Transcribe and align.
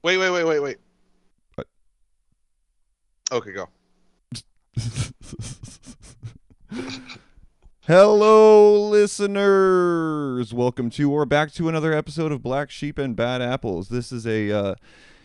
Wait, 0.00 0.16
wait, 0.16 0.30
wait, 0.30 0.44
wait, 0.44 0.60
wait. 0.60 0.76
What? 1.56 1.66
Okay, 3.32 3.50
go. 3.50 3.68
Hello, 7.80 8.88
listeners. 8.90 10.54
Welcome 10.54 10.90
to 10.90 11.10
or 11.10 11.26
back 11.26 11.50
to 11.54 11.68
another 11.68 11.92
episode 11.92 12.30
of 12.30 12.44
Black 12.44 12.70
Sheep 12.70 12.96
and 12.96 13.16
Bad 13.16 13.42
Apples. 13.42 13.88
This 13.88 14.12
is 14.12 14.24
a 14.24 14.52
uh, 14.52 14.74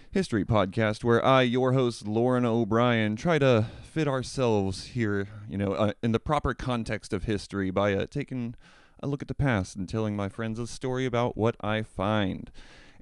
history 0.10 0.44
podcast 0.44 1.04
where 1.04 1.24
I, 1.24 1.44
your 1.44 1.74
host 1.74 2.08
Loren 2.08 2.44
O'Brien, 2.44 3.16
try 3.16 3.38
to 3.38 3.68
fit 3.84 4.08
ourselves 4.08 4.86
here, 4.86 5.28
you 5.48 5.60
know, 5.60 5.74
uh, 5.74 5.94
in 6.02 6.14
the 6.14 6.20
proper 6.20 6.56
context 6.56 7.14
of 7.14 7.26
history 7.26 7.70
by 7.70 7.94
uh, 7.94 8.08
taking 8.10 8.56
a 9.04 9.08
look 9.08 9.22
at 9.22 9.28
the 9.28 9.36
past 9.36 9.76
and 9.76 9.88
telling 9.88 10.16
my 10.16 10.30
friends 10.30 10.58
a 10.58 10.66
story 10.66 11.06
about 11.06 11.38
what 11.38 11.56
I 11.62 11.84
find. 11.84 12.50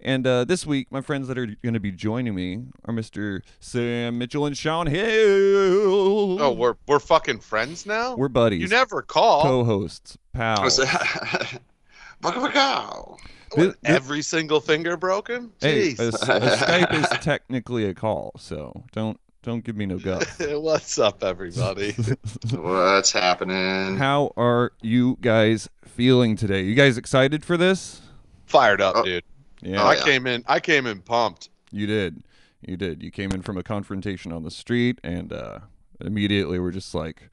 And 0.04 0.26
uh, 0.26 0.46
this 0.46 0.66
week, 0.66 0.88
my 0.92 1.02
friends 1.02 1.28
that 1.28 1.38
are 1.38 1.46
going 1.46 1.74
to 1.76 1.80
be 1.80 1.92
joining 1.92 2.34
me 2.34 2.64
are 2.86 2.94
Mr. 2.94 3.42
Sam 3.60 4.18
Mitchell 4.18 4.46
and 4.46 4.58
Shawn 4.58 4.88
Hill. 4.88 6.42
Oh, 6.42 6.52
we're 6.58 6.76
we're 6.88 7.00
fucking 7.00 7.40
friends 7.40 7.86
now. 7.86 8.16
we're 8.16 8.28
buddies. 8.28 8.62
you 8.62 8.68
never 8.68 9.02
call. 9.02 9.44
co-hosts, 9.44 10.18
pals. 10.34 10.80
Baka-baka. 12.22 13.04
What, 13.04 13.20
Thi- 13.54 13.70
thi- 13.72 13.76
every 13.84 14.22
single 14.22 14.60
finger 14.62 14.96
broken. 14.98 15.52
Hey, 15.60 15.94
Jeez. 15.94 16.00
a, 16.00 16.32
a 16.38 16.50
Skype 16.58 16.94
is 16.94 17.08
technically 17.20 17.86
a 17.86 17.94
call, 17.94 18.32
so 18.38 18.84
don't 18.94 19.20
don't 19.44 19.64
give 19.64 19.76
me 19.76 19.86
no 19.86 19.98
guff. 19.98 20.40
What's 20.40 20.98
up, 21.00 21.24
everybody? 21.24 21.92
What's 22.54 23.12
happening? 23.12 23.98
How 23.98 24.32
are 24.38 24.72
you 24.82 25.18
guys 25.22 25.68
feeling 25.86 26.36
today? 26.38 26.62
You 26.62 26.76
guys 26.76 26.98
excited 26.98 27.44
for 27.44 27.58
this? 27.58 28.02
Fired 28.46 28.82
up, 28.82 28.96
Oh. 28.98 29.04
dude. 29.04 29.24
Yeah, 29.62 29.84
Oh, 29.84 29.88
I 29.88 29.96
yeah. 29.96 30.04
came 30.04 30.28
in. 30.28 30.44
I 30.48 30.60
came 30.60 30.86
in 30.88 31.02
pumped. 31.02 31.50
you 31.72 31.88
did. 31.88 32.24
You 32.66 32.78
did. 32.78 33.02
You 33.02 33.10
came 33.12 33.32
in 33.32 33.42
from 33.42 33.58
a 33.58 33.64
confrontation 33.64 34.32
on 34.32 34.44
the 34.44 34.52
street, 34.52 35.00
and 35.04 35.34
uh, 35.34 35.60
immediately 36.00 36.60
we're 36.60 36.72
just 36.72 36.94
like, 36.94 37.30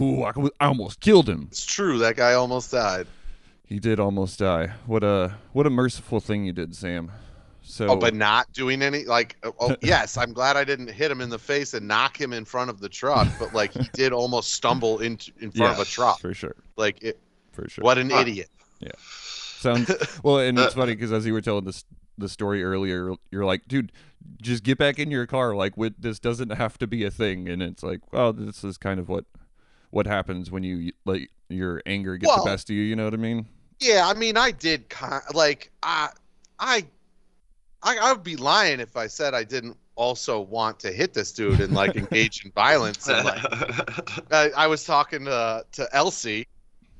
"Ooh, 0.00 0.22
I, 0.22 0.32
I 0.60 0.66
almost 0.66 1.00
killed 1.00 1.28
him." 1.28 1.48
It's 1.50 1.64
true. 1.66 1.98
That 1.98 2.16
guy 2.16 2.34
almost 2.34 2.70
died. 2.70 3.06
He 3.66 3.78
did 3.80 3.98
almost 4.00 4.38
die. 4.38 4.72
What 4.86 5.02
a 5.02 5.34
what 5.52 5.66
a 5.66 5.70
merciful 5.70 6.20
thing 6.20 6.44
you 6.44 6.52
did, 6.52 6.74
Sam. 6.76 7.10
So, 7.62 7.88
Oh, 7.88 7.96
but 7.96 8.14
not 8.14 8.52
doing 8.52 8.80
any 8.82 9.04
like. 9.04 9.36
Oh, 9.42 9.54
oh, 9.60 9.76
yes, 9.82 10.16
I'm 10.16 10.32
glad 10.32 10.56
I 10.56 10.64
didn't 10.64 10.88
hit 10.90 11.10
him 11.10 11.20
in 11.20 11.30
the 11.30 11.38
face 11.38 11.74
and 11.74 11.86
knock 11.88 12.20
him 12.20 12.32
in 12.32 12.44
front 12.44 12.70
of 12.70 12.80
the 12.80 12.88
truck. 12.88 13.28
But 13.38 13.52
like, 13.52 13.72
he 13.72 13.88
did 13.92 14.12
almost 14.12 14.54
stumble 14.54 14.98
into 15.00 15.32
in 15.40 15.50
front 15.52 15.72
of 15.74 15.78
a 15.80 15.84
truck. 15.84 16.20
for 16.20 16.32
sure, 16.34 16.54
Like, 16.76 17.02
it, 17.02 17.18
for 17.52 17.68
sure. 17.68 17.82
what 17.82 17.98
an 17.98 18.10
Huh. 18.10 18.20
idiot. 18.20 18.48
Sounds 19.60 19.92
well, 20.24 20.38
and 20.38 20.58
it's 20.58 20.74
funny 20.74 20.92
uh, 20.92 20.94
because 20.94 21.12
as 21.12 21.26
you 21.26 21.34
were 21.34 21.42
telling 21.42 21.64
this 21.64 21.84
the 22.16 22.28
story 22.28 22.64
earlier, 22.64 23.14
you're 23.30 23.44
like, 23.44 23.68
dude, 23.68 23.92
just 24.40 24.62
get 24.62 24.78
back 24.78 24.98
in 24.98 25.10
your 25.10 25.26
car. 25.26 25.54
Like, 25.54 25.76
with, 25.76 26.00
this 26.00 26.18
doesn't 26.18 26.50
have 26.50 26.78
to 26.78 26.86
be 26.86 27.04
a 27.04 27.10
thing. 27.10 27.48
And 27.48 27.62
it's 27.62 27.82
like, 27.82 28.00
well, 28.12 28.32
this 28.32 28.64
is 28.64 28.78
kind 28.78 28.98
of 28.98 29.08
what 29.08 29.24
what 29.90 30.06
happens 30.06 30.50
when 30.50 30.62
you 30.62 30.92
let 31.04 31.22
your 31.48 31.82
anger 31.84 32.16
get 32.16 32.28
Well- 32.28 32.44
the 32.44 32.50
best 32.50 32.70
of 32.70 32.76
you. 32.76 32.82
You 32.82 32.96
know 32.96 33.04
what 33.04 33.14
I 33.14 33.18
mean? 33.18 33.46
Yeah, 33.80 34.06
I 34.06 34.14
mean, 34.14 34.36
I 34.36 34.50
did 34.50 34.90
kind 34.90 35.22
like 35.32 35.70
I, 35.82 36.10
I, 36.58 36.84
I, 37.82 37.96
I 37.96 38.12
would 38.12 38.22
be 38.22 38.36
lying 38.36 38.78
if 38.78 38.94
I 38.94 39.06
said 39.06 39.32
I 39.32 39.42
didn't 39.42 39.76
also 39.94 40.40
want 40.40 40.78
to 40.80 40.92
hit 40.92 41.14
this 41.14 41.32
dude 41.32 41.60
and 41.60 41.74
like 41.74 41.96
engage 41.96 42.44
in 42.44 42.50
violence. 42.52 43.08
And, 43.08 43.24
like, 43.24 43.42
I, 44.32 44.50
I 44.56 44.66
was 44.66 44.84
talking 44.84 45.24
to 45.24 45.64
to 45.72 45.88
Elsie, 45.94 46.46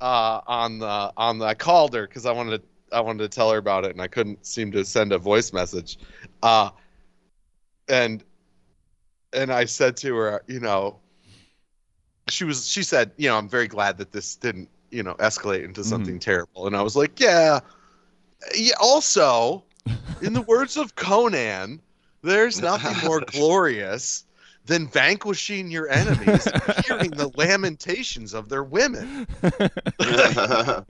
uh, 0.01 0.41
on 0.47 0.79
the 0.79 1.13
on 1.15 1.37
the 1.37 1.45
I 1.45 1.53
called 1.53 1.93
her 1.93 2.07
because 2.07 2.25
I 2.25 2.31
wanted 2.31 2.61
to 2.61 2.95
I 2.95 2.99
wanted 2.99 3.19
to 3.23 3.29
tell 3.29 3.51
her 3.51 3.57
about 3.57 3.85
it 3.85 3.91
and 3.91 4.01
I 4.01 4.07
couldn't 4.07 4.45
seem 4.45 4.71
to 4.73 4.83
send 4.83 5.13
a 5.13 5.17
voice 5.17 5.53
message, 5.53 5.97
uh, 6.43 6.71
and 7.87 8.23
and 9.31 9.53
I 9.53 9.65
said 9.65 9.95
to 9.97 10.15
her, 10.15 10.43
you 10.47 10.59
know, 10.59 10.99
she 12.27 12.43
was 12.43 12.67
she 12.67 12.83
said, 12.83 13.11
you 13.15 13.29
know, 13.29 13.37
I'm 13.37 13.47
very 13.47 13.67
glad 13.67 13.97
that 13.99 14.11
this 14.11 14.35
didn't 14.35 14.69
you 14.89 15.03
know 15.03 15.13
escalate 15.15 15.63
into 15.63 15.83
something 15.83 16.19
terrible, 16.19 16.67
and 16.67 16.75
I 16.75 16.81
was 16.81 16.95
like, 16.95 17.19
yeah, 17.19 17.59
yeah. 18.55 18.73
Also, 18.81 19.63
in 20.21 20.33
the 20.33 20.41
words 20.41 20.77
of 20.77 20.95
Conan, 20.95 21.79
there's 22.23 22.61
nothing 22.61 23.07
more 23.07 23.21
glorious 23.27 24.25
than 24.71 24.87
vanquishing 24.87 25.69
your 25.69 25.89
enemies 25.89 26.47
and 26.47 26.63
hearing 26.85 27.11
the 27.11 27.29
lamentations 27.35 28.33
of 28.33 28.47
their 28.47 28.63
women. 28.63 29.27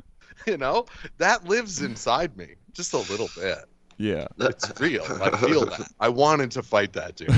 You 0.47 0.57
know, 0.57 0.87
that 1.19 1.45
lives 1.45 1.83
inside 1.83 2.35
me 2.35 2.55
just 2.73 2.93
a 2.93 2.97
little 2.97 3.29
bit. 3.35 3.59
yeah. 3.99 4.25
It's 4.39 4.71
real. 4.79 5.03
I 5.21 5.37
feel 5.37 5.65
that. 5.67 5.87
I 5.99 6.09
wanted 6.09 6.49
to 6.51 6.63
fight 6.63 6.93
that 6.93 7.15
dude. 7.15 7.29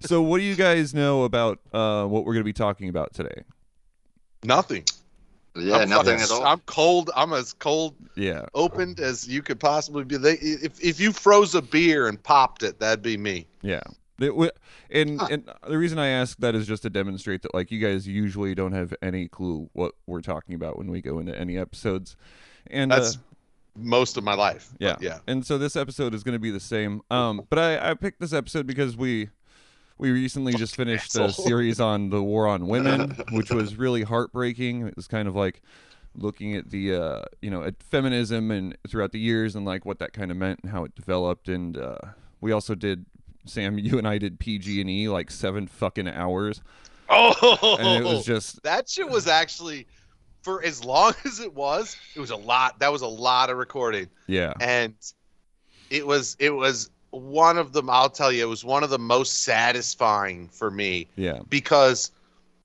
so, 0.00 0.20
what 0.20 0.38
do 0.38 0.42
you 0.44 0.56
guys 0.56 0.94
know 0.94 1.22
about 1.22 1.60
uh, 1.72 2.04
what 2.06 2.24
we're 2.24 2.32
going 2.32 2.42
to 2.42 2.44
be 2.44 2.52
talking 2.52 2.88
about 2.88 3.14
today? 3.14 3.44
Nothing. 4.42 4.82
yeah, 5.54 5.76
I'm 5.76 5.88
nothing 5.88 6.18
fucking- 6.18 6.22
at 6.24 6.30
all. 6.32 6.44
I'm 6.44 6.58
cold. 6.66 7.10
I'm 7.14 7.32
as 7.32 7.52
cold 7.52 7.94
Yeah. 8.16 8.46
opened 8.52 8.98
as 8.98 9.28
you 9.28 9.40
could 9.42 9.60
possibly 9.60 10.02
be. 10.02 10.16
They, 10.16 10.32
if 10.32 10.82
if 10.82 10.98
you 10.98 11.12
froze 11.12 11.54
a 11.54 11.62
beer 11.62 12.08
and 12.08 12.20
popped 12.20 12.64
it, 12.64 12.80
that'd 12.80 13.02
be 13.02 13.16
me. 13.16 13.46
Yeah. 13.62 13.84
It 14.18 14.28
w- 14.28 14.50
and 14.90 15.20
Huh. 15.20 15.28
and 15.30 15.50
the 15.68 15.76
reason 15.78 15.98
I 15.98 16.08
ask 16.08 16.38
that 16.38 16.54
is 16.54 16.66
just 16.66 16.82
to 16.84 16.90
demonstrate 16.90 17.42
that 17.42 17.52
like 17.54 17.70
you 17.70 17.78
guys 17.80 18.06
usually 18.08 18.54
don't 18.54 18.72
have 18.72 18.94
any 19.02 19.28
clue 19.28 19.68
what 19.72 19.92
we're 20.06 20.22
talking 20.22 20.54
about 20.54 20.78
when 20.78 20.90
we 20.90 21.00
go 21.02 21.18
into 21.18 21.38
any 21.38 21.58
episodes. 21.58 22.16
And 22.68 22.92
uh, 22.92 22.96
That's 23.00 23.18
most 23.76 24.16
of 24.16 24.24
my 24.24 24.34
life. 24.34 24.70
Yeah. 24.78 24.96
yeah. 25.00 25.18
And 25.26 25.44
so 25.44 25.58
this 25.58 25.76
episode 25.76 26.14
is 26.14 26.22
going 26.22 26.32
to 26.34 26.38
be 26.38 26.50
the 26.50 26.60
same. 26.60 27.02
Um 27.10 27.42
but 27.50 27.58
I 27.58 27.90
I 27.90 27.94
picked 27.94 28.20
this 28.20 28.32
episode 28.32 28.66
because 28.66 28.96
we 28.96 29.28
we 29.98 30.10
recently 30.10 30.52
just 30.54 30.76
finished 30.76 31.16
a 31.16 31.32
series 31.32 31.80
on 31.80 32.10
the 32.10 32.22
war 32.22 32.46
on 32.46 32.66
women, 32.68 33.16
which 33.32 33.50
was 33.50 33.76
really 33.76 34.02
heartbreaking. 34.02 34.86
It 34.86 34.96
was 34.96 35.06
kind 35.08 35.26
of 35.28 35.34
like 35.34 35.62
looking 36.18 36.56
at 36.56 36.70
the 36.70 36.94
uh 36.94 37.22
you 37.42 37.50
know 37.50 37.62
at 37.62 37.82
feminism 37.82 38.50
and 38.50 38.76
throughout 38.88 39.12
the 39.12 39.18
years 39.20 39.54
and 39.54 39.66
like 39.66 39.84
what 39.84 39.98
that 39.98 40.14
kind 40.14 40.30
of 40.30 40.36
meant 40.38 40.60
and 40.62 40.72
how 40.72 40.82
it 40.84 40.94
developed 40.94 41.46
and 41.46 41.76
uh 41.76 41.98
we 42.40 42.52
also 42.52 42.74
did 42.74 43.04
Sam 43.46 43.78
you 43.78 43.98
and 43.98 44.06
I 44.08 44.18
did 44.18 44.38
PG 44.38 44.80
and 44.80 44.90
E 44.90 45.08
like 45.08 45.30
7 45.30 45.66
fucking 45.66 46.08
hours 46.08 46.60
Oh, 47.08 47.76
and 47.80 48.04
it 48.04 48.08
was 48.08 48.24
just 48.24 48.62
that 48.64 48.88
shit 48.88 49.08
was 49.08 49.26
actually 49.28 49.86
for 50.42 50.62
as 50.64 50.84
long 50.84 51.12
as 51.24 51.38
it 51.40 51.54
was. 51.54 51.96
It 52.16 52.20
was 52.20 52.30
a 52.30 52.36
lot. 52.36 52.78
That 52.80 52.90
was 52.92 53.02
a 53.02 53.06
lot 53.06 53.48
of 53.50 53.56
recording, 53.58 54.08
yeah. 54.26 54.52
and 54.60 54.94
it 55.90 56.04
was 56.06 56.36
it 56.40 56.50
was 56.50 56.90
one 57.10 57.58
of 57.58 57.72
them. 57.72 57.88
I'll 57.90 58.10
tell 58.10 58.32
you, 58.32 58.42
it 58.42 58.48
was 58.48 58.64
one 58.64 58.82
of 58.82 58.90
the 58.90 58.98
most 58.98 59.44
satisfying 59.44 60.48
for 60.48 60.70
me 60.70 61.06
Yeah. 61.16 61.40
because 61.48 62.10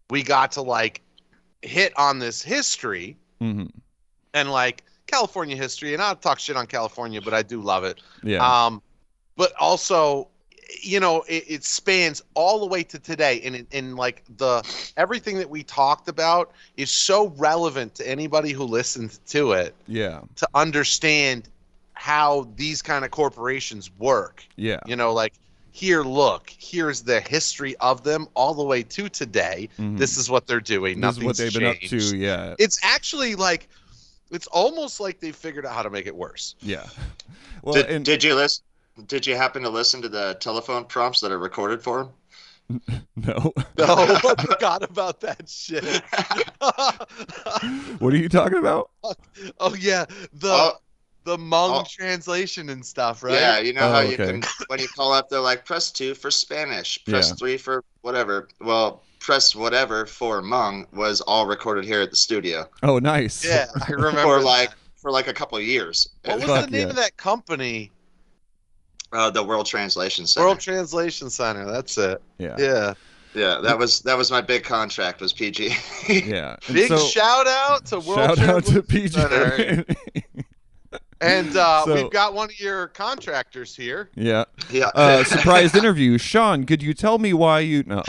we 0.09 0.23
got 0.23 0.51
to 0.53 0.61
like 0.63 1.01
hit 1.61 1.93
on 1.97 2.17
this 2.17 2.41
history 2.41 3.17
Mhm. 3.39 3.69
and 4.33 4.51
like 4.51 4.83
California 5.05 5.55
history, 5.55 5.93
and 5.93 6.01
I'll 6.01 6.15
talk 6.15 6.39
shit 6.39 6.55
on 6.57 6.65
California, 6.65 7.21
but 7.21 7.33
I 7.35 7.43
do 7.43 7.61
love 7.61 7.83
it. 7.83 7.99
Yeah. 8.23 8.43
Um, 8.65 8.81
but 9.35 9.53
also, 9.59 10.29
you 10.81 10.99
know, 10.99 11.23
it, 11.27 11.45
it 11.47 11.63
spans 11.63 12.21
all 12.33 12.59
the 12.59 12.65
way 12.65 12.83
to 12.83 12.99
today, 12.99 13.41
and 13.43 13.55
in, 13.55 13.67
in 13.71 13.95
like 13.95 14.23
the 14.37 14.63
everything 14.97 15.37
that 15.37 15.49
we 15.49 15.63
talked 15.63 16.07
about 16.07 16.51
is 16.77 16.91
so 16.91 17.27
relevant 17.37 17.95
to 17.95 18.07
anybody 18.07 18.51
who 18.51 18.63
listens 18.63 19.19
to 19.27 19.53
it 19.53 19.75
yeah. 19.87 20.21
to 20.35 20.47
understand 20.53 21.49
how 21.93 22.47
these 22.55 22.81
kind 22.81 23.05
of 23.05 23.11
corporations 23.11 23.91
work. 23.99 24.43
Yeah. 24.55 24.79
You 24.85 24.95
know, 24.95 25.13
like 25.13 25.33
here, 25.71 26.01
look, 26.01 26.53
here's 26.57 27.01
the 27.01 27.21
history 27.21 27.75
of 27.77 28.03
them 28.03 28.27
all 28.33 28.53
the 28.53 28.63
way 28.63 28.83
to 28.83 29.07
today. 29.07 29.69
Mhm. 29.79 29.97
This 29.97 30.17
is 30.17 30.29
what 30.29 30.47
they're 30.47 30.59
doing. 30.59 30.99
This 30.99 31.17
is 31.17 31.23
what 31.23 31.37
Nothing's 31.37 31.53
they've 31.53 31.61
been 31.61 31.69
up 31.69 31.77
changed. 31.77 32.11
to, 32.11 32.17
yeah. 32.17 32.55
It's 32.59 32.79
actually 32.83 33.35
like, 33.35 33.69
it's 34.31 34.47
almost 34.47 34.99
like 34.99 35.19
they 35.19 35.31
figured 35.31 35.65
out 35.65 35.73
how 35.73 35.83
to 35.83 35.89
make 35.89 36.07
it 36.07 36.15
worse. 36.15 36.55
Yeah. 36.61 36.87
Well, 37.61 37.75
did, 37.75 37.85
and 37.87 38.03
did 38.03 38.23
you 38.23 38.35
listen? 38.35 38.63
Did 39.07 39.25
you 39.25 39.35
happen 39.35 39.63
to 39.63 39.69
listen 39.69 40.01
to 40.01 40.09
the 40.09 40.37
telephone 40.39 40.85
prompts 40.85 41.21
that 41.21 41.31
are 41.31 41.39
recorded 41.39 41.81
for 41.81 42.01
him? 42.01 42.09
no. 43.15 43.53
No, 43.77 43.85
I 43.87 44.35
forgot 44.45 44.83
about 44.83 45.21
that 45.21 45.49
shit. 45.49 45.83
what 47.99 48.13
are 48.13 48.17
you 48.17 48.29
talking 48.29 48.57
about? 48.59 48.89
oh 49.59 49.75
yeah, 49.75 50.05
the 50.33 50.49
Oh. 50.51 50.73
the 51.23 51.37
Hmong 51.37 51.81
Oh. 51.81 51.85
translation 51.89 52.69
and 52.69 52.85
stuff, 52.85 53.23
right? 53.23 53.33
Yeah, 53.33 53.59
you 53.59 53.73
know 53.73 53.81
Oh, 53.81 53.91
how 53.91 53.99
you 54.01 54.17
can 54.17 54.43
when 54.67 54.79
you 54.79 54.87
call 54.87 55.13
up, 55.13 55.29
they're 55.29 55.39
like 55.39 55.65
press 55.65 55.91
two 55.91 56.13
for 56.15 56.31
Spanish, 56.31 57.03
press 57.05 57.29
Yeah. 57.29 57.35
three 57.35 57.57
for 57.57 57.83
whatever. 58.01 58.47
Well, 58.59 59.03
press 59.19 59.55
whatever 59.55 60.05
for 60.05 60.41
Hmong 60.41 60.91
was 60.93 61.21
all 61.21 61.45
recorded 61.47 61.85
here 61.85 62.01
at 62.01 62.09
the 62.09 62.15
studio 62.15 62.67
Oh, 62.83 62.99
nice. 62.99 63.43
Yeah, 63.45 63.67
I 63.87 63.91
remember. 63.91 64.21
for 64.21 64.41
like 64.41 64.69
that. 64.69 64.77
for 64.95 65.11
like 65.11 65.27
a 65.27 65.33
couple 65.33 65.57
of 65.57 65.63
years. 65.63 66.09
what 66.25 66.37
was 66.39 66.45
Fuck 66.45 66.65
the 66.65 66.71
name 66.71 66.87
yeah. 66.87 66.89
of 66.89 66.95
that 66.95 67.17
company? 67.17 67.91
Uh, 69.13 69.29
the 69.29 69.43
World 69.43 69.65
Translation 69.65 70.25
Center. 70.25 70.45
World 70.47 70.59
Translation 70.59 71.29
Center. 71.29 71.65
That's 71.69 71.97
it. 71.97 72.21
Yeah. 72.37 72.55
Yeah. 72.57 72.93
yeah, 73.33 73.59
that 73.61 73.77
was 73.77 73.99
that 74.01 74.17
was 74.17 74.31
my 74.31 74.41
big 74.41 74.63
contract 74.63 75.19
was 75.21 75.33
PG. 75.33 75.73
Yeah. 76.09 76.55
And 76.67 76.75
Big 76.75 76.87
so, 76.87 76.97
shout 76.97 77.47
out 77.47 77.85
to 77.87 77.99
World 77.99 78.37
shout 78.37 78.39
out 78.39 78.63
to 78.65 78.81
Translation 78.81 78.83
PG. 78.83 79.09
Center. 79.09 79.85
And 81.23 81.55
uh, 81.55 81.85
So- 81.85 81.93
we've 81.93 82.09
got 82.11 82.33
one 82.33 82.45
of 82.49 82.59
your 82.59 82.87
contractors 82.87 83.75
here. 83.75 84.09
Yeah. 84.15 84.45
Yeah. 84.71 84.87
Uh, 84.95 85.23
surprise 85.23 85.75
interview. 85.75 86.17
Shawn, 86.17 86.63
could 86.65 86.81
you 86.81 86.93
tell 86.95 87.19
me 87.19 87.33
why 87.33 87.59
you 87.59 87.83
no? 87.85 88.01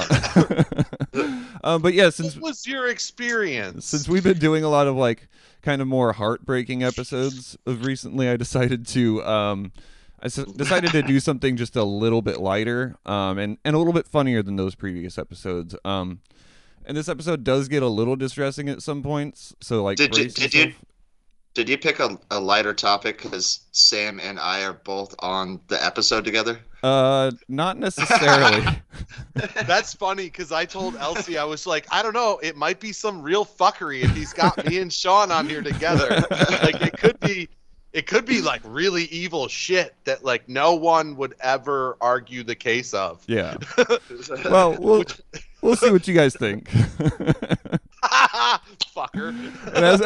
um, 1.65 1.83
but 1.83 1.93
yeah, 1.93 2.09
since 2.11 2.35
What 2.37 2.43
was 2.51 2.67
your 2.67 2.87
experience? 2.89 3.85
since 3.85 4.09
we've 4.09 4.23
been 4.23 4.39
doing 4.39 4.63
a 4.65 4.69
lot 4.69 4.87
of 4.87 4.95
like 4.97 5.29
kind 5.61 5.83
of 5.83 5.89
more 5.89 6.13
heartbreaking 6.13 6.83
episodes 6.83 7.57
of 7.67 7.85
recently, 7.85 8.29
I 8.29 8.37
decided 8.37 8.87
to 8.89 9.23
um, 9.25 9.73
I 10.23 10.27
s- 10.27 10.37
decided 10.57 10.93
to 10.93 11.03
do 11.03 11.19
something 11.21 11.57
just 11.57 11.75
a 11.77 11.83
little 11.85 12.23
bit 12.23 12.39
lighter 12.41 12.97
um, 13.05 13.39
and 13.39 13.59
and 13.65 13.75
a 13.75 13.79
little 13.79 13.93
bit 13.93 14.07
funnier 14.07 14.43
than 14.43 14.57
those 14.57 14.75
previous 14.75 15.19
episodes. 15.19 15.75
Um, 15.85 16.21
and 16.85 16.97
this 16.97 17.09
episode 17.09 17.45
does 17.45 17.69
get 17.69 17.83
a 17.83 17.89
little 17.89 18.17
distressing 18.17 18.69
at 18.69 18.83
some 18.83 19.03
points. 19.03 19.55
So 19.61 19.83
like, 19.83 19.97
Did 19.99 20.17
you- 20.17 20.29
did 20.29 20.55
you- 20.55 20.73
Did 21.55 21.69
you 21.69 21.77
pick 21.77 22.01
a, 22.01 22.19
a 22.31 22.41
lighter 22.41 22.73
topic 22.73 23.21
because 23.21 23.61
Sam 23.73 24.19
and 24.21 24.41
I 24.41 24.63
are 24.65 24.73
both 24.73 25.15
on 25.19 25.61
the 25.69 25.85
episode 25.85 26.25
together? 26.25 26.59
Uh, 26.83 27.31
not 27.47 27.79
necessarily. 27.79 28.65
That's 29.67 29.93
funny 29.95 30.25
because 30.25 30.51
I 30.51 30.65
told 30.65 30.97
Elsie 30.97 31.37
I 31.37 31.45
was 31.45 31.67
like, 31.67 31.87
I 31.93 32.03
don't 32.03 32.15
know, 32.15 32.39
it 32.43 32.57
might 32.57 32.81
be 32.81 32.93
some 32.93 33.21
real 33.21 33.45
fuckery 33.45 34.03
if 34.03 34.15
he's 34.17 34.33
got 34.33 34.65
me 34.67 34.79
and 34.79 34.91
Shawn 34.91 35.31
on 35.31 35.47
here 35.47 35.61
together. 35.63 36.25
like 36.31 36.81
it 36.81 36.97
could 36.99 37.21
be, 37.21 37.49
it 37.93 38.06
could 38.06 38.25
be 38.25 38.41
like 38.41 38.62
really 38.65 39.05
evil 39.05 39.49
shit 39.49 39.94
that 40.05 40.25
like 40.25 40.49
no 40.49 40.75
one 40.75 41.17
would 41.17 41.35
ever 41.41 41.97
argue 42.00 42.43
the 42.43 42.55
case 42.55 42.94
of. 42.94 43.23
yeah. 43.27 43.56
Well, 44.44 44.77
we'll 44.79 45.05
we'll 45.62 45.77
see 45.77 45.91
what 45.91 46.06
you 46.09 46.15
guys 46.15 46.35
think. 46.35 46.69
Fucker. 48.94 49.29
and 49.75 49.85
as 49.85 50.00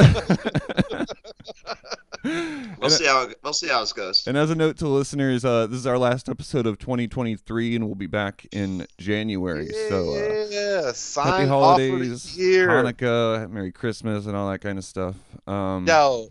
we'll 2.79 2.91
see 2.91 3.07
how 3.07 3.29
we'll 3.43 3.53
see 3.53 3.69
how 3.69 3.81
this 3.81 3.93
goes. 3.93 4.27
And 4.27 4.37
as 4.37 4.51
a 4.51 4.55
note 4.55 4.79
to 4.79 4.89
listeners, 4.89 5.45
uh, 5.45 5.67
this 5.67 5.79
is 5.79 5.87
our 5.87 5.99
last 5.99 6.29
episode 6.29 6.67
of 6.67 6.79
2023, 6.79 7.77
and 7.77 7.87
we'll 7.87 7.95
be 7.95 8.07
back 8.07 8.47
in 8.53 8.87
January. 8.99 9.69
So 9.89 10.15
uh, 10.15 10.47
yeah, 10.51 10.93
sign 10.93 11.27
happy 11.27 11.45
off 11.45 11.79
for 11.79 11.87
holidays, 11.89 12.37
year. 12.37 12.69
Hanukkah, 12.69 13.51
Merry 13.51 13.73
Christmas, 13.73 14.27
and 14.27 14.37
all 14.37 14.51
that 14.51 14.61
kind 14.61 14.79
of 14.79 14.85
stuff. 14.85 15.17
Um, 15.47 15.85
No, 15.85 16.29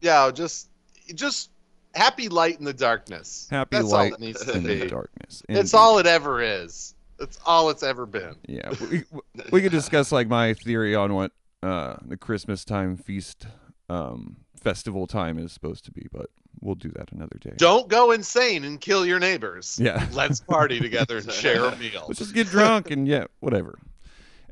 yeah, 0.00 0.30
just, 0.32 0.68
just 1.14 1.50
happy 1.94 2.28
light 2.28 2.58
in 2.58 2.64
the 2.64 2.72
darkness. 2.72 3.48
happy 3.50 3.76
That's 3.76 3.88
light 3.88 4.12
all 4.12 4.14
it 4.14 4.20
needs 4.20 4.44
to 4.44 4.52
in 4.52 4.62
the 4.62 4.80
be. 4.82 4.88
darkness. 4.88 5.42
It's 5.48 5.74
all 5.74 5.98
it 5.98 6.06
ever 6.06 6.42
is. 6.42 6.94
It's 7.18 7.38
all 7.46 7.70
it's 7.70 7.82
ever 7.82 8.04
been. 8.04 8.36
Yeah, 8.46 8.72
we, 8.90 9.04
we 9.50 9.62
could 9.62 9.72
discuss 9.72 10.12
like 10.12 10.28
my 10.28 10.52
theory 10.52 10.94
on 10.94 11.14
what 11.14 11.32
uh, 11.62 11.96
the 12.06 12.16
Christmas 12.16 12.64
time 12.64 12.96
feast 12.96 13.46
um, 13.88 14.36
festival 14.60 15.06
time 15.06 15.38
is 15.38 15.52
supposed 15.52 15.84
to 15.86 15.90
be, 15.92 16.06
but 16.12 16.26
we'll 16.60 16.74
do 16.74 16.90
that 16.96 17.12
another 17.12 17.38
day. 17.40 17.52
Don't 17.56 17.88
go 17.88 18.10
insane 18.10 18.64
and 18.64 18.80
kill 18.80 19.06
your 19.06 19.18
neighbors. 19.18 19.78
Yeah. 19.80 20.06
Let's 20.12 20.40
party 20.40 20.78
together 20.80 21.18
and 21.18 21.30
share 21.32 21.64
a 21.64 21.76
meal. 21.78 22.04
Let's 22.06 22.18
just 22.18 22.34
get 22.34 22.48
drunk 22.48 22.90
and 22.90 23.06
yeah, 23.08 23.24
whatever. 23.40 23.78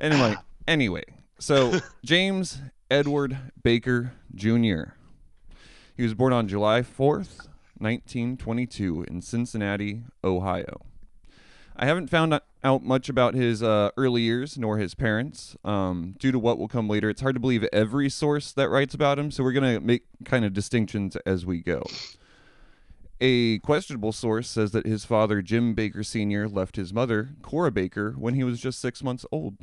Anyway, 0.01 0.37
anyway, 0.69 1.05
so 1.39 1.79
James 2.05 2.61
Edward 2.91 3.37
Baker 3.63 4.13
Jr. 4.35 4.95
He 5.97 6.03
was 6.03 6.15
born 6.15 6.33
on 6.33 6.49
July 6.49 6.81
4th, 6.81 7.47
1922 7.79 9.05
in 9.05 9.23
Cincinnati, 9.23 10.03
Ohio. 10.25 10.85
I 11.77 11.87
haven't 11.87 12.11
found 12.11 12.41
out 12.65 12.83
much 12.83 13.09
about 13.09 13.35
his 13.35 13.63
uh, 13.63 13.91
early 13.97 14.23
years 14.23 14.59
nor 14.59 14.79
his 14.79 14.97
parents. 14.97 15.57
Um, 15.65 16.17
due 16.19 16.33
to 16.33 16.39
what 16.39 16.59
will 16.59 16.67
come 16.67 16.89
later, 16.89 17.11
it's 17.11 17.21
hard 17.21 17.37
to 17.37 17.41
believe 17.41 17.63
every 17.73 18.11
source 18.11 18.51
that 18.53 18.71
writes 18.71 18.93
about 18.93 19.21
him, 19.21 19.31
so 19.31 19.45
we're 19.45 19.53
going 19.53 19.75
to 19.75 19.81
make 19.81 20.03
kind 20.25 20.45
of 20.45 20.53
distinctions 20.53 21.15
as 21.27 21.47
we 21.47 21.61
go. 21.61 21.85
A 23.21 23.61
questionable 23.61 24.13
source 24.13 24.49
says 24.49 24.73
that 24.73 24.87
his 24.87 25.05
father, 25.05 25.43
Jim 25.43 25.75
Baker 25.75 26.03
Sr., 26.03 26.49
left 26.49 26.75
his 26.75 26.93
mother, 26.93 27.31
Cora 27.41 27.71
Baker, 27.71 28.17
when 28.19 28.35
he 28.35 28.43
was 28.43 28.61
just 28.61 28.81
six 28.81 29.01
months 29.01 29.25
old. 29.31 29.59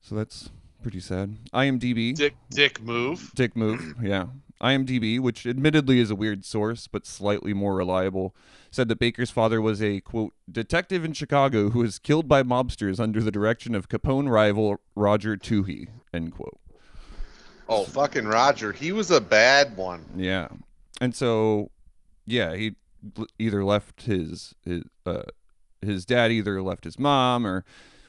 So 0.00 0.14
that's 0.14 0.50
pretty 0.82 1.00
sad. 1.00 1.36
IMDb. 1.52 2.14
Dick, 2.14 2.36
dick 2.50 2.80
move. 2.80 3.32
Dick 3.34 3.56
move, 3.56 3.96
yeah. 4.00 4.26
IMDb, 4.60 5.20
which 5.20 5.46
admittedly 5.46 6.00
is 6.00 6.10
a 6.10 6.14
weird 6.14 6.44
source 6.44 6.86
but 6.86 7.06
slightly 7.06 7.54
more 7.54 7.76
reliable, 7.76 8.34
said 8.70 8.88
that 8.88 8.98
Baker's 8.98 9.30
father 9.30 9.60
was 9.60 9.82
a 9.82 10.00
quote 10.00 10.34
detective 10.50 11.04
in 11.04 11.12
Chicago 11.12 11.70
who 11.70 11.80
was 11.80 11.98
killed 11.98 12.28
by 12.28 12.42
mobsters 12.42 12.98
under 12.98 13.20
the 13.20 13.30
direction 13.30 13.74
of 13.74 13.88
Capone 13.88 14.28
rival 14.28 14.80
Roger 14.94 15.36
Touhy. 15.36 15.88
End 16.12 16.32
quote. 16.32 16.58
Oh, 17.68 17.84
fucking 17.84 18.26
Roger. 18.26 18.72
He 18.72 18.92
was 18.92 19.10
a 19.10 19.20
bad 19.20 19.76
one. 19.76 20.04
Yeah, 20.16 20.48
and 21.00 21.14
so 21.14 21.70
yeah, 22.26 22.54
he 22.54 22.74
either 23.38 23.64
left 23.64 24.02
his 24.02 24.54
his 24.64 24.82
uh, 25.06 25.22
his 25.82 26.04
dad 26.04 26.32
either 26.32 26.60
left 26.62 26.84
his 26.84 26.98
mom 26.98 27.46
or 27.46 27.64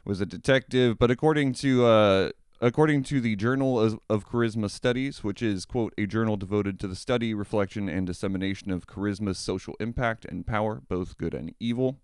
was 0.06 0.22
a 0.22 0.26
detective. 0.26 0.98
But 0.98 1.12
according 1.12 1.54
to 1.56 1.86
uh, 1.86 2.30
according 2.62 3.04
to 3.04 3.22
the 3.22 3.36
Journal 3.36 3.80
of, 4.10 4.26
Charisma 4.26 4.70
Studies, 4.70 5.24
which 5.24 5.42
is 5.42 5.66
quote 5.66 5.94
a 5.98 6.06
journal 6.06 6.38
devoted 6.38 6.80
to 6.80 6.88
the 6.88 6.96
study, 6.96 7.34
reflection, 7.34 7.90
and 7.90 8.06
dissemination 8.06 8.72
of 8.72 8.88
charisma's 8.88 9.38
social 9.38 9.76
impact 9.80 10.26
and 10.26 10.46
power, 10.46 10.82
both 10.88 11.18
good 11.18 11.34
and 11.34 11.54
evil. 11.60 12.00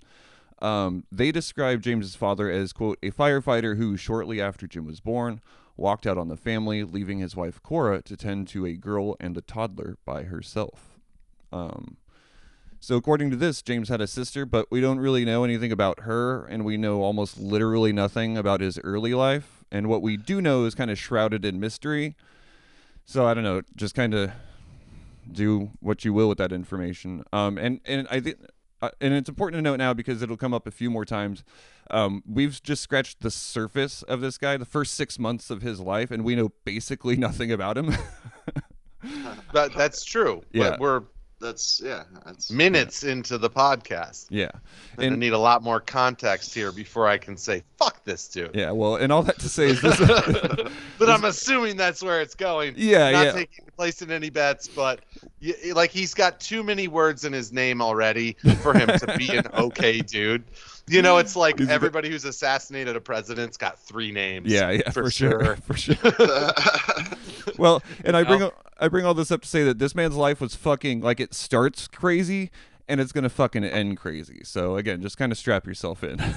Um, 0.62 1.04
they 1.12 1.32
describe 1.32 1.82
James's 1.82 2.16
father 2.16 2.50
as 2.50 2.74
quote 2.74 2.98
a 3.04 3.12
firefighter 3.12 3.78
who 3.78 3.98
shortly 3.98 4.40
after 4.42 4.68
Jim 4.68 4.86
was 4.86 5.00
born 5.00 5.42
walked 5.78 6.08
out 6.08 6.18
on 6.18 6.30
the 6.30 6.38
family, 6.38 6.84
leaving 6.84 7.20
his 7.20 7.36
wife 7.36 7.62
Cora 7.62 8.02
to 8.04 8.16
tend 8.16 8.48
to 8.50 8.66
a 8.66 8.74
girl 8.74 9.16
and 9.20 9.36
a 9.38 9.42
toddler 9.42 9.98
by 10.06 10.24
herself. 10.24 11.00
Um, 11.52 11.98
so 12.80 12.96
according 12.96 13.32
to 13.32 13.36
this, 13.36 13.62
James 13.62 13.90
had 13.90 14.02
a 14.02 14.08
sister, 14.08 14.46
but 14.46 14.68
we 14.70 14.80
don't 14.80 15.00
really 15.00 15.26
know 15.26 15.44
anything 15.44 15.72
about 15.72 16.02
her, 16.02 16.46
and 16.46 16.64
we 16.64 16.78
know 16.78 17.02
almost 17.02 17.40
literally 17.40 17.92
nothing 17.92 18.38
about 18.38 18.62
his 18.62 18.80
early 18.84 19.14
life. 19.14 19.65
And 19.76 19.88
what 19.88 20.02
we 20.02 20.16
do 20.16 20.42
know 20.42 20.64
is 20.64 20.74
kind 20.74 20.90
of 20.90 20.98
shrouded 20.98 21.44
in 21.44 21.60
mystery. 21.60 22.16
So 23.04 23.26
I 23.26 23.34
don't 23.34 23.44
know, 23.44 23.62
just 23.76 23.94
kind 23.94 24.14
of 24.14 24.32
do 25.30 25.72
what 25.82 26.06
you 26.06 26.14
will 26.14 26.30
with 26.30 26.38
that 26.38 26.54
information. 26.54 27.24
Um, 27.34 27.58
and 27.58 27.82
and 27.86 28.08
I 28.10 28.20
think. 28.20 28.38
Uh, 28.82 28.90
and 29.00 29.14
it's 29.14 29.30
important 29.30 29.58
to 29.58 29.62
note 29.62 29.78
now 29.78 29.94
because 29.94 30.22
it'll 30.22 30.36
come 30.36 30.54
up 30.54 30.68
a 30.68 30.72
few 30.72 30.92
more 30.92 31.06
times. 31.06 31.46
Um, 31.90 32.22
we've 32.30 32.62
just 32.62 32.84
scratched 32.84 33.22
the 33.22 33.32
surface 33.32 34.04
of 34.04 34.20
this 34.20 34.38
guy, 34.38 34.58
the 34.58 34.66
first 34.66 34.96
six 34.96 35.18
months 35.18 35.50
of 35.50 35.62
his 35.62 35.80
life, 35.80 36.12
and 36.12 36.26
we 36.26 36.36
know 36.36 36.52
basically 36.66 37.16
nothing 37.28 37.54
about 37.54 37.78
him. 37.78 37.96
That, 39.54 39.74
that's 39.74 40.04
true. 40.04 40.44
Yeah. 40.52 40.72
But 40.72 40.80
we're 40.82 41.04
That's 41.42 41.82
yeah. 41.84 42.04
That's 42.26 42.50
minutes 42.50 43.04
into 43.04 43.38
the 43.38 43.50
podcast. 43.50 44.28
yeah, 44.30 44.52
I 44.98 45.04
and 45.04 45.20
need 45.20 45.34
a 45.34 45.38
lot 45.38 45.62
more 45.64 45.80
context 45.80 46.54
here 46.54 46.72
before 46.72 47.08
I 47.08 47.18
can 47.18 47.36
say, 47.36 47.64
fuck 47.78 48.04
this 48.06 48.28
dude. 48.30 48.52
yeah. 48.56 48.72
Well, 48.72 48.96
and 48.96 49.12
all 49.12 49.22
that 49.24 49.40
to 49.40 49.50
say 49.50 49.66
is 49.68 49.82
this. 49.82 50.00
but 50.98 51.10
I'm 51.10 51.26
assuming 51.26 51.76
that's 51.76 52.02
where 52.02 52.22
it's 52.22 52.36
going. 52.36 52.76
yeah, 52.78 53.12
Not 53.12 53.26
yeah. 53.26 53.32
taking 53.34 53.66
place 53.76 54.02
in 54.02 54.12
any 54.12 54.30
bets, 54.30 54.68
but 54.70 55.02
like 55.74 55.92
he's 55.92 56.14
got 56.14 56.40
too 56.40 56.64
many 56.64 56.88
words 56.88 57.26
in 57.26 57.34
his 57.34 57.52
name 57.52 57.82
already 57.82 58.38
for 58.62 58.74
him 58.74 58.88
to 58.88 59.16
be 59.18 59.36
an 59.36 59.46
okay 59.56 60.00
dude. 60.02 60.44
You 60.88 61.02
know, 61.02 61.18
it's 61.18 61.36
like 61.36 61.58
He's 61.58 61.66
a 61.66 61.70
bit- 61.70 61.74
everybody 61.74 62.10
who's 62.10 62.26
assassinated 62.26 62.96
a 62.96 63.02
president's 63.02 63.58
got 63.58 63.78
three 63.80 64.12
names. 64.12 64.52
Yeah, 64.52 64.70
yeah, 64.72 64.90
for, 64.92 65.04
for 65.04 65.12
sure, 65.12 65.44
sure. 65.44 65.56
for 65.58 65.78
sure. 65.78 66.52
Well, 67.58 67.82
and 68.04 68.16
I 68.16 68.24
bring 68.24 68.40
know? 68.40 68.52
I 68.80 68.88
bring 68.88 69.06
all 69.06 69.14
this 69.14 69.32
up 69.32 69.42
to 69.42 69.48
say 69.48 69.64
that 69.64 69.80
this 69.80 69.96
man's 69.96 70.16
life 70.16 70.42
was 70.42 70.56
fucking 70.56 71.02
like 71.02 71.20
it 71.20 71.34
starts 71.34 71.88
crazy 71.88 72.52
and 72.88 73.00
it's 73.02 73.12
gonna 73.12 73.30
fucking 73.30 73.64
end 73.64 73.98
crazy. 73.98 74.42
So 74.44 74.76
again, 74.76 75.02
just 75.02 75.18
kind 75.18 75.32
of 75.32 75.38
strap 75.38 75.66
yourself 75.66 76.04
in. 76.04 76.20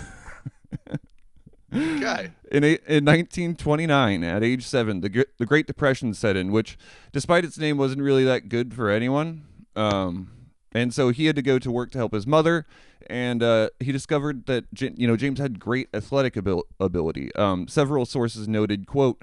Okay. 1.75 2.31
In, 2.51 2.65
a, 2.65 2.79
in 2.87 3.05
1929, 3.05 4.25
at 4.25 4.43
age 4.43 4.65
seven, 4.65 5.01
the, 5.01 5.27
the 5.39 5.47
Great 5.47 5.67
Depression 5.67 6.15
set 6.15 6.37
in, 6.37 6.51
which, 6.51 6.79
despite 7.13 7.45
its 7.45 7.59
name, 7.59 7.77
wasn't 7.77 8.01
really 8.01 8.25
that 8.25 8.49
good 8.49 8.73
for 8.73 8.89
anyone. 8.89 9.45
Um, 9.77 10.31
and 10.73 10.95
so 10.95 11.11
he 11.11 11.27
had 11.27 11.37
to 11.37 11.43
go 11.43 11.59
to 11.59 11.71
work 11.71 11.91
to 11.93 11.99
help 11.99 12.15
his 12.15 12.27
mother, 12.27 12.67
and 13.07 13.43
uh, 13.43 13.71
he 13.81 13.93
discovered 13.93 14.47
that 14.47 14.65
you 14.81 15.07
know 15.07 15.17
James 15.17 15.39
had 15.39 15.59
great 15.59 15.89
athletic 15.93 16.37
abil- 16.37 16.67
ability. 16.81 17.35
Um, 17.35 17.69
several 17.69 18.07
sources 18.07 18.49
noted, 18.49 18.87
"quote." 18.87 19.21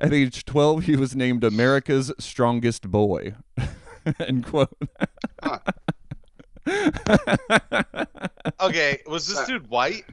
At 0.00 0.12
age 0.14 0.44
12, 0.44 0.84
he 0.84 0.96
was 0.96 1.14
named 1.14 1.44
America's 1.44 2.10
strongest 2.18 2.90
boy. 2.90 3.34
End 4.20 4.46
quote. 4.46 4.74
Okay. 8.60 9.00
Was 9.06 9.26
this 9.28 9.46
dude 9.46 9.68
white? 9.68 10.04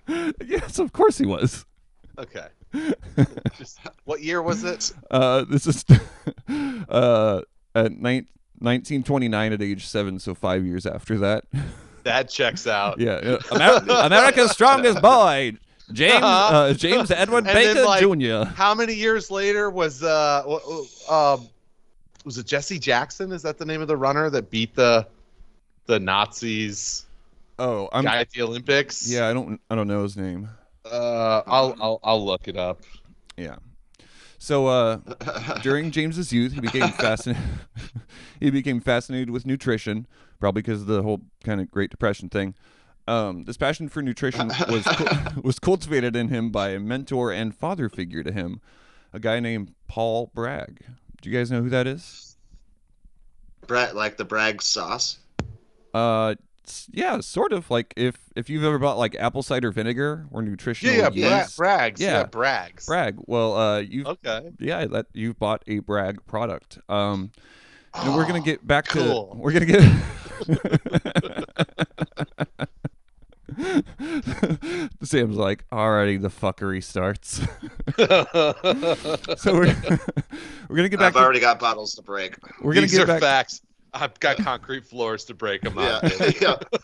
yes, 0.46 0.80
of 0.80 0.92
course 0.94 1.18
he 1.18 1.26
was. 1.26 1.66
Okay. 2.18 2.48
Just, 3.58 3.80
what 4.04 4.22
year 4.22 4.42
was 4.42 4.64
it? 4.64 4.92
Uh, 5.10 5.46
this 5.50 5.68
is 5.68 5.86
uh, 6.90 7.42
at 7.76 7.92
nine, 7.94 8.28
1929 8.60 9.54
at 9.54 9.62
age 9.62 9.86
seven, 9.86 10.20
so 10.20 10.34
five 10.36 10.66
years 10.66 10.86
after 10.86 11.18
that. 11.20 11.46
That 12.04 12.30
checks 12.30 12.68
out. 12.68 13.00
yeah, 13.00 13.14
uh, 13.14 13.40
Amer- 13.54 14.06
America's 14.06 14.52
strongest 14.58 15.02
boy, 15.02 15.54
James 15.94 16.14
Uh-huh. 16.16 16.56
uh, 16.56 16.74
James 16.74 17.12
Edward 17.12 17.38
And 17.48 17.56
then, 17.58 17.76
Baker 17.76 17.86
like, 17.86 18.02
Jr. 18.02 18.50
How 18.54 18.76
many 18.76 18.94
years 18.94 19.32
later 19.32 19.70
was 19.70 20.04
uh 20.04 20.44
um 21.10 21.48
was 22.26 22.38
it 22.38 22.46
Jesse 22.46 22.78
Jackson? 22.80 23.32
Is 23.32 23.42
that 23.44 23.58
the 23.58 23.66
name 23.66 23.82
of 23.82 23.88
the 23.88 23.96
runner 23.98 24.30
that 24.30 24.50
beat 24.50 24.76
the 24.76 25.08
the 25.86 26.00
Nazis 26.00 27.06
Oh, 27.60 27.90
I'm 27.92 28.04
guy 28.04 28.18
at 28.20 28.30
the 28.32 28.42
Olympics? 28.44 29.10
yeah. 29.10 29.28
I 29.28 29.34
don't 29.34 29.60
I 29.70 29.76
don't 29.76 29.88
know 29.88 30.04
his 30.04 30.16
name. 30.18 30.50
Uh, 30.86 31.42
I'll 31.48 31.76
I'll 31.82 32.00
I'll 32.04 32.26
look 32.26 32.48
it 32.48 32.56
up. 32.58 32.82
Yeah. 33.38 33.56
So 34.40 34.68
uh, 34.68 34.98
during 35.64 35.90
James's 35.92 36.32
youth, 36.32 36.54
he 36.54 36.62
became 36.62 36.90
fascinated. 37.00 37.44
he 38.40 38.52
became 38.52 38.80
fascinated 38.80 39.32
with 39.32 39.46
nutrition, 39.48 40.06
probably 40.40 40.62
because 40.62 40.82
of 40.82 40.88
the 40.88 41.02
whole 41.02 41.22
kind 41.44 41.60
of 41.60 41.72
Great 41.72 41.90
Depression 41.90 42.30
thing. 42.30 42.54
Um, 43.08 43.46
this 43.46 43.58
passion 43.58 43.90
for 43.90 44.02
nutrition 44.02 44.50
was 44.70 44.86
was 45.44 45.60
cultivated 45.60 46.16
in 46.16 46.28
him 46.30 46.52
by 46.52 46.70
a 46.70 46.80
mentor 46.80 47.32
and 47.32 47.56
father 47.56 47.90
figure 47.90 48.24
to 48.24 48.32
him, 48.32 48.62
a 49.14 49.20
guy 49.20 49.40
named 49.40 49.74
Paul 49.88 50.32
Bragg. 50.36 50.82
Do 51.22 51.30
you 51.30 51.38
guys 51.38 51.50
know 51.50 51.62
who 51.62 51.70
that 51.70 51.88
is? 51.88 52.36
Brett, 53.66 53.96
like 53.96 54.18
the 54.18 54.26
Bragg 54.26 54.62
sauce. 54.62 55.18
Uh, 55.94 56.36
yeah, 56.92 57.22
sort 57.22 57.54
of. 57.54 57.72
Like 57.72 57.94
if 57.96 58.18
if 58.36 58.50
you've 58.50 58.66
ever 58.66 58.78
bought 58.78 58.98
like 58.98 59.16
apple 59.16 59.42
cider 59.42 59.72
vinegar 59.72 60.26
or 60.32 60.42
nutritional 60.42 60.94
Yeah, 60.94 61.10
yeah, 61.14 61.30
Bra- 61.30 61.38
yeast, 61.40 61.58
Brags. 61.58 62.02
Yeah, 62.02 62.18
Yeah. 62.20 62.24
Brags. 62.26 62.86
Bragg. 62.86 63.16
Well, 63.26 63.56
uh, 63.58 63.80
you've 63.80 64.08
Okay. 64.08 64.52
yeah 64.60 64.86
that 64.86 65.06
you've 65.14 65.40
bought 65.40 65.64
a 65.68 65.80
bragg 65.80 66.26
product 66.28 66.78
um 66.90 67.32
and 67.94 68.14
we're 68.16 68.26
gonna 68.28 68.40
Oh, 68.40 68.42
get 68.44 68.68
back 68.68 68.88
cool. 68.90 69.30
to 69.32 69.38
we're 69.38 69.54
gonna 69.54 69.66
get 69.66 69.82
sam's 75.04 75.36
like 75.38 75.66
already 75.72 76.18
the 76.18 76.30
fuckery 76.30 76.84
starts 76.84 77.42
so 79.42 79.54
we're 79.54 79.76
we're 80.70 80.76
gonna 80.76 80.90
get 80.90 81.00
back 81.00 81.08
I've 81.08 81.14
to, 81.14 81.20
already 81.20 81.40
got 81.40 81.60
bottles 81.60 81.96
to 81.96 82.02
break. 82.02 82.36
we're 82.62 82.74
gonna 82.74 82.82
These 82.88 82.92
get 82.98 83.04
are 83.04 83.08
back 83.08 83.22
facts. 83.22 83.62
I've 83.94 84.20
got 84.20 84.38
concrete 84.38 84.86
floors 84.86 85.26
to 85.26 85.34
break 85.34 85.62
them 85.62 85.76
Yeah, 85.78 86.00
out. 86.04 86.42
yeah. 86.42 86.56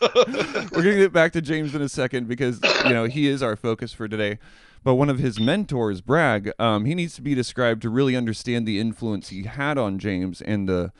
we're 0.72 0.82
gonna 0.82 0.96
get 0.96 1.12
back 1.12 1.32
to 1.34 1.42
James 1.42 1.74
in 1.74 1.82
a 1.82 1.88
second 1.88 2.26
because 2.28 2.60
you 2.84 2.90
know 2.90 3.04
he 3.04 3.28
is 3.28 3.42
our 3.42 3.56
focus 3.56 3.92
for 3.92 4.08
today. 4.08 4.38
But 4.82 4.94
one 4.96 5.08
of 5.08 5.18
his 5.18 5.38
mentors, 5.40 6.00
Bragg, 6.02 6.50
um, 6.58 6.84
he 6.86 6.94
needs 6.94 7.14
to 7.14 7.22
be 7.22 7.34
described 7.34 7.82
to 7.82 7.88
really 7.90 8.16
understand 8.16 8.66
the 8.66 8.78
influence 8.80 9.28
he 9.30 9.44
had 9.44 9.78
on 9.78 9.98
James 9.98 10.42
and 10.42 10.68
the, 10.68 10.92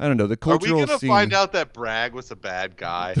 I 0.00 0.08
don't 0.08 0.16
know, 0.16 0.26
the 0.26 0.36
cultural. 0.36 0.78
Are 0.78 0.80
we 0.80 0.86
gonna 0.86 0.98
scene. 0.98 1.08
find 1.08 1.32
out 1.34 1.52
that 1.52 1.72
Bragg 1.72 2.12
was 2.14 2.30
a 2.30 2.36
bad 2.36 2.76
guy? 2.76 3.14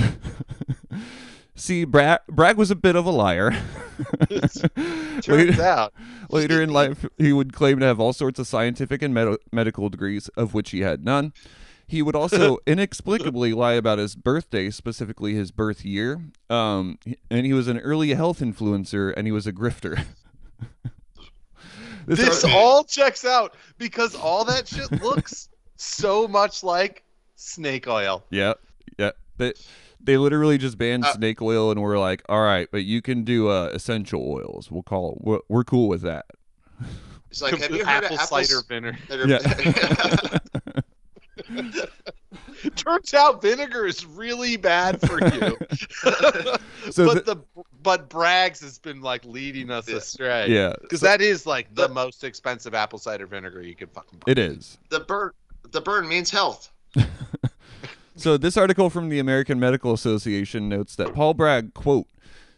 See, 1.58 1.84
Bragg, 1.84 2.20
Bragg 2.28 2.56
was 2.56 2.70
a 2.70 2.76
bit 2.76 2.94
of 2.94 3.04
a 3.04 3.10
liar. 3.10 3.50
Turns 4.30 5.28
later, 5.28 5.62
out. 5.62 5.92
later 6.30 6.62
in 6.62 6.70
life, 6.70 7.04
he 7.18 7.32
would 7.32 7.52
claim 7.52 7.80
to 7.80 7.86
have 7.86 7.98
all 7.98 8.12
sorts 8.12 8.38
of 8.38 8.46
scientific 8.46 9.02
and 9.02 9.12
med- 9.12 9.38
medical 9.52 9.88
degrees, 9.88 10.28
of 10.28 10.54
which 10.54 10.70
he 10.70 10.80
had 10.80 11.04
none. 11.04 11.32
He 11.86 12.00
would 12.00 12.14
also 12.14 12.58
inexplicably 12.66 13.52
lie 13.54 13.72
about 13.72 13.98
his 13.98 14.14
birthday, 14.14 14.70
specifically 14.70 15.34
his 15.34 15.50
birth 15.50 15.84
year. 15.84 16.20
Um, 16.48 16.98
and 17.28 17.44
he 17.44 17.52
was 17.52 17.66
an 17.66 17.80
early 17.80 18.14
health 18.14 18.38
influencer, 18.38 19.12
and 19.16 19.26
he 19.26 19.32
was 19.32 19.46
a 19.46 19.52
grifter. 19.52 20.04
This 22.06 22.44
ar- 22.44 22.50
all 22.52 22.84
checks 22.84 23.24
out 23.24 23.54
because 23.78 24.14
all 24.14 24.44
that 24.44 24.68
shit 24.68 24.90
looks 25.02 25.48
so 25.76 26.26
much 26.28 26.62
like 26.62 27.02
snake 27.36 27.86
oil. 27.88 28.24
yeah, 28.30 28.54
yeah. 28.96 29.10
They, 29.36 29.52
they 30.00 30.16
literally 30.16 30.58
just 30.58 30.78
banned 30.78 31.04
Uh, 31.04 31.12
snake 31.14 31.40
oil, 31.42 31.70
and 31.70 31.80
we're 31.82 31.98
like, 31.98 32.22
all 32.28 32.42
right, 32.42 32.68
but 32.72 32.84
you 32.84 33.02
can 33.02 33.24
do 33.24 33.48
uh, 33.48 33.70
essential 33.72 34.22
oils. 34.30 34.70
We'll 34.70 34.82
call 34.82 35.12
it. 35.12 35.18
We're, 35.24 35.38
we're 35.48 35.64
cool 35.64 35.88
with 35.88 36.02
that. 36.02 36.26
It's 37.30 37.42
like, 37.42 37.58
have 37.58 37.70
you 37.70 37.84
heard 37.84 38.04
apple 38.04 38.16
of 38.16 38.20
apple 38.22 38.42
cider 38.44 38.62
vinegar? 38.68 39.38
cider? 39.40 40.38
Turns 42.76 43.14
out 43.14 43.40
vinegar 43.40 43.86
is 43.86 44.04
really 44.04 44.56
bad 44.56 45.00
for 45.00 45.22
you. 45.34 45.56
So 46.90 47.04
but 47.06 47.26
the- 47.26 47.34
the 47.34 47.42
but 47.82 48.08
Bragg's 48.08 48.60
has 48.60 48.78
been 48.78 49.02
like 49.02 49.22
leading 49.26 49.70
us 49.70 49.86
Yeah. 49.88 49.96
astray. 49.96 50.46
Yeah, 50.48 50.72
Because 50.80 51.00
so- 51.00 51.06
that 51.06 51.20
is 51.20 51.44
like 51.44 51.74
the 51.74 51.86
The- 51.86 51.92
most 51.94 52.24
expensive 52.24 52.72
apple 52.74 52.98
cider 52.98 53.26
vinegar 53.26 53.60
you 53.62 53.74
can 53.74 53.88
fucking 53.88 54.20
buy. 54.20 54.32
it 54.32 54.38
is. 54.38 54.78
the 54.88 55.00
burn, 55.00 55.32
the 55.70 55.80
burn 55.82 56.08
means 56.08 56.30
health. 56.30 56.72
So 58.18 58.36
this 58.36 58.56
article 58.56 58.90
from 58.90 59.10
the 59.10 59.20
American 59.20 59.60
Medical 59.60 59.92
Association 59.92 60.68
notes 60.68 60.96
that 60.96 61.14
Paul 61.14 61.34
Bragg, 61.34 61.72
quote, 61.72 62.08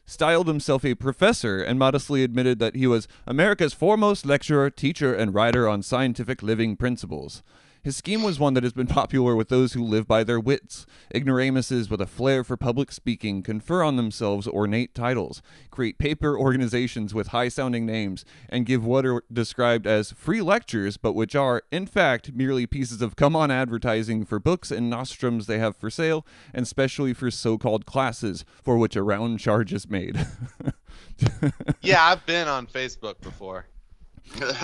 styled 0.06 0.48
himself 0.48 0.86
a 0.86 0.94
professor 0.94 1.62
and 1.62 1.78
modestly 1.78 2.24
admitted 2.24 2.58
that 2.60 2.74
he 2.74 2.86
was 2.86 3.06
America's 3.26 3.74
foremost 3.74 4.24
lecturer, 4.24 4.70
teacher, 4.70 5.14
and 5.14 5.34
writer 5.34 5.68
on 5.68 5.82
scientific 5.82 6.42
living 6.42 6.76
principles. 6.76 7.42
His 7.82 7.96
scheme 7.96 8.22
was 8.22 8.38
one 8.38 8.54
that 8.54 8.62
has 8.62 8.72
been 8.72 8.87
popular 9.00 9.34
with 9.34 9.49
those 9.49 9.72
who 9.72 9.82
live 9.82 10.06
by 10.06 10.25
their 10.25 10.40
wits. 10.40 10.87
Ignoramuses 11.14 11.88
with 11.88 12.00
a 12.00 12.06
flair 12.06 12.44
for 12.44 12.56
public 12.56 12.92
speaking 12.92 13.42
confer 13.42 13.82
on 13.82 13.96
themselves 13.96 14.46
ornate 14.46 14.94
titles, 14.94 15.42
create 15.70 15.99
paper 15.99 16.38
organizations 16.38 17.14
with 17.14 17.28
high 17.28 17.49
sounding 17.49 17.87
names, 17.87 18.25
and 18.49 18.66
give 18.66 18.84
what 18.84 19.06
are 19.06 19.22
described 19.32 19.87
as 19.87 20.12
free 20.12 20.42
lectures, 20.42 20.96
but 20.96 21.14
which 21.14 21.34
are, 21.34 21.62
in 21.70 21.87
fact, 21.87 22.32
merely 22.32 22.66
pieces 22.66 23.00
of 23.00 23.16
come 23.16 23.34
on 23.34 23.50
advertising 23.50 24.25
for 24.25 24.38
books 24.38 24.70
and 24.70 24.90
nostrums 24.90 25.46
they 25.46 25.58
have 25.58 25.76
for 25.76 25.90
sale, 25.90 26.26
and 26.52 26.68
specially 26.68 27.14
for 27.14 27.30
so 27.30 27.56
called 27.56 27.87
classes, 27.87 28.44
for 28.62 28.76
which 28.76 28.96
a 28.96 29.02
round 29.02 29.40
charge 29.40 29.72
is 29.72 29.88
made. 29.88 30.26
Yeah, 31.82 32.02
I've 32.02 32.25
been 32.26 32.49
on 32.49 32.66
Facebook 32.66 33.20
before. 33.20 33.66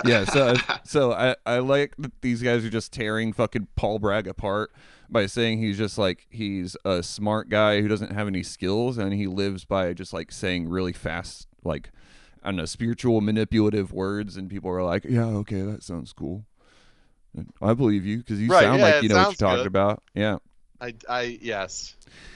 Yeah, 0.05 0.23
so 0.31 0.55
so 0.83 1.11
I, 1.11 1.35
I 1.45 1.59
like 1.59 1.95
that 1.97 2.21
these 2.21 2.41
guys 2.41 2.63
are 2.65 2.69
just 2.69 2.91
tearing 2.91 3.33
fucking 3.33 3.67
Paul 3.75 3.99
Bragg 3.99 4.27
apart 4.27 4.71
by 5.09 5.25
saying 5.25 5.59
he's 5.59 5.77
just 5.77 5.97
like 5.97 6.27
he's 6.29 6.75
a 6.85 7.01
smart 7.03 7.49
guy 7.49 7.81
who 7.81 7.87
doesn't 7.87 8.11
have 8.11 8.27
any 8.27 8.43
skills 8.43 8.97
and 8.97 9.13
he 9.13 9.27
lives 9.27 9.65
by 9.65 9.93
just 9.93 10.13
like 10.13 10.31
saying 10.31 10.67
really 10.67 10.93
fast 10.93 11.47
like 11.63 11.91
I 12.43 12.49
don't 12.49 12.57
know 12.57 12.65
spiritual 12.65 13.21
manipulative 13.21 13.91
words 13.93 14.37
and 14.37 14.49
people 14.49 14.69
are 14.69 14.83
like 14.83 15.05
yeah 15.05 15.25
okay 15.25 15.61
that 15.61 15.83
sounds 15.83 16.13
cool. 16.13 16.45
I 17.61 17.73
believe 17.73 18.05
you 18.05 18.17
because 18.17 18.41
you 18.41 18.49
Right, 18.49 18.63
sound 18.63 18.79
yeah, 18.79 18.85
like 18.85 19.03
you 19.03 19.09
know 19.09 19.15
what 19.17 19.27
you're 19.39 19.47
talking 19.49 19.57
good. 19.63 19.67
about. 19.67 20.01
Yeah. 20.15 20.37
I, 20.81 20.93
I 21.09 21.39
yes, 21.41 21.95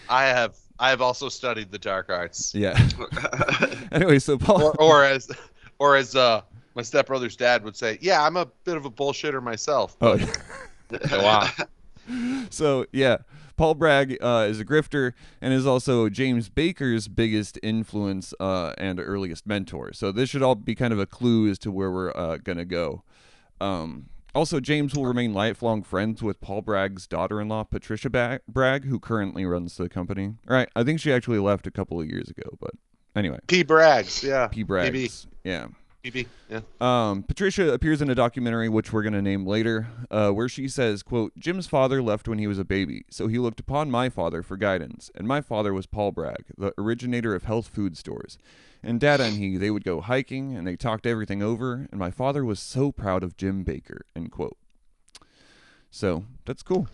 I 0.09 0.25
have. 0.25 0.55
I 0.79 0.89
have 0.89 1.01
also 1.01 1.29
studied 1.29 1.71
the 1.71 1.77
dark 1.77 2.09
arts, 2.09 2.55
yeah. 2.55 2.75
Anyway 3.91 4.17
so 4.17 4.37
Paul 4.39 4.63
or, 4.63 4.81
or 4.81 5.03
as, 5.03 5.29
or 5.77 5.95
as 5.95 6.15
uh, 6.15 6.41
my 6.75 6.81
stepbrother's 6.81 7.35
dad 7.35 7.63
would 7.63 7.75
say, 7.75 7.97
yeah, 8.01 8.23
I'm 8.23 8.37
a 8.37 8.45
bit 8.63 8.77
of 8.77 8.85
a 8.85 8.91
bullshitter 8.91 9.41
myself. 9.41 9.97
oh 10.01 10.17
Go 11.09 11.25
on. 11.25 12.47
so 12.49 12.85
yeah, 12.91 13.17
Paul 13.57 13.75
Bragg 13.75 14.17
uh, 14.21 14.47
is 14.49 14.59
a 14.59 14.65
grifter 14.65 15.13
and 15.41 15.53
is 15.53 15.65
also 15.67 16.09
James 16.09 16.49
Baker's 16.49 17.07
biggest 17.07 17.59
influence 17.61 18.33
uh, 18.39 18.73
and 18.77 18.99
earliest 18.99 19.45
mentor. 19.45 19.93
So 19.93 20.11
this 20.11 20.29
should 20.29 20.41
all 20.41 20.55
be 20.55 20.75
kind 20.75 20.93
of 20.93 20.99
a 20.99 21.05
clue 21.05 21.49
as 21.49 21.59
to 21.59 21.71
where 21.71 21.91
we're 21.91 22.11
uh, 22.15 22.37
gonna 22.37 22.65
go. 22.65 23.03
Um, 23.59 24.07
also, 24.33 24.59
James 24.61 24.95
will 24.95 25.05
remain 25.05 25.33
lifelong 25.33 25.83
friends 25.83 26.23
with 26.23 26.39
Paul 26.39 26.61
Bragg's 26.61 27.05
daughter-in-law, 27.05 27.65
Patricia 27.65 28.09
ba- 28.09 28.39
Bragg, 28.47 28.85
who 28.85 28.97
currently 28.97 29.45
runs 29.45 29.75
the 29.75 29.89
company. 29.89 30.35
Right, 30.47 30.69
I 30.75 30.83
think 30.83 31.01
she 31.01 31.11
actually 31.11 31.39
left 31.39 31.67
a 31.67 31.71
couple 31.71 31.99
of 31.99 32.07
years 32.07 32.29
ago, 32.29 32.57
but 32.59 32.71
anyway, 33.15 33.39
P. 33.47 33.63
Braggs, 33.63 34.23
yeah. 34.23 34.47
P. 34.47 34.63
Bragg's, 34.63 35.27
yeah. 35.43 35.67
PB, 36.03 36.25
yeah. 36.49 36.61
Um, 36.79 37.23
Patricia 37.23 37.71
appears 37.73 38.01
in 38.01 38.09
a 38.09 38.15
documentary, 38.15 38.69
which 38.69 38.91
we're 38.91 39.03
going 39.03 39.13
to 39.13 39.21
name 39.21 39.45
later, 39.45 39.87
uh, 40.09 40.31
where 40.31 40.49
she 40.49 40.67
says, 40.67 41.03
quote, 41.03 41.31
Jim's 41.37 41.67
father 41.67 42.01
left 42.01 42.27
when 42.27 42.39
he 42.39 42.47
was 42.47 42.57
a 42.57 42.65
baby, 42.65 43.05
so 43.09 43.27
he 43.27 43.37
looked 43.37 43.59
upon 43.59 43.91
my 43.91 44.09
father 44.09 44.41
for 44.41 44.57
guidance, 44.57 45.11
and 45.13 45.27
my 45.27 45.41
father 45.41 45.73
was 45.73 45.85
Paul 45.85 46.11
Bragg, 46.11 46.45
the 46.57 46.73
originator 46.77 47.35
of 47.35 47.43
health 47.43 47.67
food 47.67 47.97
stores. 47.97 48.37
And 48.83 48.99
Dad 48.99 49.21
and 49.21 49.37
he, 49.37 49.57
they 49.57 49.69
would 49.69 49.83
go 49.83 50.01
hiking, 50.01 50.55
and 50.57 50.65
they 50.65 50.75
talked 50.75 51.05
everything 51.05 51.43
over, 51.43 51.87
and 51.91 51.99
my 51.99 52.09
father 52.09 52.43
was 52.43 52.59
so 52.59 52.91
proud 52.91 53.21
of 53.23 53.37
Jim 53.37 53.63
Baker, 53.63 54.05
end 54.15 54.31
quote. 54.31 54.57
So, 55.91 56.25
that's 56.45 56.63
cool. 56.63 56.87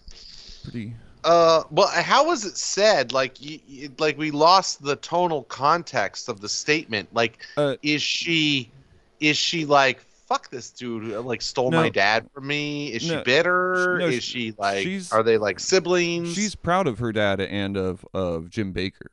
Pretty... 0.64 0.96
Uh, 1.24 1.64
well, 1.72 1.88
how 1.88 2.26
was 2.26 2.46
it 2.46 2.56
said? 2.56 3.12
Like, 3.12 3.38
y 3.42 3.60
y 3.70 3.90
like 4.00 4.18
we 4.18 4.32
lost 4.32 4.82
the 4.82 4.96
tonal 4.98 5.44
context 5.44 6.30
of 6.30 6.40
the 6.40 6.48
statement. 6.48 7.10
Like, 7.14 7.40
Uh, 7.58 7.76
is 7.82 8.02
she, 8.02 8.70
is 9.20 9.38
she 9.38 9.66
like, 9.66 10.00
fuck 10.28 10.50
this 10.50 10.72
dude, 10.72 11.26
like 11.26 11.42
stole 11.42 11.72
No. 11.72 11.82
my 11.82 11.90
dad 11.90 12.30
from 12.34 12.48
me? 12.48 12.88
Is 12.94 13.08
No. 13.10 13.18
she 13.20 13.24
bitter? 13.24 13.98
No, 14.00 14.08
is 14.08 14.24
sh- 14.24 14.28
she 14.28 14.54
like, 14.58 14.88
are 15.12 15.24
they 15.24 15.38
like 15.38 15.60
siblings? 15.60 16.34
She's 16.34 16.56
proud 16.56 16.88
of 16.88 17.00
her 17.00 17.12
dad 17.12 17.40
and 17.42 17.78
of, 17.78 18.06
of 18.14 18.50
Jim 18.50 18.72
Baker. 18.74 19.12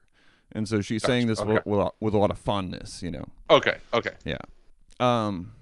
And 0.52 0.68
so 0.68 0.80
she's 0.80 1.02
saying 1.02 1.26
this 1.26 1.40
with, 1.40 1.50
okay. 1.58 1.62
with, 1.70 1.80
a- 1.80 1.92
with 2.00 2.14
a 2.14 2.18
lot 2.18 2.30
of 2.30 2.38
fondness, 2.38 3.02
you 3.02 3.10
know. 3.10 3.26
okay, 3.50 3.76
okay. 3.92 4.10
Yeah 4.24 4.38
um, 5.00 5.52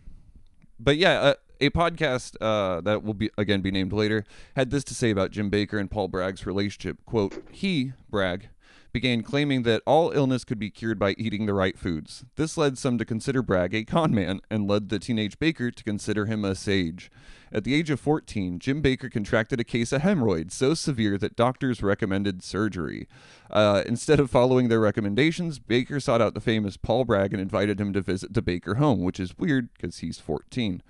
but 0.79 0.97
yeah, 0.99 1.21
uh, 1.21 1.35
a 1.61 1.71
podcast 1.71 2.37
uh, 2.41 2.81
that 2.83 3.03
will 3.03 3.15
be 3.15 3.31
again 3.39 3.61
be 3.63 3.71
named 3.71 3.93
later 3.93 4.25
had 4.57 4.71
this 4.71 4.85
to 4.85 4.95
say 4.95 5.11
about 5.11 5.31
Jim 5.31 5.49
Baker 5.49 5.79
and 5.79 5.91
Paul 5.91 6.09
Bragg's 6.09 6.45
relationship. 6.45 6.99
"Quote: 7.07 7.43
He 7.51 7.93
Bragg." 8.11 8.49
Began 8.93 9.23
claiming 9.23 9.63
that 9.63 9.83
all 9.87 10.11
illness 10.11 10.45
could 10.45 10.59
be 10.59 10.71
cured 10.71 10.99
by 10.99 11.15
eating 11.17 11.47
the 11.47 11.55
right 11.55 11.79
foods. 11.79 12.27
This 12.37 12.59
led 12.59 12.77
some 12.77 12.99
to 12.99 13.07
consider 13.07 13.43
Bragg 13.43 13.75
a 13.75 13.85
con 13.85 14.15
man 14.15 14.41
and 14.51 14.69
led 14.69 14.91
the 14.91 14.99
teenage 14.99 15.39
Baker 15.39 15.71
to 15.71 15.85
consider 15.85 16.27
him 16.27 16.45
a 16.45 16.55
sage. 16.55 17.11
At 17.51 17.65
the 17.65 17.75
age 17.75 17.91
of 17.91 18.01
14, 18.01 18.59
Jim 18.59 18.81
Baker 18.81 19.09
contracted 19.09 19.61
a 19.61 19.65
case 19.65 19.93
of 19.93 20.03
hemorrhoids 20.03 20.55
so 20.55 20.75
severe 20.75 21.19
that 21.19 21.37
doctors 21.37 21.83
recommended 21.83 22.43
surgery. 22.43 23.07
Uh, 23.51 23.83
instead 23.87 24.21
of 24.21 24.31
following 24.31 24.69
their 24.69 24.81
recommendations, 24.81 25.59
Baker 25.59 26.01
sought 26.01 26.23
out 26.23 26.35
the 26.35 26.41
famous 26.41 26.77
Paul 26.77 27.05
Bragg 27.05 27.33
and 27.33 27.43
invited 27.43 27.81
him 27.81 27.93
to 27.93 28.01
visit 28.03 28.33
the 28.35 28.43
Baker 28.43 28.77
home, 28.77 29.03
which 29.03 29.21
is 29.21 29.39
weird 29.39 29.69
because 29.75 29.99
he's 29.99 30.19
14. 30.19 30.83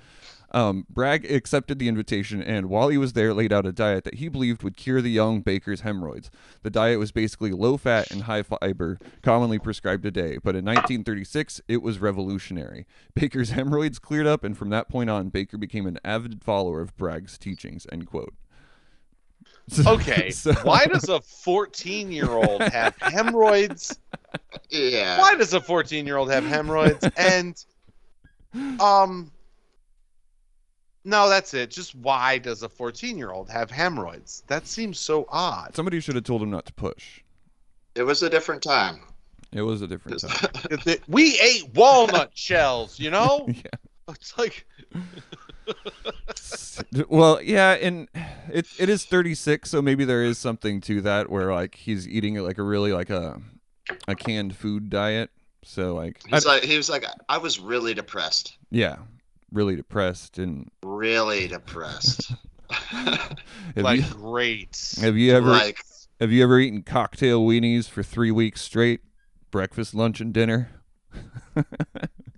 Um, 0.52 0.86
Bragg 0.90 1.30
accepted 1.30 1.78
the 1.78 1.88
invitation 1.88 2.42
and, 2.42 2.68
while 2.68 2.88
he 2.88 2.98
was 2.98 3.14
there, 3.14 3.32
laid 3.32 3.52
out 3.52 3.64
a 3.66 3.72
diet 3.72 4.04
that 4.04 4.16
he 4.16 4.28
believed 4.28 4.62
would 4.62 4.76
cure 4.76 5.00
the 5.00 5.10
young 5.10 5.40
Baker's 5.40 5.80
hemorrhoids. 5.80 6.30
The 6.62 6.68
diet 6.70 6.98
was 6.98 7.10
basically 7.10 7.52
low 7.52 7.76
fat 7.78 8.10
and 8.10 8.24
high 8.24 8.42
fiber, 8.42 8.98
commonly 9.22 9.58
prescribed 9.58 10.02
today, 10.02 10.38
but 10.42 10.54
in 10.54 10.64
1936 10.64 11.62
it 11.68 11.80
was 11.82 11.98
revolutionary. 12.00 12.86
Baker's 13.14 13.50
hemorrhoids 13.50 13.98
cleared 13.98 14.26
up, 14.26 14.44
and 14.44 14.56
from 14.56 14.68
that 14.70 14.88
point 14.90 15.08
on, 15.08 15.30
Baker 15.30 15.56
became 15.56 15.86
an 15.86 15.98
avid 16.04 16.42
follower 16.44 16.80
of 16.82 16.94
Bragg's 16.96 17.38
teachings. 17.38 17.86
End 17.90 18.06
quote. 18.06 18.34
Okay, 19.86 20.30
So- 20.30 20.52
why 20.64 20.84
does 20.86 21.08
a 21.08 21.20
14 21.20 22.12
year 22.12 22.28
old 22.30 22.60
have 22.60 22.94
hemorrhoids? 23.00 23.98
Yeah. 24.68 25.18
Why 25.18 25.34
does 25.34 25.54
a 25.54 25.60
14 25.60 26.06
year 26.06 26.16
old 26.18 26.30
have 26.30 26.44
hemorrhoids? 26.44 27.08
And, 27.16 27.64
um, 28.80 29.31
no, 31.04 31.28
that's 31.28 31.54
it. 31.54 31.70
Just 31.70 31.94
why 31.96 32.38
does 32.38 32.62
a 32.62 32.68
14 32.68 33.16
year 33.18 33.30
old 33.32 33.48
have 33.50 33.70
hemorrhoids? 33.70 34.42
That 34.46 34.66
seems 34.66 34.98
so 34.98 35.26
odd. 35.28 35.74
Somebody 35.74 36.00
should 36.00 36.14
have 36.14 36.24
told 36.24 36.42
him 36.42 36.50
not 36.50 36.66
to 36.66 36.72
push. 36.74 37.20
It 37.94 38.02
was 38.04 38.22
a 38.22 38.30
different 38.30 38.62
time. 38.62 39.00
It 39.52 39.62
was 39.62 39.82
a 39.82 39.86
different 39.86 40.20
time. 40.20 40.50
We 41.08 41.38
ate 41.40 41.74
walnut 41.74 42.30
shells, 42.34 42.98
you 42.98 43.10
know? 43.10 43.46
yeah. 43.48 43.62
It's 44.08 44.36
like, 44.38 44.66
well, 47.08 47.40
yeah, 47.42 47.72
and 47.74 48.08
it 48.52 48.66
it 48.78 48.88
is 48.88 49.04
36, 49.04 49.70
so 49.70 49.80
maybe 49.80 50.04
there 50.04 50.24
is 50.24 50.38
something 50.38 50.80
to 50.82 51.00
that 51.02 51.30
where 51.30 51.52
like 51.54 51.74
he's 51.76 52.08
eating 52.08 52.34
like 52.36 52.58
a 52.58 52.62
really 52.62 52.92
like 52.92 53.10
a 53.10 53.40
a 54.08 54.14
canned 54.14 54.56
food 54.56 54.90
diet. 54.90 55.30
So 55.64 55.94
like, 55.94 56.20
I- 56.26 56.36
He's 56.36 56.46
like 56.46 56.62
he 56.64 56.76
was 56.76 56.90
like 56.90 57.04
I 57.28 57.38
was 57.38 57.60
really 57.60 57.94
depressed. 57.94 58.56
yeah, 58.70 58.96
really 59.52 59.76
depressed. 59.76 60.38
And 60.38 60.70
Really 60.82 61.48
depressed. 61.48 62.32
like 63.76 64.00
you 64.00 64.14
great. 64.14 64.94
have 65.00 65.16
you 65.16 65.34
ever 65.34 65.50
like 65.50 65.78
have 66.20 66.32
you 66.32 66.42
ever 66.42 66.58
eaten 66.58 66.82
cocktail 66.82 67.44
weenies 67.46 67.88
for 67.88 68.02
three 68.02 68.30
weeks 68.30 68.62
straight, 68.62 69.00
breakfast, 69.50 69.94
lunch, 69.94 70.20
and 70.20 70.32
dinner? 70.32 70.70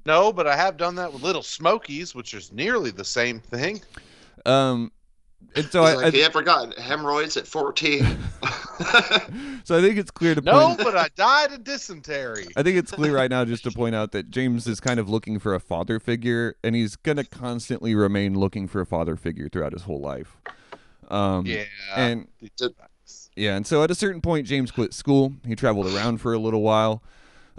No, 0.07 0.33
but 0.35 0.47
I 0.47 0.55
have 0.55 0.77
done 0.77 0.95
that 0.97 1.11
with 1.13 1.23
Little 1.23 1.43
Smokies, 1.43 2.15
which 2.15 2.35
is 2.35 2.53
nearly 2.53 2.91
the 2.91 3.05
same 3.05 3.41
thing. 3.41 3.81
Um, 4.45 4.93
and 5.57 5.67
so 5.71 5.83
he's 5.85 5.91
I, 5.91 5.95
like, 5.97 6.15
I 6.15 6.19
you 6.19 6.25
ever 6.25 6.43
got 6.43 6.79
hemorrhoids 6.79 7.37
at 7.37 7.47
14? 7.47 8.05
so 9.65 9.79
I 9.79 9.81
think 9.81 9.99
it's 9.99 10.11
clear 10.11 10.35
to 10.35 10.41
No, 10.41 10.67
point. 10.69 10.79
but 10.79 10.97
I 10.97 11.09
died 11.17 11.53
of 11.53 11.65
dysentery. 11.65 12.47
I 12.57 12.63
think 12.63 12.77
it's 12.77 12.91
clear 12.91 13.15
right 13.15 13.31
now 13.31 13.45
just 13.45 13.65
to 13.65 13.71
point 13.71 13.95
out 13.95 14.13
that 14.13 14.31
James 14.31 14.67
is 14.67 14.81
kind 14.81 14.99
of 15.01 15.09
looking 15.09 15.39
for 15.39 15.55
a 15.55 15.61
father 15.61 16.01
figure, 16.01 16.57
and 16.65 16.75
he's 16.75 16.97
gonna 16.97 17.25
constantly 17.25 17.95
remain 17.95 18.39
looking 18.39 18.67
for 18.69 18.81
a 18.81 18.87
father 18.87 19.17
figure 19.17 19.49
throughout 19.49 19.73
his 19.73 19.83
whole 19.83 20.01
life. 20.01 20.37
Um, 21.09 21.47
Yeah. 21.47 21.65
and 21.97 22.29
Did- 22.57 22.75
yeah, 23.37 23.57
and 23.57 23.67
so 23.67 23.83
at 23.83 23.91
a 23.91 23.95
certain 23.95 24.21
point, 24.21 24.47
James 24.47 24.71
quit 24.71 24.95
school. 24.95 25.35
He 25.47 25.57
traveled 25.57 25.93
around 25.95 26.19
for 26.19 26.33
a 26.33 26.39
little 26.39 26.63
while. 26.63 27.03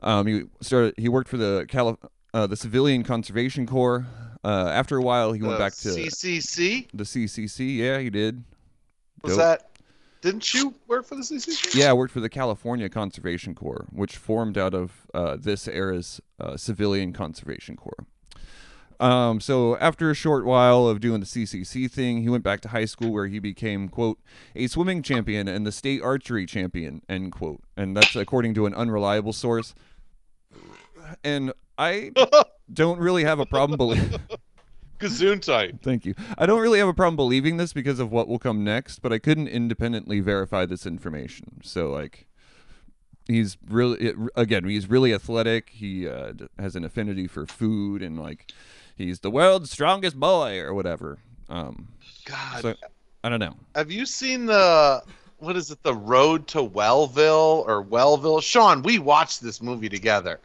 Um, 0.02 0.26
he 0.28 0.44
started. 0.62 0.94
He 0.98 1.10
worked 1.10 1.28
for 1.30 1.38
the 1.38 1.66
Cali- 1.68 1.98
uh, 2.34 2.48
the 2.48 2.56
Civilian 2.56 3.04
Conservation 3.04 3.66
Corps. 3.66 4.06
Uh, 4.46 4.70
after 4.72 4.96
a 4.96 5.02
while, 5.02 5.34
he 5.34 5.42
went 5.42 5.58
back 5.58 5.74
to 5.74 5.90
CCC. 5.90 6.88
the 6.94 7.04
CCC. 7.04 7.78
Yeah, 7.78 7.98
he 7.98 8.12
did. 8.12 8.44
Was 9.24 9.34
Dope. 9.34 9.40
that? 9.40 9.72
Didn't 10.22 10.54
you 10.54 10.76
work 10.88 11.08
for 11.08 11.16
the 11.16 11.24
CCC? 11.24 11.74
Yeah, 11.74 11.90
I 11.90 11.94
worked 11.94 12.14
for 12.14 12.20
the 12.20 12.30
California 12.30 12.88
Conservation 12.88 13.56
Corps, 13.56 13.88
which 13.92 14.18
formed 14.18 14.56
out 14.56 14.76
of 14.76 15.08
uh, 15.16 15.38
this 15.40 15.68
era's 15.68 16.22
uh, 16.40 16.58
Civilian 16.58 17.12
Conservation 17.12 17.76
Corps. 17.76 18.06
Um, 19.00 19.40
so 19.40 19.78
after 19.78 20.12
a 20.12 20.14
short 20.14 20.46
while 20.46 20.88
of 20.88 21.00
doing 21.00 21.22
the 21.22 21.26
CCC 21.26 21.90
thing, 21.90 22.22
he 22.22 22.30
went 22.30 22.44
back 22.44 22.62
to 22.62 22.70
high 22.70 22.86
school 22.86 23.12
where 23.12 23.26
he 23.26 23.40
became, 23.40 23.90
quote, 23.90 24.20
a 24.56 24.68
swimming 24.68 25.02
champion 25.02 25.48
and 25.48 25.66
the 25.66 25.72
state 25.72 26.04
archery 26.04 26.46
champion, 26.46 27.02
end 27.10 27.32
quote. 27.32 27.62
And 27.76 27.98
that's 27.98 28.16
according 28.16 28.54
to 28.54 28.68
an 28.68 28.76
unreliable 28.76 29.34
source. 29.34 29.74
And 31.24 31.52
I 31.78 32.12
don't 32.74 33.00
really 33.00 33.24
have 33.24 33.40
a 33.40 33.46
problem 33.46 33.78
believing. 33.78 34.20
Gesundheit. 35.00 35.82
Thank 35.82 36.06
you. 36.06 36.16
I 36.38 36.46
don't 36.46 36.62
really 36.62 36.80
have 36.80 36.88
a 36.88 36.94
problem 36.94 37.16
believing 37.16 37.58
this 37.58 37.74
because 37.74 38.00
of 38.00 38.12
what 38.12 38.28
will 38.28 38.40
come 38.40 38.64
next, 38.64 39.00
but 39.00 39.12
I 39.12 39.20
couldn't 39.20 39.50
independently 39.50 40.20
verify 40.22 40.66
this 40.66 40.86
information. 40.86 41.62
So 41.64 41.92
like 41.92 42.28
he's 43.28 43.58
really 43.68 44.00
it, 44.00 44.16
again, 44.36 44.64
he's 44.64 44.90
really 44.90 45.14
athletic. 45.14 45.70
He 45.70 46.08
uh, 46.08 46.34
has 46.58 46.76
an 46.76 46.86
affinity 46.86 47.28
for 47.28 47.46
food 47.46 48.02
and 48.02 48.20
like 48.20 48.52
he's 48.96 49.20
the 49.20 49.32
world's 49.32 49.72
strongest 49.72 50.18
boy 50.20 50.60
or 50.60 50.74
whatever. 50.74 51.20
Um 51.50 51.90
God, 52.26 52.62
so 52.62 52.76
I 53.24 53.30
don't 53.30 53.40
know. 53.40 53.56
have 53.76 53.92
you 53.92 54.06
seen 54.06 54.46
the 54.46 55.04
what 55.38 55.58
is 55.58 55.70
it? 55.72 55.84
The 55.84 55.94
Road 55.94 56.48
to 56.48 56.64
Wellville 56.64 57.66
or 57.68 57.84
Wellville? 57.84 58.42
Shawn, 58.42 58.82
we 58.82 58.98
watched 59.00 59.42
this 59.42 59.62
movie 59.62 59.90
together. 59.90 60.40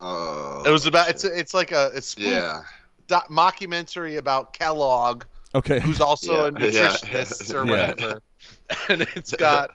Oh, 0.00 0.62
It 0.66 0.70
was 0.70 0.86
about 0.86 1.08
it's 1.08 1.24
it's 1.24 1.54
like 1.54 1.72
a 1.72 1.90
it's 1.94 2.16
yeah. 2.18 2.62
doc, 3.06 3.28
mockumentary 3.28 4.18
about 4.18 4.52
Kellogg, 4.52 5.24
Okay. 5.54 5.80
who's 5.80 6.00
also 6.00 6.46
a 6.46 6.52
Yeah, 6.52 6.66
yeah. 6.66 6.88
nutritionist 6.88 7.54
or 7.54 7.64
Yeah. 7.66 7.70
whatever, 7.88 8.22
and 8.88 9.02
it's 9.14 9.34
got 9.34 9.70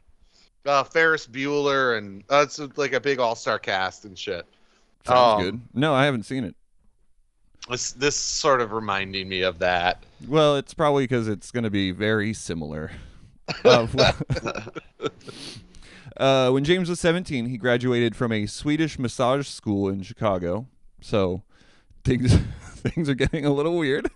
uh, 0.65 0.83
Ferris 0.83 1.27
Bueller 1.27 1.97
and 1.97 2.23
uh, 2.29 2.43
it's 2.43 2.59
like 2.77 2.93
a 2.93 2.99
big 2.99 3.19
all 3.19 3.35
star 3.35 3.59
cast 3.59 4.05
and 4.05 4.17
shit. 4.17 4.45
Sounds 5.05 5.39
um, 5.39 5.41
good. 5.41 5.61
No, 5.73 5.93
I 5.93 6.05
haven't 6.05 6.23
seen 6.23 6.43
it. 6.43 6.55
This 7.69 7.91
this 7.93 8.15
sort 8.15 8.61
of 8.61 8.71
reminding 8.71 9.27
me 9.27 9.41
of 9.41 9.59
that. 9.59 10.03
Well, 10.27 10.55
it's 10.55 10.73
probably 10.73 11.03
because 11.03 11.27
it's 11.27 11.51
going 11.51 11.63
to 11.63 11.69
be 11.69 11.91
very 11.91 12.33
similar. 12.33 12.91
Uh, 13.63 13.85
uh, 16.17 16.49
when 16.51 16.63
James 16.63 16.89
was 16.89 16.99
17, 16.99 17.47
he 17.47 17.57
graduated 17.57 18.15
from 18.15 18.31
a 18.31 18.45
Swedish 18.45 18.97
massage 18.97 19.47
school 19.47 19.89
in 19.89 20.01
Chicago. 20.01 20.67
So 21.01 21.43
things 22.03 22.35
things 22.75 23.09
are 23.09 23.15
getting 23.15 23.45
a 23.45 23.53
little 23.53 23.77
weird. 23.77 24.09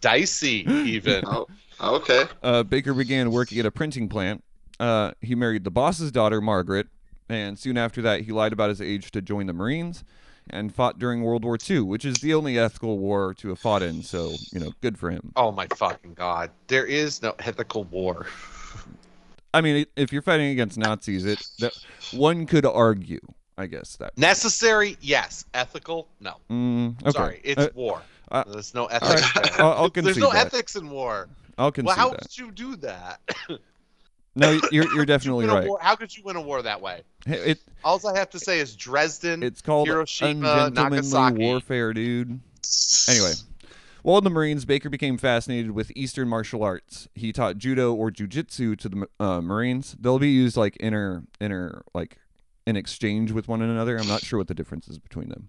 Dicey, 0.00 0.66
even. 0.68 1.24
Oh, 1.26 1.46
okay. 1.80 2.24
Uh, 2.42 2.62
Baker 2.62 2.94
began 2.94 3.30
working 3.30 3.58
at 3.58 3.66
a 3.66 3.70
printing 3.70 4.08
plant. 4.08 4.42
Uh, 4.80 5.12
he 5.20 5.34
married 5.34 5.64
the 5.64 5.70
boss's 5.70 6.10
daughter, 6.10 6.40
Margaret, 6.40 6.88
and 7.28 7.58
soon 7.58 7.78
after 7.78 8.02
that, 8.02 8.22
he 8.22 8.32
lied 8.32 8.52
about 8.52 8.68
his 8.68 8.80
age 8.80 9.12
to 9.12 9.22
join 9.22 9.46
the 9.46 9.52
Marines 9.52 10.02
and 10.50 10.74
fought 10.74 10.98
during 10.98 11.22
World 11.22 11.44
War 11.44 11.56
II, 11.68 11.80
which 11.80 12.04
is 12.04 12.16
the 12.16 12.34
only 12.34 12.58
ethical 12.58 12.98
war 12.98 13.32
to 13.34 13.50
have 13.50 13.60
fought 13.60 13.82
in. 13.82 14.02
So, 14.02 14.32
you 14.52 14.58
know, 14.58 14.72
good 14.80 14.98
for 14.98 15.10
him. 15.10 15.32
Oh 15.36 15.52
my 15.52 15.66
fucking 15.76 16.14
god! 16.14 16.50
There 16.66 16.84
is 16.84 17.22
no 17.22 17.34
ethical 17.38 17.84
war. 17.84 18.26
I 19.54 19.60
mean, 19.60 19.86
if 19.96 20.12
you're 20.12 20.22
fighting 20.22 20.50
against 20.50 20.78
Nazis, 20.78 21.24
it 21.26 21.46
that 21.60 21.72
one 22.12 22.46
could 22.46 22.64
argue, 22.66 23.20
I 23.58 23.66
guess 23.66 23.96
that. 23.96 24.16
Necessary, 24.16 24.96
yes. 25.00 25.44
Ethical, 25.54 26.08
no. 26.20 26.36
Mm, 26.50 27.00
okay. 27.02 27.10
Sorry, 27.10 27.40
it's 27.44 27.60
Uh, 27.60 27.68
war. 27.74 28.02
uh, 28.30 28.44
There's 28.48 28.74
no 28.74 28.86
ethics. 28.86 29.36
right. 29.36 29.52
there. 29.52 29.62
I'll, 29.64 29.72
I'll 29.72 29.88
There's 29.94 30.16
no 30.16 30.32
that. 30.32 30.46
ethics 30.46 30.74
in 30.76 30.88
war. 30.90 31.28
I'll 31.58 31.70
concede 31.70 31.86
Well, 31.88 31.96
how 31.96 32.10
that. 32.10 32.20
could 32.22 32.38
you 32.38 32.50
do 32.50 32.76
that? 32.76 33.20
No, 34.34 34.58
you're 34.70 34.90
you're 34.94 35.04
definitely 35.14 35.44
a 35.44 35.48
right. 35.48 35.68
war- 35.68 35.78
How 35.82 35.94
could 35.94 36.16
you 36.16 36.22
win 36.22 36.36
a 36.36 36.40
war 36.40 36.62
that 36.62 36.80
way? 36.80 37.02
It 37.26 37.58
All 37.84 38.00
I 38.08 38.16
have 38.18 38.30
to 38.30 38.38
say 38.40 38.60
is 38.60 38.74
Dresden. 38.74 39.42
it's 39.42 39.60
called 39.60 39.88
Hiroshima, 39.88 40.48
ungentlemanly 40.68 40.96
Nagasaki. 40.96 41.38
warfare, 41.38 41.92
dude. 41.92 42.40
Anyway, 43.10 43.32
while 44.02 44.18
in 44.18 44.24
the 44.24 44.30
Marines, 44.30 44.64
Baker 44.64 44.90
became 44.90 45.16
fascinated 45.16 45.72
with 45.72 45.92
Eastern 45.96 46.28
martial 46.28 46.62
arts. 46.62 47.08
He 47.14 47.32
taught 47.32 47.58
judo 47.58 47.94
or 47.94 48.10
jujitsu 48.10 48.76
to 48.78 48.88
the 48.88 49.08
uh, 49.18 49.40
Marines. 49.40 49.96
They'll 49.98 50.18
be 50.18 50.30
used 50.30 50.56
like 50.56 50.76
inner, 50.80 51.24
inner, 51.40 51.82
like 51.94 52.18
in 52.66 52.76
exchange 52.76 53.32
with 53.32 53.48
one 53.48 53.62
another. 53.62 53.98
I'm 53.98 54.08
not 54.08 54.24
sure 54.24 54.38
what 54.38 54.48
the 54.48 54.54
difference 54.54 54.88
is 54.88 54.98
between 54.98 55.28
them. 55.28 55.48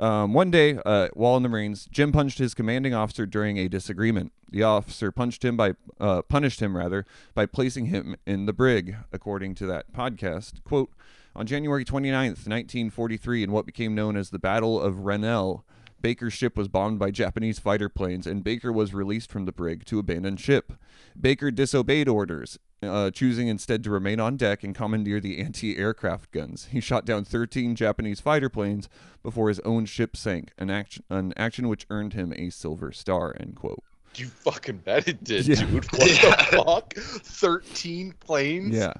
Um, 0.00 0.32
one 0.32 0.50
day, 0.50 0.78
uh, 0.86 1.08
while 1.12 1.36
in 1.36 1.42
the 1.42 1.50
Marines, 1.50 1.86
Jim 1.90 2.10
punched 2.10 2.38
his 2.38 2.54
commanding 2.54 2.94
officer 2.94 3.26
during 3.26 3.58
a 3.58 3.68
disagreement. 3.68 4.32
The 4.50 4.62
officer 4.62 5.12
punched 5.12 5.44
him 5.44 5.58
by, 5.58 5.74
uh, 6.00 6.22
punished 6.22 6.60
him 6.60 6.74
rather, 6.74 7.04
by 7.34 7.44
placing 7.44 7.86
him 7.86 8.16
in 8.26 8.46
the 8.46 8.54
brig, 8.54 8.96
according 9.12 9.56
to 9.56 9.66
that 9.66 9.92
podcast. 9.92 10.64
Quote, 10.64 10.90
on 11.36 11.46
January 11.46 11.84
29th, 11.84 12.48
1943, 12.48 13.42
in 13.42 13.52
what 13.52 13.66
became 13.66 13.94
known 13.94 14.16
as 14.16 14.30
the 14.30 14.38
Battle 14.38 14.80
of 14.80 15.00
Rennell, 15.00 15.64
Baker's 16.00 16.32
ship 16.32 16.56
was 16.56 16.68
bombed 16.68 16.98
by 16.98 17.10
Japanese 17.10 17.58
fighter 17.58 17.88
planes, 17.88 18.26
and 18.26 18.42
Baker 18.44 18.72
was 18.72 18.94
released 18.94 19.30
from 19.30 19.44
the 19.44 19.52
brig 19.52 19.84
to 19.86 19.98
abandon 19.98 20.36
ship. 20.36 20.72
Baker 21.20 21.50
disobeyed 21.50 22.08
orders, 22.08 22.58
uh, 22.82 23.10
choosing 23.10 23.48
instead 23.48 23.84
to 23.84 23.90
remain 23.90 24.18
on 24.20 24.36
deck 24.36 24.62
and 24.64 24.74
commandeer 24.74 25.20
the 25.20 25.38
anti 25.38 25.76
aircraft 25.76 26.30
guns. 26.30 26.68
He 26.70 26.80
shot 26.80 27.04
down 27.04 27.24
13 27.24 27.74
Japanese 27.76 28.20
fighter 28.20 28.48
planes 28.48 28.88
before 29.22 29.48
his 29.48 29.60
own 29.60 29.84
ship 29.86 30.16
sank, 30.16 30.52
an 30.58 30.70
action, 30.70 31.04
an 31.10 31.32
action 31.36 31.68
which 31.68 31.86
earned 31.90 32.14
him 32.14 32.32
a 32.36 32.50
Silver 32.50 32.92
Star. 32.92 33.36
End 33.38 33.56
quote. 33.56 33.82
You 34.16 34.26
fucking 34.26 34.78
bet 34.78 35.06
it 35.06 35.22
did, 35.22 35.46
Yeah. 35.46 35.56
dude. 35.66 35.84
What 35.92 36.10
Yeah. 36.22 36.36
the 36.50 36.62
fuck? 36.64 36.94
Thirteen 36.94 38.12
planes. 38.20 38.74
Yeah. 38.74 38.94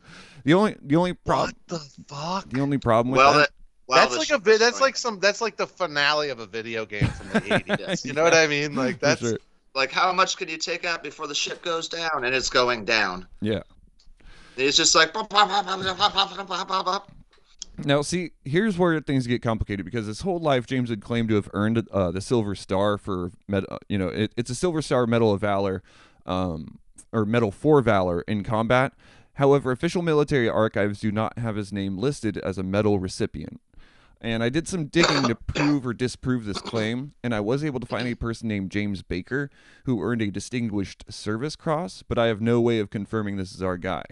The 0.45 0.55
only 0.55 0.77
the 0.83 0.97
only 0.97 1.15
problem 1.15 1.53
What 1.69 1.81
the 1.81 2.05
fuck? 2.15 2.49
the 2.51 2.61
only 2.61 2.79
problem 2.79 3.11
with 3.13 3.19
Well, 3.19 3.35
that, 3.39 3.51
that's 3.91 4.17
like 4.17 4.31
a 4.31 4.39
bit. 4.39 4.59
That's 4.59 4.81
like 4.81 4.97
some. 4.97 5.19
That's 5.19 5.41
like 5.41 5.57
the 5.57 5.67
finale 5.67 6.31
of 6.31 6.41
a 6.41 6.47
video 6.47 6.87
game 6.87 7.09
from 7.09 7.29
the 7.29 7.41
'80s. 7.41 8.05
you 8.05 8.13
know 8.13 8.23
what 8.23 8.35
I 8.35 8.47
mean? 8.47 8.75
Like 8.75 9.01
that's 9.01 9.21
sure. 9.21 9.39
like 9.75 9.91
how 9.91 10.13
much 10.13 10.37
can 10.37 10.49
you 10.49 10.57
take 10.57 10.85
out 10.85 11.03
before 11.03 11.27
the 11.27 11.35
ship 11.35 11.63
goes 11.63 11.89
down? 11.89 12.25
And 12.25 12.35
it's 12.35 12.51
going 12.51 12.85
down. 12.85 13.27
Yeah. 13.41 13.63
It's 14.57 14.77
just 14.77 14.95
like. 14.95 15.15
Now, 17.85 18.03
see, 18.03 18.33
here's 18.45 18.77
where 18.77 19.01
things 19.01 19.27
get 19.27 19.43
complicated 19.43 19.85
because 19.87 20.07
his 20.07 20.21
whole 20.21 20.39
life, 20.39 20.67
James 20.67 20.91
had 20.91 21.03
claimed 21.03 21.31
to 21.31 21.37
have 21.37 21.49
earned 21.55 21.89
uh, 21.91 22.11
the 22.11 22.21
Silver 22.21 22.55
Star 22.55 22.99
for, 22.99 23.33
med- 23.49 23.65
you 23.89 23.97
know, 23.97 24.09
it, 24.09 24.33
it's 24.37 24.51
a 24.51 24.55
Silver 24.55 24.83
Star 24.83 25.07
Medal 25.07 25.33
of 25.33 25.41
Valor, 25.41 25.83
um, 26.27 26.79
or 27.13 27.25
Medal 27.25 27.51
for 27.51 27.81
Valor 27.81 28.21
in 28.23 28.43
combat. 28.43 28.93
However, 29.35 29.71
official 29.71 30.03
military 30.03 30.49
archives 30.49 31.01
do 31.01 31.11
not 31.11 31.39
have 31.39 31.57
his 31.57 31.73
name 31.73 31.97
listed 31.97 32.37
as 32.39 32.59
a 32.59 32.63
medal 32.63 32.99
recipient. 32.99 33.61
And 34.23 34.43
I 34.43 34.51
did 34.51 34.69
some 34.69 34.87
digging 34.87 35.23
to 35.25 35.35
prove 35.35 35.87
or 35.87 35.95
disprove 35.95 36.45
this 36.45 36.59
claim, 36.61 37.15
and 37.25 37.35
I 37.35 37.41
was 37.41 37.65
able 37.65 37.81
to 37.81 37.87
find 37.87 38.07
a 38.07 38.15
person 38.15 38.49
named 38.49 38.71
James 38.71 39.03
Baker 39.03 39.51
who 39.85 40.03
earned 40.03 40.21
a 40.21 40.31
Distinguished 40.31 41.05
Service 41.11 41.57
Cross, 41.57 42.05
but 42.07 42.19
I 42.19 42.27
have 42.27 42.39
no 42.39 42.61
way 42.61 42.81
of 42.81 42.91
confirming 42.91 43.39
this 43.39 43.55
is 43.55 43.63
our 43.63 43.79
guy. 43.79 44.05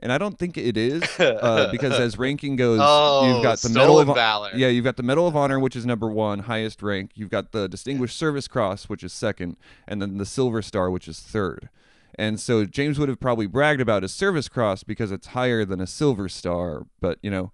And 0.00 0.12
I 0.12 0.18
don't 0.18 0.38
think 0.38 0.58
it 0.58 0.76
is, 0.76 1.02
uh, 1.18 1.68
because 1.72 1.98
as 1.98 2.18
ranking 2.18 2.56
goes, 2.56 2.78
oh, 2.82 3.26
you've 3.32 3.42
got 3.42 3.60
the 3.60 3.70
Medal 3.70 3.98
of 4.00 4.14
valor. 4.14 4.50
yeah, 4.54 4.68
you've 4.68 4.84
got 4.84 4.98
the 4.98 5.02
Medal 5.02 5.26
of 5.26 5.34
Honor, 5.34 5.58
which 5.58 5.76
is 5.76 5.86
number 5.86 6.10
one, 6.10 6.40
highest 6.40 6.82
rank. 6.82 7.12
You've 7.14 7.30
got 7.30 7.52
the 7.52 7.66
Distinguished 7.66 8.18
Service 8.18 8.46
Cross, 8.46 8.90
which 8.90 9.02
is 9.02 9.14
second, 9.14 9.56
and 9.88 10.02
then 10.02 10.18
the 10.18 10.26
Silver 10.26 10.60
Star, 10.60 10.90
which 10.90 11.08
is 11.08 11.20
third. 11.20 11.70
And 12.16 12.38
so 12.38 12.66
James 12.66 12.98
would 12.98 13.08
have 13.08 13.18
probably 13.18 13.46
bragged 13.46 13.80
about 13.80 14.02
his 14.02 14.12
Service 14.12 14.48
Cross 14.48 14.84
because 14.84 15.10
it's 15.10 15.28
higher 15.28 15.64
than 15.64 15.80
a 15.80 15.86
Silver 15.86 16.28
Star. 16.28 16.86
But 17.00 17.18
you 17.22 17.30
know, 17.30 17.50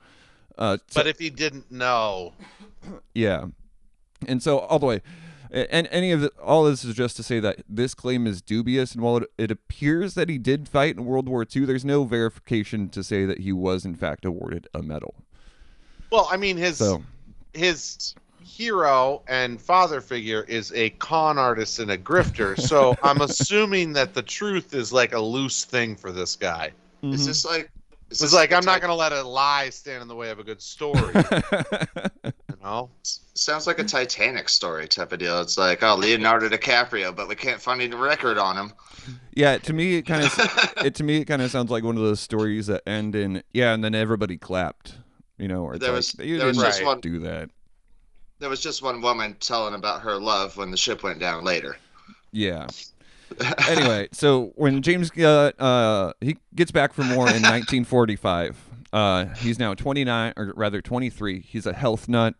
uh, 0.60 0.76
so- 0.86 1.00
But 1.00 1.06
if 1.08 1.18
he 1.18 1.30
didn't 1.30 1.70
know, 1.72 2.34
yeah. 3.14 3.46
And 4.28 4.42
so 4.42 4.58
all 4.58 4.78
the 4.78 4.86
way, 4.86 5.02
and 5.50 5.88
any 5.90 6.12
of 6.12 6.20
the, 6.20 6.30
all 6.40 6.64
this 6.64 6.84
is 6.84 6.94
just 6.94 7.16
to 7.16 7.22
say 7.24 7.40
that 7.40 7.62
this 7.68 7.94
claim 7.94 8.26
is 8.26 8.40
dubious. 8.40 8.92
And 8.94 9.02
while 9.02 9.16
it, 9.16 9.24
it 9.36 9.50
appears 9.50 10.14
that 10.14 10.28
he 10.28 10.38
did 10.38 10.68
fight 10.68 10.96
in 10.96 11.04
World 11.04 11.28
War 11.28 11.44
II, 11.44 11.64
there's 11.64 11.84
no 11.84 12.04
verification 12.04 12.88
to 12.90 13.02
say 13.02 13.24
that 13.24 13.40
he 13.40 13.50
was 13.52 13.84
in 13.84 13.96
fact 13.96 14.24
awarded 14.24 14.68
a 14.72 14.82
medal. 14.82 15.14
well, 16.10 16.28
I 16.30 16.36
mean 16.36 16.56
his 16.56 16.76
So 16.76 17.02
his 17.52 18.14
hero 18.42 19.22
and 19.26 19.60
father 19.60 20.00
figure 20.00 20.42
is 20.42 20.72
a 20.72 20.90
con 20.90 21.38
artist 21.38 21.78
and 21.78 21.90
a 21.90 21.98
grifter. 21.98 22.60
So 22.60 22.94
I'm 23.02 23.20
assuming 23.22 23.92
that 23.94 24.14
the 24.14 24.22
truth 24.22 24.74
is 24.74 24.92
like 24.92 25.14
a 25.14 25.20
loose 25.20 25.64
thing 25.64 25.96
for 25.96 26.12
this 26.12 26.36
guy. 26.36 26.70
It's 27.02 27.22
mhm. 27.22 27.26
just 27.26 27.44
like 27.44 27.70
It's 28.10 28.20
it's 28.22 28.32
just 28.32 28.34
like 28.34 28.52
I'm 28.52 28.64
not 28.64 28.80
gonna 28.80 28.94
let 28.94 29.12
a 29.12 29.22
lie 29.22 29.70
stand 29.70 30.02
in 30.02 30.08
the 30.08 30.14
way 30.16 30.30
of 30.30 30.38
a 30.38 30.44
good 30.44 30.60
story. 30.60 31.12
you 32.24 32.32
know? 32.62 32.90
Sounds 33.02 33.66
like 33.66 33.78
a 33.78 33.84
Titanic 33.84 34.48
story 34.48 34.86
type 34.88 35.12
of 35.12 35.18
deal. 35.20 35.40
It's 35.40 35.56
like, 35.56 35.82
oh, 35.82 35.94
Leonardo 35.96 36.48
DiCaprio, 36.48 37.14
but 37.14 37.28
we 37.28 37.34
can't 37.36 37.60
find 37.60 37.80
any 37.80 37.94
record 37.94 38.36
on 38.36 38.56
him. 38.56 38.72
yeah, 39.34 39.58
to 39.58 39.72
me 39.72 39.96
it 39.96 40.02
kind 40.02 40.24
of 40.24 40.74
it 40.84 40.94
to 40.96 41.04
me 41.04 41.18
it 41.18 41.24
kind 41.26 41.40
of 41.40 41.50
sounds 41.50 41.70
like 41.70 41.84
one 41.84 41.96
of 41.96 42.02
those 42.02 42.20
stories 42.20 42.66
that 42.66 42.82
end 42.86 43.14
in 43.14 43.42
yeah, 43.52 43.72
and 43.72 43.82
then 43.84 43.94
everybody 43.94 44.36
clapped. 44.36 44.94
You 45.38 45.48
know, 45.48 45.62
or 45.64 45.78
There 45.78 45.88
like, 45.90 45.96
was- 45.96 46.14
you 46.18 46.36
there 46.36 46.48
was 46.48 46.56
didn't 46.58 46.68
just 46.68 46.84
one- 46.84 47.00
do 47.00 47.20
that. 47.20 47.48
there 48.40 48.50
was 48.50 48.60
just 48.60 48.82
one 48.82 49.00
woman 49.00 49.36
telling 49.40 49.74
about 49.74 50.02
her 50.02 50.18
love 50.18 50.56
when 50.56 50.70
the 50.70 50.76
ship 50.76 51.02
went 51.02 51.18
down 51.18 51.44
later. 51.44 51.76
Yeah. 52.32 52.66
anyway, 53.68 54.08
so 54.12 54.52
when 54.56 54.82
James 54.82 55.10
got 55.10 55.58
uh 55.60 56.12
he 56.20 56.36
gets 56.54 56.70
back 56.70 56.92
from 56.92 57.08
war 57.10 57.28
in 57.28 57.42
1945, 57.42 58.56
uh 58.92 59.26
he's 59.36 59.58
now 59.58 59.74
29 59.74 60.32
or 60.36 60.52
rather 60.56 60.80
23. 60.80 61.40
He's 61.40 61.66
a 61.66 61.72
health 61.72 62.08
nut. 62.08 62.34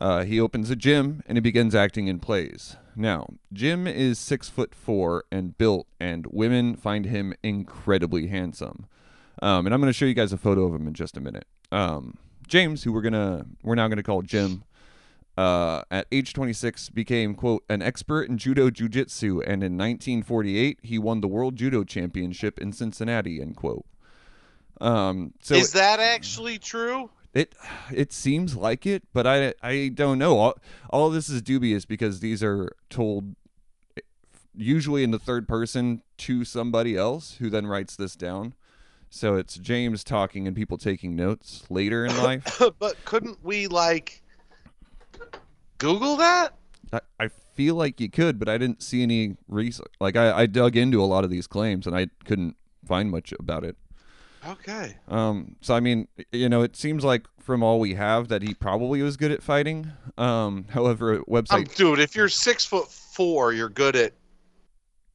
Uh, 0.00 0.24
he 0.24 0.40
opens 0.40 0.68
a 0.68 0.74
gym 0.74 1.22
and 1.26 1.36
he 1.36 1.40
begins 1.40 1.74
acting 1.74 2.08
in 2.08 2.18
plays. 2.18 2.76
Now, 2.96 3.28
Jim 3.52 3.86
is 3.86 4.18
six 4.18 4.48
foot 4.48 4.74
four 4.74 5.24
and 5.30 5.56
built, 5.56 5.86
and 6.00 6.26
women 6.26 6.74
find 6.76 7.06
him 7.06 7.34
incredibly 7.42 8.26
handsome. 8.26 8.86
Um, 9.40 9.66
and 9.66 9.74
I'm 9.74 9.80
going 9.80 9.88
to 9.88 9.96
show 9.96 10.04
you 10.06 10.14
guys 10.14 10.32
a 10.32 10.38
photo 10.38 10.64
of 10.64 10.74
him 10.74 10.86
in 10.88 10.94
just 10.94 11.16
a 11.16 11.20
minute. 11.20 11.46
Um, 11.70 12.18
James, 12.48 12.82
who 12.82 12.92
we're 12.92 13.02
gonna 13.02 13.46
we're 13.62 13.74
now 13.76 13.88
gonna 13.88 14.02
call 14.02 14.22
Jim, 14.22 14.64
uh, 15.36 15.82
at 15.90 16.06
age 16.12 16.32
26 16.34 16.90
became 16.90 17.34
quote 17.34 17.64
an 17.68 17.80
expert 17.80 18.28
in 18.28 18.36
judo 18.36 18.68
jiu-jitsu 18.68 19.40
and 19.40 19.62
in 19.64 19.78
1948 19.78 20.78
he 20.82 20.98
won 20.98 21.20
the 21.20 21.28
world 21.28 21.56
judo 21.56 21.84
championship 21.84 22.58
in 22.58 22.72
cincinnati 22.72 23.40
end 23.40 23.56
quote. 23.56 23.86
Um 24.80 25.32
so 25.40 25.54
is 25.54 25.72
that 25.72 26.00
actually 26.00 26.58
true? 26.58 27.10
it 27.34 27.54
it 27.92 28.12
seems 28.12 28.56
like 28.56 28.84
it 28.84 29.04
but 29.12 29.26
i 29.26 29.54
i 29.62 29.90
don't 29.92 30.18
know. 30.18 30.38
All, 30.38 30.54
all 30.90 31.10
this 31.10 31.28
is 31.28 31.40
dubious 31.42 31.84
because 31.84 32.20
these 32.20 32.42
are 32.42 32.74
told 32.90 33.34
usually 34.54 35.02
in 35.02 35.10
the 35.10 35.18
third 35.18 35.48
person 35.48 36.02
to 36.18 36.44
somebody 36.44 36.96
else 36.96 37.36
who 37.36 37.48
then 37.48 37.66
writes 37.66 37.96
this 37.96 38.16
down. 38.16 38.54
So 39.08 39.36
it's 39.36 39.56
james 39.56 40.04
talking 40.04 40.46
and 40.46 40.56
people 40.56 40.78
taking 40.78 41.14
notes 41.16 41.64
later 41.68 42.04
in 42.04 42.16
life. 42.18 42.60
But 42.78 43.02
couldn't 43.04 43.44
we 43.44 43.66
like 43.66 44.21
Google 45.82 46.16
that? 46.16 46.54
I, 46.92 47.00
I 47.20 47.28
feel 47.54 47.74
like 47.74 48.00
you 48.00 48.08
could, 48.08 48.38
but 48.38 48.48
I 48.48 48.56
didn't 48.58 48.82
see 48.82 49.02
any 49.02 49.36
research. 49.48 49.92
Like 50.00 50.16
I, 50.16 50.40
I 50.42 50.46
dug 50.46 50.76
into 50.76 51.02
a 51.02 51.06
lot 51.06 51.24
of 51.24 51.30
these 51.30 51.46
claims 51.46 51.86
and 51.86 51.96
I 51.96 52.06
couldn't 52.24 52.56
find 52.86 53.10
much 53.10 53.32
about 53.38 53.64
it. 53.64 53.76
Okay. 54.46 54.96
Um, 55.08 55.56
so 55.60 55.74
I 55.74 55.80
mean, 55.80 56.08
you 56.32 56.48
know, 56.48 56.62
it 56.62 56.76
seems 56.76 57.04
like 57.04 57.26
from 57.40 57.62
all 57.62 57.78
we 57.80 57.94
have 57.94 58.28
that 58.28 58.42
he 58.42 58.54
probably 58.54 59.02
was 59.02 59.16
good 59.16 59.30
at 59.32 59.42
fighting. 59.42 59.90
Um, 60.16 60.66
however, 60.70 61.16
Um, 61.16 61.24
website. 61.28 61.74
dude, 61.74 61.98
if 61.98 62.14
you're 62.16 62.28
six 62.28 62.64
foot 62.64 62.90
four, 62.90 63.52
you're 63.52 63.68
good 63.68 63.96
at 63.96 64.12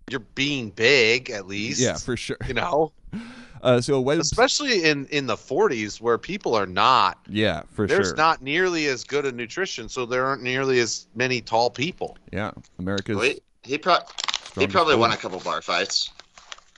you're 0.10 0.22
being 0.22 0.70
big 0.70 1.30
at 1.30 1.48
least. 1.48 1.80
yeah, 1.82 1.96
for 1.98 2.16
sure. 2.16 2.38
you 2.48 2.54
know, 2.54 2.94
Uh, 3.62 3.82
so 3.82 4.00
web. 4.02 4.20
especially 4.20 4.84
in 4.84 5.06
in 5.08 5.28
the 5.28 5.36
40s 5.36 6.00
where 6.02 6.18
people 6.18 6.56
are 6.56 6.66
not. 6.66 7.20
Yeah, 7.30 7.64
for 7.72 7.88
There's 7.88 7.90
sure. 7.90 7.98
There's 7.98 8.18
not 8.18 8.42
nearly 8.42 8.88
as 8.88 9.04
good 9.04 9.26
a 9.26 9.32
nutrition, 9.32 9.90
so 9.90 10.06
there 10.06 10.26
aren't 10.26 10.44
nearly 10.44 10.80
as 10.80 11.08
many 11.16 11.42
tall 11.42 11.70
people. 11.70 12.18
yeah, 12.32 12.52
America's. 12.80 13.18
Wait, 13.18 13.44
he, 13.64 13.78
pro- 13.78 13.96
he 13.96 14.02
strongest 14.46 14.74
probably 14.74 14.96
won 14.96 15.12
a 15.12 15.18
couple 15.18 15.40
bar 15.40 15.62
fights. 15.62 16.12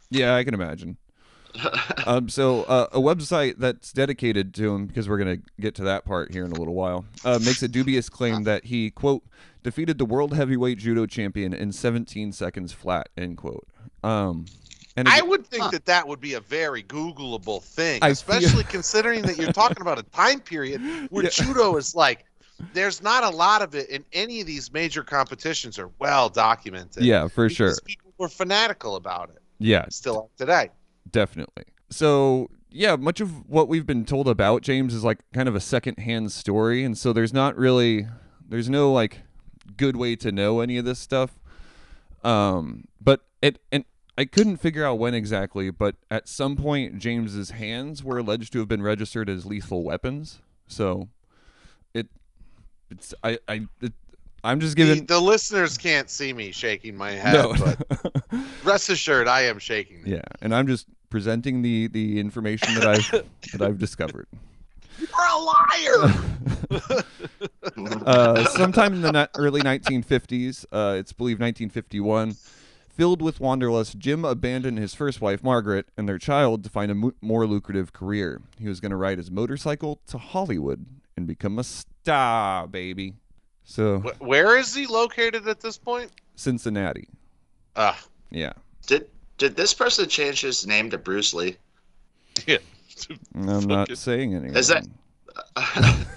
Yeah, 0.10 0.36
I 0.36 0.44
can 0.44 0.54
imagine. 0.54 0.98
um, 2.06 2.30
so 2.30 2.64
uh, 2.64 2.88
a 2.92 3.00
website 3.00 3.58
that's 3.58 3.92
dedicated 3.92 4.54
to 4.56 4.74
him, 4.74 4.86
because 4.86 5.10
we're 5.10 5.18
gonna 5.18 5.38
get 5.60 5.76
to 5.76 5.84
that 5.84 6.06
part 6.06 6.32
here 6.32 6.46
in 6.46 6.52
a 6.52 6.56
little 6.56 6.76
while, 6.76 7.06
uh, 7.26 7.40
makes 7.44 7.62
a 7.64 7.68
dubious 7.68 8.10
claim 8.10 8.44
that 8.44 8.66
he 8.66 8.92
quote 8.92 9.24
defeated 9.64 9.98
the 9.98 10.06
world 10.06 10.34
heavyweight 10.34 10.78
judo 10.78 11.06
champion 11.06 11.54
in 11.54 11.72
17 11.72 12.32
seconds 12.32 12.72
flat 12.72 13.10
end 13.18 13.38
quote. 13.38 13.68
Um, 14.04 14.46
and 15.00 15.08
I 15.10 15.22
would 15.22 15.46
think 15.48 15.64
Huh. 15.64 15.70
that 15.72 15.86
that 15.86 16.08
would 16.08 16.20
be 16.22 16.34
a 16.36 16.40
very 16.40 16.84
Googleable 16.84 17.62
thing, 17.64 18.00
I 18.02 18.08
feel- 18.08 18.12
especially 18.38 18.64
considering 18.66 19.22
that 19.24 19.38
you're 19.38 19.52
talking 19.54 19.82
about 19.82 19.98
a 20.00 20.04
time 20.04 20.40
period 20.40 20.82
where 21.10 21.24
Yeah. 21.24 21.30
judo 21.32 21.76
is 21.78 21.96
like, 21.96 22.26
there's 22.74 23.02
not 23.02 23.24
a 23.24 23.30
lot 23.30 23.62
of 23.62 23.74
it 23.76 23.90
in 23.90 24.04
any 24.14 24.42
of 24.42 24.48
these 24.48 24.72
major 24.74 25.04
competitions 25.04 25.80
are 25.80 25.90
well 26.00 26.30
documented. 26.30 27.04
yeah, 27.04 27.28
for 27.28 27.50
sure. 27.50 27.74
People 27.86 28.14
were 28.18 28.28
fanatical 28.30 28.96
about 28.98 29.30
it. 29.30 29.42
Yeah, 29.60 29.86
Still 29.90 30.18
up 30.20 30.30
today. 30.38 30.70
definitely. 31.10 31.64
So 31.90 32.50
yeah, 32.72 32.96
much 32.98 33.20
of 33.20 33.50
what 33.50 33.68
we've 33.68 33.86
been 33.88 34.06
told 34.06 34.28
about 34.28 34.62
James 34.62 34.94
is 34.94 35.04
like 35.04 35.20
kind 35.34 35.50
of 35.50 35.56
a 35.56 35.60
secondhand 35.60 36.32
story, 36.32 36.84
and 36.84 36.98
so 36.98 37.14
there's 37.14 37.34
not 37.34 37.56
really 37.58 38.08
there's 38.48 38.70
no 38.70 38.92
like 38.92 39.22
good 39.78 39.96
way 39.96 40.16
to 40.18 40.32
know 40.32 40.60
any 40.60 40.78
of 40.78 40.86
this 40.86 41.00
stuff. 41.00 41.40
Um, 42.24 42.86
but 43.02 43.22
it 43.42 43.60
and 43.72 43.86
I 44.20 44.26
couldn't 44.26 44.58
figure 44.58 44.84
out 44.84 45.00
when 45.00 45.14
exactly, 45.14 45.70
but 45.72 45.96
at 46.12 46.28
some 46.28 46.58
point 46.58 47.00
James's 47.00 47.52
hands 47.52 48.04
were 48.04 48.18
alleged 48.18 48.52
to 48.52 48.60
have 48.60 48.68
been 48.68 48.82
registered 48.82 49.30
as 49.30 49.46
lethal 49.46 49.84
weapons. 49.84 50.40
So 50.68 51.08
it 51.94 52.08
it's 52.92 53.14
I 53.24 53.40
I 53.48 53.68
it, 53.82 53.94
I'm 54.44 54.60
just 54.60 54.76
The, 54.76 54.84
giving 54.86 55.06
the 55.06 55.20
listeners 55.22 55.78
can't 55.78 56.10
see 56.10 56.34
me 56.34 56.52
shaking 56.52 56.98
my 56.98 57.12
head, 57.12 57.34
no. 57.34 57.54
but 57.58 58.24
rest 58.66 58.90
assured, 58.90 59.28
I 59.30 59.42
am 59.44 59.58
shaking. 59.60 60.04
them. 60.04 60.12
yeah, 60.14 60.22
and 60.42 60.54
I'm 60.54 60.68
just 60.68 60.88
presenting 61.10 61.62
the 61.62 61.88
the 61.88 62.20
information 62.20 62.74
that 62.76 62.88
I've 62.88 63.12
that 63.54 63.62
I've 63.62 63.80
discovered. 63.80 64.28
You're 65.00 65.08
a 65.32 65.40
liar. 65.40 67.04
Uh, 68.06 68.44
sometime 68.46 68.94
in 68.94 69.02
the 69.02 69.12
ni- 69.12 69.28
early 69.42 69.62
1950s, 69.62 70.66
uh, 70.72 70.96
it's 70.98 71.14
believed 71.14 71.40
1951, 71.40 72.36
filled 73.00 73.22
with 73.22 73.40
wanderlust, 73.40 73.98
Jim 73.98 74.26
abandoned 74.26 74.78
his 74.78 74.94
first 74.94 75.22
wife, 75.22 75.42
Margaret, 75.42 75.88
and 75.96 76.06
their 76.08 76.18
child 76.18 76.66
to 76.66 76.70
find 76.70 76.92
a 76.92 76.96
mo- 76.96 77.14
more 77.22 77.48
lucrative 77.48 77.94
career. 77.94 78.42
He 78.60 78.68
was 78.68 78.82
going 78.82 78.90
to 78.90 78.98
ride 78.98 79.18
his 79.18 79.32
motorcycle 79.32 80.02
to 80.08 80.18
Hollywood 80.18 80.86
and 81.16 81.26
become 81.26 81.58
a 81.60 81.64
star, 81.64 82.68
baby. 82.68 83.14
So, 83.64 84.00
Wh- 84.00 84.22
Where 84.22 84.58
is 84.58 84.76
he 84.76 84.86
located 84.86 85.48
at 85.48 85.62
this 85.62 85.78
point? 85.78 86.12
Cincinnati. 86.36 87.08
Ah, 87.78 87.98
Yeah. 88.32 88.52
Did 88.86 89.08
did 89.38 89.56
this 89.56 89.74
person 89.74 90.10
change 90.10 90.42
his 90.42 90.68
name 90.68 90.90
to 90.90 90.98
Bruce 90.98 91.34
Lee? 91.34 91.56
yeah. 92.48 92.58
I'm 93.34 93.66
not 93.66 93.98
saying 93.98 94.36
anything. 94.36 94.58
Is 94.58 94.68
that- 94.68 94.86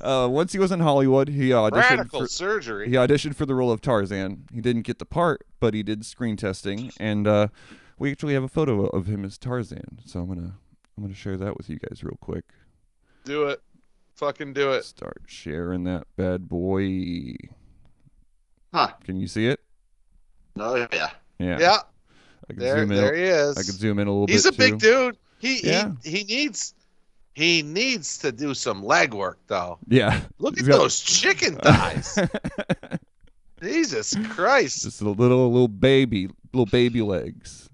uh, 0.00 0.28
once 0.30 0.52
he 0.52 0.58
was 0.58 0.70
in 0.72 0.80
Hollywood, 0.80 1.28
he 1.28 1.50
auditioned 1.50 1.72
Radical 1.90 2.20
for, 2.20 2.26
surgery. 2.28 2.88
he 2.88 2.94
auditioned 2.94 3.34
for 3.34 3.46
the 3.46 3.54
role 3.54 3.70
of 3.70 3.80
Tarzan. 3.80 4.44
He 4.52 4.60
didn't 4.60 4.82
get 4.82 4.98
the 4.98 5.06
part, 5.06 5.44
but 5.60 5.74
he 5.74 5.82
did 5.82 6.04
screen 6.04 6.36
testing, 6.36 6.90
and 6.98 7.26
uh, 7.26 7.48
we 7.98 8.10
actually 8.10 8.34
have 8.34 8.44
a 8.44 8.48
photo 8.48 8.86
of 8.86 9.06
him 9.06 9.24
as 9.24 9.38
Tarzan. 9.38 10.00
So 10.04 10.20
I'm 10.20 10.28
gonna 10.28 10.54
I'm 10.96 11.02
gonna 11.04 11.14
share 11.14 11.36
that 11.36 11.56
with 11.56 11.68
you 11.68 11.78
guys 11.78 12.02
real 12.02 12.18
quick. 12.20 12.44
Do 13.24 13.44
it. 13.44 13.60
Fucking 14.16 14.52
do 14.52 14.72
it. 14.72 14.84
Start 14.84 15.22
sharing 15.26 15.84
that 15.84 16.06
bad 16.16 16.48
boy. 16.48 17.34
Huh. 18.72 18.88
Can 19.04 19.20
you 19.20 19.26
see 19.28 19.46
it? 19.46 19.60
Oh 20.58 20.74
yeah. 20.74 21.10
Yeah. 21.38 21.58
Yeah, 21.60 21.76
I 22.48 22.52
can 22.52 22.58
there, 22.58 22.78
zoom 22.78 22.90
in. 22.90 22.96
there 22.96 23.14
he 23.14 23.22
is. 23.22 23.56
I 23.56 23.62
can 23.62 23.72
zoom 23.72 23.98
in 24.00 24.08
a 24.08 24.10
little 24.10 24.26
He's 24.26 24.42
bit 24.44 24.54
He's 24.54 24.66
a 24.66 24.70
big 24.72 24.78
dude. 24.80 25.16
He, 25.38 25.60
Yeah. 25.68 25.92
he 26.02 26.18
he 26.18 26.24
needs 26.24 26.74
he 27.38 27.62
needs 27.62 28.18
to 28.18 28.32
do 28.32 28.52
some 28.52 28.84
leg 28.84 29.14
work 29.14 29.38
though. 29.46 29.78
Yeah. 29.86 30.22
Look 30.40 30.58
at 30.58 30.66
got- 30.66 30.78
those 30.78 30.98
chicken 30.98 31.54
thighs. 31.54 32.18
Jesus 33.62 34.16
Christ. 34.30 34.82
Just 34.82 35.00
a 35.02 35.08
little 35.08 35.48
little 35.50 35.68
baby, 35.68 36.28
little 36.52 36.66
baby 36.66 37.00
legs. 37.00 37.70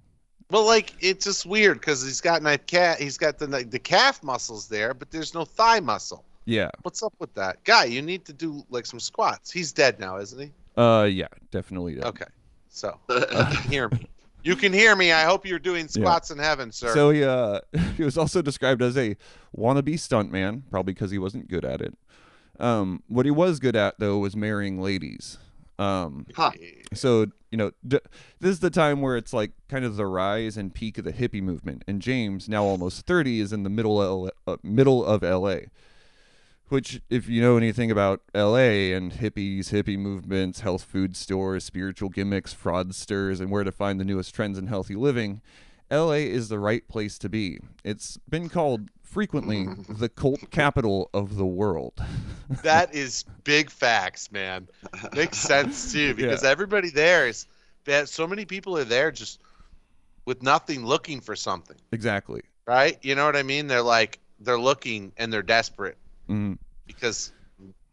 Well, 0.51 0.67
like 0.67 0.93
it's 1.01 1.25
just 1.25 1.47
weird 1.47 1.81
because 1.81 2.03
he's 2.05 2.21
got 2.21 2.43
that 2.43 2.67
cat. 2.67 3.01
He's 3.01 3.17
got 3.17 3.39
the 3.39 3.47
the 3.47 3.79
calf 3.79 4.23
muscles 4.23 4.69
there, 4.69 4.93
but 4.93 5.11
there's 5.11 5.33
no 5.33 5.47
thigh 5.47 5.81
muscle. 5.81 6.27
Yeah. 6.45 6.71
What's 6.83 7.03
up 7.03 7.15
with 7.19 7.33
that 7.35 7.65
guy? 7.65 7.85
You 7.85 8.03
need 8.03 8.27
to 8.27 8.35
do 8.35 8.65
like 8.69 8.85
some 8.85 9.01
squats. 9.01 9.51
He's 9.51 9.73
dead 9.73 9.99
now, 9.99 10.19
isn't 10.19 10.39
he? 10.39 10.53
Uh, 10.77 11.05
yeah, 11.05 11.29
definitely. 11.51 11.95
does. 11.95 12.05
Okay, 12.05 12.27
so 12.69 12.99
you 13.09 13.25
can 13.27 13.71
hear 13.71 13.89
me. 13.89 14.07
You 14.45 14.57
can 14.57 14.73
hear 14.73 14.95
me. 14.95 15.11
I 15.11 15.25
hope 15.25 15.47
you're 15.47 15.59
doing 15.59 15.89
squats 15.89 16.31
in 16.31 16.39
heaven, 16.39 16.71
sir. 16.71 16.93
So 16.95 17.11
he 17.11 17.25
uh, 17.25 17.61
he 17.97 18.05
was 18.05 18.17
also 18.19 18.43
described 18.43 18.83
as 18.83 18.97
a 18.97 19.17
wannabe 19.57 19.95
stuntman, 19.95 20.63
probably 20.71 20.93
because 20.95 21.11
he 21.11 21.19
wasn't 21.19 21.49
good 21.49 21.65
at 21.65 21.81
it. 21.81 21.97
Um, 22.61 23.03
what 23.09 23.25
he 23.25 23.31
was 23.33 23.59
good 23.59 23.75
at 23.75 23.99
though 23.99 24.19
was 24.19 24.37
marrying 24.37 24.81
ladies. 24.81 25.39
Um, 25.79 26.27
Huh. 26.37 26.53
so 26.93 27.27
you 27.51 27.59
know, 27.59 27.73
d- 27.87 27.99
this 28.41 28.51
is 28.53 28.61
the 28.61 28.71
time 28.71 29.01
where 29.01 29.17
it's 29.17 29.33
like 29.33 29.53
kind 29.69 29.85
of 29.85 29.97
the 29.97 30.07
rise 30.07 30.57
and 30.57 30.73
peak 30.75 30.99
of 30.99 31.05
the 31.05 31.13
hippie 31.13 31.43
movement, 31.43 31.83
and 31.89 32.01
James, 32.03 32.49
now 32.49 32.65
almost 32.65 33.07
thirty, 33.07 33.41
is 33.41 33.53
in 33.53 33.63
the 33.65 33.71
middle 33.71 34.01
of 34.01 34.31
uh, 34.47 34.57
middle 34.63 35.05
of 35.05 35.25
L.A. 35.25 35.67
Which, 36.69 37.01
if 37.11 37.29
you 37.29 37.43
know 37.43 37.57
anything 37.57 37.91
about 37.91 38.23
LA 38.35 38.95
and 38.95 39.13
hippies, 39.13 39.69
hippie 39.69 39.99
movements, 39.99 40.61
health 40.61 40.85
food 40.85 41.15
stores, 41.15 41.63
spiritual 41.63 42.09
gimmicks, 42.09 42.55
fraudsters, 42.55 43.41
and 43.41 43.51
where 43.51 43.65
to 43.65 43.73
find 43.73 44.01
the 44.01 44.05
newest 44.05 44.35
trends 44.35 44.57
in 44.59 44.69
healthy 44.69 44.95
living, 44.95 45.43
LA 45.91 46.13
is 46.13 46.49
the 46.49 46.59
right 46.59 46.87
place 46.89 47.19
to 47.19 47.29
be. 47.29 47.59
It's 47.85 48.17
been 48.29 48.49
called 48.49 48.89
frequently 49.03 49.69
the 49.89 50.09
cult 50.09 50.51
capital 50.51 51.11
of 51.13 51.37
the 51.37 51.47
world. 51.47 52.03
that 52.63 52.95
is 52.95 53.25
big 53.45 53.71
facts, 53.71 54.33
man. 54.33 54.69
Makes 55.15 55.39
sense 55.39 55.93
too 55.93 56.15
because 56.17 56.45
everybody 56.45 56.91
there 56.91 57.29
is 57.29 57.47
that 57.85 58.09
so 58.09 58.27
many 58.27 58.47
people 58.47 58.77
are 58.79 58.85
there 58.85 59.11
just 59.11 59.43
with 60.25 60.43
nothing, 60.43 60.87
looking 60.87 61.21
for 61.21 61.37
something, 61.37 61.77
exactly. 61.93 62.41
right? 62.67 62.99
You 63.03 63.15
know 63.15 63.27
what 63.27 63.37
I 63.37 63.43
mean? 63.43 63.67
They're 63.67 63.83
like 63.83 64.19
they're 64.41 64.59
looking 64.59 65.13
and 65.19 65.33
they're 65.33 65.43
desperate 65.43 65.99
Mm, 66.29 66.59
because 66.87 67.33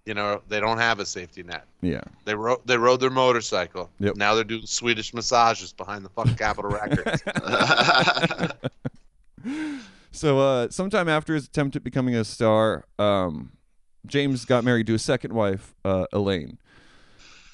you 0.05 0.13
know 0.13 0.41
they 0.47 0.59
don't 0.59 0.77
have 0.77 0.99
a 0.99 1.05
safety 1.05 1.43
net. 1.43 1.65
yeah. 1.81 2.01
They 2.25 2.35
rode 2.35 2.59
they 2.65 2.77
rode 2.77 2.99
their 2.99 3.09
motorcycle. 3.09 3.89
Yep. 3.99 4.15
Now 4.15 4.35
they're 4.35 4.43
doing 4.43 4.65
Swedish 4.65 5.13
massages 5.13 5.73
behind 5.73 6.03
the 6.05 6.09
fucking 6.09 6.35
Capitol 6.35 6.71
Records. 6.71 7.23
So, 10.13 10.39
uh, 10.39 10.69
sometime 10.69 11.07
after 11.07 11.33
his 11.33 11.45
attempt 11.45 11.77
at 11.77 11.83
becoming 11.85 12.15
a 12.15 12.25
star, 12.25 12.83
um, 12.99 13.53
James 14.05 14.43
got 14.43 14.63
married 14.65 14.85
to 14.87 14.93
his 14.93 15.03
second 15.03 15.31
wife, 15.33 15.73
uh, 15.85 16.05
Elaine. 16.11 16.57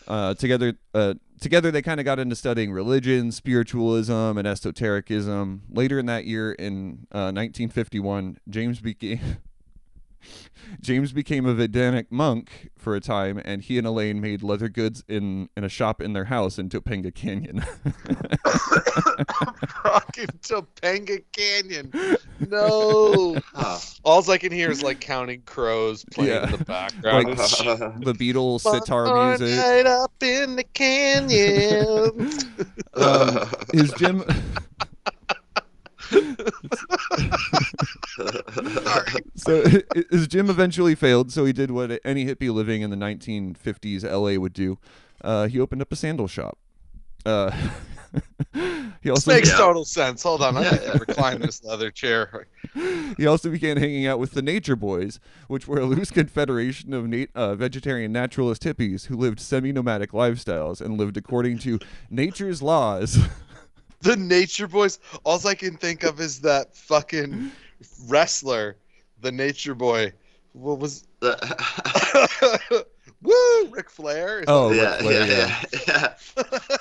Uh, 0.07 0.33
together, 0.33 0.73
uh, 0.95 1.13
together 1.39 1.69
they 1.69 1.83
kind 1.83 1.99
of 1.99 2.05
got 2.05 2.17
into 2.17 2.35
studying 2.35 2.71
religion, 2.71 3.31
spiritualism, 3.31 4.11
and 4.11 4.47
esotericism. 4.47 5.61
Later 5.69 5.99
in 5.99 6.07
that 6.07 6.25
year, 6.25 6.51
in 6.53 7.05
uh, 7.11 7.29
1951, 7.31 8.39
James 8.49 8.79
became 8.81 9.37
James 10.81 11.11
became 11.13 11.45
a 11.45 11.53
Vedantic 11.53 12.11
monk 12.11 12.69
for 12.77 12.95
a 12.95 12.99
time, 12.99 13.41
and 13.45 13.61
he 13.61 13.77
and 13.77 13.87
Elaine 13.87 14.19
made 14.19 14.43
leather 14.43 14.69
goods 14.69 15.03
in 15.07 15.49
in 15.55 15.63
a 15.63 15.69
shop 15.69 16.01
in 16.01 16.13
their 16.13 16.25
house 16.25 16.57
in 16.59 16.69
Topanga 16.69 17.13
Canyon. 17.13 17.59
fucking 19.83 20.27
Topanga 20.41 21.23
Canyon. 21.31 21.91
No. 22.49 23.37
Huh. 23.53 23.79
All 24.03 24.29
I 24.29 24.37
can 24.37 24.51
hear 24.51 24.69
is 24.69 24.83
like 24.83 24.99
counting 24.99 25.41
crows 25.43 26.05
playing 26.13 26.31
Yeah. 26.31 26.45
in 26.45 26.51
the 26.51 26.63
background. 26.65 27.27
Like, 27.29 27.37
the 27.37 28.13
Beatles 28.13 28.61
sitar 28.61 29.29
music. 29.29 29.57
Night 29.57 29.85
up 29.87 30.11
in 30.21 30.55
the 30.55 30.63
canyon. 30.63 32.29
Um, 32.93 33.49
his 33.73 33.91
gym. 33.93 34.23
So 39.35 39.63
his 40.11 40.27
gym 40.27 40.49
eventually 40.49 40.95
failed, 40.95 41.31
so 41.31 41.45
he 41.45 41.53
did 41.53 41.71
what 41.71 41.99
any 42.03 42.25
hippie 42.25 42.53
living 42.53 42.81
in 42.81 42.89
the 42.89 42.95
1950s 42.97 44.03
LA 44.03 44.39
would 44.39 44.53
do. 44.53 44.77
Uh, 45.21 45.47
he 45.47 45.59
opened 45.59 45.81
up 45.81 45.91
a 45.91 45.95
sandal 45.95 46.27
shop. 46.27 46.57
Uh, 47.25 47.51
he 48.53 49.09
This 49.09 49.27
makes 49.27 49.49
Yeah. 49.49 49.57
total 49.57 49.83
sense. 49.85 50.23
Hold 50.23 50.41
on, 50.41 50.57
I 50.57 50.61
Yeah, 50.63 50.79
yeah. 50.81 50.97
recline 50.97 51.39
this 51.41 51.63
leather 51.63 51.91
chair. 51.91 52.47
he 53.17 53.25
also 53.25 53.49
began 53.49 53.77
hanging 53.77 54.05
out 54.07 54.19
with 54.19 54.31
the 54.31 54.41
Nature 54.41 54.75
Boys, 54.75 55.19
which 55.47 55.67
were 55.67 55.79
a 55.79 55.85
loose 55.85 56.11
confederation 56.11 56.93
of 56.93 57.07
nat- 57.07 57.29
uh, 57.35 57.55
vegetarian 57.55 58.11
naturalist 58.11 58.63
hippies 58.63 59.07
who 59.07 59.15
lived 59.17 59.39
semi-nomadic 59.39 60.11
lifestyles 60.11 60.79
and 60.81 60.97
lived 60.97 61.17
according 61.17 61.57
to 61.59 61.79
nature's 62.09 62.61
laws. 62.61 63.17
The 64.01 64.15
Nature 64.15 64.67
Boys. 64.67 64.99
All 65.23 65.45
I 65.47 65.55
can 65.55 65.77
think 65.77 66.03
of 66.03 66.19
is 66.19 66.41
that 66.41 66.75
fucking 66.75 67.51
wrestler, 68.07 68.77
the 69.21 69.31
Nature 69.31 69.75
Boy. 69.75 70.13
What 70.53 70.79
was? 70.79 71.05
Woo, 73.21 73.67
Ric 73.69 73.89
Flair. 73.89 74.39
Is 74.39 74.45
Oh, 74.47 74.71
yeah, 74.71 74.91
Ric 74.93 74.99
Flair, 75.01 75.27
yeah, 75.27 75.63
yeah, 75.87 76.13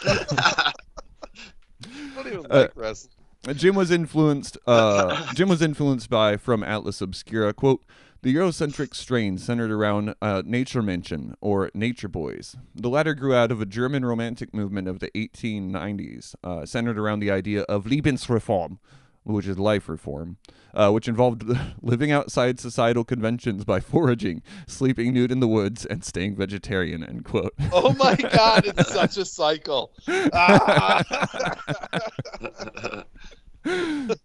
that- 0.04 0.74
I 1.84 2.22
don't 2.22 2.26
even 2.26 2.46
uh, 2.50 2.68
wrestling. 2.74 3.12
Jim 3.54 3.74
was 3.74 3.90
influenced. 3.90 4.58
Uh, 4.66 5.32
Jim 5.34 5.48
was 5.48 5.62
influenced 5.62 6.10
by 6.10 6.36
from 6.36 6.62
Atlas 6.64 7.00
Obscura 7.00 7.52
quote 7.52 7.82
the 8.26 8.34
Eurocentric 8.34 8.92
strain 8.92 9.38
centered 9.38 9.70
around 9.70 10.08
uh, 10.20 10.42
Naturmenschen 10.42 11.34
or 11.40 11.70
Nature 11.74 12.08
Boys. 12.08 12.56
The 12.74 12.88
latter 12.88 13.14
grew 13.14 13.32
out 13.32 13.52
of 13.52 13.60
a 13.60 13.66
German 13.66 14.04
romantic 14.04 14.52
movement 14.52 14.88
of 14.88 14.98
the 14.98 15.12
1890s, 15.12 16.34
uh, 16.42 16.66
centered 16.66 16.98
around 16.98 17.20
the 17.20 17.30
idea 17.30 17.62
of 17.68 17.84
Lebensreform, 17.84 18.78
which 19.22 19.46
is 19.46 19.60
life 19.60 19.88
reform, 19.88 20.38
uh, 20.74 20.90
which 20.90 21.06
involved 21.06 21.44
living 21.80 22.10
outside 22.10 22.58
societal 22.58 23.04
conventions 23.04 23.64
by 23.64 23.78
foraging, 23.78 24.42
sleeping 24.66 25.14
nude 25.14 25.30
in 25.30 25.38
the 25.38 25.46
woods, 25.46 25.86
and 25.86 26.04
staying 26.04 26.34
vegetarian. 26.34 27.04
End 27.04 27.24
quote. 27.24 27.54
Oh 27.72 27.92
my 27.92 28.16
god, 28.32 28.66
it's 28.66 28.92
such 28.92 29.18
a 29.18 29.24
cycle. 29.24 29.92
Ah. 30.32 31.04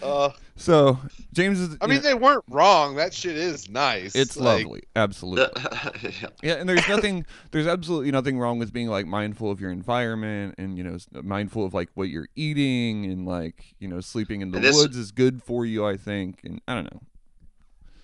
Uh, 0.00 0.30
So 0.58 0.98
James 1.32 1.60
is. 1.60 1.76
I 1.80 1.86
mean, 1.86 1.96
know, 1.96 2.02
they 2.02 2.14
weren't 2.14 2.44
wrong. 2.48 2.96
That 2.96 3.14
shit 3.14 3.36
is 3.36 3.70
nice. 3.70 4.14
it's 4.14 4.36
Like, 4.36 4.64
lovely, 4.64 4.82
absolutely. 4.96 5.62
Yeah, 6.42 6.54
and 6.54 6.68
there's 6.68 6.86
nothing, 6.88 7.24
there's 7.52 7.66
absolutely 7.66 8.10
nothing 8.10 8.38
wrong 8.38 8.58
with 8.58 8.72
being 8.72 8.88
like 8.88 9.06
mindful 9.06 9.50
of 9.50 9.60
your 9.60 9.70
environment 9.70 10.56
and 10.58 10.76
you 10.76 10.84
know 10.84 10.98
mindful 11.22 11.64
of 11.64 11.74
like 11.74 11.90
what 11.94 12.08
you're 12.08 12.28
eating 12.36 13.04
and 13.06 13.24
like 13.26 13.74
you 13.78 13.88
know 13.88 14.00
sleeping 14.00 14.40
in 14.40 14.50
the 14.50 14.58
this- 14.60 14.74
woods 14.74 14.96
is 14.96 15.12
good 15.12 15.42
for 15.42 15.64
you, 15.64 15.86
I 15.86 15.96
think. 15.96 16.40
And 16.44 16.60
I 16.66 16.74
don't 16.74 16.92
know. 16.92 17.00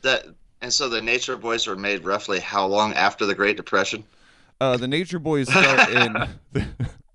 that 0.03 0.27
and 0.63 0.73
so 0.73 0.89
the 0.89 1.03
Nature 1.03 1.37
Boys 1.37 1.67
were 1.67 1.77
made 1.77 2.05
roughly 2.05 2.41
how 2.41 2.67
long 2.67 2.95
after 2.95 3.27
the 3.27 3.35
Great 3.35 3.57
Depression? 3.57 4.05
Uh, 4.61 4.77
the 4.77 4.89
Nature 4.89 5.19
Boys 5.19 5.49
start 5.49 5.89
in 5.91 6.29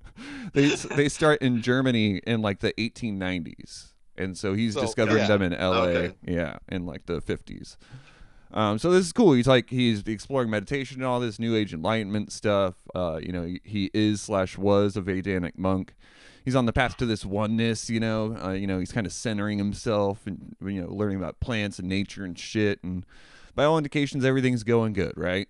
they 0.53 0.69
they 0.69 1.09
start 1.09 1.41
in 1.41 1.61
Germany 1.61 2.17
in 2.27 2.41
like 2.41 2.59
the 2.59 2.73
1890s, 2.73 3.88
and 4.19 4.37
so 4.37 4.53
he's 4.53 4.73
So, 4.73 4.81
discovering 4.81 5.19
yeah. 5.19 5.27
them 5.27 5.41
in 5.41 5.53
L.A. 5.53 5.87
Okay. 5.87 6.15
Yeah, 6.25 6.57
in 6.67 6.85
like 6.85 7.05
the 7.05 7.21
50s. 7.21 7.77
Um, 8.51 8.79
so 8.79 8.89
this 8.91 9.05
is 9.05 9.13
cool. 9.13 9.33
He's 9.33 9.47
like 9.47 9.69
he's 9.69 10.01
exploring 10.07 10.49
meditation 10.49 10.97
and 10.97 11.05
all 11.05 11.19
this 11.19 11.37
new 11.39 11.55
age 11.55 11.73
enlightenment 11.73 12.31
stuff. 12.31 12.75
Uh, 12.95 13.19
you 13.21 13.31
know, 13.31 13.43
he, 13.43 13.61
he 13.63 13.91
is 13.93 14.21
slash 14.21 14.57
was 14.57 14.95
a 14.97 15.01
Vedantic 15.01 15.57
monk. 15.57 15.93
He's 16.45 16.55
on 16.55 16.65
the 16.65 16.73
path 16.73 16.97
to 16.97 17.05
this 17.05 17.23
oneness. 17.23 17.89
You 17.91 17.99
know, 17.99 18.35
uh, 18.43 18.51
you 18.51 18.65
know 18.65 18.79
he's 18.79 18.91
kind 18.91 19.05
of 19.05 19.13
centering 19.13 19.59
himself 19.59 20.25
and 20.25 20.55
you 20.61 20.81
know 20.81 20.87
learning 20.91 21.17
about 21.17 21.39
plants 21.39 21.77
and 21.77 21.87
nature 21.87 22.23
and 22.23 22.37
shit. 22.39 22.83
And 22.83 23.05
by 23.53 23.65
all 23.65 23.77
indications, 23.77 24.25
everything's 24.25 24.63
going 24.63 24.93
good, 24.93 25.13
right? 25.15 25.47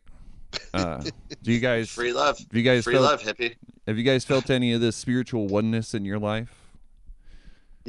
Uh, 0.73 1.01
do 1.43 1.53
you 1.53 1.60
guys? 1.62 1.89
Free 1.89 2.12
love. 2.12 2.38
Do 2.49 2.58
you 2.58 2.65
guys 2.65 2.84
Free 2.84 2.95
felt, 2.95 3.05
love, 3.05 3.21
hippie. 3.21 3.55
Have 3.88 3.97
you 3.97 4.03
guys 4.03 4.25
felt 4.25 4.49
any 4.49 4.73
of 4.73 4.82
this 4.82 4.97
spiritual 4.97 5.47
oneness 5.47 5.93
in 5.93 6.03
your 6.03 6.19
life? 6.19 6.59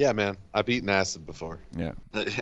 Yeah, 0.01 0.13
man. 0.15 0.39
I've 0.55 0.71
eaten 0.71 0.89
acid 0.89 1.27
before. 1.27 1.61
Yeah. 1.77 1.93
Good. 2.15 2.33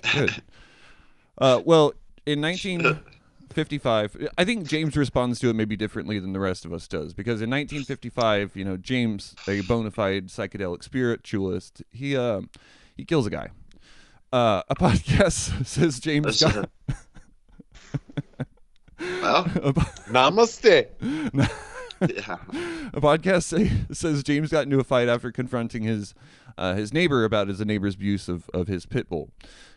Uh, 1.36 1.60
well, 1.64 1.92
in 2.24 2.40
1955, 2.40 4.28
I 4.38 4.44
think 4.44 4.68
James 4.68 4.96
responds 4.96 5.40
to 5.40 5.48
it 5.48 5.54
maybe 5.54 5.74
differently 5.74 6.20
than 6.20 6.32
the 6.32 6.38
rest 6.38 6.64
of 6.64 6.72
us 6.72 6.86
does 6.86 7.14
because 7.14 7.42
in 7.42 7.50
1955, 7.50 8.54
you 8.54 8.64
know, 8.64 8.76
James, 8.76 9.34
a 9.48 9.62
bona 9.62 9.90
fide 9.90 10.28
psychedelic 10.28 10.84
spiritualist, 10.84 11.82
he 11.90 12.16
uh, 12.16 12.42
he 12.96 13.04
kills 13.04 13.26
a 13.26 13.30
guy. 13.30 13.48
Uh, 14.32 14.62
a 14.68 14.76
podcast 14.76 15.66
says 15.66 15.98
James 15.98 16.40
got 16.40 16.54
well, 19.00 19.46
Namaste. 20.06 20.86
yeah. 22.02 22.36
a 22.94 23.00
podcast 23.00 23.42
say, 23.42 23.72
says 23.90 24.22
James 24.22 24.50
got 24.50 24.62
into 24.62 24.78
a 24.78 24.84
fight 24.84 25.08
after 25.08 25.32
confronting 25.32 25.82
his 25.82 26.14
uh, 26.58 26.74
his 26.74 26.92
neighbor 26.92 27.24
about 27.24 27.48
his 27.48 27.60
neighbor's 27.60 27.94
abuse 27.94 28.28
of, 28.28 28.48
of 28.52 28.68
his 28.68 28.86
pit 28.86 29.08
bull. 29.08 29.30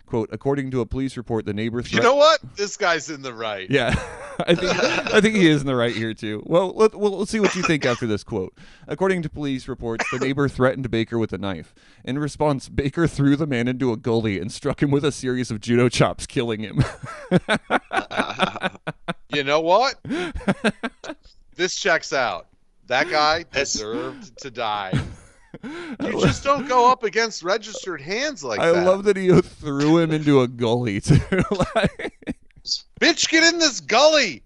Quote, 0.05 0.29
according 0.33 0.71
to 0.71 0.81
a 0.81 0.85
police 0.85 1.15
report, 1.15 1.45
the 1.45 1.53
neighbor 1.53 1.81
You 1.87 2.01
know 2.01 2.15
what? 2.15 2.41
This 2.57 2.75
guy's 2.75 3.09
in 3.09 3.21
the 3.21 3.33
right. 3.33 3.69
Yeah, 3.69 3.93
I 4.39 4.55
think 4.55 4.73
I 5.13 5.21
think 5.21 5.37
he 5.37 5.47
is 5.47 5.61
in 5.61 5.67
the 5.67 5.75
right 5.75 5.95
here 5.95 6.13
too. 6.13 6.43
Well, 6.45 6.73
let, 6.75 6.93
well, 6.95 7.19
let's 7.19 7.31
see 7.31 7.39
what 7.39 7.55
you 7.55 7.61
think 7.61 7.85
after 7.85 8.05
this 8.05 8.21
quote. 8.21 8.53
According 8.89 9.21
to 9.21 9.29
police 9.29 9.69
reports, 9.69 10.03
the 10.11 10.19
neighbor 10.19 10.49
threatened 10.49 10.91
Baker 10.91 11.17
with 11.17 11.31
a 11.31 11.37
knife. 11.37 11.73
In 12.03 12.19
response, 12.19 12.67
Baker 12.67 13.07
threw 13.07 13.37
the 13.37 13.47
man 13.47 13.69
into 13.69 13.93
a 13.93 13.97
gully 13.97 14.37
and 14.37 14.51
struck 14.51 14.83
him 14.83 14.91
with 14.91 15.05
a 15.05 15.13
series 15.13 15.49
of 15.49 15.61
judo 15.61 15.87
chops, 15.87 16.25
killing 16.25 16.59
him. 16.59 16.83
You 19.33 19.43
know 19.43 19.61
what? 19.61 19.95
this 21.55 21.75
checks 21.75 22.11
out. 22.11 22.47
That 22.87 23.09
guy 23.09 23.45
deserved 23.51 24.37
to 24.39 24.51
die. 24.51 24.91
You 25.63 26.21
just 26.21 26.43
don't 26.43 26.67
go 26.67 26.89
up 26.89 27.03
against 27.03 27.43
registered 27.43 28.01
hands 28.01 28.43
like 28.43 28.59
I 28.59 28.71
that. 28.71 28.77
I 28.77 28.83
love 28.83 29.03
that 29.03 29.17
he 29.17 29.29
threw 29.41 29.97
him 29.97 30.11
into 30.11 30.41
a 30.41 30.47
gully 30.47 31.01
too. 31.01 31.19
Like- 31.51 32.37
Bitch, 32.99 33.27
get 33.29 33.51
in 33.51 33.59
this 33.59 33.79
gully. 33.79 34.43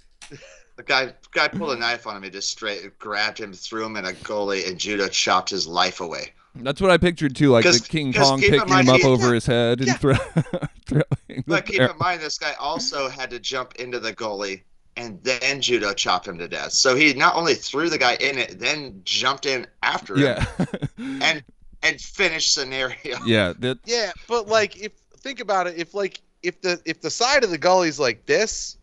The 0.77 0.83
guy 0.83 1.13
guy 1.31 1.47
pulled 1.47 1.71
a 1.71 1.75
knife 1.75 2.07
on 2.07 2.15
him. 2.17 2.23
He 2.23 2.29
just 2.29 2.49
straight 2.49 2.97
grabbed 2.99 3.39
him, 3.39 3.53
threw 3.53 3.85
him 3.85 3.97
in 3.97 4.05
a 4.05 4.13
gully, 4.13 4.65
and 4.65 4.77
judo 4.77 5.07
chopped 5.07 5.49
his 5.49 5.67
life 5.67 5.99
away. 6.01 6.33
That's 6.55 6.79
what 6.81 6.89
I 6.89 6.97
pictured 6.97 7.35
too, 7.35 7.51
like 7.51 7.65
the 7.65 7.85
King 7.87 8.13
Kong 8.13 8.39
keep 8.39 8.53
in 8.53 8.59
picking 8.59 8.73
mind 8.73 8.87
him 8.87 8.95
up 8.95 9.01
he- 9.01 9.07
over 9.07 9.27
yeah, 9.27 9.33
his 9.33 9.45
head 9.45 9.79
and 9.79 9.87
yeah. 9.87 9.93
throw, 9.95 10.13
throwing. 10.85 11.43
But 11.45 11.65
keep 11.65 11.81
in 11.81 11.97
mind, 11.99 12.21
this 12.21 12.37
guy 12.37 12.53
also 12.59 13.09
had 13.09 13.29
to 13.31 13.39
jump 13.39 13.75
into 13.75 13.99
the 13.99 14.13
gully 14.13 14.63
and 14.97 15.21
then 15.23 15.61
judo 15.61 15.93
chopped 15.93 16.27
him 16.27 16.37
to 16.37 16.47
death. 16.47 16.71
So 16.71 16.95
he 16.95 17.13
not 17.13 17.35
only 17.35 17.53
threw 17.55 17.89
the 17.89 17.97
guy 17.97 18.15
in 18.15 18.37
it, 18.37 18.59
then 18.59 19.01
jumped 19.03 19.45
in 19.45 19.67
after 19.83 20.15
him 20.15 20.21
yeah, 20.23 20.65
and 21.21 21.43
and 21.83 22.01
finished 22.01 22.53
scenario. 22.53 23.17
yeah. 23.25 23.53
That 23.59 23.79
Yeah, 23.85 24.11
but 24.27 24.47
like 24.47 24.77
if 24.81 24.93
think 25.19 25.39
about 25.39 25.67
it, 25.67 25.77
if 25.77 25.93
like 25.93 26.21
if 26.43 26.61
the 26.61 26.81
if 26.85 27.01
the 27.01 27.09
side 27.09 27.43
of 27.43 27.49
the 27.49 27.57
gully's 27.57 27.99
like 27.99 28.25
this, 28.25 28.77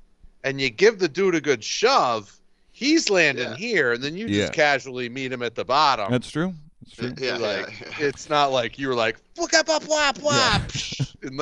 and 0.44 0.60
you 0.60 0.70
give 0.70 0.98
the 0.98 1.08
dude 1.08 1.34
a 1.34 1.40
good 1.40 1.62
shove, 1.64 2.38
he's 2.72 3.08
landing 3.10 3.50
Yeah. 3.50 3.56
here, 3.56 3.92
and 3.92 4.02
then 4.02 4.16
you 4.16 4.26
Yeah. 4.26 4.42
just 4.42 4.52
casually 4.52 5.08
meet 5.08 5.32
him 5.32 5.42
at 5.42 5.54
the 5.54 5.64
bottom. 5.64 6.10
that's 6.10 6.30
true. 6.30 6.54
That's 6.82 6.96
true. 6.96 7.14
Yeah, 7.26 7.36
like 7.36 7.80
yeah. 7.80 8.06
it's 8.06 8.28
not 8.28 8.50
like 8.52 8.78
you 8.78 8.88
were 8.88 8.94
like 8.94 9.16
blah 9.34 9.46
blah 9.46 9.62
blah 9.62 9.78
blah 9.78 10.12
blah, 10.12 10.60
and 11.22 11.36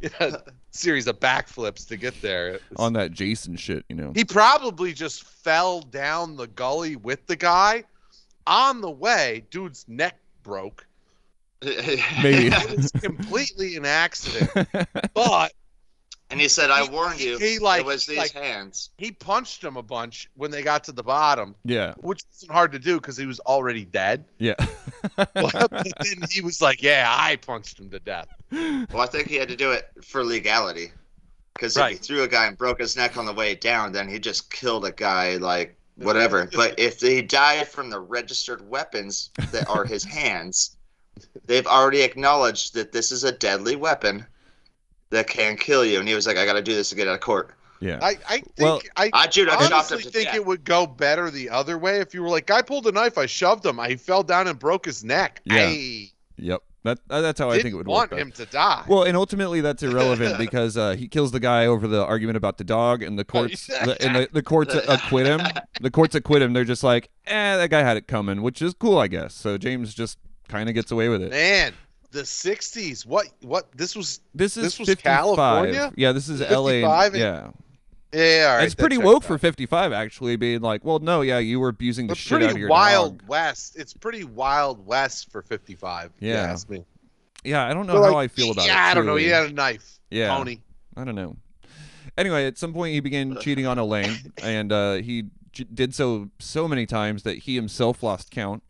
then 0.18 0.34
a 0.34 0.42
series 0.70 1.06
of 1.06 1.20
backflips 1.20 1.86
to 1.88 1.96
get 1.96 2.20
there. 2.22 2.48
It's- 2.54 2.70
On 2.76 2.92
that 2.94 3.12
Jason 3.12 3.56
shit, 3.56 3.84
you 3.88 3.96
know. 3.96 4.12
he 4.14 4.24
probably 4.24 4.92
just 4.92 5.24
fell 5.24 5.80
down 5.80 6.36
the 6.36 6.46
gully 6.46 6.96
with 6.96 7.26
the 7.26 7.36
guy. 7.36 7.84
On 8.46 8.80
the 8.80 8.90
way, 8.90 9.44
dude's 9.50 9.84
neck 9.88 10.16
broke. 10.42 10.86
Maybe. 11.62 12.48
It 12.48 12.76
was 12.76 12.90
completely 12.90 13.76
an 13.76 13.84
accident, 13.84 14.68
but 15.14 15.52
and 16.30 16.40
he 16.40 16.48
said, 16.48 16.70
"I 16.70 16.84
He- 16.84 16.88
warned 16.90 17.20
you. 17.20 17.38
he, 17.38 17.58
like- 17.58 17.80
it 17.80 17.86
was 17.86 18.06
these 18.06 18.18
like- 18.18 18.32
hands." 18.32 18.90
he 18.98 19.12
punched 19.12 19.62
him 19.62 19.76
a 19.76 19.82
bunch 19.82 20.28
when 20.34 20.50
they 20.50 20.62
got 20.62 20.84
to 20.84 20.92
the 20.92 21.02
bottom, 21.02 21.54
yeah, 21.64 21.94
which 21.98 22.22
isn't 22.36 22.52
hard 22.52 22.72
to 22.72 22.78
do 22.78 22.96
because 23.00 23.16
he 23.16 23.26
was 23.26 23.40
already 23.40 23.84
dead. 23.84 24.24
yeah. 24.38 24.54
But, 25.16 25.32
but 25.34 25.70
then 25.70 26.22
he 26.30 26.40
was 26.40 26.60
like, 26.60 26.82
"Yeah, 26.82 27.06
I 27.08 27.36
punched 27.36 27.78
him 27.78 27.90
to 27.90 28.00
death." 28.00 28.28
Well, 28.50 29.00
I 29.00 29.06
think 29.06 29.28
he 29.28 29.36
had 29.36 29.48
to 29.48 29.56
do 29.56 29.72
it 29.72 29.88
for 30.02 30.24
legality. 30.24 30.92
Because 31.54 31.76
if 31.76 31.88
he 31.88 31.94
threw 31.96 32.22
a 32.22 32.28
guy 32.28 32.46
and 32.46 32.56
broke 32.56 32.80
his 32.80 32.96
neck 32.96 33.16
on 33.18 33.26
the 33.26 33.34
way 33.34 33.54
down, 33.54 33.92
then 33.92 34.08
he 34.08 34.18
just 34.18 34.50
killed 34.50 34.84
a 34.86 34.92
guy, 34.92 35.36
like 35.36 35.76
whatever. 35.96 36.48
but 36.54 36.78
if 36.78 37.00
he 37.00 37.20
died 37.20 37.68
from 37.68 37.90
the 37.90 38.00
registered 38.00 38.66
weapons 38.66 39.30
that 39.52 39.68
are 39.68 39.84
his 39.84 40.02
hands, 40.02 40.76
they've 41.44 41.66
already 41.66 42.00
acknowledged 42.00 42.72
that 42.74 42.92
this 42.92 43.12
is 43.12 43.24
a 43.24 43.32
deadly 43.32 43.76
weapon 43.76 44.24
that 45.10 45.26
can 45.26 45.56
kill 45.56 45.84
you. 45.84 45.98
And 45.98 46.08
he 46.08 46.14
was 46.14 46.26
like, 46.26 46.36
I 46.36 46.44
got 46.44 46.54
to 46.54 46.62
do 46.62 46.74
this 46.74 46.90
to 46.90 46.96
get 46.96 47.08
out 47.08 47.14
of 47.14 47.20
court. 47.20 47.50
yeah. 47.80 47.98
I, 48.02 48.16
I 48.28 48.38
think 48.38 48.58
Well, 48.58 48.80
I 48.96 49.10
I 49.12 49.26
judo 49.26 49.52
chopped 49.52 49.64
him 49.64 49.72
honestly 49.72 50.02
to 50.02 50.10
think 50.10 50.26
death. 50.26 50.36
it 50.36 50.46
would 50.46 50.64
go 50.64 50.86
better 50.86 51.30
the 51.30 51.50
other 51.50 51.78
way 51.78 52.00
if 52.00 52.14
you 52.14 52.22
were 52.22 52.28
like, 52.28 52.50
I 52.50 52.62
pulled 52.62 52.86
a 52.86 52.92
knife, 52.92 53.18
I 53.18 53.26
shoved 53.26 53.64
him, 53.64 53.80
I 53.80 53.96
fell 53.96 54.22
down 54.22 54.46
and 54.48 54.58
broke 54.58 54.84
his 54.86 55.04
neck." 55.04 55.40
Yeah. 55.44 55.66
I 55.66 56.10
Yep. 56.36 56.62
That 56.82 56.98
uh, 57.10 57.20
that's 57.20 57.38
how 57.38 57.50
I 57.50 57.56
didn't 57.56 57.64
think 57.64 57.74
it 57.74 57.76
would 57.76 57.86
want 57.86 58.10
work. 58.10 58.20
him 58.20 58.32
to 58.32 58.46
die. 58.46 58.84
Well, 58.88 59.02
and 59.02 59.14
ultimately 59.14 59.60
that's 59.60 59.82
irrelevant 59.82 60.38
because 60.46 60.78
uh, 60.78 60.92
he 60.92 61.08
kills 61.08 61.30
the 61.30 61.40
guy 61.40 61.66
over 61.66 61.86
the 61.86 62.02
argument 62.02 62.38
about 62.38 62.56
the 62.56 62.64
dog, 62.64 63.02
and 63.02 63.18
the 63.18 63.24
courts 63.24 63.66
the, 63.84 63.96
and 64.00 64.16
the, 64.16 64.28
the 64.32 64.42
courts 64.42 64.74
acquit 64.88 65.26
him. 65.26 65.42
The 65.82 65.90
courts 65.90 66.14
acquit 66.14 66.40
him. 66.40 66.54
They're 66.54 66.64
just 66.64 66.82
like, 66.82 67.10
eh, 67.26 67.56
that 67.58 67.68
guy 67.68 67.82
had 67.82 67.98
it 67.98 68.08
coming, 68.08 68.40
which 68.40 68.62
is 68.62 68.72
cool, 68.72 68.96
I 68.96 69.08
guess. 69.08 69.34
So 69.34 69.58
James 69.58 69.92
just 69.92 70.16
kind 70.48 70.70
of 70.70 70.74
gets 70.74 70.90
away 70.90 71.10
with 71.10 71.22
it. 71.22 71.32
Man, 71.32 71.74
the 72.10 72.22
'60s. 72.22 73.06
What? 73.06 73.26
What? 73.42 73.70
This 73.76 73.94
was. 73.96 74.20
This 74.34 74.56
is 74.56 74.62
This 74.64 74.78
was 74.78 74.88
55. 74.88 75.16
California? 75.16 75.92
Yeah, 75.96 76.12
this 76.12 76.28
is 76.28 76.40
L.A. 76.42 76.82
and- 76.84 77.14
Yeah, 77.16 77.50
Yeah, 78.12 78.46
all 78.50 78.56
right. 78.56 78.64
it's 78.64 78.74
pretty 78.74 78.98
woke 78.98 79.22
for 79.22 79.38
55 79.38 79.92
actually, 79.92 80.36
being 80.36 80.60
like, 80.60 80.84
well, 80.84 80.98
no, 80.98 81.20
yeah, 81.20 81.38
you 81.38 81.60
were 81.60 81.68
abusing 81.68 82.06
the 82.08 82.14
shit 82.14 82.32
out 82.32 82.42
of 82.42 82.48
pretty 82.48 82.60
your 82.60 82.68
wild 82.68 83.18
dog. 83.18 83.28
west. 83.28 83.76
It's 83.78 83.94
pretty 83.94 84.24
wild 84.24 84.84
west 84.86 85.30
for 85.30 85.42
55. 85.42 86.10
Yeah. 86.18 86.56
me. 86.68 86.84
Yeah, 87.44 87.66
I 87.66 87.72
don't 87.72 87.86
know 87.86 87.94
how 88.02 88.12
like, 88.12 88.24
I 88.24 88.28
feel 88.28 88.50
about 88.50 88.64
it. 88.64 88.68
Yeah, 88.68 88.84
I 88.86 88.94
don't 88.94 89.06
know. 89.06 89.16
He 89.16 89.26
had 89.28 89.50
a 89.50 89.52
knife. 89.52 89.98
Yeah. 90.10 90.36
Pony. 90.36 90.58
I 90.96 91.04
don't 91.04 91.14
know. 91.14 91.36
Anyway, 92.18 92.44
at 92.46 92.58
some 92.58 92.72
point 92.74 92.92
he 92.92 93.00
began 93.00 93.36
cheating 93.40 93.66
on 93.66 93.78
Elaine, 93.78 94.32
and 94.42 94.72
uh, 94.72 94.94
he 94.94 95.24
j- 95.52 95.64
did 95.72 95.94
so 95.94 96.28
so 96.38 96.66
many 96.68 96.84
times 96.84 97.22
that 97.22 97.38
he 97.38 97.54
himself 97.54 98.02
lost 98.02 98.30
count. 98.30 98.62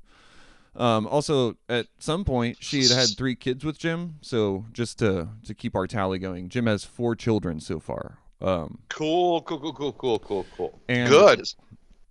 Um, 0.77 1.07
also, 1.07 1.57
at 1.69 1.87
some 1.99 2.25
point, 2.25 2.59
she 2.61 2.83
had 2.83 2.93
had 2.93 3.09
three 3.17 3.35
kids 3.35 3.65
with 3.65 3.79
Jim. 3.79 4.17
So 4.23 4.67
just 4.73 4.99
to 5.01 5.29
to 5.45 5.55
keep 5.55 5.75
our 5.75 5.87
tally 5.87 6.19
going, 6.19 6.49
Jim 6.49 6.67
has 6.67 6.85
four 6.85 7.17
children 7.17 7.61
so 7.61 7.81
far. 7.81 8.19
Um, 8.41 8.79
Cool, 8.89 9.43
cool, 9.43 9.59
cool, 9.61 9.73
cool, 9.73 9.93
cool, 9.93 10.19
cool, 10.19 10.47
cool. 10.57 10.81
Good. 10.89 11.43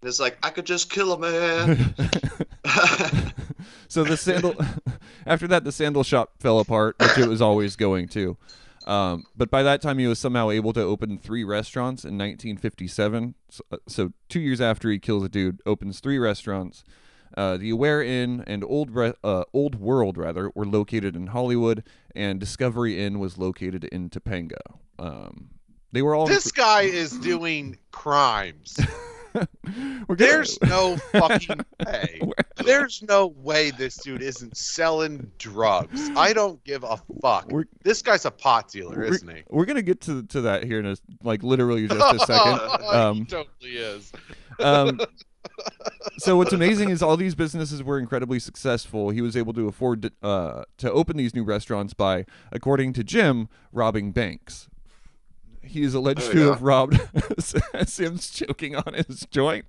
It's 0.01 0.19
like, 0.19 0.37
I 0.43 0.49
could 0.49 0.65
just 0.65 0.89
kill 0.89 1.11
a 1.11 1.19
man. 1.19 1.93
so 3.87 4.03
the 4.03 4.17
sandal 4.17 4.55
after 5.25 5.47
that 5.47 5.63
the 5.63 5.71
sandal 5.71 6.03
shop 6.03 6.33
fell 6.39 6.59
apart 6.59 6.95
which 6.99 7.17
it 7.17 7.27
was 7.27 7.41
always 7.41 7.75
going 7.75 8.07
to 8.07 8.37
um, 8.85 9.23
but 9.35 9.51
by 9.51 9.63
that 9.63 9.81
time 9.81 9.97
he 9.99 10.07
was 10.07 10.19
somehow 10.19 10.49
able 10.49 10.73
to 10.73 10.81
open 10.81 11.17
three 11.17 11.43
restaurants 11.43 12.03
in 12.03 12.17
1957 12.17 13.35
so, 13.49 13.63
uh, 13.71 13.77
so 13.87 14.13
two 14.27 14.39
years 14.39 14.61
after 14.61 14.89
he 14.89 14.99
kills 14.99 15.23
a 15.23 15.29
dude 15.29 15.61
opens 15.65 15.99
three 15.99 16.19
restaurants 16.19 16.83
uh, 17.37 17.57
the 17.57 17.69
Aware 17.69 18.01
Inn 18.03 18.43
and 18.47 18.63
Old 18.63 18.91
Re- 18.91 19.13
uh, 19.23 19.43
Old 19.53 19.75
World 19.75 20.17
rather 20.17 20.51
were 20.55 20.65
located 20.65 21.15
in 21.15 21.27
Hollywood, 21.27 21.83
and 22.15 22.39
Discovery 22.39 22.99
Inn 23.03 23.19
was 23.19 23.37
located 23.37 23.83
in 23.85 24.09
Topanga. 24.09 24.57
Um, 24.97 25.49
they 25.91 26.01
were 26.01 26.13
all 26.15 26.27
This 26.27 26.51
guy 26.51 26.83
is 26.83 27.11
doing 27.19 27.77
crimes. 27.91 28.77
There's 30.09 30.59
no 30.63 30.97
fucking 31.11 31.61
way. 31.85 32.21
There's 32.65 33.01
no 33.03 33.27
way 33.27 33.71
this 33.71 33.95
dude 33.97 34.21
isn't 34.21 34.57
selling 34.57 35.31
drugs. 35.37 36.09
I 36.15 36.33
don't 36.33 36.61
give 36.63 36.83
a 36.83 36.97
fuck. 37.21 37.47
We're- 37.51 37.65
This 37.83 38.01
guy's 38.01 38.25
a 38.25 38.31
pot 38.31 38.69
dealer, 38.69 39.03
isn't 39.03 39.27
he? 39.27 39.43
We're 39.49 39.65
gonna 39.65 39.81
get 39.83 40.01
to 40.01 40.23
to 40.23 40.41
that 40.41 40.63
here 40.63 40.79
in 40.79 40.85
a 40.87 40.95
like 41.23 41.43
literally 41.43 41.87
just 41.87 42.01
a 42.01 42.19
second. 42.25 42.59
he 42.81 42.87
Um, 42.87 43.25
totally 43.27 43.77
is. 43.77 44.11
um, 44.59 44.99
so 46.17 46.37
what's 46.37 46.53
amazing 46.53 46.89
is 46.89 47.01
all 47.01 47.17
these 47.17 47.35
businesses 47.35 47.83
were 47.83 47.97
incredibly 47.99 48.39
successful. 48.39 49.09
He 49.09 49.21
was 49.21 49.35
able 49.37 49.53
to 49.53 49.67
afford 49.67 50.01
to, 50.03 50.11
uh, 50.21 50.63
to 50.77 50.91
open 50.91 51.17
these 51.17 51.33
new 51.33 51.43
restaurants 51.43 51.93
by, 51.93 52.25
according 52.51 52.93
to 52.93 53.03
Jim, 53.03 53.49
robbing 53.71 54.11
banks. 54.11 54.69
he 55.61 55.83
is 55.83 55.93
alleged 55.93 56.21
There 56.21 56.33
to 56.33 56.39
have 56.51 56.61
robbed. 56.61 56.99
Sam's 57.87 58.29
choking 58.29 58.75
on 58.75 58.93
his 58.93 59.25
joint. 59.31 59.65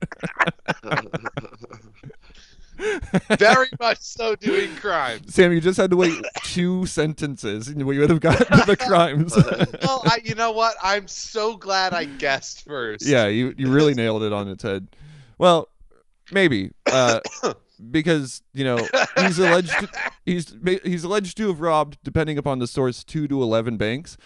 Very 3.39 3.69
much 3.79 3.99
so 4.01 4.35
doing 4.37 4.75
crimes. 4.77 5.35
Sam, 5.35 5.53
you 5.53 5.61
just 5.61 5.77
had 5.77 5.91
to 5.91 5.97
wait 5.97 6.15
two 6.45 6.87
sentences, 6.87 7.69
and 7.69 7.85
we 7.87 7.99
would 7.99 8.09
have 8.09 8.21
gotten 8.21 8.59
to 8.59 8.65
the 8.67 8.77
crimes. 8.77 9.37
Well, 9.83 10.03
I, 10.07 10.21
you 10.25 10.35
know 10.35 10.53
what? 10.53 10.77
I'm 10.83 11.07
so 11.09 11.57
glad 11.57 11.93
I 11.93 12.05
guessed 12.05 12.65
first. 12.65 13.05
yeah, 13.07 13.27
you 13.27 13.55
you 13.59 13.71
really 13.71 13.93
nailed 13.95 14.23
it 14.23 14.33
on 14.33 14.49
its 14.49 14.63
head. 14.63 14.87
Well, 15.41 15.69
maybe 16.31 16.71
uh, 16.93 17.21
because 17.91 18.43
you 18.53 18.63
know 18.63 18.87
he's 19.17 19.39
alleged 19.39 19.75
he's 20.27 20.55
he's 20.85 21.03
alleged 21.03 21.37
to 21.39 21.49
have 21.49 21.61
robbed, 21.61 21.97
depending 22.05 22.37
upon 22.37 22.59
the 22.59 22.67
source, 22.67 23.03
two 23.03 23.27
to 23.29 23.43
eleven 23.43 23.79
banks. 23.79 24.19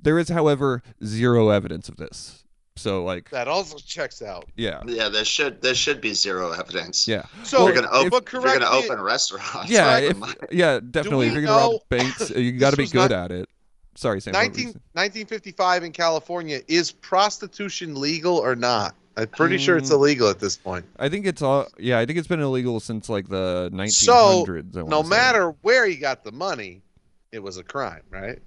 There 0.00 0.18
is, 0.18 0.30
however, 0.30 0.82
zero 1.04 1.50
evidence 1.50 1.88
of 1.90 1.96
this. 1.98 2.44
So, 2.74 3.04
like, 3.04 3.28
That 3.30 3.48
also 3.48 3.76
checks 3.76 4.22
out. 4.22 4.46
yeah, 4.56 4.80
yeah, 4.86 5.10
there 5.10 5.26
should 5.26 5.60
there 5.60 5.74
should 5.74 6.00
be 6.00 6.14
zero 6.14 6.52
evidence. 6.52 7.06
yeah, 7.06 7.26
So, 7.44 7.68
If 7.68 7.74
you're 7.74 7.82
gonna 7.82 7.94
open, 7.94 8.08
but 8.10 8.24
if 8.26 8.32
you're 8.32 8.42
gonna 8.42 8.58
correct 8.64 8.72
me- 8.72 8.84
open 8.94 9.00
restaurants. 9.04 9.70
yeah, 9.70 9.98
if, 9.98 10.16
yeah, 10.50 10.80
definitely. 10.80 11.26
If 11.28 11.34
you're 11.34 11.42
gonna 11.42 11.72
rob 11.72 11.80
banks, 11.90 12.30
you 12.30 12.52
got 12.58 12.70
to 12.70 12.78
be 12.78 12.86
good 12.88 13.10
not- 13.10 13.12
at 13.12 13.30
it. 13.30 13.48
Sorry, 13.94 14.22
Sam. 14.22 14.32
what 14.32 14.40
19, 14.40 14.64
1955 14.94 15.84
in 15.84 15.92
California 15.92 16.62
is 16.66 16.90
prostitution 16.90 17.94
legal 18.00 18.38
or 18.38 18.56
not? 18.56 18.94
I'm 19.16 19.28
pretty 19.28 19.58
sure 19.58 19.76
it's 19.76 19.90
Mm. 19.90 19.94
illegal 19.94 20.28
at 20.28 20.38
this 20.40 20.56
point. 20.56 20.84
I 20.98 21.08
think 21.08 21.26
it's 21.26 21.42
all. 21.42 21.66
Yeah, 21.78 21.98
I 21.98 22.06
think 22.06 22.18
it's 22.18 22.28
been 22.28 22.40
illegal 22.40 22.80
since 22.80 23.08
like 23.08 23.28
the 23.28 23.68
1900s. 23.72 23.92
So, 23.92 24.44
I 24.80 24.82
No 24.88 24.96
wanna 24.96 25.04
say. 25.04 25.08
matter 25.10 25.54
where 25.62 25.86
he 25.86 25.96
got 25.96 26.24
the 26.24 26.32
money, 26.32 26.82
it 27.30 27.40
was 27.42 27.56
a 27.58 27.62
crime, 27.62 28.02
right? 28.10 28.38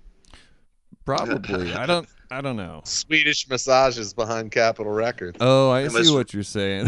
Probably. 1.06 1.74
I 1.74 1.86
don't. 1.92 2.08
I 2.32 2.42
don't 2.42 2.58
know. 2.58 2.82
Swedish 2.86 3.48
massages 3.48 4.14
behind 4.14 4.52
Capitol 4.52 4.92
Records. 4.92 5.38
Oh, 5.40 5.70
I 5.70 5.82
It 5.82 5.92
see 5.92 5.98
was- 6.00 6.12
what 6.12 6.34
you're 6.34 6.42
saying. 6.44 6.86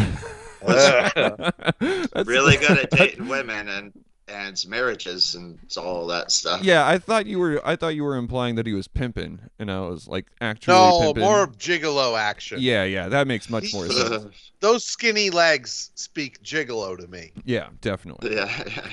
That's- 0.66 1.54
really 2.26 2.58
good 2.58 2.80
at 2.80 2.90
dating 2.92 3.28
women 3.28 3.68
and 3.70 3.94
and 4.28 4.64
marriages 4.68 5.36
and 5.36 5.58
all 5.78 6.08
that 6.08 6.32
stuff. 6.32 6.64
Yeah, 6.64 6.86
I 6.86 6.98
thought 6.98 7.26
you 7.26 7.40
were. 7.40 7.62
I 7.66 7.76
thought 7.76 7.96
you 7.96 8.04
were 8.04 8.16
implying 8.16 8.56
that 8.56 8.66
he 8.66 8.74
was 8.74 8.88
pimping, 8.88 9.40
and 9.60 9.72
I 9.72 9.82
was 9.82 10.08
like 10.08 10.28
actually 10.42 10.74
no, 10.74 11.00
pimping. 11.02 11.24
more 11.24 11.44
of 11.44 11.58
gigolo 11.58 12.20
action. 12.20 12.58
Yeah, 12.60 12.84
yeah, 12.84 13.10
that 13.10 13.28
makes 13.28 13.50
much 13.50 13.74
more 13.74 13.88
sense. 13.90 14.52
Those 14.60 14.86
skinny 14.86 15.30
legs 15.30 15.92
speak 15.96 16.42
gigolo 16.44 16.98
to 16.98 17.08
me. 17.08 17.32
Yeah, 17.46 17.70
definitely. 17.82 18.36
yeah. 18.36 18.48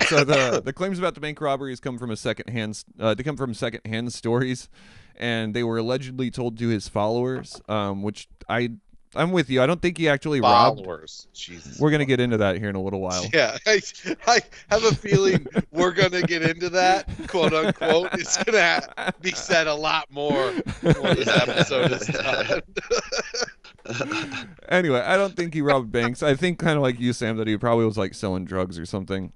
So 0.07 0.25
the 0.25 0.61
the 0.65 0.73
claims 0.73 0.99
about 0.99 1.15
the 1.15 1.21
bank 1.21 1.41
robberies 1.41 1.81
come 1.81 1.99
from 1.99 2.11
a 2.11 2.17
second 2.17 2.51
hand. 2.51 2.85
Uh, 2.99 3.15
they 3.15 3.23
come 3.23 3.37
from 3.37 3.55
second 3.55 3.81
hand 3.85 4.13
stories, 4.13 4.69
and 5.17 5.55
they 5.55 5.65
were 5.65 5.79
allegedly 5.79 6.31
told 6.31 6.59
to 6.59 6.69
his 6.69 6.89
followers. 6.89 7.61
Um, 7.69 8.03
which 8.03 8.29
I 8.49 8.71
I'm 9.17 9.33
with 9.33 9.51
you. 9.51 9.63
I 9.63 9.67
don't 9.67 9.81
think 9.81 9.99
he 9.99 10.09
actually 10.09 10.41
robbed. 10.41 10.81
Followers. 10.81 11.27
Jesus. 11.33 11.79
We're 11.79 11.91
gonna 11.91 12.05
get 12.05 12.21
into 12.21 12.37
that 12.39 12.59
here 12.59 12.69
in 12.69 12.77
a 12.77 12.83
little 12.83 13.01
while. 13.01 13.25
Yeah, 13.33 13.57
I, 13.67 13.81
I 14.27 14.41
have 14.71 14.85
a 14.85 14.95
feeling 14.95 15.47
we're 15.73 15.93
gonna 15.93 16.23
get 16.23 16.43
into 16.43 16.69
that, 16.71 17.09
quote 17.29 17.53
unquote. 17.53 18.09
It's 18.15 18.43
gonna 18.43 19.13
be 19.21 19.33
said 19.33 19.67
a 19.67 19.75
lot 19.75 20.11
more 20.11 20.53
when 20.53 21.17
this 21.17 21.29
episode 21.29 21.93
is 21.93 22.07
done. 22.07 22.63
Anyway, 24.71 24.99
I 25.01 25.19
don't 25.19 25.37
think 25.37 25.53
he 25.53 25.61
robbed 25.61 25.93
banks. 25.93 26.23
I 26.23 26.35
think 26.35 26.59
kind 26.59 26.77
of 26.77 26.83
like 26.83 26.99
you, 26.99 27.13
Sam, 27.13 27.37
that 27.37 27.47
he 27.47 27.59
probably 27.59 27.85
was 27.85 27.99
like 27.99 28.15
selling 28.15 28.47
drugs 28.47 28.79
or 28.79 28.87
something. 28.87 29.31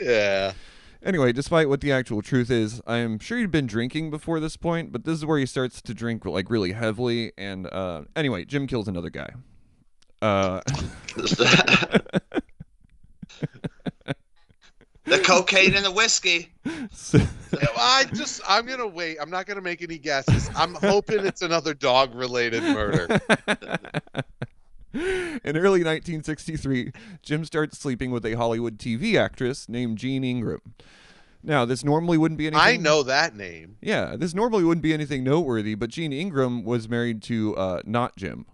yeah. 0.00 0.52
Anyway, 1.04 1.32
despite 1.32 1.68
what 1.68 1.82
the 1.82 1.92
actual 1.92 2.22
truth 2.22 2.50
is, 2.50 2.80
I 2.86 2.96
am 2.96 3.18
sure 3.18 3.38
he'd 3.38 3.50
been 3.50 3.66
drinking 3.66 4.10
before 4.10 4.40
this 4.40 4.56
point, 4.56 4.90
but 4.90 5.04
this 5.04 5.18
is 5.18 5.26
where 5.26 5.38
he 5.38 5.44
starts 5.44 5.82
to 5.82 5.92
drink 5.92 6.24
like 6.24 6.48
really 6.48 6.72
heavily. 6.72 7.32
And 7.36 7.66
uh, 7.66 8.04
anyway, 8.16 8.46
Jim 8.46 8.66
kills 8.66 8.88
another 8.88 9.10
guy. 9.10 9.28
Uh, 10.22 10.60
the 15.04 15.18
cocaine 15.22 15.74
and 15.74 15.84
the 15.84 15.90
whiskey. 15.90 16.50
so- 16.90 17.20
I 17.76 18.04
just 18.14 18.40
I'm 18.48 18.64
gonna 18.66 18.86
wait. 18.86 19.18
I'm 19.20 19.30
not 19.30 19.44
gonna 19.46 19.60
make 19.60 19.82
any 19.82 19.98
guesses. 19.98 20.48
I'm 20.56 20.74
hoping 20.74 21.26
it's 21.26 21.42
another 21.42 21.74
dog 21.74 22.14
related 22.14 22.62
murder. 22.62 23.20
In 25.44 25.56
early 25.56 25.82
1963, 25.82 26.92
Jim 27.22 27.44
starts 27.44 27.78
sleeping 27.78 28.10
with 28.10 28.24
a 28.24 28.34
Hollywood 28.34 28.78
TV 28.78 29.18
actress 29.18 29.68
named 29.68 29.98
Jean 29.98 30.22
Ingram. 30.22 30.60
Now, 31.42 31.64
this 31.64 31.84
normally 31.84 32.16
wouldn't 32.16 32.38
be 32.38 32.46
anything. 32.46 32.64
I 32.64 32.76
know 32.76 33.02
that 33.02 33.36
name. 33.36 33.76
Yeah, 33.82 34.16
this 34.16 34.34
normally 34.34 34.64
wouldn't 34.64 34.82
be 34.82 34.94
anything 34.94 35.24
noteworthy, 35.24 35.74
but 35.74 35.90
Jean 35.90 36.12
Ingram 36.12 36.64
was 36.64 36.88
married 36.88 37.22
to 37.24 37.56
uh, 37.56 37.80
not 37.84 38.16
Jim. 38.16 38.46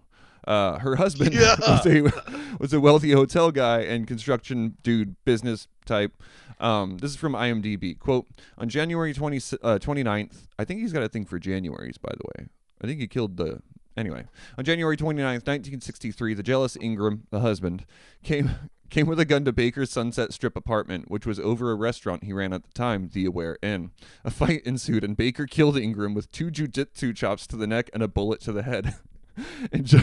Uh, 0.45 0.79
her 0.79 0.95
husband 0.95 1.33
Yeah. 1.33 1.55
was, 1.59 1.85
a, 1.85 2.11
was 2.59 2.73
a 2.73 2.79
wealthy 2.79 3.11
hotel 3.11 3.51
guy 3.51 3.81
and 3.81 4.07
construction 4.07 4.77
dude, 4.83 5.15
business 5.23 5.67
type. 5.85 6.11
Um, 6.59 6.97
this 6.97 7.11
is 7.11 7.17
from 7.17 7.33
IMDb. 7.33 7.97
Quote, 7.97 8.27
on 8.57 8.67
January 8.67 9.13
20, 9.13 9.37
uh, 9.37 9.79
29th, 9.79 10.47
I 10.59 10.65
think 10.65 10.81
he's 10.81 10.93
got 10.93 11.03
a 11.03 11.09
thing 11.09 11.25
for 11.25 11.39
Januaries, 11.39 12.01
by 12.01 12.11
the 12.17 12.23
way. 12.35 12.47
I 12.81 12.87
think 12.87 12.99
he 12.99 13.07
killed 13.07 13.37
the. 13.37 13.61
Anyway, 13.97 14.25
on 14.57 14.63
January 14.63 14.95
29th, 14.95 15.47
1963, 15.47 16.33
the 16.33 16.43
jealous 16.43 16.77
Ingram, 16.79 17.27
the 17.29 17.41
husband, 17.41 17.85
came 18.23 18.51
came 18.89 19.07
with 19.07 19.19
a 19.19 19.25
gun 19.25 19.45
to 19.45 19.53
Baker's 19.53 19.89
Sunset 19.89 20.33
Strip 20.33 20.55
apartment, 20.57 21.09
which 21.09 21.25
was 21.25 21.39
over 21.39 21.71
a 21.71 21.75
restaurant 21.75 22.25
he 22.25 22.33
ran 22.33 22.51
at 22.51 22.63
the 22.63 22.71
time, 22.73 23.09
the 23.13 23.25
Aware 23.25 23.57
Inn. 23.61 23.91
A 24.25 24.31
fight 24.31 24.63
ensued, 24.65 25.03
and 25.03 25.15
Baker 25.15 25.45
killed 25.45 25.77
Ingram 25.77 26.13
with 26.13 26.31
two 26.31 26.51
jujitsu 26.51 27.15
chops 27.15 27.47
to 27.47 27.55
the 27.55 27.67
neck 27.67 27.89
and 27.93 28.03
a 28.03 28.07
bullet 28.09 28.41
to 28.41 28.51
the 28.51 28.63
head. 28.63 28.95
Ju- 29.81 30.01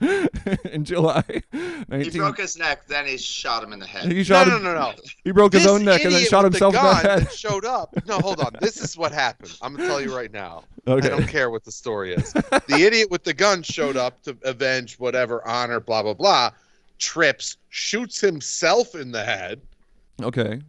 in 0.70 0.84
July, 0.84 1.24
19, 1.52 2.00
He 2.12 2.18
broke 2.18 2.38
his 2.38 2.56
neck, 2.56 2.86
then 2.86 3.06
he 3.06 3.16
shot 3.16 3.64
him 3.64 3.72
in 3.72 3.78
the 3.80 3.86
head. 3.86 4.10
he 4.10 4.18
No, 4.18 4.22
shot 4.22 4.46
no, 4.46 4.56
him- 4.56 4.64
no, 4.64 4.74
no. 4.74 4.94
He 5.24 5.32
broke 5.32 5.52
his 5.52 5.66
own 5.66 5.84
neck 5.84 6.04
and 6.04 6.14
then 6.14 6.24
shot 6.24 6.44
with 6.44 6.52
the 6.54 6.64
himself 6.64 6.74
in 6.74 7.02
the 7.18 7.24
head. 7.24 7.32
showed 7.32 7.64
up. 7.64 7.92
No, 8.06 8.18
hold 8.20 8.40
on. 8.40 8.52
This 8.60 8.80
is 8.80 8.96
what 8.96 9.12
happened. 9.12 9.56
I'm 9.60 9.74
gonna 9.74 9.88
tell 9.88 10.00
you 10.00 10.14
right 10.14 10.32
now. 10.32 10.64
Okay. 10.86 11.06
I 11.06 11.10
don't 11.10 11.26
care 11.26 11.50
what 11.50 11.64
the 11.64 11.72
story 11.72 12.14
is. 12.14 12.32
The 12.32 12.62
idiot 12.86 13.10
with 13.10 13.24
the 13.24 13.34
gun 13.34 13.62
showed 13.62 13.96
up 13.96 14.22
to 14.22 14.36
avenge 14.44 14.98
whatever 14.98 15.46
honor, 15.46 15.80
blah 15.80 16.02
blah 16.02 16.14
blah. 16.14 16.50
Trips, 16.98 17.56
shoots 17.68 18.20
himself 18.20 18.94
in 18.94 19.10
the 19.12 19.24
head. 19.24 19.60
Okay. 20.22 20.60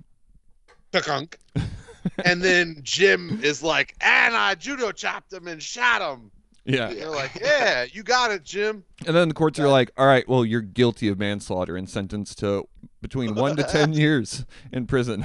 Takunk. 0.91 1.35
and 2.25 2.41
then 2.41 2.79
Jim 2.83 3.39
is 3.43 3.61
like, 3.63 3.95
and 4.01 4.35
I 4.35 4.55
judo 4.55 4.91
chopped 4.91 5.31
him 5.33 5.47
and 5.47 5.61
shot 5.61 6.01
him. 6.01 6.31
Yeah. 6.69 6.91
You're 6.91 7.09
like, 7.09 7.31
yeah, 7.41 7.85
you 7.91 8.03
got 8.03 8.31
it, 8.31 8.43
Jim. 8.43 8.83
And 9.07 9.15
then 9.15 9.27
the 9.27 9.33
courts 9.33 9.59
are 9.59 9.67
like, 9.67 9.91
all 9.97 10.05
right, 10.05 10.27
well, 10.27 10.45
you're 10.45 10.61
guilty 10.61 11.07
of 11.07 11.17
manslaughter 11.17 11.75
and 11.75 11.89
sentenced 11.89 12.37
to 12.39 12.67
between 13.01 13.33
one 13.35 13.55
to 13.55 13.63
10 13.63 13.93
years 14.03 14.45
in 14.71 14.85
prison. 14.85 15.23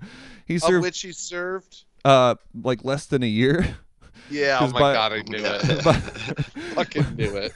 he 0.46 0.56
Of 0.56 0.62
served 0.62 0.82
which 0.82 1.00
he 1.02 1.12
served. 1.12 1.84
uh, 2.04 2.36
like 2.62 2.84
less 2.84 3.06
than 3.06 3.22
a 3.22 3.26
year. 3.26 3.76
Yeah, 4.30 4.58
oh 4.60 4.68
my 4.70 4.80
by- 4.80 4.92
god, 4.94 5.12
I 5.12 5.22
knew 5.22 5.38
it. 5.44 5.84
But 5.84 5.96
Fucking 6.74 7.14
knew 7.16 7.36
it. 7.36 7.52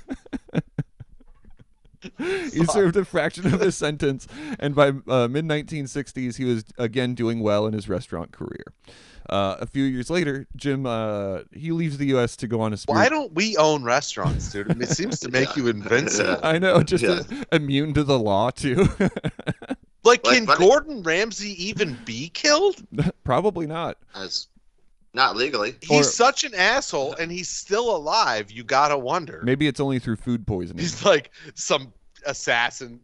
he 2.18 2.64
served 2.66 2.96
a 2.96 3.04
fraction 3.04 3.52
of 3.52 3.60
his 3.60 3.76
sentence, 3.76 4.26
and 4.58 4.74
by 4.74 4.88
uh, 5.08 5.28
mid 5.28 5.44
1960s, 5.46 6.36
he 6.36 6.44
was 6.44 6.64
again 6.78 7.14
doing 7.14 7.40
well 7.40 7.66
in 7.66 7.72
his 7.72 7.88
restaurant 7.88 8.32
career. 8.32 8.64
Uh, 9.28 9.56
a 9.60 9.66
few 9.66 9.84
years 9.84 10.10
later, 10.10 10.46
Jim 10.56 10.86
uh, 10.86 11.40
he 11.52 11.70
leaves 11.70 11.98
the 11.98 12.06
U.S. 12.06 12.34
to 12.36 12.48
go 12.48 12.60
on 12.60 12.72
a 12.72 12.76
spree. 12.76 12.94
Why 12.94 13.08
don't 13.08 13.32
we 13.32 13.56
own 13.58 13.84
restaurants, 13.84 14.50
dude? 14.50 14.82
It 14.82 14.88
seems 14.88 15.20
to 15.20 15.30
make 15.30 15.54
you 15.56 15.68
invincible. 15.68 16.38
I 16.42 16.58
know, 16.58 16.82
just 16.82 17.04
Yeah. 17.04 17.20
uh, 17.30 17.44
immune 17.52 17.94
to 17.94 18.02
the 18.02 18.18
law 18.18 18.50
too. 18.50 18.88
Like, 20.02 20.24
Like, 20.24 20.34
can 20.34 20.44
buddy- 20.46 20.58
Gordon 20.66 21.02
Ramsay 21.02 21.62
even 21.62 21.94
be 22.06 22.30
killed? 22.30 22.76
Probably 23.22 23.66
not. 23.66 23.98
As 24.14 24.48
not 25.14 25.36
legally. 25.36 25.74
He's 25.82 26.06
Or- 26.06 26.10
such 26.10 26.44
an 26.44 26.54
asshole, 26.54 27.14
and 27.14 27.30
he's 27.32 27.48
still 27.48 27.94
alive. 27.96 28.50
You 28.50 28.62
gotta 28.64 28.96
wonder. 28.98 29.40
Maybe 29.44 29.66
it's 29.66 29.80
only 29.80 29.98
through 29.98 30.16
food 30.16 30.46
poisoning. 30.46 30.80
He's 30.80 31.04
like 31.04 31.30
some 31.54 31.92
assassin, 32.26 33.00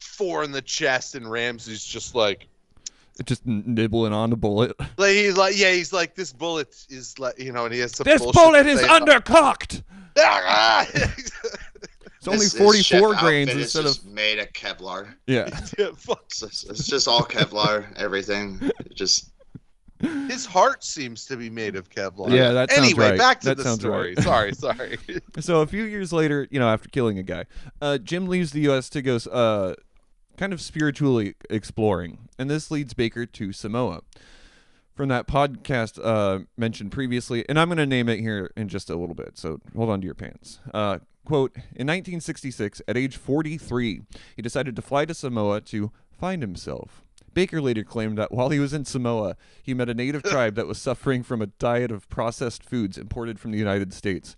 four 0.00 0.42
in 0.44 0.50
the 0.52 0.62
chest, 0.62 1.14
and 1.14 1.30
Ramsay's 1.30 1.84
just 1.84 2.14
like, 2.14 2.48
Just 3.24 3.46
nibbling 3.46 4.12
on 4.12 4.30
the 4.30 4.36
bullet. 4.36 4.74
like 4.98 5.12
he's 5.12 5.36
like, 5.36 5.56
yeah, 5.56 5.70
he's 5.70 5.92
like, 5.92 6.14
this 6.16 6.32
bullet 6.32 6.74
is 6.88 7.16
like, 7.18 7.38
you 7.38 7.52
know, 7.52 7.64
and 7.66 7.72
he 7.74 7.78
has 7.80 7.92
some. 7.96 8.04
This 8.04 8.20
bullet 8.20 8.66
is 8.66 8.80
say 8.80 8.86
about- 8.86 9.02
undercooked. 9.06 9.82
Ah! 10.16 10.86
It's 12.16 12.28
only 12.28 12.44
His- 12.44 12.52
his 12.54 12.86
chef 12.86 13.00
44 13.00 13.14
grains 13.16 13.48
outfit 13.50 13.60
is 13.60 13.76
instead 13.76 13.84
of 13.84 14.12
made 14.14 14.38
of 14.38 14.50
Kevlar. 14.54 15.14
yeah. 15.26 15.60
Yeah, 15.78 15.90
fuck. 15.94 16.22
It's 16.26 16.40
just, 16.40 16.70
it's 16.70 16.86
just 16.86 17.06
all 17.06 17.20
Kevlar, 17.22 17.84
everything. 17.98 18.58
It 18.80 18.94
just 18.94 19.30
His 20.28 20.46
heart 20.46 20.82
seems 20.84 21.26
to 21.26 21.36
be 21.36 21.50
made 21.50 21.76
of 21.76 21.88
Kevlar. 21.90 22.30
Yeah, 22.30 22.52
that 22.52 22.70
sounds 22.70 22.86
anyway, 22.86 23.10
right. 23.10 23.18
back 23.18 23.40
to 23.40 23.54
That 23.54 23.58
the 23.58 23.74
story. 23.74 24.14
right. 24.16 24.24
sorry, 24.24 24.52
sorry. 24.54 24.98
So 25.40 25.60
a 25.60 25.66
few 25.66 25.84
years 25.84 26.12
later, 26.12 26.46
you 26.50 26.58
know, 26.58 26.68
after 26.68 26.88
killing 26.88 27.18
a 27.18 27.22
guy, 27.22 27.44
uh, 27.80 27.98
Jim 27.98 28.26
leaves 28.26 28.52
the 28.52 28.60
U.S. 28.62 28.88
to 28.90 29.02
go 29.02 29.16
uh, 29.30 29.74
kind 30.36 30.52
of 30.52 30.60
spiritually 30.60 31.34
exploring, 31.50 32.28
and 32.38 32.50
this 32.50 32.70
leads 32.70 32.94
Baker 32.94 33.26
to 33.26 33.52
Samoa. 33.52 34.00
from 34.94 35.08
that 35.08 35.26
podcast 35.26 35.98
uh, 36.02 36.44
mentioned 36.56 36.90
previously, 36.92 37.44
and 37.48 37.58
I'm 37.58 37.68
going 37.68 37.78
to 37.78 37.86
name 37.86 38.08
it 38.08 38.20
here 38.20 38.50
in 38.56 38.68
just 38.68 38.90
a 38.90 38.96
little 38.96 39.14
bit. 39.14 39.36
So 39.38 39.60
hold 39.76 39.90
on 39.90 40.00
to 40.00 40.04
your 40.04 40.14
pants. 40.14 40.60
Uh, 40.72 40.98
quote 41.24 41.52
In 41.56 41.86
1966, 41.86 42.82
at 42.88 42.96
age 42.96 43.16
43, 43.16 44.02
he 44.36 44.42
decided 44.42 44.74
to 44.76 44.82
fly 44.82 45.04
to 45.04 45.14
Samoa 45.14 45.60
to 45.62 45.90
find 46.12 46.42
himself. 46.42 47.03
Baker 47.34 47.60
later 47.60 47.84
claimed 47.84 48.16
that 48.18 48.32
while 48.32 48.48
he 48.50 48.58
was 48.58 48.72
in 48.72 48.84
Samoa, 48.84 49.36
he 49.62 49.74
met 49.74 49.88
a 49.88 49.94
native 49.94 50.22
tribe 50.24 50.54
that 50.54 50.66
was 50.66 50.78
suffering 50.80 51.22
from 51.22 51.42
a 51.42 51.46
diet 51.46 51.90
of 51.90 52.08
processed 52.08 52.62
foods 52.64 52.96
imported 52.96 53.38
from 53.40 53.50
the 53.50 53.58
United 53.58 53.92
States. 53.92 54.36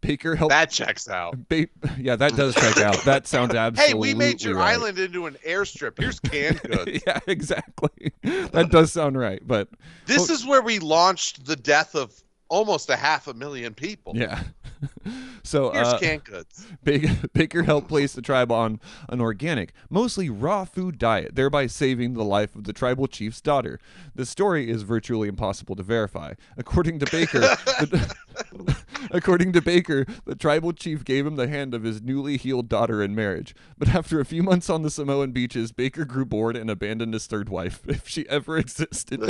Baker 0.00 0.34
helped. 0.34 0.50
That 0.50 0.70
checks 0.70 1.08
out. 1.08 1.48
Ba- 1.48 1.68
yeah, 1.98 2.16
that 2.16 2.34
does 2.34 2.54
check 2.56 2.76
out. 2.78 2.96
That 3.04 3.26
sounds 3.28 3.54
absolutely. 3.54 4.08
Hey, 4.08 4.12
we 4.12 4.14
made 4.18 4.42
your 4.42 4.56
right. 4.56 4.74
island 4.74 4.98
into 4.98 5.26
an 5.26 5.36
airstrip. 5.46 5.98
Here's 5.98 6.18
canned 6.20 6.60
goods. 6.64 7.02
yeah, 7.06 7.20
exactly. 7.28 8.12
That 8.22 8.68
does 8.70 8.92
sound 8.92 9.16
right, 9.16 9.40
but 9.46 9.68
This 10.06 10.28
Oh. 10.28 10.34
is 10.34 10.44
where 10.44 10.60
we 10.62 10.78
launched 10.80 11.44
the 11.46 11.54
death 11.56 11.94
of 11.94 12.12
almost 12.48 12.90
a 12.90 12.96
half 12.96 13.28
a 13.28 13.34
million 13.34 13.74
people. 13.74 14.12
yeah. 14.16 14.42
so 15.42 15.70
Here's 15.72 15.88
uh, 15.88 15.98
canned 15.98 16.24
goods. 16.24 16.66
Baker, 17.32 17.62
helped 17.62 17.88
place 17.88 18.12
the 18.12 18.22
tribe 18.22 18.50
on 18.50 18.80
an 19.08 19.20
organic, 19.20 19.72
mostly 19.90 20.28
raw 20.28 20.64
food 20.64 20.98
diet, 20.98 21.34
thereby 21.34 21.66
saving 21.66 22.14
the 22.14 22.24
life 22.24 22.54
of 22.54 22.64
the 22.64 22.72
tribal 22.72 23.06
chief's 23.06 23.40
daughter. 23.40 23.78
The 24.14 24.26
story 24.26 24.70
is 24.70 24.82
virtually 24.82 25.28
impossible 25.28 25.76
to 25.76 25.82
verify. 25.82 26.34
According 26.56 26.98
to 27.00 27.06
Baker, 27.10 27.40
the, 27.40 28.16
according 29.10 29.52
to 29.52 29.62
Baker, 29.62 30.06
the 30.24 30.34
tribal 30.34 30.72
chief 30.72 31.04
gave 31.04 31.26
him 31.26 31.36
the 31.36 31.48
hand 31.48 31.74
of 31.74 31.82
his 31.82 32.02
newly 32.02 32.36
healed 32.36 32.68
daughter 32.68 33.02
in 33.02 33.14
marriage. 33.14 33.54
But 33.78 33.88
after 33.88 34.20
a 34.20 34.24
few 34.24 34.42
months 34.42 34.68
on 34.68 34.82
the 34.82 34.90
Samoan 34.90 35.32
beaches, 35.32 35.72
Baker 35.72 36.04
grew 36.04 36.24
bored 36.24 36.56
and 36.56 36.70
abandoned 36.70 37.14
his 37.14 37.26
third 37.26 37.48
wife, 37.48 37.80
if 37.86 38.08
she 38.08 38.28
ever 38.28 38.58
existed. 38.58 39.22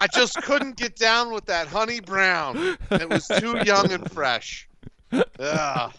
I 0.00 0.06
just 0.06 0.40
couldn't 0.42 0.76
get 0.76 0.96
down 0.96 1.32
with 1.32 1.46
that 1.46 1.68
honey 1.68 2.00
brown. 2.00 2.76
It 2.90 3.08
was 3.08 3.26
too 3.26 3.58
young 3.64 3.92
and 3.92 4.10
fresh. 4.10 4.68
Ugh. 5.38 5.92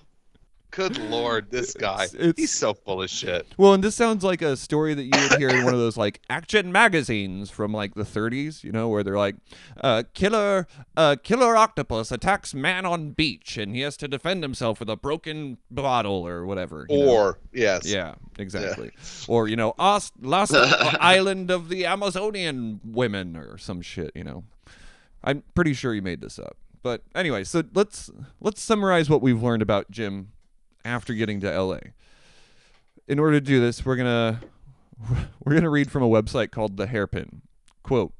Good 0.80 0.98
lord, 1.10 1.52
this 1.52 1.74
guy. 1.74 2.06
It's- 2.06 2.14
it's- 2.14 2.34
He's 2.38 2.52
so 2.54 2.74
full 2.74 3.02
of 3.02 3.10
shit. 3.10 3.46
Well, 3.58 3.74
and 3.74 3.84
this 3.84 3.96
sounds 3.96 4.24
like 4.24 4.42
a 4.42 4.56
story 4.56 4.94
that 4.94 5.04
you 5.04 5.12
would 5.30 5.38
hear 5.38 5.50
in 5.50 5.66
one 5.66 5.74
of 5.74 5.80
those 5.80 5.98
like 5.98 6.22
action 6.30 6.72
magazines 6.72 7.50
from 7.50 7.74
like 7.74 7.96
the 7.96 8.04
30s, 8.06 8.64
you 8.64 8.72
know, 8.72 8.88
where 8.88 9.04
they're 9.04 9.18
like, 9.18 9.36
uh, 9.82 10.04
"Killer, 10.14 10.68
uh, 10.96 11.18
killer 11.22 11.58
octopus 11.58 12.12
attacks 12.14 12.54
man 12.54 12.86
on 12.86 13.12
beach, 13.12 13.58
and 13.58 13.76
he 13.76 13.82
has 13.82 13.98
to 13.98 14.08
defend 14.08 14.42
himself 14.42 14.80
with 14.80 14.90
a 14.90 14.96
broken 14.96 15.58
bottle 15.70 16.26
or 16.26 16.46
whatever." 16.46 16.86
you 16.90 16.98
know? 17.06 17.10
Or 17.12 17.40
yes. 17.52 17.86
yeah, 17.86 18.16
exactly. 18.38 18.92
Or 19.28 19.48
you 19.50 19.58
know, 19.58 19.74
Ost- 19.78 20.14
Lost 20.22 20.54
Island 21.02 21.52
of 21.52 21.68
the 21.68 21.86
Amazonian 21.86 22.80
women 22.86 23.36
or 23.36 23.58
some 23.58 23.82
shit. 23.82 24.12
You 24.16 24.24
know, 24.24 24.44
I'm 25.24 25.44
pretty 25.56 25.74
sure 25.74 25.94
you 25.94 26.02
made 26.02 26.22
this 26.22 26.40
up. 26.40 26.56
But 26.82 27.04
anyway, 27.14 27.44
so 27.44 27.64
let's 27.74 28.10
let's 28.40 28.62
summarize 28.62 29.10
what 29.10 29.22
we've 29.22 29.44
learned 29.44 29.62
about 29.62 29.92
Jim 29.92 30.30
after 30.86 31.14
getting 31.14 31.40
to 31.42 31.62
LA. 31.62 31.80
In 33.08 33.20
order 33.20 33.40
to 33.40 33.46
do 33.46 33.60
this, 33.60 33.86
we're 33.86 33.96
gonna 33.96 34.42
we're 35.44 35.56
gonna 35.56 35.70
read 35.70 35.92
from 35.92 36.04
a 36.04 36.10
website 36.10 36.52
called 36.52 36.78
The 36.78 36.88
Hairpin. 36.88 37.42
Quote: 37.84 38.14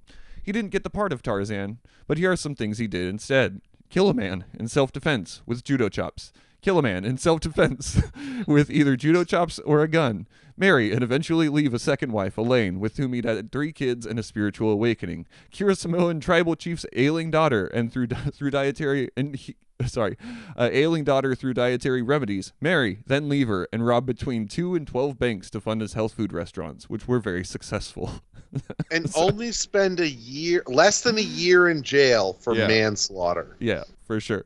He 0.44 0.52
didn't 0.52 0.72
get 0.72 0.84
the 0.84 0.90
part 0.90 1.14
of 1.14 1.22
Tarzan, 1.22 1.80
but 2.08 2.18
here 2.18 2.32
are 2.32 2.38
some 2.38 2.56
things 2.56 2.78
he 2.78 2.88
did 2.88 3.08
instead: 3.08 3.62
kill 3.90 4.10
a 4.10 4.14
man 4.14 4.46
in 4.58 4.68
self-defense 4.68 5.42
with 5.46 5.64
judo 5.64 5.90
chops. 5.90 6.32
Kill 6.62 6.78
a 6.78 6.84
man 6.84 7.06
in 7.06 7.18
self-defense 7.18 8.02
with 8.48 8.70
either 8.70 8.98
judo 8.98 9.24
chops 9.24 9.60
or 9.60 9.82
a 9.82 9.88
gun. 9.88 10.28
Marry 10.60 10.92
and 10.92 11.02
eventually 11.02 11.48
leave 11.48 11.74
a 11.74 11.80
second 11.80 12.12
wife, 12.12 12.38
Elaine, 12.38 12.82
with 12.82 12.98
whom 12.98 13.14
he'd 13.14 13.24
had 13.24 13.50
three 13.52 13.72
kids 13.72 14.06
and 14.06 14.20
a 14.20 14.24
spiritual 14.24 14.70
awakening. 14.70 15.26
Cure 15.52 15.70
a 15.70 15.76
Samoan 15.76 16.20
tribal 16.20 16.56
chief's 16.58 16.86
ailing 16.94 17.32
daughter, 17.32 17.68
and 17.68 17.92
through 17.94 18.08
through 18.34 18.52
dietary 18.52 19.10
and 19.16 19.38
he, 19.38 19.56
sorry, 19.88 20.18
uh, 20.58 20.68
ailing 20.74 21.06
daughter 21.06 21.34
through 21.34 21.54
dietary 21.54 22.02
remedies. 22.02 22.52
Marry, 22.60 23.00
then 23.08 23.30
leave 23.30 23.48
her, 23.48 23.70
and 23.72 23.86
rob 23.88 24.06
between 24.06 24.50
two 24.50 24.76
and 24.76 24.86
twelve 24.86 25.18
banks 25.18 25.50
to 25.52 25.62
fund 25.62 25.80
his 25.80 25.94
health 25.94 26.14
food 26.14 26.34
restaurants, 26.34 26.90
which 26.90 27.08
were 27.08 27.20
very 27.20 27.46
successful. 27.46 28.12
And 28.92 29.06
only 29.16 29.52
spend 29.52 30.00
a 30.00 30.10
year, 30.10 30.64
less 30.66 31.02
than 31.02 31.20
a 31.20 31.22
year 31.22 31.70
in 31.70 31.84
jail 31.84 32.34
for 32.42 32.56
Yeah. 32.56 32.66
manslaughter. 32.68 33.56
yeah, 33.60 33.84
for 34.08 34.20
sure. 34.20 34.44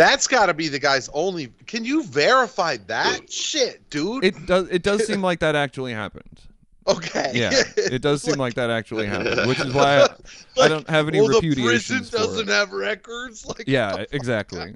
That's 0.00 0.26
got 0.26 0.46
to 0.46 0.54
be 0.54 0.68
the 0.68 0.78
guy's 0.78 1.10
only. 1.12 1.48
Can 1.66 1.84
you 1.84 2.02
verify 2.04 2.78
that 2.86 3.30
shit, 3.30 3.90
dude? 3.90 4.24
It 4.24 4.46
does. 4.46 4.66
It 4.70 4.82
does 4.82 5.06
seem 5.06 5.20
like 5.30 5.40
that 5.40 5.54
actually 5.54 5.92
happened. 5.92 6.40
okay. 6.86 7.32
Yeah, 7.34 7.50
it 7.76 8.00
does 8.00 8.22
seem 8.22 8.36
like 8.36 8.54
that 8.54 8.70
actually 8.70 9.06
happened, 9.06 9.46
which 9.46 9.60
is 9.60 9.74
why 9.74 10.00
I, 10.00 10.06
I 10.62 10.68
don't 10.68 10.88
have 10.88 11.06
any 11.06 11.20
well, 11.20 11.38
the 11.38 11.54
prison 11.54 11.98
doesn't 12.10 12.48
it. 12.48 12.50
have 12.50 12.72
records. 12.72 13.44
Like, 13.44 13.64
Yeah, 13.66 14.06
exactly. 14.10 14.74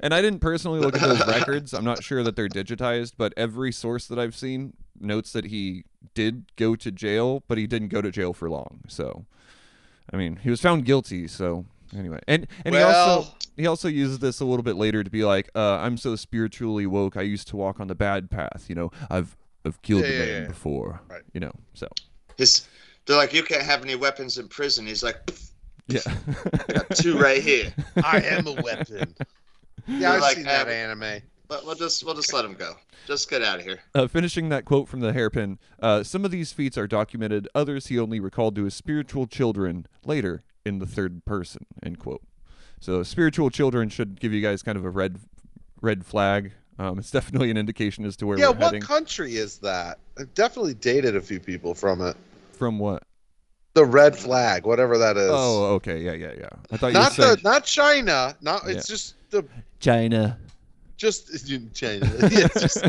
And 0.00 0.12
I 0.12 0.20
didn't 0.20 0.40
personally 0.40 0.80
look 0.80 0.94
at 0.94 1.00
those 1.00 1.26
records. 1.26 1.72
I'm 1.72 1.84
not 1.84 2.04
sure 2.04 2.22
that 2.22 2.36
they're 2.36 2.46
digitized, 2.46 3.12
but 3.16 3.32
every 3.34 3.72
source 3.72 4.06
that 4.08 4.18
I've 4.18 4.36
seen 4.36 4.74
notes 5.00 5.32
that 5.32 5.46
he 5.46 5.84
did 6.12 6.44
go 6.56 6.76
to 6.76 6.92
jail, 6.92 7.42
but 7.48 7.56
he 7.56 7.66
didn't 7.66 7.88
go 7.88 8.02
to 8.02 8.10
jail 8.10 8.34
for 8.34 8.50
long. 8.50 8.80
So, 8.88 9.24
I 10.12 10.18
mean, 10.18 10.36
he 10.42 10.50
was 10.50 10.60
found 10.60 10.84
guilty. 10.84 11.26
So 11.28 11.64
anyway, 11.96 12.20
and 12.26 12.46
and 12.64 12.74
he 12.74 12.80
also 12.80 13.26
he 13.56 13.66
also 13.66 13.88
uses 13.88 14.18
this 14.18 14.40
a 14.40 14.44
little 14.44 14.62
bit 14.62 14.76
later 14.76 15.04
to 15.04 15.10
be 15.10 15.24
like, 15.24 15.50
uh, 15.54 15.76
"I'm 15.78 15.96
so 15.96 16.16
spiritually 16.16 16.86
woke. 16.86 17.16
I 17.16 17.22
used 17.22 17.48
to 17.48 17.56
walk 17.56 17.80
on 17.80 17.88
the 17.88 17.94
bad 17.94 18.30
path. 18.30 18.66
You 18.68 18.74
know, 18.74 18.90
I've 19.10 19.36
I've 19.64 19.80
killed 19.82 20.02
Yeah, 20.02 20.08
a 20.10 20.18
man 20.18 20.42
yeah. 20.42 20.48
before. 20.48 21.00
Right. 21.08 21.22
You 21.32 21.40
know, 21.40 21.52
so 21.74 21.88
His, 22.36 22.66
they're 23.06 23.16
like, 23.16 23.32
you 23.32 23.42
can't 23.42 23.62
have 23.62 23.82
any 23.82 23.94
weapons 23.96 24.38
in 24.38 24.48
prison. 24.48 24.86
He's 24.86 25.02
like, 25.02 25.24
"Pff, 25.26 25.50
yeah." 25.88 26.00
got 26.74 26.90
two 26.96 27.18
right 27.20 27.42
here. 27.42 27.72
I 28.04 28.20
am 28.20 28.46
a 28.46 28.52
weapon. 28.62 29.14
Yeah, 29.88 30.14
I've 30.14 30.20
Like, 30.20 30.34
seen 30.36 30.46
that 30.46 30.66
anime. 30.68 31.22
But 31.46 31.64
we'll 31.64 31.76
just 31.76 32.02
we'll 32.04 32.16
just 32.16 32.32
let 32.32 32.44
him 32.44 32.54
go. 32.54 32.74
Just 33.06 33.30
get 33.30 33.40
out 33.40 33.60
of 33.60 33.64
here. 33.64 33.78
Uh, 33.94 34.08
finishing 34.08 34.48
that 34.48 34.64
quote 34.64 34.88
from 34.88 34.98
the 34.98 35.12
hairpin, 35.12 35.60
uh, 35.80 36.02
some 36.02 36.24
of 36.24 36.32
these 36.32 36.52
feats 36.52 36.76
are 36.76 36.88
documented, 36.88 37.46
others 37.54 37.86
he 37.86 37.96
only 38.00 38.18
recalled 38.18 38.56
to 38.56 38.64
his 38.64 38.74
spiritual 38.74 39.28
children 39.28 39.86
later 40.04 40.42
in 40.66 40.78
the 40.80 40.86
third 40.86 41.24
person. 41.24 41.64
End 41.82 41.98
quote. 41.98 42.22
So 42.80 43.02
spiritual 43.02 43.48
children 43.50 43.88
should 43.88 44.20
give 44.20 44.32
you 44.32 44.42
guys 44.42 44.62
kind 44.62 44.76
of 44.76 44.84
a 44.84 44.90
red 44.90 45.18
red 45.80 46.04
flag. 46.04 46.52
Um, 46.78 46.98
it's 46.98 47.10
definitely 47.18 47.50
an 47.50 47.56
indication 47.56 48.04
as 48.04 48.16
to 48.16 48.26
where 48.26 48.38
Yeah, 48.38 48.50
we're 48.50 48.70
what 48.70 48.82
country 48.82 49.36
is 49.36 49.58
that? 49.58 49.98
I've 50.18 50.34
definitely 50.34 50.74
dated 50.74 51.16
a 51.16 51.20
few 51.20 51.40
people 51.40 51.74
from 51.74 52.02
it. 52.02 52.16
From 52.52 52.78
what? 52.78 53.04
The 53.74 53.84
red 53.84 54.16
flag, 54.16 54.64
whatever 54.66 54.98
that 54.98 55.16
is. 55.16 55.28
Oh, 55.30 55.66
okay, 55.74 56.00
yeah, 56.00 56.12
yeah, 56.12 56.32
yeah. 56.38 56.48
I 56.72 56.76
thought 56.78 56.92
not 56.94 57.16
you 57.18 57.24
were 57.24 57.36
the 57.36 57.42
not 57.42 57.64
China. 57.64 58.34
Not 58.40 58.62
Yeah. 58.64 58.72
it's 58.72 58.88
just 58.88 59.14
the 59.30 59.44
China. 59.80 60.38
just 60.96 61.46
China. 61.74 62.10
It's 62.22 62.60
just- 62.60 62.82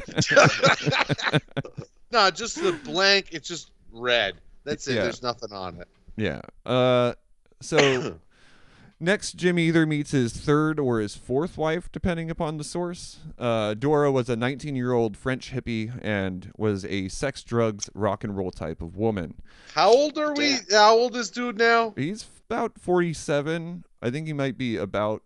no, 2.12 2.32
just 2.32 2.56
the 2.62 2.72
blank. 2.86 3.28
It's 3.32 3.48
just 3.50 3.72
red. 3.92 4.36
That's 4.64 4.88
it. 4.88 4.96
Yeah. 4.96 5.04
There's 5.04 5.22
nothing 5.22 5.52
on 5.52 5.82
it. 5.82 5.88
Yeah. 6.16 6.40
Uh, 6.66 7.14
so 7.62 8.20
next, 9.00 9.34
Jim 9.34 9.60
either 9.60 9.86
meets 9.86 10.12
his 10.12 10.34
third 10.34 10.80
or 10.80 11.00
his 11.00 11.16
fourth 11.16 11.58
wife, 11.58 11.92
depending 11.92 12.30
upon 12.30 12.58
the 12.58 12.64
source. 12.64 13.20
Uh, 13.38 13.74
Dora 13.74 14.12
was 14.12 14.30
a 14.30 14.36
19-year-old 14.36 15.18
French 15.18 15.54
hippie 15.54 15.98
and 16.04 16.52
was 16.58 16.86
a 16.86 17.08
sex, 17.10 17.44
drugs, 17.44 17.90
rock 17.94 18.24
and 18.24 18.36
roll 18.36 18.52
type 18.52 18.82
of 18.82 18.96
woman. 18.96 19.36
How 19.74 19.90
old 19.90 20.18
are 20.18 20.34
we? 20.34 20.58
Damn. 20.70 20.80
How 20.80 20.96
old 20.96 21.16
is 21.16 21.30
dude 21.30 21.58
now? 21.58 21.94
He's 21.96 22.26
about 22.50 22.80
47. 22.80 23.84
I 24.02 24.10
think 24.10 24.28
he 24.28 24.34
might 24.34 24.58
be 24.58 24.78
about 24.78 25.24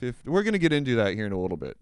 50. 0.00 0.28
We're 0.30 0.42
gonna 0.42 0.58
get 0.58 0.72
into 0.72 0.96
that 0.96 1.14
here 1.14 1.26
in 1.26 1.32
a 1.32 1.40
little 1.40 1.56
bit. 1.56 1.76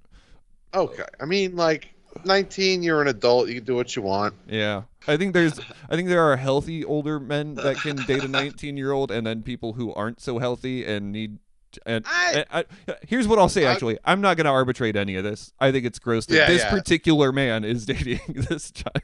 Okay. 0.74 1.04
I 1.20 1.24
mean, 1.26 1.56
like 1.56 1.94
19. 2.24 2.82
You're 2.82 3.02
an 3.02 3.08
adult. 3.08 3.48
You 3.48 3.56
can 3.56 3.64
do 3.64 3.74
what 3.74 3.94
you 3.96 4.02
want. 4.02 4.34
Yeah. 4.48 4.82
I 5.08 5.16
think 5.16 5.32
there's 5.34 5.58
I 5.88 5.96
think 5.96 6.08
there 6.08 6.22
are 6.22 6.36
healthy 6.36 6.84
older 6.84 7.18
men 7.18 7.54
that 7.56 7.76
can 7.76 7.96
date 7.96 8.22
a 8.24 8.28
19 8.28 8.76
year 8.76 8.92
old 8.92 9.10
and 9.10 9.26
then 9.26 9.42
people 9.42 9.72
who 9.72 9.92
aren't 9.94 10.20
so 10.20 10.38
healthy 10.38 10.84
and 10.84 11.10
need 11.12 11.38
and, 11.86 12.04
I- 12.06 12.44
and 12.52 12.66
I, 12.88 12.94
here's 13.08 13.26
what 13.26 13.38
I'll 13.38 13.48
say 13.48 13.64
actually 13.64 13.98
I'm 14.04 14.20
not 14.20 14.36
going 14.36 14.44
to 14.44 14.50
arbitrate 14.52 14.94
any 14.94 15.16
of 15.16 15.24
this 15.24 15.52
I 15.58 15.72
think 15.72 15.86
it's 15.86 15.98
gross 15.98 16.26
that 16.26 16.36
Yeah, 16.36 16.46
this 16.46 16.62
yeah. 16.62 16.70
particular 16.70 17.32
man 17.32 17.64
is 17.64 17.84
dating 17.86 18.20
this 18.48 18.70
child 18.70 19.02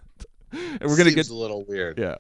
and 0.53 0.81
we're 0.83 0.97
going 0.97 1.09
to 1.09 1.15
get 1.15 1.29
a 1.31 1.35
little 1.35 1.65
weird. 1.67 1.99
yeah 1.99 2.17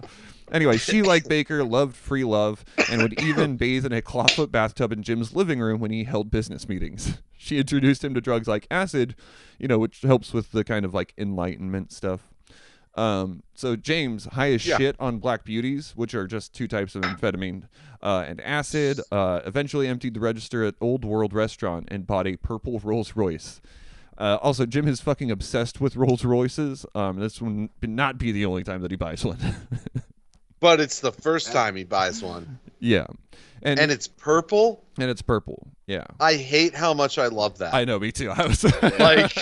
anyway 0.50 0.76
she 0.78 1.02
like 1.02 1.28
Baker 1.28 1.62
loved 1.62 1.94
free 1.94 2.24
love 2.24 2.64
and 2.90 3.02
would 3.02 3.20
even 3.22 3.56
bathe 3.58 3.84
in 3.86 3.92
a 3.92 4.00
clawfoot 4.02 4.50
bathtub 4.50 4.90
in 4.90 5.02
Jim's 5.04 5.36
living 5.36 5.60
room 5.60 5.78
when 5.80 5.90
he 5.90 6.04
held 6.04 6.30
business 6.30 6.68
meetings 6.68 7.18
she 7.48 7.58
introduced 7.58 8.04
him 8.04 8.14
to 8.14 8.20
drugs 8.20 8.46
like 8.46 8.66
acid 8.70 9.14
you 9.58 9.66
know 9.66 9.78
which 9.78 10.02
helps 10.02 10.32
with 10.32 10.52
the 10.52 10.62
kind 10.64 10.84
of 10.84 10.92
like 10.94 11.12
enlightenment 11.18 11.90
stuff 11.92 12.28
um, 12.94 13.44
so 13.54 13.76
James, 13.76 14.24
high 14.24 14.50
as 14.52 14.66
Yeah. 14.66 14.76
shit 14.76 14.96
on 14.98 15.18
black 15.18 15.44
beauties, 15.44 15.92
which 15.94 16.16
are 16.16 16.26
just 16.26 16.52
two 16.52 16.66
types 16.66 16.96
of 16.96 17.02
amphetamine, 17.02 17.68
uh, 18.02 18.24
and 18.26 18.40
acid. 18.40 18.98
Uh, 19.12 19.38
eventually 19.46 19.86
emptied 19.86 20.14
the 20.14 20.20
register 20.20 20.64
at 20.64 20.74
Old 20.80 21.04
World 21.04 21.32
Restaurant 21.32 21.86
and 21.92 22.08
bought 22.08 22.26
a 22.26 22.34
purple 22.38 22.80
Rolls 22.82 23.14
Royce. 23.14 23.60
Uh, 24.16 24.38
also, 24.42 24.66
Jim 24.66 24.88
is 24.88 25.00
fucking 25.00 25.30
obsessed 25.30 25.80
with 25.80 25.94
Rolls 25.94 26.24
Royces. 26.24 26.84
Um, 26.92 27.20
this 27.20 27.40
would 27.40 27.68
not 27.82 28.18
be 28.18 28.32
the 28.32 28.44
only 28.44 28.64
time 28.64 28.82
that 28.82 28.90
he 28.90 28.96
buys 28.96 29.24
one. 29.24 29.38
But 30.60 30.80
it's 30.80 30.98
the 30.98 31.12
first 31.12 31.52
time 31.52 31.76
he 31.76 31.84
buys 31.84 32.20
one. 32.20 32.58
Yeah, 32.80 33.06
and 33.62 33.78
and 33.80 33.90
it's 33.90 34.06
purple. 34.08 34.84
and 34.98 35.10
it's 35.10 35.22
purple. 35.22 35.68
Yeah, 35.86 36.04
I 36.20 36.34
hate 36.34 36.74
how 36.74 36.92
much 36.94 37.18
I 37.18 37.26
love 37.28 37.58
that. 37.58 37.74
I 37.74 37.84
know. 37.84 37.98
Me 37.98 38.12
too. 38.12 38.30
I 38.36 38.46
was 38.46 38.64
like, 38.98 39.32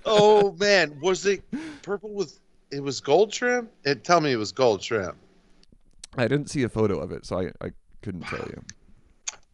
oh 0.06 0.52
man, 0.58 0.98
was 1.00 1.26
it 1.26 1.42
purple 1.82 2.10
with? 2.10 2.38
It 2.70 2.82
was 2.82 3.00
gold 3.00 3.32
trim. 3.32 3.68
It 3.84 4.02
tell 4.04 4.20
me 4.20 4.32
it 4.32 4.36
was 4.36 4.52
gold 4.52 4.80
trim. 4.80 5.14
I 6.16 6.28
didn't 6.28 6.48
see 6.50 6.62
a 6.62 6.68
photo 6.68 6.98
of 6.98 7.12
it, 7.12 7.26
so 7.26 7.38
I, 7.38 7.50
I 7.64 7.70
couldn't 8.02 8.22
tell 8.22 8.46
you. 8.46 8.62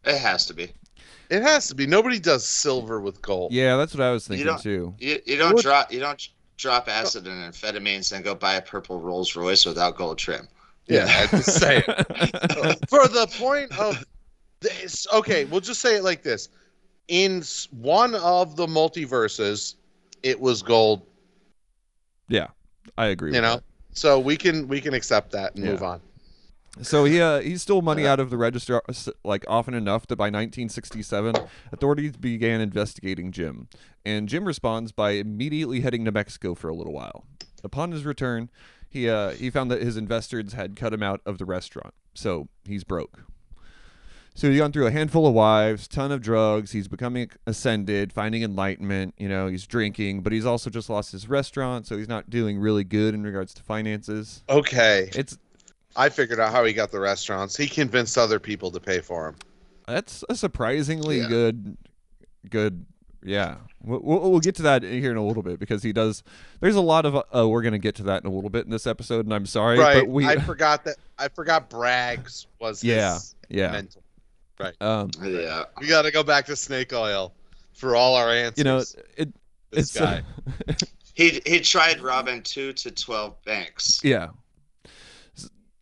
It 0.05 0.19
has 0.19 0.47
to 0.47 0.55
be. 0.55 0.73
It 1.31 1.43
has 1.43 1.69
to 1.69 1.75
be. 1.75 1.87
Nobody 1.87 2.19
does 2.19 2.47
silver 2.47 3.01
with 3.01 3.21
gold. 3.21 3.53
Yeah, 3.53 3.77
that's 3.77 3.93
what 3.95 4.03
I 4.03 4.11
was 4.13 4.27
thinking 4.27 4.47
don't- 4.47 4.63
too. 4.63 4.95
You, 4.99 5.19
you 5.27 5.37
don't 5.37 5.55
What- 5.55 5.63
drop 5.65 5.93
you 5.93 6.01
don't 6.01 6.29
drop 6.57 6.89
acid 6.89 7.27
and 7.27 7.53
amphetamines 7.53 8.13
and 8.13 8.25
go 8.25 8.35
buy 8.35 8.55
a 8.55 8.63
purple 8.63 9.01
Rolls 9.01 9.37
Royce 9.37 9.65
without 9.67 9.97
gold 9.97 10.19
trim. 10.19 10.49
Yeah, 10.89 11.07
I 11.07 11.27
just 11.27 11.59
say 11.59 11.85
it. 11.87 12.07
For 12.89 13.07
the 13.09 13.29
point 13.39 13.79
of 13.79 14.05
this, 14.61 15.07
okay, 15.13 15.45
we'll 15.45 15.61
just 15.61 15.81
say 15.81 15.97
it 15.97 16.05
like 16.05 16.23
this: 16.23 16.49
in 17.09 17.43
one 17.71 18.15
of 18.15 18.57
the 18.57 18.67
multiverses, 18.67 19.75
it 20.23 20.41
was 20.41 20.63
gold. 20.63 21.03
yeah, 22.29 22.49
I 22.97 23.07
agree. 23.07 23.31
You 23.31 23.41
with 23.41 23.43
know, 23.43 23.61
so 23.93 24.19
we 24.19 24.37
can 24.37 24.67
we 24.69 24.81
can 24.81 24.95
accept 24.95 25.33
that 25.33 25.55
and 25.55 25.65
Yeah. 25.65 25.73
move 25.73 25.83
on. 25.83 26.01
So 26.83 27.05
he 27.05 27.21
uh, 27.21 27.41
he 27.41 27.57
stole 27.57 27.83
money 27.83 28.07
out 28.07 28.21
of 28.21 28.31
the 28.31 28.37
register 28.37 28.81
uh, 28.89 28.93
like 29.25 29.45
often 29.49 29.75
enough 29.75 30.07
that 30.07 30.17
by 30.17 30.27
1967, 30.27 31.35
authorities 31.73 32.17
began 32.17 32.61
investigating 32.61 33.33
Jim, 33.33 33.69
and 34.07 34.29
Jim 34.29 34.45
responds 34.45 34.93
by 34.93 35.13
immediately 35.13 35.81
heading 35.81 36.05
to 36.05 36.13
Mexico 36.13 36.55
for 36.55 36.69
a 36.69 36.75
little 36.75 36.93
while. 36.93 37.25
Upon 37.65 37.91
his 37.91 38.05
return, 38.05 38.49
he 38.89 39.09
uh, 39.09 39.31
he 39.31 39.51
found 39.51 39.71
that 39.71 39.83
his 39.83 39.97
investors 39.97 40.53
had 40.55 40.77
cut 40.77 40.93
him 40.93 41.03
out 41.03 41.21
of 41.27 41.39
the 41.39 41.45
restaurant, 41.45 41.95
so 42.15 42.49
he's 42.65 42.85
broke. 42.85 43.21
So 44.35 44.49
he's 44.49 44.61
gone 44.61 44.71
through 44.71 44.87
a 44.87 44.93
handful 44.93 45.27
of 45.27 45.35
wives, 45.35 45.89
ton 45.89 46.13
of 46.13 46.21
drugs. 46.23 46.71
He's 46.71 46.87
becoming 46.87 47.29
ascended, 47.45 48.13
finding 48.13 48.45
enlightenment. 48.45 49.15
You 49.19 49.29
know, 49.29 49.49
he's 49.49 49.67
drinking, 49.67 50.21
but 50.23 50.33
he's 50.33 50.47
also 50.47 50.71
just 50.71 50.89
lost 50.89 51.11
his 51.11 51.29
restaurant, 51.29 51.89
so 51.89 51.99
he's 51.99 52.07
not 52.09 52.31
doing 52.31 52.57
really 52.61 52.85
good 52.85 53.15
in 53.15 53.25
regards 53.25 53.53
to 53.55 53.63
finances. 53.65 54.45
Okay, 54.49 55.11
It's 55.15 55.37
I 55.97 56.09
figured 56.09 56.39
out 56.39 56.53
how 56.53 56.65
he 56.65 56.73
got 56.73 56.93
the 56.93 57.01
restaurants. 57.01 57.57
He 57.57 57.67
convinced 57.67 58.17
other 58.17 58.39
people 58.39 58.71
to 58.71 58.79
pay 58.79 59.01
for 59.01 59.27
him. 59.29 59.35
that's 59.89 60.23
a 60.29 60.37
surprisingly 60.37 61.19
Yeah. 61.19 61.29
good, 61.29 61.77
good. 62.49 62.87
Yeah, 63.23 63.57
we'll, 63.83 64.01
we'll 64.01 64.31
we'll 64.31 64.41
get 64.41 64.55
to 64.57 64.63
that 64.63 64.83
here 64.83 65.11
in 65.11 65.17
a 65.17 65.25
little 65.25 65.43
bit 65.43 65.59
because 65.59 65.83
he 65.83 65.93
does. 65.93 66.23
There's 66.61 66.77
a 66.77 66.81
lot 66.81 67.05
of. 67.05 67.17
Uh, 67.17 67.49
we're 67.49 67.63
gonna 67.63 67.79
get 67.79 67.97
to 67.97 68.05
that 68.05 68.23
in 68.23 68.31
a 68.31 68.33
little 68.33 68.51
bit 68.51 68.65
in 68.65 68.71
this 68.71 68.87
episode, 68.87 69.27
and 69.27 69.35
I'm 69.35 69.47
sorry, 69.47 69.79
right. 69.79 70.01
but 70.01 70.09
we. 70.09 70.27
I 70.27 70.37
forgot 70.47 70.85
that. 70.85 70.97
I 71.19 71.29
forgot 71.29 71.69
Braggs 71.69 72.47
was. 72.61 72.85
Yeah, 72.85 73.15
His 73.15 73.35
yeah. 73.49 73.73
Mental. 73.73 74.03
Um, 74.81 75.11
Yeah. 75.23 75.65
We 75.81 75.87
got 75.87 76.03
to 76.03 76.11
go 76.11 76.23
back 76.23 76.47
to 76.47 76.57
snake 76.57 76.93
oil 76.93 77.33
for 77.73 77.95
all 77.95 78.17
our 78.17 78.31
answers. 78.31 78.59
you 78.59 78.65
know, 78.65 78.79
it, 79.17 79.33
this 79.71 79.95
it's 79.95 80.01
uh, 80.01 80.23
guy. 80.67 80.75
He 81.15 81.43
he 81.45 81.59
tried 81.59 82.01
robbing 82.01 82.45
two 82.45 82.73
to 82.75 82.93
twelve 82.93 83.43
banks. 83.45 84.01
yeah. 84.05 84.29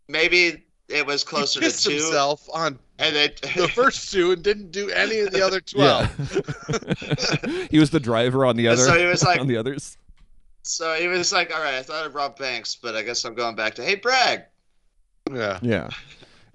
Maybe 0.08 0.64
it 0.88 1.06
was 1.06 1.22
he 1.22 1.28
closer 1.28 1.60
to 1.60 1.70
two, 1.70 1.90
himself 1.90 2.48
on 2.52 2.78
and 2.98 3.14
they 3.16 3.28
the 3.54 3.68
first 3.74 4.12
two 4.12 4.32
and 4.32 4.42
didn't 4.42 4.70
do 4.70 4.90
any 4.90 5.20
of 5.20 5.32
the 5.32 5.44
other 5.44 5.60
twelve. 5.60 6.08
Yeah. 7.48 7.66
he 7.70 7.78
was 7.78 7.90
the 7.90 8.00
driver 8.00 8.44
on 8.46 8.56
the 8.56 8.68
other. 8.68 8.82
So 8.82 8.98
he 8.98 9.04
was 9.06 9.22
like- 9.22 9.40
on 9.40 9.46
the 9.46 9.56
others. 9.56 9.96
So 10.62 10.94
he 10.94 11.06
was 11.06 11.32
like, 11.32 11.54
"All 11.54 11.62
right, 11.62 11.74
I 11.74 11.82
thought 11.82 12.04
I'd 12.04 12.12
rob 12.14 12.36
banks, 12.36 12.74
but 12.74 12.96
I 12.96 13.02
guess 13.02 13.24
I'm 13.24 13.34
going 13.34 13.54
back 13.54 13.74
to 13.76 13.84
hey 13.84 13.94
Bragg." 13.94 14.42
Yeah. 15.32 15.58
Yeah. 15.62 15.88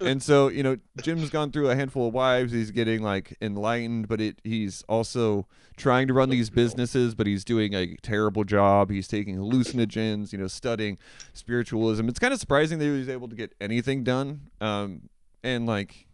And 0.06 0.22
so, 0.22 0.48
you 0.48 0.62
know, 0.62 0.76
Jim's 1.02 1.30
gone 1.30 1.52
through 1.52 1.70
a 1.70 1.76
handful 1.76 2.08
of 2.08 2.14
wives. 2.14 2.52
He's 2.52 2.70
getting 2.70 3.02
like 3.02 3.36
enlightened, 3.40 4.08
but 4.08 4.20
it 4.20 4.40
he's 4.44 4.82
also 4.88 5.46
trying 5.76 6.06
to 6.08 6.14
run 6.14 6.30
these 6.30 6.50
businesses, 6.50 7.14
but 7.14 7.26
he's 7.26 7.44
doing 7.44 7.74
a 7.74 7.96
terrible 8.02 8.44
job. 8.44 8.90
He's 8.90 9.08
taking 9.08 9.36
hallucinogens, 9.36 10.32
you 10.32 10.38
know, 10.38 10.46
studying 10.46 10.98
spiritualism. 11.32 12.08
It's 12.08 12.18
kind 12.18 12.32
of 12.32 12.40
surprising 12.40 12.78
that 12.78 12.84
he 12.84 12.90
was 12.90 13.08
able 13.08 13.28
to 13.28 13.36
get 13.36 13.54
anything 13.60 14.04
done. 14.04 14.42
Um 14.60 15.08
and 15.42 15.66
like 15.66 16.06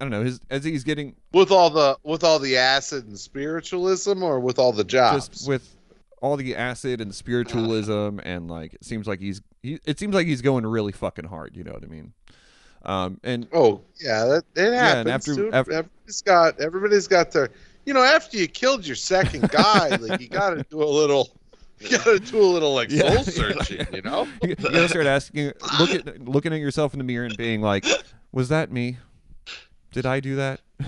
I 0.00 0.04
don't 0.04 0.10
know, 0.10 0.24
his 0.24 0.40
as 0.50 0.64
he's 0.64 0.84
getting 0.84 1.16
With 1.32 1.50
all 1.50 1.70
the 1.70 1.98
with 2.02 2.24
all 2.24 2.38
the 2.38 2.56
acid 2.56 3.06
and 3.06 3.18
spiritualism, 3.18 4.22
or 4.22 4.40
with 4.40 4.58
all 4.58 4.72
the 4.72 4.84
jobs. 4.84 5.28
just 5.28 5.48
with 5.48 5.76
all 6.22 6.36
the 6.36 6.56
acid 6.56 7.00
and 7.00 7.14
spiritualism 7.14 8.18
and 8.22 8.50
like 8.50 8.74
it 8.74 8.84
seems 8.84 9.06
like 9.06 9.20
he's 9.20 9.40
he, 9.62 9.78
it 9.84 9.98
seems 9.98 10.14
like 10.14 10.26
he's 10.26 10.42
going 10.42 10.66
really 10.66 10.92
fucking 10.92 11.26
hard, 11.26 11.56
you 11.56 11.64
know 11.64 11.72
what 11.72 11.82
I 11.82 11.86
mean? 11.86 12.12
Um 12.84 13.20
and 13.24 13.46
oh 13.52 13.82
yeah, 14.00 14.24
that 14.24 14.44
it 14.56 14.72
happens. 14.72 15.00
and 15.00 15.08
after- 15.10 15.34
dude. 15.34 15.54
after- 15.54 15.72
everybody's 15.72 16.22
got 16.22 16.60
everybody's 16.60 17.08
got 17.08 17.30
their. 17.32 17.50
You 17.86 17.94
know, 17.94 18.02
after 18.02 18.36
you 18.36 18.46
killed 18.46 18.86
your 18.86 18.96
second 18.96 19.48
guy, 19.50 19.88
like 20.00 20.20
you 20.20 20.28
got 20.28 20.50
to 20.50 20.64
do 20.70 20.82
a 20.82 20.84
little. 20.84 21.30
You 21.78 21.90
got 21.96 22.04
to 22.04 22.18
do 22.18 22.40
a 22.40 22.44
little 22.44 22.74
like 22.74 22.90
Yeah. 22.90 23.14
soul 23.14 23.24
searching. 23.24 23.86
You 23.92 24.02
know. 24.02 24.28
you 24.42 24.54
gotta 24.54 24.88
start 24.88 25.06
asking 25.06 25.52
look 25.78 25.90
at 25.90 26.22
looking 26.22 26.52
at 26.52 26.60
yourself 26.60 26.92
in 26.94 26.98
the 26.98 27.04
mirror 27.04 27.24
and 27.24 27.36
being 27.36 27.62
like 27.62 27.86
was 28.32 28.48
that 28.50 28.70
me 28.70 28.98
did 29.92 30.04
i 30.06 30.20
do 30.20 30.36
that 30.36 30.60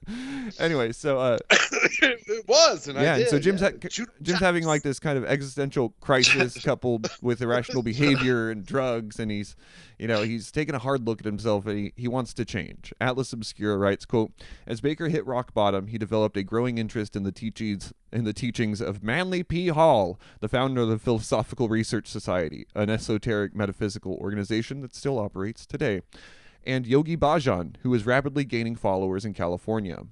anyway 0.58 0.92
so 0.92 1.18
uh 1.18 1.38
it 1.50 2.48
was, 2.48 2.88
and 2.88 2.98
I 2.98 3.02
yeah 3.02 3.16
and 3.16 3.28
so 3.28 3.38
jim's 3.38 3.60
yeah. 3.60 3.70
ha- 3.82 4.04
jim's 4.22 4.40
having 4.40 4.64
like 4.64 4.82
this 4.82 4.98
kind 4.98 5.18
of 5.18 5.24
existential 5.24 5.90
crisis 6.00 6.58
coupled 6.64 7.10
with 7.20 7.42
irrational 7.42 7.82
behavior 7.82 8.50
and 8.50 8.64
drugs 8.64 9.18
and 9.18 9.30
he's 9.30 9.54
you 9.98 10.08
know 10.08 10.22
he's 10.22 10.50
taking 10.50 10.74
a 10.74 10.78
hard 10.78 11.06
look 11.06 11.20
at 11.20 11.26
himself 11.26 11.66
and 11.66 11.78
he, 11.78 11.92
he 11.96 12.08
wants 12.08 12.34
to 12.34 12.44
change. 12.44 12.92
Atlas 13.00 13.32
obscura 13.32 13.76
writes 13.76 14.04
quote 14.04 14.32
as 14.66 14.80
baker 14.80 15.08
hit 15.08 15.26
rock 15.26 15.52
bottom 15.54 15.88
he 15.88 15.98
developed 15.98 16.36
a 16.36 16.42
growing 16.42 16.78
interest 16.78 17.14
in 17.14 17.22
the 17.22 17.32
teachings 17.32 17.92
in 18.12 18.24
the 18.24 18.32
teachings 18.32 18.80
of 18.80 19.02
manly 19.02 19.42
p. 19.42 19.68
Hall 19.68 20.18
the 20.40 20.48
founder 20.48 20.82
of 20.82 20.88
the 20.88 20.98
philosophical 20.98 21.68
research 21.68 22.08
society 22.08 22.66
an 22.74 22.90
esoteric 22.90 23.54
metaphysical 23.54 24.14
organization 24.14 24.80
that 24.80 24.94
still 24.94 25.18
operates 25.18 25.66
today 25.66 26.00
and 26.64 26.86
yogi 26.86 27.16
bhajan 27.16 27.76
who 27.82 27.92
is 27.94 28.06
rapidly 28.06 28.44
gaining 28.44 28.76
followers 28.76 29.24
in 29.24 29.32
california. 29.34 30.04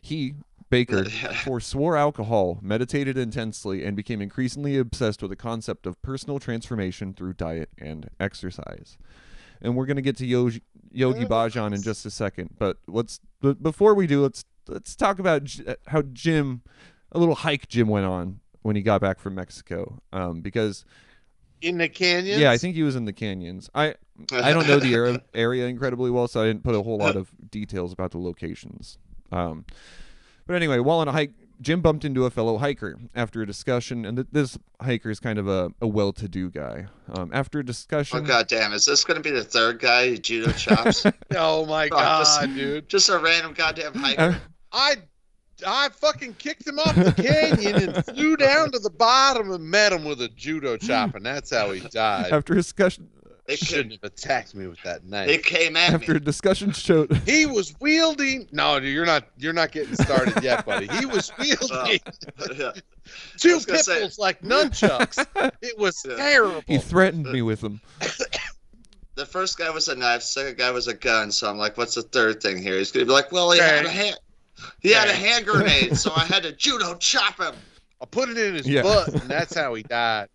He 0.00 0.34
Baker 0.68 1.04
forswore 1.44 1.98
alcohol, 1.98 2.58
meditated 2.60 3.16
intensely, 3.16 3.84
and 3.84 3.96
became 3.96 4.20
increasingly 4.20 4.78
obsessed 4.78 5.22
with 5.22 5.30
the 5.30 5.36
concept 5.36 5.86
of 5.86 6.00
personal 6.02 6.38
transformation 6.38 7.14
through 7.14 7.34
diet 7.34 7.70
and 7.78 8.10
exercise. 8.18 8.98
And 9.60 9.76
we're 9.76 9.86
going 9.86 9.96
to 9.96 10.02
get 10.02 10.16
to 10.18 10.26
Yogi, 10.26 10.62
Yogi 10.90 11.24
Bhajan 11.24 11.74
in 11.74 11.82
just 11.82 12.04
a 12.04 12.10
second, 12.10 12.56
but 12.58 12.78
let's 12.86 13.20
but 13.40 13.62
before 13.62 13.94
we 13.94 14.06
do, 14.06 14.22
let's 14.22 14.44
let's 14.66 14.96
talk 14.96 15.18
about 15.18 15.44
J- 15.44 15.76
how 15.86 16.02
Jim, 16.02 16.62
a 17.12 17.18
little 17.18 17.36
hike 17.36 17.68
Jim 17.68 17.88
went 17.88 18.06
on 18.06 18.40
when 18.62 18.76
he 18.76 18.82
got 18.82 19.00
back 19.00 19.20
from 19.20 19.34
Mexico, 19.34 20.02
um, 20.12 20.40
because 20.40 20.84
in 21.62 21.78
the 21.78 21.88
canyons. 21.88 22.38
yeah, 22.40 22.50
I 22.50 22.58
think 22.58 22.74
he 22.74 22.82
was 22.82 22.96
in 22.96 23.04
the 23.04 23.12
canyons. 23.12 23.68
I 23.74 23.94
I 24.32 24.52
don't 24.52 24.66
know 24.66 24.78
the 24.78 24.94
area, 24.94 25.22
area 25.34 25.66
incredibly 25.66 26.10
well, 26.10 26.28
so 26.28 26.42
I 26.42 26.46
didn't 26.46 26.62
put 26.64 26.74
a 26.74 26.82
whole 26.82 26.98
lot 26.98 27.16
of 27.16 27.30
details 27.50 27.92
about 27.92 28.10
the 28.12 28.18
locations. 28.18 28.98
Um, 29.32 29.64
but 30.46 30.54
anyway, 30.56 30.78
while 30.78 30.98
on 31.00 31.08
a 31.08 31.12
hike, 31.12 31.32
Jim 31.60 31.80
bumped 31.80 32.04
into 32.04 32.24
a 32.26 32.30
fellow 32.30 32.58
hiker 32.58 32.98
after 33.14 33.40
a 33.42 33.46
discussion, 33.46 34.04
and 34.04 34.18
th- 34.18 34.28
this 34.30 34.58
hiker 34.80 35.10
is 35.10 35.18
kind 35.18 35.38
of 35.38 35.48
a, 35.48 35.70
a 35.80 35.88
well-to-do 35.88 36.50
guy. 36.50 36.86
Um, 37.12 37.30
after 37.32 37.58
a 37.60 37.64
discussion, 37.64 38.18
Oh 38.18 38.20
discussion, 38.20 38.58
goddamn! 38.58 38.72
Is 38.74 38.84
this 38.84 39.02
going 39.04 39.16
to 39.16 39.22
be 39.22 39.34
the 39.34 39.42
third 39.44 39.80
guy 39.80 40.16
judo 40.16 40.52
chops? 40.52 41.04
Oh 41.34 41.66
my 41.66 41.88
Oh, 41.90 42.18
just- 42.20 42.40
god, 42.40 42.54
dude! 42.54 42.88
Just 42.88 43.08
a 43.08 43.18
random 43.18 43.52
goddamn 43.54 43.94
hiker. 43.94 44.20
uh, 44.22 44.34
I 44.72 44.96
I 45.66 45.88
fucking 45.90 46.34
kicked 46.34 46.66
him 46.66 46.78
off 46.78 46.94
the 46.96 47.12
canyon 47.12 47.94
and 47.94 48.04
flew 48.16 48.36
down 48.36 48.72
to 48.72 48.78
the 48.78 48.90
bottom 48.90 49.52
and 49.52 49.64
met 49.64 49.92
him 49.92 50.04
with 50.04 50.20
a 50.22 50.28
judo 50.28 50.76
chop, 50.76 51.14
and 51.14 51.24
that's 51.24 51.50
how 51.50 51.70
he 51.70 51.80
died. 51.88 52.32
after 52.32 52.52
a 52.54 52.56
discussion, 52.56 53.08
they 53.46 53.54
Shouldn't 53.56 53.90
came, 53.90 53.98
have 54.02 54.12
attacked 54.12 54.54
me 54.56 54.66
with 54.66 54.82
that 54.82 55.04
knife. 55.04 55.28
it 55.30 55.44
came 55.44 55.76
at 55.76 55.94
after 55.94 56.12
me. 56.12 56.16
a 56.16 56.20
discussion 56.20 56.72
showed, 56.72 57.16
He 57.26 57.46
was 57.46 57.74
wielding. 57.80 58.48
No, 58.50 58.80
dude, 58.80 58.92
you're 58.92 59.06
not. 59.06 59.28
You're 59.38 59.52
not 59.52 59.70
getting 59.70 59.94
started 59.94 60.42
yet, 60.42 60.66
buddy. 60.66 60.88
He 60.98 61.06
was 61.06 61.30
oh, 61.38 61.42
wielding 61.88 62.00
Yeah. 62.58 62.72
two 63.38 63.54
was 63.54 63.64
gonna 63.64 63.78
say- 63.78 64.00
bulls 64.00 64.18
like 64.18 64.42
nunchucks. 64.42 65.24
It 65.62 65.78
was 65.78 66.04
Yeah. 66.06 66.16
terrible. 66.16 66.64
he 66.66 66.78
threatened 66.78 67.26
me 67.30 67.40
with 67.42 67.60
them. 67.60 67.80
The 69.14 69.24
first 69.24 69.56
guy 69.56 69.70
was 69.70 69.88
a 69.88 69.96
knife. 69.96 70.20
Second 70.20 70.58
guy 70.58 70.70
was 70.70 70.88
a 70.88 70.94
gun. 70.94 71.32
So 71.32 71.48
I'm 71.48 71.56
like, 71.56 71.78
what's 71.78 71.94
the 71.94 72.02
third 72.02 72.42
thing 72.42 72.58
here? 72.62 72.76
He's 72.76 72.92
gonna 72.92 73.06
be 73.06 73.12
like, 73.12 73.32
well, 73.32 73.50
he 73.50 73.58
had 73.58 73.86
a 73.86 73.88
Okay. 73.88 73.96
hand. 73.96 74.18
He 74.80 74.90
had 74.90 75.08
a 75.08 75.12
hand 75.14 75.46
grenade, 75.46 75.96
so 75.96 76.12
I 76.16 76.24
had 76.24 76.42
to 76.44 76.52
judo 76.56 76.94
chop 76.96 77.38
him. 77.40 77.54
I 78.00 78.04
put 78.06 78.28
it 78.28 78.38
in 78.38 78.54
his 78.54 78.66
Yeah. 78.68 78.82
butt, 78.82 79.08
and 79.08 79.30
that's 79.30 79.54
how 79.54 79.74
he 79.74 79.82
died. 79.82 80.28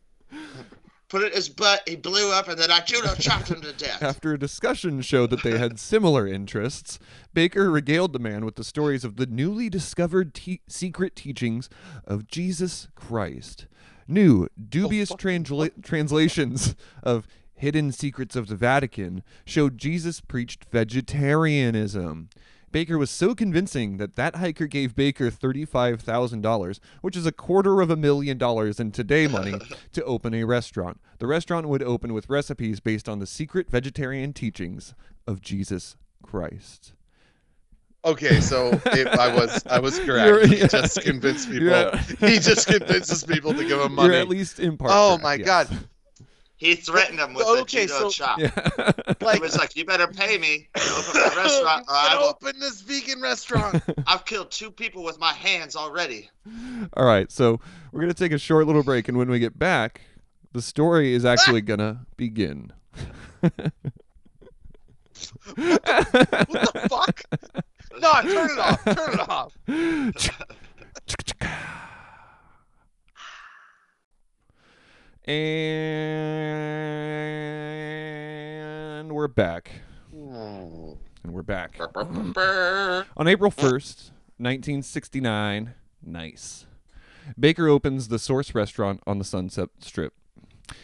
Put 1.10 1.24
it 1.24 1.28
in 1.28 1.34
his 1.34 1.50
butt. 1.50 1.82
He 1.88 1.96
blew 1.98 2.32
up, 2.32 2.48
and 2.48 2.58
then 2.58 2.72
I 2.72 2.80
judo 2.80 3.14
chopped 3.16 3.50
him 3.50 3.62
to 3.62 3.74
death. 3.74 4.02
After 4.02 4.34
a 4.34 4.40
discussion 4.40 5.02
showed 5.02 5.30
that 5.32 5.44
they 5.44 5.58
had 5.58 5.78
similar 5.80 6.26
interests, 6.26 7.00
Baker 7.34 7.70
regaled 7.70 8.14
the 8.14 8.20
man 8.20 8.46
with 8.46 8.56
the 8.56 8.64
stories 8.64 9.04
of 9.04 9.18
the 9.18 9.26
newly 9.26 9.70
discovered 9.70 10.34
te- 10.34 10.62
secret 10.68 11.16
teachings 11.16 11.70
of 12.06 12.28
Jesus 12.28 12.88
Christ. 12.96 13.68
New, 14.08 14.48
dubious 14.70 15.12
transla- 15.12 15.84
translations 15.84 16.76
of 17.04 17.28
Hidden 17.56 17.92
Secrets 17.92 18.36
of 18.36 18.48
the 18.48 18.56
Vatican 18.56 19.22
showed 19.46 19.78
Jesus 19.78 20.22
preached 20.22 20.66
vegetarianism. 20.72 22.30
Baker 22.72 22.98
was 22.98 23.10
so 23.10 23.36
convincing 23.36 23.98
that 23.98 24.16
that 24.16 24.38
hiker 24.38 24.66
gave 24.68 24.96
Baker 24.96 25.30
$35,000, 25.30 26.80
which 27.02 27.18
is 27.18 27.26
a 27.26 27.32
quarter 27.32 27.82
of 27.82 27.90
a 27.90 27.96
million 27.96 28.38
dollars 28.38 28.80
in 28.80 28.92
today 28.92 29.28
money, 29.28 29.56
to 29.94 30.04
open 30.06 30.34
a 30.34 30.44
restaurant. 30.44 31.00
The 31.20 31.28
restaurant 31.28 31.68
would 31.68 31.84
open 31.84 32.14
with 32.14 32.30
recipes 32.30 32.80
based 32.80 33.10
on 33.10 33.20
the 33.20 33.28
secret 33.28 33.70
vegetarian 33.70 34.34
teachings 34.34 34.94
of 35.28 35.42
Jesus 35.42 35.96
Christ. 36.24 36.94
Okay, 38.04 38.40
so 38.42 38.80
if 38.88 39.08
I 39.08 39.32
was 39.36 39.64
I 39.68 39.78
was 39.80 40.00
correct. 40.06 40.28
You're- 40.28 40.48
he 40.48 40.68
just 40.68 41.02
convinced 41.02 41.52
people. 41.52 41.68
Yeah. 41.68 41.98
He 42.20 42.40
just 42.40 42.68
convinces 42.68 43.24
people 43.24 43.54
to 43.54 43.60
give 43.64 43.74
him 43.80 43.92
You're 43.92 44.08
money. 44.08 44.16
at 44.18 44.28
least 44.28 44.60
in 44.60 44.76
part. 44.78 44.92
oh 44.92 45.18
correct, 45.20 45.24
my 45.24 45.34
yes. 45.36 45.46
god! 45.46 45.88
He 46.62 46.76
threatened 46.76 47.18
him 47.18 47.34
with 47.34 47.48
Okay, 47.48 47.86
a 47.86 47.88
judo 47.88 47.88
so- 47.88 48.10
chop. 48.12 48.38
Yeah. 48.38 49.34
He 49.34 49.40
was 49.40 49.58
like, 49.58 49.76
"You 49.76 49.84
better 49.84 50.06
pay 50.06 50.38
me 50.38 50.70
to 50.76 50.82
open 50.96 51.20
my 51.20 51.34
restaurant, 51.36 51.86
or 51.88 51.96
I 51.96 52.10
Gonna 52.10 52.20
will. 52.20 52.30
open 52.30 52.60
this 52.60 52.82
vegan 52.82 53.20
restaurant. 53.20 53.82
I've 54.06 54.26
killed 54.26 54.52
two 54.52 54.70
people 54.70 55.04
with 55.04 55.18
my 55.20 55.34
hands 55.34 55.76
already." 55.76 56.30
All 56.94 57.04
right, 57.04 57.32
so 57.32 57.60
we're 57.92 58.02
gonna 58.02 58.14
take 58.14 58.32
a 58.32 58.38
short 58.38 58.68
little 58.68 58.84
break, 58.84 59.08
and 59.08 59.18
when 59.18 59.28
we 59.28 59.40
get 59.40 59.58
back, 59.58 60.02
the 60.54 60.62
story 60.62 61.16
is 61.16 61.26
actually 61.26 61.62
ah! 61.62 61.66
gonna 61.66 62.06
begin. 62.16 62.72
what 63.42 63.56
the 65.56 66.88
fuck? 66.88 67.24
No, 68.00 68.22
turn 68.22 68.52
it 68.52 68.60
off. 68.60 68.86
Turn 68.86 69.14
it 69.14 69.30
off. 69.30 69.58
And 79.02 79.14
we're 79.14 79.30
back. 79.30 79.72
Hmm. 80.12 80.92
And 81.24 81.34
we're 81.34 81.42
back. 81.42 81.80
On 83.16 83.28
April 83.28 83.50
1st, 83.50 84.12
1969, 84.38 85.74
nice. 86.04 86.66
Baker 87.40 87.70
opens 87.70 88.10
the 88.10 88.20
Source 88.20 88.54
restaurant 88.54 89.02
on 89.08 89.20
the 89.20 89.24
Sunset 89.24 89.70
Strip. 89.80 90.14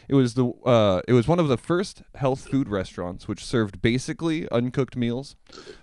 It 0.07 0.15
was 0.15 0.33
the 0.33 0.47
uh, 0.65 1.01
it 1.07 1.13
was 1.13 1.27
one 1.27 1.39
of 1.39 1.47
the 1.47 1.57
first 1.57 2.03
health 2.15 2.47
food 2.47 2.69
restaurants 2.69 3.27
which 3.27 3.43
served 3.43 3.81
basically 3.81 4.49
uncooked 4.49 4.95
meals 4.95 5.35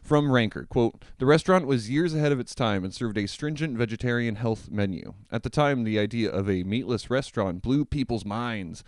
from 0.02 0.30
Ranker. 0.30 0.66
Quote, 0.68 1.02
the 1.18 1.26
restaurant 1.26 1.66
was 1.66 1.90
years 1.90 2.14
ahead 2.14 2.32
of 2.32 2.40
its 2.40 2.54
time 2.54 2.84
and 2.84 2.94
served 2.94 3.18
a 3.18 3.26
stringent 3.26 3.76
vegetarian 3.76 4.36
health 4.36 4.70
menu. 4.70 5.14
At 5.30 5.42
the 5.42 5.50
time, 5.50 5.84
the 5.84 5.98
idea 5.98 6.30
of 6.30 6.48
a 6.48 6.64
meatless 6.64 7.10
restaurant 7.10 7.62
blew 7.62 7.84
people's 7.84 8.24
minds, 8.24 8.84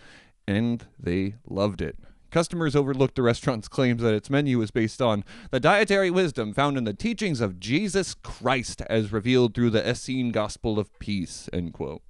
and 0.47 0.87
they 0.99 1.35
loved 1.49 1.81
it. 1.81 1.97
Customers 2.31 2.77
overlooked 2.77 3.15
the 3.15 3.23
restaurant's 3.23 3.69
claims 3.69 4.03
that 4.03 4.15
its 4.15 4.29
menu 4.29 4.59
was 4.59 4.71
based 4.71 5.01
on 5.01 5.25
the 5.51 5.61
dietary 5.61 6.11
wisdom 6.11 6.53
found 6.53 6.77
in 6.77 6.85
the 6.85 6.93
teachings 6.93 7.41
of 7.41 7.59
Jesus 7.59 8.15
Christ 8.15 8.83
as 8.91 9.13
revealed 9.13 9.55
through 9.55 9.71
the 9.71 9.89
Essene 9.89 10.33
Gospel 10.33 10.79
of 10.79 10.97
Peace, 10.99 11.49
end 11.53 11.73
quote. 11.73 12.03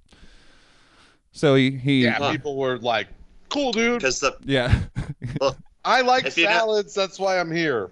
So 1.37 1.55
he, 1.55 1.71
he 1.71 2.03
Yeah, 2.03 2.13
Huh. 2.17 2.31
people 2.31 2.57
were 2.57 2.77
like, 2.79 3.07
"Cool, 3.49 3.71
dude. 3.71 3.99
Because 3.99 4.19
the 4.19 4.35
yeah. 4.43 4.73
I 5.85 6.01
like 6.01 6.25
If 6.25 6.37
you 6.37 6.45
know- 6.45 6.51
salads. 6.51 6.93
That's 6.93 7.19
why 7.19 7.39
I'm 7.39 7.51
here." 7.51 7.91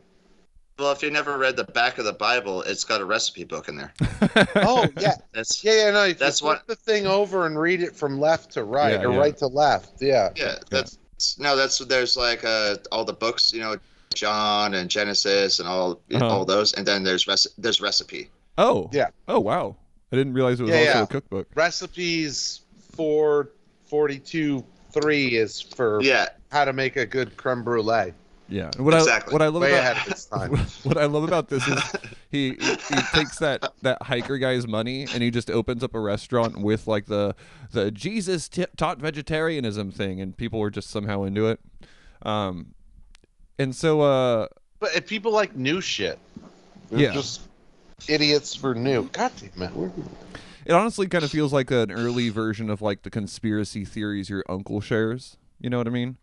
well, 0.78 0.92
if 0.92 1.02
you 1.02 1.10
never 1.10 1.38
read 1.38 1.56
the 1.56 1.64
back 1.64 2.00
of 2.00 2.04
the 2.06 2.12
Bible, 2.12 2.62
it's 2.64 2.84
got 2.84 3.00
a 3.00 3.06
recipe 3.06 3.46
book 3.46 3.70
in 3.70 3.78
there. 3.78 3.94
Oh 4.56 4.86
yeah, 5.00 5.14
That's 5.32 5.64
yeah, 5.64 5.86
yeah. 5.86 5.92
No, 5.92 6.04
if 6.06 6.18
That's 6.20 6.42
you 6.42 6.48
flip 6.48 6.58
what- 6.60 6.68
the 6.68 6.76
thing 6.76 7.06
over 7.08 7.46
and 7.46 7.58
read 7.58 7.82
it 7.82 7.96
from 7.96 8.20
left 8.20 8.52
to 8.54 8.64
right 8.64 9.00
Yeah, 9.00 9.08
or 9.08 9.12
yeah. 9.14 9.20
right 9.20 9.38
to 9.38 9.48
left. 9.48 10.02
Yeah. 10.02 10.32
yeah. 10.36 10.56
That's 10.70 10.98
no. 11.40 11.56
That's 11.56 11.78
there's 11.78 12.18
like 12.18 12.44
uh 12.44 12.76
all 12.92 13.06
the 13.06 13.14
books, 13.14 13.54
you 13.54 13.62
know, 13.62 13.78
John 14.16 14.74
and 14.74 14.90
Genesis 14.90 15.60
and 15.60 15.68
all 15.70 16.02
Uh-huh. 16.14 16.28
all 16.28 16.44
those, 16.46 16.74
and 16.74 16.86
then 16.86 17.04
there's 17.04 17.26
rec- 17.28 17.54
there's 17.58 17.80
recipe. 17.80 18.30
Oh. 18.58 18.90
Yeah. 18.92 19.10
Oh 19.30 19.40
wow. 19.40 19.78
I 20.12 20.18
didn't 20.18 20.34
realize 20.34 20.60
it 20.60 20.64
was 20.64 20.72
Yeah, 20.72 20.80
also 20.80 20.92
yeah. 20.98 21.04
a 21.04 21.08
cookbook. 21.08 21.48
Recipes 21.56 22.62
four 22.96 23.50
forty 23.86 24.20
two 24.20 24.64
three 24.92 25.36
is 25.36 25.62
for 25.62 26.02
Yeah, 26.02 26.30
how 26.52 26.66
to 26.66 26.74
make 26.74 26.96
a 26.96 27.06
good 27.06 27.36
creme 27.38 27.64
brulee. 27.64 28.14
Yeah. 28.48 28.70
And 28.76 28.86
what 28.86 28.94
I 28.94 29.00
Exactly. 29.00 29.34
what 29.34 29.42
I 29.42 29.48
love 29.48 29.64
Way 29.64 29.72
about 29.72 29.80
ahead 29.80 29.98
of 30.06 30.12
its 30.12 30.26
time. 30.28 30.52
what, 30.52 30.60
what 30.84 30.98
I 30.98 31.06
love 31.06 31.24
about 31.24 31.50
this 31.50 31.68
is 31.68 31.82
he, 32.32 32.50
he 32.52 32.56
he 32.90 33.02
takes 33.14 33.40
that 33.40 33.74
that 33.82 34.02
hiker 34.04 34.38
guy's 34.38 34.68
money 34.68 35.08
and 35.12 35.24
he 35.24 35.32
just 35.32 35.50
opens 35.50 35.84
up 35.84 35.96
a 35.96 36.00
restaurant 36.00 36.60
with 36.60 36.86
like 36.88 37.08
the 37.08 37.36
the 37.72 37.90
Jesus 37.92 38.48
t- 38.48 38.66
taught 38.78 39.00
vegetarianism 39.00 39.92
thing 39.92 40.22
and 40.22 40.38
people 40.38 40.60
were 40.60 40.70
just 40.70 40.90
somehow 40.92 41.24
into 41.24 41.48
it. 41.48 41.60
Um 42.22 42.76
and 43.58 43.76
so 43.76 44.02
uh 44.02 44.48
But 44.80 44.96
if 44.96 45.08
people 45.08 45.32
like 45.32 45.56
new 45.56 45.82
shit, 45.82 46.20
they're 46.92 47.00
Yeah. 47.00 47.14
just 47.14 47.42
idiots 48.08 48.54
for 48.54 48.76
new. 48.76 49.10
God 49.12 49.32
damn 49.40 49.64
it. 49.64 49.92
It 50.66 50.74
honestly 50.74 51.08
kind 51.08 51.24
of 51.24 51.30
feels 51.30 51.54
like 51.54 51.70
an 51.70 51.92
early 51.92 52.30
version 52.30 52.70
of 52.70 52.82
like 52.82 53.04
the 53.04 53.12
conspiracy 53.12 53.86
theories 53.86 54.30
your 54.30 54.44
uncle 54.50 54.82
shares. 54.82 55.38
You 55.60 55.70
know 55.70 55.78
what 55.78 55.88
I 55.88 55.92
mean? 55.92 56.18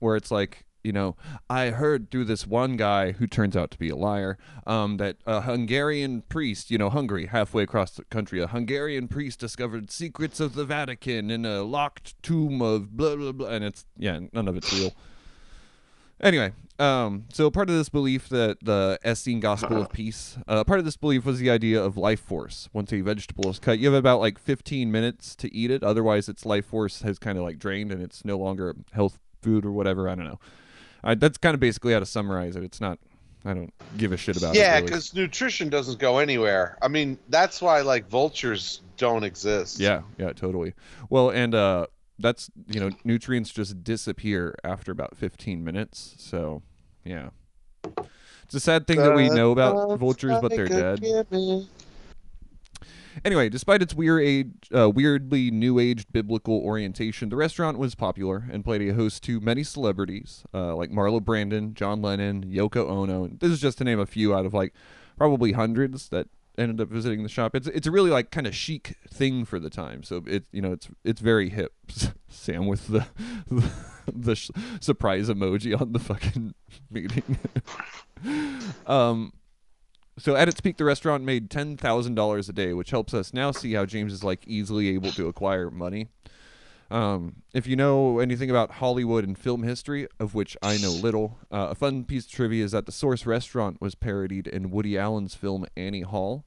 Where 0.00 0.16
it's 0.16 0.32
like, 0.32 0.64
you 0.82 0.92
know, 0.92 1.16
I 1.48 1.70
heard 1.70 2.10
through 2.10 2.24
this 2.24 2.44
one 2.44 2.76
guy 2.76 3.12
who 3.12 3.28
turns 3.28 3.56
out 3.56 3.70
to 3.70 3.78
be 3.78 3.88
a 3.88 3.94
liar, 3.94 4.36
um, 4.66 4.96
that 4.96 5.16
a 5.26 5.42
Hungarian 5.42 6.22
priest, 6.22 6.72
you 6.72 6.78
know, 6.78 6.90
Hungary, 6.90 7.26
halfway 7.26 7.62
across 7.62 7.92
the 7.92 8.04
country, 8.04 8.40
a 8.40 8.48
Hungarian 8.48 9.06
priest 9.06 9.38
discovered 9.38 9.92
secrets 9.92 10.40
of 10.40 10.54
the 10.54 10.64
Vatican 10.64 11.30
in 11.30 11.46
a 11.46 11.62
locked 11.62 12.20
tomb 12.22 12.60
of 12.60 12.96
blah 12.96 13.14
blah 13.14 13.30
blah, 13.30 13.48
and 13.48 13.62
it's 13.62 13.86
yeah, 13.96 14.18
none 14.32 14.48
of 14.48 14.56
it's 14.56 14.72
real. 14.72 14.92
Anyway, 16.20 16.52
um, 16.78 17.26
so 17.32 17.50
part 17.50 17.68
of 17.68 17.76
this 17.76 17.88
belief 17.88 18.28
that 18.30 18.58
the 18.62 18.98
Essene 19.04 19.40
Gospel 19.40 19.82
of 19.82 19.88
Peace, 19.92 20.36
uh, 20.48 20.64
part 20.64 20.78
of 20.78 20.84
this 20.84 20.96
belief 20.96 21.24
was 21.24 21.38
the 21.38 21.50
idea 21.50 21.82
of 21.82 21.96
life 21.96 22.20
force. 22.20 22.68
Once 22.72 22.92
a 22.92 23.00
vegetable 23.00 23.50
is 23.50 23.58
cut, 23.58 23.78
you 23.78 23.86
have 23.86 23.94
about 23.94 24.20
like 24.20 24.38
15 24.38 24.90
minutes 24.90 25.36
to 25.36 25.54
eat 25.54 25.70
it. 25.70 25.82
Otherwise, 25.82 26.28
its 26.28 26.44
life 26.46 26.66
force 26.66 27.02
has 27.02 27.18
kind 27.18 27.38
of 27.38 27.44
like 27.44 27.58
drained 27.58 27.92
and 27.92 28.02
it's 28.02 28.24
no 28.24 28.38
longer 28.38 28.74
health 28.92 29.18
food 29.42 29.64
or 29.64 29.72
whatever. 29.72 30.08
I 30.08 30.14
don't 30.14 30.24
know. 30.24 30.40
Uh, 31.04 31.14
that's 31.14 31.38
kind 31.38 31.54
of 31.54 31.60
basically 31.60 31.92
how 31.92 31.98
to 31.98 32.06
summarize 32.06 32.56
it. 32.56 32.62
It's 32.62 32.80
not. 32.80 32.98
I 33.44 33.54
don't 33.54 33.74
give 33.96 34.12
a 34.12 34.16
shit 34.16 34.36
about 34.36 34.54
it. 34.54 34.58
Yeah, 34.58 34.74
really. 34.74 34.86
because 34.86 35.14
nutrition 35.14 35.68
doesn't 35.68 35.98
go 35.98 36.18
anywhere. 36.18 36.78
I 36.80 36.86
mean, 36.86 37.18
that's 37.28 37.60
why 37.60 37.80
like 37.80 38.08
vultures 38.08 38.82
don't 38.96 39.24
exist. 39.24 39.80
Yeah, 39.80 40.02
yeah, 40.16 40.32
totally. 40.32 40.74
Well, 41.10 41.30
and 41.30 41.54
uh 41.54 41.86
that's 42.22 42.50
you 42.66 42.80
know 42.80 42.90
nutrients 43.04 43.50
just 43.50 43.84
disappear 43.84 44.54
after 44.64 44.92
about 44.92 45.16
15 45.16 45.62
minutes. 45.62 46.14
So, 46.18 46.62
yeah. 47.04 47.30
It's 48.44 48.54
a 48.54 48.60
sad 48.60 48.86
thing 48.86 48.98
that 48.98 49.14
we 49.14 49.28
know 49.28 49.50
about 49.50 49.98
vultures, 49.98 50.38
but 50.40 50.50
they're 50.50 50.66
dead. 50.66 51.02
Anyway, 53.24 53.48
despite 53.48 53.82
its 53.82 53.94
weird 53.94 54.22
age, 54.22 54.52
uh, 54.74 54.88
weirdly 54.88 55.50
new 55.50 55.78
age 55.78 56.06
biblical 56.12 56.58
orientation, 56.58 57.28
the 57.28 57.36
restaurant 57.36 57.78
was 57.78 57.94
popular 57.94 58.44
and 58.50 58.64
played 58.64 58.80
a 58.82 58.94
host 58.94 59.22
to 59.24 59.40
many 59.40 59.62
celebrities 59.62 60.44
uh, 60.54 60.74
like 60.74 60.90
Marlon 60.90 61.20
Brando, 61.20 61.72
John 61.74 62.00
Lennon, 62.00 62.44
Yoko 62.44 62.88
Ono. 62.88 63.28
This 63.28 63.50
is 63.50 63.60
just 63.60 63.78
to 63.78 63.84
name 63.84 64.00
a 64.00 64.06
few 64.06 64.34
out 64.34 64.46
of 64.46 64.54
like 64.54 64.72
probably 65.16 65.52
hundreds 65.52 66.08
that 66.08 66.28
ended 66.58 66.80
up 66.80 66.88
visiting 66.88 67.22
the 67.22 67.28
shop. 67.28 67.54
It's 67.54 67.66
it's 67.68 67.86
a 67.86 67.90
really 67.90 68.10
like 68.10 68.30
kind 68.30 68.46
of 68.46 68.54
chic 68.54 68.96
thing 69.08 69.44
for 69.44 69.58
the 69.58 69.70
time. 69.70 70.02
So 70.02 70.22
it 70.26 70.44
you 70.52 70.60
know 70.62 70.72
it's 70.72 70.88
it's 71.04 71.20
very 71.20 71.50
hip. 71.50 71.72
Sam 72.28 72.66
with 72.66 72.88
the 72.88 73.06
the 74.12 74.34
sh- 74.34 74.50
surprise 74.80 75.28
emoji 75.28 75.78
on 75.78 75.92
the 75.92 75.98
fucking 75.98 76.54
meeting. 76.90 77.38
um 78.86 79.32
so 80.18 80.36
at 80.36 80.46
its 80.46 80.60
peak, 80.60 80.76
the 80.76 80.84
restaurant 80.84 81.24
made 81.24 81.50
ten 81.50 81.76
thousand 81.76 82.14
dollars 82.16 82.48
a 82.48 82.52
day, 82.52 82.74
which 82.74 82.90
helps 82.90 83.14
us 83.14 83.32
now 83.32 83.50
see 83.50 83.72
how 83.72 83.86
James 83.86 84.12
is 84.12 84.22
like 84.22 84.46
easily 84.46 84.88
able 84.90 85.10
to 85.12 85.26
acquire 85.26 85.70
money. 85.70 86.08
Um, 86.92 87.36
if 87.54 87.66
you 87.66 87.74
know 87.74 88.18
anything 88.18 88.50
about 88.50 88.72
Hollywood 88.72 89.24
and 89.24 89.36
film 89.38 89.62
history, 89.62 90.06
of 90.20 90.34
which 90.34 90.56
I 90.62 90.76
know 90.76 90.90
little, 90.92 91.38
uh, 91.50 91.68
a 91.70 91.74
fun 91.74 92.04
piece 92.04 92.26
of 92.26 92.32
trivia 92.32 92.64
is 92.64 92.72
that 92.72 92.84
the 92.86 92.92
Source 92.92 93.24
restaurant 93.24 93.80
was 93.80 93.94
parodied 93.94 94.46
in 94.46 94.70
Woody 94.70 94.98
Allen's 94.98 95.34
film 95.34 95.64
Annie 95.76 96.02
Hall. 96.02 96.44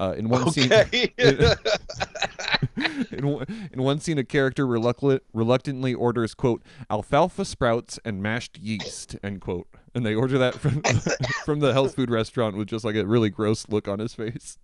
Uh, 0.00 0.14
in 0.16 0.30
one 0.30 0.50
scene, 0.50 0.72
Okay. 0.72 1.12
in, 3.12 3.26
one- 3.26 3.68
in 3.70 3.82
one 3.82 4.00
scene, 4.00 4.16
a 4.16 4.24
character 4.24 4.66
reluctant, 4.66 5.22
reluctantly 5.34 5.92
orders 5.92 6.32
quote 6.34 6.62
alfalfa 6.88 7.44
sprouts 7.44 7.98
and 8.02 8.22
mashed 8.22 8.58
yeast 8.58 9.16
end 9.22 9.42
quote, 9.42 9.66
and 9.94 10.06
they 10.06 10.14
order 10.14 10.38
that 10.38 10.54
from 10.54 10.80
from 11.44 11.60
the 11.60 11.74
health 11.74 11.94
food 11.94 12.10
restaurant 12.10 12.56
with 12.56 12.68
just 12.68 12.86
like 12.86 12.94
a 12.96 13.04
really 13.04 13.28
gross 13.28 13.68
look 13.68 13.86
on 13.86 13.98
his 13.98 14.14
face. 14.14 14.56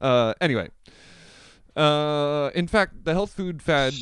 uh, 0.00 0.32
anyway, 0.40 0.68
uh, 1.80 2.50
in 2.54 2.66
fact, 2.66 3.04
the 3.04 3.12
health 3.12 3.32
food 3.32 3.62
fad 3.62 3.94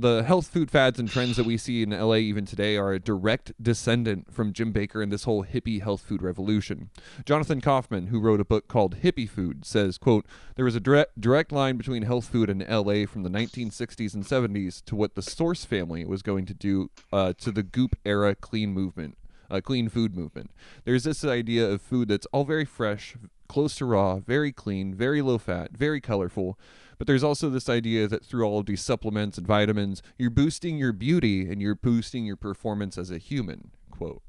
the 0.00 0.22
health 0.22 0.46
food 0.46 0.70
fads 0.70 1.00
and 1.00 1.10
trends 1.10 1.36
that 1.36 1.46
we 1.46 1.56
see 1.56 1.82
in 1.82 1.90
LA 1.90 2.14
even 2.14 2.46
today 2.46 2.76
are 2.76 2.92
a 2.92 3.00
direct 3.00 3.52
descendant 3.60 4.32
from 4.32 4.52
Jim 4.52 4.70
Baker 4.70 5.02
and 5.02 5.10
this 5.10 5.24
whole 5.24 5.44
hippie 5.44 5.82
health 5.82 6.02
food 6.02 6.22
revolution. 6.22 6.90
Jonathan 7.24 7.60
Kauffman, 7.60 8.06
who 8.06 8.20
wrote 8.20 8.40
a 8.40 8.44
book 8.44 8.68
called 8.68 8.98
Hippie 8.98 9.28
Food, 9.28 9.64
says, 9.64 9.98
quote, 9.98 10.24
there 10.54 10.64
was 10.64 10.76
a 10.76 10.80
direct, 10.80 11.20
direct 11.20 11.50
line 11.50 11.76
between 11.76 12.04
health 12.04 12.28
food 12.28 12.48
and 12.48 12.64
LA 12.68 13.06
from 13.06 13.24
the 13.24 13.30
1960s 13.30 14.14
and 14.14 14.24
70s 14.24 14.84
to 14.84 14.94
what 14.94 15.16
the 15.16 15.22
Source 15.22 15.64
family 15.64 16.04
was 16.04 16.22
going 16.22 16.46
to 16.46 16.54
do 16.54 16.90
uh, 17.12 17.32
to 17.38 17.50
the 17.50 17.64
Goop 17.64 17.96
era 18.04 18.36
clean 18.36 18.72
movement, 18.72 19.18
uh, 19.50 19.60
clean 19.60 19.88
food 19.88 20.14
movement. 20.14 20.52
There's 20.84 21.02
this 21.02 21.24
idea 21.24 21.68
of 21.68 21.82
food 21.82 22.08
that's 22.08 22.26
all 22.26 22.44
very 22.44 22.64
fresh, 22.64 23.16
close 23.48 23.74
to 23.76 23.84
raw, 23.84 24.20
very 24.20 24.52
clean, 24.52 24.94
very 24.94 25.22
low 25.22 25.38
fat, 25.38 25.72
very 25.72 26.00
colorful, 26.00 26.56
but 26.98 27.06
there's 27.06 27.24
also 27.24 27.48
this 27.48 27.68
idea 27.68 28.06
that 28.08 28.24
through 28.24 28.44
all 28.44 28.58
of 28.58 28.66
these 28.66 28.80
supplements 28.80 29.38
and 29.38 29.46
vitamins, 29.46 30.02
you're 30.18 30.30
boosting 30.30 30.76
your 30.78 30.92
beauty 30.92 31.48
and 31.50 31.62
you're 31.62 31.74
boosting 31.74 32.26
your 32.26 32.36
performance 32.36 32.98
as 32.98 33.10
a 33.10 33.18
human. 33.18 33.70
Quote. 33.90 34.22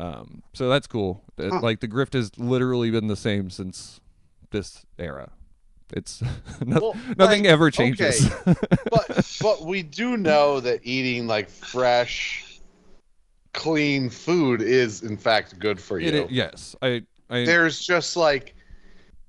Um, 0.00 0.42
so 0.52 0.68
that's 0.68 0.86
cool. 0.86 1.24
Huh. 1.38 1.60
Like 1.60 1.80
the 1.80 1.88
grift 1.88 2.12
has 2.14 2.30
literally 2.38 2.90
been 2.90 3.08
the 3.08 3.16
same 3.16 3.50
since 3.50 4.00
this 4.50 4.86
era. 4.98 5.30
It's 5.92 6.22
no, 6.64 6.80
Well, 6.80 6.96
nothing 7.16 7.44
like, 7.44 7.50
ever 7.52 7.70
changes. 7.70 8.28
but 8.90 9.38
but 9.40 9.64
we 9.64 9.82
do 9.82 10.16
know 10.16 10.60
that 10.60 10.80
eating 10.84 11.26
like 11.26 11.48
fresh, 11.48 12.60
clean 13.54 14.10
food 14.10 14.62
is 14.62 15.02
in 15.02 15.16
fact 15.16 15.58
good 15.58 15.80
for 15.80 15.98
you. 15.98 16.08
It 16.08 16.24
i- 16.24 16.28
yes, 16.30 16.76
I. 16.82 17.02
I 17.30 17.44
there's 17.44 17.80
just 17.80 18.16
like 18.16 18.54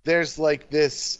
there's 0.05 0.39
like 0.39 0.69
this 0.69 1.19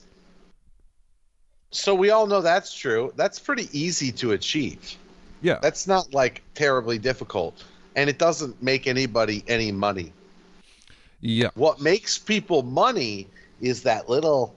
so 1.71 1.93
we 1.93 2.09
all 2.09 2.27
know 2.27 2.41
that's 2.41 2.73
true 2.73 3.11
that's 3.15 3.39
pretty 3.39 3.69
easy 3.77 4.11
to 4.11 4.31
achieve 4.31 4.97
yeah. 5.41 5.59
that's 5.61 5.87
not 5.87 6.13
like 6.13 6.41
terribly 6.53 6.97
difficult 6.97 7.63
and 7.95 8.09
it 8.09 8.17
doesn't 8.17 8.61
make 8.61 8.87
anybody 8.87 9.43
any 9.47 9.71
money 9.71 10.11
yeah. 11.21 11.49
what 11.55 11.81
makes 11.81 12.17
people 12.17 12.63
money 12.63 13.27
is 13.61 13.83
that 13.83 14.09
little 14.09 14.55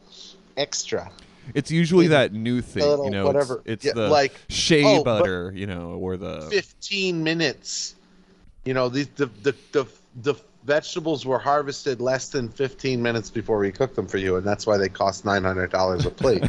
extra 0.57 1.11
It's 1.55 1.71
usually 1.71 2.07
the 2.07 2.15
that 2.15 2.33
new 2.33 2.63
thing, 2.63 2.85
little 2.85 3.07
you 3.07 3.11
know. 3.11 3.27
whatever. 3.27 3.63
It's, 3.65 3.85
it's 3.85 3.87
Yeah, 3.87 3.95
the 3.95 4.09
like, 4.09 4.33
shea 4.49 4.85
oh, 4.85 5.03
butter, 5.03 5.53
you 5.57 5.67
know, 5.67 5.99
or 5.99 6.17
the 6.17 6.43
15 6.53 7.25
minutes 7.25 7.97
you 8.65 8.75
know 8.75 8.89
the 8.89 9.05
the 9.17 9.27
the, 9.43 9.55
the, 9.73 9.87
the 10.23 10.35
vegetables 10.65 11.27
were 11.27 11.39
harvested 11.39 12.01
less 12.01 12.29
than 12.29 12.49
15 12.49 13.03
minutes 13.03 13.31
before 13.31 13.59
we 13.59 13.73
cooked 13.73 13.97
them 13.97 14.07
for 14.07 14.19
you 14.19 14.37
and 14.37 14.47
that's 14.47 14.67
why 14.67 14.77
they 14.77 14.89
cost 14.89 15.25
$900 15.25 16.07
a 16.07 16.11
plate 16.11 16.45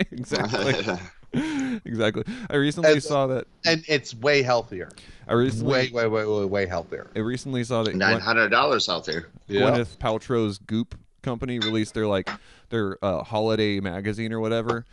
exactly. 0.10 0.98
exactly. 1.84 2.24
I 2.50 2.56
recently 2.56 2.92
And- 2.92 3.02
saw 3.02 3.26
that. 3.28 3.46
and 3.64 3.84
it's 3.88 4.14
way 4.14 4.42
healthier 4.42 4.88
I 5.28 5.34
recently, 5.34 5.72
way, 5.72 5.90
way, 5.90 6.06
way, 6.06 6.24
way, 6.24 6.44
way 6.44 6.66
healthier. 6.66 7.10
I 7.16 7.18
recently 7.20 7.64
saw 7.64 7.82
that 7.82 7.96
nine 7.96 8.20
hundred 8.20 8.50
dollars 8.50 8.86
healthier. 8.86 9.28
there. 9.48 9.60
Gwyneth 9.62 9.98
Paltrow's 9.98 10.58
Goop 10.58 10.94
company 11.22 11.58
released 11.58 11.94
their 11.94 12.06
like 12.06 12.30
their 12.68 12.96
uh, 13.04 13.24
holiday 13.24 13.80
magazine 13.80 14.32
or 14.32 14.38
whatever, 14.38 14.84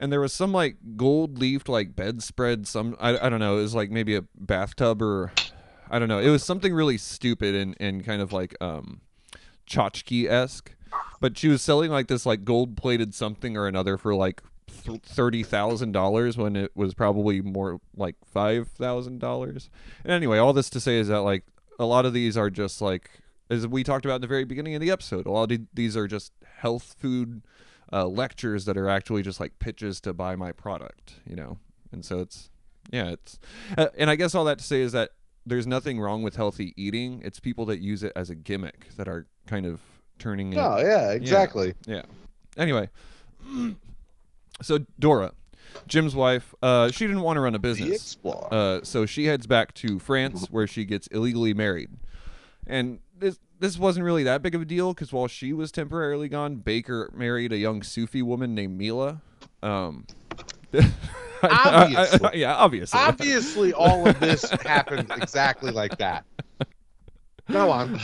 and 0.00 0.10
there 0.10 0.20
was 0.22 0.32
some 0.32 0.50
like 0.50 0.78
gold 0.96 1.36
leafed 1.38 1.68
like 1.68 1.94
bedspread. 1.94 2.66
Some 2.66 2.96
I, 2.98 3.18
I 3.26 3.28
don't 3.28 3.38
know. 3.38 3.58
It 3.58 3.62
was 3.62 3.74
like 3.74 3.90
maybe 3.90 4.16
a 4.16 4.22
bathtub 4.34 5.02
or 5.02 5.30
I 5.90 5.98
don't 5.98 6.08
know. 6.08 6.18
It 6.18 6.30
was 6.30 6.44
something 6.44 6.72
really 6.72 6.98
stupid 6.98 7.54
and 7.54 7.76
and 7.80 8.04
kind 8.04 8.22
of 8.22 8.32
like 8.32 8.56
um 8.60 9.00
tchotchke 9.66 10.28
esque. 10.28 10.72
But 11.20 11.36
she 11.36 11.48
was 11.48 11.62
selling 11.62 11.90
like 11.90 12.08
this 12.08 12.26
like 12.26 12.44
gold 12.44 12.76
plated 12.76 13.14
something 13.14 13.56
or 13.56 13.66
another 13.66 13.96
for 13.96 14.14
like 14.14 14.42
thirty 14.68 15.42
thousand 15.42 15.92
dollars 15.92 16.36
when 16.36 16.56
it 16.56 16.72
was 16.74 16.94
probably 16.94 17.40
more 17.40 17.80
like 17.96 18.16
five 18.24 18.68
thousand 18.68 19.18
dollars. 19.20 19.70
And 20.04 20.12
anyway, 20.12 20.38
all 20.38 20.52
this 20.52 20.70
to 20.70 20.80
say 20.80 20.98
is 20.98 21.08
that 21.08 21.20
like 21.20 21.44
a 21.78 21.84
lot 21.84 22.06
of 22.06 22.12
these 22.12 22.36
are 22.36 22.50
just 22.50 22.80
like 22.80 23.10
as 23.50 23.66
we 23.66 23.84
talked 23.84 24.04
about 24.04 24.16
in 24.16 24.20
the 24.20 24.26
very 24.26 24.44
beginning 24.44 24.74
of 24.74 24.80
the 24.80 24.90
episode. 24.90 25.26
A 25.26 25.30
lot 25.30 25.50
of 25.52 25.60
these 25.74 25.96
are 25.96 26.06
just 26.06 26.32
health 26.58 26.96
food 26.98 27.42
uh, 27.92 28.06
lectures 28.06 28.64
that 28.64 28.76
are 28.76 28.88
actually 28.88 29.22
just 29.22 29.40
like 29.40 29.58
pitches 29.58 30.00
to 30.00 30.12
buy 30.12 30.36
my 30.36 30.52
product, 30.52 31.14
you 31.26 31.36
know. 31.36 31.58
And 31.92 32.04
so 32.04 32.20
it's 32.20 32.50
yeah, 32.90 33.10
it's 33.10 33.38
uh, 33.76 33.88
and 33.96 34.10
I 34.10 34.16
guess 34.16 34.34
all 34.34 34.44
that 34.44 34.58
to 34.58 34.64
say 34.64 34.80
is 34.80 34.92
that 34.92 35.10
there's 35.46 35.66
nothing 35.66 36.00
wrong 36.00 36.22
with 36.22 36.36
healthy 36.36 36.74
eating. 36.76 37.22
It's 37.24 37.38
people 37.40 37.64
that 37.66 37.78
use 37.78 38.02
it 38.02 38.12
as 38.16 38.28
a 38.30 38.34
gimmick 38.34 38.88
that 38.96 39.08
are 39.08 39.26
kind 39.46 39.64
of 39.64 39.80
turning 40.18 40.52
it 40.52 40.58
Oh 40.58 40.78
yeah, 40.78 41.12
exactly. 41.12 41.74
yeah. 41.86 42.02
Anyway, 42.56 42.88
so 44.60 44.78
Dora, 44.98 45.32
Jim's 45.86 46.14
wife, 46.16 46.54
uh, 46.62 46.90
she 46.90 47.06
didn't 47.06 47.22
want 47.22 47.36
to 47.36 47.40
run 47.40 47.54
a 47.54 47.58
business. 47.58 48.16
Uh, 48.24 48.80
so 48.82 49.06
she 49.06 49.26
heads 49.26 49.46
back 49.46 49.72
to 49.74 49.98
France 49.98 50.46
where 50.50 50.66
she 50.66 50.84
gets 50.84 51.06
illegally 51.08 51.54
married. 51.54 51.90
And 52.66 52.98
this 53.16 53.38
this 53.58 53.78
wasn't 53.78 54.04
really 54.04 54.24
that 54.24 54.42
big 54.42 54.54
of 54.54 54.62
a 54.62 54.64
deal 54.64 54.92
because 54.92 55.12
while 55.12 55.28
she 55.28 55.52
was 55.52 55.70
temporarily 55.70 56.28
gone, 56.28 56.56
Baker 56.56 57.10
married 57.14 57.52
a 57.52 57.56
young 57.56 57.82
Sufi 57.82 58.20
woman 58.20 58.54
named 58.54 58.76
Mila. 58.76 59.22
Um, 59.62 60.06
Obviously. 61.42 62.30
yeah, 62.40 62.54
obviously. 62.54 62.98
Obviously, 63.00 63.72
all 63.72 64.08
of 64.08 64.18
this 64.20 64.48
happened 64.50 65.10
exactly 65.16 65.70
like 65.70 65.98
that. 65.98 66.24
Go 67.50 67.70
on. 67.70 68.00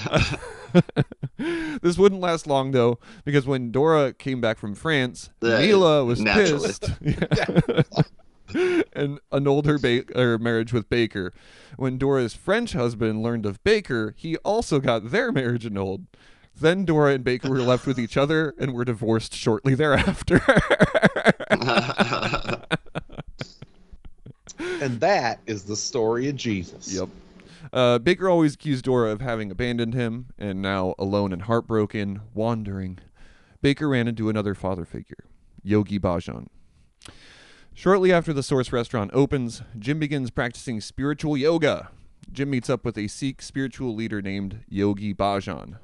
this 1.83 1.99
wouldn't 1.99 2.21
last 2.21 2.47
long 2.47 2.71
though, 2.71 2.99
because 3.25 3.47
when 3.47 3.73
Dora 3.73 4.13
came 4.13 4.41
back 4.41 4.59
from 4.59 4.75
France, 4.75 5.31
Yeah, 5.41 5.61
Mila 5.61 6.05
was 6.05 6.21
naturally. 6.21 6.69
pissed 6.69 6.91
and 8.95 9.19
annulled 9.33 9.67
her, 9.67 9.79
ba- 9.79 10.05
her 10.15 10.39
marriage 10.39 10.73
with 10.73 10.89
Baker. 10.89 11.33
When 11.77 11.99
Dora's 11.99 12.35
French 12.35 12.75
husband 12.75 13.23
learned 13.23 13.47
of 13.47 13.63
Baker, 13.65 14.15
he 14.17 14.37
also 14.39 14.79
got 14.79 15.11
their 15.11 15.33
marriage 15.33 15.65
annulled. 15.67 16.07
Then 16.55 16.85
Dora 16.85 17.15
and 17.15 17.25
Baker 17.25 17.49
were 17.49 17.63
left 17.63 17.87
with 17.87 17.99
each 17.99 18.17
other 18.17 18.55
and 18.59 18.75
were 18.75 18.85
divorced 18.85 19.35
shortly 19.35 19.75
thereafter. 19.75 20.41
And 24.59 25.01
that 25.01 25.41
is 25.47 25.65
the 25.65 25.77
story 25.77 26.29
of 26.29 26.37
Jesus. 26.37 26.93
Yep. 26.93 27.09
Uh, 27.73 27.99
Baker 27.99 28.29
always 28.29 28.55
accused 28.55 28.85
Dora 28.85 29.11
of 29.11 29.21
having 29.21 29.51
abandoned 29.51 29.95
him, 29.95 30.27
and 30.39 30.61
now 30.61 30.95
alone 30.99 31.33
and 31.33 31.43
heartbroken, 31.43 32.21
wandering, 32.35 32.99
Baker 33.61 33.89
ran 33.89 34.09
into 34.09 34.29
another 34.29 34.55
father 34.55 34.85
figure, 34.85 35.25
Yogi 35.63 35.99
Bhajan. 35.99 36.49
Shortly 37.75 38.13
after 38.13 38.33
the 38.33 38.43
Source 38.43 38.73
restaurant 38.73 39.11
opens, 39.15 39.63
Jim 39.79 39.99
begins 39.99 40.31
practicing 40.31 40.81
spiritual 40.81 41.37
yoga. 41.37 41.91
Jim 42.31 42.51
meets 42.51 42.69
up 42.69 42.85
with 42.85 42.99
a 42.99 43.09
Sikh 43.09 43.41
spiritual 43.41 43.95
leader 43.95 44.21
named 44.21 44.61
Yogi 44.69 45.15
Bhajan. 45.15 45.79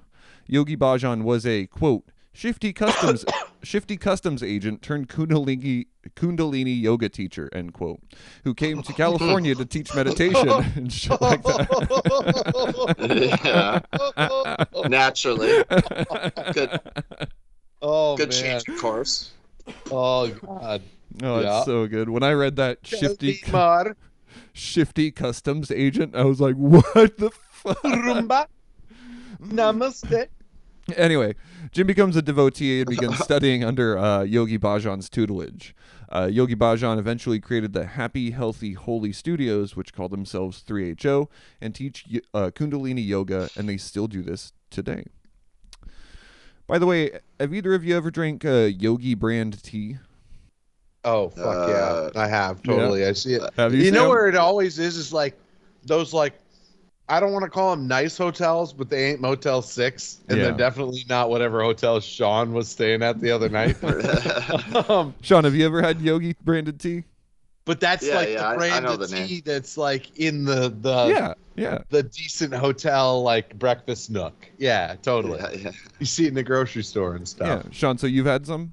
Yogi 0.46 0.76
Bhajan 0.76 1.22
was 1.22 1.46
a 1.46 1.66
quote 1.66 2.10
shifty 2.32 2.72
customs 2.72 3.24
shifty 3.62 3.96
customs 3.96 4.42
agent 4.42 4.82
turned 4.82 5.08
Kundalini 5.08 5.86
Kundalini 6.16 6.80
yoga 6.80 7.08
teacher 7.08 7.48
end 7.52 7.72
quote, 7.74 8.00
who 8.44 8.54
came 8.54 8.82
to 8.82 8.92
California 8.92 9.54
to 9.54 9.64
teach 9.64 9.94
meditation 9.94 10.48
and 10.76 10.92
shit 10.92 11.20
like 11.20 11.40
yeah, 12.98 13.80
that. 14.16 14.68
naturally. 14.88 15.64
Good, 16.52 16.80
Oh 17.80 18.16
good 18.16 18.30
man. 18.30 18.42
change 18.42 18.68
of 18.68 18.78
course. 18.80 19.30
Oh 19.90 20.28
god. 20.28 20.82
Oh, 21.22 21.40
Yeah. 21.40 21.58
it's 21.58 21.66
so 21.66 21.86
good. 21.86 22.08
When 22.08 22.22
I 22.22 22.32
read 22.32 22.56
that 22.56 22.78
shifty 22.86 23.34
Tell 23.36 23.92
shifty 24.52 25.10
customs 25.10 25.70
agent, 25.70 26.14
I 26.16 26.24
was 26.24 26.40
like, 26.40 26.54
what 26.56 27.16
the 27.16 27.30
fuck? 27.50 27.82
Rumba. 27.82 28.46
Namaste. 29.42 30.28
Anyway, 30.96 31.34
Jim 31.70 31.86
becomes 31.86 32.16
a 32.16 32.22
devotee 32.22 32.80
and 32.80 32.88
begins 32.88 33.18
studying 33.24 33.62
under 33.62 33.98
uh, 33.98 34.22
Yogi 34.22 34.58
Bhajan's 34.58 35.08
tutelage. 35.08 35.74
Uh, 36.10 36.28
Yogi 36.30 36.54
Bhajan 36.56 36.98
eventually 36.98 37.38
created 37.40 37.74
the 37.74 37.84
Happy, 37.84 38.30
Healthy, 38.30 38.72
Holy 38.72 39.12
Studios, 39.12 39.76
which 39.76 39.92
call 39.92 40.08
themselves 40.08 40.64
3HO, 40.66 41.28
and 41.60 41.74
teach 41.74 42.06
uh, 42.32 42.50
Kundalini 42.54 43.06
Yoga, 43.06 43.50
and 43.56 43.68
they 43.68 43.76
still 43.76 44.06
do 44.06 44.22
this 44.22 44.52
today. 44.70 45.04
By 46.66 46.78
the 46.78 46.86
way, 46.86 47.18
have 47.38 47.52
either 47.52 47.74
of 47.74 47.84
you 47.84 47.96
ever 47.96 48.10
drank 48.10 48.44
uh, 48.44 48.68
Yogi 48.74 49.14
brand 49.14 49.62
tea? 49.62 49.98
Oh 51.04 51.28
fuck 51.30 51.68
Uh, 51.68 52.10
yeah, 52.14 52.20
I 52.20 52.26
have 52.28 52.62
totally. 52.62 53.06
I 53.06 53.12
see 53.12 53.34
it. 53.34 53.42
Have 53.56 53.74
You, 53.74 53.82
you 53.82 53.90
know 53.90 54.00
Sam? 54.02 54.08
where 54.08 54.28
it 54.28 54.34
always 54.36 54.78
is 54.78 54.96
is 54.96 55.12
like 55.12 55.38
those 55.84 56.12
like 56.12 56.34
I 57.10 57.20
don't 57.20 57.32
want 57.32 57.44
to 57.44 57.50
call 57.50 57.70
them 57.74 57.86
nice 57.88 58.18
hotels, 58.18 58.72
but 58.72 58.90
they 58.90 59.10
ain't 59.10 59.20
Motel 59.20 59.62
Six, 59.62 60.18
and 60.28 60.36
Yeah. 60.38 60.44
they're 60.44 60.56
definitely 60.58 61.04
not 61.08 61.30
whatever 61.30 61.62
hotel 61.62 62.00
Shawn 62.00 62.52
was 62.52 62.68
staying 62.68 63.02
at 63.02 63.20
the 63.20 63.30
other 63.30 63.48
night. 63.48 63.82
um, 64.90 65.14
Shawn, 65.22 65.44
have 65.44 65.54
you 65.54 65.64
ever 65.66 65.80
had 65.82 66.00
Yogi 66.00 66.36
branded 66.44 66.78
tea? 66.80 67.04
but 67.64 67.80
that's 67.80 68.06
Yeah, 68.06 68.14
like 68.16 68.28
yeah, 68.30 68.44
I- 68.46 68.48
I 68.48 68.52
the 68.52 68.58
brand 68.58 68.84
know 68.86 68.92
of 68.94 69.00
the 69.00 69.08
name. 69.14 69.28
tea 69.28 69.40
that's 69.42 69.76
like 69.76 70.18
in 70.18 70.44
the 70.46 70.70
the 70.80 71.08
yeah, 71.14 71.34
yeah. 71.54 71.78
the 71.90 72.02
decent 72.02 72.54
hotel 72.54 73.22
like 73.22 73.58
breakfast 73.58 74.10
nook. 74.10 74.34
Yeah, 74.58 74.94
totally. 75.02 75.38
yeah, 75.38 75.50
yeah. 75.52 75.70
You 75.98 76.06
see 76.06 76.24
it 76.24 76.28
in 76.28 76.34
the 76.34 76.42
grocery 76.42 76.82
store 76.82 77.12
and 77.14 77.20
Yeah, 77.40 77.60
stuff. 77.60 77.66
Shawn. 77.74 77.98
So 77.98 78.06
you've 78.06 78.24
had 78.26 78.46
some? 78.46 78.72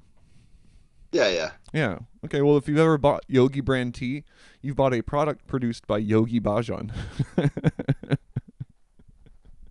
Yeah, 1.12 1.28
yeah. 1.28 1.50
Yeah. 1.74 1.98
Okay. 2.24 2.40
Well, 2.42 2.56
if 2.56 2.68
you've 2.68 2.78
ever 2.78 2.96
bought 2.98 3.22
Yogi 3.28 3.60
brand 3.60 3.94
tea, 3.94 4.24
you've 4.62 4.76
bought 4.76 4.94
a 4.94 5.02
product 5.02 5.46
produced 5.46 5.86
by 5.86 5.98
Yogi 5.98 6.40
Bhajan. 6.40 6.90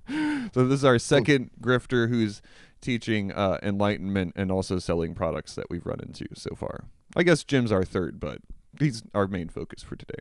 so 0.08 0.68
this 0.68 0.80
is 0.80 0.86
our 0.86 1.00
second 1.00 1.52
grifter 1.62 2.10
who's 2.10 2.42
teaching 2.82 3.32
uh, 3.32 3.58
enlightenment 3.64 4.34
and 4.36 4.52
also 4.52 4.80
selling 4.80 5.16
products 5.16 5.56
that 5.56 5.70
we've 5.70 5.86
run 5.86 6.00
into 6.00 6.26
so 6.34 6.56
far. 6.56 6.86
I 7.16 7.24
guess 7.24 7.44
Jim's 7.44 7.72
our 7.72 7.84
third, 7.84 8.20
but 8.20 8.40
he's 8.80 9.04
our 9.14 9.28
main 9.28 9.50
focus 9.50 9.82
for 9.82 9.96
today. 9.96 10.20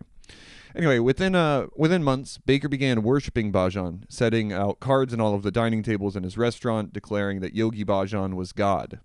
Anyway, 0.77 0.99
within 0.99 1.35
uh 1.35 1.67
within 1.77 2.03
months, 2.03 2.39
Baker 2.39 2.69
began 2.69 3.03
worshiping 3.03 3.53
Bhajan, 3.53 4.05
setting 4.09 4.53
out 4.53 4.81
cards 4.81 5.13
on 5.13 5.21
all 5.21 5.35
of 5.35 5.43
the 5.43 5.53
dining 5.53 5.83
tables 5.83 6.17
in 6.17 6.25
his 6.25 6.37
restaurant, 6.39 6.93
declaring 6.93 7.41
that 7.41 7.55
Yogi 7.55 7.85
Bhajan 7.85 8.35
was 8.35 8.53
God. 8.53 9.01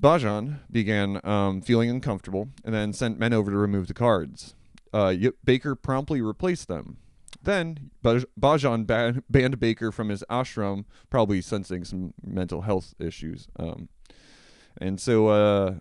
Bhajan 0.00 0.60
began 0.70 1.20
um, 1.24 1.60
feeling 1.60 1.90
uncomfortable 1.90 2.48
and 2.64 2.74
then 2.74 2.92
sent 2.92 3.18
men 3.18 3.32
over 3.32 3.50
to 3.50 3.56
remove 3.56 3.88
the 3.88 3.94
cards. 3.94 4.54
Uh, 4.92 5.14
Baker 5.44 5.74
promptly 5.74 6.20
replaced 6.20 6.68
them. 6.68 6.98
Then 7.42 7.90
Baj- 8.04 8.24
Bhajan 8.38 8.86
ban- 8.86 9.22
banned 9.28 9.60
Baker 9.60 9.92
from 9.92 10.08
his 10.08 10.24
ashram, 10.30 10.84
probably 11.10 11.40
sensing 11.40 11.84
some 11.84 12.14
mental 12.22 12.62
health 12.62 12.94
issues. 12.98 13.48
Um, 13.56 13.88
and 14.80 15.00
so, 15.00 15.28
uh, 15.28 15.74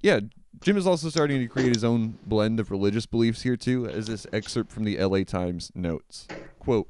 yeah, 0.00 0.20
Jim 0.60 0.76
is 0.76 0.86
also 0.86 1.08
starting 1.08 1.40
to 1.40 1.46
create 1.46 1.74
his 1.74 1.84
own 1.84 2.18
blend 2.26 2.58
of 2.58 2.70
religious 2.70 3.06
beliefs 3.06 3.42
here 3.42 3.56
too, 3.56 3.86
as 3.86 4.06
this 4.06 4.26
excerpt 4.32 4.72
from 4.72 4.84
the 4.84 4.98
LA 4.98 5.22
Times 5.22 5.70
notes. 5.74 6.26
Quote 6.58 6.88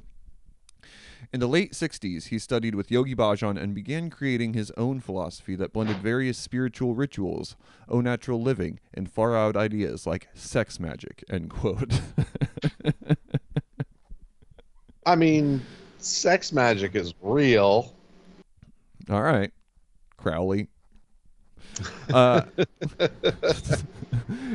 In 1.31 1.39
the 1.39 1.47
late 1.47 1.73
60s, 1.73 2.25
he 2.27 2.39
studied 2.39 2.73
with 2.73 2.89
Yogi 2.89 3.15
Bhajan 3.15 3.61
and 3.61 3.75
began 3.75 4.09
creating 4.09 4.53
his 4.53 4.71
own 4.71 4.99
philosophy 4.99 5.55
that 5.55 5.73
blended 5.73 5.97
various 5.97 6.37
spiritual 6.37 6.95
rituals, 6.95 7.55
au 7.87 8.01
natural 8.01 8.41
living, 8.41 8.79
and 8.93 9.11
far 9.11 9.35
out 9.35 9.55
ideas 9.55 10.07
like 10.07 10.29
sex 10.33 10.79
magic. 10.79 11.23
End 11.29 11.49
quote. 11.49 12.01
I 15.09 15.15
mean, 15.15 15.59
sex 15.97 16.51
magic 16.51 16.93
is 16.93 17.15
real. 17.23 17.95
All 19.09 19.23
right, 19.23 19.51
Crowley. 20.17 20.67
Uh, 22.13 22.41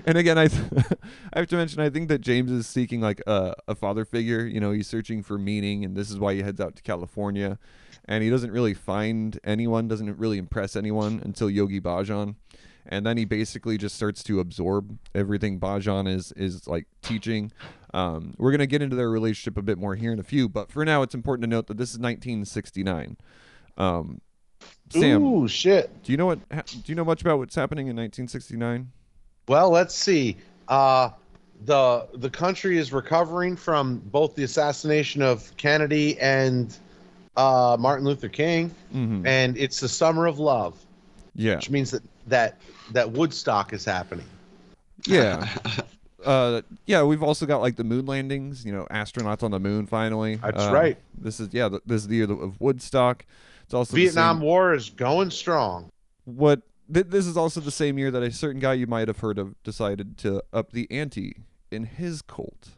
and 0.04 0.18
again, 0.18 0.36
I 0.36 0.44
I 1.32 1.38
have 1.38 1.46
to 1.46 1.56
mention 1.56 1.80
I 1.80 1.88
think 1.88 2.08
that 2.08 2.20
James 2.20 2.50
is 2.50 2.66
seeking 2.66 3.00
like 3.00 3.22
a, 3.26 3.54
a 3.66 3.74
father 3.74 4.04
figure. 4.04 4.44
You 4.44 4.60
know, 4.60 4.72
he's 4.72 4.88
searching 4.88 5.22
for 5.22 5.38
meaning, 5.38 5.86
and 5.86 5.96
this 5.96 6.10
is 6.10 6.18
why 6.18 6.34
he 6.34 6.42
heads 6.42 6.60
out 6.60 6.76
to 6.76 6.82
California. 6.82 7.58
And 8.04 8.22
he 8.22 8.28
doesn't 8.28 8.50
really 8.50 8.74
find 8.74 9.38
anyone, 9.42 9.88
doesn't 9.88 10.18
really 10.18 10.36
impress 10.36 10.76
anyone 10.76 11.22
until 11.24 11.48
Yogi 11.48 11.80
Bhajan, 11.80 12.34
and 12.86 13.04
then 13.06 13.16
he 13.16 13.24
basically 13.24 13.78
just 13.78 13.94
starts 13.96 14.22
to 14.24 14.40
absorb 14.40 14.98
everything 15.14 15.58
Bhajan 15.60 16.08
is 16.08 16.32
is 16.32 16.66
like 16.68 16.86
teaching. 17.02 17.52
Um, 17.92 18.34
we're 18.38 18.50
gonna 18.50 18.66
get 18.66 18.82
into 18.82 18.96
their 18.96 19.10
relationship 19.10 19.56
a 19.56 19.62
bit 19.62 19.78
more 19.78 19.94
here 19.94 20.12
in 20.12 20.18
a 20.18 20.24
few, 20.24 20.48
but 20.48 20.70
for 20.72 20.84
now, 20.84 21.02
it's 21.02 21.14
important 21.14 21.42
to 21.44 21.48
note 21.48 21.66
that 21.68 21.76
this 21.76 21.90
is 21.90 21.98
1969. 21.98 23.16
Um, 23.76 24.20
Sam, 24.90 25.22
Ooh, 25.24 25.48
shit. 25.48 25.90
do 26.02 26.12
you 26.12 26.18
know 26.18 26.26
what? 26.26 26.38
Do 26.48 26.64
you 26.86 26.94
know 26.94 27.04
much 27.04 27.20
about 27.20 27.38
what's 27.38 27.54
happening 27.54 27.86
in 27.88 27.96
1969? 27.96 28.90
Well, 29.48 29.70
let's 29.70 29.94
see. 29.94 30.36
Uh, 30.68 31.10
the 31.66 32.06
the 32.14 32.30
country 32.30 32.78
is 32.78 32.92
recovering 32.92 33.56
from 33.56 33.98
both 34.06 34.34
the 34.34 34.42
assassination 34.44 35.22
of 35.22 35.54
Kennedy 35.56 36.18
and 36.20 36.76
uh, 37.36 37.76
Martin 37.78 38.04
Luther 38.06 38.28
King, 38.28 38.74
Mm-hmm. 38.94 39.26
and 39.26 39.56
it's 39.56 39.80
the 39.80 39.88
summer 39.88 40.26
of 40.26 40.38
love, 40.38 40.78
Yeah, 41.34 41.56
which 41.56 41.68
means 41.70 41.90
that 41.90 42.02
that 42.26 42.58
that 42.92 43.10
Woodstock 43.12 43.72
is 43.72 43.84
happening. 43.84 44.26
yeah, 45.06 45.48
uh, 46.24 46.62
yeah. 46.86 47.02
We've 47.02 47.22
also 47.22 47.46
got 47.46 47.60
like 47.60 47.76
the 47.76 47.84
moon 47.84 48.06
landings. 48.06 48.64
You 48.64 48.72
know, 48.72 48.86
astronauts 48.90 49.42
on 49.42 49.50
the 49.50 49.60
moon 49.60 49.86
finally. 49.86 50.36
That's 50.36 50.64
Uh, 50.64 50.72
right. 50.72 50.98
This 51.18 51.40
is 51.40 51.48
yeah. 51.52 51.68
This 51.86 52.02
is 52.02 52.08
the 52.08 52.16
year 52.16 52.30
of 52.30 52.60
Woodstock. 52.60 53.24
It's 53.64 53.74
also 53.74 53.96
Vietnam 53.96 54.36
same- 54.36 54.44
War 54.44 54.74
is 54.74 54.90
going 54.90 55.30
strong. 55.30 55.90
what 56.24 56.62
th- 56.92 57.06
this 57.08 57.26
is 57.26 57.36
also 57.36 57.60
the 57.60 57.70
same 57.70 57.98
year 57.98 58.10
that 58.10 58.22
a 58.22 58.30
certain 58.30 58.60
guy 58.60 58.74
you 58.74 58.86
might 58.86 59.08
have 59.08 59.18
heard 59.20 59.38
of 59.38 59.54
decided 59.62 60.18
to 60.18 60.42
up 60.52 60.72
the 60.72 60.86
ante 60.90 61.36
in 61.70 61.84
his 61.84 62.20
cult. 62.22 62.70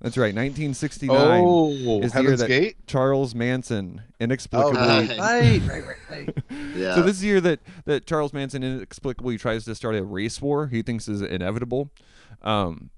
That's 0.00 0.18
right, 0.18 0.34
1969. 0.34 1.16
Oh, 1.44 2.00
is 2.02 2.12
the 2.12 2.22
year 2.22 2.36
that 2.36 2.48
Gate. 2.48 2.76
Charles 2.86 3.34
Manson 3.34 4.02
Oh, 4.06 4.12
inexplicably 4.20 4.78
right. 4.78 5.18
right, 5.18 5.62
right, 5.62 5.84
right, 5.86 5.96
right. 6.10 6.44
Yeah. 6.76 6.94
So 6.96 7.02
this 7.02 7.16
is 7.16 7.20
the 7.22 7.26
year 7.28 7.40
that 7.40 7.60
that 7.86 8.06
Charles 8.06 8.32
Manson 8.34 8.62
inexplicably 8.62 9.38
tries 9.38 9.64
to 9.64 9.74
start 9.74 9.94
a 9.96 10.04
race 10.04 10.40
war. 10.42 10.66
He 10.66 10.82
thinks 10.82 11.08
is 11.08 11.22
inevitable. 11.22 11.90
Um, 12.42 12.90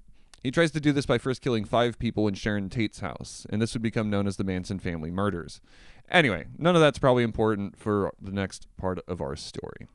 he 0.43 0.51
tries 0.51 0.71
to 0.71 0.79
do 0.81 0.91
this 0.91 1.05
by 1.05 1.17
first 1.17 1.41
killing 1.41 1.63
five 1.65 1.99
people 1.99 2.27
in 2.27 2.33
Sharon 2.33 2.69
Tate's 2.69 2.99
house, 2.99 3.45
and 3.49 3.61
this 3.61 3.73
would 3.73 3.81
become 3.81 4.09
known 4.09 4.27
as 4.27 4.35
the 4.37 4.43
Manson 4.43 4.79
family 4.79 5.11
murders. 5.11 5.61
Anyway, 6.09 6.45
none 6.57 6.75
of 6.75 6.81
that's 6.81 6.99
probably 6.99 7.23
important 7.23 7.77
for 7.77 8.11
the 8.21 8.31
next 8.31 8.67
part 8.77 8.99
of 9.07 9.21
our 9.21 9.35
story, 9.37 9.87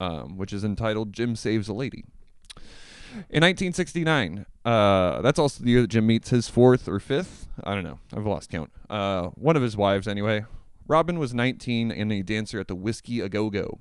um, 0.00 0.36
which 0.36 0.52
is 0.52 0.64
entitled 0.64 1.12
"Jim 1.12 1.36
Saves 1.36 1.68
a 1.68 1.72
Lady." 1.72 2.04
In 3.30 3.42
1969, 3.42 4.46
uh, 4.64 5.20
that's 5.22 5.38
also 5.38 5.62
the 5.64 5.70
year 5.70 5.80
that 5.82 5.88
Jim 5.88 6.06
meets 6.06 6.30
his 6.30 6.48
fourth 6.48 6.88
or 6.88 6.98
fifth. 7.00 7.48
I 7.64 7.74
don't 7.74 7.84
know. 7.84 7.98
I've 8.14 8.26
lost 8.26 8.50
count. 8.50 8.70
Uh, 8.88 9.28
one 9.28 9.56
of 9.56 9.62
his 9.62 9.76
wives, 9.76 10.06
anyway. 10.08 10.44
Robin 10.86 11.18
was 11.18 11.34
19 11.34 11.90
and 11.92 12.12
a 12.12 12.22
dancer 12.22 12.58
at 12.60 12.68
the 12.68 12.74
Whisky 12.74 13.20
A 13.20 13.28
Go 13.28 13.50
Go. 13.50 13.80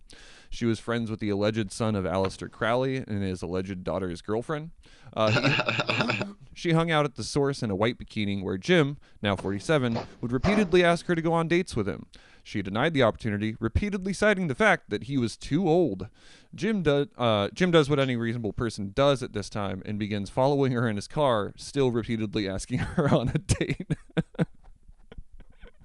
She 0.49 0.65
was 0.65 0.79
friends 0.79 1.09
with 1.11 1.19
the 1.19 1.29
alleged 1.29 1.71
son 1.71 1.95
of 1.95 2.05
Aleister 2.05 2.49
Crowley 2.49 2.97
and 2.97 3.21
his 3.21 3.41
alleged 3.41 3.83
daughter's 3.83 4.21
girlfriend. 4.21 4.71
Uh, 5.15 5.31
he- 5.31 6.23
she 6.53 6.71
hung 6.71 6.89
out 6.91 7.05
at 7.05 7.15
the 7.15 7.23
source 7.23 7.61
in 7.61 7.69
a 7.69 7.75
white 7.75 7.97
bikini 7.97 8.41
where 8.43 8.57
Jim, 8.57 8.97
now 9.21 9.35
47, 9.35 9.99
would 10.21 10.31
repeatedly 10.31 10.83
ask 10.83 11.05
her 11.07 11.15
to 11.15 11.21
go 11.21 11.33
on 11.33 11.47
dates 11.47 11.75
with 11.75 11.87
him. 11.87 12.05
She 12.47 12.61
denied 12.61 12.93
the 12.93 13.03
opportunity, 13.03 13.57
repeatedly 13.59 14.13
citing 14.13 14.47
the 14.47 14.55
fact 14.55 14.89
that 14.89 15.03
he 15.03 15.17
was 15.17 15.35
too 15.35 15.67
old. 15.67 16.07
Jim, 16.55 16.81
do, 16.81 17.05
uh, 17.17 17.49
Jim 17.53 17.71
does 17.71 17.89
what 17.89 17.99
any 17.99 18.15
reasonable 18.15 18.53
person 18.53 18.93
does 18.95 19.21
at 19.21 19.33
this 19.33 19.49
time 19.49 19.81
and 19.85 19.99
begins 19.99 20.29
following 20.29 20.71
her 20.71 20.87
in 20.87 20.95
his 20.95 21.09
car, 21.09 21.51
still 21.57 21.91
repeatedly 21.91 22.47
asking 22.47 22.79
her 22.95 23.13
on 23.13 23.27
a 23.27 23.37
date. 23.37 23.85
what 24.33 24.47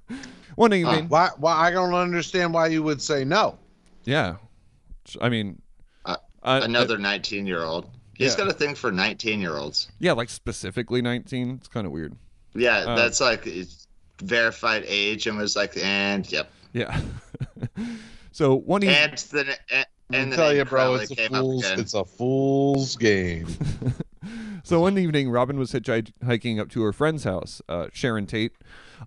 One 0.55 0.73
evening, 0.73 1.09
Why? 1.09 1.31
Why? 1.37 1.53
I 1.67 1.71
don't 1.73 1.95
understand 1.95 2.55
why 2.55 2.69
you 2.69 2.85
would 2.85 3.03
say 3.03 3.25
no. 3.25 3.59
yeah. 4.05 4.37
I 5.21 5.29
mean, 5.31 5.61
Uh, 6.05 6.17
uh, 6.45 6.61
Another 6.63 6.97
19 6.97 7.45
year 7.45 7.65
old. 7.65 7.91
He's 8.15 8.33
Yeah. 8.35 8.45
got 8.45 8.49
a 8.49 8.53
thing 8.53 8.77
for 8.77 8.93
19 8.93 9.41
year 9.41 9.57
olds. 9.57 9.91
yeah, 9.99 10.13
like 10.13 10.29
specifically 10.31 11.03
19. 11.03 11.57
It's 11.59 11.67
kind 11.67 11.89
of 11.89 11.93
weird. 11.93 12.15
Yeah, 12.55 12.85
Oh. 12.87 12.95
that's 12.95 13.21
like 13.21 13.49
it's 13.49 13.82
verified 14.23 14.85
age 14.87 15.27
and 15.27 15.37
was 15.39 15.57
like, 15.57 15.77
and 15.77 16.31
yep. 16.31 16.51
Yeah. 16.73 17.01
so 18.33 18.55
one 18.57 18.83
evening, 18.83 18.99
And 18.99 19.19
then 19.31 19.47
and, 19.71 19.87
I 20.11 20.17
and 20.17 20.33
the 20.33 20.37
tell 20.37 20.55
you, 20.55 20.65
bro, 20.65 20.95
it's 20.95 21.11
a 21.11 21.17
came 21.17 21.35
up 21.35 21.43
fool's. 21.43 21.65
again. 21.65 21.81
It's 21.81 21.95
a 21.95 22.05
fool's 22.05 22.97
game. 22.97 23.47
so 24.65 24.81
one 24.81 24.99
evening, 24.99 25.31
Robin 25.31 25.59
was 25.59 25.73
hitchhiking 25.73 26.61
up 26.61 26.69
to 26.71 26.83
her 26.83 26.93
friend's 26.93 27.25
house, 27.25 27.61
uh, 27.69 27.89
Sharon 27.93 28.27
Tate, 28.27 28.53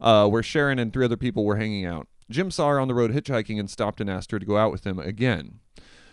uh, 0.01 0.27
where 0.27 0.43
Sharon 0.43 0.79
and 0.79 0.91
three 0.93 1.05
other 1.05 1.17
people 1.17 1.45
were 1.45 1.55
hanging 1.57 1.85
out. 1.85 2.07
Jim 2.29 2.49
saw 2.49 2.69
her 2.69 2.79
on 2.79 2.87
the 2.87 2.95
road 2.95 3.11
hitchhiking 3.11 3.59
and 3.59 3.69
stopped 3.69 4.01
and 4.01 4.09
asked 4.09 4.31
her 4.31 4.39
to 4.39 4.45
go 4.45 4.57
out 4.57 4.71
with 4.71 4.85
him 4.85 4.99
again. 4.99 5.59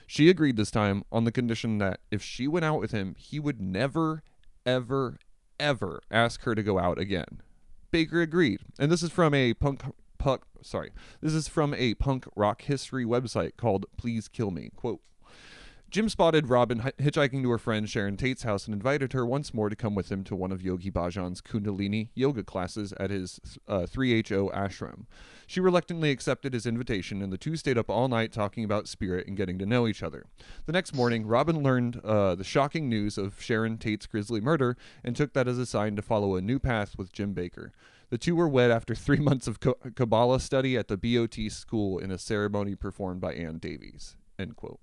She 0.06 0.28
agreed 0.28 0.56
this 0.56 0.70
time 0.70 1.04
on 1.10 1.24
the 1.24 1.32
condition 1.32 1.78
that 1.78 2.00
if 2.10 2.22
she 2.22 2.46
went 2.46 2.66
out 2.66 2.80
with 2.80 2.90
him, 2.90 3.14
he 3.18 3.40
would 3.40 3.62
never, 3.62 4.22
ever, 4.66 5.18
ever 5.58 6.02
ask 6.10 6.42
her 6.42 6.54
to 6.54 6.62
go 6.62 6.78
out 6.78 6.98
again. 6.98 7.40
Baker 7.92 8.22
agreed, 8.22 8.60
and 8.78 8.90
this 8.90 9.02
is 9.02 9.10
from 9.10 9.34
a 9.34 9.54
punk 9.54 9.82
punk. 10.18 10.42
Sorry, 10.62 10.90
this 11.20 11.34
is 11.34 11.46
from 11.46 11.74
a 11.74 11.94
punk 11.94 12.26
rock 12.34 12.62
history 12.62 13.04
website 13.04 13.56
called 13.56 13.86
"Please 13.96 14.26
Kill 14.28 14.50
Me." 14.50 14.70
Quote. 14.74 15.00
Jim 15.92 16.08
spotted 16.08 16.48
Robin 16.48 16.80
hitchhiking 16.98 17.42
to 17.42 17.50
her 17.50 17.58
friend 17.58 17.86
Sharon 17.86 18.16
Tate's 18.16 18.44
house 18.44 18.64
and 18.64 18.72
invited 18.72 19.12
her 19.12 19.26
once 19.26 19.52
more 19.52 19.68
to 19.68 19.76
come 19.76 19.94
with 19.94 20.10
him 20.10 20.24
to 20.24 20.34
one 20.34 20.50
of 20.50 20.62
Yogi 20.62 20.90
Bhajan's 20.90 21.42
Kundalini 21.42 22.08
yoga 22.14 22.42
classes 22.42 22.94
at 22.94 23.10
his 23.10 23.38
uh, 23.68 23.80
3HO 23.80 24.50
ashram. 24.54 25.04
She 25.46 25.60
reluctantly 25.60 26.10
accepted 26.10 26.54
his 26.54 26.64
invitation, 26.64 27.20
and 27.20 27.30
the 27.30 27.36
two 27.36 27.56
stayed 27.56 27.76
up 27.76 27.90
all 27.90 28.08
night 28.08 28.32
talking 28.32 28.64
about 28.64 28.88
spirit 28.88 29.26
and 29.26 29.36
getting 29.36 29.58
to 29.58 29.66
know 29.66 29.86
each 29.86 30.02
other. 30.02 30.24
The 30.64 30.72
next 30.72 30.94
morning, 30.94 31.26
Robin 31.26 31.62
learned 31.62 32.00
uh, 32.02 32.36
the 32.36 32.42
shocking 32.42 32.88
news 32.88 33.18
of 33.18 33.42
Sharon 33.42 33.76
Tate's 33.76 34.06
grisly 34.06 34.40
murder 34.40 34.78
and 35.04 35.14
took 35.14 35.34
that 35.34 35.46
as 35.46 35.58
a 35.58 35.66
sign 35.66 35.94
to 35.96 36.02
follow 36.02 36.36
a 36.36 36.40
new 36.40 36.58
path 36.58 36.96
with 36.96 37.12
Jim 37.12 37.34
Baker. 37.34 37.70
The 38.08 38.16
two 38.16 38.34
were 38.34 38.48
wed 38.48 38.70
after 38.70 38.94
three 38.94 39.18
months 39.20 39.46
of 39.46 39.60
Kabbalah 39.60 40.40
study 40.40 40.74
at 40.78 40.88
the 40.88 40.96
BOT 40.96 41.52
school 41.52 41.98
in 41.98 42.10
a 42.10 42.16
ceremony 42.16 42.76
performed 42.76 43.20
by 43.20 43.34
Ann 43.34 43.58
Davies. 43.58 44.16
End 44.38 44.56
quote. 44.56 44.80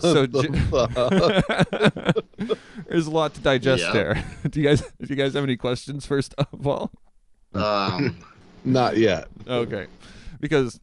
So 0.00 0.26
Ji- 0.26 0.48
there's 2.88 3.06
a 3.06 3.10
lot 3.10 3.34
to 3.34 3.40
digest 3.40 3.82
Yeah. 3.84 3.92
there. 3.92 4.24
Do 4.50 4.60
you 4.60 4.68
guys 4.68 4.80
do 4.80 5.06
you 5.08 5.16
guys 5.16 5.34
have 5.34 5.44
any 5.44 5.56
questions 5.56 6.06
first 6.06 6.34
of 6.38 6.66
all? 6.66 6.90
Um, 7.54 8.16
Not 8.64 8.96
yet. 8.96 9.28
Okay. 9.46 9.86
Because 10.40 10.80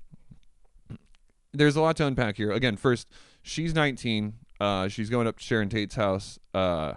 there's 1.53 1.75
a 1.75 1.81
lot 1.81 1.97
to 1.97 2.05
unpack 2.07 2.37
here. 2.37 2.51
Again, 2.51 2.77
first, 2.77 3.07
she's 3.41 3.73
19 3.75 4.33
Uh, 4.59 4.87
she's 4.87 5.09
going 5.09 5.27
up 5.27 5.37
to 5.37 5.43
Sharon 5.43 5.69
Tate's 5.69 5.95
house. 5.95 6.39
Uh, 6.53 6.93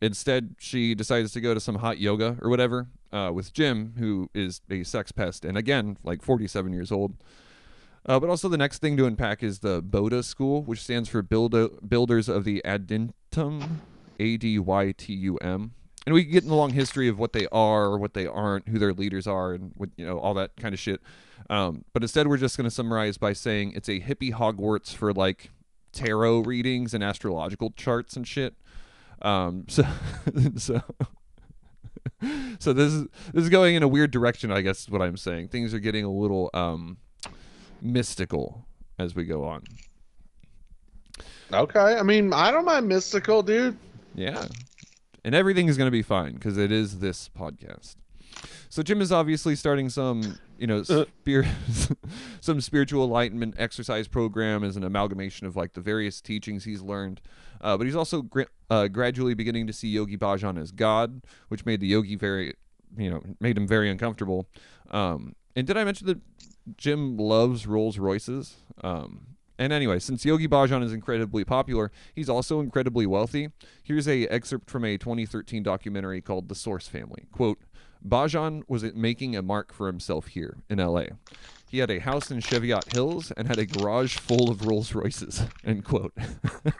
instead, 0.00 0.54
she 0.58 0.94
decides 0.94 1.32
to 1.32 1.40
go 1.40 1.52
to 1.54 1.60
some 1.60 1.76
hot 1.76 1.98
yoga 1.98 2.38
or 2.40 2.48
whatever 2.48 2.88
uh, 3.12 3.30
with 3.34 3.52
Jim, 3.52 3.94
who 3.98 4.30
is 4.34 4.60
a 4.70 4.82
sex 4.84 5.12
pest, 5.12 5.44
and 5.44 5.58
again, 5.58 5.98
like 6.02 6.22
47 6.22 6.72
years 6.72 6.90
old. 6.90 7.14
Uh, 8.08 8.18
but 8.18 8.30
also, 8.30 8.48
the 8.48 8.56
next 8.56 8.78
thing 8.78 8.96
to 8.96 9.04
unpack 9.04 9.42
is 9.42 9.58
the 9.58 9.82
BOTA 9.82 10.24
School, 10.24 10.62
which 10.62 10.80
stands 10.80 11.10
for 11.10 11.20
Builder, 11.20 11.68
Builders 11.86 12.26
of 12.26 12.44
the 12.44 12.62
Adytum, 12.64 13.68
A 14.18 14.36
D 14.38 14.58
Y 14.58 14.92
T 14.96 15.12
U 15.12 15.36
M. 15.36 15.72
And 16.06 16.14
we 16.14 16.24
can 16.24 16.32
get 16.32 16.42
in 16.42 16.48
the 16.48 16.54
long 16.54 16.70
history 16.70 17.06
of 17.08 17.18
what 17.18 17.34
they 17.34 17.46
are, 17.52 17.98
what 17.98 18.14
they 18.14 18.26
aren't, 18.26 18.68
who 18.68 18.78
their 18.78 18.94
leaders 18.94 19.26
are, 19.26 19.52
and 19.52 19.72
what 19.76 19.90
you 19.98 20.06
know, 20.06 20.18
all 20.18 20.32
that 20.34 20.56
kind 20.56 20.72
of 20.72 20.80
shit. 20.80 21.02
Um, 21.50 21.84
but 21.92 22.02
instead, 22.02 22.28
we're 22.28 22.38
just 22.38 22.56
going 22.56 22.64
to 22.64 22.70
summarize 22.70 23.18
by 23.18 23.34
saying 23.34 23.72
it's 23.76 23.90
a 23.90 24.00
hippie 24.00 24.32
Hogwarts 24.32 24.94
for 24.94 25.12
like 25.12 25.50
tarot 25.92 26.40
readings 26.40 26.94
and 26.94 27.04
astrological 27.04 27.72
charts 27.76 28.16
and 28.16 28.26
shit. 28.26 28.54
Um, 29.20 29.66
so, 29.68 29.84
so, 30.56 30.80
so 32.58 32.72
this 32.72 32.94
is 32.94 33.06
this 33.34 33.44
is 33.44 33.50
going 33.50 33.74
in 33.74 33.82
a 33.82 33.88
weird 33.88 34.10
direction. 34.12 34.50
I 34.50 34.62
guess 34.62 34.80
is 34.80 34.88
what 34.88 35.02
I'm 35.02 35.18
saying. 35.18 35.48
Things 35.48 35.74
are 35.74 35.78
getting 35.78 36.06
a 36.06 36.10
little 36.10 36.48
um, 36.54 36.96
mystical 37.80 38.66
as 38.98 39.14
we 39.14 39.24
go 39.24 39.44
on. 39.44 39.62
Okay, 41.52 41.80
I 41.80 42.02
mean, 42.02 42.32
I 42.32 42.50
don't 42.50 42.64
mind 42.64 42.88
mystical, 42.88 43.42
dude. 43.42 43.76
Yeah. 44.14 44.46
And 45.24 45.34
everything 45.34 45.68
is 45.68 45.76
going 45.76 45.86
to 45.86 45.92
be 45.92 46.02
fine 46.02 46.34
because 46.34 46.58
it 46.58 46.70
is 46.70 46.98
this 46.98 47.28
podcast. 47.28 47.96
So 48.68 48.82
Jim 48.82 49.00
is 49.00 49.10
obviously 49.10 49.56
starting 49.56 49.88
some, 49.88 50.38
you 50.58 50.66
know, 50.66 50.82
spir- 50.82 51.48
some 52.40 52.60
spiritual 52.60 53.04
enlightenment 53.04 53.54
exercise 53.58 54.08
program 54.08 54.62
as 54.62 54.76
an 54.76 54.84
amalgamation 54.84 55.46
of 55.46 55.56
like 55.56 55.72
the 55.72 55.80
various 55.80 56.20
teachings 56.20 56.64
he's 56.64 56.82
learned. 56.82 57.20
Uh, 57.60 57.76
but 57.76 57.86
he's 57.86 57.96
also 57.96 58.22
gra- 58.22 58.46
uh, 58.70 58.88
gradually 58.88 59.34
beginning 59.34 59.66
to 59.66 59.72
see 59.72 59.88
Yogi 59.88 60.16
Bhajan 60.16 60.60
as 60.60 60.70
God, 60.70 61.22
which 61.48 61.64
made 61.66 61.80
the 61.80 61.86
yogi 61.86 62.14
very, 62.14 62.54
you 62.96 63.10
know, 63.10 63.22
made 63.40 63.56
him 63.56 63.66
very 63.66 63.90
uncomfortable. 63.90 64.48
Um, 64.90 65.34
and 65.56 65.66
did 65.66 65.76
I 65.76 65.84
mention 65.84 66.06
that 66.06 66.20
Jim 66.76 67.16
loves 67.16 67.66
Rolls 67.66 67.98
Royces? 67.98 68.56
Um, 68.82 69.36
and 69.58 69.72
anyway, 69.72 69.98
since 69.98 70.24
Yogi 70.24 70.46
Bhajan 70.46 70.84
is 70.84 70.92
incredibly 70.92 71.44
popular, 71.44 71.90
he's 72.14 72.28
also 72.28 72.60
incredibly 72.60 73.06
wealthy. 73.06 73.48
Here's 73.82 74.06
a 74.06 74.26
excerpt 74.28 74.70
from 74.70 74.84
a 74.84 74.96
2013 74.96 75.62
documentary 75.62 76.20
called 76.20 76.48
The 76.48 76.54
Source 76.54 76.86
Family. 76.86 77.24
Quote, 77.32 77.58
Bhajan 78.06 78.62
was 78.68 78.84
making 78.94 79.34
a 79.34 79.42
mark 79.42 79.72
for 79.72 79.88
himself 79.88 80.28
here 80.28 80.58
in 80.70 80.78
LA. 80.78 81.04
He 81.68 81.78
had 81.78 81.90
a 81.90 81.98
house 81.98 82.30
in 82.30 82.40
Cheviot 82.40 82.92
Hills 82.92 83.32
and 83.36 83.46
had 83.46 83.58
a 83.58 83.66
garage 83.66 84.16
full 84.16 84.50
of 84.50 84.64
Rolls 84.64 84.94
Royces. 84.94 85.42
End 85.64 85.84
quote. 85.84 86.14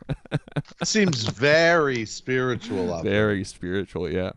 Seems 0.85 1.25
very 1.25 2.07
spiritual. 2.07 3.03
Very 3.03 3.45
spiritual, 3.45 4.11
yeah. 4.11 4.31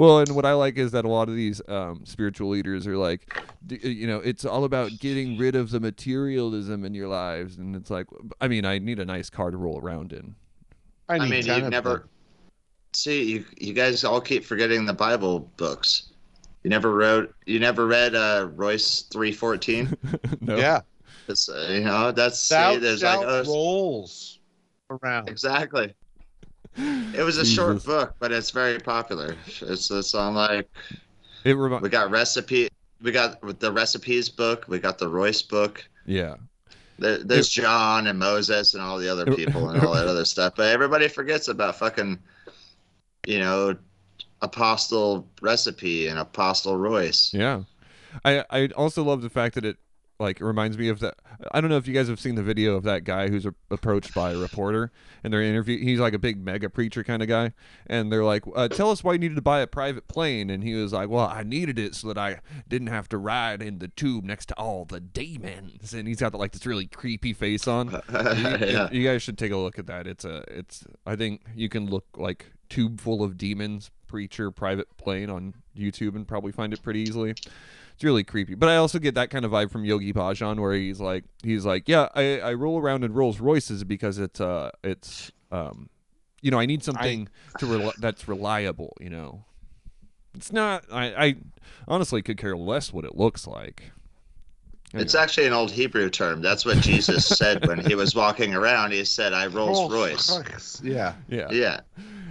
Well, 0.00 0.20
and 0.20 0.34
what 0.34 0.46
I 0.46 0.54
like 0.54 0.78
is 0.78 0.92
that 0.92 1.04
a 1.04 1.08
lot 1.08 1.28
of 1.28 1.34
these 1.34 1.60
um, 1.68 2.06
spiritual 2.06 2.48
leaders 2.48 2.86
are 2.86 2.96
like, 2.96 3.36
you 3.68 4.06
know, 4.06 4.16
it's 4.20 4.46
all 4.46 4.64
about 4.64 4.92
getting 4.98 5.36
rid 5.36 5.54
of 5.54 5.70
the 5.70 5.78
materialism 5.78 6.86
in 6.86 6.94
your 6.94 7.06
lives, 7.06 7.58
and 7.58 7.76
it's 7.76 7.90
like, 7.90 8.06
I 8.40 8.48
mean, 8.48 8.64
I 8.64 8.78
need 8.78 8.98
a 8.98 9.04
nice 9.04 9.28
car 9.28 9.50
to 9.50 9.58
roll 9.58 9.78
around 9.78 10.14
in. 10.14 10.34
I 11.10 11.18
need 11.18 11.30
mean, 11.30 11.42
10 11.42 11.64
you 11.64 11.68
never 11.68 11.98
them. 11.98 12.08
see 12.94 13.24
you. 13.30 13.44
You 13.58 13.74
guys 13.74 14.02
all 14.02 14.22
keep 14.22 14.42
forgetting 14.42 14.86
the 14.86 14.94
Bible 14.94 15.40
books. 15.58 16.12
You 16.64 16.70
never 16.70 16.94
wrote. 16.94 17.34
You 17.44 17.60
never 17.60 17.86
read 17.86 18.14
uh, 18.14 18.48
Royce 18.54 19.02
three 19.02 19.32
fourteen. 19.32 19.94
no. 20.40 20.56
Yeah, 20.56 20.80
It's 21.28 21.46
uh, 21.50 21.68
you 21.70 21.84
know 21.84 22.10
that's 22.10 22.40
see, 22.40 22.54
Thou 22.54 22.78
there's 22.78 23.02
like 23.02 23.20
shalt 23.20 23.26
oh, 23.28 23.44
rolls 23.44 24.40
around. 24.90 25.28
exactly. 25.28 25.94
It 27.14 27.22
was 27.22 27.36
a 27.38 27.44
short 27.44 27.84
book, 27.84 28.14
but 28.18 28.32
it's 28.32 28.50
very 28.50 28.78
popular. 28.78 29.36
It's 29.60 29.90
it's 29.90 30.14
on 30.14 30.34
like 30.34 30.68
It 31.44 31.54
remi- 31.56 31.78
we 31.80 31.88
got 31.88 32.10
recipe. 32.10 32.68
We 33.02 33.12
got 33.12 33.40
the 33.60 33.72
recipes 33.72 34.28
book. 34.28 34.64
We 34.68 34.78
got 34.78 34.98
the 34.98 35.08
Royce 35.08 35.42
book. 35.42 35.84
yeah. 36.06 36.36
There, 36.98 37.16
there's 37.16 37.48
John 37.48 38.06
and 38.08 38.18
Moses 38.18 38.74
and 38.74 38.82
all 38.82 38.98
the 38.98 39.08
other 39.08 39.24
people 39.34 39.70
and 39.70 39.82
all 39.86 39.94
that 39.94 40.06
other 40.06 40.26
stuff. 40.26 40.52
But 40.54 40.66
everybody 40.68 41.08
forgets 41.08 41.48
about 41.48 41.76
fucking, 41.76 42.18
you 43.26 43.38
know, 43.38 43.74
Apostle 44.42 45.26
Recipe 45.40 46.08
and 46.08 46.18
Apostle 46.18 46.76
Royce. 46.76 47.32
Yeah. 47.32 47.62
I 48.24 48.44
I 48.50 48.66
also 48.76 49.02
love 49.02 49.22
the 49.22 49.30
fact 49.30 49.54
that 49.54 49.64
it 49.64 49.78
like 50.20 50.40
it 50.40 50.44
reminds 50.44 50.78
me 50.78 50.88
of 50.88 51.00
that 51.00 51.14
I 51.50 51.60
don't 51.60 51.70
know 51.70 51.76
if 51.76 51.88
you 51.88 51.94
guys 51.94 52.08
have 52.08 52.20
seen 52.20 52.34
the 52.34 52.42
video 52.42 52.76
of 52.76 52.84
that 52.84 53.04
guy 53.04 53.28
who's 53.28 53.46
a- 53.46 53.54
approached 53.70 54.14
by 54.14 54.32
a 54.32 54.38
reporter 54.38 54.92
and 55.24 55.32
they're 55.32 55.42
interview 55.42 55.78
he's 55.82 55.98
like 55.98 56.14
a 56.14 56.18
big 56.18 56.44
mega 56.44 56.70
preacher 56.70 57.02
kind 57.02 57.22
of 57.22 57.28
guy 57.28 57.52
and 57.86 58.12
they're 58.12 58.24
like 58.24 58.44
uh, 58.54 58.68
tell 58.68 58.90
us 58.90 59.02
why 59.02 59.14
you 59.14 59.18
needed 59.18 59.34
to 59.36 59.42
buy 59.42 59.60
a 59.60 59.66
private 59.66 60.06
plane 60.06 60.50
and 60.50 60.62
he 60.62 60.74
was 60.74 60.92
like 60.92 61.08
well 61.08 61.26
I 61.26 61.42
needed 61.42 61.78
it 61.78 61.94
so 61.94 62.08
that 62.08 62.18
I 62.18 62.40
didn't 62.68 62.88
have 62.88 63.08
to 63.10 63.18
ride 63.18 63.62
in 63.62 63.78
the 63.78 63.88
tube 63.88 64.24
next 64.24 64.46
to 64.46 64.54
all 64.54 64.84
the 64.84 65.00
demons 65.00 65.92
and 65.92 66.06
he's 66.06 66.20
got 66.20 66.34
like 66.34 66.52
this 66.52 66.66
really 66.66 66.86
creepy 66.86 67.32
face 67.32 67.66
on 67.66 67.90
you, 68.12 68.66
yeah. 68.66 68.88
you 68.92 69.04
guys 69.04 69.22
should 69.22 69.38
take 69.38 69.52
a 69.52 69.56
look 69.56 69.78
at 69.78 69.86
that. 69.86 70.06
It's 70.06 70.24
a 70.24 70.44
it's 70.48 70.84
I 71.06 71.16
think 71.16 71.42
you 71.54 71.68
can 71.68 71.88
look 71.88 72.06
like 72.16 72.52
tube 72.68 73.00
full 73.00 73.22
of 73.22 73.36
demons 73.36 73.90
preacher 74.06 74.50
private 74.50 74.96
plane 74.96 75.30
on 75.30 75.54
YouTube 75.76 76.14
and 76.16 76.26
probably 76.26 76.52
find 76.52 76.72
it 76.72 76.82
pretty 76.82 77.00
easily. 77.00 77.34
It's 78.00 78.04
really 78.06 78.24
creepy. 78.24 78.54
But 78.54 78.70
I 78.70 78.76
also 78.76 78.98
get 78.98 79.14
that 79.16 79.28
kind 79.28 79.44
of 79.44 79.50
vibe 79.50 79.70
from 79.70 79.84
Yogi 79.84 80.14
Bhajan 80.14 80.58
where 80.58 80.72
he's 80.72 81.00
like 81.02 81.24
he's 81.42 81.66
like, 81.66 81.86
Yeah, 81.86 82.08
I, 82.14 82.40
I 82.40 82.54
roll 82.54 82.78
around 82.78 83.04
in 83.04 83.12
Rolls 83.12 83.40
Royces 83.40 83.84
because 83.84 84.16
it's 84.18 84.40
uh 84.40 84.70
it's 84.82 85.30
um 85.52 85.90
you 86.40 86.50
know, 86.50 86.58
I 86.58 86.64
need 86.64 86.82
something 86.82 87.28
to 87.58 87.66
rel- 87.66 87.92
that's 87.98 88.26
reliable, 88.26 88.96
you 89.02 89.10
know. 89.10 89.44
It's 90.34 90.50
not 90.50 90.84
I, 90.90 91.26
I 91.26 91.36
honestly 91.86 92.22
could 92.22 92.38
care 92.38 92.56
less 92.56 92.90
what 92.90 93.04
it 93.04 93.16
looks 93.18 93.46
like. 93.46 93.92
It's 94.94 95.14
actually 95.14 95.46
an 95.48 95.52
old 95.52 95.70
Hebrew 95.70 96.08
term. 96.08 96.40
That's 96.40 96.64
what 96.64 96.78
Jesus 96.78 97.26
said 97.38 97.68
when 97.68 97.84
he 97.84 97.94
was 97.94 98.14
walking 98.14 98.54
around. 98.54 98.92
He 98.92 99.04
said, 99.04 99.34
"I 99.34 99.46
Rolls 99.46 99.92
Royce." 99.92 100.30
Royce. 100.38 100.80
Yeah, 100.82 101.12
Yeah. 101.28 101.48
Yeah, 101.50 101.80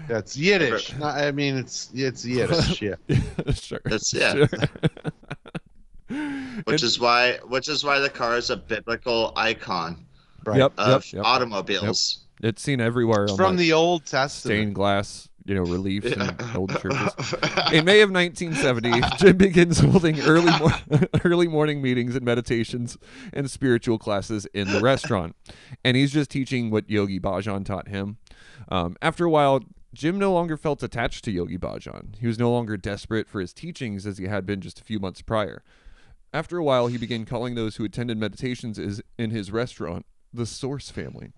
that's 0.08 0.36
Yiddish. 0.36 0.98
Not, 0.98 1.16
I 1.16 1.32
mean, 1.32 1.58
it's 1.58 1.92
it's 1.94 2.26
Yiddish. 2.26 2.82
Yeah. 2.82 2.96
sure. 3.54 3.82
That's- 3.86 4.12
yeah. 4.16 4.34
Sure. 4.34 4.48
which 6.66 6.84
is 6.84 7.00
why 7.00 7.38
which 7.48 7.68
is 7.68 7.84
why 7.84 8.00
the 8.00 8.10
car 8.10 8.38
is 8.38 8.50
a 8.50 8.58
biblical 8.58 9.32
icon 9.36 10.06
Right. 10.46 10.58
Yep, 10.60 10.74
of 10.78 11.06
yep, 11.06 11.14
yep. 11.14 11.26
automobiles. 11.26 12.20
It's 12.42 12.62
seen 12.62 12.80
everywhere 12.80 13.24
on 13.30 13.36
From 13.36 13.52
like, 13.52 13.58
the 13.58 13.74
Old 13.74 14.06
Testament. 14.06 14.58
stained 14.58 14.76
glass, 14.76 15.28
you 15.46 15.54
know, 15.54 15.64
reliefs 15.64 16.08
in 16.08 16.22
old 16.56 16.72
churches. 16.80 17.34
In 17.74 17.84
May 17.84 18.00
of 18.02 18.10
1970, 18.10 19.02
Jim 19.18 19.36
begins 19.36 19.80
holding 19.80 20.20
early 20.22 20.52
mor- 20.58 21.08
early 21.26 21.48
morning 21.50 21.82
meetings 21.82 22.16
and 22.16 22.24
meditations 22.24 22.98
and 23.34 23.52
spiritual 23.52 23.98
classes 23.98 24.48
in 24.54 24.72
the 24.72 24.80
restaurant, 24.80 25.36
and 25.84 25.98
he's 25.98 26.14
just 26.14 26.32
teaching 26.32 26.72
what 26.72 26.90
Yogi 26.90 27.20
Bhajan 27.20 27.66
taught 27.66 27.90
him. 27.90 28.18
Um, 28.70 28.96
after 29.02 29.26
a 29.26 29.30
while, 29.30 29.60
Jim 29.94 30.18
no 30.18 30.32
longer 30.32 30.56
felt 30.56 30.82
attached 30.84 31.26
to 31.26 31.32
Yogi 31.32 31.58
Bhajan. 31.58 32.16
He 32.20 32.28
was 32.28 32.40
no 32.40 32.50
longer 32.52 32.78
desperate 32.78 33.28
for 33.28 33.42
his 33.42 33.54
teachings 33.54 34.08
as 34.08 34.18
he 34.20 34.28
had 34.28 34.46
been 34.46 34.62
just 34.62 34.80
a 34.80 34.84
few 34.84 35.00
months 35.00 35.22
prior. 35.22 35.64
After 36.34 36.58
a 36.58 36.64
while, 36.64 36.88
he 36.88 36.98
began 36.98 37.26
calling 37.26 37.56
those 37.56 37.78
who 37.78 37.86
attended 37.86 38.18
meditations 38.18 38.78
is, 38.78 39.02
in 39.18 39.32
his 39.32 39.52
restaurant 39.52 40.06
the 40.32 40.46
Source 40.46 40.92
family. 40.92 41.32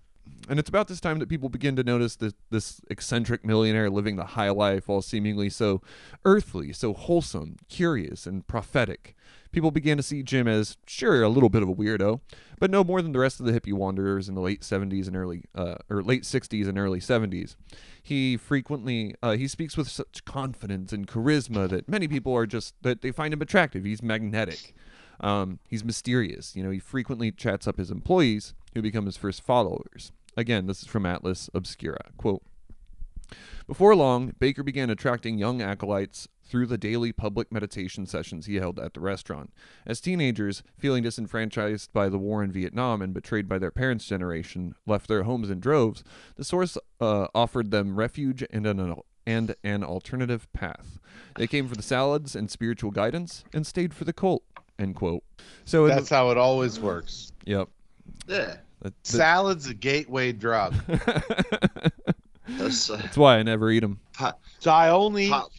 And 0.48 0.58
it's 0.58 0.68
about 0.68 0.88
this 0.88 1.00
time 1.00 1.18
that 1.20 1.28
people 1.28 1.48
begin 1.48 1.76
to 1.76 1.84
notice 1.84 2.16
that 2.16 2.34
this 2.50 2.80
eccentric 2.90 3.44
millionaire 3.44 3.88
living 3.90 4.16
the 4.16 4.24
high 4.24 4.50
life 4.50 4.88
while 4.88 5.02
seemingly 5.02 5.48
so 5.48 5.80
earthly, 6.24 6.72
so 6.72 6.92
wholesome, 6.92 7.56
curious, 7.68 8.26
and 8.26 8.46
prophetic. 8.46 9.14
People 9.52 9.70
began 9.70 9.96
to 9.98 10.02
see 10.02 10.22
Jim 10.22 10.48
as, 10.48 10.78
sure, 10.86 11.22
a 11.22 11.28
little 11.28 11.48
bit 11.48 11.62
of 11.62 11.68
a 11.68 11.74
weirdo, 11.74 12.20
but 12.58 12.70
no 12.70 12.82
more 12.82 13.02
than 13.02 13.12
the 13.12 13.18
rest 13.18 13.38
of 13.38 13.46
the 13.46 13.52
hippie 13.52 13.72
wanderers 13.72 14.28
in 14.28 14.34
the 14.34 14.40
late 14.40 14.62
70s 14.62 15.06
and 15.06 15.16
early, 15.16 15.44
uh, 15.54 15.76
or 15.90 16.02
late 16.02 16.22
60s 16.22 16.66
and 16.68 16.78
early 16.78 17.00
70s. 17.00 17.56
He 18.02 18.36
frequently, 18.36 19.14
uh, 19.22 19.32
he 19.32 19.46
speaks 19.46 19.76
with 19.76 19.88
such 19.88 20.24
confidence 20.24 20.92
and 20.92 21.06
charisma 21.06 21.68
that 21.68 21.88
many 21.88 22.08
people 22.08 22.34
are 22.34 22.46
just, 22.46 22.74
that 22.82 23.02
they 23.02 23.12
find 23.12 23.32
him 23.32 23.42
attractive. 23.42 23.84
He's 23.84 24.02
magnetic. 24.02 24.74
Um, 25.22 25.58
he's 25.68 25.84
mysterious. 25.84 26.56
You 26.56 26.62
know, 26.64 26.70
he 26.70 26.78
frequently 26.78 27.30
chats 27.30 27.66
up 27.66 27.76
his 27.76 27.90
employees 27.90 28.54
who 28.74 28.82
become 28.82 29.06
his 29.06 29.16
first 29.16 29.42
followers. 29.42 30.12
Again, 30.36 30.66
this 30.66 30.82
is 30.82 30.88
from 30.88 31.06
Atlas 31.06 31.50
Obscura. 31.54 32.10
Quote 32.16 32.42
Before 33.66 33.94
long, 33.94 34.34
Baker 34.38 34.62
began 34.62 34.90
attracting 34.90 35.38
young 35.38 35.60
acolytes 35.60 36.28
through 36.44 36.66
the 36.66 36.78
daily 36.78 37.12
public 37.12 37.50
meditation 37.52 38.06
sessions 38.06 38.46
he 38.46 38.56
held 38.56 38.78
at 38.78 38.94
the 38.94 39.00
restaurant. 39.00 39.52
As 39.86 40.00
teenagers, 40.00 40.62
feeling 40.76 41.02
disenfranchised 41.02 41.92
by 41.92 42.08
the 42.08 42.18
war 42.18 42.42
in 42.42 42.52
Vietnam 42.52 43.00
and 43.00 43.14
betrayed 43.14 43.48
by 43.48 43.58
their 43.58 43.70
parents' 43.70 44.06
generation, 44.06 44.74
left 44.86 45.08
their 45.08 45.22
homes 45.22 45.50
in 45.50 45.60
droves, 45.60 46.04
the 46.36 46.44
source 46.44 46.76
uh, 47.00 47.28
offered 47.34 47.70
them 47.70 47.96
refuge 47.96 48.44
and 48.50 48.66
an, 48.66 48.96
and 49.26 49.54
an 49.64 49.84
alternative 49.84 50.52
path. 50.52 50.98
They 51.36 51.46
came 51.46 51.68
for 51.68 51.74
the 51.76 51.82
salads 51.82 52.36
and 52.36 52.50
spiritual 52.50 52.90
guidance 52.90 53.44
and 53.54 53.66
stayed 53.66 53.94
for 53.94 54.04
the 54.04 54.12
cult. 54.12 54.42
End 54.82 54.94
quote. 54.96 55.22
So 55.64 55.84
in 55.84 55.90
the- 55.90 55.94
That's 55.94 56.08
how 56.10 56.30
it 56.30 56.36
always 56.38 56.80
works. 56.80 57.32
Yep. 57.46 57.68
Yeah, 58.26 58.36
That- 58.36 58.58
that- 58.82 58.94
Salad's 59.06 59.68
a 59.68 59.74
gateway 59.74 60.32
drug. 60.32 60.74
That's, 62.48 62.90
uh, 62.90 62.96
That's 62.96 63.16
why 63.16 63.38
I 63.38 63.42
never 63.44 63.70
eat 63.70 63.80
them. 63.80 64.00
So 64.58 64.70
I 64.70 64.90
only 64.90 65.26
eat 65.26 65.30
pop- 65.30 65.52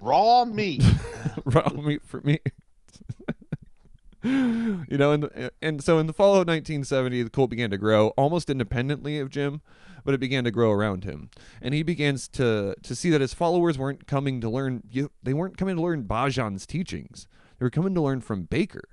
raw 0.00 0.44
meat. 0.44 0.82
raw 1.44 1.68
meat 1.70 2.02
for 2.04 2.20
me. 2.20 2.38
you 4.22 4.84
know, 4.90 5.12
and 5.12 5.50
and 5.62 5.82
so 5.82 5.98
in 5.98 6.06
the 6.06 6.12
fall 6.12 6.32
of 6.32 6.46
1970, 6.46 7.22
the 7.22 7.30
cult 7.30 7.50
began 7.50 7.70
to 7.70 7.78
grow 7.78 8.08
almost 8.10 8.50
independently 8.50 9.18
of 9.18 9.30
Jim, 9.30 9.60
but 10.04 10.12
it 10.12 10.18
began 10.20 10.44
to 10.44 10.50
grow 10.50 10.72
around 10.72 11.04
him, 11.04 11.30
and 11.62 11.72
he 11.72 11.82
begins 11.82 12.28
to 12.28 12.74
to 12.82 12.94
see 12.94 13.10
that 13.10 13.20
his 13.20 13.32
followers 13.32 13.78
weren't 13.78 14.06
coming 14.06 14.40
to 14.40 14.50
learn. 14.50 14.82
They 15.22 15.32
weren't 15.34 15.56
coming 15.56 15.76
to 15.76 15.82
learn 15.82 16.04
Bhajan's 16.04 16.66
teachings. 16.66 17.26
They 17.58 17.64
were 17.66 17.70
coming 17.70 17.94
to 17.94 18.00
learn 18.00 18.20
from 18.20 18.42
Baker, 18.44 18.88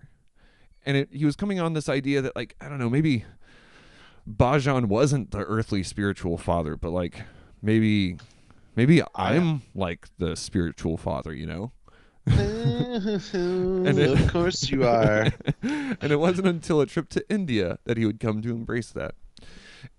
and 0.86 0.98
it, 0.98 1.10
he 1.12 1.26
was 1.26 1.36
coming 1.36 1.60
on 1.60 1.74
this 1.74 1.88
idea 1.90 2.22
that 2.22 2.36
like 2.36 2.56
I 2.60 2.68
don't 2.70 2.80
know, 2.80 2.90
maybe 2.90 3.26
Bhajan 4.30 4.86
wasn't 4.86 5.32
the 5.32 5.40
earthly 5.40 5.84
spiritual 5.84 6.38
father, 6.38 6.76
but 6.76 6.92
like 6.92 7.22
maybe 7.62 8.18
maybe 8.76 9.02
oh, 9.04 9.08
I'm 9.16 9.62
like 9.76 10.08
the 10.18 10.36
spiritual 10.36 10.98
father, 10.98 11.34
you 11.34 11.46
know. 11.46 11.72
and 12.28 14.00
it- 14.00 14.20
of 14.20 14.32
course 14.32 14.70
you 14.72 14.84
are. 14.84 15.28
and 15.62 16.04
it 16.12 16.20
wasn't 16.20 16.48
until 16.48 16.82
a 16.82 16.88
trip 16.88 17.08
to 17.10 17.24
India 17.30 17.78
that 17.86 17.98
he 17.98 18.06
would 18.06 18.20
come 18.20 18.42
to 18.42 18.50
embrace 18.50 18.90
that. 18.92 19.14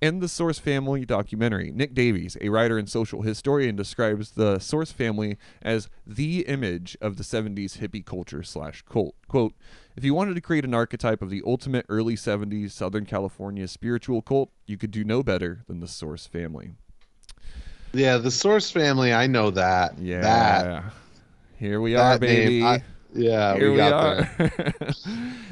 In 0.00 0.20
the 0.20 0.28
Source 0.28 0.58
family 0.58 1.04
documentary, 1.04 1.72
Nick 1.72 1.94
Davies, 1.94 2.36
a 2.40 2.48
writer 2.48 2.78
and 2.78 2.88
social 2.88 3.22
historian, 3.22 3.76
describes 3.76 4.32
the 4.32 4.58
Source 4.58 4.92
family 4.92 5.36
as 5.62 5.88
the 6.06 6.40
image 6.42 6.96
of 7.00 7.16
the 7.16 7.22
70s 7.24 7.78
hippie 7.78 8.04
culture 8.04 8.42
slash 8.42 8.82
cult. 8.82 9.14
Quote, 9.28 9.54
if 9.96 10.04
you 10.04 10.14
wanted 10.14 10.34
to 10.34 10.40
create 10.40 10.64
an 10.64 10.74
archetype 10.74 11.22
of 11.22 11.30
the 11.30 11.42
ultimate 11.46 11.86
early 11.88 12.16
70s 12.16 12.72
Southern 12.72 13.06
California 13.06 13.66
spiritual 13.68 14.22
cult, 14.22 14.50
you 14.66 14.76
could 14.76 14.90
do 14.90 15.04
no 15.04 15.22
better 15.22 15.62
than 15.66 15.80
the 15.80 15.88
Source 15.88 16.26
family. 16.26 16.72
Yeah, 17.92 18.18
the 18.18 18.30
Source 18.30 18.70
family. 18.70 19.12
I 19.12 19.26
know 19.26 19.50
that. 19.50 19.98
Yeah. 19.98 20.20
That. 20.20 20.84
Here 21.58 21.80
we 21.80 21.94
that 21.94 22.16
are, 22.16 22.18
baby. 22.18 22.60
name, 22.60 22.64
I- 22.66 22.82
yeah, 23.16 23.55
Here 23.56 23.64
we 23.66 23.70
we, 23.72 23.76
got 23.78 23.93
are. 23.93 24.30
there. 24.38 24.74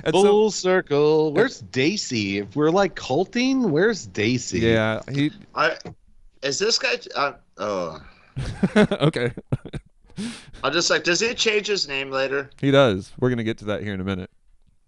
And 0.05 0.15
so- 0.15 0.23
Full 0.23 0.51
circle. 0.51 1.33
Where's 1.33 1.61
Daisy? 1.61 2.39
If 2.39 2.55
we're 2.57 2.71
like 2.71 2.95
culting, 2.95 3.71
where's 3.71 4.05
Daisy? 4.07 4.59
yeah, 4.61 5.01
he. 5.11 5.31
I, 5.55 5.77
is 6.43 6.59
this 6.59 6.79
guy? 6.79 6.99
Uh, 7.17 7.33
oh, 7.57 8.03
okay. 8.77 9.33
I'm 10.63 10.73
just 10.73 10.91
like, 10.91 11.05
does 11.05 11.21
he 11.21 11.33
change 11.35 11.67
his 11.67 11.89
name 11.89 12.11
later? 12.11 12.51
He 12.61 12.71
does. 12.71 13.13
We're 13.19 13.31
gonna 13.31 13.45
get 13.45 13.57
to 13.59 13.65
that 13.67 13.83
here 13.83 13.95
in 13.95 14.01
a 14.01 14.05
minute. 14.05 14.31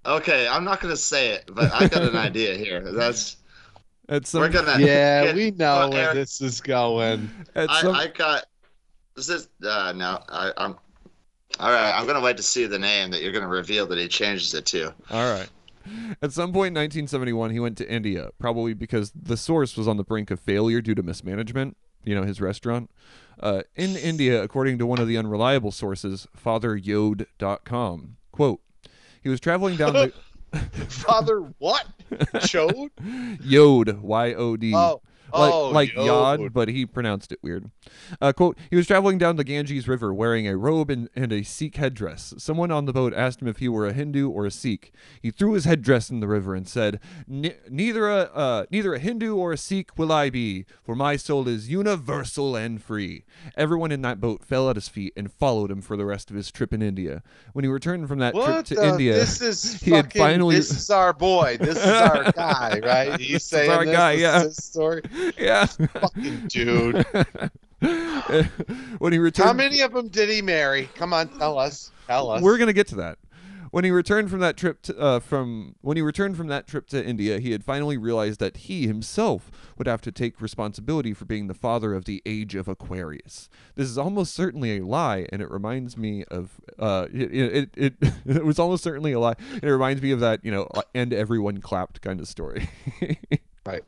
Okay, 0.04 0.46
I'm 0.46 0.64
not 0.64 0.80
gonna 0.80 0.96
say 0.98 1.30
it, 1.30 1.50
but 1.52 1.72
I 1.72 1.88
got 1.88 2.02
an 2.02 2.16
idea 2.16 2.54
here. 2.54 2.80
That's 2.92 3.38
At 4.10 4.26
some, 4.26 4.42
we're 4.42 4.50
gonna. 4.50 4.78
Yeah, 4.78 5.24
get- 5.24 5.34
we 5.34 5.50
know 5.52 5.78
well, 5.78 5.90
where 5.90 6.02
Eric, 6.04 6.14
this 6.14 6.40
is 6.42 6.60
going. 6.60 7.30
at 7.54 7.70
I, 7.70 7.80
some, 7.80 7.94
I 7.94 8.06
got. 8.08 8.44
Is 9.16 9.26
this? 9.28 9.48
Uh, 9.66 9.92
no, 9.96 10.22
I, 10.28 10.52
I'm. 10.58 10.76
All 11.58 11.70
right, 11.70 11.92
I'm 11.92 12.06
gonna 12.06 12.20
wait 12.20 12.36
to 12.36 12.42
see 12.42 12.66
the 12.66 12.78
name 12.78 13.10
that 13.10 13.22
you're 13.22 13.32
gonna 13.32 13.48
reveal 13.48 13.86
that 13.86 13.98
he 13.98 14.08
changes 14.08 14.54
it 14.54 14.66
to. 14.66 14.94
all 15.10 15.32
right. 15.32 15.48
At 16.20 16.32
some 16.32 16.52
point 16.52 16.76
in 16.76 16.82
1971, 16.82 17.50
he 17.50 17.60
went 17.60 17.78
to 17.78 17.88
India, 17.88 18.30
probably 18.40 18.74
because 18.74 19.12
the 19.14 19.36
source 19.36 19.76
was 19.76 19.86
on 19.86 19.96
the 19.96 20.02
brink 20.02 20.32
of 20.32 20.40
failure 20.40 20.80
due 20.80 20.96
to 20.96 21.02
mismanagement. 21.02 21.76
You 22.04 22.14
know, 22.16 22.24
his 22.24 22.40
restaurant. 22.40 22.90
Uh, 23.38 23.62
in 23.76 23.96
India, 23.96 24.42
according 24.42 24.78
to 24.78 24.86
one 24.86 24.98
of 24.98 25.06
the 25.06 25.16
unreliable 25.16 25.70
sources, 25.70 26.26
FatherYod.com, 26.44 28.16
quote, 28.32 28.60
he 29.22 29.28
was 29.28 29.40
traveling 29.40 29.76
down 29.76 29.92
the 29.92 30.12
Father, 30.88 31.40
what? 31.58 31.86
Chode? 32.10 32.90
Yod, 33.44 34.00
Y-O-D. 34.00 34.74
Oh, 34.74 35.02
like 35.32 35.52
oh, 35.52 35.68
like 35.70 35.94
Yod. 35.94 36.40
Yod, 36.40 36.52
but 36.52 36.68
he 36.68 36.86
pronounced 36.86 37.32
it 37.32 37.38
weird. 37.42 37.70
Uh, 38.20 38.32
quote: 38.32 38.56
He 38.70 38.76
was 38.76 38.86
traveling 38.86 39.18
down 39.18 39.36
the 39.36 39.44
Ganges 39.44 39.88
River 39.88 40.12
wearing 40.12 40.46
a 40.46 40.56
robe 40.56 40.90
and, 40.90 41.08
and 41.14 41.32
a 41.32 41.42
Sikh 41.42 41.76
headdress. 41.76 42.34
Someone 42.38 42.70
on 42.70 42.84
the 42.86 42.92
boat 42.92 43.12
asked 43.14 43.42
him 43.42 43.48
if 43.48 43.58
he 43.58 43.68
were 43.68 43.86
a 43.86 43.92
Hindu 43.92 44.28
or 44.28 44.46
a 44.46 44.50
Sikh. 44.50 44.92
He 45.20 45.30
threw 45.30 45.52
his 45.52 45.64
headdress 45.64 46.10
in 46.10 46.20
the 46.20 46.28
river 46.28 46.54
and 46.54 46.68
said, 46.68 47.00
"Neither 47.26 48.08
a 48.08 48.22
uh, 48.34 48.66
neither 48.70 48.94
a 48.94 48.98
Hindu 48.98 49.36
or 49.36 49.52
a 49.52 49.56
Sikh 49.56 49.98
will 49.98 50.12
I 50.12 50.30
be, 50.30 50.64
for 50.82 50.94
my 50.94 51.16
soul 51.16 51.48
is 51.48 51.68
universal 51.68 52.56
and 52.56 52.82
free." 52.82 53.24
Everyone 53.56 53.92
in 53.92 54.02
that 54.02 54.20
boat 54.20 54.44
fell 54.44 54.70
at 54.70 54.76
his 54.76 54.88
feet 54.88 55.12
and 55.16 55.32
followed 55.32 55.70
him 55.70 55.82
for 55.82 55.96
the 55.96 56.04
rest 56.04 56.30
of 56.30 56.36
his 56.36 56.50
trip 56.50 56.72
in 56.72 56.82
India. 56.82 57.22
When 57.52 57.64
he 57.64 57.70
returned 57.70 58.08
from 58.08 58.18
that 58.20 58.34
trip 58.34 58.64
to 58.66 58.74
the- 58.74 58.88
India, 58.88 59.14
This 59.14 59.40
is 59.40 59.80
he 59.80 59.90
had 59.92 60.12
finally- 60.12 60.56
This 60.56 60.70
is 60.70 60.90
our 60.90 61.12
boy. 61.12 61.56
This 61.60 61.78
is 61.78 61.84
our 61.84 62.32
guy, 62.32 62.80
right? 62.84 63.20
He's 63.26 63.44
saying 63.44 63.70
our 63.70 63.84
this, 63.84 63.94
guy, 63.94 64.12
this 64.14 64.22
yeah. 64.22 64.36
is 64.38 64.56
his 64.56 64.64
story. 64.64 65.02
yeah. 65.38 65.66
Fucking 65.66 66.48
dude. 66.48 67.06
when 68.98 69.12
he 69.12 69.18
returned, 69.18 69.46
How 69.46 69.52
many 69.52 69.80
of 69.80 69.92
them 69.92 70.08
did 70.08 70.28
he 70.28 70.42
marry? 70.42 70.88
Come 70.94 71.12
on, 71.12 71.28
tell 71.38 71.58
us. 71.58 71.90
Tell 72.06 72.30
us. 72.30 72.42
We're 72.42 72.58
gonna 72.58 72.72
get 72.72 72.88
to 72.88 72.96
that. 72.96 73.18
When 73.72 73.84
he 73.84 73.90
returned 73.90 74.30
from 74.30 74.40
that 74.40 74.56
trip 74.56 74.80
to, 74.82 74.98
uh, 74.98 75.20
from 75.20 75.74
when 75.82 75.96
he 75.96 76.02
returned 76.02 76.36
from 76.36 76.46
that 76.46 76.66
trip 76.66 76.86
to 76.88 77.04
India, 77.04 77.38
he 77.40 77.50
had 77.50 77.62
finally 77.62 77.98
realized 77.98 78.40
that 78.40 78.56
he 78.58 78.86
himself 78.86 79.50
would 79.76 79.86
have 79.86 80.00
to 80.02 80.12
take 80.12 80.40
responsibility 80.40 81.12
for 81.12 81.26
being 81.26 81.46
the 81.46 81.54
father 81.54 81.92
of 81.92 82.06
the 82.06 82.22
age 82.24 82.54
of 82.54 82.68
Aquarius. 82.68 83.50
This 83.74 83.88
is 83.90 83.98
almost 83.98 84.34
certainly 84.34 84.78
a 84.78 84.86
lie, 84.86 85.26
and 85.30 85.42
it 85.42 85.50
reminds 85.50 85.96
me 85.96 86.24
of 86.24 86.52
uh, 86.78 87.08
it, 87.12 87.34
it, 87.34 87.70
it, 87.76 87.94
it 88.24 88.44
was 88.44 88.58
almost 88.58 88.82
certainly 88.82 89.12
a 89.12 89.20
lie. 89.20 89.34
It 89.62 89.68
reminds 89.68 90.00
me 90.00 90.12
of 90.12 90.20
that 90.20 90.44
you 90.44 90.52
know, 90.52 90.68
and 90.94 91.12
everyone 91.12 91.58
clapped 91.60 92.00
kind 92.00 92.20
of 92.20 92.28
story. 92.28 92.68
Right. 93.66 93.82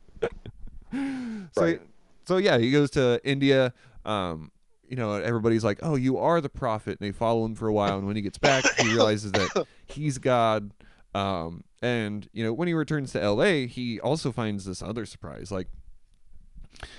So, 1.55 1.61
Right. 1.63 1.81
so 2.25 2.37
yeah, 2.37 2.57
he 2.57 2.71
goes 2.71 2.91
to 2.91 3.19
India. 3.23 3.73
Um, 4.05 4.51
you 4.87 4.95
know, 4.95 5.13
everybody's 5.13 5.63
like, 5.63 5.79
"Oh, 5.81 5.95
you 5.95 6.17
are 6.17 6.41
the 6.41 6.49
prophet," 6.49 6.99
and 6.99 7.07
they 7.07 7.11
follow 7.11 7.45
him 7.45 7.55
for 7.55 7.67
a 7.67 7.73
while. 7.73 7.97
And 7.97 8.07
when 8.07 8.15
he 8.15 8.21
gets 8.21 8.37
back, 8.37 8.63
he 8.79 8.87
realizes 8.93 9.31
that 9.33 9.67
he's 9.87 10.17
God. 10.17 10.71
Um, 11.15 11.63
and 11.81 12.27
you 12.33 12.43
know, 12.43 12.53
when 12.53 12.67
he 12.67 12.73
returns 12.73 13.11
to 13.13 13.21
L.A., 13.21 13.67
he 13.67 13.99
also 13.99 14.31
finds 14.31 14.65
this 14.65 14.81
other 14.81 15.05
surprise. 15.05 15.51
Like, 15.51 15.67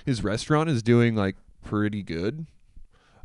his 0.05 0.23
restaurant 0.23 0.69
is 0.69 0.81
doing 0.83 1.15
like 1.15 1.35
pretty 1.63 2.03
good. 2.03 2.45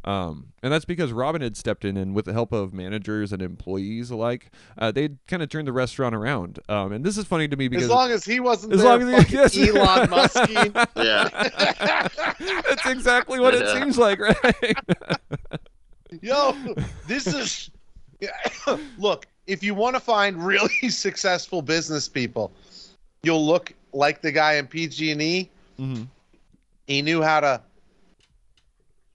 Um, 0.07 0.53
and 0.63 0.73
that's 0.73 0.85
because 0.85 1.13
Robin 1.13 1.43
had 1.43 1.57
stepped 1.57 1.85
in 1.85 1.97
and 1.97 2.15
with 2.15 2.27
the 2.27 2.33
help 2.33 2.53
of 2.53 2.73
managers 2.73 3.33
and 3.33 3.43
employees 3.43 4.09
alike, 4.11 4.53
uh, 4.79 4.93
they 4.93 5.11
kind 5.27 5.43
of 5.43 5.49
turned 5.49 5.67
the 5.67 5.73
restaurant 5.73 6.15
around. 6.15 6.61
Um, 6.69 6.93
and 6.93 7.05
this 7.05 7.19
is 7.19 7.25
funny 7.25 7.49
to 7.49 7.57
me 7.57 7.67
because 7.67 7.85
as 7.87 7.91
long 7.91 8.11
as 8.13 8.25
he 8.25 8.39
wasn't 8.39 8.73
as 8.75 8.83
there, 8.83 8.89
long 8.99 9.13
as 9.13 9.27
he- 9.27 9.35
yes. 9.37 9.57
Elon 9.59 10.11
Musk. 10.11 10.37
Yeah. 10.97 11.29
That's 12.39 12.87
exactly 12.87 13.41
what 13.41 13.55
it 13.55 13.69
seems 13.77 13.99
like, 13.99 14.21
right? 14.21 14.77
Yo, 16.23 16.57
this 17.07 17.27
is. 17.27 17.71
Look, 18.99 19.27
if 19.47 19.63
you 19.63 19.75
want 19.75 19.97
to 19.97 20.01
find 20.01 20.45
really 20.45 20.89
successful 20.89 21.63
business 21.63 22.09
people, 22.09 22.53
you'll 23.23 23.45
look 23.45 23.73
like 23.93 24.23
the 24.23 24.33
guy 24.33 24.55
in 24.55 24.67
PG&E. 24.67 25.51
mm-hmm. 25.79 26.03
He 26.87 27.03
knew 27.03 27.23
how 27.23 27.41
to. 27.41 27.61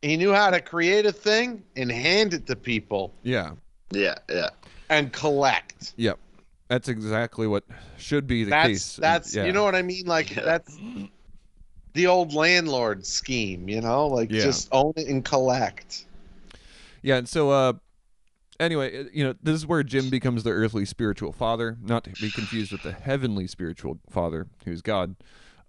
He 0.01 0.17
knew 0.17 0.33
how 0.33 0.49
to 0.49 0.59
create 0.59 1.05
a 1.05 1.11
thing 1.11 1.63
and 1.75 1.91
hand 1.91 2.33
it 2.33 2.47
to 2.47 2.55
people 2.55 3.13
Yeah. 3.23 3.51
Yeah. 3.91 4.15
Yeah. 4.29 4.49
and 4.89 5.13
collect. 5.13 5.93
Yep. 5.97 6.17
That's 6.69 6.87
exactly 6.87 7.47
what 7.47 7.63
should 7.97 8.25
be 8.27 8.43
the 8.43 8.49
that's 8.49 8.67
case. 8.67 8.95
that's 8.95 9.35
yeah. 9.35 9.45
you 9.45 9.51
know 9.51 9.63
what 9.63 9.75
I 9.75 9.81
mean. 9.81 10.05
Like 10.05 10.35
Yeah. 10.35 10.43
that's 10.43 10.77
the 11.93 12.07
old 12.07 12.33
landlord 12.33 13.05
scheme. 13.05 13.69
You 13.69 13.81
know, 13.81 14.07
like 14.07 14.31
Yeah. 14.31 14.41
just 14.43 14.69
own 14.71 14.93
it 14.95 15.07
and 15.07 15.23
collect. 15.23 16.05
Yeah, 17.03 17.17
and 17.17 17.27
so 17.29 17.51
uh 17.51 17.73
anyway, 18.59 19.01
uh, 19.05 19.09
you 19.13 19.23
know, 19.23 19.35
this 19.43 19.55
is 19.55 19.67
where 19.67 19.83
Jim 19.83 20.09
becomes 20.09 20.43
the 20.43 20.51
earthly 20.51 20.85
spiritual 20.85 21.31
father, 21.31 21.77
not 21.81 22.03
to 22.05 22.11
be 22.11 22.31
confused 22.31 22.71
with 22.71 22.83
the 22.83 22.91
heavenly 22.93 23.45
spiritual 23.47 23.99
father, 24.09 24.47
who's 24.65 24.81
God. 24.81 25.15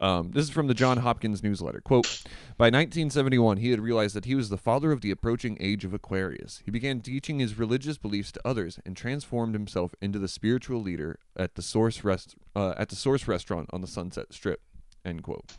Um, 0.02 0.32
this 0.32 0.44
is 0.44 0.50
from 0.50 0.66
the 0.66 0.74
John 0.74 0.98
Hopkins 0.98 1.44
newsletter. 1.44 1.80
Quote 1.80 2.24
By 2.58 2.66
1971, 2.66 3.58
he 3.58 3.70
had 3.70 3.80
realized 3.80 4.16
that 4.16 4.24
he 4.24 4.34
was 4.34 4.48
the 4.48 4.58
father 4.58 4.90
of 4.90 5.00
the 5.00 5.12
approaching 5.12 5.56
age 5.60 5.84
of 5.84 5.94
Aquarius. 5.94 6.60
He 6.64 6.72
began 6.72 7.00
teaching 7.00 7.38
his 7.38 7.56
religious 7.56 7.98
beliefs 7.98 8.32
to 8.32 8.40
others 8.44 8.80
and 8.84 8.96
transformed 8.96 9.54
himself 9.54 9.94
into 10.02 10.18
the 10.18 10.26
spiritual 10.26 10.82
leader 10.82 11.20
at 11.36 11.54
the 11.54 11.62
Source 11.62 12.02
rest 12.02 12.34
uh, 12.56 12.74
at 12.76 12.88
the 12.88 12.96
Source 12.96 13.28
restaurant 13.28 13.70
on 13.72 13.80
the 13.80 13.86
Sunset 13.86 14.32
Strip. 14.32 14.60
End 15.04 15.22
quote. 15.22 15.52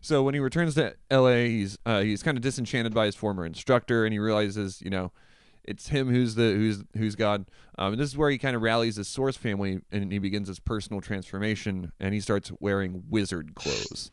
So 0.00 0.24
when 0.24 0.34
he 0.34 0.40
returns 0.40 0.74
to 0.74 0.96
LA, 1.08 1.44
he's 1.44 1.78
uh, 1.86 2.00
he's 2.00 2.24
kind 2.24 2.36
of 2.36 2.42
disenchanted 2.42 2.92
by 2.92 3.06
his 3.06 3.14
former 3.14 3.46
instructor, 3.46 4.04
and 4.04 4.12
he 4.12 4.18
realizes, 4.18 4.82
you 4.82 4.90
know, 4.90 5.12
it's 5.66 5.88
him 5.88 6.08
who's 6.08 6.34
the 6.34 6.52
who's 6.52 6.84
who's 6.96 7.14
God. 7.16 7.46
Um, 7.78 7.92
and 7.94 8.00
this 8.00 8.08
is 8.10 8.16
where 8.16 8.30
he 8.30 8.38
kind 8.38 8.54
of 8.54 8.62
rallies 8.62 8.96
his 8.96 9.08
source 9.08 9.36
family, 9.36 9.80
and 9.90 10.12
he 10.12 10.18
begins 10.18 10.48
his 10.48 10.58
personal 10.60 11.00
transformation, 11.00 11.92
and 11.98 12.14
he 12.14 12.20
starts 12.20 12.52
wearing 12.60 13.02
wizard 13.10 13.54
clothes. 13.54 14.10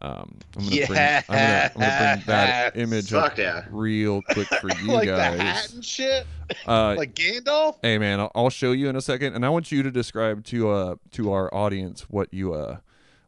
Um, 0.00 0.38
I'm 0.56 0.64
gonna 0.68 0.86
bring, 0.88 0.98
I'm 0.98 1.22
gonna, 1.28 1.70
I'm 1.76 1.80
gonna 1.80 2.14
bring 2.16 2.26
that 2.26 2.76
image 2.76 3.10
Fuck 3.10 3.32
up 3.32 3.38
yeah. 3.38 3.64
real 3.70 4.22
quick 4.22 4.48
for 4.60 4.68
you 4.82 4.88
like 4.92 5.06
the 5.08 5.16
hat 5.22 5.38
guys. 5.38 5.72
and 5.74 5.84
shit, 5.84 6.26
Uh, 6.66 6.94
like 6.96 7.14
Gandalf. 7.14 7.76
hey 7.80 7.96
man, 7.98 8.18
I'll, 8.18 8.32
I'll 8.34 8.50
show 8.50 8.72
you 8.72 8.88
in 8.88 8.96
a 8.96 9.00
second, 9.00 9.34
and 9.34 9.46
I 9.46 9.48
want 9.50 9.70
you 9.70 9.82
to 9.84 9.90
describe 9.92 10.44
to 10.46 10.68
uh 10.70 10.94
to 11.12 11.32
our 11.32 11.54
audience 11.54 12.02
what 12.10 12.34
you 12.34 12.52
uh 12.54 12.78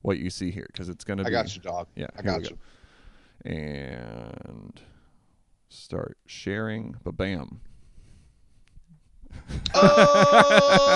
what 0.02 0.18
you 0.18 0.28
see 0.28 0.50
here 0.50 0.66
because 0.72 0.88
it's 0.88 1.04
gonna 1.04 1.22
I 1.22 1.26
be 1.26 1.30
got 1.30 1.54
you, 1.54 1.62
dog. 1.62 1.86
yeah 1.94 2.08
I 2.18 2.22
got 2.22 2.42
go. 2.42 2.48
you. 2.50 3.50
and 3.52 4.80
start 5.68 6.18
sharing 6.26 6.96
But 7.04 7.16
bam 7.16 7.60
Oh! 9.74 10.92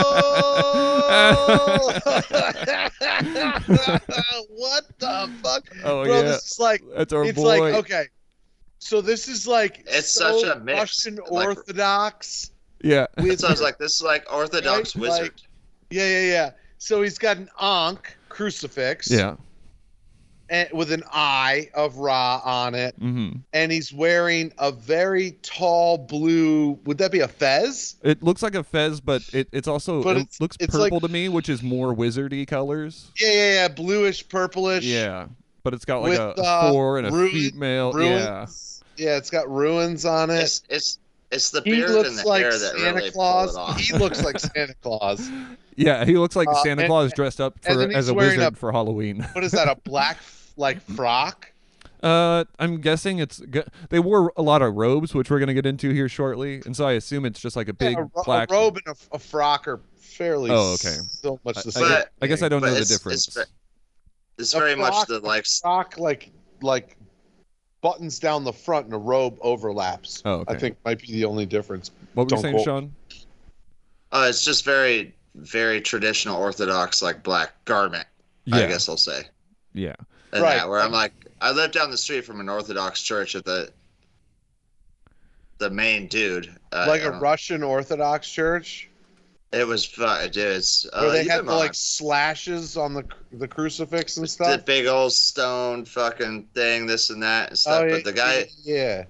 what 4.49 4.85
the 4.99 5.31
fuck? 5.43 5.65
oh 5.85 6.05
Bro, 6.05 6.15
yeah 6.15 6.23
this 6.23 6.53
is 6.53 6.59
like 6.61 6.83
that's 6.97 7.13
our 7.13 7.25
it's 7.25 7.37
boy 7.39 7.61
like 7.61 7.75
okay. 7.75 8.05
So 8.79 9.01
this 9.01 9.29
is 9.29 9.47
like 9.47 9.85
It's 9.87 10.11
so 10.11 10.41
such 10.41 10.57
a 10.57 10.61
mix, 10.61 10.79
Russian 10.79 11.17
like- 11.31 11.49
Orthodox. 11.49 12.51
yeah 12.83 13.07
It 13.19 13.41
sounds 13.41 13.61
like 13.61 13.79
this 13.79 13.97
is 13.97 14.03
like 14.03 14.25
Orthodox 14.33 14.97
Right, 14.97 15.03
wizard. 15.03 15.23
like- 15.25 15.35
Yeah, 15.91 16.07
yeah, 16.07 16.27
yeah. 16.33 16.51
So 16.79 17.03
he's 17.03 17.19
got 17.19 17.37
an 17.37 17.49
Ankh 17.61 18.17
crucifix. 18.31 19.11
yeah 19.11 19.31
And, 19.31 19.39
with 20.73 20.91
an 20.93 21.03
eye 21.13 21.69
of 21.75 21.97
Ra 21.97 22.41
on 22.45 22.75
it, 22.75 22.95
hmm 22.99 23.31
and 23.53 23.71
he's 23.73 23.93
wearing 23.93 24.53
a 24.59 24.73
very 24.73 25.33
tall 25.43 25.99
blue. 25.99 26.73
Would 26.85 26.99
that 26.99 27.13
be 27.13 27.21
a 27.21 27.29
fez? 27.29 27.97
it 28.03 28.23
looks 28.23 28.43
like 28.43 28.55
a 28.55 28.63
fez 28.65 29.01
but 29.01 29.23
it, 29.33 29.49
it's 29.53 29.69
also 29.69 30.03
But 30.03 30.17
it 30.17 30.21
it's- 30.21 30.41
looks 30.41 30.57
it's 30.61 30.73
purple 30.75 30.97
like- 30.99 31.03
to 31.03 31.09
me 31.09 31.29
which 31.29 31.49
is 31.49 31.63
more 31.63 31.95
wizardy 31.95 32.47
colors 32.47 33.11
Yeah, 33.21 33.33
yeah, 33.33 33.53
yeah. 33.63 33.69
Bluish, 33.69 34.29
purplish. 34.29 34.85
yeah 34.85 35.27
but 35.63 35.75
it's 35.75 35.85
got 35.85 36.01
like 36.03 36.11
With, 36.11 36.21
a, 36.21 36.41
a 36.41 36.43
uh, 36.45 36.71
four 36.73 36.99
and 36.99 37.07
a 37.07 37.11
ruin- 37.11 37.31
female 37.31 37.93
Ruins. 37.93 38.83
yeah 38.97 39.11
Yeah, 39.11 39.17
it's 39.17 39.31
got 39.31 39.49
ruins 39.51 40.05
on 40.05 40.31
it. 40.31 40.41
It's 40.43 40.63
it's 40.69 40.99
it's 41.31 41.51
the 41.53 41.63
He 41.65 41.71
beard 41.73 41.91
and 41.91 41.95
looks 41.99 42.23
the 42.23 42.29
like 42.29 42.43
hair 42.43 42.51
that 42.51 42.59
Santa 42.77 42.95
really 42.95 43.11
Claus. 43.13 43.53
pull 43.53 43.59
it 43.67 43.69
off. 43.71 43.79
He 43.81 43.93
looks 43.97 44.25
like 44.25 44.41
Santa 44.41 44.75
Claus. 44.83 45.31
yeah 45.77 46.05
he 46.05 46.17
looks 46.19 46.35
like 46.37 46.49
Uh, 46.49 46.55
santa 46.63 46.83
and- 46.83 46.89
claus 46.89 47.13
dressed 47.13 47.41
up 47.41 47.59
for 47.63 47.71
as 47.93 48.09
a 48.09 48.15
wizard 48.15 48.41
a- 48.41 48.51
for 48.57 48.73
halloween 48.73 49.21
What 49.33 49.45
is 49.45 49.53
that? 49.53 49.69
A 49.69 49.77
black 49.85 50.19
like 50.61 50.81
frock? 50.83 51.51
Uh, 52.03 52.45
I'm 52.59 52.81
guessing 52.81 53.19
it's 53.19 53.39
g- 53.51 53.63
they 53.91 53.99
wore 53.99 54.33
a 54.37 54.43
lot 54.43 54.63
of 54.63 54.75
robes, 54.75 55.13
which 55.15 55.29
we're 55.31 55.39
gonna 55.41 55.55
get 55.55 55.67
into 55.67 55.91
here 55.91 56.09
shortly, 56.09 56.63
and 56.65 56.75
so 56.77 56.87
I 56.87 56.93
assume 56.93 57.25
it's 57.27 57.41
just 57.41 57.57
like 57.57 57.69
a 57.69 57.73
big 57.75 57.93
yeah, 57.97 57.99
a, 57.99 58.03
ro- 58.03 58.23
black. 58.25 58.51
a 58.51 58.55
robe 58.55 58.79
and 58.87 58.97
a, 58.97 59.17
a 59.17 59.19
frock 59.19 59.67
are 59.69 59.81
fairly. 59.99 60.51
Oh, 60.51 60.73
okay. 60.75 60.97
So 61.11 61.39
much 61.45 61.59
I- 61.59 61.63
the 61.63 61.69
I 61.69 61.71
same. 61.73 61.89
guess- 61.89 62.07
I 62.23 62.27
guess 62.27 62.43
I 62.43 62.49
don't 62.49 62.61
But 62.61 62.69
know 62.69 62.75
the 62.75 62.85
difference. 62.85 63.29
It's, 63.29 63.39
it's 64.39 64.55
A 64.55 64.59
very 64.59 64.75
much 64.77 65.07
the 65.09 65.19
like 65.21 65.41
s- 65.41 65.61
frock 65.61 65.99
like 65.99 66.31
like 66.63 66.97
buttons 67.83 68.19
down 68.19 68.45
the 68.45 68.53
front 68.53 68.87
and 68.87 68.95
a 68.95 68.99
robe 68.99 69.39
overlaps. 69.43 70.23
Oh, 70.25 70.33
okay. 70.41 70.55
I 70.55 70.59
think 70.59 70.77
might 70.85 71.01
be 71.01 71.13
the 71.13 71.25
only 71.27 71.45
difference. 71.47 71.91
what 72.15 72.25
were 72.25 72.25
you 72.25 72.29
don't 72.37 72.43
saying, 72.43 72.55
quote- 72.55 72.65
Shawn? 72.65 72.95
uh, 74.13 74.27
it's 74.29 74.43
just 74.45 74.65
very 74.65 75.15
very 75.35 75.81
traditional 75.83 76.37
Orthodox 76.41 77.03
like 77.03 77.23
black 77.23 77.63
garment. 77.67 78.07
Yeah. 78.47 78.57
I 78.57 78.67
guess 78.67 78.89
I'll 78.89 78.97
say. 78.97 79.25
yeah, 79.75 79.95
And 80.33 80.43
Right. 80.43 80.57
that, 80.57 80.69
where 80.69 80.81
I'm 80.81 80.93
like, 80.93 81.13
I 81.41 81.51
live 81.53 81.73
down 81.73 81.91
the 81.91 81.97
street 81.99 82.25
from 82.25 82.41
an 82.41 82.49
Orthodox 82.49 83.03
church 83.03 83.35
at 83.35 83.45
the 83.45 83.73
the 85.59 85.71
main 85.71 86.07
dude. 86.07 86.55
Uh, 86.73 86.87
like 86.89 87.03
I 87.03 87.07
a 87.07 87.11
don't- 87.11 87.21
Russian 87.21 87.63
Orthodox 87.63 88.31
church 88.31 88.89
It 89.53 89.67
was 89.67 89.85
fun, 89.85 90.31
dude. 90.31 90.37
It's, 90.57 90.87
uh, 90.93 91.01
where 91.01 91.11
they 91.11 91.25
had 91.29 91.45
the 91.45 91.53
like 91.53 91.75
slashes 91.75 92.77
on 92.77 92.95
the 92.95 93.05
the 93.33 93.49
crucifix 93.49 94.17
and 94.17 94.31
stuff. 94.31 94.53
the 94.59 94.63
big 94.65 94.87
old 94.87 95.13
stone 95.13 95.85
fucking 95.85 96.47
thing, 96.55 96.87
this 96.87 97.11
and 97.11 97.23
that 97.23 97.49
and 97.51 97.59
stuff. 97.59 97.83
Oh, 97.83 97.87
yeah, 97.87 97.95
but 97.97 98.05
the 98.05 98.13
guy, 98.13 98.47
yeah. 98.63 99.05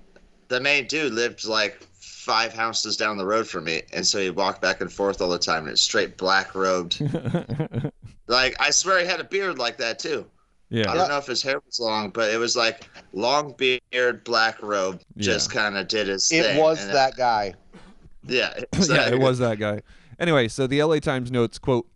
the 0.48 0.60
main 0.60 0.86
dude, 0.86 1.12
lived 1.12 1.44
like 1.44 1.82
five 2.00 2.52
houses 2.54 2.96
down 2.96 3.16
the 3.18 3.26
road 3.26 3.46
from 3.46 3.64
me, 3.64 3.82
and 3.92 4.06
so 4.06 4.18
he 4.18 4.30
walked 4.30 4.62
back 4.62 4.80
and 4.80 4.90
forth 4.92 5.20
all 5.20 5.28
the 5.28 5.38
time, 5.38 5.64
and 5.64 5.72
it's 5.72 5.82
straight 5.82 6.16
black 6.16 6.54
robed. 6.54 7.00
like 8.26 8.56
I 8.58 8.70
swear 8.70 8.98
he 9.00 9.06
had 9.06 9.20
a 9.20 9.24
beard 9.24 9.58
like 9.58 9.76
that 9.76 9.98
too. 9.98 10.24
I 10.72 10.82
don't 10.94 11.08
know 11.08 11.18
if 11.18 11.26
his 11.26 11.42
hair 11.42 11.60
was 11.66 11.80
long, 11.80 12.10
but 12.10 12.32
it 12.32 12.38
was 12.38 12.56
like 12.56 12.88
long 13.12 13.54
beard, 13.56 14.22
black 14.24 14.62
robe. 14.62 15.00
Just 15.16 15.50
kind 15.50 15.76
of 15.76 15.88
did 15.88 16.06
his 16.08 16.30
It 16.30 16.42
thing. 16.44 16.58
was 16.58 16.82
and 16.84 16.94
that 16.94 17.16
guy. 17.16 17.54
Yeah, 18.22 18.52
yeah, 18.58 18.64
exactly. 18.74 19.16
it 19.16 19.22
was 19.22 19.38
that 19.38 19.58
guy. 19.58 19.80
Anyway, 20.18 20.46
so 20.48 20.66
the 20.66 20.82
LA 20.82 20.98
Times 20.98 21.30
notes, 21.32 21.58
quote, 21.58 21.86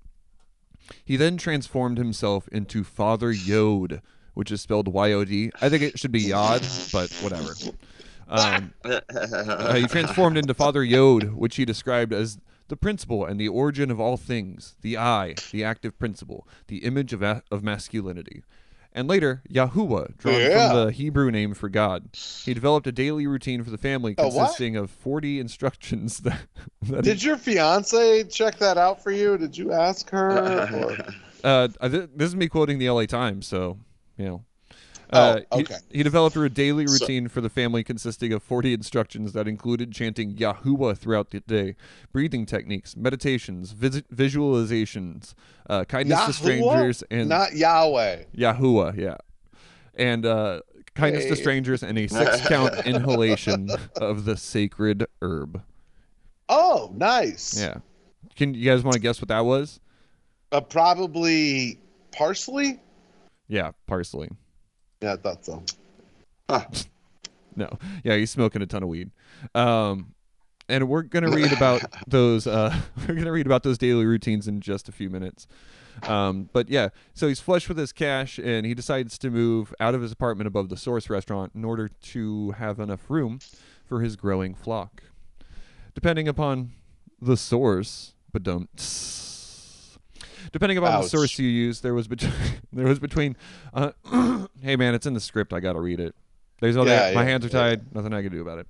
he 1.04 1.16
then 1.18 1.36
transformed 1.36 1.98
himself 1.98 2.48
into 2.48 2.82
Father 2.82 3.30
Yod, 3.30 4.00
which 4.32 4.50
is 4.50 4.62
spelled 4.62 4.88
Y-O-D. 4.88 5.50
I 5.60 5.68
think 5.68 5.82
it 5.82 5.98
should 5.98 6.12
be 6.12 6.22
Yod, 6.22 6.62
but 6.94 7.10
whatever. 7.20 7.52
Um, 8.26 8.72
uh, 8.84 9.74
he 9.74 9.86
transformed 9.86 10.38
into 10.38 10.54
Father 10.54 10.82
Yod, 10.82 11.34
which 11.34 11.56
he 11.56 11.66
described 11.66 12.12
as 12.14 12.38
the 12.68 12.76
principle 12.76 13.26
and 13.26 13.38
the 13.38 13.48
origin 13.48 13.90
of 13.90 14.00
all 14.00 14.16
things, 14.16 14.76
the 14.80 14.96
I, 14.96 15.34
the 15.52 15.62
active 15.62 15.98
principle, 15.98 16.48
the 16.68 16.78
image 16.78 17.12
of, 17.12 17.22
a- 17.22 17.42
of 17.50 17.62
masculinity. 17.62 18.42
And 18.96 19.08
later, 19.08 19.42
Yahowha, 19.50 20.16
drawn 20.18 20.40
Yeah. 20.40 20.68
from 20.70 20.84
the 20.86 20.92
Hebrew 20.92 21.30
name 21.30 21.52
for 21.54 21.68
God. 21.68 22.10
He 22.44 22.54
developed 22.54 22.86
a 22.86 22.92
daily 22.92 23.26
routine 23.26 23.64
for 23.64 23.70
the 23.70 23.78
family 23.78 24.14
consisting 24.14 24.76
of 24.76 24.88
40 24.90 25.40
instructions 25.40 26.18
that, 26.20 26.42
that 26.82 27.04
he- 27.04 27.10
Did 27.10 27.22
your 27.22 27.36
fiance 27.36 28.24
check 28.24 28.58
that 28.58 28.78
out 28.78 29.02
for 29.02 29.10
you? 29.10 29.36
Did 29.36 29.58
you 29.58 29.72
ask 29.72 30.08
her? 30.10 30.96
Uh, 31.44 31.68
this 31.82 32.28
is 32.28 32.34
me 32.34 32.48
quoting 32.48 32.78
the 32.78 32.88
LA 32.88 33.04
Times, 33.04 33.46
so 33.46 33.78
you 34.16 34.24
know. 34.24 34.44
Uh, 35.14 35.40
Oh, 35.52 35.56
he- 35.58 35.62
okay. 35.64 35.76
He, 35.90 36.02
developed 36.02 36.36
a 36.36 36.48
daily 36.48 36.86
So- 36.86 36.92
routine 36.94 37.28
for 37.28 37.40
the 37.40 37.48
family 37.48 37.84
consisting 37.84 38.32
of 38.32 38.42
40 38.42 38.72
instructions 38.74 39.32
that 39.32 39.46
included 39.46 39.92
chanting 39.92 40.34
Yahowha 40.34 40.96
throughout 40.98 41.30
the 41.30 41.40
day, 41.40 41.76
breathing 42.12 42.46
techniques, 42.46 42.96
meditations, 42.96 43.72
vis- 43.72 44.02
visualizations, 44.12 45.34
uh, 45.70 45.84
kindness 45.84 46.26
to 46.26 46.32
strangers, 46.32 47.02
and 47.10 47.28
Not 47.28 47.54
Yahweh. 47.54 48.24
Yahowha, 48.36 48.96
yeah, 48.96 49.16
and 49.94 50.26
uh, 50.26 50.60
kindness 50.94 51.26
to 51.26 51.36
strangers, 51.36 51.82
and 51.82 51.98
a 51.98 52.06
six-count 52.08 52.74
inhalation 52.86 53.68
of 53.96 54.24
the 54.24 54.36
sacred 54.36 55.06
herb. 55.22 55.62
Oh, 56.48 56.92
nice. 56.94 57.58
Yeah. 57.58 57.78
Can 58.36 58.52
you 58.54 58.64
guys 58.64 58.82
want 58.82 58.94
to 58.94 59.00
guess 59.00 59.20
what 59.20 59.28
that 59.28 59.44
was? 59.44 59.80
Uh, 60.52 60.60
probably 60.60 61.78
parsley. 62.12 62.80
Yeah, 63.48 63.72
parsley. 63.86 64.28
Yeah, 65.04 65.12
I 65.12 65.16
thought 65.16 65.44
so. 65.44 65.62
No. 67.56 67.68
Yeah, 68.02 68.16
he's 68.16 68.32
smoking 68.32 68.62
a 68.62 68.66
ton 68.66 68.82
of 68.82 68.88
weed. 68.88 69.12
Um, 69.54 70.14
and 70.68 70.88
we're 70.88 71.02
gonna 71.02 71.30
read 71.30 71.52
about 71.56 71.82
those. 72.08 72.48
Uh, 72.48 72.74
we're 73.08 73.14
gonna 73.14 73.30
read 73.30 73.46
about 73.46 73.62
those 73.62 73.78
daily 73.78 74.04
routines 74.04 74.48
in 74.48 74.60
just 74.60 74.88
a 74.88 74.92
few 74.92 75.08
minutes. 75.08 75.46
Um, 76.02 76.48
but 76.52 76.68
yeah, 76.68 76.88
so 77.12 77.28
he's 77.28 77.38
flush 77.38 77.68
with 77.68 77.78
his 77.78 77.92
cash, 77.92 78.38
and 78.38 78.66
he 78.66 78.74
decides 78.74 79.18
to 79.18 79.30
move 79.30 79.72
out 79.78 79.94
of 79.94 80.02
his 80.02 80.10
apartment 80.10 80.48
above 80.48 80.68
the 80.68 80.76
Source 80.76 81.08
restaurant 81.08 81.52
in 81.54 81.64
order 81.64 81.86
to 81.86 82.50
have 82.52 82.80
enough 82.80 83.08
room 83.08 83.38
for 83.84 84.00
his 84.00 84.16
growing 84.16 84.52
flock. 84.52 85.04
Depending 85.94 86.26
upon 86.26 86.72
the 87.22 87.36
source, 87.36 88.14
but 88.32 88.42
don't. 88.42 88.68
Depending 90.52 90.78
upon 90.78 91.02
the 91.02 91.08
source 91.08 91.38
you 91.38 91.48
use, 91.48 91.80
there 91.80 91.94
was 91.94 92.08
between 92.08 92.32
there 92.72 92.86
was 92.86 92.98
between. 92.98 93.36
Uh, 93.72 93.92
hey 94.62 94.76
man, 94.76 94.94
it's 94.94 95.06
in 95.06 95.14
the 95.14 95.20
script. 95.20 95.52
I 95.52 95.60
gotta 95.60 95.80
read 95.80 96.00
it. 96.00 96.14
There's 96.60 96.76
nothing. 96.76 96.92
Yeah, 96.92 97.12
my 97.14 97.22
yeah, 97.22 97.28
hands 97.28 97.44
are 97.44 97.48
yeah. 97.48 97.76
tied. 97.76 97.94
Nothing 97.94 98.14
I 98.14 98.22
can 98.22 98.32
do 98.32 98.40
about 98.42 98.58
it. 98.58 98.66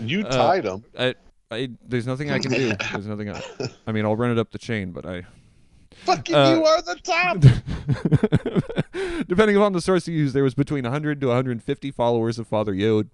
You 0.00 0.20
Uh, 0.22 0.30
tied 0.30 0.64
him. 0.64 0.84
I, 0.98 1.14
I, 1.50 1.70
there's 1.86 2.06
nothing 2.06 2.30
I 2.30 2.38
can 2.38 2.50
do. 2.50 2.72
There's 2.92 3.06
nothing. 3.06 3.30
I, 3.30 3.42
I 3.86 3.92
mean, 3.92 4.04
I'll 4.04 4.16
run 4.16 4.30
it 4.30 4.38
up 4.38 4.50
the 4.50 4.58
chain, 4.58 4.90
but 4.90 5.04
I. 5.04 5.24
Fucking 6.04 6.34
uh, 6.34 6.54
you 6.54 6.64
are 6.64 6.82
the 6.82 6.94
top. 7.02 8.84
Depending 9.26 9.56
upon 9.56 9.72
the 9.72 9.80
source 9.80 10.06
you 10.06 10.14
use, 10.14 10.34
there 10.34 10.42
was 10.42 10.54
between 10.54 10.84
100 10.84 11.20
to 11.20 11.28
150 11.28 11.90
followers 11.92 12.38
of 12.38 12.46
Father 12.46 12.74
Yod. 12.74 13.08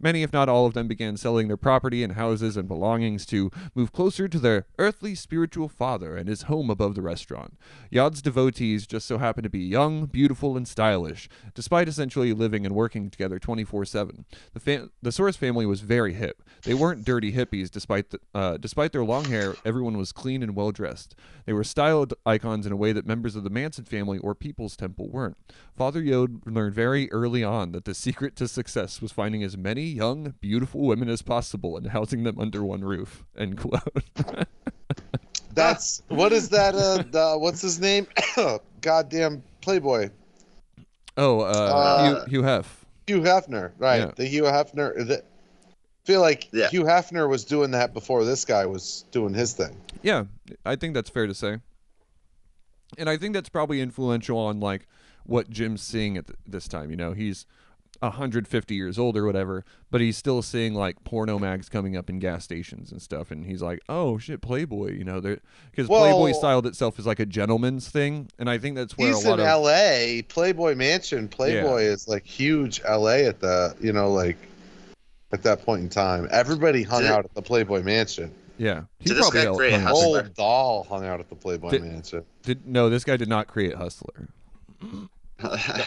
Many, 0.00 0.22
if 0.22 0.32
not 0.32 0.48
all 0.48 0.66
of 0.66 0.74
them, 0.74 0.86
began 0.86 1.16
selling 1.16 1.48
their 1.48 1.56
property 1.56 2.04
and 2.04 2.12
houses 2.12 2.56
and 2.56 2.68
belongings 2.68 3.26
to 3.26 3.50
move 3.74 3.92
closer 3.92 4.28
to 4.28 4.38
their 4.38 4.66
earthly 4.78 5.14
spiritual 5.14 5.68
father 5.68 6.16
and 6.16 6.28
his 6.28 6.42
home 6.42 6.70
above 6.70 6.94
the 6.94 7.02
restaurant. 7.02 7.58
Yod's 7.90 8.22
devotees 8.22 8.86
just 8.86 9.06
so 9.06 9.18
happened 9.18 9.42
to 9.42 9.50
be 9.50 9.58
young, 9.58 10.06
beautiful, 10.06 10.56
and 10.56 10.68
stylish, 10.68 11.28
despite 11.52 11.88
essentially 11.88 12.32
living 12.32 12.64
and 12.64 12.74
working 12.74 13.10
together 13.10 13.40
24 13.40 13.84
7. 13.86 14.24
The, 14.52 14.90
the 15.02 15.12
Source 15.12 15.36
family 15.36 15.66
was 15.66 15.80
very 15.80 16.14
hip. 16.14 16.42
They 16.62 16.74
weren't 16.74 17.04
dirty 17.04 17.32
hippies, 17.32 17.70
despite, 17.70 18.10
the, 18.10 18.20
uh, 18.34 18.56
despite 18.58 18.92
their 18.92 19.04
long 19.04 19.24
hair, 19.24 19.56
everyone 19.64 19.96
was 19.96 20.12
clean 20.12 20.44
and 20.44 20.54
well 20.54 20.70
dressed. 20.70 21.16
They 21.44 21.52
were 21.52 21.64
styled 21.64 22.14
icons 22.24 22.66
in 22.66 22.72
a 22.72 22.76
way 22.76 22.92
that 22.92 23.06
members 23.06 23.34
of 23.34 23.42
the 23.42 23.50
Manson 23.50 23.84
family 23.84 24.18
or 24.18 24.34
People's 24.36 24.76
Temple 24.76 25.08
weren't. 25.08 25.23
Father 25.76 26.00
Yod 26.00 26.40
learned 26.46 26.74
very 26.74 27.10
early 27.10 27.42
on 27.42 27.72
that 27.72 27.84
the 27.84 27.94
secret 27.94 28.36
to 28.36 28.46
success 28.46 29.02
was 29.02 29.10
finding 29.12 29.42
as 29.42 29.56
many 29.56 29.82
young, 29.82 30.34
beautiful 30.40 30.82
women 30.82 31.08
as 31.08 31.20
possible 31.22 31.76
and 31.76 31.88
housing 31.88 32.22
them 32.22 32.38
under 32.38 32.64
one 32.64 32.82
roof. 32.82 33.24
End 33.36 33.58
quote. 33.58 33.82
That's 35.54 36.02
what 36.08 36.32
is 36.32 36.48
that? 36.50 36.74
Uh, 36.74 37.02
the, 37.10 37.38
what's 37.38 37.60
his 37.60 37.80
name? 37.80 38.06
Goddamn 38.80 39.42
Playboy. 39.60 40.10
oh, 41.16 41.40
uh, 41.40 41.44
Uh, 41.44 42.04
Hugh, 42.08 42.24
Hugh 42.30 42.42
Hef. 42.42 42.84
Hugh 43.06 43.20
Hefner, 43.20 43.72
right? 43.78 43.98
Yeah. 44.00 44.10
The 44.16 44.24
Hugh 44.26 44.42
Hefner. 44.44 45.06
The, 45.06 45.18
I 45.18 45.22
feel 46.06 46.20
like 46.20 46.48
Yeah. 46.52 46.68
Hugh 46.68 46.84
Hefner 46.84 47.28
was 47.28 47.44
doing 47.44 47.70
that 47.72 47.94
before 47.94 48.24
this 48.24 48.44
guy 48.44 48.66
was 48.66 49.04
doing 49.10 49.32
his 49.34 49.52
thing. 49.52 49.76
Yeah, 50.02 50.24
I 50.66 50.76
think 50.76 50.94
that's 50.94 51.08
fair 51.10 51.26
to 51.26 51.34
say. 51.34 51.58
and 52.98 53.08
I 53.08 53.16
think 53.16 53.34
that's 53.34 53.48
probably 53.48 53.80
influential 53.80 54.38
on 54.38 54.60
like 54.60 54.86
what 55.24 55.50
Jim's 55.50 55.82
seeing 55.82 56.16
at 56.16 56.26
th- 56.26 56.38
this 56.46 56.68
time. 56.68 56.90
You 56.90 56.96
know, 56.96 57.12
he's 57.12 57.46
150 58.00 58.74
years 58.74 58.98
old 58.98 59.16
or 59.16 59.24
whatever, 59.24 59.64
but 59.90 60.00
he's 60.00 60.16
still 60.16 60.42
seeing 60.42 60.74
like 60.74 61.02
porno 61.04 61.38
mags 61.38 61.68
coming 61.68 61.96
up 61.96 62.10
in 62.10 62.18
gas 62.18 62.44
stations 62.44 62.90
and 62.92 63.00
stuff, 63.00 63.30
and 63.30 63.46
he's 63.46 63.62
like, 63.62 63.80
"Oh 63.88 64.18
shit, 64.18 64.40
Playboy," 64.42 64.92
you 64.92 65.04
know, 65.04 65.20
because 65.20 65.86
Playboy 65.86 66.32
styled 66.32 66.66
itself 66.66 66.98
as 66.98 67.06
like 67.06 67.20
a 67.20 67.26
gentleman's 67.26 67.88
thing, 67.88 68.28
and 68.38 68.50
I 68.50 68.58
think 68.58 68.76
that's 68.76 68.98
where 68.98 69.08
He's 69.08 69.24
a 69.24 69.28
lot 69.30 69.34
in 69.38 69.46
of 69.46 69.46
L.A. 69.46 70.22
Playboy 70.28 70.74
Mansion. 70.74 71.28
Playboy 71.28 71.82
is 71.82 72.06
like 72.08 72.26
huge 72.26 72.80
L.A. 72.84 73.26
at 73.26 73.40
the 73.40 73.74
you 73.80 73.92
know 73.92 74.12
like 74.12 74.36
at 75.32 75.42
that 75.44 75.64
point 75.64 75.82
in 75.82 75.88
time. 75.88 76.28
Everybody 76.30 76.82
hung 76.82 77.02
Did- 77.02 77.10
out 77.12 77.24
at 77.24 77.34
the 77.34 77.42
Playboy 77.42 77.82
Mansion. 77.82 78.32
yeah. 78.58 78.82
He 78.98 79.06
Did 79.08 79.16
this 79.18 79.22
probably 79.30 79.38
guy 79.38 79.44
held- 79.44 79.56
create 79.56 79.80
Hustler? 79.80 80.18
Old 80.20 80.34
doll 80.34 80.84
hung 80.84 81.06
out 81.06 81.20
at 81.20 81.28
the 81.28 81.34
Playboy 81.36 81.70
Did- 81.70 81.82
Mansion. 81.84 82.24
Did, 82.42 82.66
no, 82.66 82.90
this 82.90 83.04
guy 83.04 83.16
did 83.16 83.28
not 83.28 83.46
create 83.46 83.74
Hustler. 83.76 84.28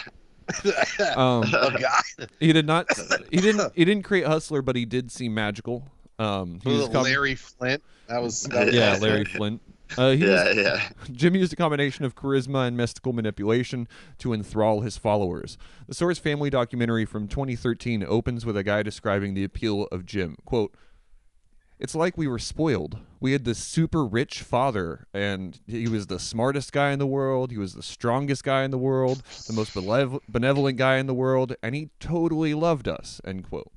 Um, 1.18 1.44
oh 1.54 1.72
God! 1.78 2.30
he 2.40 2.54
did 2.54 2.66
not. 2.66 2.88
He 3.30 3.38
didn't. 3.38 3.74
He 3.76 3.84
didn't 3.84 4.04
create 4.04 4.26
Hustler, 4.26 4.62
but 4.62 4.78
he 4.78 4.86
did 4.86 5.12
seem 5.12 5.34
magical. 5.34 5.84
Um, 6.20 6.62
he 6.64 6.70
was 6.70 6.88
com- 6.88 7.04
Larry 7.04 7.36
Flynt. 7.36 7.84
That 8.08 8.22
was, 8.22 8.44
that 8.44 8.68
was 8.68 8.76
yeah, 8.76 8.98
Larry 9.02 9.26
Flynt. 9.26 9.62
Uh, 9.98 10.12
he 10.12 10.24
was 10.24 10.56
yeah, 10.56 10.62
yeah. 10.62 10.90
Jim 11.12 11.36
used 11.36 11.54
a 11.54 11.56
combination 11.56 12.06
of 12.06 12.16
charisma 12.16 12.68
and 12.68 12.76
mystical 12.76 13.14
manipulation 13.14 13.88
to 14.20 14.34
enthrall 14.34 14.82
his 14.82 14.98
followers. 14.98 15.58
The 15.88 15.94
Source 15.94 16.18
family 16.18 16.50
documentary 16.50 17.06
from 17.06 17.28
2013 17.28 18.04
opens 18.08 18.46
with 18.46 18.58
a 18.58 18.64
guy 18.64 18.84
describing 18.84 19.34
the 19.34 19.44
appeal 19.44 19.88
of 19.92 20.06
Jim. 20.06 20.38
Quote, 20.46 20.74
it's 21.80 21.96
like 21.96 22.18
we 22.18 22.28
were 22.28 22.40
spoiled. 22.40 23.00
We 23.20 23.32
had 23.32 23.46
this 23.46 23.60
super 23.60 24.06
rich 24.06 24.42
father, 24.42 25.08
and 25.14 25.60
he 25.68 25.88
was 25.88 26.08
the 26.08 26.20
smartest 26.20 26.72
guy 26.72 26.92
in 26.92 27.00
the 27.00 27.08
world. 27.08 27.52
He 27.52 27.58
was 27.58 27.74
the 27.74 27.84
strongest 27.84 28.44
guy 28.44 28.64
in 28.64 28.72
the 28.72 28.78
world, 28.78 29.24
the 29.48 29.54
most 29.54 29.74
benevolent 30.30 30.78
guy 30.78 30.98
in 30.98 31.08
the 31.08 31.14
world, 31.14 31.56
and 31.62 31.76
he 31.76 31.90
totally 32.00 32.54
loved 32.54 32.88
us. 32.88 33.22
End 33.26 33.48
quote. 33.48 33.72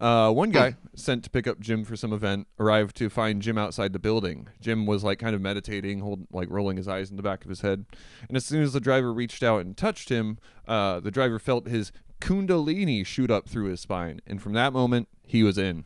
Uh, 0.00 0.30
one 0.30 0.50
guy 0.50 0.76
sent 0.94 1.24
to 1.24 1.30
pick 1.30 1.48
up 1.48 1.58
Jim 1.58 1.84
for 1.84 1.96
some 1.96 2.12
event 2.12 2.46
arrived 2.60 2.96
to 2.96 3.10
find 3.10 3.42
Jim 3.42 3.58
outside 3.58 3.92
the 3.92 3.98
building. 3.98 4.48
Jim 4.60 4.86
was 4.86 5.02
like 5.02 5.18
kind 5.18 5.34
of 5.34 5.40
meditating, 5.40 5.98
hold, 5.98 6.24
like 6.32 6.48
rolling 6.50 6.76
his 6.76 6.86
eyes 6.86 7.10
in 7.10 7.16
the 7.16 7.22
back 7.22 7.42
of 7.44 7.48
his 7.48 7.62
head. 7.62 7.84
And 8.28 8.36
as 8.36 8.44
soon 8.44 8.62
as 8.62 8.72
the 8.72 8.80
driver 8.80 9.12
reached 9.12 9.42
out 9.42 9.60
and 9.62 9.76
touched 9.76 10.08
him, 10.08 10.38
uh, 10.68 11.00
the 11.00 11.10
driver 11.10 11.40
felt 11.40 11.66
his 11.66 11.90
kundalini 12.20 13.04
shoot 13.04 13.30
up 13.30 13.48
through 13.48 13.70
his 13.70 13.80
spine. 13.80 14.20
And 14.24 14.40
from 14.40 14.52
that 14.52 14.72
moment, 14.72 15.08
he 15.26 15.42
was 15.42 15.58
in. 15.58 15.84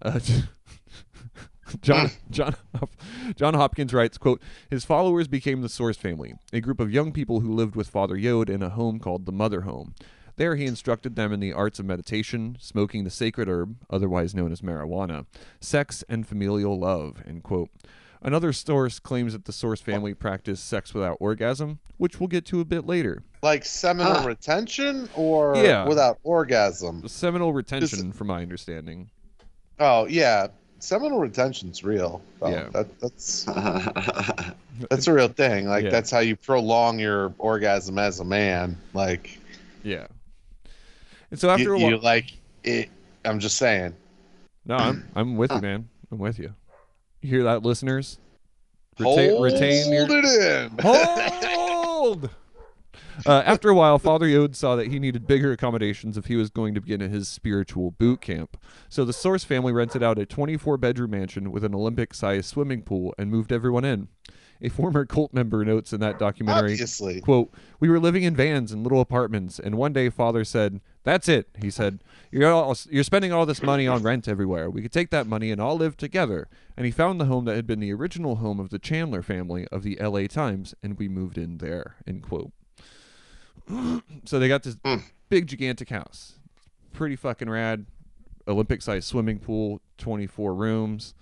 Uh, 0.00 0.18
John 1.80 2.06
ah. 2.06 2.10
John 2.30 2.54
John 3.34 3.54
Hopkins 3.54 3.92
writes, 3.92 4.18
"quote 4.18 4.40
His 4.70 4.84
followers 4.84 5.26
became 5.28 5.62
the 5.62 5.68
Source 5.68 5.96
family, 5.96 6.34
a 6.52 6.60
group 6.60 6.78
of 6.80 6.92
young 6.92 7.12
people 7.12 7.40
who 7.40 7.52
lived 7.52 7.74
with 7.74 7.88
Father 7.88 8.16
Yod 8.16 8.48
in 8.48 8.62
a 8.62 8.70
home 8.70 8.98
called 8.98 9.26
the 9.26 9.32
Mother 9.32 9.62
Home. 9.62 9.94
There, 10.36 10.54
he 10.54 10.66
instructed 10.66 11.16
them 11.16 11.32
in 11.32 11.40
the 11.40 11.52
arts 11.52 11.78
of 11.78 11.86
meditation, 11.86 12.56
smoking 12.60 13.04
the 13.04 13.10
sacred 13.10 13.48
herb, 13.48 13.76
otherwise 13.88 14.34
known 14.34 14.52
as 14.52 14.60
marijuana, 14.60 15.26
sex, 15.60 16.04
and 16.08 16.26
familial 16.26 16.78
love." 16.78 17.22
End 17.26 17.42
quote. 17.42 17.70
Another 18.22 18.52
source 18.52 18.98
claims 18.98 19.34
that 19.34 19.44
the 19.44 19.52
Source 19.52 19.80
family 19.80 20.12
practiced 20.14 20.66
sex 20.66 20.92
without 20.94 21.16
orgasm, 21.20 21.78
which 21.96 22.18
we'll 22.18 22.28
get 22.28 22.44
to 22.46 22.60
a 22.60 22.64
bit 22.64 22.86
later. 22.86 23.22
like 23.42 23.64
seminal 23.64 24.14
Huh. 24.14 24.26
retention 24.28 25.08
or 25.14 25.56
Yeah. 25.56 25.86
without 25.86 26.18
orgasm. 26.24 27.06
Seminal 27.06 27.52
retention, 27.52 28.10
from 28.12 28.26
my 28.28 28.42
understanding. 28.42 29.10
Oh 29.78 30.06
yeah, 30.06 30.48
seminal 30.78 31.18
retention's 31.18 31.82
real. 31.84 32.20
Oh, 32.42 32.50
Yeah. 32.50 32.68
that, 32.72 33.00
that's 33.00 33.44
that's 34.90 35.06
a 35.06 35.12
real 35.12 35.28
thing. 35.28 35.66
Like 35.68 35.84
Yeah. 35.84 35.90
that's 35.90 36.10
how 36.10 36.18
you 36.20 36.36
prolong 36.36 36.98
your 36.98 37.32
orgasm 37.38 37.98
as 37.98 38.20
a 38.20 38.24
man. 38.24 38.76
Like 38.94 39.38
Yeah. 39.82 40.06
And 41.30 41.40
so 41.40 41.50
after 41.50 41.64
you, 41.64 41.74
a 41.74 41.78
while, 41.78 41.90
you 41.90 41.98
like 41.98 42.32
it. 42.64 42.88
I'm 43.24 43.40
just 43.40 43.56
saying. 43.56 43.94
no, 44.64 44.76
I'm 44.76 45.08
I'm 45.16 45.36
with 45.36 45.50
you, 45.52 45.60
man. 45.60 45.88
I'm 46.12 46.18
with 46.18 46.38
you. 46.38 46.54
You 47.22 47.30
hear 47.30 47.42
that, 47.44 47.62
listeners? 47.62 48.18
Hold 48.98 49.42
retain 49.42 49.92
your 49.92 50.06
hold 50.06 50.24
it 50.24 50.70
in. 50.72 50.78
hold. 50.80 52.30
Uh, 53.24 53.42
after 53.46 53.68
a 53.70 53.74
while, 53.74 53.98
Father 53.98 54.26
Yod 54.26 54.54
saw 54.56 54.76
that 54.76 54.88
he 54.88 54.98
needed 54.98 55.26
bigger 55.26 55.52
accommodations 55.52 56.18
if 56.18 56.26
he 56.26 56.36
was 56.36 56.50
going 56.50 56.74
to 56.74 56.80
begin 56.80 57.00
his 57.00 57.28
spiritual 57.28 57.92
boot 57.92 58.20
camp. 58.20 58.58
So 58.88 59.04
the 59.04 59.12
Source 59.12 59.44
family 59.44 59.72
rented 59.72 60.02
out 60.02 60.18
a 60.18 60.26
24 60.26 60.76
bedroom 60.76 61.12
mansion 61.12 61.50
with 61.52 61.64
an 61.64 61.74
Olympic 61.74 62.12
sized 62.12 62.46
swimming 62.46 62.82
pool 62.82 63.14
and 63.18 63.30
moved 63.30 63.52
everyone 63.52 63.84
in. 63.84 64.08
A 64.62 64.70
former 64.70 65.04
cult 65.04 65.34
member 65.34 65.64
notes 65.64 65.92
in 65.92 66.00
that 66.00 66.18
documentary 66.18 66.72
Obviously. 66.72 67.20
quote 67.20 67.52
we 67.78 67.90
were 67.90 68.00
living 68.00 68.22
in 68.22 68.34
vans 68.34 68.72
and 68.72 68.82
little 68.82 69.02
apartments 69.02 69.58
and 69.58 69.74
one 69.76 69.92
day 69.92 70.08
father 70.08 70.44
said 70.44 70.80
that's 71.04 71.28
it 71.28 71.48
he 71.60 71.70
said 71.70 72.02
you're 72.30 72.50
all, 72.50 72.74
you're 72.88 73.04
spending 73.04 73.34
all 73.34 73.44
this 73.44 73.62
money 73.62 73.86
on 73.86 74.02
rent 74.02 74.26
everywhere 74.26 74.70
we 74.70 74.80
could 74.80 74.92
take 74.92 75.10
that 75.10 75.26
money 75.26 75.50
and 75.50 75.60
all 75.60 75.76
live 75.76 75.94
together 75.94 76.48
and 76.74 76.86
he 76.86 76.90
found 76.90 77.20
the 77.20 77.26
home 77.26 77.44
that 77.44 77.54
had 77.54 77.66
been 77.66 77.80
the 77.80 77.92
original 77.92 78.36
home 78.36 78.58
of 78.58 78.70
the 78.70 78.78
chandler 78.78 79.20
family 79.20 79.68
of 79.70 79.82
the 79.82 79.98
la 80.00 80.22
times 80.26 80.74
and 80.82 80.96
we 80.96 81.06
moved 81.06 81.36
in 81.36 81.58
there 81.58 81.96
end 82.06 82.22
quote 82.22 82.50
so 84.24 84.38
they 84.38 84.48
got 84.48 84.62
this 84.62 84.76
Mm. 84.76 85.02
big 85.28 85.46
gigantic 85.46 85.88
house 85.90 86.34
pretty 86.92 87.16
fucking 87.16 87.50
rad 87.50 87.86
olympic 88.48 88.80
sized 88.82 89.06
swimming 89.06 89.38
pool 89.38 89.80
24 89.98 90.54
rooms 90.54 91.14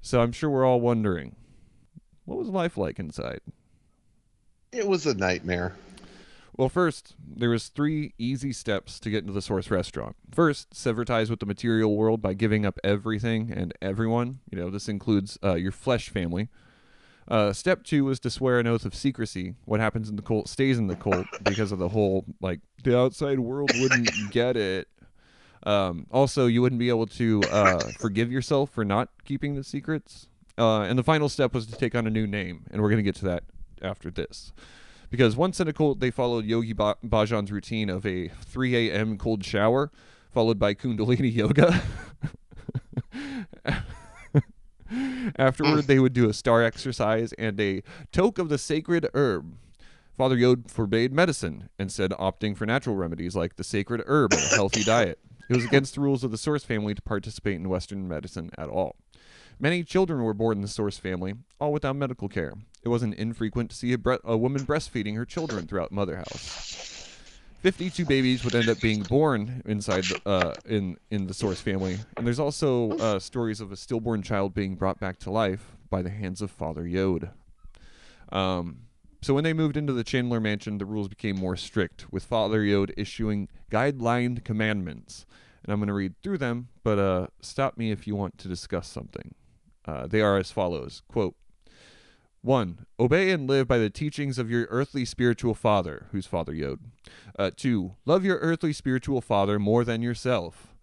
so 0.00 0.20
i'm 0.22 0.32
sure 0.32 0.48
we're 0.48 0.64
all 0.64 0.80
wondering 0.80 1.34
what 2.24 2.38
was 2.38 2.48
life 2.48 2.76
like 2.78 2.98
inside 2.98 3.40
It 4.72 4.86
was 4.88 5.04
a 5.06 5.14
nightmare. 5.14 5.74
Well, 6.56 6.68
first, 6.68 7.14
there 7.26 7.48
was 7.50 7.68
three 7.68 8.12
easy 8.18 8.52
steps 8.52 9.00
to 9.00 9.10
get 9.10 9.20
into 9.22 9.32
the 9.32 9.40
Source 9.42 9.70
restaurant. 9.70 10.16
First, 10.30 10.74
sever 10.74 11.04
ties 11.04 11.30
with 11.30 11.40
the 11.40 11.46
material 11.46 11.96
world 11.96 12.20
by 12.22 12.34
giving 12.34 12.64
up 12.66 12.78
everything 12.84 13.50
and 13.50 13.72
everyone. 13.82 14.40
You 14.50 14.58
know, 14.58 14.70
this 14.70 14.86
includes 14.88 15.38
uh, 15.42 15.54
your 15.54 15.72
flesh 15.72 16.10
family. 16.10 16.48
Uh, 17.28 17.52
step 17.52 17.84
two 17.84 18.04
was 18.04 18.18
to 18.20 18.30
swear 18.30 18.58
an 18.58 18.66
oath 18.66 18.84
of 18.84 18.94
secrecy. 18.94 19.54
What 19.64 19.80
happens 19.80 20.08
in 20.08 20.16
the 20.16 20.22
cult 20.22 20.48
stays 20.48 20.78
in 20.78 20.86
the 20.86 20.96
cult 20.96 21.26
because 21.42 21.72
of 21.72 21.78
the 21.78 21.88
whole 21.88 22.24
like 22.40 22.60
the 22.82 22.98
outside 22.98 23.38
world 23.38 23.70
wouldn't 23.80 24.10
get 24.30 24.56
it. 24.56 24.88
Um, 25.64 26.06
also, 26.10 26.46
you 26.46 26.60
wouldn't 26.60 26.80
be 26.80 26.88
able 26.88 27.06
to 27.06 27.42
uh, 27.50 27.78
forgive 28.00 28.32
yourself 28.32 28.70
for 28.70 28.84
not 28.84 29.10
keeping 29.24 29.54
the 29.54 29.62
secrets. 29.62 30.26
Uh, 30.58 30.80
and 30.82 30.98
the 30.98 31.04
final 31.04 31.28
step 31.28 31.54
was 31.54 31.66
to 31.66 31.76
take 31.76 31.94
on 31.94 32.06
a 32.06 32.10
new 32.10 32.26
name, 32.26 32.64
and 32.70 32.82
we're 32.82 32.88
going 32.90 32.98
to 32.98 33.02
get 33.02 33.14
to 33.16 33.24
that 33.24 33.44
after 33.80 34.10
this. 34.10 34.52
Because 35.10 35.36
once 35.36 35.60
in 35.60 35.68
a 35.68 35.72
cult, 35.72 36.00
they 36.00 36.10
followed 36.10 36.44
Yogi 36.44 36.72
ba- 36.72 36.96
Bhajan's 37.04 37.52
routine 37.52 37.88
of 37.90 38.04
a 38.06 38.28
3 38.28 38.90
a.m. 38.90 39.18
cold 39.18 39.44
shower, 39.44 39.90
followed 40.30 40.58
by 40.58 40.74
Kundalini 40.74 41.32
yoga. 41.34 41.82
Afterward, 45.36 45.84
mm. 45.84 45.86
they 45.86 45.98
would 45.98 46.12
do 46.12 46.28
a 46.28 46.32
star 46.32 46.62
exercise 46.62 47.32
and 47.34 47.58
a 47.60 47.82
toke 48.10 48.38
of 48.38 48.48
the 48.48 48.58
sacred 48.58 49.08
herb. 49.14 49.56
Father 50.16 50.36
Yod 50.36 50.70
forbade 50.70 51.12
medicine, 51.12 51.68
instead 51.78 52.10
opting 52.12 52.56
for 52.56 52.66
natural 52.66 52.96
remedies 52.96 53.34
like 53.34 53.56
the 53.56 53.64
sacred 53.64 54.02
herb 54.06 54.32
and 54.32 54.42
a 54.42 54.54
healthy 54.54 54.84
diet. 54.84 55.18
It 55.48 55.56
was 55.56 55.64
against 55.64 55.94
the 55.94 56.00
rules 56.00 56.22
of 56.22 56.30
the 56.30 56.38
Source 56.38 56.64
family 56.64 56.94
to 56.94 57.02
participate 57.02 57.56
in 57.56 57.68
Western 57.68 58.08
medicine 58.08 58.50
at 58.56 58.68
all. 58.68 58.96
Many 59.58 59.84
children 59.84 60.22
were 60.22 60.34
born 60.34 60.58
in 60.58 60.62
the 60.62 60.68
Source 60.68 60.98
family, 60.98 61.34
all 61.60 61.72
without 61.72 61.96
medical 61.96 62.28
care. 62.28 62.54
It 62.82 62.88
wasn't 62.88 63.14
infrequent 63.14 63.70
to 63.70 63.76
see 63.76 63.92
a, 63.92 63.98
bre- 63.98 64.14
a 64.24 64.36
woman 64.36 64.62
breastfeeding 64.62 65.16
her 65.16 65.24
children 65.24 65.66
throughout 65.66 65.92
Mother 65.92 66.16
House. 66.16 67.01
52 67.62 68.04
babies 68.06 68.44
would 68.44 68.56
end 68.56 68.68
up 68.68 68.80
being 68.80 69.02
born 69.04 69.62
inside 69.66 70.02
the, 70.04 70.20
uh, 70.26 70.52
in 70.66 70.96
in 71.12 71.28
the 71.28 71.34
Source 71.34 71.60
family, 71.60 71.96
and 72.16 72.26
there's 72.26 72.40
also 72.40 72.90
uh, 72.98 73.20
stories 73.20 73.60
of 73.60 73.70
a 73.70 73.76
stillborn 73.76 74.20
child 74.20 74.52
being 74.52 74.74
brought 74.74 74.98
back 74.98 75.18
to 75.20 75.30
life 75.30 75.76
by 75.88 76.02
the 76.02 76.10
hands 76.10 76.42
of 76.42 76.50
Father 76.50 76.88
Yod. 76.88 77.30
Um, 78.32 78.86
so 79.20 79.32
when 79.32 79.44
they 79.44 79.52
moved 79.52 79.76
into 79.76 79.92
the 79.92 80.02
Chandler 80.02 80.40
mansion, 80.40 80.78
the 80.78 80.84
rules 80.84 81.06
became 81.06 81.36
more 81.36 81.56
strict, 81.56 82.12
with 82.12 82.24
Father 82.24 82.64
Yod 82.64 82.92
issuing 82.96 83.48
guideline 83.70 84.42
commandments. 84.42 85.24
And 85.62 85.72
I'm 85.72 85.78
going 85.78 85.86
to 85.86 85.94
read 85.94 86.20
through 86.20 86.38
them, 86.38 86.68
but 86.82 86.98
uh, 86.98 87.28
stop 87.40 87.78
me 87.78 87.92
if 87.92 88.08
you 88.08 88.16
want 88.16 88.38
to 88.38 88.48
discuss 88.48 88.88
something. 88.88 89.36
Uh, 89.84 90.08
they 90.08 90.20
are 90.20 90.36
as 90.36 90.50
follows 90.50 91.02
quote, 91.06 91.36
1. 92.44 92.86
Obey 92.98 93.30
and 93.30 93.48
live 93.48 93.68
by 93.68 93.78
the 93.78 93.88
teachings 93.88 94.36
of 94.36 94.50
your 94.50 94.66
earthly 94.68 95.04
spiritual 95.04 95.54
father, 95.54 96.06
who's 96.10 96.26
Father 96.26 96.52
Yod. 96.52 96.80
Uh, 97.38 97.52
2. 97.56 97.94
Love 98.04 98.24
your 98.24 98.38
earthly 98.38 98.72
spiritual 98.72 99.20
father 99.20 99.60
more 99.60 99.84
than 99.84 100.02
yourself. 100.02 100.74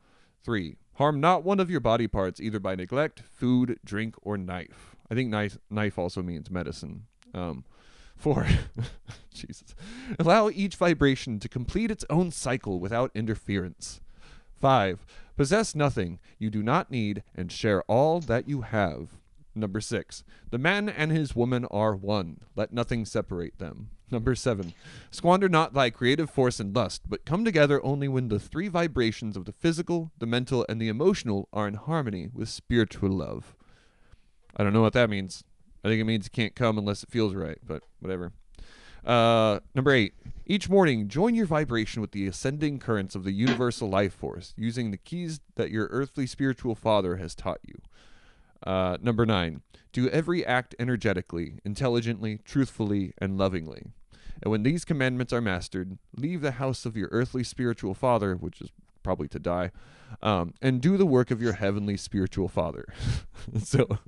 3. 0.46 0.78
Harm 0.94 1.20
not 1.20 1.44
one 1.44 1.60
of 1.60 1.70
your 1.70 1.82
body 1.82 2.08
parts, 2.08 2.40
either 2.40 2.62
by 2.62 2.76
neglect, 2.76 3.20
food, 3.20 3.78
drink, 3.84 4.16
or 4.22 4.38
knife. 4.38 4.96
I 5.12 5.16
think 5.16 5.30
knife, 5.30 5.58
knife 5.70 6.00
also 6.00 6.24
means 6.24 6.50
medicine. 6.50 7.08
Um, 7.34 7.66
4. 8.16 8.48
Jesus. 9.34 9.76
Allow 10.18 10.50
each 10.50 10.78
vibration 10.78 11.40
to 11.40 11.50
complete 11.50 11.92
its 11.92 12.06
own 12.10 12.32
cycle 12.32 12.80
without 12.80 13.12
interference. 13.14 14.00
5. 14.62 15.06
Possess 15.36 15.76
nothing 15.76 16.20
you 16.38 16.50
do 16.50 16.64
not 16.64 16.90
need 16.90 17.22
and 17.36 17.52
share 17.52 17.82
all 17.84 18.22
that 18.22 18.48
you 18.48 18.62
have. 18.62 19.20
Number 19.56 19.82
six, 19.82 20.24
the 20.52 20.58
man 20.58 20.88
and 20.90 21.12
his 21.12 21.36
woman 21.36 21.66
are 21.66 21.96
one. 21.96 22.42
Let 22.56 22.72
nothing 22.72 23.06
separate 23.06 23.58
them. 23.58 23.90
Number 24.12 24.34
seven, 24.34 24.74
squander 25.12 25.50
not 25.50 25.74
thy 25.74 25.90
creative 25.90 26.30
force 26.30 26.60
and 26.60 26.76
lust, 26.76 27.04
but 27.08 27.26
come 27.26 27.46
together 27.46 27.84
only 27.84 28.08
when 28.08 28.30
the 28.30 28.40
three 28.40 28.68
vibrations 28.68 29.38
of 29.38 29.46
the 29.46 29.52
physical, 29.52 30.12
the 30.18 30.26
mental, 30.26 30.66
and 30.68 30.82
the 30.82 30.88
emotional 30.88 31.48
are 31.54 31.68
in 31.68 31.76
harmony 31.76 32.30
with 32.34 32.50
spiritual 32.50 33.12
love. 33.12 33.56
I 34.56 34.64
don't 34.64 34.74
know 34.74 34.82
what 34.82 34.94
that 34.94 35.10
means. 35.10 35.44
I 35.84 35.88
think 35.88 36.02
it 36.02 36.06
means 36.06 36.26
you 36.26 36.32
can't 36.32 36.56
come 36.56 36.78
unless 36.78 37.04
it 37.04 37.12
feels 37.12 37.36
right, 37.36 37.60
but 37.66 37.84
whatever. 38.00 38.34
Uh, 39.06 39.60
number 39.76 39.92
eight, 39.92 40.14
each 40.46 40.70
morning 40.70 41.08
join 41.08 41.36
your 41.36 41.46
vibration 41.46 42.02
with 42.02 42.12
the 42.12 42.28
ascending 42.28 42.80
currents 42.80 43.16
of 43.16 43.24
the 43.24 43.32
universal 43.32 43.90
life 43.90 44.14
force 44.14 44.54
using 44.58 44.92
the 44.92 44.98
keys 44.98 45.40
that 45.56 45.72
your 45.72 45.88
earthly 45.92 46.26
spiritual 46.26 46.76
father 46.76 47.18
has 47.18 47.36
taught 47.36 47.60
you. 47.66 47.76
Uh, 48.66 48.98
number 49.02 49.26
nine, 49.26 49.62
do 49.92 50.10
every 50.10 50.46
act 50.46 50.76
energetically, 50.80 51.60
intelligently, 51.66 52.40
truthfully, 52.44 53.14
and 53.18 53.38
lovingly. 53.38 53.84
And 54.42 54.52
when 54.52 54.64
these 54.64 54.86
commandments 54.86 55.34
are 55.34 55.42
mastered, 55.42 55.98
leave 56.16 56.42
the 56.42 56.52
house 56.52 56.86
of 56.86 56.96
your 56.96 57.10
earthly 57.12 57.44
spiritual 57.44 57.94
father, 57.94 58.36
which 58.36 58.62
is 58.62 58.70
probably 59.04 59.28
to 59.30 59.40
die, 59.40 59.72
um, 60.22 60.54
and 60.62 60.82
do 60.82 60.98
the 60.98 61.06
work 61.06 61.32
of 61.32 61.42
your 61.42 61.54
heavenly 61.54 61.98
spiritual 61.98 62.48
father. 62.48 62.94
so 63.64 64.00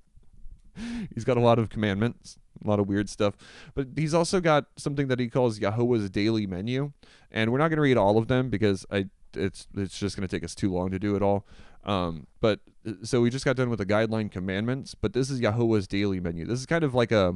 he's 1.14 1.26
got 1.26 1.38
a 1.38 1.41
lot 1.41 1.60
of 1.60 1.69
commandments, 1.69 2.38
a 2.64 2.68
lot 2.68 2.80
of 2.80 2.88
weird 2.88 3.10
stuff, 3.10 3.36
but 3.73 3.88
he's 3.95 4.14
also 4.14 4.40
got 4.40 4.65
something 4.78 5.07
that 5.07 5.19
he 5.19 5.28
calls 5.28 5.60
Yahweh's 5.60 6.10
daily 6.10 6.45
menu, 6.45 6.91
and 7.32 7.52
we're 7.52 7.57
not 7.57 7.69
going 7.69 7.78
to 7.78 7.82
read 7.82 7.98
all 7.98 8.18
of 8.18 8.28
them 8.28 8.49
because 8.49 8.86
I 8.91 9.07
it's 9.34 9.68
it's 9.76 9.98
just 9.98 10.18
going 10.18 10.28
to 10.28 10.34
take 10.34 10.44
us 10.44 10.56
too 10.56 10.72
long 10.72 10.91
to 10.91 10.99
do 10.99 11.15
it 11.15 11.22
all. 11.22 11.45
Um, 11.84 12.28
but 12.40 12.60
uh, 12.88 12.94
so 13.03 13.22
we 13.22 13.30
just 13.30 13.45
got 13.45 13.56
done 13.56 13.70
with 13.70 13.80
the 13.80 13.86
guideline 13.86 14.32
commandments, 14.32 14.95
but 14.95 15.14
this 15.14 15.30
is 15.30 15.40
Yahweh's 15.40 15.88
daily 15.88 16.20
menu. 16.20 16.45
This 16.45 16.60
is 16.60 16.66
kind 16.66 16.84
of 16.84 16.94
like 16.94 17.12
a 17.12 17.36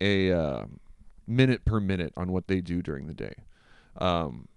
a 0.00 0.32
uh, 0.32 0.64
minute 1.26 1.64
per 1.64 1.80
minute 1.80 2.12
on 2.16 2.32
what 2.32 2.48
they 2.48 2.60
do 2.60 2.82
during 2.82 3.06
the 3.06 3.14
day. 3.14 3.34
Um, 3.98 4.48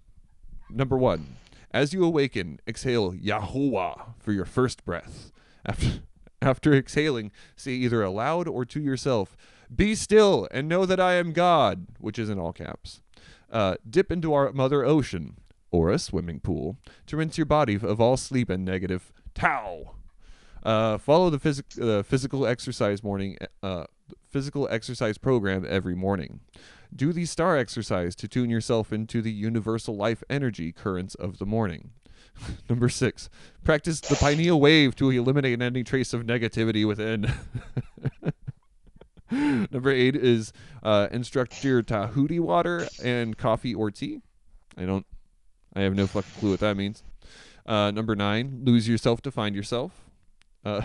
number 0.70 0.96
one, 0.96 1.36
as 1.70 1.92
you 1.92 2.04
awaken, 2.04 2.60
exhale 2.66 3.14
Yahweh 3.14 3.94
for 4.18 4.32
your 4.32 4.44
first 4.44 4.84
breath. 4.84 5.32
After 5.64 6.00
after 6.42 6.72
exhaling, 6.72 7.32
say 7.56 7.72
either 7.72 8.02
aloud 8.02 8.48
or 8.48 8.64
to 8.64 8.80
yourself, 8.80 9.36
"Be 9.74 9.94
still 9.94 10.48
and 10.50 10.68
know 10.68 10.86
that 10.86 11.00
I 11.00 11.14
am 11.14 11.32
God," 11.32 11.86
which 11.98 12.18
is 12.18 12.30
in 12.30 12.38
all 12.38 12.52
caps. 12.52 13.02
Uh, 13.50 13.76
dip 13.88 14.12
into 14.12 14.34
our 14.34 14.52
mother 14.52 14.84
ocean 14.84 15.36
or 15.70 15.90
a 15.90 15.98
swimming 15.98 16.40
pool 16.40 16.76
to 17.06 17.16
rinse 17.16 17.36
your 17.36 17.46
body 17.46 17.74
of 17.74 18.00
all 18.00 18.16
sleep 18.16 18.48
and 18.50 18.64
negative 18.64 19.12
tau. 19.34 19.94
Uh, 20.62 20.98
follow 20.98 21.30
the 21.30 21.38
phys- 21.38 21.80
uh, 21.80 22.02
physical 22.02 22.46
exercise 22.46 23.02
morning 23.02 23.36
uh, 23.62 23.84
physical 24.28 24.68
exercise 24.70 25.18
program 25.18 25.64
every 25.68 25.94
morning. 25.94 26.40
Do 26.94 27.12
the 27.12 27.26
star 27.26 27.56
exercise 27.56 28.14
to 28.16 28.28
tune 28.28 28.50
yourself 28.50 28.92
into 28.92 29.20
the 29.20 29.32
universal 29.32 29.96
life 29.96 30.22
energy 30.30 30.72
currents 30.72 31.14
of 31.14 31.38
the 31.38 31.46
morning. 31.46 31.90
Number 32.68 32.88
six, 32.88 33.28
practice 33.64 34.00
the 34.00 34.16
pineal 34.16 34.60
wave 34.60 34.96
to 34.96 35.10
eliminate 35.10 35.60
any 35.60 35.84
trace 35.84 36.12
of 36.12 36.24
negativity 36.24 36.86
within. 36.86 37.32
Number 39.70 39.90
eight 39.90 40.16
is 40.16 40.52
uh, 40.82 41.08
instruct 41.10 41.62
your 41.62 41.82
Tahuti 41.82 42.40
water 42.40 42.88
and 43.02 43.36
coffee 43.36 43.74
or 43.74 43.90
tea. 43.90 44.20
I 44.76 44.86
don't 44.86 45.06
I 45.78 45.82
have 45.82 45.94
no 45.94 46.08
fucking 46.08 46.32
clue 46.40 46.50
what 46.50 46.60
that 46.60 46.76
means. 46.76 47.04
Uh, 47.64 47.92
number 47.92 48.16
nine, 48.16 48.62
lose 48.64 48.88
yourself 48.88 49.22
to 49.22 49.30
find 49.30 49.54
yourself. 49.54 49.92
Uh, 50.64 50.82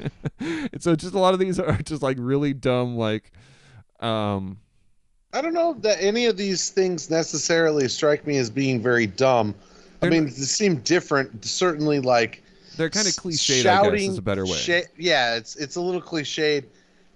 and 0.40 0.82
so 0.82 0.96
just 0.96 1.14
a 1.14 1.18
lot 1.20 1.34
of 1.34 1.40
these 1.40 1.60
are 1.60 1.76
just 1.82 2.02
like 2.02 2.16
really 2.18 2.52
dumb, 2.52 2.96
like, 2.96 3.30
um, 4.00 4.58
I 5.32 5.40
don't 5.40 5.54
know 5.54 5.74
that 5.80 5.98
any 6.00 6.26
of 6.26 6.36
these 6.36 6.70
things 6.70 7.10
necessarily 7.10 7.86
strike 7.86 8.26
me 8.26 8.38
as 8.38 8.50
being 8.50 8.82
very 8.82 9.06
dumb. 9.06 9.54
I 10.02 10.08
mean, 10.08 10.24
they 10.24 10.30
seem 10.30 10.76
different. 10.76 11.44
Certainly, 11.44 12.00
like 12.00 12.42
they're 12.76 12.90
kind 12.90 13.06
of 13.06 13.12
cliched. 13.14 13.50
I 13.50 13.54
guess 13.54 13.62
shouting 13.62 14.10
is 14.10 14.18
a 14.18 14.22
better 14.22 14.44
way. 14.44 14.56
sha- 14.56 14.88
yeah, 14.98 15.36
it's 15.36 15.54
it's 15.56 15.76
a 15.76 15.80
little 15.80 16.02
cliched. 16.02 16.64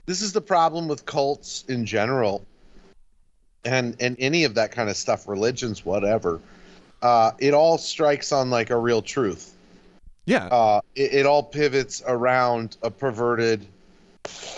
This 0.06 0.22
is 0.22 0.32
the 0.32 0.40
problem 0.40 0.86
with 0.88 1.04
cults 1.04 1.64
in 1.68 1.84
general, 1.84 2.46
and 3.74 3.96
and 4.00 4.16
any 4.18 4.44
of 4.44 4.54
that 4.54 4.72
kind 4.72 4.88
of 4.88 4.96
stuff, 4.96 5.28
religions, 5.28 5.84
whatever. 5.84 6.40
Uh, 7.02 7.30
it 7.38 7.54
all 7.54 7.78
strikes 7.78 8.32
on 8.32 8.50
like 8.50 8.70
a 8.70 8.76
real 8.76 9.02
truth. 9.02 9.54
yeah, 10.26 10.48
Uh, 10.50 10.80
it, 10.94 11.14
it 11.14 11.26
all 11.26 11.42
pivots 11.42 12.02
around 12.06 12.76
a 12.82 12.90
perverted 12.90 13.64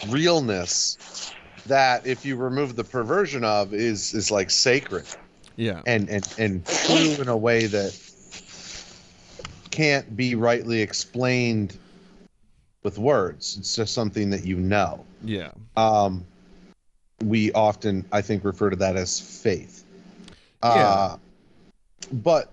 realness 0.09 1.35
that, 1.66 2.07
if 2.07 2.24
you 2.24 2.37
remove 2.37 2.77
the 2.77 2.85
perversion 2.85 3.45
of, 3.45 3.74
is 3.74 4.15
is 4.15 4.31
like 4.31 4.51
sacred 4.51 5.05
yeah, 5.57 5.82
and 5.87 6.09
and 6.09 6.27
and 6.39 6.66
true 6.66 7.20
in 7.20 7.28
a 7.28 7.37
way 7.37 7.66
that 7.66 7.93
can't 9.70 10.16
be 10.16 10.35
rightly 10.35 10.81
explained 10.81 11.77
with 12.82 12.99
words. 12.99 13.57
It's 13.59 13.77
just 13.77 13.93
something 13.95 14.31
that 14.31 14.45
you 14.45 14.57
know. 14.57 15.05
yeah, 15.24 15.51
Um, 15.77 16.24
we 17.24 17.52
often, 17.52 18.05
I 18.12 18.22
think, 18.22 18.44
refer 18.44 18.70
to 18.70 18.76
that 18.76 18.97
as 18.97 19.20
faith. 19.20 19.84
Yeah. 20.62 20.70
Uh, 20.70 21.16
but 22.12 22.52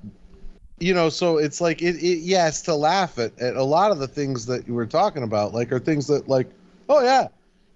you 0.80 0.94
know, 0.94 1.10
so 1.10 1.38
it's 1.38 1.60
like 1.60 1.81
it, 1.81 1.95
it. 1.95 2.19
Yes, 2.19 2.61
to 2.64 2.76
laugh 2.76 3.18
at, 3.18 3.38
at 3.39 3.56
a 3.56 3.64
lot 3.64 3.91
of 3.91 3.99
the 3.99 4.07
things 4.07 4.45
that 4.45 4.68
you 4.68 4.73
were 4.73 4.85
talking 4.85 5.23
about, 5.23 5.53
like 5.53 5.72
are 5.72 5.80
things 5.80 6.07
that 6.07 6.27
like, 6.27 6.48
oh 6.89 7.03
yeah, 7.03 7.27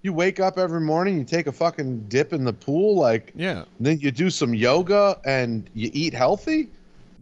you 0.02 0.12
wake 0.12 0.40
up 0.40 0.58
every 0.58 0.80
morning, 0.80 1.18
you 1.18 1.24
take 1.24 1.46
a 1.46 1.52
fucking 1.52 2.00
dip 2.08 2.32
in 2.32 2.44
the 2.44 2.52
pool, 2.52 2.96
like 2.96 3.32
yeah. 3.34 3.64
then 3.80 3.98
you 3.98 4.10
do 4.10 4.30
some 4.30 4.54
yoga 4.54 5.18
and 5.24 5.68
you 5.74 5.90
eat 5.92 6.14
healthy. 6.14 6.68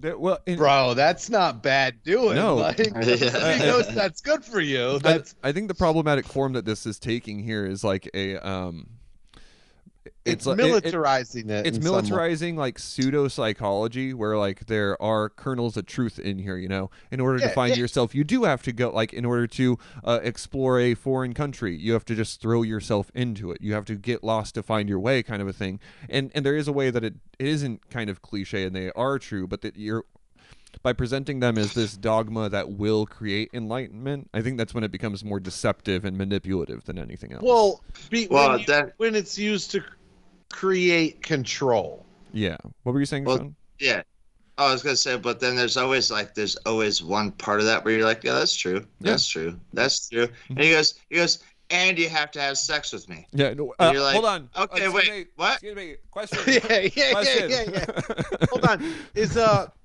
There- 0.01 0.19
well, 0.19 0.39
in- 0.47 0.57
Bro, 0.57 0.95
that's 0.95 1.29
not 1.29 1.63
bad 1.63 2.03
doing. 2.05 2.35
No. 2.35 2.57
like, 2.57 2.79
Yeah. 3.03 3.83
that's 3.95 4.21
good 4.21 4.45
for 4.45 4.61
you. 4.61 4.99
I, 5.05 5.23
I 5.43 5.53
think 5.53 5.69
the 5.69 5.75
problematic 5.75 6.27
form 6.27 6.55
that 6.55 6.65
this 6.65 6.87
is 6.87 6.99
taking 6.99 7.39
here 7.39 7.67
is 7.67 7.85
like 7.85 8.09
a 8.15 8.37
um, 8.37 8.87
it's, 10.25 10.45
like- 10.47 10.59
it- 10.59 10.65
it- 10.65 10.85
militarizing 10.93 11.49
it. 11.51 11.67
it's 11.67 11.79
in 11.79 11.85
way. 11.85 11.91
militarizing 11.91 12.57
like 12.57 12.79
pseudo 12.79 13.27
psychology 13.29 14.13
where 14.13 14.37
like 14.37 14.67
there 14.67 15.01
are 15.01 15.29
kernels 15.31 15.77
of 15.77 15.87
truth 15.87 16.19
in 16.19 16.39
here 16.39 16.57
you 16.57 16.69
know 16.69 16.91
in 17.11 17.21
order 17.21 17.39
to 17.39 17.49
find 17.51 17.71
yeah. 17.71 17.81
yourself 17.81 18.15
you 18.15 18.23
do 18.25 18.45
have 18.45 18.63
to 18.63 18.73
go 18.73 18.91
like 18.91 19.13
in 19.15 19.25
order 19.25 19.47
to 19.47 19.79
uh, 20.05 20.21
explore 20.23 20.79
a 20.79 20.95
foreign 20.95 21.33
country 21.33 21.75
you 21.77 21.93
have 21.95 22.05
to 22.05 22.15
just 22.15 22.41
throw 22.41 22.63
yourself 22.63 23.11
into 23.15 23.51
it 23.51 23.59
you 23.63 23.73
have 23.73 23.85
to 23.87 23.95
get 23.95 24.23
lost 24.23 24.55
to 24.55 24.63
find 24.63 24.89
your 24.89 25.01
way 25.01 25.23
kind 25.23 25.41
of 25.41 25.49
a 25.49 25.53
thing 25.53 25.81
and 26.09 26.31
and 26.35 26.45
there 26.45 26.57
is 26.57 26.69
a 26.69 26.73
way 26.73 26.91
that 26.91 27.03
it, 27.05 27.15
it 27.39 27.47
isn't 27.47 27.89
kind 27.91 28.11
of 28.11 28.21
cliche 28.21 28.65
and 28.65 28.77
they 28.77 28.91
are 28.93 29.19
true 29.19 29.47
but 29.47 29.63
that 29.63 29.77
you're 29.77 30.05
by 30.83 30.93
presenting 30.93 31.41
them 31.41 31.59
as 31.59 31.75
this 31.75 31.97
dogma 31.97 32.49
that 32.49 32.71
will 32.71 33.05
create 33.07 33.51
enlightenment 33.53 34.29
i 34.35 34.41
think 34.43 34.57
that's 34.59 34.73
when 34.75 34.85
it 34.85 34.93
becomes 34.93 35.25
more 35.25 35.41
deceptive 35.41 36.05
and 36.05 36.17
manipulative 36.17 36.85
than 36.85 36.99
anything 36.99 37.33
else 37.33 37.43
Well, 37.43 37.81
be, 38.11 38.29
Well, 38.31 38.51
when, 38.51 38.61
you- 38.61 38.67
that- 38.67 38.93
when 38.99 39.15
it's 39.17 39.37
used 39.39 39.71
to 39.73 39.83
create 40.53 41.23
control. 41.23 42.05
yeah 42.33 42.57
what 42.83 42.93
were 42.93 43.01
you 43.01 43.07
saying 43.07 43.25
Well, 43.25 43.39
Shawn? 43.39 43.55
Yeah. 43.79 44.03
I 44.59 44.71
was 44.71 44.83
gonna 44.83 44.95
say, 44.97 45.17
but 45.17 45.41
then 45.41 45.57
there's 45.57 45.79
always 45.79 46.11
like 46.11 46.35
there's 46.35 46.55
always 46.67 47.03
one 47.03 47.31
part 47.33 47.61
of 47.61 47.67
that 47.67 47.83
where 47.83 47.95
you're 47.97 48.05
like, 48.07 48.23
yeah, 48.23 48.35
that's 48.35 48.55
true, 48.55 48.85
that's 49.01 49.27
true, 49.27 49.59
that's 49.73 50.11
true. 50.11 50.29
And 50.51 50.61
he 50.61 50.71
goes, 50.73 51.01
he 51.09 51.17
goes, 51.17 51.39
and 51.71 51.99
you 51.99 52.11
have 52.11 52.31
to 52.33 52.41
have 52.43 52.59
sex 52.59 52.93
with 52.93 53.09
me. 53.09 53.27
yeah 53.33 53.55
no, 53.55 53.73
uh, 53.79 53.91
you're 53.95 54.03
like, 54.03 54.13
hold 54.13 54.27
on 54.27 54.51
okay, 54.59 54.85
Excuse 54.85 54.93
wait, 54.95 55.11
me. 55.11 55.25
what? 55.37 55.53
excuse 55.55 55.77
me 55.77 55.95
question 56.11 56.39
yeah, 56.47 56.61
yeah, 56.69 56.89
yeah, 56.95 57.13
Question. 57.13 57.51
yeah, 57.51 57.65
yeah. 57.73 58.37
Hold 58.51 58.65
on. 58.67 58.95
Is 59.15 59.37
uh, 59.39 59.69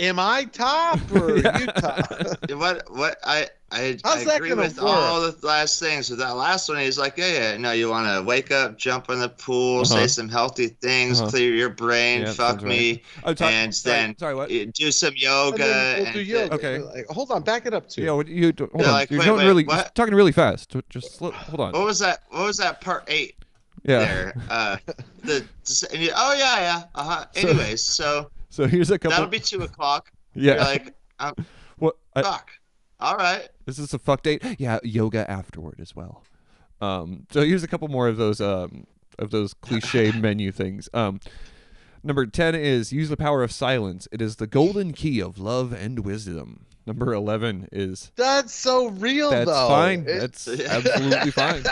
am 0.00 0.18
I 0.18 0.44
top 0.44 0.98
or 1.14 1.36
Yeah. 1.38 1.58
you 1.58 1.66
top? 1.66 2.10
What? 2.50 2.90
What? 2.90 3.16
I 3.24 3.48
I, 3.72 3.96
How's 4.02 4.22
I 4.22 4.24
that 4.24 4.36
agree 4.38 4.52
with 4.52 4.78
work? 4.78 4.84
all 4.88 5.20
the 5.20 5.46
last 5.46 5.78
things. 5.78 6.10
With 6.10 6.18
that 6.18 6.34
last 6.34 6.68
one, 6.68 6.78
he's 6.78 6.98
like, 6.98 7.16
yeah, 7.16 7.52
yeah, 7.52 7.56
no, 7.56 7.70
you 7.70 7.88
want 7.88 8.08
to 8.08 8.20
wake 8.26 8.50
up, 8.50 8.76
jump 8.76 9.08
in 9.10 9.20
the 9.20 9.28
pool, 9.28 9.82
Uh-huh. 9.82 9.84
say 9.84 10.06
some 10.08 10.28
healthy 10.28 10.66
things, 10.66 11.20
Uh-huh. 11.20 11.30
clear 11.30 11.54
your 11.54 11.68
brain, 11.68 12.22
Yeah, 12.22 12.32
fuck 12.32 12.58
sounds 12.60 12.64
me, 12.64 13.02
Oh, 13.22 13.32
sorry, 13.32 13.54
and 13.54 13.72
sorry, 13.72 13.96
then 13.96 14.18
sorry 14.18 14.34
what 14.34 14.48
do 14.48 14.90
some 14.90 15.10
And 15.10 15.18
yoga. 15.22 15.58
then 15.58 15.96
we'll 15.98 16.06
and 16.06 16.14
do 16.16 16.24
then- 16.24 16.42
yoga. 16.50 16.54
Okay. 16.54 16.78
Like, 16.80 17.06
hold 17.10 17.30
on, 17.30 17.42
back 17.42 17.64
it 17.66 17.72
up 17.72 17.88
too. 17.88 18.02
yeah 18.02 18.10
what 18.10 18.26
you 18.26 18.46
hold 18.46 18.56
They're 18.58 18.86
on 18.88 18.92
like, 18.92 19.08
you're 19.08 19.20
wait, 19.20 19.30
wait, 19.36 19.46
really 19.46 19.62
you're 19.68 19.84
talking 19.94 20.14
really 20.16 20.32
fast 20.32 20.74
just 20.90 21.14
slow, 21.14 21.30
hold 21.30 21.60
on 21.60 21.72
What 21.72 21.84
was 21.84 22.00
that? 22.00 22.24
What 22.30 22.46
was 22.46 22.56
that 22.56 22.80
part 22.80 23.04
eight 23.06 23.36
yeah 23.84 23.98
there? 24.00 24.34
Uh, 24.50 24.76
the 25.22 25.44
oh 26.16 26.34
yeah, 26.36 26.58
yeah. 26.58 26.82
Uh 26.96 27.04
huh. 27.04 27.24
So- 27.34 27.48
Anyways, 27.48 27.80
so 27.82 28.30
so 28.50 28.66
here's 28.66 28.90
a 28.90 28.98
couple 28.98 29.16
that'll 29.16 29.28
be 29.30 29.40
two 29.40 29.62
o'clock. 29.62 30.12
yeah 30.34 30.52
You're 30.54 30.60
like, 30.62 30.94
um, 31.18 31.34
what 31.78 31.96
I, 32.14 32.22
fuck. 32.22 32.50
All 33.00 33.16
right. 33.16 33.48
This 33.64 33.78
is 33.78 33.94
a 33.94 33.98
fuck 33.98 34.22
date. 34.22 34.44
Yeah, 34.58 34.78
yoga 34.82 35.28
afterward 35.30 35.80
as 35.80 35.96
well. 35.96 36.22
Um, 36.82 37.26
so 37.30 37.42
here's 37.42 37.62
a 37.62 37.68
couple 37.68 37.88
more 37.88 38.08
of 38.08 38.16
those 38.18 38.40
um 38.40 38.86
of 39.18 39.30
those 39.30 39.54
cliche 39.54 40.12
menu 40.18 40.52
things. 40.52 40.88
Um, 40.92 41.20
number 42.02 42.26
ten 42.26 42.54
is 42.54 42.92
use 42.92 43.08
the 43.08 43.16
power 43.16 43.42
of 43.42 43.52
silence. 43.52 44.06
It 44.12 44.20
is 44.20 44.36
the 44.36 44.46
golden 44.46 44.92
key 44.92 45.20
of 45.20 45.38
love 45.38 45.72
and 45.72 46.00
wisdom. 46.00 46.66
Number 46.86 47.12
11 47.12 47.68
is 47.70 48.10
That's 48.16 48.52
so 48.54 48.88
real, 48.88 49.30
though. 49.30 49.36
that's 49.36 49.50
though. 49.50 49.68
fine. 49.68 50.00
It- 50.08 50.18
That's 50.20 50.48
absolutely 50.60 51.30
fine. 51.30 51.62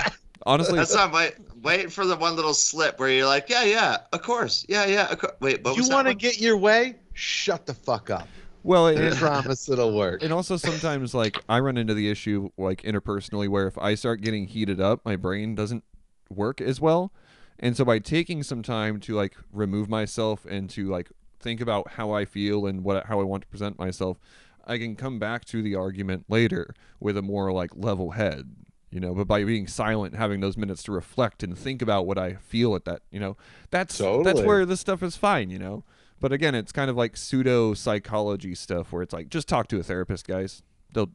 Honestly, 0.49 0.79
That's 0.79 0.95
not 0.95 1.13
wait, 1.13 1.35
waiting 1.63 1.91
for 1.91 2.07
the 2.07 2.17
one 2.17 2.35
little 2.35 2.55
slip 2.55 2.99
where 2.99 3.11
you're 3.11 3.27
like, 3.27 3.51
yeah, 3.51 3.65
yeah, 3.65 3.99
of 4.15 4.23
course, 4.23 4.65
yeah, 4.67 4.87
yeah. 4.87 5.13
Of 5.13 5.19
course. 5.19 5.35
Wait, 5.41 5.63
what 5.63 5.77
you 5.77 5.87
want 5.89 6.09
to 6.09 6.15
get 6.15 6.41
your 6.41 6.57
way? 6.57 6.97
Shut 7.13 7.67
the 7.67 7.75
fuck 7.75 8.09
up. 8.09 8.27
well, 8.63 8.87
I 8.87 8.93
it, 8.93 9.15
promise 9.17 9.69
it'll 9.69 9.95
work. 9.95 10.23
and 10.23 10.33
also 10.33 10.57
sometimes 10.57 11.15
like 11.15 11.37
I 11.51 11.61
run 11.61 11.77
into 11.77 11.93
the 11.93 12.11
issue 12.11 12.49
like 12.57 12.81
interpersonally 12.81 13.47
where 13.47 13.67
if 13.67 13.77
I 13.77 13.95
start 13.95 14.23
getting 14.23 14.47
heated 14.47 14.81
up, 14.81 15.05
my 15.05 15.17
brain 15.17 15.55
doesn't 15.55 15.85
work 16.31 16.63
as 16.63 16.81
well. 16.81 17.13
And 17.59 17.77
so 17.77 17.85
by 17.85 17.99
taking 17.99 18.43
some 18.43 18.63
time 18.63 19.01
to 19.01 19.15
like 19.15 19.37
remove 19.53 19.91
myself 19.91 20.47
and 20.47 20.71
to 20.71 20.89
like 20.89 21.11
think 21.41 21.61
about 21.61 21.91
how 21.93 22.13
I 22.13 22.25
feel 22.25 22.67
and 22.67 22.83
what 22.83 23.05
how 23.05 23.21
I 23.21 23.25
want 23.25 23.43
to 23.43 23.49
present 23.49 23.79
myself, 23.79 24.19
I 24.67 24.79
can 24.79 24.97
come 24.97 25.19
back 25.19 25.45
to 25.47 25.61
the 25.61 25.75
argument 25.75 26.25
later 26.29 26.75
with 27.01 27.17
a 27.19 27.23
more 27.23 27.53
like 27.53 27.71
level 27.75 28.13
head, 28.13 28.55
you 28.91 29.01
know, 29.01 29.15
but 29.15 29.27
by 29.27 29.45
being 29.45 29.67
silent, 29.67 30.15
having 30.15 30.41
those 30.41 30.57
minutes 30.57 30.83
to 30.85 30.93
reflect 30.93 31.43
and 31.43 31.57
think 31.57 31.83
about 31.83 32.07
what 32.07 32.19
I 32.19 32.35
feel 32.35 32.75
at 32.75 32.85
that, 32.87 33.03
you 33.11 33.21
know, 33.21 33.37
that's 33.71 33.99
that's 33.99 34.41
where 34.41 34.65
this 34.65 34.81
stuff 34.81 35.03
is 35.03 35.17
fine, 35.17 35.51
you 35.51 35.59
know. 35.59 35.85
But 36.21 36.33
again, 36.33 36.55
it's 36.55 36.73
kind 36.73 36.91
of 36.91 36.97
like 36.97 37.17
pseudo 37.17 37.75
psychology 37.75 38.55
stuff 38.55 38.93
where 38.93 39.03
it's 39.03 39.13
like 39.13 39.29
just 39.29 39.47
talk 39.49 39.69
to 39.69 39.79
a 39.79 39.83
therapist, 39.83 40.27
guys. 40.27 40.63
They'll 40.93 41.11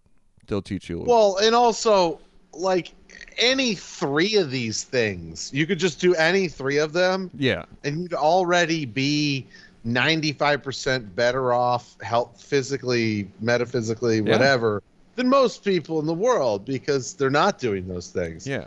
they'll 0.47 0.61
teach 0.61 0.89
you. 0.89 0.99
Well, 1.05 1.37
and 1.37 1.55
also, 1.55 2.19
like 2.53 2.93
any 3.37 3.75
three 3.75 4.35
of 4.35 4.51
these 4.51 4.83
things, 4.83 5.51
you 5.53 5.65
could 5.65 5.79
just 5.79 5.99
do 5.99 6.13
any 6.15 6.47
three 6.47 6.77
of 6.77 6.93
them, 6.93 7.31
yeah, 7.37 7.65
and 7.83 8.01
you'd 8.01 8.13
already 8.13 8.85
be 8.85 9.45
95% 9.85 11.15
better 11.15 11.53
off, 11.53 11.99
health, 12.01 12.41
physically, 12.41 13.27
metaphysically, 13.41 14.17
Yeah. 14.17 14.31
whatever, 14.31 14.81
than 15.15 15.29
most 15.29 15.63
people 15.63 15.99
in 15.99 16.05
the 16.05 16.13
world 16.13 16.65
because 16.65 17.13
they're 17.13 17.29
not 17.29 17.59
doing 17.59 17.87
those 17.87 18.09
things. 18.09 18.45
yeah. 18.47 18.65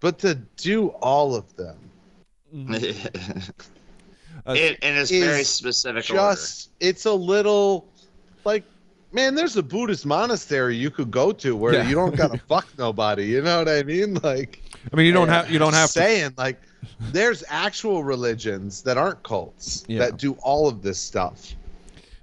But 0.00 0.18
to 0.20 0.34
do 0.56 0.88
all 1.00 1.34
of 1.34 1.44
them, 1.56 1.76
Uh, 4.46 4.52
in, 4.52 4.74
in 4.82 4.94
its 4.96 5.10
very 5.10 5.42
specific 5.42 6.04
just 6.04 6.70
it's 6.78 7.04
a 7.06 7.12
little 7.12 7.88
like 8.44 8.62
man 9.10 9.34
there's 9.34 9.56
a 9.56 9.62
buddhist 9.62 10.06
monastery 10.06 10.76
you 10.76 10.88
could 10.90 11.10
go 11.10 11.32
to 11.32 11.56
where 11.56 11.72
Yeah. 11.74 11.88
you 11.88 11.94
don't 11.96 12.14
gotta 12.14 12.38
fuck 12.48 12.68
nobody 12.78 13.24
you 13.26 13.42
know 13.42 13.58
what 13.58 13.68
i 13.68 13.82
mean 13.82 14.14
like 14.22 14.62
I 14.92 14.94
mean, 14.96 15.06
you 15.06 15.12
don't 15.12 15.28
have 15.28 15.50
you 15.50 15.58
don't 15.58 15.72
have 15.72 15.88
to. 15.88 15.98
saying 15.98 16.34
like 16.36 16.60
there's 17.10 17.42
actual 17.48 18.04
religions 18.04 18.82
that 18.82 18.96
aren't 18.96 19.20
cults 19.24 19.84
Yeah. 19.88 20.00
that 20.00 20.18
do 20.18 20.34
all 20.42 20.68
of 20.68 20.80
this 20.82 21.00
stuff 21.00 21.54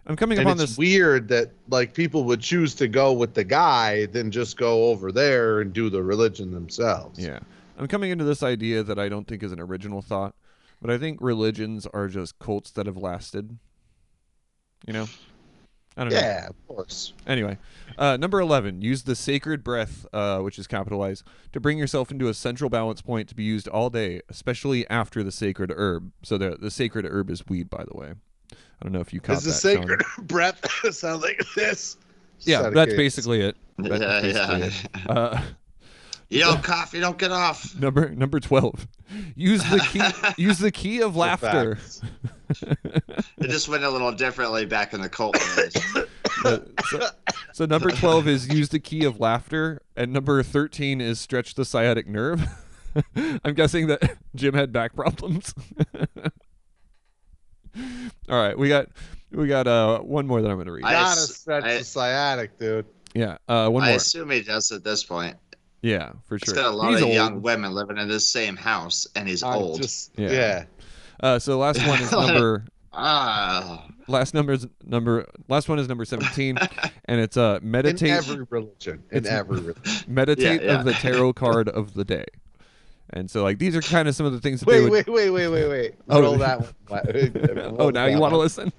I'm 0.06 0.16
coming 0.16 0.38
and 0.38 0.48
upon 0.48 0.60
it's 0.60 0.72
this. 0.72 0.78
weird 0.78 1.30
that 1.30 1.52
like 1.70 1.94
people 1.94 2.26
would 2.26 2.42
choose 2.42 2.76
to 2.76 2.88
go 2.88 3.14
with 3.14 3.34
the 3.34 3.44
guy 3.44 4.06
than 4.08 4.32
just 4.32 4.58
go 4.58 4.86
over 4.86 5.12
there 5.12 5.62
and 5.62 5.72
do 5.72 5.90
the 5.90 6.04
religion 6.04 6.52
themselves 6.52 7.20
Yeah, 7.20 7.40
I'm 7.78 7.88
coming 7.88 8.12
into 8.12 8.26
this 8.26 8.44
idea 8.44 8.84
that 8.84 9.00
I 9.00 9.08
don't 9.10 9.28
think 9.28 9.44
is 9.44 9.52
an 9.52 9.60
original 9.60 10.02
thought, 10.02 10.36
but 10.82 10.92
I 10.92 10.98
think 10.98 11.20
religions 11.22 11.88
are 11.94 12.08
just 12.08 12.38
cults 12.40 12.72
that 12.72 12.86
have 12.86 12.98
lasted. 12.98 13.58
You 14.86 14.92
know, 14.92 15.08
I 15.96 16.04
don't 16.04 16.12
know. 16.12 16.20
yeah 16.20 16.48
of 16.48 16.68
course 16.68 17.14
Anyway, 17.26 17.58
uh, 17.98 18.18
number 18.18 18.42
11, 18.42 18.82
use 18.82 19.04
the 19.04 19.16
sacred 19.16 19.64
breath, 19.64 20.06
uh, 20.12 20.40
which 20.40 20.60
is 20.60 20.68
capitalized, 20.68 21.24
to 21.54 21.62
bring 21.62 21.78
yourself 21.78 22.12
into 22.12 22.28
a 22.28 22.34
central 22.34 22.70
balance 22.70 23.02
point 23.02 23.30
to 23.30 23.36
be 23.36 23.44
used 23.44 23.70
all 23.70 23.90
day, 23.90 24.20
especially 24.28 24.86
after 24.90 25.24
the 25.24 25.32
sacred 25.32 25.72
herb. 25.74 26.12
So 26.24 26.38
the 26.38 26.58
the 26.60 26.72
sacred 26.72 27.06
herb 27.06 27.30
is 27.30 27.48
weed, 27.48 27.70
by 27.70 27.86
the 27.90 27.98
way. 27.98 28.16
I 28.82 28.84
don't 28.86 28.92
know 28.94 29.00
if 29.02 29.14
you 29.14 29.20
caught 29.22 29.38
is 29.38 29.44
the 29.44 29.52
that. 29.52 29.62
Shawn. 29.62 29.88
sacred 29.88 30.04
breath 30.28 30.70
sound 30.92 31.22
like 31.22 31.42
this 31.56 31.98
Yeah, 32.42 32.70
that's 32.70 32.90
okay. 32.92 32.98
basically 32.98 33.42
it. 33.42 33.56
That's 33.78 34.02
Yeah, 34.02 34.22
basically 34.22 34.60
yeah. 34.60 34.66
it. 34.66 35.10
Uh, 35.10 35.42
You 36.30 36.40
don't 36.40 36.64
cough, 36.64 36.94
you 36.94 37.00
don't 37.02 37.18
get 37.18 37.32
off. 37.32 37.76
number 37.80 38.10
number 38.10 38.40
12, 38.40 38.88
use 39.36 39.62
the 39.64 39.80
key 39.92 40.42
use 40.42 40.58
the 40.60 40.72
key 40.72 41.02
of 41.02 41.16
laughter. 41.16 41.78
It 42.62 43.50
just 43.50 43.68
went 43.70 43.84
a 43.84 43.90
little 43.90 44.12
differently 44.12 44.66
back 44.66 44.94
in 44.94 45.02
the 45.02 45.10
cult. 45.10 45.36
Uh, 46.46 46.60
so, 46.88 47.08
so 47.54 47.66
number 47.66 47.90
12 47.92 48.28
is 48.28 48.48
use 48.50 48.70
the 48.70 48.80
key 48.80 49.06
of 49.06 49.20
laughter 49.20 49.82
and 49.96 50.12
number 50.12 50.42
13 50.44 51.00
is 51.02 51.20
stretch 51.20 51.54
the 51.56 51.64
sciatic 51.64 52.06
nerve 52.08 52.44
i'm 53.44 53.54
guessing 53.54 53.88
that 53.88 54.18
jim 54.36 54.54
had 54.54 54.72
back 54.74 54.94
problems 54.96 55.54
all 58.30 58.42
right 58.42 58.58
we 58.58 58.68
got 58.70 58.88
we 59.32 59.48
got 59.48 59.68
uh 59.68 60.00
one 60.00 60.28
more 60.28 60.42
that 60.42 60.50
i'm 60.52 60.58
gonna 60.58 60.72
read 60.72 60.84
I 60.86 60.92
gotta 60.94 61.22
ass- 61.22 61.36
stretch 61.36 61.64
I- 61.64 61.78
the 61.80 61.84
sciatic, 61.84 62.58
dude. 62.60 62.86
yeah 63.14 63.38
uh 63.48 63.68
one 63.70 63.84
I 63.84 63.88
more 63.90 63.96
assume 63.98 64.30
he 64.32 64.42
does 64.42 64.72
at 64.72 64.84
this 64.84 65.04
point. 65.04 65.36
yeah 65.82 66.12
for 66.26 66.38
He's 66.38 66.46
sure 66.46 66.56
got 66.56 66.66
a 66.74 66.76
lot 66.76 66.92
He's 66.92 67.00
of 67.02 67.06
old. 67.08 67.14
young 67.14 67.42
women 67.42 67.72
living 67.74 67.98
in 67.98 68.08
this 68.08 68.28
same 68.28 68.56
house, 68.56 69.08
and 69.16 69.28
he's 69.28 69.44
I'm 69.44 69.56
old. 69.58 69.82
Just, 69.82 70.12
Yeah. 70.18 70.32
yeah. 70.32 70.64
uh 71.22 71.40
so 71.40 71.58
last 71.58 71.86
one 71.88 72.00
is 72.02 72.12
number 72.28 72.66
Ah, 72.96 73.88
last 74.08 74.36
number 74.36 74.54
is 74.54 74.68
number 74.86 75.28
last 75.50 75.68
one 75.68 75.80
is 75.80 75.88
number 75.90 76.06
17 76.06 76.58
and 77.06 77.20
it's 77.20 77.36
uh 77.38 77.58
In 77.60 77.72
meditate 77.72 78.12
every 78.12 78.46
religion. 78.52 79.04
In 79.12 79.18
It's- 79.18 79.34
every 79.34 79.60
religion. 79.62 79.82
meditate 80.08 80.62
Yeah, 80.62 80.74
yeah. 80.74 80.80
of 80.80 80.86
the 80.86 80.94
tarot 80.94 81.34
card 81.34 81.70
of 81.70 81.96
the 81.96 82.06
day 82.06 82.26
and 83.12 83.30
so 83.30 83.44
like 83.44 83.60
these 83.60 83.76
are 83.76 83.82
kind 83.82 84.08
of 84.08 84.16
some 84.16 84.26
of 84.26 84.32
the 84.32 84.40
things 84.40 84.60
that 84.62 84.68
they 84.68 84.82
Wait, 84.84 84.90
would 84.90 85.08
wait, 85.08 85.30
wait, 85.32 85.48
wait, 85.50 85.50
wait, 85.50 85.68
wait. 85.70 85.96
Oh. 86.10 86.22
Roll 86.22 86.38
that 86.38 86.60
one. 86.88 87.76
oh 87.80 87.90
now 87.90 88.06
you 88.06 88.20
want 88.20 88.34
to 88.34 88.38
listen 88.38 88.72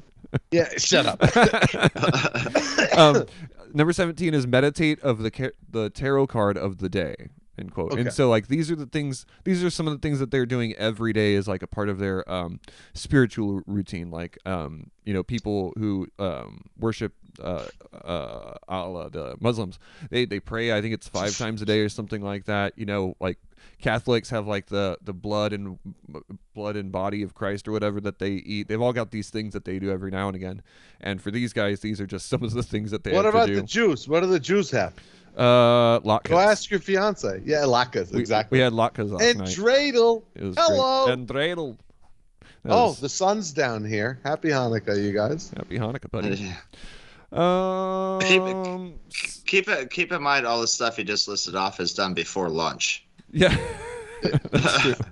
Yeah, 0.51 0.69
shut 0.77 1.07
up. 1.07 1.21
um, 2.99 3.25
number 3.73 3.93
17 3.93 4.35
is 4.35 4.47
meditate 4.47 5.01
of 5.01 5.19
the 5.19 5.31
ca- 5.31 5.53
the 5.71 5.91
tarot 5.91 6.27
card 6.29 6.57
of 6.57 6.79
the 6.79 6.89
day 6.89 7.15
end 7.57 7.73
quote 7.73 7.93
Okay. 7.93 8.01
and 8.01 8.13
so 8.13 8.29
like 8.29 8.49
these 8.49 8.69
are 8.71 8.75
the 8.75 8.87
things 8.87 9.27
these 9.45 9.63
are 9.63 9.71
some 9.71 9.87
of 9.87 9.93
the 9.93 10.01
things 10.01 10.19
that 10.19 10.33
they're 10.33 10.47
doing 10.47 10.73
every 10.75 11.13
day 11.13 11.37
as 11.37 11.47
like 11.47 11.63
a 11.63 11.69
part 11.69 11.89
of 11.89 11.99
their 12.01 12.29
um 12.31 12.59
spiritual 12.95 13.63
routine 13.69 14.11
like 14.11 14.37
um 14.45 14.91
you 15.05 15.15
know 15.15 15.23
people 15.23 15.73
who 15.79 16.09
um 16.19 16.63
worship 16.81 17.13
uh 17.41 17.67
uh 18.05 18.55
Allah, 18.69 19.09
the 19.11 19.37
Muslims 19.41 19.79
they 20.11 20.25
they 20.25 20.41
pray 20.41 20.73
I 20.77 20.81
think 20.83 20.95
it's 20.95 21.07
5 21.09 21.39
times 21.39 21.63
a 21.63 21.65
day 21.65 21.79
or 21.81 21.89
something 21.89 22.23
like 22.23 22.47
that 22.47 22.77
you 22.77 22.87
know 22.87 23.15
like 23.21 23.39
Catholics 23.81 24.31
have 24.31 24.47
like 24.47 24.66
the 24.66 24.97
the 25.03 25.12
blood 25.12 25.53
and 25.53 25.78
blood 26.55 26.77
and 26.77 26.91
body 26.91 27.23
of 27.23 27.35
Christ 27.35 27.69
or 27.69 27.73
whatever 27.73 28.01
that 28.01 28.19
they 28.19 28.31
eat. 28.32 28.69
They've 28.69 28.81
all 28.81 28.93
got 28.95 29.11
these 29.11 29.31
things 29.31 29.53
that 29.53 29.65
they 29.65 29.78
do 29.78 29.91
every 29.91 30.11
now 30.11 30.28
and 30.28 30.36
again. 30.36 30.62
And 31.01 31.20
for 31.20 31.31
these 31.31 31.53
guys, 31.53 31.81
these 31.81 32.01
are 32.01 32.07
just 32.07 32.28
some 32.31 32.43
of 32.43 32.53
the 32.55 32.62
things 32.62 32.91
that 32.93 33.05
they 33.05 33.12
what 33.12 33.24
have 33.24 33.35
about 33.35 33.47
to 33.49 33.57
the. 33.57 33.62
Jews? 33.62 34.09
What 34.09 34.20
do 34.20 34.27
the 34.27 34.41
Jews 34.41 34.70
have? 34.70 34.95
uh, 35.36 35.99
latkes. 36.01 36.28
Go 36.28 36.39
ask 36.39 36.70
your 36.70 36.78
fiance. 36.81 37.43
Yeah, 37.45 37.62
latkes, 37.62 38.15
exactly. 38.15 38.57
We 38.59 38.62
had 38.62 38.73
latkes 38.73 39.11
last 39.11 39.23
and 39.24 39.39
night. 39.41 39.49
dreidel. 39.49 40.23
Hello. 40.36 41.07
Great. 41.07 41.12
And 41.12 41.27
dreidel. 41.28 41.77
That 42.62 42.73
Oh, 42.73 42.86
was- 42.86 43.01
the 43.01 43.09
sun's 43.09 43.53
down 43.53 43.85
here. 43.85 44.20
Happy 44.24 44.49
Hanukkah, 44.51 44.97
you 45.03 45.12
guys. 45.12 45.51
happy 45.57 45.77
Hanukkah, 45.78 46.11
buddy. 46.11 46.36
Keep 46.36 46.53
Um, 47.39 48.95
keep 49.45 49.69
it 49.69 49.91
keep 49.91 50.12
in 50.12 50.23
mind 50.23 50.47
all 50.47 50.61
the 50.61 50.69
stuff 50.69 50.99
you 50.99 51.05
just 51.05 51.27
listed 51.27 51.57
off 51.57 51.81
is 51.81 51.93
done 51.93 52.15
before 52.15 52.49
lunch. 52.49 53.04
Yeah. 53.35 53.56
That's 54.51 54.81
true. 54.82 54.94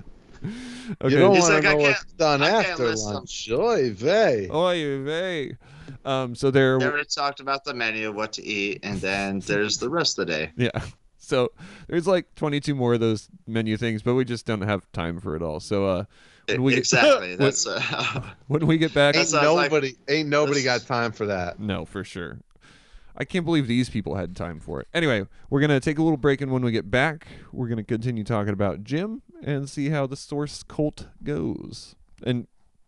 Okay. 1.01 1.15
You 1.15 1.21
don't 1.21 1.35
He's 1.37 1.45
want 1.45 1.55
like, 1.55 1.63
to 1.63 1.69
I 1.69 1.73
know 1.75 1.79
can't- 1.79 1.97
what's 1.97 2.13
done 2.15 2.43
I 2.43 2.51
can't 2.51 2.67
after 2.71 2.97
lunch. 2.97 3.49
Oy 3.53 3.93
vey. 3.93 4.49
Oy 4.51 5.01
vey. 5.05 5.57
Um, 6.05 6.35
so 6.35 6.51
there. 6.51 6.81
They 6.81 6.87
already 6.87 7.05
talked 7.05 7.39
about 7.39 7.63
the 7.63 7.73
menu, 7.75 8.11
what 8.11 8.33
to 8.33 8.43
eat, 8.45 8.81
and 8.83 9.01
then 9.01 9.39
there's 9.39 9.79
the 9.79 9.89
rest 9.89 10.19
of 10.19 10.27
the 10.27 10.33
day. 10.33 10.53
Yeah. 10.57 10.71
So 11.25 11.53
there's 11.87 12.09
like 12.09 12.35
22 12.35 12.75
more 12.75 12.95
of 12.95 13.01
those 13.01 13.29
menu 13.47 13.77
things, 13.77 14.03
but 14.03 14.15
we 14.15 14.25
just 14.25 14.45
don't 14.45 14.61
have 14.63 14.91
time 14.91 15.21
for 15.21 15.37
it 15.37 15.41
all. 15.43 15.61
So 15.61 15.87
uh, 15.87 16.05
when 16.49 16.65
we 16.65 16.73
get, 16.73 16.79
exactly. 16.81 17.37
That's 17.37 17.65
uh, 17.65 18.23
when 18.49 18.67
we 18.67 18.77
get 18.77 18.93
back, 18.93 19.15
Ain't 19.17 19.29
sounds 19.29 19.47
like- 19.55 19.71
nobody, 19.71 19.95
ain't 20.09 20.29
nobody 20.29 20.65
got 20.65 20.81
time 20.85 21.13
for 21.13 21.27
that. 21.27 21.61
no, 21.61 21.85
for 21.85 22.03
sure. 22.03 22.39
I 23.17 23.25
can't 23.25 23.45
believe 23.45 23.67
these 23.67 23.91
people 23.91 24.15
had 24.15 24.35
time 24.35 24.59
for 24.61 24.81
it. 24.81 24.89
Anyway, 24.95 25.27
we're 25.51 25.61
gonna 25.61 25.81
take 25.81 25.99
a 25.99 26.03
little 26.03 26.17
break, 26.17 26.41
and 26.41 26.51
when 26.51 26.63
we 26.63 26.73
get 26.73 26.91
back, 26.91 27.27
we're 27.53 27.69
gonna 27.69 27.85
continue 27.85 28.25
talking 28.25 28.53
about 28.53 28.85
Jim 28.85 29.23
and 29.43 29.69
see 29.69 29.91
how 29.91 30.07
the 30.07 30.17
source 30.17 30.63
cult 30.63 31.09
goes. 31.23 31.95
And 32.25 32.47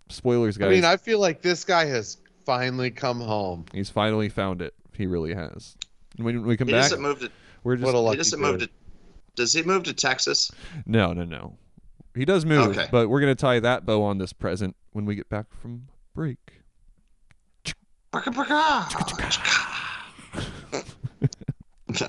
spoilers, 0.08 0.56
guys. 0.56 0.68
I 0.68 0.70
mean, 0.70 0.84
I 0.84 0.96
feel 0.96 1.18
like 1.20 1.42
this 1.42 1.64
guy 1.64 1.84
has 1.86 2.18
finally 2.46 2.90
come 2.90 3.20
home. 3.20 3.64
he's 3.72 3.90
finally 3.90 4.28
found 4.28 4.62
it. 4.62 4.74
He 4.92 5.06
really 5.06 5.34
has. 5.34 5.76
And 6.16 6.24
when 6.24 6.42
we 6.44 6.56
come 6.56 6.68
he 6.68 6.72
back, 6.74 6.82
doesn't 6.84 7.02
move 7.02 7.20
to. 7.20 7.30
we're 7.64 7.76
just 7.76 7.84
What 7.92 7.98
a 7.98 8.10
He 8.10 8.16
doesn't 8.16 8.40
move 8.40 8.60
to. 8.60 8.68
Does 9.34 9.52
he 9.52 9.62
move 9.62 9.82
to 9.84 9.92
Texas? 9.92 10.50
no, 10.86 11.12
no, 11.12 11.24
no. 11.24 11.56
He 12.14 12.24
does 12.24 12.46
move, 12.46 12.68
Okay. 12.68 12.86
but 12.92 13.08
we're 13.10 13.18
gonna 13.20 13.34
tie 13.34 13.58
that 13.60 13.84
bow 13.84 14.02
on 14.04 14.18
this 14.18 14.32
present 14.32 14.76
when 14.92 15.04
we 15.04 15.16
get 15.16 15.28
back 15.28 15.46
from 15.60 15.88
break. 16.14 16.38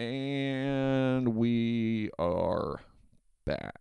And 0.00 1.34
we 1.34 2.08
are 2.20 2.80
back. 3.44 3.80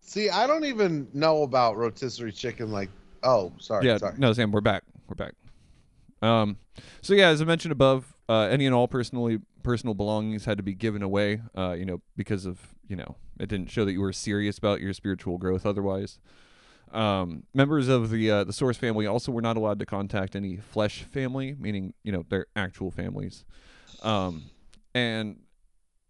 See, 0.00 0.28
I 0.28 0.48
don't 0.48 0.64
even 0.64 1.06
know 1.14 1.44
about 1.44 1.76
rotisserie 1.76 2.32
chicken. 2.32 2.72
Like, 2.72 2.90
oh, 3.22 3.52
sorry, 3.60 3.86
yeah, 3.86 3.98
sorry. 3.98 4.16
no, 4.18 4.32
Sam, 4.32 4.50
we're 4.50 4.60
back. 4.60 4.82
We're 5.06 5.14
back. 5.14 5.34
Um, 6.22 6.56
so 7.02 7.14
yeah, 7.14 7.28
as 7.28 7.40
I 7.40 7.44
mentioned 7.44 7.70
above, 7.70 8.16
uh, 8.28 8.48
any 8.50 8.66
and 8.66 8.74
all 8.74 8.88
personally 8.88 9.38
personal 9.62 9.94
belongings 9.94 10.44
had 10.44 10.56
to 10.56 10.64
be 10.64 10.74
given 10.74 11.04
away. 11.04 11.40
Uh, 11.56 11.76
you 11.78 11.84
know, 11.84 12.00
because 12.16 12.46
of 12.46 12.58
you 12.88 12.96
know 12.96 13.14
it 13.38 13.48
didn't 13.48 13.70
show 13.70 13.84
that 13.84 13.92
you 13.92 14.00
were 14.00 14.12
serious 14.12 14.58
about 14.58 14.80
your 14.80 14.92
spiritual 14.92 15.38
growth. 15.38 15.64
Otherwise, 15.64 16.18
um, 16.90 17.44
members 17.54 17.86
of 17.86 18.10
the 18.10 18.28
uh, 18.28 18.42
the 18.42 18.52
source 18.52 18.76
family 18.76 19.06
also 19.06 19.30
were 19.30 19.42
not 19.42 19.56
allowed 19.56 19.78
to 19.78 19.86
contact 19.86 20.34
any 20.34 20.56
flesh 20.56 21.02
family, 21.02 21.54
meaning 21.60 21.94
you 22.02 22.10
know 22.10 22.24
their 22.28 22.46
actual 22.56 22.90
families. 22.90 23.44
Um, 24.02 24.44
and 24.94 25.40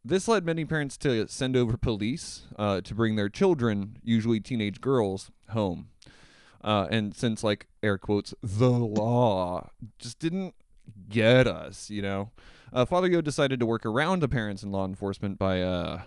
this 0.05 0.29
led 0.29 0.45
many 0.45 0.65
parents 0.65 0.97
to 0.99 1.27
send 1.29 1.57
over 1.57 1.77
police 1.77 2.43
uh, 2.59 2.81
to 2.83 2.95
bring 2.95 3.17
their 3.17 3.29
children, 3.29 3.99
usually 4.03 4.41
teenage 4.41 4.81
girls, 4.81 5.31
home. 5.51 5.89
Uh, 6.63 6.87
and 6.91 7.15
since, 7.15 7.45
like, 7.45 7.67
air 7.83 7.99
quotes, 7.99 8.35
the 8.43 8.71
law 8.71 9.71
just 9.99 10.19
didn't 10.19 10.55
get 11.09 11.47
us, 11.47 11.91
you 11.91 12.03
know, 12.03 12.31
uh, 12.73 12.85
Father 12.85 13.09
Yod 13.09 13.25
decided 13.25 13.61
to 13.61 13.67
work 13.67 13.87
around 13.87 14.21
the 14.21 14.29
parents 14.29 14.63
and 14.63 14.73
law 14.73 14.85
enforcement 14.85 15.39
by, 15.39 15.63
uh, 15.63 16.03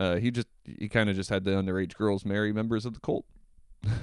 uh, 0.00 0.16
he 0.16 0.30
just, 0.30 0.48
he 0.64 0.88
kind 0.88 1.08
of 1.08 1.14
just 1.16 1.30
had 1.30 1.44
the 1.44 1.52
underage 1.52 1.94
girls 1.94 2.24
marry 2.24 2.52
members 2.52 2.84
of 2.84 2.94
the 2.94 3.00
cult. 3.00 3.24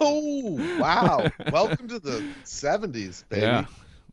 oh 0.00 0.78
wow! 0.80 1.30
Welcome 1.52 1.86
to 1.88 1.98
the 2.00 2.24
'70s, 2.44 3.22
baby. 3.28 3.42
Yeah. 3.42 3.66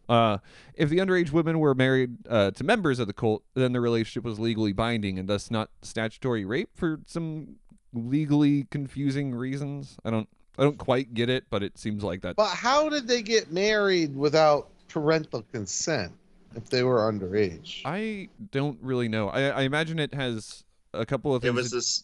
Uh, 0.08 0.38
if 0.76 0.90
the 0.90 0.98
underage 0.98 1.32
women 1.32 1.60
were 1.60 1.74
married 1.74 2.18
uh, 2.30 2.52
to 2.52 2.64
members 2.64 3.00
of 3.00 3.08
the 3.08 3.14
cult, 3.14 3.44
then 3.54 3.74
the 3.74 3.82
relationship 3.82 4.24
was 4.24 4.40
legally 4.40 4.74
binding 4.74 5.18
and 5.18 5.28
thus 5.28 5.50
not 5.50 5.70
statutory 5.82 6.46
rape 6.46 6.70
for 6.76 7.00
some 7.06 7.56
legally 7.94 8.68
confusing 8.72 9.34
reasons. 9.34 9.98
I 10.06 10.12
don't, 10.12 10.30
I 10.58 10.64
don't 10.64 10.78
quite 10.78 11.14
get 11.14 11.30
it, 11.30 11.46
but 11.50 11.64
it 11.64 11.78
seems 11.78 12.04
like 12.04 12.22
that. 12.22 12.36
But 12.36 12.50
how 12.50 12.90
did 12.90 13.08
they 13.08 13.22
get 13.22 13.52
married 13.52 14.16
without 14.16 14.70
parental 14.88 15.44
consent 15.52 16.14
if 16.56 16.70
they 16.70 16.84
were 16.84 17.12
underage? 17.12 17.82
I 17.86 18.30
don't 18.52 18.78
really 18.82 19.08
know. 19.08 19.30
I, 19.30 19.50
I 19.50 19.62
imagine 19.62 20.00
it 20.00 20.14
has 20.14 20.64
a 20.94 21.06
couple 21.06 21.36
of 21.36 21.44
It 21.44 21.54
was 21.54 21.72
this. 21.72 22.04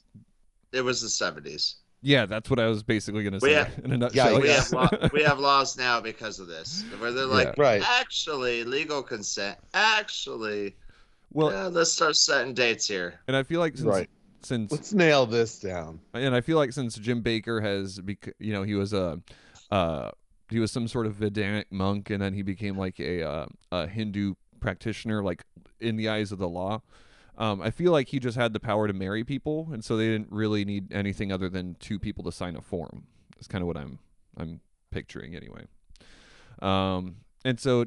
It 0.72 0.82
was 0.82 1.02
the 1.02 1.10
seventies. 1.10 1.76
Yeah, 2.02 2.26
that's 2.26 2.50
what 2.50 2.60
I 2.60 2.68
was 2.68 2.84
basically 2.84 3.24
going 3.24 3.34
to 3.34 3.40
say 3.40 3.54
have- 3.54 3.80
in 3.84 3.92
a 3.92 3.98
nutshell. 3.98 4.34
Yeah, 4.34 4.40
We 4.40 4.48
yeah. 4.50 4.56
have 4.56 4.72
law, 4.72 4.90
we 5.14 5.24
have 5.24 5.40
laws 5.40 5.78
now 5.78 6.00
because 6.02 6.40
of 6.40 6.48
this, 6.48 6.84
where 7.00 7.12
they're 7.12 7.26
like, 7.26 7.58
Right. 7.58 7.82
actually, 8.00 8.64
legal 8.64 9.02
consent. 9.04 9.58
Actually, 9.74 10.76
Well, 11.32 11.52
yeah, 11.52 11.68
let's 11.68 11.92
start 11.92 12.16
setting 12.16 12.54
dates 12.54 12.88
here. 12.88 13.20
and 13.28 13.36
I 13.36 13.44
feel 13.44 13.60
like 13.60 13.76
since 13.78 13.88
Right. 13.88 14.10
since 14.44 14.72
Let's 14.72 14.94
nail 14.94 15.26
this 15.26 15.60
down. 15.60 16.00
and 16.14 16.34
I 16.36 16.42
feel 16.42 16.58
like 16.58 16.74
since 16.74 16.96
Jim 16.96 17.22
Baker 17.22 17.62
has, 17.62 18.00
bec- 18.00 18.34
you 18.40 18.52
know, 18.54 18.64
he 18.64 18.74
was 18.76 18.94
a, 18.94 19.20
uh, 19.70 20.10
he 20.50 20.60
was 20.60 20.72
some 20.72 20.88
sort 20.88 21.06
of 21.06 21.14
Vedantic 21.16 21.72
monk, 21.72 22.10
and 22.10 22.22
then 22.22 22.34
he 22.34 22.42
became 22.42 22.78
like 22.78 23.00
a, 23.00 23.22
uh, 23.24 23.46
a 23.72 23.88
Hindu 23.88 24.34
practitioner, 24.60 25.24
like 25.24 25.44
in 25.80 25.96
the 25.96 26.10
eyes 26.10 26.32
of 26.32 26.40
the 26.40 26.50
law. 26.50 26.82
Um, 27.42 27.60
I 27.60 27.72
feel 27.72 27.92
like 27.92 28.10
he 28.10 28.20
just 28.20 28.38
had 28.38 28.54
the 28.54 28.60
power 28.60 28.88
to 28.88 28.94
marry 28.94 29.24
people, 29.24 29.70
and 29.74 29.84
so 29.84 29.98
they 29.98 30.06
didn't 30.06 30.32
really 30.32 30.64
need 30.64 30.94
anything 30.94 31.32
other 31.32 31.50
than 31.50 31.76
two 31.80 31.98
people 31.98 32.24
to 32.26 32.32
sign 32.32 32.56
a 32.56 32.62
form. 32.62 33.08
That's 33.36 33.48
kind 33.48 33.64
of 33.64 33.68
what 33.68 33.78
I'm 33.78 33.98
I'm 34.38 34.62
picturing 34.92 35.36
anyway. 35.36 35.66
Um, 36.62 37.16
and 37.44 37.60
so, 37.60 37.86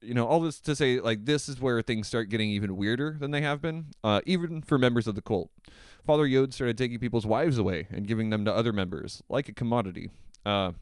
you 0.00 0.14
know, 0.14 0.26
all 0.26 0.40
this 0.40 0.58
to 0.60 0.74
say, 0.74 1.00
like, 1.00 1.26
this 1.26 1.50
is 1.50 1.60
where 1.60 1.82
things 1.82 2.06
start 2.08 2.30
getting 2.30 2.48
even 2.48 2.74
weirder 2.78 3.18
than 3.20 3.30
they 3.30 3.42
have 3.42 3.60
been, 3.60 3.88
uh, 4.02 4.22
even 4.24 4.62
for 4.62 4.78
members 4.78 5.06
of 5.06 5.16
the 5.16 5.22
cult. 5.22 5.50
Father 6.06 6.26
Yod 6.26 6.54
started 6.54 6.78
taking 6.78 6.98
people's 6.98 7.26
wives 7.26 7.58
away 7.58 7.88
and 7.90 8.06
giving 8.08 8.30
them 8.30 8.46
to 8.46 8.52
other 8.54 8.72
members, 8.72 9.22
like 9.28 9.50
a 9.50 9.52
commodity. 9.52 10.10
Uh, 10.46 10.72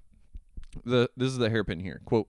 the 0.85 1.11
this 1.17 1.33
is 1.33 1.39
the 1.39 1.51
hairpin 1.51 1.81
here. 1.81 2.01
Quote: 2.05 2.29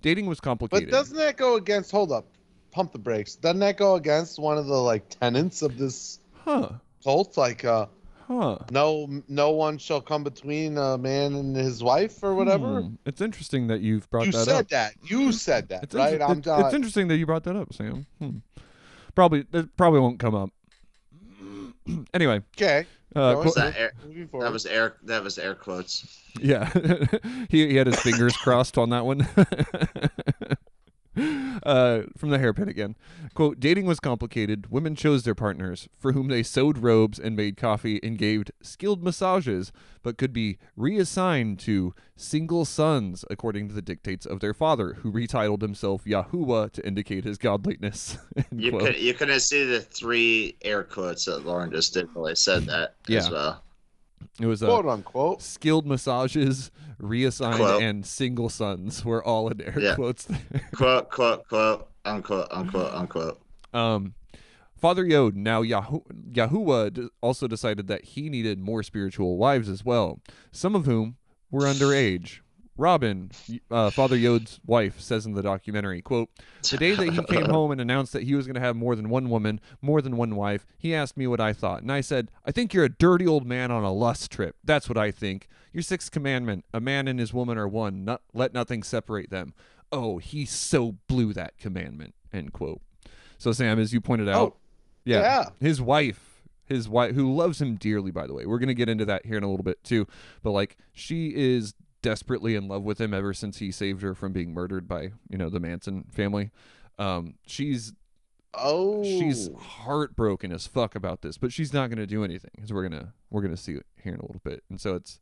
Dating 0.00 0.26
was 0.26 0.38
complicated. 0.38 0.90
But 0.90 0.96
doesn't 0.96 1.16
that 1.16 1.36
go 1.36 1.56
against? 1.56 1.90
Hold 1.90 2.12
up, 2.12 2.28
pump 2.76 2.92
the 2.92 2.98
brakes. 2.98 3.34
Doesn't 3.36 3.60
that 3.60 3.78
go 3.78 3.94
against 3.94 4.38
one 4.38 4.58
of 4.58 4.66
the 4.66 4.76
like 4.76 5.08
tenets 5.08 5.62
of 5.62 5.78
this 5.78 6.18
huh? 6.44 6.68
cult? 7.02 7.36
Like, 7.36 7.64
uh, 7.64 7.86
Huh? 8.28 8.58
no, 8.72 9.22
no 9.28 9.50
one 9.52 9.78
shall 9.78 10.00
come 10.00 10.24
between 10.24 10.76
a 10.78 10.98
man 10.98 11.36
and 11.36 11.54
his 11.56 11.80
wife 11.82 12.22
or 12.24 12.34
whatever. 12.34 12.82
Hmm. 12.82 12.94
It's 13.04 13.20
interesting 13.20 13.68
that 13.68 13.80
you've 13.82 14.10
brought 14.10 14.26
You 14.26 14.32
that 14.32 14.44
said 14.44 14.56
up. 14.56 14.68
that. 14.70 14.94
You 15.04 15.30
said 15.30 15.68
that, 15.68 15.84
It's, 15.84 15.94
right? 15.94 16.14
inter- 16.14 16.24
I'm 16.24 16.38
it- 16.38 16.46
not. 16.46 16.64
it's 16.66 16.74
interesting 16.74 17.06
that 17.08 17.16
you 17.18 17.24
brought 17.26 17.44
that 17.44 17.54
up, 17.56 17.72
Sam. 17.72 18.04
Hmm. 18.20 18.38
Probably 19.14 19.46
that 19.52 19.74
probably 19.76 20.00
won't 20.00 20.18
come 20.18 20.34
up. 20.34 20.50
anyway, 22.14 22.42
okay. 22.58 22.84
uh, 23.14 23.34
Go 23.34 23.38
qu- 23.38 23.44
Was 23.44 23.54
that 23.54 23.76
air? 23.76 23.92
That 24.40 24.52
was 24.52 24.66
air. 24.66 24.96
That 25.04 25.22
was 25.22 25.38
air 25.38 25.54
quotes. 25.54 26.20
Yeah, 26.40 26.68
he 27.48 27.68
he 27.68 27.76
had 27.76 27.86
his 27.86 27.98
fingers 28.00 28.36
crossed 28.44 28.76
on 28.76 28.90
that 28.90 29.06
one. 29.06 29.26
uh, 31.62 32.02
from 32.16 32.30
the 32.30 32.38
hairpin 32.38 32.68
again. 32.68 32.94
Quote: 33.34 33.58
Dating 33.60 33.86
was 33.86 34.00
complicated. 34.00 34.70
Women 34.70 34.94
chose 34.94 35.22
their 35.22 35.34
partners, 35.34 35.88
for 35.98 36.12
whom 36.12 36.28
they 36.28 36.42
sewed 36.42 36.78
robes 36.78 37.18
and 37.18 37.34
made 37.34 37.56
coffee 37.56 37.98
and 38.02 38.18
gave 38.18 38.44
skilled 38.62 39.02
massages, 39.02 39.72
but 40.02 40.18
could 40.18 40.32
be 40.32 40.58
reassigned 40.76 41.58
to 41.60 41.94
single 42.16 42.64
sons 42.64 43.24
according 43.30 43.68
to 43.68 43.74
the 43.74 43.82
dictates 43.82 44.26
of 44.26 44.40
their 44.40 44.54
father, 44.54 44.94
who 45.00 45.12
retitled 45.12 45.62
himself 45.62 46.04
Yahowha 46.04 46.70
to 46.72 46.86
indicate 46.86 47.24
his 47.24 47.38
godliness. 47.38 48.18
You 48.54 48.70
quote. 48.70 48.82
could 48.82 48.96
you 48.98 49.14
couldn't 49.14 49.40
see 49.40 49.64
the 49.64 49.80
three 49.80 50.56
air 50.62 50.84
quotes 50.84 51.24
that 51.24 51.44
Loren 51.44 51.70
just 51.70 51.94
did 51.94 52.14
while 52.14 52.26
I 52.26 52.34
said 52.34 52.64
that 52.66 52.94
as 53.08 53.26
Yeah. 53.26 53.30
well. 53.30 53.62
It 54.40 54.46
was 54.46 54.62
uh, 54.62 54.66
quote 54.66 54.86
unquote. 54.86 55.42
skilled 55.42 55.86
massages, 55.86 56.70
reassigned, 56.98 57.56
Quote. 57.56 57.82
and 57.82 58.04
single 58.06 58.48
sons 58.48 59.04
were 59.04 59.22
all 59.24 59.48
in 59.48 59.60
air 59.60 59.78
Yeah. 59.78 59.94
quotes. 59.94 60.24
There. 60.24 60.40
Quote 60.74 61.10
quote 61.10 61.48
quote 61.48 61.88
unquote 62.04 62.48
unquote 62.50 62.92
unquote. 62.92 63.40
Um, 63.74 64.14
Father 64.76 65.04
Yod, 65.06 65.34
now 65.36 65.62
Yahu- 65.62 66.04
Yahowha, 66.32 67.08
also 67.22 67.46
decided 67.48 67.86
that 67.88 68.04
he 68.04 68.28
needed 68.28 68.58
more 68.60 68.82
spiritual 68.82 69.36
wives 69.38 69.68
as 69.68 69.84
well, 69.84 70.20
some 70.52 70.74
of 70.74 70.84
whom 70.86 71.16
were 71.50 71.62
underage. 71.62 72.40
Robin, 72.78 73.30
uh, 73.70 73.88
Father 73.88 74.16
Yod's 74.18 74.60
wife, 74.66 75.00
says 75.00 75.24
in 75.24 75.32
the 75.32 75.40
documentary, 75.42 76.02
quote, 76.02 76.28
The 76.70 76.76
day 76.76 76.94
that 76.94 77.10
he 77.10 77.22
came 77.24 77.46
home 77.50 77.70
and 77.70 77.80
announced 77.80 78.12
that 78.12 78.24
he 78.24 78.34
was 78.34 78.46
going 78.46 78.56
to 78.56 78.60
have 78.60 78.76
more 78.76 78.94
than 78.94 79.08
one 79.08 79.30
woman, 79.30 79.62
more 79.80 80.02
than 80.02 80.18
one 80.18 80.36
wife, 80.36 80.66
he 80.76 80.94
asked 80.94 81.16
me 81.16 81.26
what 81.26 81.40
I 81.40 81.54
thought. 81.54 81.80
And 81.80 81.90
I 81.90 82.02
said, 82.02 82.30
I 82.44 82.50
think 82.52 82.74
you're 82.74 82.84
a 82.84 82.90
dirty 82.90 83.26
old 83.26 83.46
man 83.46 83.70
on 83.70 83.82
a 83.82 83.90
lust 83.92 84.30
trip. 84.30 84.56
That's 84.62 84.90
what 84.90 84.98
I 84.98 85.10
think. 85.10 85.48
Your 85.76 85.82
sixth 85.82 86.10
commandment, 86.10 86.64
a 86.72 86.80
man 86.80 87.06
and 87.06 87.20
his 87.20 87.34
woman 87.34 87.58
are 87.58 87.68
one. 87.68 88.02
Not, 88.02 88.22
let 88.32 88.54
nothing 88.54 88.82
separate 88.82 89.28
them. 89.28 89.52
Oh, 89.92 90.16
he 90.16 90.46
so 90.46 90.96
blew 91.06 91.34
that 91.34 91.58
commandment, 91.58 92.14
end 92.32 92.54
quote. 92.54 92.80
So, 93.36 93.52
Sam, 93.52 93.78
as 93.78 93.92
you 93.92 94.00
pointed 94.00 94.26
out, 94.26 94.40
Oh, 94.40 94.56
yeah, 95.04 95.20
yeah. 95.20 95.44
his 95.60 95.82
wife, 95.82 96.40
his 96.64 96.88
wife, 96.88 97.14
who 97.14 97.30
loves 97.30 97.60
him 97.60 97.74
dearly, 97.76 98.10
by 98.10 98.26
the 98.26 98.32
way. 98.32 98.46
We're 98.46 98.58
going 98.58 98.68
to 98.68 98.74
get 98.74 98.88
into 98.88 99.04
that 99.04 99.26
here 99.26 99.36
in 99.36 99.44
a 99.44 99.50
little 99.50 99.64
bit, 99.64 99.84
too. 99.84 100.06
But, 100.42 100.52
like, 100.52 100.78
she 100.94 101.34
is 101.36 101.74
desperately 102.00 102.54
in 102.54 102.68
love 102.68 102.82
with 102.82 102.98
him 102.98 103.12
ever 103.12 103.34
since 103.34 103.58
he 103.58 103.70
saved 103.70 104.00
her 104.00 104.14
from 104.14 104.32
being 104.32 104.54
murdered 104.54 104.88
by, 104.88 105.10
you 105.28 105.36
know, 105.36 105.50
the 105.50 105.60
Manson 105.60 106.06
family. 106.10 106.52
Um, 106.98 107.34
she's 107.46 107.92
Oh, 108.54 109.04
she's 109.04 109.50
heartbroken 109.54 110.52
as 110.52 110.66
fuck 110.66 110.94
about 110.94 111.20
this, 111.20 111.36
but 111.36 111.52
she's 111.52 111.74
not 111.74 111.90
going 111.90 111.98
to 111.98 112.06
do 112.06 112.24
anything 112.24 112.52
because 112.54 112.72
we're 112.72 112.88
gonna 112.88 113.12
we're 113.28 113.42
gonna 113.42 113.58
see 113.58 113.72
it 113.74 113.84
here 114.02 114.14
in 114.14 114.18
a 114.20 114.22
little 114.24 114.40
bit. 114.42 114.62
And 114.70 114.80
so 114.80 114.94
it's 114.94 115.20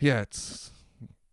yeah, 0.00 0.20
it's 0.22 0.70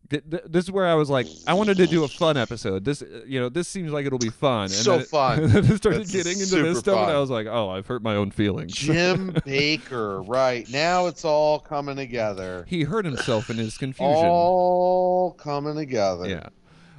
th- 0.10 0.24
th- 0.30 0.44
this 0.48 0.66
is 0.66 0.72
where 0.72 0.88
I 0.88 0.94
was 0.96 1.10
like, 1.10 1.28
I 1.48 1.54
wanted 1.54 1.78
to 1.78 1.88
do 1.88 2.04
a 2.04 2.08
fun 2.08 2.38
episode. 2.38 2.84
This 2.86 3.02
uh, 3.02 3.22
you 3.26 3.40
know 3.40 3.50
this 3.50 3.68
seems 3.68 3.92
like 3.92 4.06
it'll 4.06 4.20
be 4.20 4.30
fun. 4.30 4.64
And 4.64 4.72
So 4.72 4.92
then 4.92 5.00
it- 5.02 5.08
fun. 5.08 5.40
And 5.44 5.52
then 5.52 5.66
it 5.66 5.78
started 5.78 6.02
It's 6.02 6.12
getting 6.12 6.40
into 6.40 6.62
this 6.64 6.80
stuff, 6.80 6.98
and 6.98 7.06
fun. 7.08 7.16
I 7.16 7.20
was 7.20 7.30
like, 7.30 7.48
oh, 7.48 7.70
I've 7.70 7.88
hurt 7.88 8.02
my 8.04 8.16
own 8.16 8.32
feelings. 8.32 8.74
Jim 8.76 9.36
Baker. 9.46 10.22
Right 10.22 10.70
now, 10.70 11.08
it's 11.08 11.26
all 11.26 11.60
coming 11.60 11.96
together. 11.96 12.66
he 12.68 12.84
hurt 12.84 13.06
himself 13.06 13.50
in 13.50 13.58
his 13.58 13.78
confusion. 13.78 14.14
All 14.16 15.32
coming 15.34 15.76
together. 15.76 16.28
Yeah. 16.28 16.48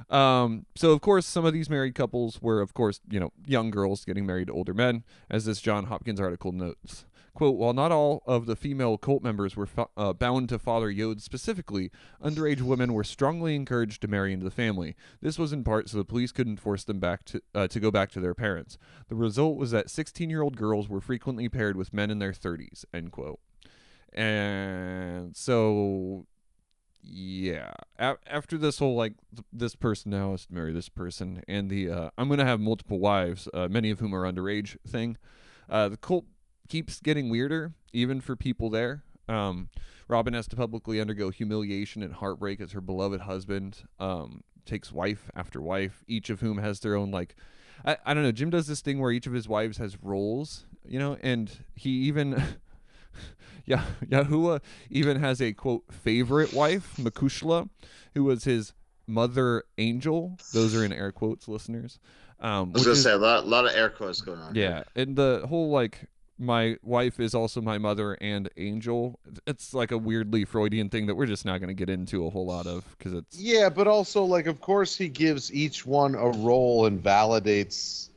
Um, 0.09 0.65
so 0.75 0.91
of 0.91 1.01
course, 1.01 1.25
some 1.25 1.43
of 1.43 1.53
these 1.53 1.69
married 1.71 1.95
couples 1.95 2.39
were, 2.39 2.61
of 2.61 2.75
course, 2.75 2.99
you 3.09 3.19
know, 3.19 3.31
young 3.47 3.71
girls 3.71 4.05
getting 4.05 4.25
married 4.27 4.45
to 4.47 4.53
older 4.53 4.73
men, 4.73 5.03
as 5.29 5.45
this 5.45 5.59
John 5.59 5.85
Hopkins 5.85 6.19
article 6.19 6.51
notes. 6.51 7.05
Quote, 7.33 7.57
while 7.57 7.73
not 7.73 7.91
all 7.91 8.21
of 8.27 8.45
the 8.45 8.55
female 8.55 8.95
cult 8.97 9.23
members 9.23 9.55
were 9.55 9.65
fo- 9.65 9.89
uh, 9.97 10.13
bound 10.13 10.49
to 10.49 10.59
Father 10.59 10.91
Yod 10.91 11.19
specifically, 11.19 11.89
underage 12.23 12.61
women 12.61 12.93
were 12.93 13.03
strongly 13.03 13.55
encouraged 13.55 14.01
to 14.01 14.07
marry 14.07 14.33
into 14.33 14.43
the 14.43 14.51
family. 14.51 14.95
This 15.19 15.39
was 15.39 15.51
in 15.51 15.63
part 15.63 15.89
so 15.89 15.97
the 15.97 16.05
police 16.05 16.31
couldn't 16.31 16.57
force 16.57 16.83
them 16.83 16.99
back 16.99 17.25
to 17.25 17.41
uh, 17.55 17.67
to 17.69 17.79
go 17.79 17.89
back 17.89 18.11
to 18.11 18.19
their 18.19 18.35
parents. 18.35 18.77
The 19.07 19.15
result 19.15 19.57
was 19.57 19.71
that 19.71 19.87
16-year-old 19.87 20.57
girls 20.57 20.87
were 20.87 21.01
frequently 21.01 21.49
paired 21.49 21.75
with 21.75 21.91
men 21.91 22.11
in 22.11 22.19
their 22.19 22.33
30s. 22.33 22.85
End 22.93 23.11
quote. 23.11 23.39
And 24.13 25.35
so 25.35 26.27
yeah 27.03 27.73
a- 27.99 28.15
after 28.27 28.57
this 28.57 28.79
whole 28.79 28.95
like 28.95 29.13
th- 29.35 29.45
this 29.51 29.75
person 29.75 30.11
now 30.11 30.31
has 30.31 30.45
to 30.45 30.53
marry 30.53 30.71
this 30.71 30.87
person 30.87 31.43
and 31.49 31.69
the 31.69 31.89
uh, 31.89 32.09
i'm 32.17 32.29
gonna 32.29 32.45
have 32.45 32.61
multiple 32.61 32.97
wives 32.97 33.49
uh, 33.53 33.67
many 33.67 33.89
of 33.89 33.99
whom 33.99 34.15
are 34.15 34.23
underage 34.23 34.77
thing 34.87 35.17
uh, 35.69 35.89
the 35.89 35.97
cult 35.97 36.25
keeps 36.73 36.99
getting 36.99 37.29
weirder 37.29 37.71
even 37.93 38.19
for 38.19 38.35
people 38.35 38.69
there 38.69 39.03
Um, 39.29 39.69
Robin 40.07 40.33
has 40.33 40.47
to 40.47 40.55
publicly 40.55 40.99
undergo 40.99 41.29
humiliation 41.29 42.01
and 42.03 42.13
heartbreak 42.13 42.59
as 42.59 42.71
her 42.73 42.81
beloved 42.81 43.21
husband 43.21 43.83
um, 43.99 44.41
takes 44.65 44.91
wife 44.91 45.29
after 45.35 45.61
wife, 45.61 46.03
each 46.07 46.29
of 46.29 46.41
whom 46.41 46.57
has 46.57 46.79
their 46.81 46.95
own 46.95 47.09
like. 47.11 47.35
I, 47.85 47.97
I 48.05 48.13
don't 48.13 48.23
know. 48.23 48.31
Jim 48.31 48.49
does 48.49 48.67
this 48.67 48.81
thing 48.81 48.99
where 48.99 49.11
each 49.11 49.27
of 49.27 49.33
his 49.33 49.47
wives 49.47 49.77
has 49.77 49.97
roles, 50.01 50.65
you 50.85 50.99
know, 50.99 51.17
and 51.21 51.49
he 51.75 51.89
even. 52.09 52.41
yeah, 53.65 53.83
Yahowha 54.05 54.61
even 54.89 55.19
has 55.19 55.41
a 55.41 55.53
quote 55.53 55.83
favorite 55.91 56.53
wife, 56.53 56.95
Makushla, 56.97 57.69
who 58.13 58.23
was 58.25 58.43
his 58.43 58.73
mother 59.07 59.63
angel. 59.77 60.37
Those 60.53 60.75
are 60.75 60.83
in 60.83 60.91
air 60.91 61.11
quotes, 61.11 61.47
listeners. 61.47 61.99
Um, 62.39 62.71
I 62.71 62.73
was 62.73 62.83
gonna 62.83 62.91
is- 62.93 63.03
say 63.03 63.11
a 63.13 63.17
lot, 63.17 63.45
a 63.45 63.47
lot 63.47 63.65
of 63.65 63.71
air 63.73 63.89
quotes 63.89 64.19
going 64.21 64.39
on. 64.39 64.53
here. 64.55 64.83
yeah, 64.95 65.01
and 65.01 65.15
the 65.15 65.45
whole 65.47 65.69
like 65.69 66.07
my 66.43 66.77
wife 66.83 67.19
is 67.19 67.33
also 67.33 67.61
my 67.61 67.77
mother 67.77 68.17
and 68.19 68.49
angel. 68.57 69.19
It's 69.47 69.73
like 69.73 69.91
a 69.91 69.97
weirdly 69.97 70.45
Freudian 70.45 70.89
thing 70.89 71.07
that 71.07 71.15
we're 71.15 71.25
just 71.25 71.45
not 71.45 71.59
going 71.59 71.69
to 71.69 71.73
get 71.73 71.89
into 71.89 72.25
a 72.25 72.29
whole 72.29 72.45
lot 72.45 72.67
of 72.67 72.85
because 72.97 73.13
it's 73.13 73.39
Yeah, 73.39 73.69
but 73.69 73.87
also 73.87 74.23
like 74.23 74.45
of 74.47 74.59
course 74.61 74.95
he 74.95 75.07
gives 75.07 75.53
each 75.53 75.85
one 75.85 76.15
a 76.15 76.27
role 76.29 76.85
and 76.85 77.01
validates 77.01 78.09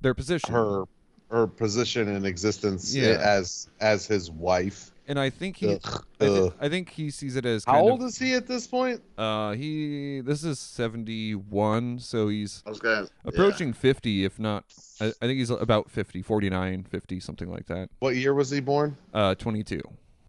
their 0.00 0.14
position. 0.14 0.52
her 0.52 0.84
her 1.30 1.46
position 1.46 2.08
in 2.08 2.24
existence 2.24 2.94
Yeah. 2.94 3.16
as 3.20 3.68
as 3.80 4.06
his 4.06 4.30
wife. 4.30 4.90
And 5.06 5.18
I 5.18 5.30
think 5.30 5.56
he, 5.58 5.74
Ugh, 5.74 5.80
I, 6.20 6.24
thi- 6.26 6.40
ugh. 6.46 6.54
I 6.60 6.68
think 6.68 6.90
he 6.90 7.10
sees 7.10 7.36
it 7.36 7.44
as 7.46 7.64
How 7.64 7.80
old 7.80 8.00
of, 8.02 8.08
is 8.08 8.18
he 8.18 8.34
at 8.34 8.46
this 8.46 8.66
point? 8.66 9.00
uh 9.18 9.52
he 9.52 10.20
this 10.20 10.44
is 10.44 10.58
seventy 10.58 11.34
one, 11.34 11.98
so 11.98 12.28
he's 12.28 12.62
I 12.66 12.70
was 12.70 12.80
gonna 12.80 13.02
yeah. 13.02 13.06
approaching 13.24 13.72
50 13.72 14.24
if 14.24 14.38
not 14.38 14.64
I, 15.00 15.06
I 15.06 15.10
think 15.26 15.38
he's 15.38 15.50
about 15.50 15.90
50 15.90 16.22
49 16.22 16.84
50 16.84 17.20
something 17.20 17.50
like 17.50 17.66
that 17.66 17.90
What 17.98 18.16
year 18.16 18.34
was 18.34 18.50
he 18.50 18.60
born? 18.60 18.96
uh 19.12 19.34
22 19.34 19.80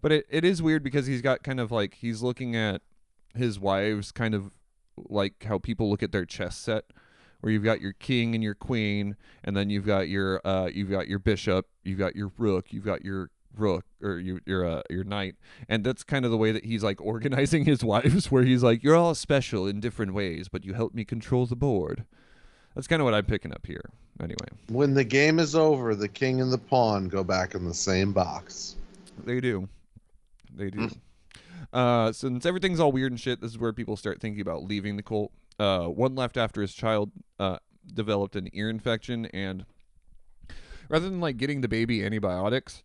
but 0.02 0.12
it, 0.12 0.26
it 0.30 0.44
is 0.46 0.62
weird 0.62 0.84
because 0.84 1.08
he's 1.08 1.22
got 1.22 1.42
kind 1.44 1.60
of 1.60 1.72
like 1.72 1.96
he's 1.96 2.22
looking 2.22 2.56
at 2.56 2.82
his 3.36 3.60
wives 3.60 4.12
kind 4.12 4.34
of 4.36 4.52
like 4.98 5.44
how 5.44 5.58
people 5.58 5.90
look 5.90 6.02
at 6.04 6.12
their 6.12 6.26
chess 6.26 6.56
set 6.56 6.86
where 7.42 7.52
you've 7.52 7.64
got 7.64 7.82
your 7.82 7.94
king 7.94 8.34
and 8.34 8.44
your 8.44 8.56
queen 8.56 9.16
and 9.44 9.56
then 9.58 9.70
you've 9.70 9.86
got 9.86 10.08
your 10.08 10.42
uh 10.48 10.68
you've 10.68 10.90
got 10.90 11.08
your 11.08 11.20
bishop 11.20 11.68
you've 11.84 12.00
got 12.00 12.16
your 12.16 12.32
rook 12.38 12.72
you've 12.72 12.86
got 12.86 13.04
your 13.04 13.30
rook 13.58 13.86
or 14.02 14.20
your 14.20 14.40
your 14.46 14.66
uh, 14.68 14.82
your 14.90 15.04
knight 15.04 15.36
and 15.70 15.84
that's 15.84 16.04
kind 16.04 16.26
of 16.26 16.32
the 16.32 16.38
way 16.38 16.52
that 16.52 16.66
he's 16.66 16.84
like 16.84 17.02
organizing 17.02 17.66
his 17.66 17.84
wives 17.94 18.32
where 18.32 18.44
he's 18.44 18.64
like 18.64 18.84
you're 18.84 18.96
all 18.96 19.16
special 19.16 19.68
in 19.68 19.80
different 19.80 20.14
ways 20.14 20.48
but 20.50 20.66
you 20.66 20.74
help 20.74 20.94
me 20.94 21.04
control 21.04 21.46
the 21.46 21.56
board 21.56 22.06
that's 22.74 22.88
kind 22.88 23.02
of 23.02 23.06
what 23.06 23.14
i'm 23.14 23.26
picking 23.26 23.52
up 23.54 23.66
here 23.66 23.90
anyway 24.22 24.48
When 24.70 24.94
the 24.94 25.04
game 25.04 25.40
is 25.40 25.56
over, 25.56 25.96
the 25.96 26.08
king 26.08 26.42
and 26.42 26.52
the 26.52 26.58
pawn 26.58 27.08
go 27.08 27.24
back 27.24 27.54
in 27.56 27.66
the 27.66 27.74
same 27.74 28.14
box. 28.14 28.76
They 29.24 29.40
do. 29.42 29.68
They 30.56 30.70
do. 30.70 30.90
Uh, 31.74 32.12
since 32.12 32.46
everything's 32.46 32.80
all 32.80 32.92
weird 32.92 33.12
and 33.12 33.20
shit, 33.20 33.42
this 33.42 33.52
is 33.52 33.58
where 33.58 33.74
people 33.74 33.98
start 33.98 34.22
thinking 34.22 34.42
about 34.42 34.64
leaving 34.64 34.96
the 34.96 35.04
cult. 35.04 35.32
Uh, 35.60 35.88
one 35.88 36.16
left 36.16 36.38
after 36.38 36.62
his 36.62 36.74
child 36.74 37.12
uh, 37.40 37.58
developed 37.94 38.36
an 38.38 38.50
ear 38.54 38.70
infection, 38.70 39.26
and 39.28 39.66
rather 40.88 41.10
than 41.10 41.20
like 41.20 41.36
getting 41.38 41.60
the 41.62 41.68
baby 41.68 42.04
antibiotics, 42.04 42.84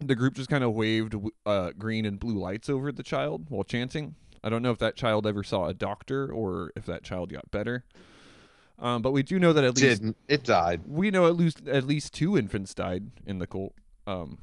the 0.00 0.14
group 0.14 0.34
just 0.34 0.50
kind 0.50 0.62
of 0.64 0.72
waved 0.74 1.14
uh, 1.44 1.70
green 1.78 2.04
and 2.04 2.20
blue 2.20 2.38
lights 2.38 2.68
over 2.68 2.92
the 2.92 3.02
child 3.02 3.46
while 3.48 3.64
chanting. 3.64 4.14
I 4.44 4.48
don't 4.48 4.62
know 4.62 4.70
if 4.70 4.78
that 4.78 4.96
child 4.96 5.26
ever 5.26 5.42
saw 5.42 5.66
a 5.66 5.74
doctor 5.74 6.30
or 6.30 6.70
if 6.76 6.86
that 6.86 7.02
child 7.02 7.32
got 7.32 7.50
better. 7.50 7.84
Um, 8.78 9.00
but 9.00 9.12
we 9.12 9.22
do 9.22 9.38
know 9.38 9.52
that 9.54 9.64
at 9.64 9.76
least 9.76 10.02
Didn't 10.02 10.16
it 10.28 10.44
died? 10.44 10.82
we 10.86 11.10
know 11.10 11.26
at 11.26 11.34
least 11.36 11.66
at 11.66 11.84
least 11.84 12.12
two 12.12 12.36
infants 12.36 12.74
died 12.74 13.10
in 13.26 13.38
the 13.38 13.46
cult. 13.46 13.72
Um, 14.06 14.38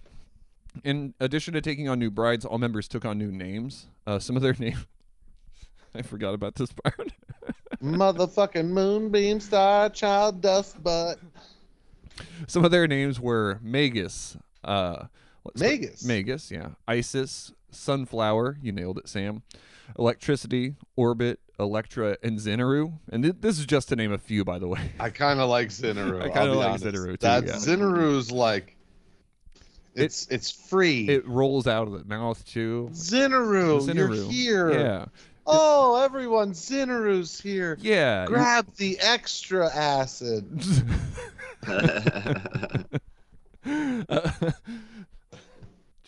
in 0.83 1.13
addition 1.19 1.53
to 1.53 1.61
taking 1.61 1.87
on 1.87 1.99
new 1.99 2.09
brides, 2.09 2.43
all 2.43 2.57
members 2.57 2.87
took 2.87 3.05
on 3.05 3.19
new 3.19 3.31
names. 3.31 3.87
Uh, 4.07 4.17
some 4.17 4.35
of 4.35 4.41
their 4.41 4.53
names, 4.59 4.87
I 5.93 6.01
forgot 6.01 6.33
about 6.33 6.55
this 6.55 6.71
part. 6.73 7.13
Motherfucking 7.83 8.69
moonbeam 8.69 9.39
star 9.39 9.89
child 9.89 10.41
dust 10.41 10.81
butt. 10.81 11.19
some 12.47 12.65
of 12.65 12.71
their 12.71 12.87
names 12.87 13.19
were 13.19 13.59
Magus, 13.61 14.35
uh, 14.63 15.05
Magus. 15.55 16.03
Magus, 16.05 16.51
yeah, 16.51 16.69
Isis, 16.87 17.51
Sunflower. 17.71 18.57
You 18.61 18.71
nailed 18.71 18.97
it, 18.99 19.07
Sam. 19.09 19.43
Electricity, 19.99 20.75
Orbit, 20.95 21.39
Electra, 21.59 22.17
and 22.23 22.39
Xenaru. 22.39 22.93
And 23.11 23.23
th- 23.23 23.35
this 23.41 23.59
is 23.59 23.65
just 23.65 23.89
to 23.89 23.95
name 23.95 24.11
a 24.13 24.17
few, 24.17 24.45
by 24.45 24.57
the 24.59 24.67
way. 24.67 24.91
I 24.99 25.09
kind 25.09 25.39
of 25.41 25.49
like 25.49 25.69
Zinneru. 25.69 26.21
I 26.21 26.29
kinda 26.29 26.53
like 26.53 26.67
honest. 26.69 26.85
Zinneru, 26.85 27.11
too, 27.11 27.17
That 27.21 27.45
yeah. 27.45 27.53
Zinneru's 27.53 28.31
like, 28.31 28.75
it's 29.95 30.27
it's 30.29 30.49
free. 30.49 31.07
It 31.09 31.27
rolls 31.27 31.67
out 31.67 31.87
of 31.87 31.93
the 31.93 32.03
mouth 32.05 32.43
too. 32.45 32.89
Zinneru, 32.93 33.93
you're 33.93 34.31
here. 34.31 34.71
Yeah, 34.71 35.05
Oh, 35.45 36.01
everyone, 36.03 36.53
Zinneru's 36.53 37.39
here. 37.39 37.77
yeah. 37.81 38.21
you- 38.23 38.27
Grab 38.29 38.73
the 38.77 38.97
extra 38.99 39.69
acid. 39.75 40.45
Uh, 41.67 42.39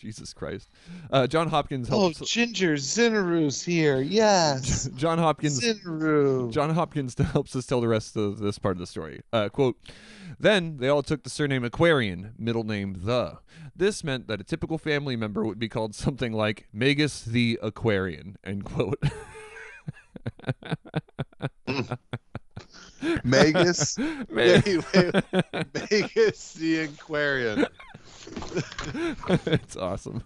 Jesus 0.06 0.32
Christ. 0.32 0.70
Uh, 1.10 1.26
John 1.26 1.48
Hopkins 1.48 1.88
Oh. 1.90 2.12
Ginger, 2.12 2.74
Zinneru's 2.74 3.64
here. 3.64 4.00
Yes. 4.00 4.88
John 4.96 5.18
Hopkins. 5.18 5.60
Zinneru. 5.60 6.52
John 6.52 6.70
Hopkins 6.70 7.16
helps 7.32 7.56
us 7.56 7.66
tell 7.66 7.80
the 7.80 7.88
rest 7.88 8.16
of 8.16 8.38
this 8.38 8.56
part 8.56 8.76
of 8.76 8.78
the 8.78 8.86
story. 8.86 9.20
Uh, 9.32 9.48
quote, 9.48 9.76
then 10.38 10.76
they 10.76 10.86
all 10.88 11.02
took 11.02 11.24
the 11.24 11.30
surname 11.30 11.64
Aquarian, 11.64 12.34
middle 12.38 12.62
name 12.62 13.00
The. 13.02 13.38
This 13.74 14.04
meant 14.04 14.28
that 14.28 14.40
a 14.40 14.44
typical 14.44 14.78
family 14.78 15.16
member 15.16 15.44
would 15.44 15.58
be 15.58 15.68
called 15.68 15.92
something 15.96 16.32
like 16.32 16.68
Magus 16.72 17.22
the 17.24 17.58
Aquarian, 17.60 18.36
end 18.44 18.64
quote. 18.64 19.02
Magus. 23.24 23.98
Man. 23.98 24.22
wait, 24.30 24.66
wait. 24.94 25.14
Magus 25.90 26.52
the 26.54 26.78
Aquarian. 26.84 27.66
it's 29.46 29.76
awesome. 29.76 30.24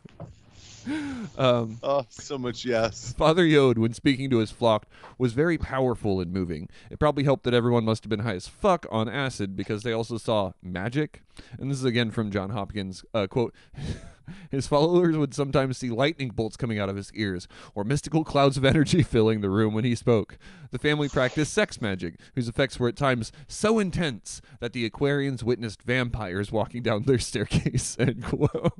Um, 1.38 1.78
Oh, 1.82 2.04
so 2.08 2.36
much 2.36 2.64
yes. 2.64 3.14
Father 3.16 3.44
Yod, 3.46 3.78
when 3.78 3.92
speaking 3.94 4.28
to 4.30 4.38
his 4.38 4.50
flock, 4.50 4.86
was 5.18 5.32
very 5.32 5.56
powerful 5.56 6.20
and 6.20 6.32
moving. 6.32 6.68
It 6.90 6.98
probably 6.98 7.24
helped 7.24 7.44
that 7.44 7.54
everyone 7.54 7.84
must 7.84 8.04
have 8.04 8.10
been 8.10 8.20
high 8.20 8.34
as 8.34 8.48
fuck 8.48 8.86
on 8.90 9.08
acid 9.08 9.56
because 9.56 9.82
they 9.82 9.92
also 9.92 10.18
saw 10.18 10.52
magic. 10.62 11.22
And 11.58 11.70
this 11.70 11.78
is 11.78 11.84
again 11.84 12.10
from 12.10 12.30
John 12.30 12.50
Hopkins. 12.50 13.04
Uh, 13.14 13.26
quote 13.26 13.54
His 14.50 14.66
followers 14.66 15.16
would 15.16 15.34
sometimes 15.34 15.78
see 15.78 15.90
lightning 15.90 16.30
bolts 16.30 16.56
coming 16.56 16.78
out 16.78 16.88
of 16.88 16.96
his 16.96 17.12
ears, 17.14 17.48
or 17.74 17.84
mystical 17.84 18.24
clouds 18.24 18.56
of 18.56 18.64
energy 18.64 19.02
filling 19.04 19.40
the 19.40 19.50
room 19.50 19.74
when 19.74 19.84
he 19.84 19.94
spoke. 19.94 20.38
The 20.70 20.78
family 20.78 21.08
practiced 21.08 21.52
sex 21.52 21.80
magic, 21.80 22.14
whose 22.34 22.48
effects 22.48 22.78
were 22.78 22.88
at 22.88 22.96
times 22.96 23.32
so 23.48 23.78
intense 23.78 24.40
that 24.60 24.72
the 24.72 24.88
Aquarians 24.88 25.42
witnessed 25.42 25.82
vampires 25.82 26.52
walking 26.52 26.82
down 26.82 27.02
their 27.04 27.18
staircase. 27.18 27.96
End 27.98 28.22
quote. 28.24 28.72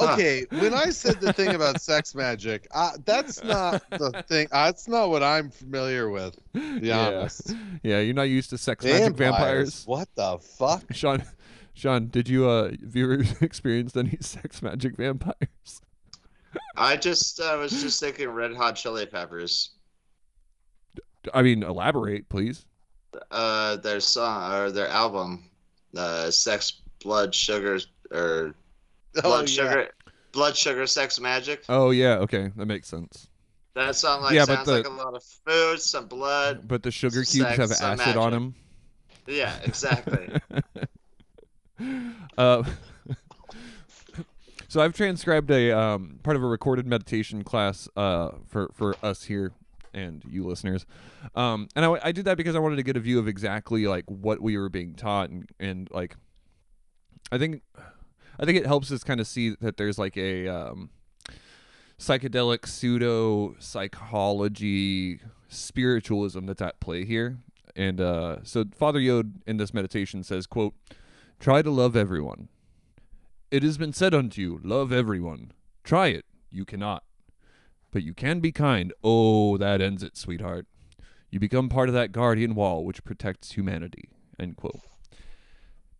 Okay, 0.00 0.46
when 0.50 0.72
I 0.74 0.90
said 0.90 1.20
the 1.20 1.32
thing 1.32 1.54
about 1.54 1.80
sex 1.90 2.14
magic, 2.14 2.66
uh, 2.72 2.92
that's 3.04 3.42
not 3.44 3.82
the 3.90 4.24
thing. 4.28 4.48
Uh, 4.50 4.66
that's 4.66 4.88
not 4.88 5.10
what 5.10 5.22
I'm 5.22 5.50
familiar 5.50 6.08
with. 6.10 6.34
To 6.54 6.80
be 6.80 6.86
Yeah. 6.88 7.06
honest. 7.08 7.54
Yeah, 7.82 8.00
you're 8.00 8.14
not 8.14 8.28
used 8.28 8.50
to 8.50 8.58
sex 8.58 8.84
magic 8.84 9.16
vampires. 9.16 9.84
What 9.86 10.08
the 10.14 10.38
fuck? 10.38 10.84
Shawn, 10.92 11.22
Shawn, 11.74 12.08
did 12.08 12.28
you 12.28 12.48
uh 12.48 12.70
have 12.70 12.94
you 12.96 13.12
ever 13.12 13.24
experienced 13.44 13.96
any 13.96 14.16
sex 14.20 14.62
magic 14.62 14.96
vampires? 14.96 15.80
I 16.76 16.96
just 16.96 17.38
uh, 17.40 17.56
was 17.60 17.70
just 17.80 18.00
thinking 18.00 18.28
Red 18.28 18.54
Hot 18.54 18.74
Chili 18.74 19.06
Peppers. 19.06 19.70
I 21.32 21.42
mean, 21.42 21.62
elaborate, 21.62 22.28
please. 22.28 22.64
Uh, 23.30 23.76
their 23.76 24.00
song 24.00 24.52
or 24.52 24.70
their 24.70 24.88
album, 24.88 25.44
uh, 25.96 26.30
"Sex, 26.30 26.80
Blood, 27.02 27.34
Sugar," 27.34 27.78
or 28.10 28.54
Oh, 29.16 29.22
"Blood, 29.22 29.48
yeah. 29.48 29.54
Sugar, 29.54 29.88
Blood, 30.32 30.56
Sugar, 30.56 30.86
Sex, 30.86 31.20
Magic." 31.20 31.64
Oh 31.68 31.90
yeah, 31.90 32.18
okay, 32.18 32.50
that 32.56 32.66
makes 32.66 32.88
sense. 32.88 33.28
That 33.74 33.94
song 33.96 34.22
like 34.22 34.34
Yeah, 34.34 34.46
but 34.46 34.54
sounds 34.54 34.66
the- 34.66 34.72
like 34.78 34.86
a 34.86 34.90
lot 34.90 35.14
of 35.14 35.22
food, 35.22 35.80
some 35.80 36.06
blood. 36.06 36.66
But 36.66 36.82
the 36.82 36.90
sugar 36.90 37.24
Sex, 37.24 37.32
cubes 37.32 37.56
have 37.56 37.70
some 37.70 38.00
acid 38.00 38.16
on 38.16 38.32
them. 38.32 38.54
Yeah, 39.26 39.54
exactly. 39.62 40.28
uh, 42.38 42.64
so 44.68 44.80
I've 44.80 44.92
transcribed 44.92 45.50
a 45.50 45.70
um, 45.70 46.18
part 46.22 46.36
of 46.36 46.42
a 46.42 46.46
recorded 46.46 46.86
meditation 46.86 47.44
class 47.44 47.88
uh, 47.96 48.30
for 48.46 48.70
for 48.74 48.96
us 49.02 49.24
here 49.24 49.52
and 49.92 50.22
you 50.28 50.44
listeners, 50.44 50.86
um, 51.34 51.68
and 51.74 51.84
I, 51.84 51.98
I 52.04 52.12
did 52.12 52.24
that 52.24 52.36
because 52.36 52.54
I 52.54 52.58
wanted 52.58 52.76
to 52.76 52.82
get 52.82 52.96
a 52.96 53.00
view 53.00 53.18
of 53.18 53.28
exactly 53.28 53.86
like 53.86 54.04
what 54.06 54.40
we 54.40 54.56
were 54.56 54.68
being 54.68 54.94
taught 54.94 55.30
and 55.30 55.48
and 55.58 55.88
like 55.90 56.16
I 57.32 57.38
think 57.38 57.62
I 58.40 58.46
think 58.46 58.56
it 58.56 58.66
helps 58.66 58.90
us 58.90 59.04
kind 59.04 59.20
of 59.20 59.26
see 59.26 59.54
that 59.60 59.76
there's 59.76 59.98
like 59.98 60.16
a 60.16 60.48
um, 60.48 60.88
psychedelic 61.98 62.66
pseudo 62.66 63.54
psychology 63.58 65.20
spiritualism 65.48 66.46
that's 66.46 66.62
at 66.62 66.80
play 66.80 67.04
here. 67.04 67.36
And 67.76 68.00
uh, 68.00 68.38
so 68.42 68.64
Father 68.74 68.98
Yod 68.98 69.42
in 69.46 69.58
this 69.58 69.74
meditation 69.74 70.22
says, 70.22 70.46
quote, 70.46 70.74
try 71.38 71.60
to 71.60 71.70
love 71.70 71.94
everyone. 71.94 72.48
It 73.50 73.62
has 73.62 73.76
been 73.76 73.92
said 73.92 74.14
unto 74.14 74.40
you, 74.40 74.60
love 74.64 74.90
everyone. 74.90 75.52
Try 75.84 76.08
it. 76.08 76.24
You 76.50 76.64
cannot. 76.64 77.04
But 77.90 78.04
you 78.04 78.14
can 78.14 78.40
be 78.40 78.52
kind. 78.52 78.94
Oh, 79.04 79.58
that 79.58 79.82
ends 79.82 80.02
it, 80.02 80.16
sweetheart. 80.16 80.66
You 81.30 81.38
become 81.38 81.68
part 81.68 81.90
of 81.90 81.94
that 81.94 82.12
guardian 82.12 82.54
wall 82.54 82.86
which 82.86 83.04
protects 83.04 83.52
humanity. 83.52 84.08
End 84.38 84.56
quote. 84.56 84.80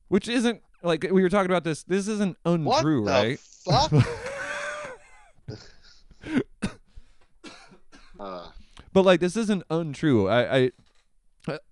Which 0.09 0.27
isn't 0.27 0.63
like 0.83 1.07
we 1.11 1.23
were 1.23 1.29
talking 1.29 1.51
about 1.51 1.65
this. 1.65 1.83
This 1.83 2.09
isn't 2.09 2.37
What 2.43 2.61
untrue, 2.79 3.05
the 3.05 3.11
right? 3.11 3.39
fuck? 3.39 3.93
Uh, 8.19 8.49
But 8.93 9.05
like 9.05 9.21
this 9.21 9.37
isn't 9.37 9.63
untrue. 9.71 10.29
I 10.29 10.57
I 10.57 10.71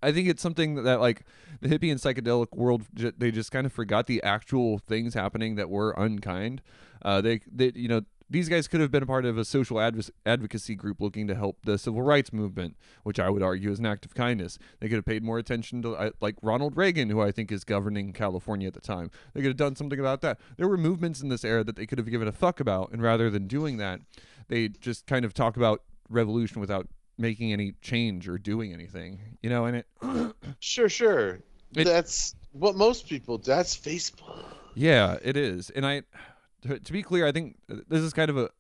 I 0.03 0.13
think 0.13 0.29
it's 0.29 0.43
something 0.43 0.83
that 0.85 1.01
like 1.01 1.23
the 1.61 1.69
hippie 1.69 1.91
and 1.91 2.01
psychedelic 2.01 2.57
world 2.57 2.85
j- 2.95 3.13
they 3.17 3.31
just 3.31 3.51
kind 3.53 3.67
of 3.67 3.73
forgot 3.73 4.07
the 4.07 4.23
actual 4.23 4.79
things 4.79 5.15
happening 5.15 5.57
that 5.57 5.69
were 5.69 5.93
unkind. 5.99 6.63
Uh, 7.03 7.21
they 7.21 7.41
they 7.53 7.73
you 7.75 7.89
know 7.89 8.03
these 8.31 8.49
guys 8.49 8.69
could 8.69 8.81
have 8.81 8.91
been 8.91 9.03
a 9.03 9.07
part 9.07 9.25
of 9.25 9.39
a 9.39 9.45
social 9.45 9.81
adv- 9.81 10.11
advocacy 10.27 10.75
group 10.75 11.01
looking 11.01 11.27
to 11.29 11.35
help 11.35 11.59
the 11.65 11.79
civil 11.79 12.03
rights 12.03 12.33
movement, 12.33 12.77
which 13.03 13.19
I 13.19 13.31
would 13.31 13.43
argue 13.43 13.71
is 13.71 13.79
an 13.79 13.87
act 13.87 14.05
of 14.05 14.15
kindness. 14.15 14.59
They 14.81 14.89
could 14.89 14.97
have 14.97 15.05
paid 15.05 15.23
more 15.23 15.39
attention 15.39 15.81
to 15.83 15.95
uh, 15.97 16.11
like 16.21 16.37
Ronald 16.43 16.77
Reagan, 16.77 17.09
who 17.11 17.21
I 17.23 17.33
think 17.33 17.51
is 17.51 17.65
governing 17.65 18.13
California 18.13 18.69
at 18.69 18.75
the 18.75 18.81
time. 18.81 19.11
They 19.35 19.41
could 19.41 19.49
have 19.49 19.57
done 19.57 19.77
something 19.77 19.99
about 19.99 20.21
that. 20.23 20.39
There 20.57 20.69
were 20.69 20.77
movements 20.77 21.23
in 21.23 21.29
this 21.29 21.45
era 21.45 21.65
that 21.65 21.77
they 21.77 21.87
could 21.87 21.99
have 21.99 22.11
given 22.11 22.29
a 22.29 22.33
fuck 22.33 22.61
about, 22.61 22.93
and 22.93 23.01
rather 23.03 23.31
than 23.31 23.47
doing 23.47 23.79
that, 23.79 24.01
they 24.49 24.69
just 24.69 25.07
kind 25.07 25.25
of 25.25 25.33
talk 25.35 25.57
about 25.57 25.83
revolution 26.11 26.61
without 26.61 26.87
making 27.17 27.53
any 27.53 27.73
change 27.83 28.29
or 28.29 28.39
doing 28.39 28.73
anything. 28.73 29.21
You 29.43 29.51
know, 29.51 29.65
and 29.65 29.77
it 29.79 29.87
sure, 30.61 30.89
sure. 30.89 31.41
It- 31.77 31.85
that's 31.85 32.35
what 32.53 32.77
most 32.77 33.09
people. 33.09 33.39
That's 33.39 33.77
Facebook. 33.77 34.45
Yeah, 34.75 35.19
it 35.23 35.37
is. 35.37 35.71
And 35.71 35.85
I 35.87 36.03
to, 36.63 36.79
to 36.79 36.93
be 36.93 37.03
clear, 37.03 37.27
I 37.27 37.33
think 37.33 37.57
uh, 37.71 37.77
this 37.89 38.01
is 38.01 38.13
kind 38.13 38.31
of 38.31 38.37
a 38.37 38.51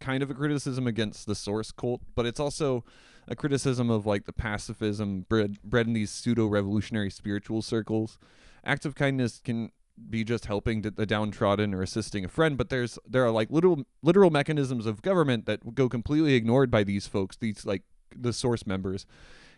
kind 0.00 0.22
of 0.22 0.30
a 0.30 0.34
criticism 0.34 0.86
against 0.86 1.26
the 1.26 1.34
source 1.34 1.72
cult, 1.72 2.02
but 2.14 2.24
it's 2.24 2.40
also 2.40 2.84
a 3.26 3.36
criticism 3.36 3.90
of 3.90 4.06
like 4.06 4.24
the 4.24 4.32
pacifism 4.32 5.26
bred 5.28 5.60
bred 5.62 5.86
in 5.86 5.92
these 5.92 6.10
pseudo 6.10 6.46
revolutionary 6.46 7.10
spiritual 7.10 7.62
circles. 7.62 8.18
Acts 8.64 8.86
of 8.86 8.94
kindness 8.94 9.40
can 9.44 9.70
be 10.08 10.22
just 10.24 10.46
helping 10.46 10.82
the 10.82 11.06
downtrodden 11.06 11.74
or 11.74 11.82
assisting 11.82 12.24
a 12.24 12.28
friend, 12.28 12.56
but 12.56 12.68
there's 12.68 12.98
there 13.06 13.24
are 13.24 13.30
like 13.30 13.50
literal 13.50 13.84
literal 14.02 14.30
mechanisms 14.30 14.86
of 14.86 15.02
government 15.02 15.46
that 15.46 15.74
go 15.74 15.88
completely 15.88 16.34
ignored 16.34 16.70
by 16.70 16.84
these 16.84 17.06
folks, 17.06 17.36
these 17.36 17.66
like 17.66 17.82
the 18.14 18.32
source 18.32 18.66
members. 18.66 19.06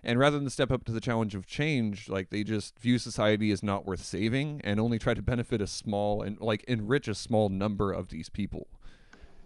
And 0.03 0.19
rather 0.19 0.39
than 0.39 0.49
step 0.49 0.71
up 0.71 0.85
to 0.85 0.93
the 0.93 1.01
challenge 1.01 1.35
of 1.35 1.47
change, 1.47 2.09
like 2.09 2.31
they 2.31 2.43
just 2.43 2.79
view 2.79 2.99
society 2.99 3.51
as 3.51 3.63
not 3.63 3.85
worth 3.85 4.03
saving 4.03 4.61
and 4.65 4.81
only 4.81 4.99
try 4.99 5.15
to 5.15 5.23
benefit 5.23 5.61
a 5.61 5.67
small 5.67 6.23
and 6.23 6.41
like 6.41 6.65
enrich 6.65 7.07
a 7.07 7.15
small 7.15 7.49
number 7.49 7.93
of 7.93 8.09
these 8.09 8.29
people. 8.31 8.69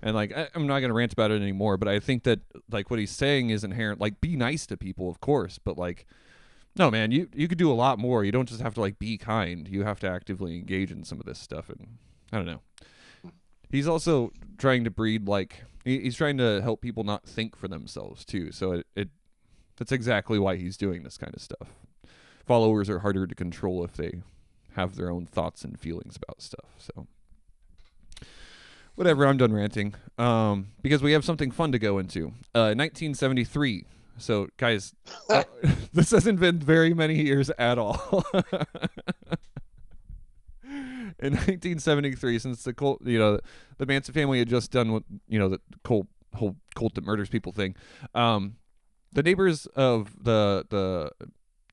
And 0.01 0.15
like 0.15 0.37
I, 0.37 0.49
I'm 0.55 0.67
not 0.67 0.81
gonna 0.81 0.95
rant 0.95 1.13
about 1.13 1.31
it 1.31 1.43
anymore, 1.43 1.77
but 1.77 1.89
I 1.89 1.99
think 1.99 2.23
that 2.25 2.41
like 2.71 2.91
what 2.91 3.01
he's 3.01 3.11
saying 3.11 3.51
is 3.51 3.65
inherent. 3.65 4.01
Like 4.01 4.21
be 4.21 4.37
nice 4.37 4.67
to 4.67 4.77
people, 4.77 5.09
of 5.09 5.21
course, 5.21 5.59
but 5.59 5.77
like 5.77 6.07
no 6.77 6.91
man, 6.91 7.11
you 7.11 7.29
you 7.35 7.49
could 7.49 7.59
do 7.59 7.71
a 7.71 7.75
lot 7.75 7.99
more. 7.99 8.25
You 8.25 8.31
don't 8.31 8.49
just 8.49 8.61
have 8.61 8.75
to 8.75 8.81
like 8.81 8.99
be 8.99 9.19
kind. 9.19 9.67
You 9.67 9.83
have 9.85 10.01
to 10.01 10.09
actively 10.09 10.57
engage 10.57 10.93
in 10.93 11.05
some 11.05 11.19
of 11.19 11.27
this 11.27 11.39
stuff. 11.39 11.69
And 11.69 11.99
I 12.33 12.37
don't 12.37 12.47
know. 12.47 12.61
He's 13.71 13.89
also 13.89 14.31
trying 14.59 14.85
to 14.85 14.91
breed 14.91 15.27
like 15.27 15.65
he, 15.85 16.01
he's 16.01 16.17
trying 16.17 16.39
to 16.39 16.61
help 16.63 16.81
people 16.81 17.03
not 17.03 17.25
think 17.25 17.57
for 17.57 17.67
themselves 17.67 18.25
too. 18.25 18.53
So 18.53 18.73
it, 18.73 18.87
it 18.95 19.09
that's 19.77 19.93
exactly 19.93 20.39
why 20.39 20.57
he's 20.57 20.77
doing 20.77 21.03
this 21.03 21.17
kind 21.17 21.35
of 21.35 21.43
stuff. 21.43 21.69
Followers 22.45 22.91
are 22.91 23.01
harder 23.01 23.27
to 23.27 23.35
control 23.35 23.85
if 23.85 23.95
they 23.95 24.23
have 24.75 24.97
their 24.97 25.11
own 25.11 25.27
thoughts 25.27 25.65
and 25.65 25.79
feelings 25.79 26.17
about 26.17 26.43
stuff. 26.43 26.71
So 26.79 27.07
whatever, 28.95 29.27
I'm 29.27 29.37
done 29.37 29.53
ranting. 29.53 29.95
Um, 30.19 30.69
because 30.83 31.03
we 31.03 31.13
have 31.13 31.25
something 31.25 31.51
fun 31.51 31.73
to 31.73 31.79
go 31.79 31.99
into. 31.99 32.29
Uh, 32.55 32.75
1973. 32.75 33.87
So 34.19 34.49
guys, 34.57 34.95
uh, 35.31 35.45
this 35.93 36.11
hasn't 36.11 36.41
been 36.41 36.59
very 36.59 36.95
many 36.95 37.23
years 37.23 37.51
at 37.59 37.79
all. 37.79 38.25
In 41.21 41.33
1973, 41.33 42.39
since 42.41 42.65
the 42.65 42.75
cult, 42.75 43.01
you 43.07 43.19
know, 43.19 43.39
the 43.79 43.87
Manson 43.87 44.13
family 44.13 44.41
had 44.41 44.49
just 44.49 44.71
done 44.73 44.93
what 44.93 45.05
you 45.29 45.39
know 45.39 45.49
the 45.49 45.61
cult, 45.85 46.07
whole 46.35 46.57
cult 46.75 46.95
that 46.97 47.05
murders 47.05 47.29
people 47.29 47.53
thing. 47.53 47.77
Um, 48.15 48.57
the 49.15 49.23
neighbors 49.23 49.67
of 49.75 50.25
the 50.25 50.67
the 50.69 51.11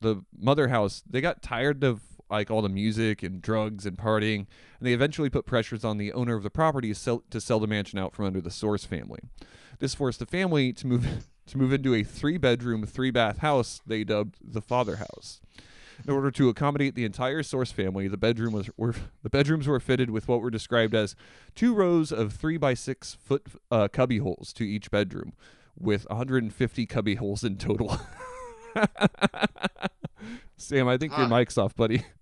the 0.00 0.24
mother 0.36 0.68
house 0.68 1.02
they 1.08 1.20
got 1.20 1.42
tired 1.42 1.84
of 1.84 2.00
like 2.30 2.50
all 2.50 2.62
the 2.62 2.68
music 2.68 3.22
and 3.22 3.42
drugs 3.42 3.84
and 3.84 3.98
partying 3.98 4.46
and 4.78 4.88
they 4.88 4.94
eventually 4.94 5.28
put 5.28 5.44
pressures 5.44 5.84
on 5.84 5.98
the 5.98 6.12
owner 6.12 6.34
of 6.34 6.42
the 6.42 6.50
property 6.50 6.88
to 6.88 6.94
sell, 6.94 7.22
to 7.30 7.40
sell 7.40 7.60
the 7.60 7.66
mansion 7.66 7.98
out 7.98 8.14
from 8.14 8.24
under 8.24 8.40
the 8.40 8.50
source 8.50 8.84
family. 8.84 9.20
This 9.78 9.94
forced 9.94 10.18
the 10.18 10.26
family 10.26 10.72
to 10.72 10.86
move 10.86 11.26
to 11.46 11.58
move 11.58 11.72
into 11.72 11.94
a 11.94 12.02
three 12.02 12.38
bedroom 12.38 12.86
three 12.86 13.10
bath 13.10 13.38
house 13.38 13.82
they 13.86 14.04
dubbed 14.04 14.36
the 14.42 14.62
father 14.62 14.96
house. 14.96 15.40
In 16.04 16.12
order 16.12 16.30
to 16.32 16.48
accommodate 16.48 16.94
the 16.94 17.04
entire 17.04 17.42
source 17.42 17.70
family 17.70 18.08
the 18.08 18.16
bedroom 18.16 18.54
was 18.54 18.70
were 18.76 18.94
the 19.22 19.30
bedrooms 19.30 19.68
were 19.68 19.80
fitted 19.80 20.10
with 20.10 20.26
what 20.26 20.40
were 20.40 20.50
described 20.50 20.94
as 20.94 21.14
two 21.54 21.74
rows 21.74 22.12
of 22.12 22.32
three 22.32 22.56
by 22.56 22.74
six 22.74 23.14
foot 23.14 23.46
uh, 23.70 23.88
cubby 23.88 24.18
holes 24.18 24.52
to 24.54 24.64
each 24.64 24.90
bedroom 24.90 25.32
with 25.78 26.08
150 26.08 26.86
cubby 26.86 27.14
holes 27.16 27.44
in 27.44 27.56
total. 27.56 27.96
Sam, 30.56 30.88
I 30.88 30.96
think 30.96 31.16
your 31.16 31.28
mic's 31.28 31.58
off, 31.58 31.74
buddy. 31.74 32.04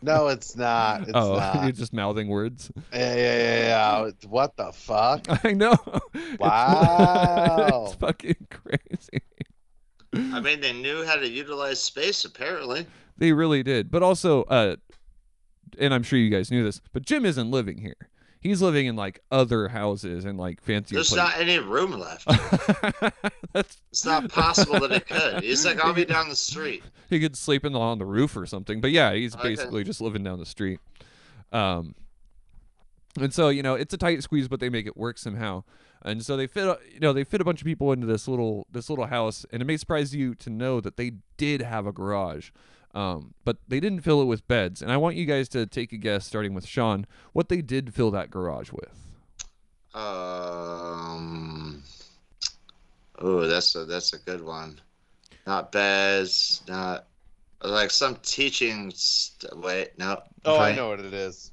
No, 0.00 0.26
it's 0.28 0.56
not. 0.56 1.02
It's 1.02 1.10
oh, 1.14 1.36
not. 1.38 1.62
you're 1.62 1.72
just 1.72 1.92
mouthing 1.92 2.26
words. 2.26 2.72
Yeah, 2.92 3.14
yeah, 3.14 3.36
yeah, 3.36 4.04
yeah. 4.06 4.10
What 4.28 4.56
the 4.56 4.72
fuck? 4.72 5.26
I 5.44 5.52
know. 5.52 5.76
It's- 6.14 6.38
Wow. 6.40 7.84
it's 7.86 7.94
fucking 7.96 8.48
crazy. 8.50 9.22
I 10.14 10.40
mean, 10.40 10.60
they 10.60 10.72
knew 10.72 11.04
how 11.04 11.14
to 11.16 11.28
utilize 11.28 11.80
space, 11.80 12.24
apparently. 12.24 12.86
They 13.18 13.32
really 13.32 13.62
did. 13.62 13.90
But 13.90 14.02
also, 14.02 14.42
uh, 14.44 14.76
and 15.78 15.94
I'm 15.94 16.02
sure 16.02 16.18
you 16.18 16.30
guys 16.30 16.50
knew 16.50 16.64
this, 16.64 16.80
but 16.92 17.04
Jim 17.04 17.24
isn't 17.24 17.50
living 17.50 17.78
here. 17.78 17.96
He's 18.42 18.60
living 18.60 18.86
in 18.86 18.96
like 18.96 19.20
other 19.30 19.68
houses 19.68 20.24
and 20.24 20.36
like 20.36 20.60
fancier 20.60 20.96
There's 20.96 21.10
places. 21.10 21.16
not 21.32 21.40
any 21.40 21.58
room 21.58 21.92
left. 21.92 22.26
That's 23.52 23.76
It's 23.90 24.04
not 24.04 24.28
possible 24.30 24.80
that 24.80 24.90
it 24.92 25.06
could. 25.06 25.42
He's 25.44 25.64
like, 25.64 25.78
I'll 25.82 25.92
be 25.94 26.04
down 26.16 26.28
the 26.28 26.34
street. 26.36 26.82
he 27.08 27.20
could 27.20 27.36
sleep 27.36 27.64
in 27.64 27.72
the, 27.72 27.78
on 27.78 27.98
the 27.98 28.04
roof 28.04 28.36
or 28.36 28.44
something. 28.46 28.80
But 28.80 28.90
yeah, 28.90 29.12
he's 29.14 29.34
Okay. 29.34 29.50
basically 29.50 29.84
just 29.84 30.00
living 30.00 30.24
down 30.24 30.38
the 30.40 30.46
street. 30.46 30.80
Um, 31.52 31.94
and 33.20 33.32
so 33.32 33.48
you 33.50 33.62
know 33.62 33.74
it's 33.74 33.92
a 33.94 33.98
tight 33.98 34.22
squeeze, 34.22 34.48
but 34.48 34.58
they 34.60 34.68
make 34.70 34.86
it 34.86 34.96
work 34.96 35.18
somehow. 35.18 35.64
And 36.04 36.24
so 36.24 36.36
they 36.36 36.48
fit, 36.48 36.78
you 36.92 36.98
know, 36.98 37.12
they 37.12 37.22
fit 37.22 37.40
a 37.40 37.44
bunch 37.44 37.60
of 37.60 37.64
people 37.64 37.92
into 37.92 38.06
this 38.08 38.26
little 38.26 38.66
this 38.72 38.90
little 38.90 39.06
house, 39.06 39.46
and 39.52 39.62
it 39.62 39.66
may 39.66 39.76
surprise 39.76 40.14
you 40.14 40.34
to 40.36 40.50
know 40.50 40.80
that 40.80 40.96
they 40.96 41.12
did 41.36 41.60
have 41.62 41.86
a 41.86 41.92
garage, 41.92 42.50
um, 42.94 43.34
but 43.44 43.56
they 43.68 43.80
didn't 43.80 44.00
fill 44.00 44.20
it 44.20 44.26
with 44.26 44.46
beds. 44.48 44.82
And 44.82 44.92
I 44.92 44.96
want 44.96 45.16
you 45.16 45.24
guys 45.24 45.48
to 45.50 45.66
take 45.66 45.92
a 45.92 45.96
guess, 45.96 46.26
starting 46.26 46.54
with 46.54 46.66
Shawn, 46.66 47.06
what 47.32 47.48
they 47.48 47.62
did 47.62 47.94
fill 47.94 48.10
that 48.12 48.30
garage 48.30 48.70
with. 48.72 48.90
Um. 49.94 51.82
Oh, 53.18 53.46
that's 53.46 53.74
a 53.74 53.84
that's 53.84 54.12
a 54.12 54.18
good 54.18 54.42
one. 54.42 54.80
Not 55.46 55.72
beds, 55.72 56.62
not 56.68 57.06
like 57.62 57.90
some 57.90 58.16
teaching. 58.22 58.92
St- 58.94 59.56
wait, 59.58 59.98
no. 59.98 60.22
Oh, 60.44 60.58
I 60.58 60.74
know 60.74 60.88
what 60.88 61.00
it 61.00 61.12
is. 61.12 61.52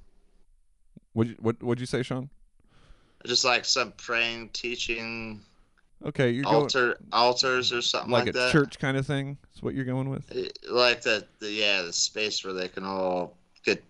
What 1.13 1.27
what 1.39 1.61
what'd 1.61 1.79
you 1.79 1.85
say, 1.85 2.03
Shawn? 2.03 2.29
Just 3.25 3.43
like 3.43 3.65
some 3.65 3.91
praying, 3.97 4.49
teaching 4.53 5.41
Okay, 6.05 6.29
you're 6.31 6.43
going 6.43 6.55
altar 6.55 6.97
altars 7.11 7.73
or 7.73 7.81
something 7.81 8.09
like 8.11 8.27
like, 8.27 8.29
a 8.35 8.37
that. 8.37 8.51
church 8.53 8.79
kind 8.79 8.95
of 8.95 9.05
thing. 9.05 9.37
Is 9.53 9.61
what 9.61 9.75
you're 9.75 9.83
going 9.85 10.09
with? 10.09 10.31
Eh, 10.35 10.47
Like 10.69 11.01
the, 11.01 11.25
the 11.39 11.51
yeah, 11.51 11.81
the 11.81 11.91
space 11.91 12.43
where 12.43 12.53
they 12.53 12.69
can 12.69 12.85
all 12.85 13.35
get 13.65 13.83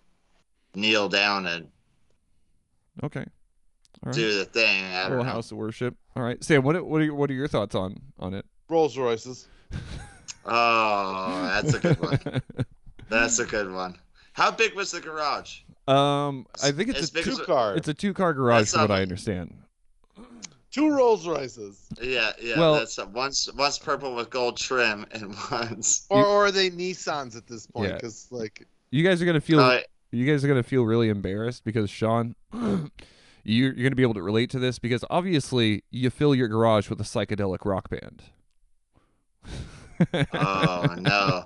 kneel 0.74 1.08
down 1.08 1.46
and 1.46 1.68
Okay, 3.04 3.20
all 3.20 3.26
right. 4.06 4.14
do 4.14 4.38
the 4.38 4.44
thing. 4.44 4.84
I 4.86 5.02
A 5.02 5.08
little 5.08 5.24
know. 5.24 5.30
house 5.30 5.52
of 5.52 5.58
worship. 5.58 5.94
All 6.16 6.22
right, 6.24 6.42
Sam. 6.42 6.64
What 6.64 6.84
what 6.84 7.00
are 7.00 7.04
your, 7.04 7.14
what 7.14 7.30
are 7.30 7.34
your 7.34 7.46
thoughts 7.48 7.74
on 7.76 7.96
on 8.18 8.34
it? 8.34 8.44
Rolls 8.68 8.96
Royces. 8.98 9.46
Oh, 10.46 11.42
that's 11.62 11.74
a 11.74 11.78
good 11.78 12.00
one. 12.00 12.42
That's 13.10 13.38
a 13.40 13.44
good 13.44 13.70
one. 13.70 13.96
How 14.32 14.50
big 14.50 14.74
was 14.74 14.90
the 14.92 15.00
garage? 15.00 15.60
Um, 15.86 16.46
I 16.62 16.70
think 16.72 16.88
it's 16.88 16.98
As 16.98 17.10
a 17.10 17.12
two, 17.22 17.30
as 17.30 17.36
Two 17.36 17.42
a- 17.42 17.46
car. 17.46 17.74
it's 17.76 17.88
a 17.88 17.94
two 17.94 18.14
car 18.14 18.32
garage, 18.32 18.70
from 18.70 18.80
what 18.82 18.90
I 18.90 19.02
understand. 19.02 19.54
Two 20.70 20.90
Rolls 20.90 21.26
Royces. 21.26 21.86
Yeah, 22.00 22.32
yeah. 22.40 22.58
Well- 22.58 22.74
that's 22.74 22.98
a, 22.98 23.06
one's 23.06 23.48
one's 23.56 23.78
purple 23.78 24.14
with 24.14 24.30
gold 24.30 24.56
trim, 24.56 25.06
and 25.12 25.34
one's. 25.50 26.06
Or, 26.10 26.24
or 26.24 26.46
are 26.46 26.50
they 26.52 26.70
Nissans 26.70 27.36
at 27.36 27.46
this 27.46 27.66
point? 27.66 27.90
Yeah. 27.90 27.94
Because 27.96 28.28
like, 28.30 28.66
You 28.90 29.04
guys 29.04 29.20
are 29.20 29.26
gonna 29.26 29.40
feel 29.40 29.60
Uh, 29.60 29.80
you 30.12 30.26
guys 30.26 30.44
are 30.44 30.48
gonna 30.48 30.62
feel 30.62 30.84
really 30.84 31.08
embarrassed 31.08 31.64
because 31.64 31.90
Shawn, 31.90 32.34
You're, 33.42 33.72
you're 33.72 33.84
gonna 33.84 33.96
be 33.96 34.02
able 34.02 34.14
to 34.14 34.22
relate 34.22 34.50
to 34.50 34.58
this 34.58 34.78
because 34.78 35.04
obviously 35.08 35.82
you 35.90 36.10
fill 36.10 36.34
your 36.34 36.48
garage 36.48 36.90
with 36.90 37.00
a 37.00 37.04
psychedelic 37.04 37.64
rock 37.64 37.88
band. 37.88 38.22
oh 40.34 40.94
no! 40.98 41.44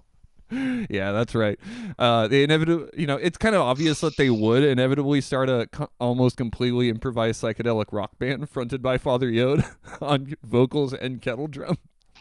Yeah, 0.91 1.13
that's 1.13 1.35
right. 1.35 1.59
Uh, 1.99 2.29
they 2.29 2.43
inevitably, 2.45 2.89
you 2.97 3.07
know, 3.07 3.17
it's 3.17 3.39
kind 3.39 3.55
of 3.55 3.63
obvious 3.63 4.01
that 4.01 4.17
they 4.17 4.31
would 4.31 4.63
inevitably 4.63 5.21
start 5.21 5.49
a 5.49 5.67
co- 5.73 5.91
almost 6.01 6.37
completely 6.37 6.89
improvised 6.89 7.43
psychedelic 7.43 7.87
rock 7.93 8.19
band 8.19 8.49
fronted 8.51 8.83
by 8.83 8.99
Father 8.99 9.29
Yod 9.31 9.65
on 10.01 10.35
vocals 10.43 10.93
and 10.93 11.21
kettle 11.23 11.47
drum. 11.49 11.79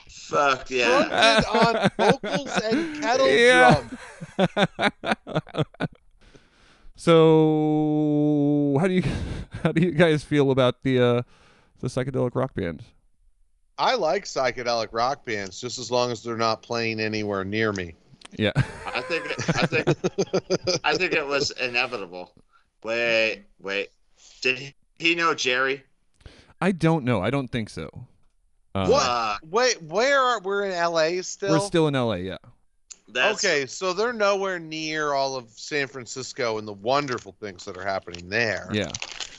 Fuck 0.09 0.69
yeah. 0.69 1.41
Fronted 1.43 1.91
on 1.99 2.13
vocals 2.21 2.57
and 2.63 3.01
kettle 3.01 3.29
Yeah. 3.29 3.83
drum. 4.37 5.65
so, 6.95 8.77
how 8.79 8.87
do 8.87 8.93
you 8.93 9.03
how 9.63 9.71
do 9.71 9.81
you 9.81 9.91
guys 9.91 10.23
feel 10.23 10.51
about 10.51 10.83
the 10.83 10.99
uh, 10.99 11.21
the 11.79 11.87
psychedelic 11.87 12.35
rock 12.35 12.53
band? 12.53 12.83
I 13.77 13.95
like 13.95 14.25
psychedelic 14.25 14.89
rock 14.91 15.25
bands 15.25 15.59
just 15.59 15.79
as 15.79 15.89
long 15.89 16.11
as 16.11 16.21
they're 16.21 16.37
not 16.37 16.61
playing 16.61 16.99
anywhere 16.99 17.43
near 17.43 17.71
me. 17.71 17.95
Yeah, 18.37 18.51
I 18.85 19.01
think 19.01 19.25
I 19.57 19.65
think 19.65 20.79
I 20.83 20.95
think 20.97 21.13
it 21.13 21.25
was 21.25 21.51
inevitable. 21.51 22.31
Wait, 22.83 23.43
wait. 23.59 23.89
Did 24.41 24.73
he 24.99 25.15
know 25.15 25.33
Jerry? 25.33 25.83
I 26.61 26.71
don't 26.71 27.03
know. 27.05 27.21
I 27.21 27.29
don't 27.29 27.47
think 27.49 27.69
so. 27.69 27.89
Uh, 28.75 28.87
What? 28.87 29.05
Uh, 29.05 29.37
Wait, 29.49 29.81
where 29.83 30.19
are 30.19 30.39
we're 30.41 30.63
in 30.65 30.71
LA 30.71 31.21
still? 31.21 31.51
We're 31.51 31.59
still 31.59 31.87
in 31.87 31.93
LA. 31.93 32.15
Yeah. 32.15 32.37
that's 33.09 33.43
Okay, 33.45 33.65
so 33.67 33.93
they're 33.93 34.13
nowhere 34.13 34.59
near 34.59 35.13
all 35.13 35.35
of 35.35 35.49
San 35.49 35.87
Francisco 35.87 36.57
and 36.57 36.67
the 36.67 36.73
wonderful 36.73 37.35
things 37.39 37.65
that 37.65 37.77
are 37.77 37.83
happening 37.85 38.29
there. 38.29 38.67
Yeah. 38.71 38.91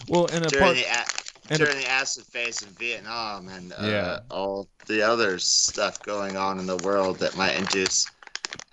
Well, 0.08 0.26
and 0.32 0.44
during 0.46 0.64
part. 0.64 0.76
the 0.76 0.84
a- 0.84 1.04
and 1.50 1.60
a- 1.60 1.64
during 1.64 1.78
the 1.80 1.88
acid 1.88 2.24
phase 2.24 2.62
in 2.62 2.68
Vietnam 2.70 3.48
and 3.48 3.72
uh, 3.72 3.76
Yeah. 3.82 4.18
all 4.30 4.68
the 4.86 5.02
other 5.02 5.38
stuff 5.38 6.00
going 6.02 6.36
on 6.36 6.58
in 6.58 6.66
the 6.66 6.76
world 6.78 7.18
that 7.18 7.36
might 7.36 7.56
induce 7.58 8.06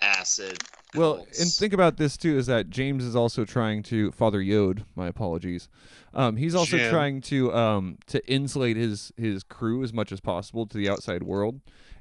acid. 0.00 0.58
Well, 0.94 1.16
cults. 1.16 1.40
and 1.40 1.50
think 1.50 1.72
about 1.72 1.96
this 1.96 2.16
too: 2.16 2.36
is 2.36 2.46
that 2.46 2.68
James 2.70 3.04
is 3.04 3.16
also 3.16 3.44
trying 3.44 3.82
to 3.84 4.10
Father 4.12 4.40
Yod. 4.42 4.84
My 4.94 5.06
apologies. 5.08 5.68
Um, 6.14 6.36
he's 6.36 6.54
also 6.54 6.76
Jim. 6.76 6.90
trying 6.90 7.20
to 7.22 7.54
um, 7.54 7.98
to 8.08 8.26
insulate 8.30 8.76
his 8.76 9.12
his 9.16 9.42
crew 9.42 9.82
as 9.82 9.92
much 9.92 10.12
as 10.12 10.20
possible 10.20 10.66
to 10.66 10.76
the 10.76 10.88
outside 10.88 11.22
world. 11.22 11.60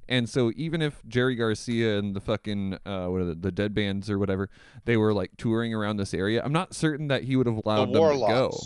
And 0.10 0.28
so 0.28 0.52
even 0.58 0.82
if 0.82 1.02
Jerry 1.08 1.36
Garcia 1.36 1.98
and 1.98 2.14
the 2.14 2.20
fucking 2.20 2.80
uh, 2.86 3.06
what 3.06 3.22
are 3.22 3.26
the, 3.26 3.36
the 3.36 3.52
dead 3.52 3.74
bands 3.74 4.10
or 4.10 4.20
whatever, 4.20 4.50
they 4.84 4.98
were 4.98 5.14
like 5.14 5.32
touring 5.38 5.74
around 5.74 5.96
this 5.98 6.14
area, 6.14 6.42
I'm 6.44 6.52
not 6.52 6.74
certain 6.74 7.08
that 7.08 7.24
he 7.24 7.38
would 7.38 7.48
have 7.48 7.62
allowed 7.64 7.94
them 7.94 7.94
to 7.94 8.28
go. 8.28 8.58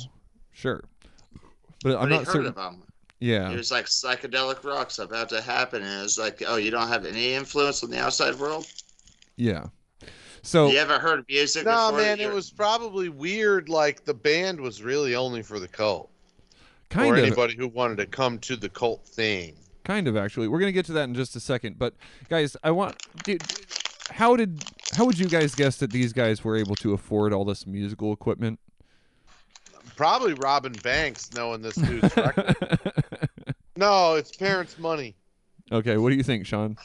Sure, 0.51 0.83
but 1.83 1.97
I'm 1.97 2.09
But 2.09 2.11
he 2.11 2.17
not 2.17 2.25
heard 2.25 2.31
certain. 2.33 2.45
of 2.47 2.55
them. 2.55 2.83
Yeah, 3.19 3.51
It 3.51 3.57
was 3.57 3.71
like 3.71 3.85
psychedelic 3.85 4.63
rocks 4.63 4.97
about 4.99 5.29
to 5.29 5.41
happen, 5.41 5.83
and 5.83 6.03
it's 6.03 6.17
like, 6.17 6.41
oh, 6.47 6.57
you 6.57 6.69
don't 6.71 6.87
have 6.87 7.05
any 7.05 7.33
influence 7.33 7.83
on 7.83 7.89
the 7.89 7.99
outside 7.99 8.35
world. 8.35 8.65
Yeah. 9.37 9.67
So 10.41 10.67
You 10.67 10.77
ever 10.77 10.99
heard 10.99 11.25
music? 11.27 11.65
No, 11.65 11.91
before 11.91 12.01
man, 12.05 12.19
it 12.19 12.31
was 12.31 12.51
probably 12.51 13.09
weird. 13.09 13.67
Like 13.69 14.05
the 14.05 14.13
band 14.13 14.59
was 14.59 14.83
really 14.83 15.15
only 15.15 15.41
for 15.41 15.59
the 15.59 15.67
cult 15.67 16.11
kind 16.89 17.09
or 17.09 17.15
of 17.17 17.23
anybody 17.23 17.55
who 17.55 17.67
wanted 17.67 17.97
to 17.97 18.05
come 18.05 18.37
to 18.39 18.55
the 18.55 18.69
cult 18.69 19.05
thing. 19.05 19.55
Kind 19.83 20.07
of 20.07 20.15
actually. 20.15 20.47
We're 20.47 20.59
gonna 20.59 20.71
get 20.71 20.85
to 20.87 20.93
that 20.93 21.03
in 21.05 21.15
just 21.15 21.35
a 21.35 21.39
second. 21.39 21.77
But 21.77 21.95
guys, 22.29 22.55
I 22.63 22.71
want. 22.71 22.95
Did, 23.23 23.41
how 24.11 24.35
did 24.35 24.63
how 24.93 25.05
would 25.05 25.17
you 25.17 25.27
guys 25.27 25.55
guess 25.55 25.77
that 25.77 25.91
these 25.91 26.13
guys 26.13 26.43
were 26.43 26.55
able 26.55 26.75
to 26.77 26.93
afford 26.93 27.33
all 27.33 27.45
this 27.45 27.65
musical 27.65 28.13
equipment? 28.13 28.59
Probably 29.95 30.33
Robin 30.33 30.73
Banks, 30.83 31.31
knowing 31.33 31.61
this 31.61 31.75
dude's 31.75 32.15
record. 32.17 32.55
No, 33.77 34.15
it's 34.15 34.35
parents' 34.35 34.77
money. 34.77 35.15
okay, 35.71 35.97
what 35.97 36.09
do 36.09 36.15
you 36.15 36.23
think, 36.23 36.45
Shawn? 36.45 36.77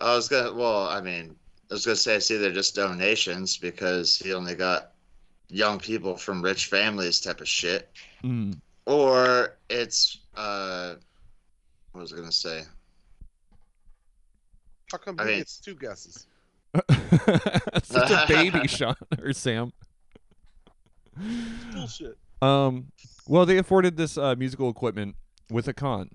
I 0.00 0.14
was 0.14 0.28
gonna. 0.28 0.52
Well, 0.52 0.88
I 0.88 1.00
mean, 1.00 1.34
I 1.70 1.74
was 1.74 1.84
gonna 1.84 1.96
say 1.96 2.16
it's 2.16 2.30
either 2.30 2.50
just 2.52 2.74
donations 2.74 3.56
because 3.58 4.16
he 4.16 4.32
only 4.32 4.54
got 4.54 4.92
young 5.48 5.78
people 5.78 6.16
from 6.16 6.40
rich 6.42 6.66
families 6.66 7.20
type 7.20 7.40
of 7.40 7.48
shit, 7.48 7.90
Mm. 8.24 8.58
or 8.86 9.56
it's 9.68 10.18
uh, 10.34 10.94
what 11.92 12.00
was 12.02 12.12
I 12.12 12.16
gonna 12.16 12.32
say? 12.32 12.62
How 14.90 14.98
come 14.98 15.16
I 15.18 15.24
mean- 15.24 15.38
gets 15.38 15.58
two 15.58 15.74
guesses? 15.74 16.26
Such 17.82 18.10
a 18.10 18.24
baby, 18.28 18.66
Shawn 18.68 18.96
or 19.22 19.32
Sam. 19.32 19.72
Bullshit. 21.72 22.16
Um, 22.40 22.92
well, 23.26 23.44
they 23.46 23.58
afforded 23.58 23.96
this 23.96 24.16
uh, 24.16 24.34
musical 24.36 24.70
equipment 24.70 25.16
with 25.50 25.66
a 25.68 25.72
con. 25.74 26.08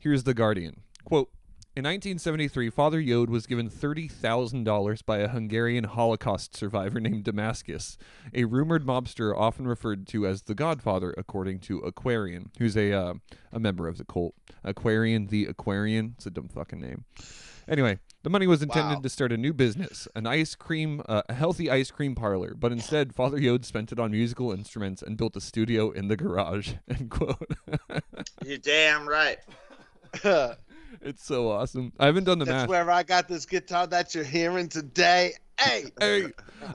Here's 0.00 0.24
the 0.24 0.34
Guardian 0.34 0.80
quote. 1.04 1.30
In 1.76 1.82
1973, 1.82 2.70
Father 2.70 3.00
Yod 3.00 3.28
was 3.28 3.48
given 3.48 3.68
$30,000 3.68 5.04
by 5.04 5.18
a 5.18 5.26
Hungarian 5.28 5.82
Holocaust 5.82 6.54
survivor 6.54 7.00
named 7.00 7.24
Damascus, 7.24 7.98
a 8.32 8.44
rumored 8.44 8.86
mobster 8.86 9.36
often 9.36 9.66
referred 9.66 10.06
to 10.08 10.24
as 10.24 10.42
the 10.42 10.54
Godfather, 10.54 11.12
according 11.18 11.58
to 11.60 11.80
Aquarian, 11.80 12.52
who's 12.60 12.76
a 12.76 12.92
uh, 12.92 13.14
a 13.52 13.58
member 13.58 13.88
of 13.88 13.98
the 13.98 14.04
cult. 14.04 14.36
Aquarian, 14.62 15.26
the 15.26 15.46
Aquarian. 15.46 16.14
It's 16.16 16.26
a 16.26 16.30
dumb 16.30 16.46
fucking 16.46 16.80
name. 16.80 17.06
Anyway, 17.66 17.98
the 18.22 18.30
money 18.30 18.46
was 18.46 18.62
intended 18.62 18.96
Wow. 18.96 19.00
to 19.00 19.08
start 19.08 19.32
a 19.32 19.36
new 19.36 19.52
business, 19.52 20.06
an 20.14 20.28
ice 20.28 20.54
cream, 20.54 21.02
uh, 21.08 21.22
a 21.28 21.34
healthy 21.34 21.72
ice 21.72 21.90
cream 21.90 22.14
parlor. 22.14 22.54
But 22.54 22.70
instead, 22.70 23.16
Father 23.16 23.40
Yod 23.40 23.64
spent 23.64 23.90
it 23.90 23.98
on 23.98 24.12
musical 24.12 24.52
instruments 24.52 25.02
and 25.02 25.16
built 25.16 25.34
a 25.34 25.40
studio 25.40 25.90
in 25.90 26.06
the 26.06 26.16
garage. 26.16 26.74
End 26.88 27.10
quote. 27.10 27.50
You're 28.44 28.58
damn 28.58 29.08
right. 29.08 29.38
it's 31.00 31.24
so 31.24 31.50
awesome. 31.50 31.92
I 31.98 32.06
haven't 32.06 32.24
done 32.24 32.38
the 32.38 32.44
math. 32.44 32.54
That's 32.54 32.70
math. 32.70 32.86
where 32.86 32.90
I 32.90 33.02
got 33.02 33.28
this 33.28 33.46
guitar 33.46 33.86
that 33.88 34.14
you're 34.14 34.24
hearing 34.24 34.68
today. 34.68 35.34
Hey. 35.58 35.84
Hey, 36.00 36.26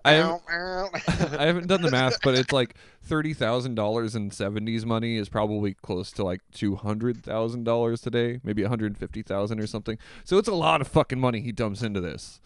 I 0.06 0.12
haven't. 0.12 0.42
I 1.40 1.46
haven't 1.46 1.68
done 1.68 1.82
the 1.82 1.90
math, 1.90 2.22
but 2.22 2.36
it's 2.36 2.52
like 2.52 2.76
thirty 3.02 3.34
thousand 3.34 3.74
dollars 3.74 4.16
in 4.16 4.30
seventies 4.30 4.86
money 4.86 5.18
is 5.18 5.30
probably 5.30 5.74
close 5.74 6.12
to 6.12 6.24
like 6.24 6.42
two 6.54 6.76
hundred 6.76 7.24
thousand 7.24 7.64
dollars 7.64 8.02
today, 8.02 8.40
maybe 8.44 8.62
one 8.62 8.70
hundred 8.70 8.98
fifty 8.98 9.24
thousand 9.24 9.60
or 9.60 9.66
something. 9.66 9.98
So 10.24 10.38
it's 10.38 10.48
a 10.48 10.54
lot 10.54 10.82
of 10.82 10.88
fucking 10.88 11.20
money 11.20 11.42
he 11.42 11.52
dumps 11.52 11.82
into 11.82 12.02
this. 12.02 12.40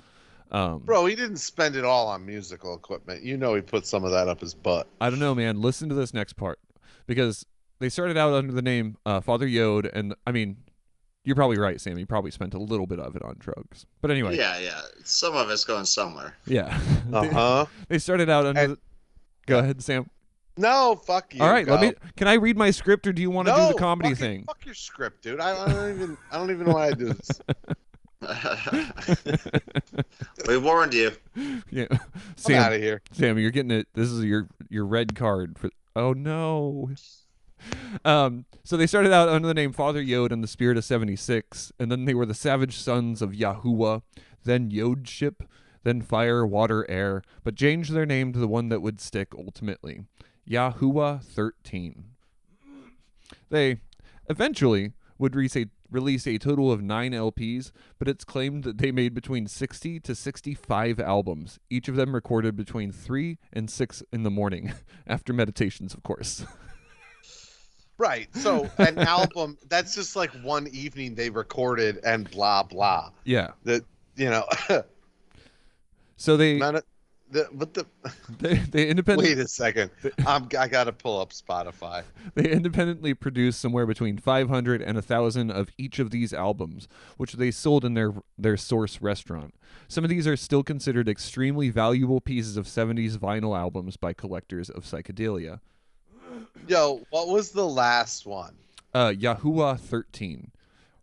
Um, 0.52 0.80
Bro, 0.80 1.08
he 1.08 1.16
didn't 1.16 1.38
spend 1.38 1.76
it 1.76 1.84
all 1.84 2.08
on 2.08 2.26
musical 2.26 2.76
equipment. 2.76 3.24
You 3.24 3.36
know 3.36 3.56
he 3.56 3.62
put 3.62 3.86
some 3.86 4.06
of 4.06 4.12
that 4.12 4.28
up 4.28 4.40
his 4.40 4.54
butt. 4.54 4.88
I 5.02 5.10
don't 5.10 5.20
know, 5.20 5.36
man. 5.36 5.62
Listen 5.62 5.90
to 5.90 5.96
this 5.96 6.14
next 6.14 6.34
part 6.34 6.60
because 7.08 7.46
they 7.80 7.90
started 7.90 8.18
out 8.18 8.34
under 8.34 8.54
the 8.54 8.62
name 8.62 8.98
uh, 9.06 9.20
Father 9.20 9.48
Yod, 9.48 9.88
and 9.88 10.16
I 10.26 10.32
mean, 10.32 10.58
you're 11.24 11.36
probably 11.36 11.58
right, 11.58 11.80
Sam. 11.80 11.98
You 11.98 12.06
probably 12.06 12.32
spent 12.32 12.54
a 12.54 12.60
little 12.60 12.86
bit 12.86 13.00
of 13.00 13.16
it 13.16 13.22
on 13.24 13.36
drugs, 13.40 13.86
but 14.02 14.12
anyway, 14.12 14.38
Yeah, 14.38 14.58
yeah. 14.60 14.82
Some 15.04 15.36
of 15.36 15.50
it's 15.50 15.64
going 15.64 15.86
somewhere. 15.86 16.36
yeah. 16.46 16.80
Uh 17.14 17.30
huh. 17.30 17.66
they 17.88 18.00
started 18.00 18.30
out 18.30 18.46
under. 18.46 18.60
And- 18.60 18.74
the... 18.74 18.78
Go 19.46 19.60
ahead, 19.60 19.82
Sam. 19.84 20.10
No, 20.56 20.96
fuck 20.96 21.34
you. 21.34 21.42
All 21.42 21.50
right, 21.50 21.68
let 21.68 21.82
me. 21.82 21.94
Can 22.16 22.28
I 22.28 22.34
read 22.34 22.56
my 22.58 22.70
script, 22.72 23.08
or 23.08 23.14
do 23.14 23.22
you 23.22 23.32
want 23.32 23.48
to 23.48 23.58
no, 23.58 23.68
do 23.68 23.74
the 23.74 23.80
comedy 23.80 24.10
fuck 24.10 24.18
it- 24.18 24.22
thing? 24.22 24.44
Fuck 24.46 24.66
your 24.66 24.76
script, 24.76 25.24
dude. 25.24 25.40
I, 25.40 25.64
I 25.64 25.68
don't 25.72 25.96
even. 25.96 26.18
I 26.32 26.38
don't 26.38 26.52
even 26.52 26.68
know 26.68 26.74
why 26.74 26.88
I 26.88 26.92
do 26.92 27.14
this. 27.14 27.42
we 30.48 30.58
warned 30.58 30.94
you. 30.94 31.12
Yeah, 31.70 31.88
I'm 31.92 32.00
Sam. 32.38 32.64
out 32.64 32.74
of 32.74 32.80
here. 32.82 33.02
Sam, 33.12 33.38
you're 33.38 33.52
getting 33.52 33.72
it. 33.72 33.88
This 33.94 34.10
is 34.10 34.24
your 34.24 34.48
your 34.70 34.86
red 34.86 35.16
card 35.16 35.58
for. 35.58 35.70
Oh 35.96 36.14
no. 36.14 36.90
Um. 38.06 38.46
So 38.64 38.78
they 38.78 38.88
started 38.88 39.12
out 39.12 39.30
under 39.30 39.48
the 39.48 39.54
name 39.54 39.74
Father 39.74 40.02
Yod 40.02 40.32
and 40.32 40.44
the 40.44 40.48
Spirit 40.48 40.78
of 40.78 40.86
Seventy 40.86 41.16
Six, 41.16 41.72
and 41.80 41.92
then 41.92 42.06
they 42.06 42.14
were 42.14 42.26
the 42.26 42.34
Savage 42.34 42.78
Sons 42.78 43.22
of 43.22 43.32
Yahowha, 43.32 44.02
then 44.44 44.72
Yodship, 44.72 45.44
then 45.84 46.02
Fire, 46.02 46.46
Water, 46.46 46.90
Air, 46.90 47.22
but 47.44 47.56
changed 47.56 47.94
their 47.94 48.06
name 48.06 48.32
to 48.34 48.40
the 48.40 48.48
one 48.48 48.70
that 48.70 48.82
would 48.82 49.02
stick 49.02 49.30
ultimately, 49.38 50.06
Yahowha 50.50 51.24
Thirteen. 51.24 52.06
They 53.50 53.78
eventually 54.30 54.94
would 55.18 55.36
release 55.36 55.56
a, 55.56 55.68
release 55.90 56.28
a 56.28 56.38
total 56.38 56.72
of 56.72 56.82
nine 56.82 57.12
LPs, 57.12 57.72
but 58.00 58.08
it's 58.08 58.26
claimed 58.26 58.64
that 58.64 58.78
they 58.78 58.92
made 58.92 59.14
between 59.14 59.48
60 59.48 60.00
to 60.02 60.16
65 60.16 61.00
albums, 61.00 61.60
each 61.70 61.88
of 61.88 61.96
them 61.96 62.16
recorded 62.16 62.56
between 62.56 62.92
3 62.92 63.38
and 63.52 63.70
6 63.70 64.04
in 64.12 64.24
the 64.24 64.32
morning, 64.32 64.74
after 65.08 65.34
meditations, 65.34 65.94
of 65.94 66.04
course. 66.04 66.46
Right. 67.98 68.28
So 68.36 68.70
an 68.78 68.98
album 69.18 69.58
that's 69.70 69.96
just 69.96 70.16
like 70.16 70.32
one 70.44 70.68
evening 70.68 71.16
they 71.16 71.30
recorded 71.30 72.00
and 72.04 72.30
blah 72.30 72.64
blah. 72.64 73.12
yeah. 73.24 73.52
That 73.64 73.84
you 74.16 74.30
know. 74.30 74.48
So 76.16 76.38
they 76.38 76.58
the, 77.34 77.50
what 77.52 77.74
the? 77.74 77.86
they, 78.40 78.56
they 78.56 78.88
independent 78.88 79.28
Wait 79.28 79.38
a 79.40 79.48
second. 79.48 79.92
I'm. 80.26 80.48
I 80.58 80.68
gotta 80.68 80.94
pull 80.94 81.20
up 81.20 81.32
Spotify. 81.32 82.04
They 82.36 82.50
independently 82.50 83.14
produced 83.14 83.60
somewhere 83.60 83.86
between 83.86 84.18
500 84.18 84.82
and 84.82 84.96
1,000 84.96 85.52
of 85.52 85.70
each 85.78 86.00
of 86.00 86.12
these 86.12 86.32
albums, 86.32 86.88
which 87.18 87.34
they 87.34 87.52
sold 87.52 87.84
in 87.84 87.96
their 87.96 88.14
their 88.38 88.56
source 88.56 89.02
restaurant. 89.02 89.56
Some 89.88 90.04
of 90.04 90.10
these 90.10 90.28
are 90.28 90.38
still 90.38 90.64
considered 90.64 91.10
extremely 91.10 91.70
valuable 91.70 92.22
pieces 92.22 92.56
of 92.56 92.66
70s 92.66 93.18
vinyl 93.18 93.58
albums 93.58 93.98
by 93.98 94.14
collectors 94.14 94.70
of 94.70 94.84
psychedelia. 94.84 95.60
Yo, 96.68 97.02
what 97.10 97.28
was 97.28 97.52
the 97.52 97.66
last 97.66 98.26
one? 98.26 98.56
Uh, 98.94 99.10
Yahowha 99.10 99.80
13. 99.80 100.52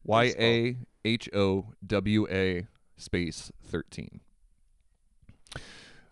Y 0.05 0.25
A 0.39 0.77
H 1.05 1.29
O 1.35 1.67
W 1.87 2.27
A 2.31 2.67
space 2.97 3.53
13. 3.65 4.21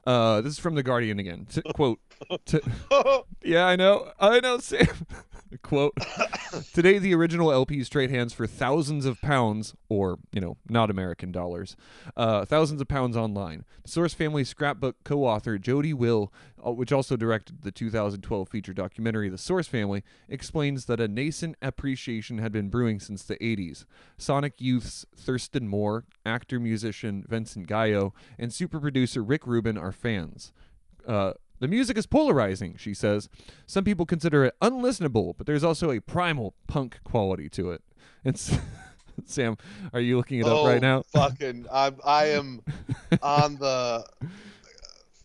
Uh, 0.06 0.40
this 0.40 0.54
is 0.54 0.58
from 0.58 0.74
The 0.74 0.82
Guardian 0.82 1.18
again. 1.18 1.46
T- 1.50 1.62
quote 1.74 2.00
T- 2.44 2.60
yeah, 3.42 3.66
I 3.66 3.76
know. 3.76 4.12
I 4.18 4.40
know, 4.40 4.58
Sam. 4.58 4.86
quote. 5.62 5.96
Today, 6.72 6.98
the 6.98 7.14
original 7.14 7.48
LPs 7.48 7.88
trade 7.88 8.10
hands 8.10 8.32
for 8.32 8.46
thousands 8.46 9.06
of 9.06 9.20
pounds, 9.20 9.74
or 9.88 10.18
you 10.32 10.40
know, 10.40 10.56
not 10.68 10.90
American 10.90 11.32
dollars, 11.32 11.76
uh, 12.16 12.44
thousands 12.44 12.80
of 12.80 12.88
pounds 12.88 13.16
online. 13.16 13.64
The 13.84 13.90
Source 13.90 14.14
Family 14.14 14.44
scrapbook 14.44 14.96
co-author 15.04 15.58
Jodi 15.58 15.92
Wille, 15.92 16.32
uh, 16.64 16.72
which 16.72 16.92
also 16.92 17.16
directed 17.16 17.62
the 17.62 17.72
2012 17.72 18.48
feature 18.48 18.74
documentary 18.74 19.28
The 19.28 19.38
Source 19.38 19.66
Family, 19.66 20.02
explains 20.28 20.84
that 20.86 21.00
a 21.00 21.08
nascent 21.08 21.56
appreciation 21.62 22.38
had 22.38 22.52
been 22.52 22.68
brewing 22.68 23.00
since 23.00 23.22
the 23.22 23.36
80s. 23.36 23.84
Sonic 24.16 24.54
Youth's 24.58 25.06
Thurston 25.16 25.68
Moore, 25.68 26.04
actor 26.26 26.60
musician 26.60 27.24
Vincent 27.26 27.66
Gallo, 27.66 28.12
and 28.38 28.52
super 28.52 28.80
producer 28.80 29.22
Rick 29.22 29.46
Rubin 29.46 29.78
are 29.78 29.92
fans. 29.92 30.52
Uh, 31.06 31.32
the 31.60 31.68
music 31.68 31.96
is 31.98 32.06
polarizing, 32.06 32.76
she 32.78 32.94
says. 32.94 33.28
Some 33.66 33.84
people 33.84 34.06
consider 34.06 34.44
it 34.44 34.54
unlistenable, 34.62 35.34
but 35.36 35.46
there's 35.46 35.64
also 35.64 35.90
a 35.90 36.00
primal 36.00 36.54
punk 36.66 36.98
quality 37.04 37.48
to 37.50 37.70
it. 37.72 37.82
And 38.24 38.34
s- 38.34 38.58
Sam, 39.24 39.56
are 39.92 40.00
you 40.00 40.16
looking 40.16 40.38
it 40.40 40.46
up 40.46 40.58
oh, 40.58 40.66
right 40.66 40.80
now? 40.80 41.02
fucking, 41.12 41.66
I'm, 41.72 41.96
I 42.04 42.26
am 42.26 42.62
on 43.22 43.56
the 43.56 44.04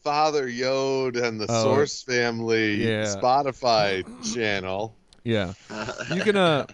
Father 0.04 0.48
Yod 0.50 1.16
and 1.16 1.40
the 1.40 1.46
Oh, 1.50 1.64
Source 1.64 2.04
Family 2.04 2.76
yeah. 2.76 3.06
Spotify 3.06 4.04
channel. 4.34 4.96
Yeah. 5.24 5.54
You 6.14 6.22
can 6.22 6.36
uh 6.36 6.66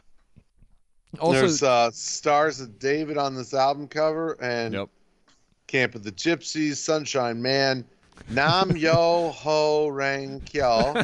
also 1.19 1.39
There's 1.39 1.61
uh, 1.63 1.91
stars 1.91 2.59
of 2.59 2.79
David 2.79 3.17
on 3.17 3.35
this 3.35 3.53
album 3.53 3.87
cover 3.87 4.33
and 4.41 4.73
Yep. 4.73 4.89
Camp 5.67 5.93
of 5.93 6.03
the 6.03 6.11
Gypsies, 6.11 6.77
Sunshine 6.77 7.39
Man, 7.39 7.85
Nam 8.29 8.75
Yo 8.75 9.31
Ho 9.31 9.87
Rang 9.87 10.41
Kyo, 10.41 11.01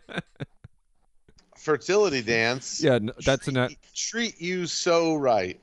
Fertility 1.56 2.22
Dance. 2.22 2.82
Yeah, 2.82 2.94
n- 2.94 3.10
that's 3.24 3.48
an 3.48 3.54
treat, 3.54 3.78
treat 3.94 4.40
you 4.40 4.66
so 4.66 5.14
right. 5.14 5.60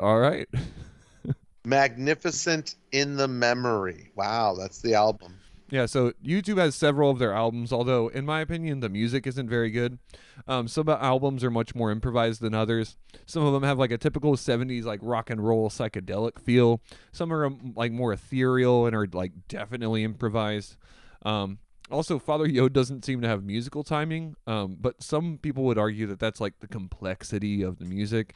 all 0.00 0.18
right. 0.18 0.48
Magnificent 1.64 2.76
in 2.92 3.16
the 3.16 3.28
Memory. 3.28 4.10
Wow, 4.14 4.54
that's 4.54 4.80
the 4.80 4.94
album. 4.94 5.38
Yeah, 5.68 5.86
so 5.86 6.12
YouTube 6.24 6.58
has 6.58 6.76
several 6.76 7.10
of 7.10 7.18
their 7.18 7.32
albums, 7.32 7.72
although 7.72 8.06
in 8.08 8.24
my 8.24 8.40
opinion 8.40 8.80
the 8.80 8.88
music 8.88 9.26
isn't 9.26 9.48
very 9.48 9.70
good. 9.70 9.98
Um, 10.46 10.68
some 10.68 10.88
albums 10.88 11.42
are 11.42 11.50
much 11.50 11.74
more 11.74 11.90
improvised 11.90 12.40
than 12.40 12.54
others. 12.54 12.96
Some 13.26 13.42
of 13.44 13.52
them 13.52 13.64
have 13.64 13.76
like 13.78 13.90
a 13.90 13.98
typical 13.98 14.36
'70s 14.36 14.84
like 14.84 15.00
rock 15.02 15.28
and 15.28 15.44
roll 15.44 15.68
psychedelic 15.68 16.38
feel. 16.40 16.80
Some 17.10 17.32
are 17.32 17.46
um, 17.46 17.72
like 17.74 17.90
more 17.90 18.12
ethereal 18.12 18.86
and 18.86 18.94
are 18.94 19.08
like 19.12 19.32
definitely 19.48 20.04
improvised. 20.04 20.76
Um, 21.24 21.58
also, 21.90 22.18
Father 22.18 22.46
Yod 22.46 22.72
doesn't 22.72 23.04
seem 23.04 23.20
to 23.22 23.28
have 23.28 23.42
musical 23.44 23.82
timing, 23.84 24.36
um, 24.46 24.76
but 24.80 25.02
some 25.02 25.38
people 25.40 25.64
would 25.64 25.78
argue 25.78 26.06
that 26.08 26.18
that's 26.20 26.40
like 26.40 26.58
the 26.60 26.68
complexity 26.68 27.62
of 27.62 27.78
the 27.78 27.84
music. 27.84 28.34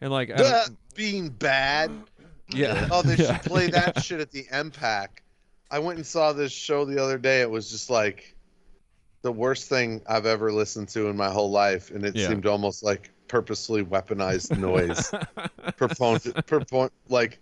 And 0.00 0.10
like, 0.10 0.28
That 0.28 0.70
being 0.94 1.28
bad. 1.30 1.90
yeah, 2.50 2.88
Oh, 2.90 3.02
they 3.02 3.14
yeah, 3.16 3.32
should 3.40 3.42
play 3.50 3.64
yeah. 3.66 3.90
that 3.90 4.02
shit 4.02 4.20
at 4.20 4.30
the 4.32 4.44
MPAC. 4.52 5.08
I 5.72 5.78
went 5.78 5.96
and 5.96 6.06
saw 6.06 6.32
this 6.32 6.52
show 6.52 6.84
the 6.84 7.02
other 7.02 7.18
day. 7.18 7.40
It 7.40 7.50
was 7.50 7.70
just 7.70 7.88
like 7.90 8.36
the 9.22 9.32
worst 9.32 9.68
thing 9.68 10.02
I've 10.06 10.26
ever 10.26 10.52
listened 10.52 10.88
to 10.90 11.08
in 11.08 11.16
my 11.16 11.30
whole 11.30 11.50
life, 11.50 11.90
and 11.90 12.04
it 12.04 12.14
Yeah. 12.14 12.28
seemed 12.28 12.46
almost 12.46 12.82
like 12.82 13.10
purposely 13.28 13.82
weaponized 13.84 14.56
noise. 14.58 15.10
Propon 15.78 16.90
like 17.08 17.38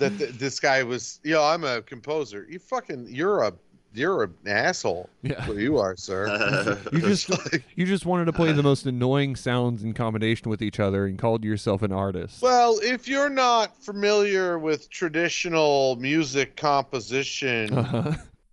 that. 0.00 0.16
th- 0.18 0.30
this 0.32 0.58
guy 0.58 0.82
was, 0.82 1.20
yo, 1.22 1.42
I'm 1.44 1.64
a 1.64 1.82
composer. 1.82 2.46
You 2.48 2.58
fucking, 2.58 3.08
you're 3.10 3.42
a, 3.42 3.52
you're 3.96 4.24
an 4.24 4.34
asshole. 4.46 5.08
yeah. 5.22 5.34
That's 5.46 5.54
you 5.58 5.78
are, 5.78 5.96
sir. 5.96 6.78
You 6.92 7.00
just 7.00 7.30
Like, 7.30 7.64
you 7.76 7.86
just 7.86 8.04
wanted 8.06 8.26
to 8.26 8.32
play 8.32 8.52
the 8.52 8.62
most 8.62 8.86
annoying 8.86 9.36
sounds 9.36 9.82
in 9.84 9.94
combination 9.94 10.50
with 10.50 10.62
each 10.62 10.80
other 10.80 11.06
and 11.06 11.18
called 11.18 11.44
yourself 11.44 11.82
an 11.82 11.92
artist. 11.92 12.42
well, 12.42 12.78
if 12.82 13.06
you're 13.08 13.30
not 13.30 13.76
familiar 13.82 14.58
with 14.58 14.90
traditional 14.90 15.96
music 15.96 16.56
composition 16.56 17.72
Uh-huh. 17.76 18.12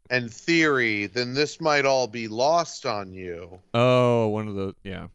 and 0.09 0.31
theory, 0.31 1.07
then 1.07 1.33
this 1.33 1.59
might 1.61 1.85
all 1.85 2.07
be 2.07 2.27
lost 2.27 2.85
on 2.85 3.13
you. 3.13 3.59
Oh, 3.73 4.27
one 4.29 4.47
of 4.47 4.55
the 4.55 4.75
yeah. 4.83 5.07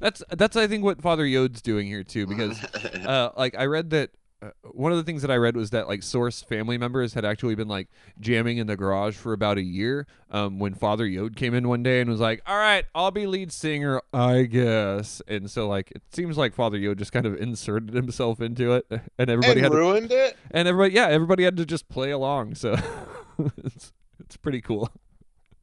That's 0.00 0.22
that's 0.30 0.56
I 0.56 0.66
think 0.66 0.84
what 0.84 1.00
Father 1.02 1.26
Yod's 1.26 1.60
doing 1.62 1.86
here 1.86 2.04
too 2.04 2.26
because 2.26 2.62
uh 3.06 3.30
like 3.36 3.54
I 3.58 3.64
read 3.66 3.90
that 3.90 4.10
uh, 4.40 4.50
one 4.72 4.92
of 4.92 4.98
the 4.98 5.04
things 5.04 5.22
that 5.22 5.30
I 5.30 5.36
read 5.36 5.56
was 5.56 5.70
that 5.70 5.88
like 5.88 6.02
Source 6.02 6.42
family 6.42 6.78
members 6.78 7.14
had 7.14 7.24
actually 7.24 7.56
been 7.56 7.66
like 7.68 7.88
jamming 8.20 8.58
in 8.58 8.68
the 8.68 8.76
garage 8.76 9.16
for 9.16 9.32
about 9.32 9.58
a 9.58 9.62
year 9.62 10.06
um 10.30 10.58
when 10.60 10.74
Father 10.74 11.06
Yod 11.06 11.34
came 11.34 11.54
in 11.54 11.66
one 11.68 11.82
day 11.82 12.00
and 12.00 12.08
was 12.08 12.20
like, 12.20 12.40
"All 12.46 12.56
right, 12.56 12.84
I'll 12.94 13.10
be 13.10 13.26
lead 13.26 13.50
singer, 13.50 14.00
I 14.12 14.42
guess." 14.42 15.20
And 15.26 15.50
so 15.50 15.66
like 15.66 15.90
it 15.90 16.02
seems 16.12 16.38
like 16.38 16.54
Father 16.54 16.78
Yod 16.78 16.98
just 16.98 17.12
kind 17.12 17.26
of 17.26 17.36
inserted 17.36 17.94
himself 17.94 18.40
into 18.40 18.74
it 18.74 18.86
and 19.18 19.28
everybody 19.30 19.52
and 19.52 19.60
had 19.60 19.72
to 19.72 19.78
ruined 19.78 20.12
it? 20.12 20.36
and 20.52 20.68
everybody 20.68 20.94
yeah 20.94 21.08
everybody 21.08 21.42
had 21.42 21.56
to 21.56 21.66
just 21.66 21.88
play 21.88 22.10
along 22.10 22.54
so 22.54 22.76
it's, 23.64 23.92
it's 24.20 24.36
pretty 24.36 24.60
cool 24.60 24.88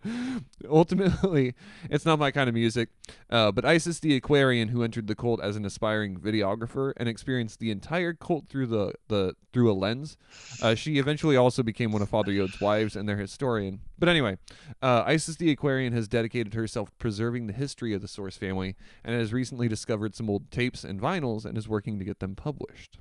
ultimately 0.69 1.53
it's 1.89 2.05
not 2.05 2.19
my 2.19 2.31
kind 2.31 2.47
of 2.47 2.55
music 2.55 2.89
uh, 3.29 3.51
but 3.51 3.65
isis 3.65 3.99
the 3.99 4.15
aquarian 4.15 4.69
who 4.69 4.83
entered 4.83 5.07
the 5.07 5.15
cult 5.15 5.41
as 5.41 5.55
an 5.55 5.65
aspiring 5.65 6.17
videographer 6.17 6.93
and 6.97 7.09
experienced 7.09 7.59
the 7.59 7.71
entire 7.71 8.13
cult 8.13 8.47
through 8.47 8.67
the, 8.67 8.93
the 9.07 9.35
through 9.53 9.71
a 9.71 9.73
lens 9.73 10.17
uh, 10.61 10.75
she 10.75 10.97
eventually 10.97 11.35
also 11.35 11.63
became 11.63 11.91
one 11.91 12.01
of 12.01 12.09
father 12.09 12.31
yod's 12.31 12.59
wives 12.59 12.95
and 12.95 13.07
their 13.07 13.17
historian. 13.17 13.79
But 13.97 14.09
anyway 14.09 14.37
uh, 14.81 15.03
isis 15.05 15.35
the 15.37 15.51
aquarian 15.51 15.93
has 15.93 16.07
dedicated 16.07 16.53
herself 16.53 16.89
to 16.89 16.95
preserving 16.97 17.47
the 17.47 17.53
history 17.53 17.93
of 17.93 18.01
the 18.01 18.07
source 18.07 18.37
family 18.37 18.75
and 19.03 19.15
has 19.15 19.33
recently 19.33 19.67
discovered 19.67 20.15
some 20.15 20.29
old 20.29 20.51
tapes 20.51 20.83
and 20.83 21.01
vinyls 21.01 21.45
and 21.45 21.57
is 21.57 21.67
working 21.67 21.99
to 21.99 22.05
get 22.05 22.19
them 22.19 22.35
published 22.35 22.99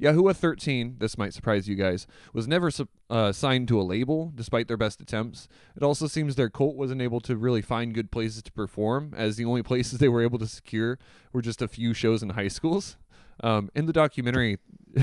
Yahowha 0.00 0.34
13, 0.34 0.96
this 0.98 1.18
might 1.18 1.34
surprise 1.34 1.68
you 1.68 1.74
guys, 1.74 2.06
was 2.32 2.48
never 2.48 2.70
uh, 3.10 3.32
signed 3.32 3.68
to 3.68 3.80
a 3.80 3.82
label 3.82 4.32
despite 4.34 4.68
their 4.68 4.76
best 4.76 5.00
attempts. 5.00 5.48
It 5.76 5.82
also 5.82 6.06
seems 6.06 6.34
their 6.34 6.50
cult 6.50 6.76
wasn't 6.76 7.02
able 7.02 7.20
to 7.20 7.36
really 7.36 7.62
find 7.62 7.94
good 7.94 8.10
places 8.10 8.42
to 8.44 8.52
perform, 8.52 9.12
as 9.16 9.36
the 9.36 9.44
only 9.44 9.62
places 9.62 9.98
they 9.98 10.08
were 10.08 10.22
able 10.22 10.38
to 10.38 10.46
secure 10.46 10.98
were 11.32 11.42
just 11.42 11.62
a 11.62 11.68
few 11.68 11.94
shows 11.94 12.22
in 12.22 12.30
high 12.30 12.48
schools. 12.48 12.96
Um, 13.42 13.70
in 13.74 13.86
the 13.86 13.92
documentary, 13.92 14.58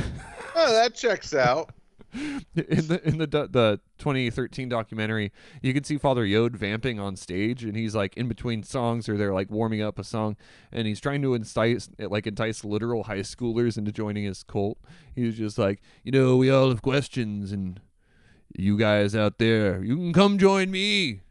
Oh, 0.56 0.74
that 0.74 0.94
checks 0.94 1.34
out. 1.34 1.72
in 2.56 2.88
the 2.88 3.02
in 3.03 3.18
the 3.18 3.27
the 3.27 3.80
2013 3.99 4.69
documentary, 4.69 5.31
you 5.61 5.73
can 5.73 5.84
see 5.84 5.98
Father 5.98 6.26
Yod 6.26 6.56
vamping 6.56 6.99
on 6.99 7.15
stage, 7.15 7.64
and 7.64 7.76
he's 7.76 7.95
like 7.95 8.18
in 8.18 8.27
between 8.27 8.64
songs, 8.64 9.07
or 9.07 9.18
they're 9.18 9.34
like 9.34 9.52
warming 9.52 9.81
up 9.81 9.99
a 9.99 10.03
song, 10.03 10.36
and 10.72 10.88
he's 10.88 10.99
trying 10.99 11.22
to 11.22 11.34
entice 11.34 11.90
like 11.99 12.26
entice 12.26 12.64
literal 12.64 13.03
high 13.03 13.19
schoolers 13.19 13.77
into 13.77 13.91
joining 13.91 14.23
his 14.23 14.44
cult. 14.44 14.77
He's 15.15 15.38
just 15.38 15.57
like, 15.57 15.81
you 16.03 16.11
know, 16.11 16.38
we 16.38 16.49
all 16.49 16.69
have 16.69 16.81
questions, 16.81 17.52
and 17.52 17.80
you 18.56 18.77
guys 18.77 19.15
out 19.15 19.38
there, 19.38 19.84
you 19.84 19.95
can 19.95 20.14
come 20.14 20.38
join 20.38 20.72
me, 20.72 21.22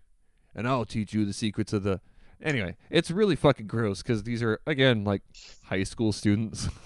and 0.55 0.69
I'll 0.69 0.85
teach 0.85 1.13
you 1.13 1.25
the 1.25 1.33
secrets 1.33 1.73
of 1.73 1.83
the. 1.83 2.01
Anyway, 2.41 2.77
it's 2.89 3.11
really 3.11 3.35
fucking 3.35 3.67
gross 3.67 4.01
because 4.01 4.23
these 4.23 4.45
are 4.45 4.61
again 4.65 5.03
like 5.03 5.23
high 5.65 5.83
school 5.83 6.13
students. 6.13 6.69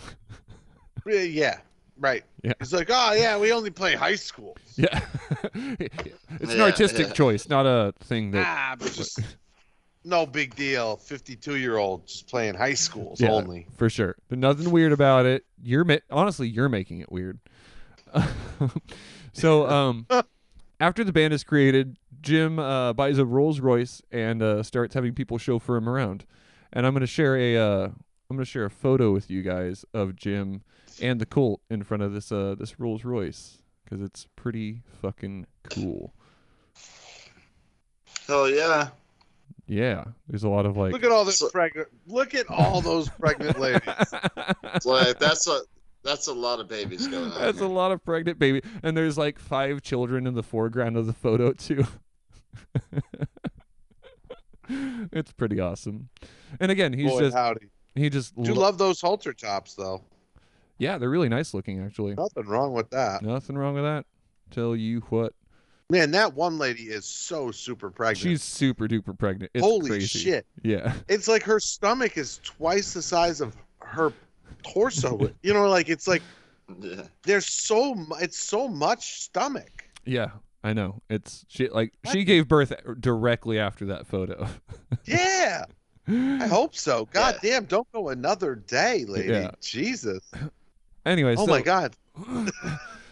Yeah, 1.05 1.23
Yeah, 1.23 1.59
right. 2.03 2.23
Yeah. 2.43 2.53
It's 2.61 2.73
like, 2.75 2.89
oh 2.91 3.13
yeah, 3.15 3.39
we 3.39 3.51
only 3.53 3.71
play 3.71 3.95
high 3.95 4.17
school. 4.17 4.57
yeah, 4.77 5.01
it's 5.55 6.53
an 6.53 6.59
Yeah, 6.59 6.63
artistic 6.65 7.07
yeah. 7.07 7.13
choice, 7.15 7.49
not 7.49 7.65
a 7.65 7.95
thing 8.01 8.33
that. 8.33 8.45
Ah, 8.47 8.77
but 8.79 8.93
just 8.93 9.21
no 10.05 10.27
big 10.27 10.55
deal. 10.57 10.97
Fifty-two-year-old 10.97 12.07
just 12.07 12.29
playing 12.29 12.55
high 12.55 12.75
schools 12.75 13.21
Yeah, 13.21 13.31
only. 13.31 13.67
for 13.77 13.89
sure. 13.89 14.17
but 14.29 14.39
nothing 14.39 14.71
weird 14.71 14.93
about 14.93 15.25
it. 15.25 15.45
You're 15.63 15.85
ma- 15.85 15.99
honestly, 16.11 16.49
you're 16.49 16.69
making 16.69 17.01
it 17.01 17.11
weird. 17.11 17.39
so, 19.33 19.69
um, 19.69 20.07
after 20.81 21.05
the 21.05 21.13
band 21.13 21.33
is 21.33 21.45
created, 21.45 21.97
Jim 22.21 22.59
uh, 22.59 22.93
buys 22.93 23.19
a 23.19 23.25
Rolls 23.25 23.61
Royce 23.61 24.03
and 24.11 24.43
uh, 24.43 24.63
starts 24.63 24.95
having 24.95 25.15
people 25.15 25.39
chauffeur 25.39 25.77
him 25.77 25.89
around. 25.89 26.25
And 26.73 26.87
I'm 26.87 26.93
gonna 26.95 27.07
share 27.07 27.37
a 27.37 27.57
uh, 27.57 27.85
I'm 27.87 28.37
gonna 28.37 28.45
share 28.45 28.65
a 28.65 28.71
photo 28.71 29.13
with 29.13 29.31
you 29.31 29.43
guys 29.43 29.85
of 29.93 30.17
Jim 30.17 30.63
and 31.01 31.21
the 31.21 31.27
cult 31.27 31.61
in 31.71 31.83
front 31.83 32.03
of 32.03 32.13
this 32.13 32.31
uh 32.33 32.55
this 32.59 32.79
Rolls 32.81 33.05
Royce 33.05 33.59
because 33.85 34.01
it's 34.01 34.27
pretty 34.37 34.83
fucking 35.01 35.47
cool. 35.65 36.13
Hell 38.27 38.49
yeah. 38.49 38.89
Yeah, 39.67 40.05
there's 40.29 40.43
a 40.45 40.49
lot 40.49 40.67
of 40.67 40.77
like. 40.77 40.93
Look 40.93 41.05
at 41.05 41.13
all 41.13 41.25
this 41.25 41.39
So- 41.39 41.49
pregnant. 41.49 41.89
Look 42.07 42.35
at 42.35 42.47
all 42.51 42.81
those 42.81 43.09
pregnant 43.09 43.59
ladies. 43.59 43.81
It's 44.75 44.87
like 44.87 45.19
that's 45.19 45.47
a 45.47 45.61
that's 46.03 46.27
a 46.27 46.33
lot 46.33 46.59
of 46.59 46.67
babies 46.69 47.07
going 47.07 47.31
on. 47.31 47.41
That's 47.41 47.61
a 47.61 47.67
lot 47.67 47.93
of 47.93 48.03
pregnant 48.05 48.39
baby, 48.39 48.63
and 48.83 48.97
there's 48.97 49.17
like 49.19 49.39
five 49.39 49.83
children 49.83 50.27
in 50.27 50.35
the 50.35 50.43
foreground 50.43 50.97
of 50.97 51.07
the 51.07 51.13
photo 51.13 51.53
too. 51.53 51.85
it's 55.13 55.33
pretty 55.33 55.61
awesome. 55.61 56.09
And 56.61 56.71
again, 56.73 56.93
he's 56.93 57.11
Boy, 57.11 57.21
just 57.21 57.37
howdy. 57.37 57.69
he 57.95 58.09
just 58.11 58.35
Do 58.41 58.55
lo- 58.55 58.63
love 58.63 58.79
those 58.79 59.01
halter 59.01 59.33
tops 59.33 59.75
though? 59.75 60.03
Yeah, 60.83 60.99
they're 60.99 61.11
really 61.11 61.29
nice 61.29 61.55
looking 61.55 61.81
actually. 61.81 62.15
Nothing 62.15 62.47
wrong 62.47 62.73
with 62.73 62.91
that. 62.91 63.23
Nothing 63.23 63.57
wrong 63.57 63.75
with 63.75 63.85
that. 63.85 64.05
Tell 64.51 64.75
you 64.75 65.01
what, 65.09 65.33
Man, 65.93 66.11
that 66.13 66.35
one 66.35 66.57
lady 66.57 66.85
is 66.85 67.05
so 67.05 67.51
super 67.51 67.91
pregnant. 67.91 68.17
she's 68.19 68.43
super 68.43 68.89
duper 68.89 69.17
pregnant. 69.17 69.53
It's 69.55 69.63
Holy 69.63 69.91
crazy. 69.91 70.19
shit. 70.19 70.47
Yeah. 70.63 70.95
It's 71.09 71.29
like 71.29 71.43
her 71.43 71.61
stomach 71.61 72.17
is 72.17 72.41
twice 72.43 72.95
the 72.95 73.03
size 73.03 73.41
of 73.43 73.55
her 73.81 74.13
torso. 74.63 75.31
you 75.43 75.53
know, 75.53 75.69
like 75.69 75.89
it's 75.89 76.09
like 76.09 76.23
there's 77.23 77.47
so 77.47 77.95
it's 78.21 78.39
so 78.39 78.69
much 78.69 79.21
stomach. 79.21 79.85
Yeah, 80.05 80.31
I 80.65 80.73
know. 80.73 81.03
It's 81.11 81.45
she 81.49 81.69
like 81.69 81.93
she 82.11 82.25
gave 82.25 82.49
birth 82.49 82.73
directly 82.99 83.59
after 83.59 83.87
that 83.87 84.07
photo. 84.07 84.49
Yeah, 85.05 85.65
I 86.09 86.47
hope 86.47 86.75
so. 86.75 87.07
God 87.13 87.39
damn, 87.43 87.65
don't 87.65 87.91
go 87.93 88.09
another 88.09 88.55
day, 88.55 89.05
lady. 89.07 89.33
Yeah. 89.33 89.51
Jesus. 89.61 90.23
Anyway, 91.05 91.35
Oh 91.37 91.47
so, 91.47 91.51
my 91.51 91.63
God. 91.63 91.97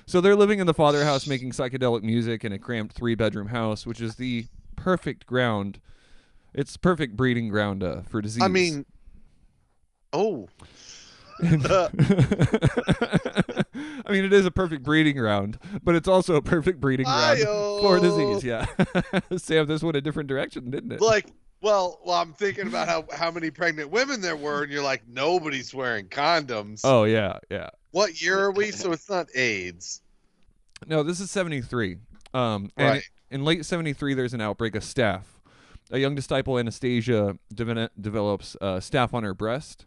so 0.06 0.20
they're 0.20 0.36
living 0.36 0.58
in 0.58 0.66
the 0.66 0.74
father 0.74 1.04
house 1.04 1.26
making 1.26 1.52
psychedelic 1.52 2.02
music 2.02 2.44
in 2.44 2.52
a 2.52 2.58
cramped 2.58 2.94
three 2.94 3.14
bedroom 3.14 3.48
house, 3.48 3.86
which 3.86 4.00
is 4.00 4.16
the 4.16 4.46
perfect 4.76 5.26
ground. 5.26 5.80
It's 6.52 6.76
perfect 6.76 7.16
breeding 7.16 7.48
ground 7.48 7.82
uh, 7.82 8.02
for 8.02 8.20
disease. 8.20 8.42
I 8.42 8.48
mean, 8.48 8.84
oh, 10.12 10.48
I 11.42 11.52
mean, 14.10 14.24
it 14.24 14.32
is 14.32 14.44
a 14.44 14.50
perfect 14.50 14.82
breeding 14.82 15.16
ground, 15.16 15.58
but 15.82 15.94
it's 15.94 16.08
also 16.08 16.34
a 16.34 16.42
perfect 16.42 16.80
breeding 16.80 17.06
ground 17.06 17.40
for 17.80 17.98
disease. 17.98 18.44
Yeah, 18.44 18.66
Sam, 19.36 19.66
this 19.66 19.82
went 19.82 19.96
a 19.96 20.02
different 20.02 20.28
direction, 20.28 20.70
didn't 20.70 20.92
it? 20.92 21.00
like, 21.00 21.32
well, 21.62 22.00
well, 22.04 22.20
I'm 22.20 22.34
thinking 22.34 22.66
about 22.66 22.88
how 22.88 23.06
how 23.14 23.30
many 23.30 23.50
pregnant 23.50 23.90
women 23.90 24.20
there 24.20 24.36
were, 24.36 24.64
and 24.64 24.72
you're 24.72 24.82
like, 24.82 25.02
nobody's 25.08 25.72
wearing 25.72 26.08
condoms. 26.08 26.82
Oh 26.84 27.04
yeah, 27.04 27.38
yeah. 27.50 27.70
What 27.92 28.20
year 28.22 28.38
are 28.38 28.50
we? 28.52 28.70
So 28.70 28.92
it's 28.92 29.08
not 29.08 29.26
AIDS. 29.34 30.00
No, 30.86 31.02
this 31.02 31.20
is 31.20 31.30
73. 31.30 31.96
Um, 32.32 32.70
and 32.76 32.88
Right. 32.88 33.02
in 33.30 33.44
late 33.44 33.64
73, 33.66 34.14
there's 34.14 34.34
an 34.34 34.40
outbreak 34.40 34.74
of 34.74 34.82
staph. 34.82 35.24
A 35.90 35.98
young 35.98 36.14
disciple, 36.14 36.58
Anastasia, 36.58 37.36
devene- 37.52 37.90
develops 38.00 38.56
uh, 38.60 38.76
staph 38.76 39.12
on 39.12 39.24
her 39.24 39.34
breast, 39.34 39.86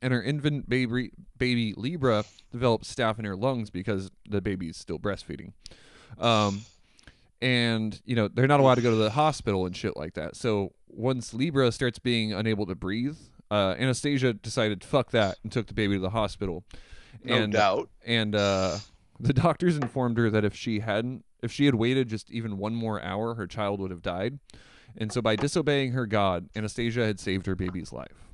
and 0.00 0.12
her 0.14 0.22
infant 0.22 0.68
baby, 0.68 1.12
baby 1.36 1.74
Libra 1.76 2.24
develops 2.50 2.92
staph 2.92 3.18
in 3.18 3.24
her 3.26 3.36
lungs 3.36 3.68
because 3.70 4.10
the 4.28 4.40
baby's 4.40 4.78
still 4.78 4.98
breastfeeding. 4.98 5.52
Um, 6.18 6.62
and, 7.42 8.00
you 8.04 8.16
know, 8.16 8.28
they're 8.28 8.46
not 8.46 8.60
allowed 8.60 8.76
to 8.76 8.82
go 8.82 8.90
to 8.90 8.96
the 8.96 9.10
hospital 9.10 9.66
and 9.66 9.76
shit 9.76 9.96
like 9.96 10.14
that. 10.14 10.36
So 10.36 10.72
once 10.88 11.34
Libra 11.34 11.70
starts 11.72 11.98
being 11.98 12.32
unable 12.32 12.66
to 12.66 12.74
breathe, 12.74 13.18
uh, 13.50 13.74
Anastasia 13.78 14.32
decided, 14.32 14.82
fuck 14.84 15.10
that, 15.10 15.38
and 15.42 15.52
took 15.52 15.66
the 15.66 15.74
baby 15.74 15.94
to 15.94 16.00
the 16.00 16.10
hospital. 16.10 16.64
No 17.24 17.34
and 17.34 17.52
doubt. 17.52 17.90
and 18.06 18.34
uh, 18.34 18.78
the 19.18 19.32
doctors 19.32 19.76
informed 19.76 20.16
her 20.18 20.30
that 20.30 20.44
if 20.44 20.54
she 20.54 20.80
hadn't 20.80 21.24
if 21.42 21.50
she 21.52 21.66
had 21.66 21.74
waited 21.74 22.08
just 22.08 22.30
even 22.30 22.58
one 22.58 22.74
more 22.74 23.00
hour 23.02 23.34
her 23.34 23.46
child 23.46 23.80
would 23.80 23.90
have 23.90 24.02
died. 24.02 24.38
And 24.96 25.12
so 25.12 25.22
by 25.22 25.36
disobeying 25.36 25.92
her 25.92 26.06
god 26.06 26.48
anastasia 26.56 27.04
had 27.06 27.20
saved 27.20 27.46
her 27.46 27.54
baby's 27.54 27.92
life. 27.92 28.26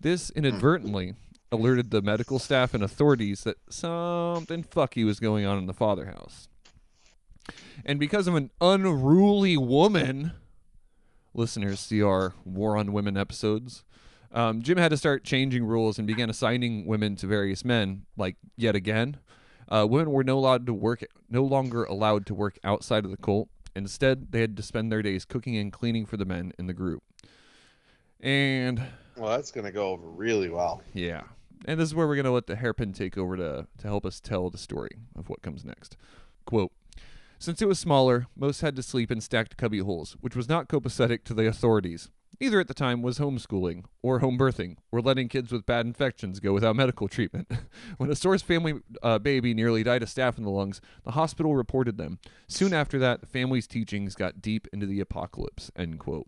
This 0.00 0.30
inadvertently 0.30 1.14
alerted 1.52 1.90
the 1.90 2.02
medical 2.02 2.38
staff 2.38 2.74
and 2.74 2.82
authorities 2.82 3.44
that 3.44 3.58
something 3.70 4.64
fucky 4.64 5.04
was 5.04 5.20
going 5.20 5.46
on 5.46 5.56
in 5.58 5.66
the 5.66 5.72
father 5.72 6.06
house. 6.06 6.48
And 7.84 8.00
because 8.00 8.26
of 8.26 8.34
an 8.34 8.50
unruly 8.60 9.56
woman 9.56 10.32
listeners 11.34 11.80
see 11.80 12.02
our 12.02 12.32
war 12.44 12.76
on 12.76 12.92
women 12.92 13.16
episodes 13.16 13.84
um, 14.34 14.60
Jim 14.60 14.76
had 14.76 14.90
to 14.90 14.96
start 14.96 15.24
changing 15.24 15.64
rules 15.64 15.98
and 15.98 16.06
began 16.06 16.28
assigning 16.28 16.86
women 16.86 17.16
to 17.16 17.26
various 17.26 17.64
men, 17.64 18.04
like 18.16 18.36
yet 18.56 18.74
again. 18.74 19.16
Uh, 19.68 19.86
women 19.88 20.10
were 20.10 20.24
no 20.24 20.36
allowed 20.38 20.66
to 20.66 20.74
work, 20.74 21.02
no 21.30 21.42
longer 21.42 21.84
allowed 21.84 22.26
to 22.26 22.34
work 22.34 22.58
outside 22.62 23.04
of 23.06 23.10
the 23.10 23.16
cult. 23.16 23.48
Instead, 23.74 24.30
they 24.30 24.40
had 24.40 24.56
to 24.56 24.62
spend 24.62 24.92
their 24.92 25.00
days 25.02 25.24
cooking 25.24 25.56
and 25.56 25.72
cleaning 25.72 26.04
for 26.04 26.16
the 26.16 26.24
men 26.26 26.52
in 26.58 26.66
the 26.66 26.74
group. 26.74 27.02
And 28.20 28.82
Well, 29.16 29.30
that's 29.30 29.50
gonna 29.50 29.72
go 29.72 29.88
over 29.90 30.06
really 30.06 30.48
well. 30.50 30.82
yeah, 30.92 31.22
and 31.64 31.78
this 31.80 31.88
is 31.88 31.94
where 31.94 32.06
we're 32.06 32.16
gonna 32.16 32.30
let 32.32 32.46
the 32.46 32.56
hairpin 32.56 32.92
take 32.92 33.16
over 33.18 33.36
to 33.36 33.66
to 33.78 33.86
help 33.86 34.04
us 34.06 34.20
tell 34.20 34.50
the 34.50 34.58
story 34.58 34.98
of 35.16 35.28
what 35.28 35.42
comes 35.42 35.64
next. 35.64 35.96
Quote. 36.44 36.72
Since 37.38 37.60
it 37.60 37.68
was 37.68 37.78
smaller, 37.78 38.26
most 38.36 38.60
had 38.62 38.74
to 38.76 38.82
sleep 38.82 39.10
in 39.10 39.20
stacked 39.20 39.56
cubby 39.56 39.80
holes, 39.80 40.16
which 40.20 40.36
was 40.36 40.48
not 40.48 40.68
copacetic 40.68 41.24
to 41.24 41.34
the 41.34 41.46
authorities. 41.46 42.10
Either 42.44 42.60
at 42.60 42.68
the 42.68 42.74
time 42.74 43.00
was 43.00 43.18
homeschooling, 43.18 43.84
or 44.02 44.18
home 44.18 44.36
birthing, 44.36 44.76
or 44.92 45.00
letting 45.00 45.30
kids 45.30 45.50
with 45.50 45.64
bad 45.64 45.86
infections 45.86 46.40
go 46.40 46.52
without 46.52 46.76
medical 46.76 47.08
treatment. 47.08 47.50
when 47.96 48.10
a 48.10 48.14
Source 48.14 48.42
family 48.42 48.74
uh, 49.02 49.18
baby 49.18 49.54
nearly 49.54 49.82
died 49.82 50.02
of 50.02 50.10
staph 50.10 50.36
in 50.36 50.44
the 50.44 50.50
lungs, 50.50 50.82
the 51.04 51.12
hospital 51.12 51.56
reported 51.56 51.96
them. 51.96 52.18
Soon 52.46 52.74
after 52.74 52.98
that, 52.98 53.22
the 53.22 53.26
family's 53.26 53.66
teachings 53.66 54.14
got 54.14 54.42
deep 54.42 54.68
into 54.74 54.84
the 54.84 55.00
apocalypse. 55.00 55.70
End 55.74 55.98
quote. 55.98 56.26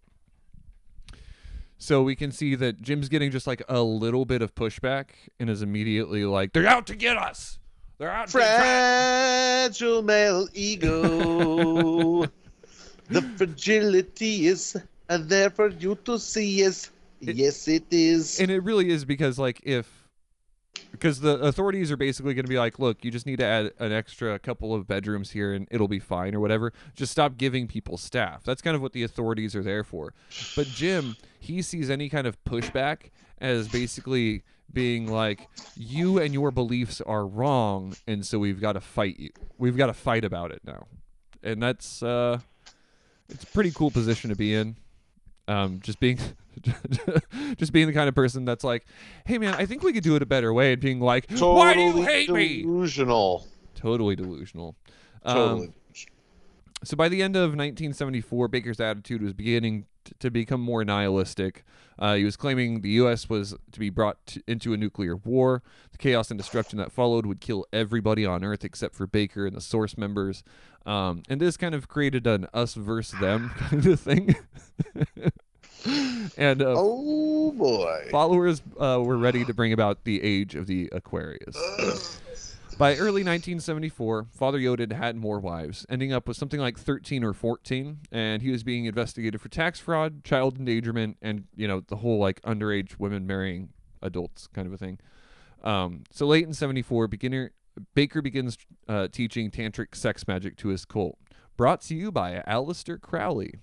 So 1.76 2.02
we 2.02 2.16
can 2.16 2.32
see 2.32 2.54
that 2.54 2.80
Jim's 2.80 3.10
getting 3.10 3.30
just 3.30 3.46
like 3.46 3.62
a 3.68 3.82
little 3.82 4.24
bit 4.24 4.40
of 4.40 4.54
pushback 4.54 5.08
and 5.38 5.50
is 5.50 5.60
immediately 5.60 6.24
like, 6.24 6.54
"They're 6.54 6.66
out 6.66 6.86
to 6.86 6.96
get 6.96 7.18
us. 7.18 7.58
They're 7.98 8.10
out." 8.10 8.28
To 8.28 8.32
try-" 8.32 9.66
Fragile 9.68 10.00
male 10.00 10.48
ego. 10.54 12.22
the 13.10 13.20
fragility 13.36 14.46
is 14.46 14.78
there 15.08 15.50
for 15.50 15.68
you 15.68 15.96
to 16.04 16.18
see. 16.18 16.58
Yes, 16.58 16.90
It- 17.20 17.36
yes, 17.36 17.68
it 17.68 17.84
is. 17.90 18.40
and 18.40 18.50
it 18.50 18.62
really 18.62 18.90
is 18.90 19.04
because 19.04 19.38
like 19.38 19.60
if 19.64 19.86
because 20.92 21.20
the 21.20 21.38
authorities 21.40 21.90
are 21.90 21.96
basically 21.96 22.34
going 22.34 22.44
to 22.44 22.48
be 22.50 22.58
like 22.58 22.78
look 22.78 23.02
you 23.04 23.10
just 23.10 23.24
need 23.24 23.38
to 23.38 23.44
add 23.44 23.72
an 23.78 23.92
extra 23.92 24.38
couple 24.38 24.74
of 24.74 24.86
bedrooms 24.86 25.30
here 25.30 25.54
and 25.54 25.66
it'll 25.70 25.88
be 25.88 25.98
fine 25.98 26.34
or 26.34 26.40
whatever. 26.40 26.72
Just 26.94 27.12
stop 27.12 27.36
giving 27.38 27.66
people 27.66 27.96
staph. 27.96 28.42
That's 28.44 28.60
kind 28.60 28.76
of 28.76 28.82
what 28.82 28.92
the 28.92 29.02
authorities 29.02 29.56
are 29.56 29.62
there 29.62 29.82
for. 29.84 30.12
But 30.54 30.66
jim 30.66 31.16
he 31.40 31.62
sees 31.62 31.88
any 31.90 32.08
kind 32.10 32.26
of 32.26 32.42
pushback 32.44 33.10
as 33.38 33.68
basically 33.68 34.42
being 34.72 35.06
like 35.10 35.48
you 35.76 36.18
and 36.18 36.34
your 36.34 36.50
beliefs 36.50 37.00
are 37.00 37.26
wrong 37.26 37.96
and 38.06 38.26
so 38.26 38.38
we've 38.38 38.60
got 38.60 38.72
to 38.74 38.80
fight 38.80 39.18
you. 39.18 39.30
We've 39.58 39.76
got 39.76 39.86
to 39.86 39.94
fight 39.94 40.24
about 40.24 40.50
it 40.50 40.60
now. 40.64 40.86
And 41.42 41.62
that's 41.62 42.02
uh 42.02 42.40
it's 43.30 43.44
a 43.44 43.46
pretty 43.48 43.70
cool 43.70 43.90
position 43.90 44.28
to 44.30 44.36
be 44.36 44.54
in 44.54 44.76
um, 45.48 45.80
just 45.82 46.00
being 46.00 46.18
just 47.56 47.72
being 47.72 47.86
the 47.86 47.92
kind 47.92 48.08
of 48.08 48.14
person 48.14 48.44
that's 48.44 48.64
like, 48.64 48.84
hey 49.26 49.38
man, 49.38 49.54
I 49.54 49.66
think 49.66 49.82
we 49.82 49.92
could 49.92 50.02
do 50.04 50.16
it 50.16 50.22
a 50.22 50.26
better 50.26 50.52
way, 50.52 50.72
and 50.72 50.80
being 50.80 51.00
like, 51.00 51.26
why 51.38 51.74
do 51.74 51.80
you 51.80 51.92
Totally 51.92 52.04
hate 52.04 52.30
me? 52.30 52.62
Delusional. 52.62 53.46
Totally 53.74 54.16
delusional. 54.16 54.74
Um, 55.22 55.34
Totally. 55.36 55.72
so 56.84 56.96
by 56.96 57.08
the 57.08 57.22
end 57.22 57.36
of 57.36 57.50
1974, 57.50 58.48
Baker's 58.48 58.80
attitude 58.80 59.22
was 59.22 59.32
beginning 59.32 59.86
to 60.18 60.30
become 60.30 60.60
more 60.60 60.84
nihilistic. 60.84 61.64
Uh, 61.98 62.14
he 62.14 62.24
was 62.24 62.36
claiming 62.36 62.82
the 62.82 62.90
U.S. 62.90 63.28
was 63.28 63.54
to 63.72 63.80
be 63.80 63.90
brought 63.90 64.24
to, 64.26 64.42
into 64.46 64.72
a 64.72 64.76
nuclear 64.76 65.16
war. 65.16 65.62
The 65.92 65.98
chaos 65.98 66.30
and 66.30 66.38
destruction 66.38 66.78
that 66.78 66.92
followed 66.92 67.24
would 67.26 67.40
kill 67.40 67.66
everybody 67.72 68.26
on 68.26 68.44
Earth 68.44 68.64
except 68.64 68.94
for 68.94 69.06
Baker 69.06 69.46
and 69.46 69.56
the 69.56 69.60
Source 69.60 69.96
members. 69.96 70.42
Um, 70.84 71.22
and 71.28 71.40
this 71.40 71.56
kind 71.56 71.74
of 71.74 71.88
created 71.88 72.26
an 72.26 72.46
us 72.52 72.74
versus 72.74 73.18
them 73.20 73.50
kind 73.56 73.86
of 73.86 73.98
thing. 73.98 74.36
and 76.36 76.62
uh, 76.62 76.74
oh 76.76 77.52
boy. 77.52 78.08
followers 78.10 78.62
uh, 78.78 79.00
were 79.02 79.16
ready 79.16 79.44
to 79.44 79.54
bring 79.54 79.72
about 79.72 80.04
the 80.04 80.22
age 80.22 80.54
of 80.54 80.66
the 80.66 80.88
Aquarius. 80.92 82.20
By 82.78 82.92
early 82.96 83.24
1974, 83.24 84.26
Father 84.32 84.58
Yod 84.58 84.92
had 84.92 85.16
more 85.16 85.40
wives, 85.40 85.86
ending 85.88 86.12
up 86.12 86.28
with 86.28 86.36
something 86.36 86.60
like 86.60 86.78
13 86.78 87.24
or 87.24 87.32
14, 87.32 88.00
and 88.12 88.42
he 88.42 88.50
was 88.50 88.62
being 88.64 88.84
investigated 88.84 89.40
for 89.40 89.48
tax 89.48 89.80
fraud, 89.80 90.22
child 90.24 90.58
endangerment, 90.58 91.16
and 91.22 91.44
you 91.56 91.66
know 91.66 91.80
the 91.80 91.96
whole 91.96 92.18
like 92.18 92.42
underage 92.42 92.98
women 92.98 93.26
marrying 93.26 93.70
adults 94.02 94.46
kind 94.48 94.66
of 94.66 94.74
a 94.74 94.76
thing. 94.76 94.98
Um, 95.64 96.04
so 96.10 96.26
late 96.26 96.44
in 96.44 96.52
74, 96.52 97.08
beginner 97.08 97.52
Baker 97.94 98.20
begins 98.20 98.58
uh, 98.86 99.08
teaching 99.08 99.50
tantric 99.50 99.94
sex 99.94 100.28
magic 100.28 100.58
to 100.58 100.68
his 100.68 100.84
cult, 100.84 101.18
brought 101.56 101.80
to 101.82 101.94
you 101.94 102.12
by 102.12 102.42
Aleister 102.46 103.00
Crowley, 103.00 103.54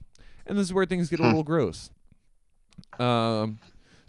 and 0.47 0.57
this 0.57 0.65
is 0.65 0.73
where 0.73 0.87
things 0.87 1.09
get 1.09 1.19
a 1.19 1.23
little 1.23 1.43
gross. 1.43 1.91
Um, 2.99 3.59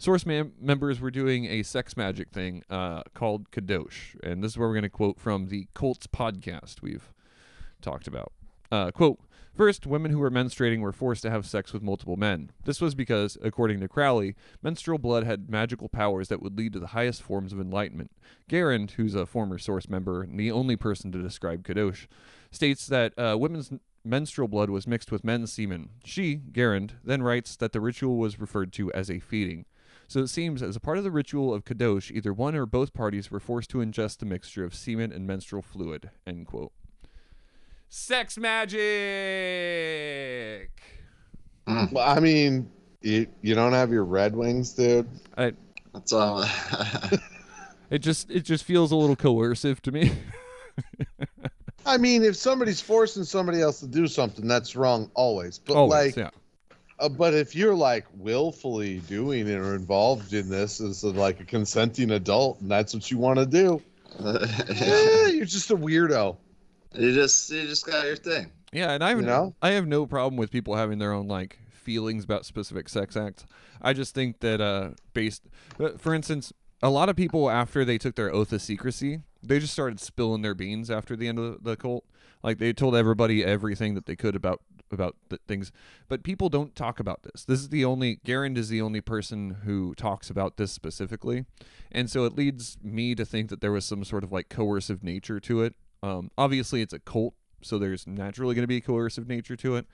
Source 0.05 0.23
mem- 0.23 0.53
members 0.61 1.01
were 1.01 1.09
doing 1.09 1.45
a 1.45 1.63
sex 1.63 1.97
magic 1.97 2.29
thing 2.29 2.61
uh, 2.69 3.01
called 3.15 3.49
Kadosh, 3.49 4.15
and 4.21 4.43
this 4.43 4.51
is 4.51 4.57
where 4.59 4.67
we're 4.67 4.75
going 4.75 4.83
to 4.83 4.89
quote 4.89 5.19
from 5.19 5.47
the 5.47 5.67
Cults 5.73 6.05
podcast 6.05 6.83
we've 6.83 7.11
talked 7.81 8.07
about. 8.07 8.31
Uh, 8.71 8.91
quote 8.91 9.19
First, 9.55 9.87
women 9.87 10.11
who 10.11 10.19
were 10.19 10.29
menstruating 10.29 10.81
were 10.81 10.91
forced 10.91 11.23
to 11.23 11.31
have 11.31 11.47
sex 11.47 11.73
with 11.73 11.81
multiple 11.81 12.17
men. 12.17 12.51
This 12.65 12.81
was 12.81 12.93
because, 12.93 13.35
according 13.41 13.79
to 13.79 13.87
Crowley, 13.87 14.35
menstrual 14.61 14.99
blood 14.99 15.23
had 15.23 15.49
magical 15.49 15.89
powers 15.89 16.27
that 16.27 16.39
would 16.39 16.55
lead 16.55 16.73
to 16.73 16.79
the 16.79 16.87
highest 16.93 17.23
forms 17.23 17.51
of 17.51 17.59
enlightenment. 17.59 18.11
Garand, 18.47 18.91
who's 18.91 19.15
a 19.15 19.25
former 19.25 19.57
Source 19.57 19.89
member 19.89 20.21
and 20.21 20.39
the 20.39 20.51
only 20.51 20.75
person 20.75 21.11
to 21.13 21.21
describe 21.23 21.65
Kadosh, 21.65 22.05
states 22.51 22.85
that 22.85 23.17
uh, 23.17 23.37
women's 23.39 23.71
menstrual 24.03 24.49
blood 24.49 24.69
was 24.69 24.85
mixed 24.85 25.11
with 25.11 25.23
men's 25.23 25.51
semen. 25.51 25.89
She, 26.03 26.37
Garand, 26.51 26.91
then 27.03 27.23
writes 27.23 27.55
that 27.55 27.71
the 27.71 27.81
ritual 27.81 28.17
was 28.17 28.39
referred 28.39 28.71
to 28.73 28.93
as 28.93 29.09
a 29.09 29.17
feeding. 29.17 29.65
So 30.07 30.19
it 30.19 30.27
seems 30.27 30.61
as 30.61 30.75
a 30.75 30.79
part 30.79 30.97
of 30.97 31.03
the 31.03 31.11
ritual 31.11 31.53
of 31.53 31.65
kadosh, 31.65 32.11
either 32.11 32.31
one 32.33 32.55
or 32.55 32.65
both 32.65 32.93
parties 32.93 33.31
were 33.31 33.39
forced 33.39 33.69
to 33.71 33.79
ingest 33.79 34.21
a 34.21 34.25
mixture 34.25 34.63
of 34.63 34.75
semen 34.75 35.11
and 35.11 35.25
menstrual 35.25 35.61
fluid. 35.61 36.09
End 36.27 36.45
quote. 36.47 36.71
Sex 37.89 38.37
magic. 38.37 38.81
Mm. 41.67 41.91
Well, 41.91 42.07
I 42.07 42.19
mean, 42.19 42.69
you 43.01 43.27
you 43.41 43.55
don't 43.55 43.73
have 43.73 43.91
your 43.91 44.05
Red 44.05 44.35
Wings, 44.35 44.73
dude. 44.73 45.07
That's 45.93 46.13
all. 46.13 46.45
It 47.89 47.99
just 47.99 48.29
it 48.31 48.41
just 48.41 48.63
feels 48.63 48.91
a 48.91 48.95
little 48.95 49.15
coercive 49.15 49.81
to 49.83 49.91
me. 49.91 50.11
I 51.85 51.97
mean, 51.97 52.23
if 52.23 52.35
somebody's 52.35 52.81
forcing 52.81 53.23
somebody 53.23 53.61
else 53.61 53.79
to 53.81 53.87
do 53.87 54.07
something, 54.07 54.47
that's 54.47 54.75
wrong 54.75 55.11
always. 55.13 55.59
But 55.59 55.75
Always, 55.75 55.91
like, 55.91 56.15
yeah. 56.15 56.31
Uh, 56.99 57.09
but 57.09 57.33
if 57.33 57.55
you're 57.55 57.75
like 57.75 58.05
willfully 58.15 58.99
doing 58.99 59.47
it 59.47 59.57
or 59.57 59.75
involved 59.75 60.33
in 60.33 60.49
this 60.49 60.79
as 60.79 61.03
a, 61.03 61.09
like 61.09 61.39
a 61.39 61.45
consenting 61.45 62.11
adult, 62.11 62.61
and 62.61 62.71
that's 62.71 62.93
what 62.93 63.09
you 63.11 63.17
want 63.17 63.39
to 63.39 63.45
do, 63.45 63.81
eh, 64.19 65.27
you're 65.27 65.45
just 65.45 65.71
a 65.71 65.75
weirdo. 65.75 66.37
you 66.93 67.13
just 67.13 67.49
you 67.49 67.63
just 67.67 67.85
got 67.85 68.05
your 68.05 68.15
thing. 68.15 68.51
Yeah, 68.71 68.91
and 68.91 69.03
I 69.03 69.09
have 69.09 69.19
You 69.19 69.25
know? 69.25 69.55
I 69.61 69.71
have 69.71 69.87
no 69.87 70.05
problem 70.05 70.37
with 70.37 70.51
people 70.51 70.75
having 70.75 70.99
their 70.99 71.11
own 71.11 71.27
like 71.27 71.59
feelings 71.71 72.23
about 72.23 72.45
specific 72.45 72.89
sex 72.89 73.15
acts. 73.15 73.45
I 73.81 73.93
just 73.93 74.15
think 74.15 74.39
that 74.39 74.61
uh 74.61 74.91
based 75.13 75.43
uh, 75.79 75.91
for 75.97 76.13
instance, 76.13 76.53
a 76.81 76.89
lot 76.89 77.09
of 77.09 77.15
people 77.15 77.49
after 77.49 77.83
they 77.83 77.97
took 77.97 78.15
their 78.15 78.33
oath 78.33 78.53
of 78.53 78.61
secrecy, 78.61 79.21
they 79.43 79.59
just 79.59 79.73
started 79.73 79.99
spilling 79.99 80.41
their 80.41 80.55
beans 80.55 80.89
after 80.89 81.15
the 81.15 81.27
end 81.27 81.39
of 81.39 81.63
the, 81.63 81.71
the 81.71 81.75
cult. 81.75 82.05
Like 82.43 82.57
they 82.57 82.73
told 82.73 82.95
everybody 82.95 83.43
everything 83.43 83.95
that 83.95 84.05
they 84.05 84.15
could 84.15 84.35
about 84.35 84.61
about 84.91 85.15
the 85.29 85.39
things. 85.47 85.71
But 86.07 86.23
people 86.23 86.49
don't 86.49 86.75
talk 86.75 86.99
about 86.99 87.23
this. 87.23 87.43
This 87.45 87.59
is 87.59 87.69
the 87.69 87.83
only 87.85 88.17
Garand 88.25 88.57
is 88.57 88.69
the 88.69 88.81
only 88.81 89.01
person 89.01 89.57
who 89.63 89.93
talks 89.95 90.29
about 90.29 90.57
this 90.57 90.71
specifically. 90.71 91.45
And 91.91 92.09
so 92.09 92.25
it 92.25 92.35
leads 92.35 92.77
me 92.83 93.15
to 93.15 93.25
think 93.25 93.49
that 93.49 93.61
there 93.61 93.71
was 93.71 93.85
some 93.85 94.03
sort 94.03 94.23
of 94.23 94.31
like 94.31 94.49
coercive 94.49 95.03
nature 95.03 95.39
to 95.41 95.63
it. 95.63 95.75
Um, 96.03 96.29
obviously 96.37 96.81
it's 96.81 96.93
a 96.93 96.99
cult, 96.99 97.33
so 97.61 97.79
there's 97.79 98.05
naturally 98.05 98.53
going 98.53 98.63
to 98.63 98.67
be 98.67 98.77
a 98.77 98.81
coercive 98.81 99.27
nature 99.27 99.55
to 99.57 99.75
it. 99.75 99.85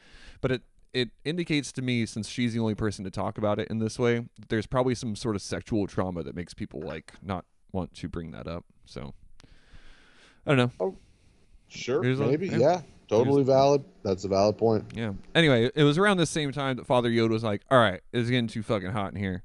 But 0.42 0.52
it 0.52 0.62
it 0.94 1.10
indicates 1.24 1.72
to 1.72 1.82
me, 1.82 2.06
since 2.06 2.28
she's 2.28 2.52
the 2.54 2.60
only 2.60 2.76
person 2.76 3.06
to 3.06 3.12
talk 3.12 3.38
about 3.38 3.60
it 3.60 3.70
in 3.70 3.80
this 3.80 3.98
way, 3.98 4.16
that 4.38 4.50
there's 4.50 4.68
probably 4.68 4.94
some 4.94 5.16
sort 5.16 5.38
of 5.38 5.42
sexual 5.42 5.88
trauma 5.88 6.22
that 6.24 6.36
makes 6.36 6.54
people 6.54 6.82
like 6.82 7.14
not 7.22 7.46
want 7.72 7.94
to 7.94 8.10
bring 8.10 8.32
that 8.32 8.46
up. 8.46 8.66
So 8.86 9.14
I 10.46 10.54
don't 10.54 10.58
know. 10.58 10.72
Oh, 10.82 10.98
Sure, 11.70 12.04
Here's 12.04 12.20
a- 12.20 12.26
maybe, 12.28 12.50
yeah. 12.50 12.58
yeah, 12.58 12.82
totally 13.18 13.44
valid. 13.44 13.84
That's 14.04 14.24
a 14.24 14.28
valid 14.28 14.58
point. 14.58 14.86
Yeah. 14.96 15.14
Anyway, 15.36 15.70
it 15.76 15.84
was 15.84 15.98
around 15.98 16.18
the 16.18 16.26
same 16.26 16.52
time 16.52 16.78
that 16.78 16.88
Father 16.88 17.10
Yod 17.10 17.32
was 17.32 17.44
like, 17.44 17.62
"All 17.70 17.78
right, 17.78 18.02
it's 18.12 18.30
getting 18.30 18.48
too 18.48 18.64
fucking 18.64 18.92
hot 18.92 19.14
in 19.14 19.20
here," 19.20 19.44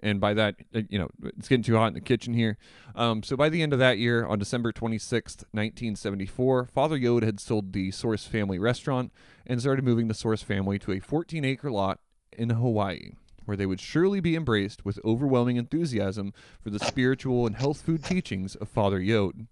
and 0.00 0.20
by 0.20 0.34
that, 0.34 0.56
uh, 0.74 0.82
you 0.88 0.98
know, 0.98 1.08
it's 1.22 1.48
getting 1.48 1.62
too 1.62 1.76
hot 1.76 1.88
in 1.88 1.94
the 1.94 2.00
kitchen 2.00 2.34
here. 2.34 2.56
Um, 2.94 3.22
so 3.22 3.36
by 3.36 3.48
the 3.48 3.62
end 3.62 3.72
of 3.72 3.78
that 3.78 3.98
year, 3.98 4.24
on 4.24 4.38
December 4.38 4.72
twenty 4.72 4.98
sixth, 4.98 5.44
nineteen 5.52 5.96
seventy 5.96 6.26
four, 6.26 6.66
Father 6.66 6.96
Yod 6.96 7.22
had 7.22 7.40
sold 7.40 7.72
the 7.72 7.90
Source 7.90 8.24
Family 8.24 8.58
Restaurant 8.58 9.12
and 9.46 9.60
started 9.60 9.84
moving 9.84 10.08
the 10.08 10.14
Source 10.14 10.42
family 10.42 10.78
to 10.78 10.92
a 10.92 11.00
fourteen 11.00 11.44
acre 11.44 11.70
lot 11.70 12.00
in 12.32 12.50
Hawaii. 12.50 13.10
Where 13.44 13.56
they 13.56 13.64
would 13.64 13.80
surely 13.80 14.20
be 14.20 14.36
embraced 14.36 14.84
with 14.84 15.00
overwhelming 15.06 15.56
enthusiasm 15.56 16.34
for 16.60 16.68
the 16.68 16.78
spiritual 16.78 17.46
and 17.46 17.56
health 17.56 17.80
food 17.80 18.04
teachings 18.04 18.54
of 18.56 18.68
Father 18.68 19.00
Yod. 19.00 19.46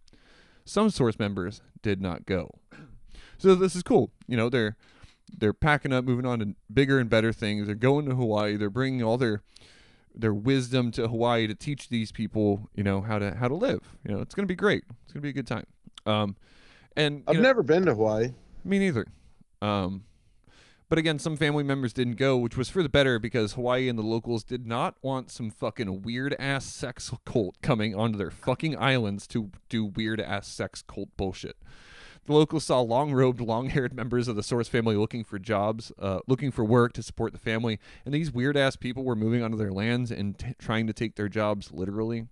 Some 0.67 0.91
source 0.91 1.19
members 1.19 1.63
did 1.81 2.03
not 2.03 2.27
go. 2.27 2.51
So 3.39 3.55
this 3.55 3.77
is 3.77 3.83
cool. 3.83 4.11
You 4.27 4.37
know, 4.37 4.49
they're 4.49 4.77
they're 5.37 5.53
packing 5.53 5.93
up, 5.93 6.05
moving 6.05 6.27
on 6.27 6.39
to 6.39 6.55
bigger 6.73 6.99
and 6.99 7.11
better 7.11 7.33
things. 7.33 7.67
They're 7.67 7.75
going 7.75 8.07
to 8.07 8.15
Hawaii. 8.15 8.57
They're 8.57 8.71
bringing 8.71 9.03
all 9.03 9.19
their 9.19 9.43
their 10.15 10.35
wisdom 10.35 10.91
to 10.93 11.09
Hawaii 11.09 11.47
to 11.47 11.55
teach 11.55 11.89
these 11.89 12.11
people, 12.11 12.71
you 12.75 12.83
know, 12.83 13.01
how 13.03 13.19
to 13.19 13.35
how 13.35 13.49
to 13.49 13.55
live. 13.55 13.97
You 14.07 14.15
know, 14.15 14.21
it's 14.21 14.35
gonna 14.35 14.47
be 14.47 14.55
great. 14.55 14.85
It's 15.05 15.13
gonna 15.13 15.23
be 15.23 15.31
a 15.31 15.35
good 15.35 15.47
time. 15.47 15.67
Um, 16.07 16.37
and 16.97 17.23
I've 17.27 17.37
know, 17.37 17.43
never 17.43 17.63
been 17.63 17.85
to 17.87 17.95
Hawaii. 17.95 18.33
me 18.65 18.79
neither. 18.79 19.07
Um, 19.61 20.05
but 20.89 20.99
again, 20.99 21.19
some 21.19 21.37
family 21.37 21.65
members 21.65 21.93
didn't 21.93 22.15
go, 22.15 22.37
which 22.37 22.57
was 22.57 22.69
for 22.69 22.83
the 22.83 22.89
better 22.89 23.19
because 23.19 23.55
Hawaii 23.55 23.89
and 23.89 23.99
the 23.99 24.05
locals 24.05 24.45
did 24.45 24.67
not 24.67 24.95
want 25.03 25.31
some 25.31 25.51
fucking 25.51 26.03
weird 26.03 26.37
ass 26.39 26.65
sex 26.65 27.13
cult 27.25 27.61
coming 27.61 27.95
onto 27.95 28.17
their 28.17 28.31
fucking 28.31 28.79
islands 28.79 29.27
to 29.29 29.51
do 29.69 29.85
weird 29.85 30.21
ass 30.21 30.47
sex 30.47 30.83
cult 30.83 31.09
bullshit. 31.17 31.57
The 32.27 32.33
locals 32.33 32.65
saw 32.65 32.81
long 32.81 33.13
robed, 33.13 33.41
long 33.41 33.71
haired 33.71 33.95
members 33.95 34.27
of 34.27 34.35
the 34.35 34.43
Source 34.43 34.69
family 34.69 34.97
looking 34.97 35.23
for 35.23 35.39
jobs, 35.39 35.93
uh, 35.99 36.19
looking 36.27 36.51
for 36.51 36.65
work 36.65 36.93
to 36.95 37.03
support 37.03 37.33
the 37.33 37.39
family, 37.39 37.79
and 38.05 38.13
these 38.13 38.33
weird 38.33 38.57
ass 38.57 38.75
people 38.77 39.05
were 39.05 39.17
moving 39.17 39.43
onto 39.43 39.57
their 39.57 39.73
lands 39.73 40.11
and 40.11 40.39
t- 40.39 40.55
trying 40.59 40.87
to 40.89 40.93
take 40.93 41.15
their 41.15 41.29
jobs 41.29 41.71
literally. 41.71 42.27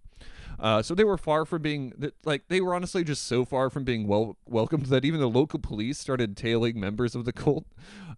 Uh, 0.59 0.83
so 0.83 0.95
they 0.95 1.05
were 1.05 1.19
far 1.19 1.45
from 1.45 1.63
being 1.63 1.93
like 2.25 2.47
they 2.49 2.61
were 2.61 2.75
honestly 2.75 3.03
just 3.03 3.25
so 3.25 3.45
far 3.45 3.71
from 3.71 3.85
being 3.85 4.07
well 4.07 4.37
welcomed 4.47 4.87
that 4.87 5.05
even 5.05 5.21
the 5.21 5.29
local 5.29 5.59
police 5.59 5.99
started 5.99 6.37
tailing 6.37 6.79
members 6.79 7.15
of 7.15 7.25
the 7.25 7.33
cult. 7.33 7.65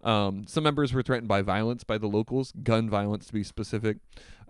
Um, 0.03 0.45
some 0.47 0.63
members 0.63 0.93
were 0.93 1.03
threatened 1.03 1.29
by 1.29 1.43
violence 1.43 1.83
by 1.83 1.99
the 1.99 2.07
locals, 2.07 2.53
gun 2.63 2.89
violence 2.89 3.27
to 3.27 3.33
be 3.33 3.43
specific, 3.43 3.99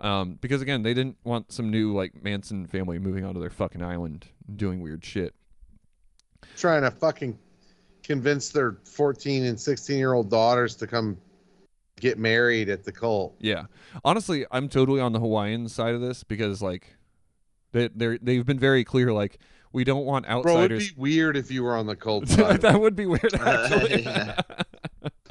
um, 0.01 0.39
because 0.41 0.63
again 0.63 0.83
they 0.83 0.95
didn't 0.95 1.17
want 1.25 1.53
some 1.53 1.71
new 1.71 1.95
like 1.95 2.23
Manson 2.23 2.67
family 2.67 2.99
moving 2.99 3.25
onto 3.25 3.41
their 3.41 3.51
fucking 3.51 3.83
island 3.83 4.27
doing 4.55 4.81
weird 4.81 5.05
shit. 5.05 5.35
Trying 6.57 6.83
to 6.83 6.91
fucking 6.91 7.39
convince 8.03 8.51
their 8.51 8.77
14 8.85 9.45
and 9.45 9.59
16 9.61 9.99
year 9.99 10.13
old 10.13 10.31
daughters 10.31 10.77
to 10.77 10.87
come 10.87 11.17
get 12.01 12.19
married 12.19 12.69
at 12.69 12.85
the 12.85 12.93
cult. 12.93 13.35
Yeah, 13.41 13.65
honestly, 14.05 14.47
I'm 14.51 14.69
totally 14.69 15.01
on 15.01 15.13
the 15.13 15.21
Hawaiian 15.21 15.69
side 15.69 15.95
of 15.95 16.01
this 16.01 16.25
because 16.25 16.63
like 16.63 16.97
they 17.73 17.89
they 17.89 18.19
they've 18.19 18.47
been 18.47 18.59
very 18.59 18.85
clear 18.85 19.13
like 19.13 19.39
we 19.73 19.85
don't 19.85 20.07
want 20.07 20.27
outsiders. 20.27 20.55
Bro, 20.55 20.63
it'd 20.63 20.79
be 20.79 21.01
weird 21.01 21.37
if 21.37 21.51
you 21.51 21.63
were 21.63 21.77
on 21.77 21.87
the 21.87 21.97
cult 21.97 22.29
side. 22.29 22.63
that 22.63 22.81
would 22.81 22.97
be 22.97 23.07
weird 23.07 23.35
actually. 23.41 24.03
Yeah. 24.03 24.41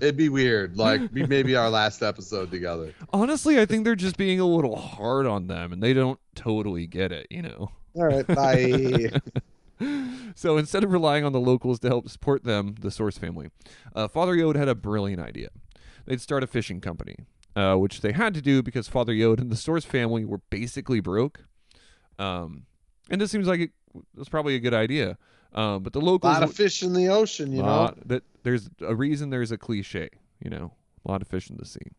It'd 0.01 0.17
be 0.17 0.29
weird. 0.29 0.77
Like 0.77 1.11
maybe 1.13 1.55
our 1.55 1.69
last 1.69 2.03
episode 2.03 2.51
together. 2.51 2.93
Honestly, 3.13 3.59
I 3.59 3.65
think 3.65 3.85
they're 3.85 3.95
just 3.95 4.17
being 4.17 4.39
a 4.39 4.45
little 4.45 4.75
hard 4.75 5.25
on 5.25 5.47
them 5.47 5.71
and 5.71 5.81
they 5.81 5.93
don't 5.93 6.19
totally 6.35 6.85
get 6.85 7.11
it, 7.11 7.27
you 7.29 7.41
know. 7.41 7.71
All 7.95 8.03
right, 8.03 8.27
bye. 8.27 9.11
so 10.35 10.57
instead 10.57 10.83
of 10.83 10.91
relying 10.91 11.23
on 11.23 11.31
the 11.31 11.39
locals 11.39 11.79
to 11.79 11.87
help 11.87 12.09
support 12.09 12.43
them, 12.43 12.75
the 12.79 12.91
Source 12.91 13.17
family, 13.17 13.49
uh, 13.95 14.07
Father 14.07 14.35
Yod 14.35 14.55
had 14.55 14.67
a 14.67 14.75
brilliant 14.75 15.21
idea. 15.21 15.49
They'd 16.05 16.21
start 16.21 16.43
a 16.43 16.47
fishing 16.47 16.81
company, 16.81 17.17
uh, 17.55 17.75
which 17.75 18.01
they 18.01 18.11
had 18.11 18.33
to 18.35 18.41
do 18.41 18.61
because 18.61 18.87
Father 18.87 19.13
Yod 19.13 19.39
and 19.39 19.51
the 19.51 19.55
Source 19.55 19.85
family 19.85 20.25
were 20.25 20.41
basically 20.49 20.99
broke. 20.99 21.45
Um, 22.19 22.65
and 23.09 23.19
this 23.19 23.31
seems 23.31 23.47
like 23.47 23.59
it 23.59 23.71
was 24.15 24.29
probably 24.29 24.55
a 24.55 24.59
good 24.59 24.73
idea. 24.73 25.17
Um, 25.53 25.83
but 25.83 25.93
the 25.93 26.01
locals. 26.01 26.37
a 26.37 26.41
lot 26.41 26.43
of 26.43 26.53
fish 26.53 26.83
in 26.83 26.93
the 26.93 27.07
ocean, 27.07 27.53
you 27.53 27.63
know. 27.63 27.93
that 28.05 28.23
there's 28.43 28.69
a 28.81 28.93
reason 28.93 29.29
there's 29.29 29.53
a 29.53 29.57
cliche, 29.57 30.09
you 30.43 30.49
know, 30.49 30.73
a 31.05 31.11
lot 31.11 31.21
of 31.21 31.29
fish 31.29 31.49
in 31.49 31.55
the 31.55 31.65
sea. 31.65 31.91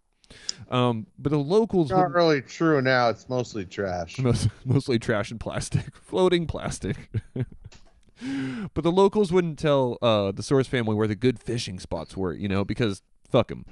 Um, 0.70 1.07
but 1.19 1.31
the 1.31 1.39
locals 1.39 1.90
not 1.90 2.12
really 2.12 2.43
true 2.43 2.82
now. 2.82 3.09
It's 3.09 3.28
mostly 3.28 3.65
trash. 3.65 4.19
most, 4.19 4.48
mostly 4.65 4.98
trash 4.98 5.31
and 5.31 5.39
plastic, 5.39 5.94
floating 6.03 6.47
plastic. 6.47 7.11
but 7.35 8.82
the 8.82 8.93
locals 8.93 9.32
wouldn't 9.32 9.59
tell 9.59 9.98
uh, 10.03 10.32
the 10.32 10.43
Source 10.43 10.66
family 10.66 10.94
where 10.94 11.07
the 11.07 11.15
good 11.15 11.39
fishing 11.39 11.78
spots 11.78 12.16
were, 12.16 12.32
you 12.32 12.48
know, 12.48 12.65
because 12.65 13.03
fuck 13.31 13.48
them. 13.48 13.65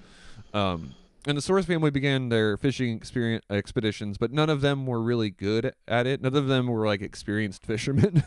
Um, 0.53 0.95
and 1.27 1.39
the 1.39 1.43
Source 1.43 1.65
family 1.65 1.91
began 1.91 2.29
their 2.29 2.57
fishing 2.57 2.95
experience 2.97 3.45
expeditions, 3.49 4.19
but 4.19 4.31
none 4.31 4.51
of 4.51 4.61
them 4.61 4.87
were 4.87 5.01
really 5.03 5.31
good 5.31 5.73
at 5.89 6.07
it. 6.07 6.21
None 6.21 6.37
of 6.37 6.49
them 6.49 6.67
were 6.67 6.87
like 6.87 7.01
experienced 7.01 7.65
fishermen. 7.65 8.23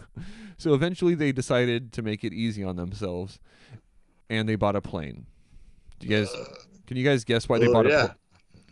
so 0.57 0.73
eventually, 0.73 1.13
they 1.13 1.31
decided 1.31 1.93
to 1.93 2.01
make 2.01 2.23
it 2.23 2.33
easy 2.33 2.63
on 2.63 2.75
themselves, 2.75 3.39
and 4.29 4.49
they 4.49 4.55
bought 4.55 4.75
a 4.75 4.81
plane. 4.81 5.27
Do 5.99 6.07
you 6.07 6.17
guys? 6.17 6.35
Can 6.87 6.97
you 6.97 7.03
guys 7.03 7.23
guess 7.23 7.47
why 7.47 7.59
they 7.59 7.67
Oh, 7.67 7.73
bought 7.73 7.85
a? 7.85 7.89
yeah. 7.89 8.07
pl- 8.07 8.15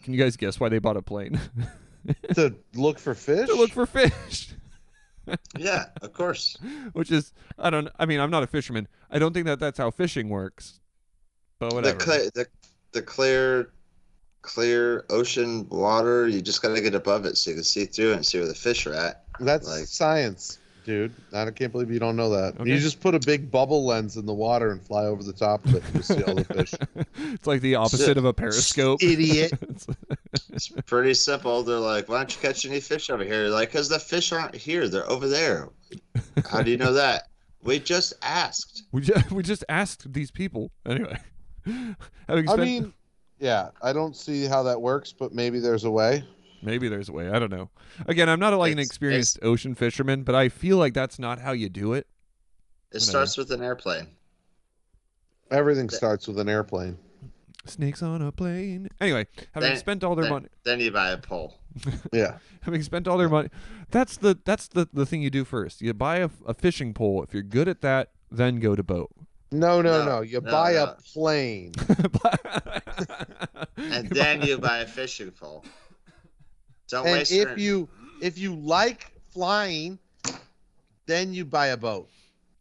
Can 0.04 0.14
you 0.14 0.20
guys 0.20 0.36
guess 0.38 0.60
why 0.60 0.70
they 0.70 0.80
bought 0.80 0.98
a 0.98 1.02
plane? 1.02 1.40
to 2.36 2.56
look 2.74 2.98
for 3.00 3.14
fish. 3.16 3.48
to 3.48 3.56
look 3.56 3.72
for 3.72 3.86
fish. 3.86 4.50
Yeah, 5.58 5.86
of 6.04 6.14
course. 6.14 6.56
which 6.94 7.10
is 7.12 7.34
I 7.58 7.72
don't 7.72 7.90
I 7.98 8.06
mean 8.06 8.20
I'm 8.20 8.30
not 8.30 8.44
a 8.44 8.48
fisherman. 8.48 8.88
I 9.10 9.18
don't 9.18 9.34
think 9.34 9.48
that 9.48 9.60
that's 9.60 9.80
how 9.80 9.90
fishing 9.90 10.30
works. 10.30 10.80
But 11.58 11.74
whatever. 11.74 11.98
The 11.98 12.04
clear, 12.04 12.30
the, 12.36 12.46
the 12.92 13.02
clear, 13.02 13.72
clear 14.44 15.04
ocean 15.10 15.68
water. 15.70 16.28
You 16.28 16.44
just 16.44 16.62
gotta 16.62 16.80
get 16.80 16.94
above 16.94 17.26
it 17.26 17.38
so 17.38 17.50
you 17.50 17.56
can 17.56 17.64
see 17.64 17.86
through 17.86 18.14
and 18.14 18.24
see 18.24 18.38
where 18.38 18.48
the 18.48 18.54
fish 18.54 18.86
are 18.86 18.94
at. 18.94 19.24
That's 19.40 19.68
like- 19.68 19.86
science, 19.88 20.60
dude. 20.86 21.14
I 21.34 21.50
can't 21.52 21.72
believe 21.72 21.92
you 21.92 22.00
don't 22.00 22.16
know 22.16 22.30
that. 22.30 22.60
Okay. 22.60 22.70
You 22.70 22.80
just 22.80 23.02
put 23.02 23.14
a 23.16 23.20
big 23.20 23.52
bubble 23.52 23.86
lens 23.86 24.16
in 24.16 24.26
the 24.26 24.34
water 24.34 24.72
and 24.72 24.82
fly 24.82 25.04
over 25.06 25.22
the 25.24 25.34
top 25.34 25.66
of 25.66 25.76
it. 25.76 25.84
You 25.94 26.02
see 26.02 26.24
all 26.24 26.36
the 26.36 26.46
fish. 26.46 26.74
it's 27.34 27.48
like 27.48 27.60
the 27.62 27.76
opposite 27.76 28.18
of 28.18 28.26
a 28.26 28.34
periscope. 28.34 29.04
Idiot. 29.04 29.52
It's- 29.62 29.88
It's 30.52 30.68
pretty 30.86 31.14
simple. 31.14 31.64
They're 31.64 31.78
like, 31.80 32.08
"Why 32.08 32.18
don't 32.18 32.34
you 32.36 32.42
catch 32.42 32.66
any 32.66 32.80
fish 32.80 33.10
over 33.10 33.24
here?" 33.24 33.48
Like, 33.50 33.72
"Cause 33.72 33.90
the 33.90 34.00
fish 34.00 34.32
aren't 34.32 34.56
here. 34.56 34.88
They're 34.88 35.10
over 35.10 35.28
there." 35.28 35.70
How 36.50 36.62
do 36.62 36.72
you 36.72 36.78
know 36.78 36.94
that? 36.94 37.30
We 37.64 37.80
just 37.80 38.14
asked. 38.22 38.84
we 38.92 39.02
just, 39.02 39.32
we 39.32 39.44
just 39.44 39.64
asked 39.70 40.12
these 40.14 40.32
people 40.32 40.72
anyway. 40.86 41.18
Having 42.28 42.50
I 42.50 42.56
mean, 42.58 42.94
yeah, 43.40 43.70
I 43.82 43.92
don't 43.92 44.16
see 44.16 44.46
how 44.46 44.64
that 44.64 44.80
works, 44.82 45.12
but 45.14 45.34
maybe 45.34 45.60
there's 45.60 45.84
a 45.84 45.92
way. 45.92 46.24
Maybe 46.62 46.88
there's 46.90 47.10
a 47.10 47.12
way. 47.14 47.30
I 47.30 47.38
don't 47.40 47.52
know. 47.52 47.70
Again, 48.08 48.28
I'm 48.30 48.40
not 48.40 48.54
like 48.58 48.72
an 48.72 48.80
experienced 48.80 49.40
ocean 49.42 49.76
fisherman, 49.76 50.24
but 50.24 50.34
I 50.36 50.50
feel 50.50 50.78
like 50.78 50.94
that's 50.94 51.20
not 51.20 51.40
how 51.40 51.52
you 51.52 51.70
do 51.70 51.94
it. 51.94 52.08
It 52.92 52.96
Whatever. 52.96 53.10
starts 53.12 53.38
with 53.38 53.52
an 53.52 53.62
airplane. 53.62 54.08
Everything 55.52 55.90
starts 55.90 56.28
with 56.28 56.40
an 56.40 56.50
airplane. 56.50 56.98
Snakes 57.66 58.02
on 58.04 58.22
a 58.22 58.32
plane. 58.32 58.90
Anyway, 59.02 59.28
having 59.54 59.70
Then- 59.70 59.78
spent 59.78 60.04
all 60.04 60.16
their 60.16 60.24
Then, 60.26 60.32
money, 60.34 60.48
then 60.64 60.80
you 60.80 60.92
buy 60.92 61.10
a 61.12 61.18
pole. 61.18 61.60
Yeah. 62.14 62.38
having 62.62 62.82
spent 62.84 63.08
all 63.08 63.18
their 63.18 63.28
money, 63.30 63.50
that's 63.92 64.18
the 64.18 64.38
that's 64.46 64.68
the 64.68 64.88
the 64.94 65.06
thing 65.06 65.22
you 65.22 65.30
do 65.30 65.44
first. 65.44 65.82
You 65.82 65.94
buy 65.94 66.18
a, 66.18 66.30
a 66.48 66.54
fishing 66.54 66.94
pole. 66.94 67.22
If 67.24 67.34
you're 67.34 67.44
good 67.44 67.68
at 67.68 67.82
that, 67.82 68.12
then 68.32 68.60
go 68.60 68.76
to 68.76 68.84
boat. 68.84 69.12
No, 69.52 69.82
no, 69.82 70.04
No, 70.04 70.06
no. 70.18 70.22
You 70.22 70.42
no, 70.42 70.52
buy 70.52 70.74
no. 70.74 70.84
a 70.84 70.98
plane. 71.14 71.74
And 73.78 74.10
then 74.10 74.42
you 74.42 74.58
buy 74.70 74.80
a 74.80 74.86
fishing 74.88 75.32
pole. 75.32 75.64
Don't 76.90 77.06
and 77.08 77.18
waste 77.18 77.32
your 77.32 77.50
if 77.50 77.58
you 77.60 77.90
if 78.22 78.38
you 78.38 78.56
like 78.56 79.12
flying, 79.32 80.00
then 81.06 81.34
you 81.34 81.46
buy 81.46 81.68
a 81.68 81.78
boat. 81.78 82.10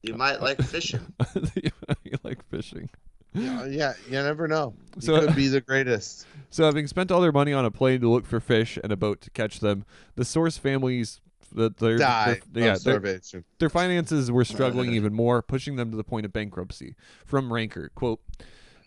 you 0.02 0.14
might 0.14 0.40
like 0.40 0.60
fishing. 0.62 1.12
you 1.54 2.18
like 2.22 2.44
fishing. 2.50 2.88
Yeah, 3.32 3.64
yeah, 3.66 3.94
you 4.06 4.12
never 4.12 4.46
know. 4.46 4.74
You 4.96 5.02
So- 5.02 5.20
could 5.20 5.36
be 5.36 5.48
the 5.48 5.60
greatest. 5.60 6.26
So, 6.50 6.64
having 6.64 6.86
spent 6.86 7.10
all 7.10 7.20
their 7.20 7.32
money 7.32 7.52
on 7.52 7.64
a 7.64 7.70
plane 7.70 8.00
to 8.00 8.08
look 8.08 8.26
for 8.26 8.38
fish 8.38 8.78
and 8.84 8.92
a 8.92 8.96
boat 8.96 9.20
to 9.22 9.30
catch 9.30 9.58
them, 9.58 9.84
the 10.14 10.24
Source 10.24 10.56
families 10.56 11.20
that 11.52 11.78
their, 11.78 11.98
Die. 11.98 12.40
their 12.52 12.64
yeah 12.64 12.76
their, 12.78 13.20
their 13.58 13.68
finances 13.68 14.30
were 14.30 14.44
struggling 14.44 14.92
even 14.94 15.12
more, 15.12 15.42
pushing 15.42 15.76
them 15.76 15.90
to 15.90 15.96
the 15.96 16.04
point 16.04 16.26
of 16.26 16.32
bankruptcy. 16.32 16.94
From 17.24 17.52
Ranker, 17.52 17.90
quote. 17.94 18.20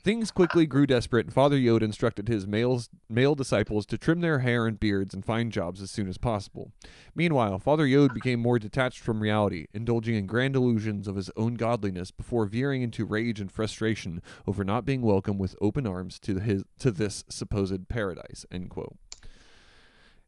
Things 0.08 0.32
quickly 0.32 0.66
grew 0.66 0.88
desperate, 0.88 1.26
and 1.26 1.34
Father 1.34 1.58
Yod 1.58 1.84
instructed 1.84 2.30
his 2.30 2.48
males, 2.48 2.90
male 3.10 3.36
disciples 3.36 3.86
to 3.88 3.98
trim 3.98 4.22
their 4.22 4.40
hair 4.40 4.66
and 4.66 4.80
beards 4.80 5.14
and 5.14 5.26
find 5.26 5.52
jobs 5.52 5.82
as 5.82 5.92
soon 5.92 6.08
as 6.08 6.18
possible. 6.18 6.72
Meanwhile, 7.14 7.60
Father 7.60 7.86
Yod 7.86 8.14
became 8.14 8.40
more 8.40 8.58
detached 8.58 9.00
from 9.00 9.20
reality, 9.20 9.68
indulging 9.74 10.16
in 10.16 10.26
grand 10.26 10.56
illusions 10.56 11.10
of 11.10 11.18
his 11.18 11.30
own 11.36 11.56
godliness 11.56 12.12
before 12.12 12.46
veering 12.46 12.84
into 12.84 13.04
rage 13.04 13.42
and 13.42 13.52
frustration 13.52 14.22
over 14.48 14.64
not 14.64 14.86
being 14.86 15.02
welcome 15.02 15.38
with 15.38 15.58
open 15.60 15.86
arms 15.86 16.20
to 16.20 16.40
his 16.40 16.64
to 16.80 16.90
this 16.90 17.26
supposed 17.28 17.90
paradise. 17.90 18.46
End 18.50 18.70
quote. 18.70 18.96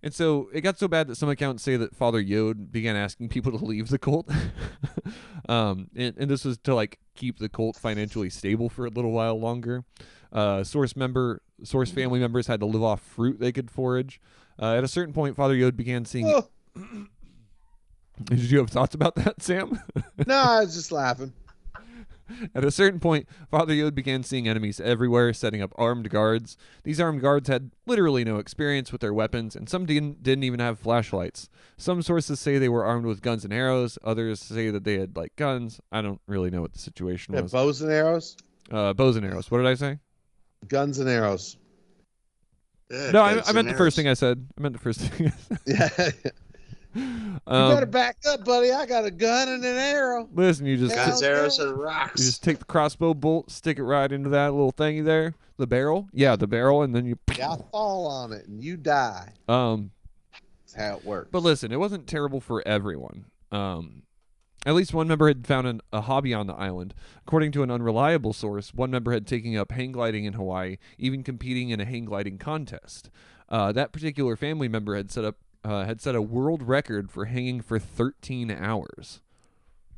And 0.01 0.13
so 0.13 0.49
it 0.53 0.61
got 0.61 0.79
so 0.79 0.87
bad 0.87 1.07
that 1.07 1.15
some 1.15 1.29
accounts 1.29 1.63
say 1.63 1.75
that 1.75 1.95
Father 1.95 2.19
Yod 2.19 2.71
began 2.71 2.95
asking 2.95 3.29
people 3.29 3.51
to 3.57 3.63
leave 3.63 3.89
the 3.89 3.99
cult. 3.99 4.29
um, 5.49 5.89
and, 5.95 6.15
and 6.17 6.31
this 6.31 6.45
was 6.45 6.57
to 6.59 6.75
like 6.75 6.99
keep 7.15 7.39
the 7.39 7.49
cult 7.49 7.75
financially 7.75 8.29
stable 8.29 8.69
for 8.69 8.85
a 8.85 8.89
little 8.89 9.11
while 9.11 9.39
longer. 9.39 9.83
Uh, 10.31 10.63
source 10.63 10.95
member, 10.95 11.41
source 11.63 11.91
family 11.91 12.19
members 12.19 12.47
had 12.47 12.59
to 12.59 12.65
live 12.65 12.83
off 12.83 13.01
fruit 13.01 13.39
they 13.39 13.51
could 13.51 13.69
forage. 13.69 14.21
Uh, 14.61 14.75
at 14.75 14.83
a 14.83 14.87
certain 14.87 15.13
point, 15.13 15.35
Father 15.35 15.55
Yod 15.55 15.75
began 15.75 16.05
seeing. 16.05 16.27
Oh, 16.27 16.47
Did 18.25 18.51
you 18.51 18.59
have 18.59 18.69
thoughts 18.69 18.95
about 18.95 19.15
that, 19.15 19.41
Sam? 19.41 19.79
no, 20.27 20.35
I 20.35 20.59
was 20.59 20.75
just 20.75 20.91
laughing. 20.91 21.31
At 22.55 22.63
a 22.63 22.71
certain 22.71 22.99
point, 22.99 23.27
Father 23.49 23.73
Yod 23.73 23.95
began 23.95 24.23
seeing 24.23 24.47
enemies 24.47 24.79
everywhere, 24.79 25.33
setting 25.33 25.61
up 25.61 25.71
armed 25.77 26.09
guards. 26.09 26.57
These 26.83 26.99
armed 26.99 27.21
guards 27.21 27.47
had 27.49 27.71
literally 27.85 28.23
no 28.23 28.37
experience 28.37 28.91
with 28.91 29.01
their 29.01 29.13
weapons, 29.13 29.55
and 29.55 29.67
some 29.69 29.85
didn't, 29.85 30.23
didn't 30.23 30.43
even 30.43 30.59
have 30.59 30.79
flashlights. 30.79 31.49
Some 31.77 32.01
sources 32.01 32.39
say 32.39 32.57
they 32.57 32.69
were 32.69 32.85
armed 32.85 33.05
with 33.05 33.21
guns 33.21 33.43
and 33.43 33.53
arrows. 33.53 33.97
Others 34.03 34.39
say 34.39 34.69
that 34.69 34.83
they 34.83 34.97
had 34.99 35.15
like 35.15 35.35
guns. 35.35 35.79
I 35.91 36.01
don't 36.01 36.21
really 36.27 36.49
know 36.49 36.61
what 36.61 36.73
the 36.73 36.79
situation 36.79 37.33
Yeah, 37.33 37.41
was. 37.41 37.51
bows 37.51 37.81
and 37.81 37.91
arrows, 37.91 38.37
Uh, 38.71 38.93
bows 38.93 39.15
and 39.15 39.25
arrows. 39.25 39.49
What 39.51 39.57
did 39.59 39.67
I 39.67 39.75
say? 39.75 39.99
guns 40.67 40.99
and 40.99 41.09
arrows. 41.09 41.57
Yeah, 42.91 43.11
no, 43.11 43.21
I, 43.21 43.31
I 43.31 43.33
meant 43.53 43.67
and 43.67 43.69
the 43.69 43.73
first 43.77 43.95
thing 43.95 44.07
I 44.07 44.13
said. 44.15 44.47
I 44.57 44.61
meant 44.61 44.73
the 44.73 44.79
first 44.81 44.99
thing. 44.99 45.27
I 45.27 45.31
said. 45.31 46.13
Yeah. 46.23 46.31
You 46.95 47.39
Um, 47.47 47.73
better 47.73 47.85
back 47.85 48.17
up, 48.27 48.43
buddy. 48.45 48.71
I 48.71 48.85
got 48.85 49.05
a 49.05 49.11
gun 49.11 49.47
and 49.49 49.63
an 49.63 49.75
arrow. 49.77 50.27
listen, 50.33 50.65
you 50.65 50.77
just 50.77 50.95
Yeah. 50.95 51.07
Guns, 51.07 51.21
arrows, 51.23 51.59
Okay. 51.59 51.69
and 51.89 52.09
you 52.11 52.25
just 52.25 52.43
take 52.43 52.59
the 52.59 52.65
crossbow 52.65 53.13
bolt, 53.13 53.51
stick 53.51 53.77
it 53.79 53.83
right 53.83 54.11
into 54.11 54.29
that 54.29 54.51
little 54.53 54.73
thingy 54.73 55.03
there, 55.03 55.33
the 55.57 55.67
barrel. 55.67 56.07
Yeah, 56.13 56.35
the 56.35 56.47
barrel, 56.47 56.81
and 56.83 56.95
then 56.95 57.05
you. 57.05 57.17
Yeah, 57.37 57.51
I 57.51 57.57
fall 57.71 58.07
on 58.07 58.33
it 58.33 58.47
and 58.47 58.63
you 58.63 58.77
die. 58.77 59.33
Um, 59.47 59.91
That's 60.61 60.73
how 60.73 60.97
it 60.97 61.05
works. 61.05 61.29
But 61.31 61.43
listen, 61.43 61.71
it 61.71 61.79
wasn't 61.79 62.05
terrible 62.07 62.39
for 62.39 62.61
everyone. 62.67 63.25
Um, 63.51 64.03
at 64.65 64.75
least 64.75 64.93
one 64.93 65.07
member 65.07 65.27
had 65.27 65.47
found 65.47 65.65
an, 65.67 65.81
a 65.93 66.01
hobby 66.01 66.33
on 66.33 66.45
the 66.47 66.53
island. 66.53 66.93
According 67.25 67.53
to 67.53 67.63
an 67.63 67.71
unreliable 67.71 68.33
source, 68.33 68.73
one 68.73 68.91
member 68.91 69.11
had 69.13 69.25
taken 69.25 69.55
up 69.55 69.71
hang 69.71 69.91
gliding 69.93 70.25
in 70.25 70.33
Hawaii, 70.33 70.77
even 70.97 71.23
competing 71.23 71.69
in 71.69 71.79
a 71.79 71.85
hang 71.85 72.05
gliding 72.05 72.37
contest. 72.37 73.09
Uh, 73.47 73.71
that 73.71 73.91
particular 73.93 74.35
family 74.35 74.67
member 74.67 74.95
had 74.95 75.09
set 75.09 75.23
up 75.23 75.37
uh, 75.63 75.85
had 75.85 76.01
set 76.01 76.15
a 76.15 76.21
world 76.21 76.63
record 76.63 77.11
for 77.11 77.25
hanging 77.25 77.61
for 77.61 77.79
13 77.79 78.51
hours. 78.51 79.21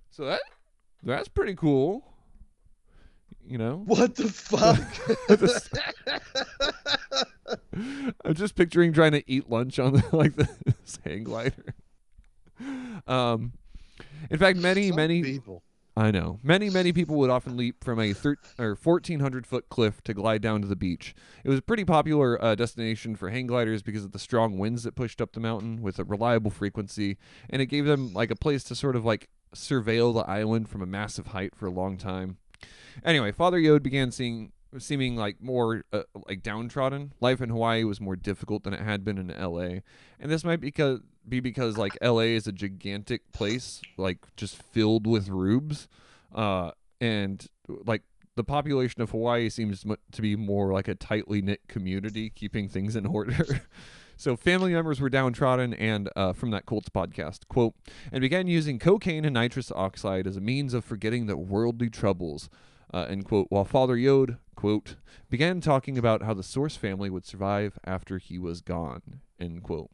So 0.09 0.25
that 0.25 0.41
that's 1.03 1.27
pretty 1.27 1.55
cool. 1.55 2.05
You 3.43 3.57
know, 3.57 3.83
what 3.85 4.15
the 4.15 4.27
fuck? 4.29 4.79
I'm 8.23 8.33
just 8.33 8.55
picturing 8.55 8.93
trying 8.93 9.13
to 9.13 9.23
eat 9.29 9.49
lunch 9.49 9.79
on 9.79 9.93
the, 9.93 10.03
like 10.15 10.35
this 10.35 10.99
hang 11.05 11.23
glider. 11.23 11.73
Um, 13.07 13.53
in 14.29 14.37
fact, 14.37 14.57
many 14.59 14.89
Some 14.89 14.97
many 14.97 15.23
people. 15.23 15.63
I 15.95 16.09
know 16.09 16.39
many 16.41 16.69
many 16.69 16.93
people 16.93 17.17
would 17.17 17.29
often 17.29 17.57
leap 17.57 17.83
from 17.83 17.99
a 17.99 18.13
thir- 18.13 18.37
or 18.57 18.75
1400 18.75 19.45
foot 19.45 19.67
cliff 19.69 20.01
to 20.03 20.13
glide 20.13 20.41
down 20.41 20.61
to 20.61 20.67
the 20.67 20.75
beach. 20.75 21.13
It 21.43 21.49
was 21.49 21.59
a 21.59 21.63
pretty 21.63 21.83
popular 21.83 22.41
uh, 22.41 22.55
destination 22.55 23.15
for 23.15 23.29
hang 23.29 23.47
gliders 23.47 23.83
because 23.83 24.05
of 24.05 24.13
the 24.13 24.19
strong 24.19 24.57
winds 24.57 24.83
that 24.83 24.95
pushed 24.95 25.21
up 25.21 25.33
the 25.33 25.41
mountain 25.41 25.81
with 25.81 25.99
a 25.99 26.05
reliable 26.05 26.51
frequency, 26.51 27.17
and 27.49 27.61
it 27.61 27.65
gave 27.65 27.85
them 27.85 28.13
like 28.13 28.31
a 28.31 28.35
place 28.35 28.63
to 28.65 28.75
sort 28.75 28.95
of 28.95 29.03
like 29.03 29.27
surveil 29.53 30.13
the 30.13 30.29
island 30.29 30.69
from 30.69 30.81
a 30.81 30.85
massive 30.85 31.27
height 31.27 31.55
for 31.55 31.65
a 31.65 31.71
long 31.71 31.97
time. 31.97 32.37
Anyway, 33.03 33.31
Father 33.31 33.59
Yod 33.59 33.83
began 33.83 34.11
seeing 34.11 34.53
seeming 34.77 35.15
like 35.15 35.41
more 35.41 35.83
uh, 35.91 36.03
like 36.27 36.43
downtrodden. 36.43 37.13
Life 37.19 37.41
in 37.41 37.49
Hawaii 37.49 37.83
was 37.83 37.99
more 37.99 38.15
difficult 38.15 38.63
than 38.63 38.73
it 38.73 38.81
had 38.81 39.03
been 39.03 39.17
in 39.17 39.27
LA. 39.27 39.79
And 40.19 40.31
this 40.31 40.43
might 40.43 40.61
because 40.61 41.01
be 41.27 41.39
because 41.39 41.77
like 41.77 41.97
LA 42.01 42.21
is 42.21 42.47
a 42.47 42.51
gigantic 42.51 43.31
place, 43.31 43.81
like 43.97 44.19
just 44.35 44.61
filled 44.61 45.07
with 45.07 45.29
rubes. 45.29 45.87
Uh 46.33 46.71
and 46.99 47.47
like 47.67 48.03
the 48.35 48.43
population 48.43 49.01
of 49.01 49.11
Hawaii 49.11 49.49
seems 49.49 49.85
to 50.11 50.21
be 50.21 50.35
more 50.35 50.71
like 50.71 50.87
a 50.87 50.95
tightly 50.95 51.41
knit 51.41 51.61
community, 51.67 52.29
keeping 52.29 52.69
things 52.69 52.95
in 52.95 53.05
order. 53.05 53.61
so 54.17 54.37
family 54.37 54.73
members 54.73 55.01
were 55.01 55.09
downtrodden, 55.09 55.73
and 55.73 56.09
uh, 56.15 56.31
from 56.31 56.51
that 56.51 56.65
Cults 56.65 56.87
podcast, 56.87 57.39
quote, 57.49 57.73
and 58.09 58.21
began 58.21 58.47
using 58.47 58.79
cocaine 58.79 59.25
and 59.25 59.33
nitrous 59.33 59.69
oxide 59.73 60.27
as 60.27 60.37
a 60.37 60.41
means 60.41 60.73
of 60.73 60.85
forgetting 60.85 61.25
the 61.25 61.35
worldly 61.35 61.89
troubles 61.89 62.49
uh, 62.93 63.05
end 63.09 63.25
quote, 63.25 63.47
while 63.49 63.65
Father 63.65 63.97
Yod, 63.97 64.37
quote, 64.61 64.95
began 65.27 65.59
talking 65.59 65.97
about 65.97 66.21
how 66.21 66.35
the 66.35 66.43
Source 66.43 66.75
family 66.75 67.09
would 67.09 67.25
survive 67.25 67.79
after 67.83 68.19
he 68.19 68.37
was 68.37 68.61
gone, 68.61 69.21
end 69.39 69.63
quote. 69.63 69.89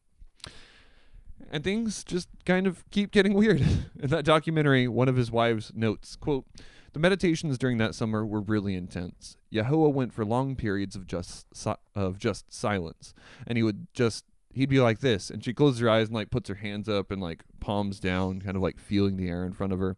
And 1.49 1.63
things 1.63 2.03
just 2.03 2.27
kind 2.45 2.67
of 2.67 2.83
keep 2.91 3.11
getting 3.11 3.33
weird. 3.33 3.61
In 4.01 4.09
that 4.09 4.25
documentary, 4.25 4.85
one 4.85 5.07
of 5.07 5.15
his 5.15 5.31
wives 5.31 5.71
notes, 5.73 6.17
quote, 6.17 6.43
the 6.91 6.99
meditations 6.99 7.57
during 7.57 7.77
that 7.77 7.95
summer 7.95 8.25
were 8.25 8.41
really 8.41 8.75
intense. 8.75 9.37
Yahowha 9.53 9.93
went 9.93 10.11
for 10.11 10.25
long 10.25 10.57
periods 10.57 10.97
of 10.97 11.07
just 11.07 11.45
si- 11.55 11.71
of 11.95 12.19
just 12.19 12.53
silence, 12.53 13.13
and 13.45 13.57
he 13.57 13.63
would 13.63 13.87
just 13.93 14.25
he'd 14.51 14.67
be 14.67 14.81
like 14.81 14.99
this, 14.99 15.29
and 15.29 15.45
she 15.45 15.53
closes 15.53 15.79
her 15.79 15.89
eyes 15.89 16.07
and 16.07 16.15
like 16.15 16.29
puts 16.29 16.49
her 16.49 16.55
hands 16.55 16.89
up 16.89 17.09
and 17.09 17.21
like 17.21 17.45
palms 17.61 18.01
down, 18.01 18.41
kind 18.41 18.57
of 18.57 18.63
like 18.63 18.79
feeling 18.79 19.15
the 19.15 19.29
air 19.29 19.45
in 19.45 19.53
front 19.53 19.71
of 19.71 19.79
her, 19.79 19.95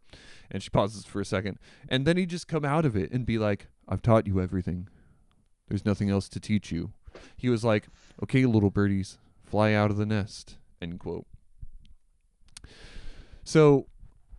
and 0.52 0.62
she 0.62 0.70
pauses 0.70 1.06
for 1.06 1.20
a 1.20 1.26
second, 1.26 1.58
and 1.88 2.06
then 2.06 2.18
he'd 2.18 2.30
just 2.30 2.48
come 2.48 2.66
out 2.66 2.86
of 2.86 2.96
it 2.96 3.12
and 3.12 3.26
be 3.26 3.40
like, 3.40 3.68
"I've 3.90 4.02
taught 4.02 4.28
you 4.28 4.40
everything. 4.40 4.88
There's 5.68 5.86
nothing 5.86 6.10
else 6.10 6.30
to 6.30 6.40
teach 6.40 6.72
you." 6.72 6.94
He 7.36 7.49
was 7.49 7.66
like, 7.66 7.88
"Okay, 8.24 8.45
little 8.45 8.70
birdies, 8.70 9.18
fly 9.44 9.74
out 9.74 9.91
of 9.91 9.98
the 9.98 10.06
nest." 10.06 10.57
End 10.82 10.99
quote. 10.99 11.26
So, 13.44 13.88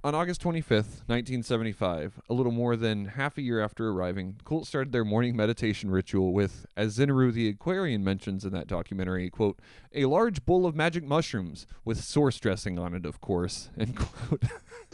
on 0.03 0.15
August 0.15 0.41
25th, 0.41 1.05
1975, 1.09 2.23
a 2.31 2.33
little 2.33 2.53
more 2.53 2.75
than 2.75 3.05
half 3.05 3.37
a 3.37 3.43
year 3.43 3.61
after 3.63 3.91
arriving, 3.91 4.37
Colt 4.45 4.67
started 4.67 4.93
their 4.93 5.05
morning 5.05 5.37
meditation 5.37 5.91
ritual 5.91 6.33
with, 6.33 6.65
as 6.75 6.97
Zinaru 6.97 7.31
the 7.31 7.49
Aquarian 7.49 8.03
mentions 8.03 8.47
in 8.47 8.53
that 8.55 8.67
documentary, 8.67 9.29
quote, 9.29 9.59
a 9.95 10.07
large 10.07 10.47
bowl 10.47 10.65
of 10.65 10.75
magic 10.75 11.05
mushrooms 11.05 11.67
with 11.85 12.03
source 12.03 12.39
dressing 12.41 12.79
on 12.79 12.95
it, 12.95 13.05
of 13.05 13.21
course, 13.21 13.69
end 13.79 13.97
quote. 13.97 14.45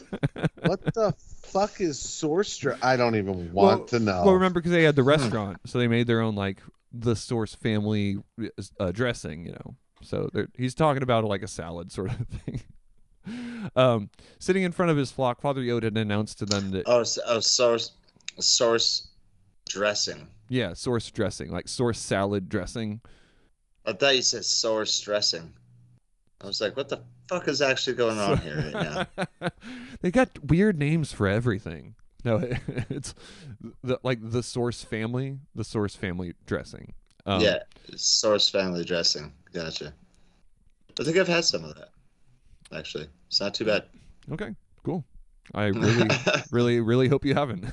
What 0.63 0.83
the 0.93 1.13
fuck 1.43 1.79
is 1.81 1.99
source? 1.99 2.57
Dr- 2.57 2.79
I 2.81 2.95
don't 2.97 3.15
even 3.15 3.51
want 3.53 3.79
Well- 3.79 3.85
to 3.87 3.99
know. 3.99 4.23
Well, 4.25 4.33
remember 4.33 4.59
because 4.59 4.71
they 4.71 4.83
had 4.83 4.95
the 4.95 5.03
restaurant, 5.03 5.57
so 5.65 5.79
they 5.79 5.87
made 5.87 6.07
their 6.07 6.21
own 6.21 6.35
like 6.35 6.61
the 6.93 7.15
Source 7.15 7.53
family 7.53 8.17
uh, 8.79 8.91
dressing, 8.91 9.45
you 9.45 9.51
know. 9.53 9.75
So 10.01 10.29
he's 10.55 10.73
talking 10.75 11.03
about 11.03 11.23
like 11.25 11.41
a 11.43 11.47
salad 11.47 11.91
sort 11.91 12.11
of 12.11 12.27
thing. 12.45 12.61
um, 13.75 14.09
sitting 14.39 14.63
in 14.63 14.71
front 14.71 14.91
of 14.91 14.97
his 14.97 15.11
flock, 15.11 15.41
Father 15.41 15.61
Yod 15.61 15.83
had 15.83 15.97
announced 15.97 16.39
to 16.39 16.45
them 16.45 16.71
that 16.71 16.83
Oh, 16.87 17.01
s- 17.01 17.19
oh, 17.25 17.39
source, 17.39 17.91
source 18.39 19.09
dressing. 19.67 20.27
yeah, 20.49 20.73
Source 20.73 21.09
dressing, 21.11 21.51
like 21.51 21.67
Source 21.67 21.99
salad 21.99 22.47
dressing. 22.47 23.01
I 23.85 23.93
thought 23.93 24.15
you 24.15 24.21
said 24.21 24.45
source 24.45 24.99
dressing. 25.01 25.53
I 26.41 26.47
was 26.47 26.61
like, 26.61 26.75
what 26.77 26.87
the 26.89 27.01
fuck 27.27 27.47
is 27.47 27.61
actually 27.61 27.95
going 27.95 28.17
on 28.19 28.37
here 28.37 28.71
right 28.73 29.07
now? 29.39 29.49
they 30.01 30.11
got 30.11 30.29
weird 30.43 30.77
names 30.77 31.11
for 31.11 31.27
everything. 31.27 31.95
No, 32.23 32.37
it's 32.89 33.13
the 33.83 33.99
like 34.03 34.19
the 34.21 34.43
source 34.43 34.83
family, 34.83 35.39
the 35.55 35.63
source 35.63 35.95
family 35.95 36.33
dressing. 36.45 36.93
Um, 37.25 37.41
yeah, 37.41 37.59
source 37.95 38.49
family 38.49 38.83
dressing. 38.83 39.33
Gotcha. 39.53 39.93
I 40.99 41.03
think 41.03 41.17
I've 41.17 41.27
had 41.27 41.45
some 41.45 41.63
of 41.63 41.75
that. 41.75 41.89
Actually, 42.73 43.07
it's 43.27 43.39
not 43.39 43.53
too 43.53 43.65
bad. 43.65 43.85
Okay, 44.31 44.55
cool. 44.83 45.05
I 45.53 45.65
really, 45.65 46.09
really, 46.51 46.79
really 46.81 47.07
hope 47.07 47.23
you 47.23 47.33
haven't. 47.33 47.65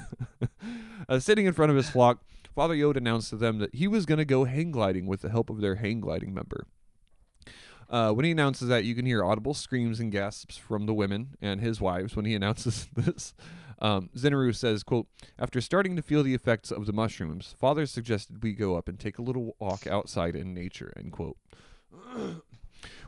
uh, 1.09 1.19
sitting 1.19 1.47
in 1.47 1.53
front 1.53 1.71
of 1.71 1.77
his 1.77 1.89
flock, 1.89 2.23
Father 2.55 2.75
Yod 2.75 2.97
announced 2.97 3.31
to 3.31 3.37
them 3.37 3.59
that 3.59 3.75
he 3.75 3.89
was 3.89 4.07
going 4.07 4.19
to 4.19 4.25
go 4.25 4.45
hang 4.45 4.71
gliding 4.71 5.07
with 5.07 5.23
the 5.23 5.31
help 5.31 5.51
of 5.51 5.61
their 5.61 5.77
hang 5.77 6.01
gliding 6.01 6.33
member. 6.33 6.67
Uh, 7.95 8.11
when 8.11 8.25
he 8.25 8.33
announces 8.33 8.67
that, 8.67 8.83
you 8.83 8.93
can 8.93 9.07
hear 9.07 9.23
audible 9.23 9.55
screams 9.55 10.01
and 10.01 10.11
gasps 10.11 10.57
from 10.57 10.87
the 10.87 10.93
women 10.93 11.37
and 11.41 11.61
his 11.61 11.81
wives 11.81 12.17
when 12.17 12.25
he 12.25 12.35
announces 12.35 12.89
this. 12.93 13.35
Um, 13.79 14.11
says, 14.53 14.83
quote, 14.83 15.07
After 15.39 15.61
starting 15.61 15.95
to 15.95 16.03
feel 16.03 16.25
the 16.25 16.35
effects 16.35 16.73
of 16.73 16.87
the 16.87 16.93
mushrooms, 16.93 17.55
Father 17.57 17.87
suggested 17.87 18.43
we 18.43 18.53
go 18.53 18.75
up 18.75 18.89
and 18.89 18.99
take 18.99 19.19
a 19.19 19.23
little 19.23 19.55
walk 19.61 19.87
outside 19.87 20.35
in 20.35 20.53
nature, 20.53 20.93
end 20.97 21.13
quote. 21.13 21.37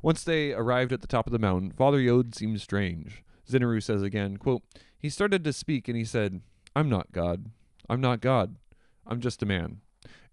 Once 0.03 0.23
they 0.23 0.53
arrived 0.53 0.93
at 0.93 1.01
the 1.01 1.09
top 1.09 1.27
of 1.27 1.33
the 1.33 1.41
mountain, 1.41 1.73
Father 1.73 1.99
Yod 1.99 2.37
seemed 2.37 2.61
strange. 2.61 3.25
Zinneru 3.51 3.83
says 3.83 4.05
again, 4.05 4.37
quote, 4.37 4.63
He 4.97 5.11
started 5.11 5.43
to 5.43 5.53
speak 5.53 5.89
and 5.89 5.97
he 5.97 6.05
said, 6.05 6.43
I'm 6.77 6.89
not 6.89 7.11
God. 7.11 7.47
I'm 7.91 8.01
not 8.01 8.21
God. 8.21 8.55
I'm 9.05 9.21
just 9.21 9.43
a 9.43 9.47
man. 9.47 9.81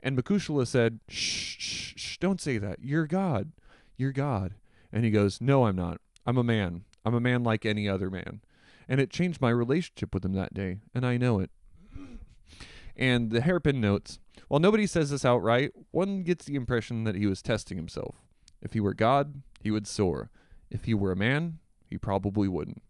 And 0.03 0.15
Makushla 0.15 0.67
said, 0.67 0.99
shh, 1.07 1.55
shh, 1.57 1.93
shh, 1.95 2.17
don't 2.19 2.41
say 2.41 2.59
that. 2.59 2.83
You're 2.83 3.07
God. 3.07 3.51
You're 3.97 4.11
God. 4.11 4.55
And 4.91 5.03
he 5.05 5.11
goes, 5.11 5.41
No, 5.41 5.65
I'm 5.65 5.75
not. 5.75 5.99
I'm 6.25 6.37
a 6.37 6.43
man. 6.43 6.83
I'm 7.05 7.13
a 7.13 7.19
man 7.19 7.43
like 7.43 7.65
any 7.65 7.87
other 7.87 8.09
man. 8.09 8.41
And 8.87 8.99
it 8.99 9.09
changed 9.09 9.41
my 9.41 9.49
relationship 9.49 10.13
with 10.13 10.25
him 10.25 10.33
that 10.33 10.53
day, 10.53 10.79
and 10.93 11.05
I 11.05 11.17
know 11.17 11.39
it. 11.39 11.51
And 12.95 13.31
the 13.31 13.41
hairpin 13.41 13.81
notes, 13.81 14.19
while 14.47 14.59
nobody 14.59 14.85
says 14.85 15.09
this 15.09 15.25
outright, 15.25 15.71
one 15.91 16.23
gets 16.23 16.45
the 16.45 16.55
impression 16.55 17.05
that 17.05 17.15
he 17.15 17.25
was 17.25 17.41
testing 17.41 17.77
himself. 17.77 18.15
If 18.61 18.73
he 18.73 18.79
were 18.79 18.93
God, 18.93 19.41
he 19.61 19.71
would 19.71 19.87
soar. 19.87 20.29
If 20.69 20.85
he 20.85 20.93
were 20.93 21.11
a 21.11 21.15
man, 21.15 21.59
he 21.89 21.97
probably 21.97 22.47
wouldn't. 22.47 22.81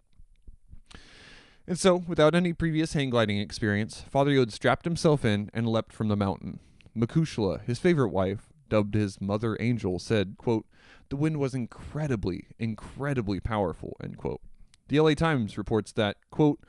And 1.65 1.79
so, 1.79 1.95
without 1.95 2.35
any 2.35 2.51
previous 2.51 2.93
hang 2.93 3.09
gliding 3.09 3.37
experience, 3.37 4.01
Father 4.09 4.31
Yod 4.31 4.51
strapped 4.51 4.85
himself 4.85 5.23
in 5.23 5.49
and 5.53 5.67
leapt 5.67 5.93
from 5.93 6.09
the 6.09 6.17
mountain. 6.17 6.59
Makushla, 6.95 7.63
his 7.63 7.79
favorite 7.79 8.09
wife, 8.09 8.49
dubbed 8.69 8.95
his 8.95 9.21
mother 9.21 9.57
angel, 9.59 9.99
said, 9.99 10.35
quote, 10.37 10.65
The 11.09 11.15
wind 11.15 11.39
was 11.39 11.53
incredibly, 11.53 12.47
incredibly 12.57 13.39
powerful, 13.39 13.97
end 14.03 14.17
quote. 14.17 14.41
The 14.87 14.99
LA 14.99 15.13
Times 15.13 15.57
reports 15.57 15.91
that, 15.93 16.17
quote, 16.31 16.59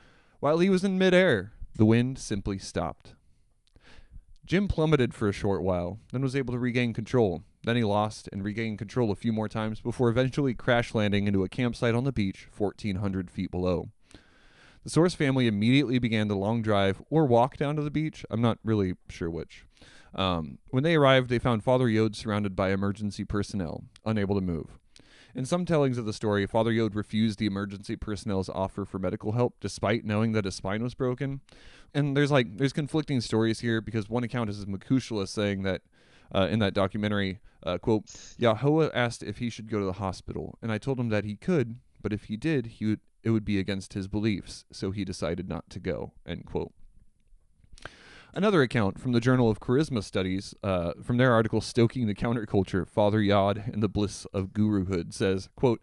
while 0.40 0.58
he 0.58 0.68
was 0.68 0.84
in 0.84 0.98
midair, 0.98 1.52
the 1.74 1.84
wind 1.84 2.18
simply 2.18 2.58
stopped. 2.58 3.14
Jim 4.46 4.68
plummeted 4.68 5.14
for 5.14 5.28
a 5.28 5.32
short 5.32 5.62
while, 5.62 5.98
then 6.12 6.20
was 6.22 6.36
able 6.36 6.52
to 6.52 6.58
regain 6.58 6.92
control. 6.92 7.42
Then 7.64 7.76
he 7.76 7.84
lost 7.84 8.28
and 8.30 8.44
regained 8.44 8.78
control 8.78 9.10
a 9.10 9.16
few 9.16 9.32
more 9.32 9.48
times 9.48 9.80
before 9.80 10.10
eventually 10.10 10.52
crash 10.52 10.94
landing 10.94 11.26
into 11.26 11.44
a 11.44 11.48
campsite 11.48 11.94
on 11.94 12.04
the 12.04 12.12
beach 12.12 12.48
1,400 12.56 13.30
feet 13.30 13.50
below. 13.50 13.88
The 14.82 14.90
Source 14.90 15.14
family 15.14 15.46
immediately 15.46 15.98
began 15.98 16.28
the 16.28 16.36
long 16.36 16.60
drive 16.60 17.02
or 17.08 17.24
walk 17.24 17.56
down 17.56 17.74
to 17.76 17.82
the 17.82 17.90
beach. 17.90 18.26
I'm 18.30 18.42
not 18.42 18.58
really 18.62 18.96
sure 19.08 19.30
which. 19.30 19.64
Um, 20.14 20.58
when 20.70 20.84
they 20.84 20.94
arrived, 20.94 21.28
they 21.28 21.38
found 21.38 21.64
Father 21.64 21.88
Yod 21.88 22.14
surrounded 22.14 22.54
by 22.54 22.70
emergency 22.70 23.24
personnel, 23.24 23.84
unable 24.04 24.34
to 24.36 24.40
move. 24.40 24.78
In 25.34 25.44
some 25.44 25.64
tellings 25.64 25.98
of 25.98 26.06
the 26.06 26.12
story, 26.12 26.46
Father 26.46 26.70
Yod 26.70 26.94
refused 26.94 27.40
the 27.40 27.46
emergency 27.46 27.96
personnel's 27.96 28.48
offer 28.48 28.84
for 28.84 29.00
medical 29.00 29.32
help 29.32 29.56
despite 29.60 30.04
knowing 30.04 30.32
that 30.32 30.44
his 30.44 30.54
spine 30.54 30.82
was 30.82 30.94
broken. 30.94 31.40
And 31.92 32.16
there's 32.16 32.30
like 32.30 32.56
there's 32.56 32.72
conflicting 32.72 33.20
stories 33.20 33.60
here 33.60 33.80
because 33.80 34.08
one 34.08 34.22
account 34.22 34.50
is 34.50 34.64
Makushla 34.64 35.26
saying 35.26 35.62
that 35.62 35.82
uh, 36.32 36.48
in 36.50 36.60
that 36.60 36.74
documentary, 36.74 37.40
uh, 37.64 37.78
quote, 37.78 38.06
Yahowha 38.38 38.90
asked 38.94 39.22
if 39.24 39.38
he 39.38 39.50
should 39.50 39.68
go 39.68 39.80
to 39.80 39.84
the 39.84 39.94
hospital, 39.94 40.56
and 40.62 40.70
I 40.70 40.78
told 40.78 41.00
him 41.00 41.08
that 41.08 41.24
he 41.24 41.36
could, 41.36 41.76
but 42.00 42.12
if 42.12 42.24
he 42.24 42.36
did, 42.36 42.66
he 42.66 42.86
would 42.86 43.00
it 43.24 43.30
would 43.30 43.44
be 43.44 43.58
against 43.58 43.94
his 43.94 44.06
beliefs, 44.06 44.64
so 44.70 44.90
he 44.90 45.04
decided 45.04 45.48
not 45.48 45.68
to 45.70 45.80
go. 45.80 46.12
End 46.26 46.44
quote. 46.44 46.72
Another 48.36 48.62
account 48.62 48.98
from 48.98 49.12
the 49.12 49.20
Journal 49.20 49.48
of 49.48 49.60
Charisma 49.60 50.02
Studies, 50.02 50.56
uh, 50.64 50.94
from 51.00 51.18
their 51.18 51.32
article 51.32 51.60
"Stoking 51.60 52.08
the 52.08 52.16
Counterculture: 52.16 52.84
Father 52.84 53.22
Yod 53.22 53.62
and 53.72 53.80
the 53.80 53.88
Bliss 53.88 54.24
of 54.34 54.52
Guruhood," 54.52 55.14
says, 55.14 55.48
"quote 55.54 55.80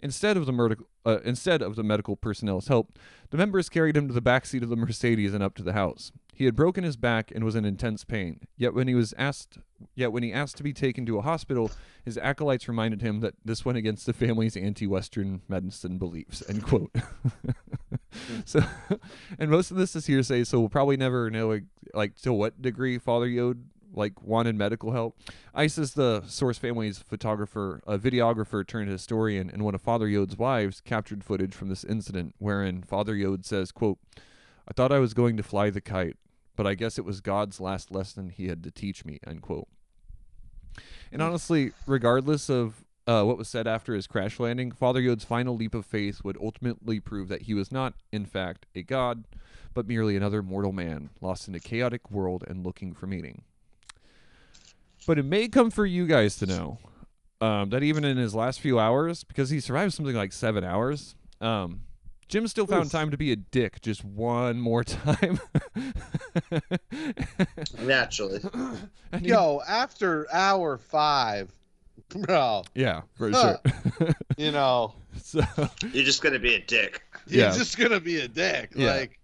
Instead 0.00 0.36
of 0.36 0.44
the 0.44 0.76
uh, 1.06 1.20
instead 1.24 1.62
of 1.62 1.76
the 1.76 1.82
medical 1.82 2.14
personnel's 2.14 2.68
help, 2.68 2.98
the 3.30 3.38
members 3.38 3.70
carried 3.70 3.96
him 3.96 4.06
to 4.06 4.12
the 4.12 4.20
back 4.20 4.44
seat 4.44 4.62
of 4.62 4.68
the 4.68 4.76
Mercedes 4.76 5.32
and 5.32 5.42
up 5.42 5.54
to 5.54 5.62
the 5.62 5.72
house. 5.72 6.12
He 6.34 6.44
had 6.44 6.56
broken 6.56 6.84
his 6.84 6.96
back 6.96 7.30
and 7.34 7.44
was 7.44 7.54
in 7.54 7.64
intense 7.64 8.04
pain. 8.04 8.40
Yet 8.56 8.74
when 8.74 8.88
he 8.88 8.94
was 8.94 9.14
asked, 9.16 9.58
yet 9.94 10.12
when 10.12 10.22
he 10.22 10.32
asked 10.32 10.56
to 10.56 10.62
be 10.62 10.72
taken 10.72 11.06
to 11.06 11.18
a 11.18 11.22
hospital, 11.22 11.70
his 12.04 12.18
acolytes 12.18 12.68
reminded 12.68 13.02
him 13.02 13.20
that 13.20 13.34
this 13.44 13.64
went 13.64 13.78
against 13.78 14.06
the 14.06 14.12
family's 14.12 14.56
anti-Western 14.56 15.42
medicine 15.48 15.98
beliefs. 15.98 16.42
End 16.48 16.64
quote. 16.64 16.94
so, 18.44 18.60
and 19.38 19.50
most 19.50 19.70
of 19.70 19.76
this 19.76 19.94
is 19.94 20.06
hearsay, 20.06 20.44
so 20.44 20.58
we'll 20.58 20.68
probably 20.68 20.96
never 20.96 21.30
know 21.30 21.60
like 21.92 22.16
to 22.22 22.32
what 22.32 22.60
degree 22.60 22.98
Father 22.98 23.28
Yod 23.28 23.64
like 23.96 24.22
wanted 24.22 24.56
medical 24.56 24.90
help. 24.90 25.16
Isis, 25.54 25.92
the 25.92 26.22
source 26.26 26.58
family's 26.58 26.98
photographer, 26.98 27.80
a 27.86 27.96
videographer 27.96 28.66
turned 28.66 28.90
historian, 28.90 29.48
and 29.48 29.62
one 29.62 29.74
of 29.74 29.82
Father 29.82 30.08
Yod's 30.08 30.36
wives 30.36 30.80
captured 30.80 31.22
footage 31.22 31.54
from 31.54 31.68
this 31.68 31.84
incident, 31.84 32.34
wherein 32.38 32.82
Father 32.82 33.14
Yod 33.14 33.44
says, 33.44 33.70
"quote 33.70 33.98
I 34.66 34.72
thought 34.72 34.92
I 34.92 34.98
was 34.98 35.14
going 35.14 35.36
to 35.36 35.42
fly 35.42 35.70
the 35.70 35.80
kite, 35.80 36.16
but 36.56 36.66
I 36.66 36.74
guess 36.74 36.98
it 36.98 37.04
was 37.04 37.20
God's 37.20 37.60
last 37.60 37.90
lesson 37.90 38.30
he 38.30 38.48
had 38.48 38.62
to 38.64 38.70
teach 38.70 39.04
me." 39.04 39.18
End 39.26 39.42
quote. 39.42 39.68
And 41.12 41.22
honestly, 41.22 41.72
regardless 41.86 42.50
of 42.50 42.84
uh, 43.06 43.22
what 43.22 43.38
was 43.38 43.48
said 43.48 43.66
after 43.66 43.94
his 43.94 44.06
crash 44.06 44.40
landing, 44.40 44.72
Father 44.72 45.00
Yod's 45.00 45.24
final 45.24 45.56
leap 45.56 45.74
of 45.74 45.84
faith 45.84 46.24
would 46.24 46.36
ultimately 46.40 47.00
prove 47.00 47.28
that 47.28 47.42
he 47.42 47.54
was 47.54 47.70
not, 47.70 47.94
in 48.12 48.24
fact, 48.24 48.66
a 48.74 48.82
god, 48.82 49.24
but 49.74 49.86
merely 49.86 50.16
another 50.16 50.42
mortal 50.42 50.72
man 50.72 51.10
lost 51.20 51.46
in 51.46 51.54
a 51.54 51.60
chaotic 51.60 52.10
world 52.10 52.44
and 52.46 52.64
looking 52.64 52.94
for 52.94 53.06
meaning. 53.06 53.42
But 55.06 55.18
it 55.18 55.24
may 55.24 55.48
come 55.48 55.70
for 55.70 55.84
you 55.84 56.06
guys 56.06 56.36
to 56.36 56.46
know 56.46 56.78
um, 57.40 57.70
that 57.70 57.82
even 57.82 58.04
in 58.04 58.16
his 58.16 58.34
last 58.34 58.60
few 58.60 58.78
hours, 58.78 59.22
because 59.22 59.50
he 59.50 59.60
survived 59.60 59.92
something 59.92 60.16
like 60.16 60.32
seven 60.32 60.64
hours, 60.64 61.14
um, 61.40 61.82
Jim 62.28 62.46
still 62.48 62.66
found 62.66 62.86
Oof. 62.86 62.92
time 62.92 63.10
to 63.10 63.16
be 63.16 63.32
a 63.32 63.36
dick 63.36 63.80
just 63.80 64.04
one 64.04 64.60
more 64.60 64.84
time. 64.84 65.40
Naturally. 67.80 68.40
Yo, 69.20 69.60
after 69.68 70.26
hour 70.32 70.78
five, 70.78 71.52
bro. 72.08 72.64
Yeah, 72.74 73.02
for 73.14 73.32
sure. 73.32 73.60
you 74.36 74.52
know. 74.52 74.94
So 75.22 75.40
you're 75.92 76.04
just 76.04 76.22
gonna 76.22 76.38
be 76.38 76.54
a 76.54 76.60
dick. 76.60 77.02
You're 77.26 77.46
yeah. 77.46 77.56
just 77.56 77.78
gonna 77.78 78.00
be 78.00 78.20
a 78.20 78.28
dick. 78.28 78.72
Yeah. 78.74 78.94
Like 78.94 79.20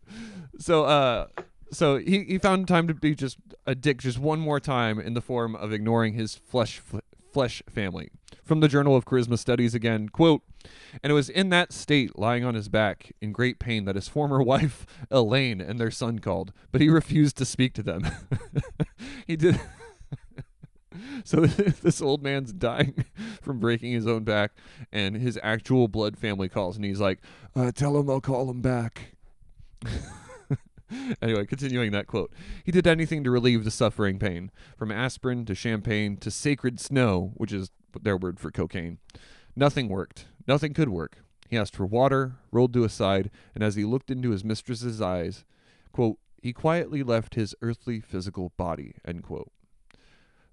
so 0.59 0.85
uh 0.85 1.27
so 1.73 1.99
he, 1.99 2.25
he 2.25 2.39
found 2.39 2.69
time 2.69 2.89
to 2.89 2.95
be 2.95 3.15
just 3.15 3.39
a 3.67 3.75
dick 3.75 3.99
just 3.99 4.19
one 4.19 4.41
more 4.41 4.61
time 4.61 4.99
in 4.99 5.15
the 5.15 5.20
form 5.20 5.55
of 5.55 5.73
ignoring 5.73 6.15
his 6.15 6.35
flesh 6.35 6.81
flesh 7.33 7.62
family. 7.69 8.11
From 8.45 8.61
the 8.61 8.69
Journal 8.69 8.97
of 8.97 9.05
Charisma 9.05 9.39
Studies 9.39 9.75
again, 9.75 10.09
quote, 10.09 10.43
and 11.03 11.11
it 11.11 11.15
was 11.15 11.29
in 11.29 11.51
that 11.51 11.73
state, 11.73 12.19
lying 12.19 12.45
on 12.45 12.55
his 12.55 12.69
back, 12.69 13.13
in 13.21 13.33
great 13.33 13.59
pain, 13.59 13.85
that 13.85 13.95
his 13.95 14.09
former 14.09 14.43
wife, 14.43 14.87
Elaine, 15.11 15.61
and 15.61 15.79
their 15.79 15.91
son 15.91 16.19
called, 16.19 16.53
but 16.73 16.81
he 16.81 16.89
refused 16.89 17.37
to 17.39 17.45
speak 17.45 17.73
to 17.75 17.83
them. 17.83 18.07
he 19.27 19.37
did. 19.37 19.61
so 21.25 21.41
this 21.41 22.03
old 22.03 22.23
man's 22.23 22.53
dying 22.53 23.05
from 23.43 23.59
breaking 23.59 23.93
his 23.93 24.07
own 24.07 24.25
back, 24.25 24.53
and 24.93 25.17
his 25.17 25.39
actual 25.43 25.89
blood 25.89 26.19
family 26.19 26.49
calls, 26.49 26.77
and 26.77 26.85
he's 26.85 27.01
like, 27.01 27.21
uh, 27.55 27.73
"Tell 27.73 27.99
him 27.99 28.11
I'll 28.11 28.21
call 28.21 28.51
him 28.51 28.61
back." 28.61 29.15
anyway, 31.23 31.47
continuing 31.47 31.93
that 31.93 32.07
quote. 32.07 32.33
He 32.65 32.73
did 32.73 32.87
anything 32.87 33.25
to 33.25 33.31
relieve 33.31 33.65
the 33.65 33.71
suffering 33.71 34.19
pain, 34.19 34.51
from 34.77 34.91
aspirin 34.91 35.45
to 35.47 35.55
champagne 35.55 36.17
to 36.19 36.31
sacred 36.31 36.81
snow, 36.81 37.33
which 37.35 37.53
is 37.53 37.71
their 38.03 38.17
word 38.17 38.39
for 38.39 38.51
cocaine. 38.51 38.99
Nothing 39.57 39.89
worked. 39.89 40.27
Nothing 40.51 40.75
could 40.75 40.89
work. 40.89 41.19
He 41.49 41.57
asked 41.57 41.77
for 41.77 41.87
water, 41.87 42.33
rolled 42.51 42.73
to 42.73 42.83
a 42.83 42.89
side, 42.89 43.31
and 43.55 43.62
as 43.62 43.77
he 43.77 43.85
looked 43.85 44.11
into 44.11 44.31
his 44.31 44.43
mistress's 44.43 45.01
eyes, 45.01 45.45
quote, 45.93 46.19
he 46.43 46.53
quietly 46.53 47.05
left 47.05 47.37
his 47.37 47.55
earthly 47.62 48.01
physical 48.01 48.51
body, 48.57 48.97
end 49.07 49.23
quote. 49.23 49.53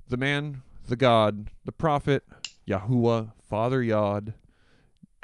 The 0.08 0.17
man, 0.17 0.61
the 0.88 0.95
God, 0.95 1.50
the 1.66 1.72
prophet, 1.72 2.24
Yahowha, 2.67 3.32
Father 3.42 3.82
Yod, 3.82 4.35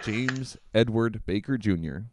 James 0.01 0.57
Edward 0.73 1.21
Baker 1.27 1.59
Jr., 1.59 2.05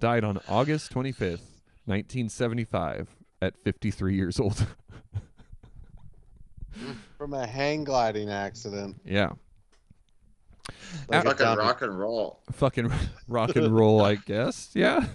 died 0.00 0.24
on 0.24 0.40
August 0.48 0.90
25th, 0.94 1.60
1975 1.84 3.10
at 3.42 3.58
53 3.58 4.14
years 4.14 4.40
old. 4.40 4.66
from 7.18 7.34
a 7.34 7.46
hang 7.46 7.84
gliding 7.84 8.30
accident. 8.30 9.02
Yeah. 9.04 9.32
Like 11.08 11.20
uh, 11.26 11.30
Fucking 11.30 11.46
dummy. 11.46 11.60
rock 11.62 11.82
and 11.82 11.98
roll. 11.98 12.40
Fucking 12.52 12.92
rock 13.28 13.56
and 13.56 13.74
roll, 13.74 14.02
I 14.02 14.16
guess. 14.16 14.70
Yeah. 14.74 15.06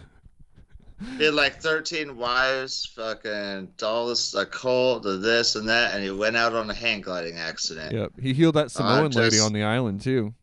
He 1.17 1.25
had 1.25 1.33
like 1.33 1.55
13 1.55 2.15
wives, 2.15 2.85
fucking 2.95 3.69
all 3.81 4.07
this, 4.07 4.35
a 4.35 4.45
cult, 4.45 5.01
the 5.03 5.17
this 5.17 5.55
and 5.55 5.67
that, 5.67 5.95
and 5.95 6.03
he 6.03 6.11
went 6.11 6.37
out 6.37 6.53
on 6.53 6.69
a 6.69 6.73
hang 6.75 7.01
gliding 7.01 7.37
accident. 7.37 7.91
Yep. 7.91 8.11
He 8.21 8.33
healed 8.33 8.53
that 8.55 8.69
Samoan 8.69 9.09
lady 9.11 9.31
just- 9.31 9.43
on 9.45 9.51
the 9.53 9.63
island 9.63 10.01
too. 10.01 10.33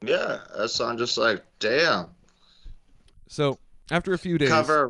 Yeah, 0.00 0.38
that's 0.56 0.80
I'm 0.80 0.96
just 0.96 1.18
like, 1.18 1.42
damn. 1.58 2.06
So 3.26 3.58
after 3.90 4.12
a 4.12 4.18
few 4.18 4.38
days. 4.38 4.48
Cover, 4.48 4.88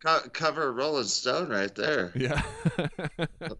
co- 0.00 0.28
cover 0.32 0.72
Rolling 0.72 1.04
Stone 1.04 1.48
right 1.48 1.74
there. 1.74 2.12
Yeah. 2.14 2.42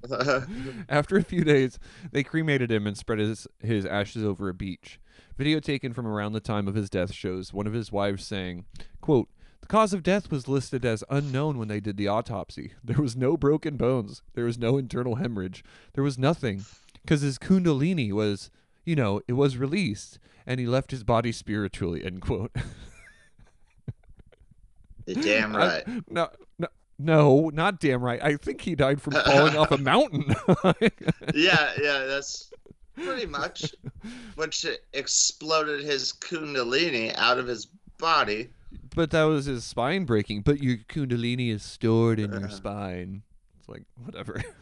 After 0.89 1.17
a 1.17 1.25
few 1.25 1.45
days, 1.45 1.79
they 2.13 2.23
cremated 2.23 2.71
him 2.71 2.87
and 2.87 2.97
spread 2.97 3.19
his, 3.19 3.47
his 3.61 3.85
ashes 3.87 4.25
over 4.25 4.49
a 4.49 4.55
beach. 4.55 5.01
Video 5.37 5.61
taken 5.61 5.93
from 5.93 6.07
around 6.07 6.33
the 6.33 6.41
time 6.41 6.67
of 6.67 6.75
his 6.75 6.91
death 6.91 7.13
shows 7.13 7.53
one 7.53 7.67
of 7.67 7.73
his 7.73 7.93
wives 7.93 8.27
saying, 8.27 8.65
quote, 9.01 9.29
The 9.61 9.67
cause 9.67 9.93
of 9.93 10.03
death 10.03 10.31
was 10.31 10.49
listed 10.49 10.85
as 10.85 11.05
unknown 11.11 11.59
when 11.59 11.69
they 11.69 11.81
did 11.81 11.97
the 11.97 12.09
autopsy. 12.09 12.73
There 12.83 13.01
was 13.01 13.17
no 13.17 13.37
broken 13.37 13.77
bones. 13.77 14.23
There 14.35 14.45
was 14.45 14.59
no 14.59 14.79
internal 14.79 15.17
hemorrhage. 15.17 15.65
There 15.95 16.05
was 16.05 16.19
nothing. 16.19 16.65
Because 17.03 17.21
his 17.21 17.39
kundalini 17.39 18.13
was, 18.13 18.51
you 18.85 18.97
know, 18.97 19.21
it 19.29 19.35
was 19.35 19.57
released, 19.57 20.19
and 20.47 20.59
he 20.61 20.67
left 20.67 20.91
his 20.91 21.05
body 21.05 21.33
spiritually, 21.33 22.05
end 22.05 22.21
quote. 22.21 22.55
You're 25.15 25.23
damn 25.23 25.55
I- 25.57 25.59
right. 25.59 26.11
no, 26.11 26.29
no, 26.59 26.69
no, 26.99 27.51
not 27.53 27.81
damn 27.81 28.03
right. 28.03 28.23
I 28.23 28.37
think 28.37 28.61
he 28.61 28.75
died 28.75 29.01
from 29.01 29.15
falling 29.15 29.57
off 29.57 29.71
a 29.71 29.79
mountain. 29.93 30.25
yeah, 31.35 31.73
yeah, 31.81 32.05
that's 32.07 32.51
pretty 32.95 33.27
much 33.27 33.73
which 34.37 34.67
exploded 34.93 35.85
his 35.85 36.13
kundalini 36.13 37.15
out 37.17 37.39
of 37.39 37.47
his 37.47 37.67
body. 37.99 38.49
But 38.95 39.11
that 39.13 39.25
was 39.25 39.47
his 39.47 39.65
spine 39.65 40.05
breaking. 40.05 40.43
But 40.43 40.63
your 40.63 40.77
kundalini 40.89 41.51
is 41.53 41.63
stored 41.63 42.19
in 42.19 42.33
your 42.33 42.47
Uh. 42.47 42.51
spine. 42.51 43.23
It's 43.59 43.69
like 43.69 43.83
whatever. 44.05 44.43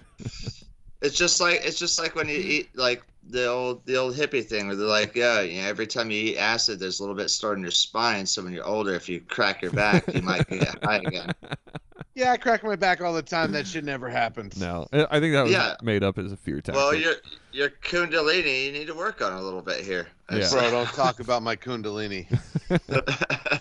It's 1.02 1.14
just 1.16 1.40
like 1.42 1.60
it's 1.62 1.78
just 1.78 1.98
like 2.00 2.14
when 2.16 2.26
you 2.26 2.38
eat 2.38 2.70
like 2.74 3.02
the 3.28 3.46
old 3.46 3.84
the 3.86 3.96
old 3.96 4.14
hippie 4.14 4.44
thing 4.44 4.66
where 4.66 4.76
they're 4.76 4.86
like, 4.86 5.14
yeah, 5.14 5.40
you 5.40 5.60
know, 5.62 5.68
every 5.68 5.86
time 5.86 6.10
you 6.10 6.18
eat 6.18 6.36
acid, 6.38 6.78
there's 6.78 7.00
a 7.00 7.02
little 7.02 7.16
bit 7.16 7.30
stored 7.30 7.58
in 7.58 7.62
your 7.62 7.70
spine. 7.70 8.26
So 8.26 8.42
when 8.42 8.52
you're 8.52 8.66
older, 8.66 8.94
if 8.94 9.08
you 9.08 9.20
crack 9.20 9.62
your 9.62 9.72
back, 9.72 10.12
you 10.14 10.22
might 10.22 10.46
get 10.48 10.78
high 10.84 10.98
again. 10.98 11.34
Yeah, 12.14 12.32
I 12.32 12.36
crack 12.38 12.64
my 12.64 12.76
back 12.76 13.02
all 13.02 13.12
the 13.12 13.22
time. 13.22 13.52
That 13.52 13.66
should 13.66 13.84
never 13.84 14.08
happen. 14.08 14.50
no, 14.56 14.86
I 14.92 15.06
I 15.10 15.20
think 15.20 15.34
that 15.34 15.42
was 15.42 15.52
Yeah. 15.52 15.74
made 15.82 16.02
up 16.02 16.18
as 16.18 16.32
a 16.32 16.36
fear 16.36 16.56
tactic. 16.56 16.74
Well, 16.76 16.94
your 16.94 17.14
your 17.52 17.70
kundalini, 17.70 18.66
you 18.66 18.72
need 18.72 18.86
to 18.86 18.94
work 18.94 19.20
on 19.22 19.32
a 19.32 19.40
little 19.42 19.62
bit 19.62 19.84
here. 19.84 20.08
Yeah. 20.32 20.48
Bro, 20.50 20.70
don't 20.70 20.88
talk 20.88 21.20
about 21.20 21.42
my 21.42 21.56
kundalini. 21.56 22.26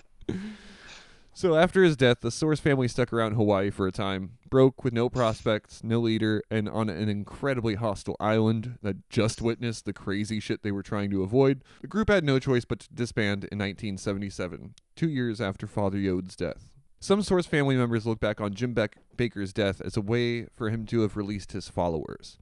So 1.36 1.54
after 1.54 1.82
his 1.82 1.98
death, 1.98 2.20
the 2.22 2.30
Source 2.30 2.60
family 2.60 2.88
stuck 2.88 3.12
around 3.12 3.34
Hawaii 3.34 3.68
for 3.68 3.86
a 3.86 3.92
time, 3.92 4.38
broke 4.48 4.82
with 4.82 4.94
no 4.94 5.10
prospects, 5.10 5.84
no 5.84 6.00
leader, 6.00 6.42
and 6.50 6.66
on 6.66 6.88
an 6.88 7.10
incredibly 7.10 7.74
hostile 7.74 8.16
island 8.18 8.78
that 8.80 9.06
just 9.10 9.42
witnessed 9.42 9.84
the 9.84 9.92
crazy 9.92 10.40
shit 10.40 10.62
they 10.62 10.72
were 10.72 10.82
trying 10.82 11.10
to 11.10 11.22
avoid. 11.22 11.62
The 11.82 11.88
group 11.88 12.08
had 12.08 12.24
no 12.24 12.38
choice 12.38 12.64
but 12.64 12.80
to 12.80 12.88
disband 12.94 13.44
in 13.52 13.58
1977, 13.58 14.76
two 14.94 15.10
years 15.10 15.38
after 15.38 15.66
Father 15.66 15.98
Yod's 15.98 16.36
death. 16.36 16.70
Some 17.00 17.20
Source 17.20 17.44
family 17.44 17.76
members 17.76 18.06
look 18.06 18.18
back 18.18 18.40
on 18.40 18.54
Jim 18.54 18.72
Beck- 18.72 18.96
Baker's 19.14 19.52
death 19.52 19.82
as 19.82 19.98
a 19.98 20.00
way 20.00 20.46
for 20.56 20.70
him 20.70 20.86
to 20.86 21.02
have 21.02 21.18
released 21.18 21.52
his 21.52 21.68
followers, 21.68 22.38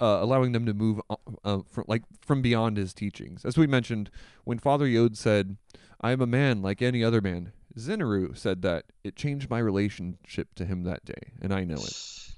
uh, 0.00 0.18
allowing 0.20 0.50
them 0.50 0.66
to 0.66 0.74
move 0.74 1.00
uh, 1.08 1.14
uh, 1.44 1.58
from 1.70 1.84
like 1.86 2.02
from 2.20 2.42
beyond 2.42 2.76
his 2.76 2.92
teachings. 2.92 3.44
As 3.44 3.56
we 3.56 3.68
mentioned, 3.68 4.10
when 4.42 4.58
Father 4.58 4.88
Yode 4.88 5.16
said, 5.16 5.58
"I 6.00 6.10
am 6.10 6.20
a 6.20 6.26
man 6.26 6.60
like 6.60 6.82
any 6.82 7.04
other 7.04 7.20
man," 7.20 7.52
Zennaru 7.78 8.36
said 8.36 8.62
that 8.62 8.84
it 9.04 9.16
changed 9.16 9.48
my 9.50 9.58
relationship 9.58 10.54
to 10.56 10.64
him 10.64 10.82
that 10.84 11.04
day, 11.04 11.32
and 11.40 11.52
I 11.52 11.64
know 11.64 11.76
it. 11.76 12.28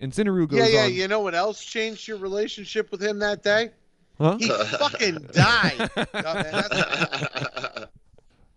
And 0.00 0.12
Zennaru 0.12 0.48
goes 0.48 0.58
Yeah, 0.60 0.66
yeah. 0.66 0.84
on, 0.84 0.92
You 0.94 1.08
know 1.08 1.20
what 1.20 1.34
else 1.34 1.62
changed 1.62 2.06
your 2.08 2.18
relationship 2.18 2.90
with 2.90 3.02
him 3.02 3.18
that 3.18 3.42
day? 3.42 3.70
huh? 4.18 4.36
He 4.38 4.48
fucking 4.48 5.28
died. 5.32 5.90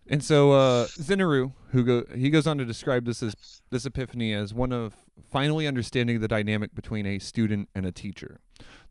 And 0.07 0.21
so 0.21 0.51
uh, 0.51 0.87
Zennaru, 0.87 1.53
who 1.69 1.85
go, 1.85 2.03
he 2.13 2.29
goes 2.29 2.45
on 2.45 2.57
to 2.57 2.65
describe 2.65 3.05
this 3.05 3.23
as 3.23 3.61
this 3.69 3.85
epiphany 3.85 4.33
as 4.33 4.53
one 4.53 4.73
of 4.73 4.93
finally 5.31 5.65
understanding 5.67 6.19
the 6.19 6.27
dynamic 6.27 6.75
between 6.75 7.05
a 7.05 7.17
student 7.17 7.69
and 7.73 7.85
a 7.85 7.93
teacher. 7.93 8.41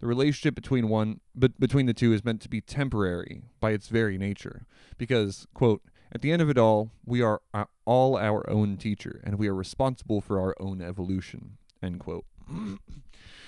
The 0.01 0.07
relationship 0.07 0.55
between 0.55 0.89
one, 0.89 1.21
but 1.35 1.61
between 1.61 1.85
the 1.85 1.93
two, 1.93 2.15
is 2.15 2.25
meant 2.25 2.41
to 2.41 2.49
be 2.49 2.63
temporary 2.63 3.43
by 3.61 3.73
its 3.73 3.89
very 3.89 4.17
nature, 4.17 4.65
because 4.97 5.47
quote. 5.53 5.83
At 6.13 6.23
the 6.23 6.33
end 6.33 6.43
of 6.43 6.51
it 6.51 6.59
all, 6.59 6.91
we 7.05 7.23
are 7.23 7.41
uh, 7.55 7.65
all 7.85 8.17
our 8.17 8.49
own 8.51 8.77
teacher, 8.77 9.21
and 9.25 9.39
we 9.39 9.49
are 9.49 9.55
responsible 9.55 10.21
for 10.21 10.41
our 10.41 10.57
own 10.59 10.83
evolution. 10.83 11.57
End 11.83 12.01
quote. 12.01 12.25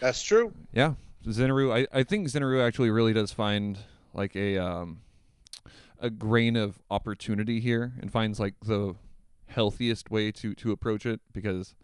That's 0.01 0.23
true. 0.23 0.53
Yeah, 0.73 0.95
Zennaru. 1.27 1.73
I, 1.73 1.99
I 1.99 2.03
think 2.03 2.29
Zennaru 2.29 2.65
actually 2.65 2.91
really 2.91 3.13
does 3.13 3.33
find 3.33 3.79
like 4.15 4.37
a 4.37 4.59
um 4.59 5.01
a 5.99 6.11
grain 6.11 6.57
of 6.57 6.81
opportunity 6.91 7.61
here 7.61 7.93
and 8.01 8.11
finds 8.11 8.41
like 8.41 8.55
the 8.63 8.97
healthiest 9.47 10.11
way 10.11 10.33
to 10.33 10.55
to 10.55 10.73
approach 10.73 11.07
it 11.07 11.21
because 11.33 11.75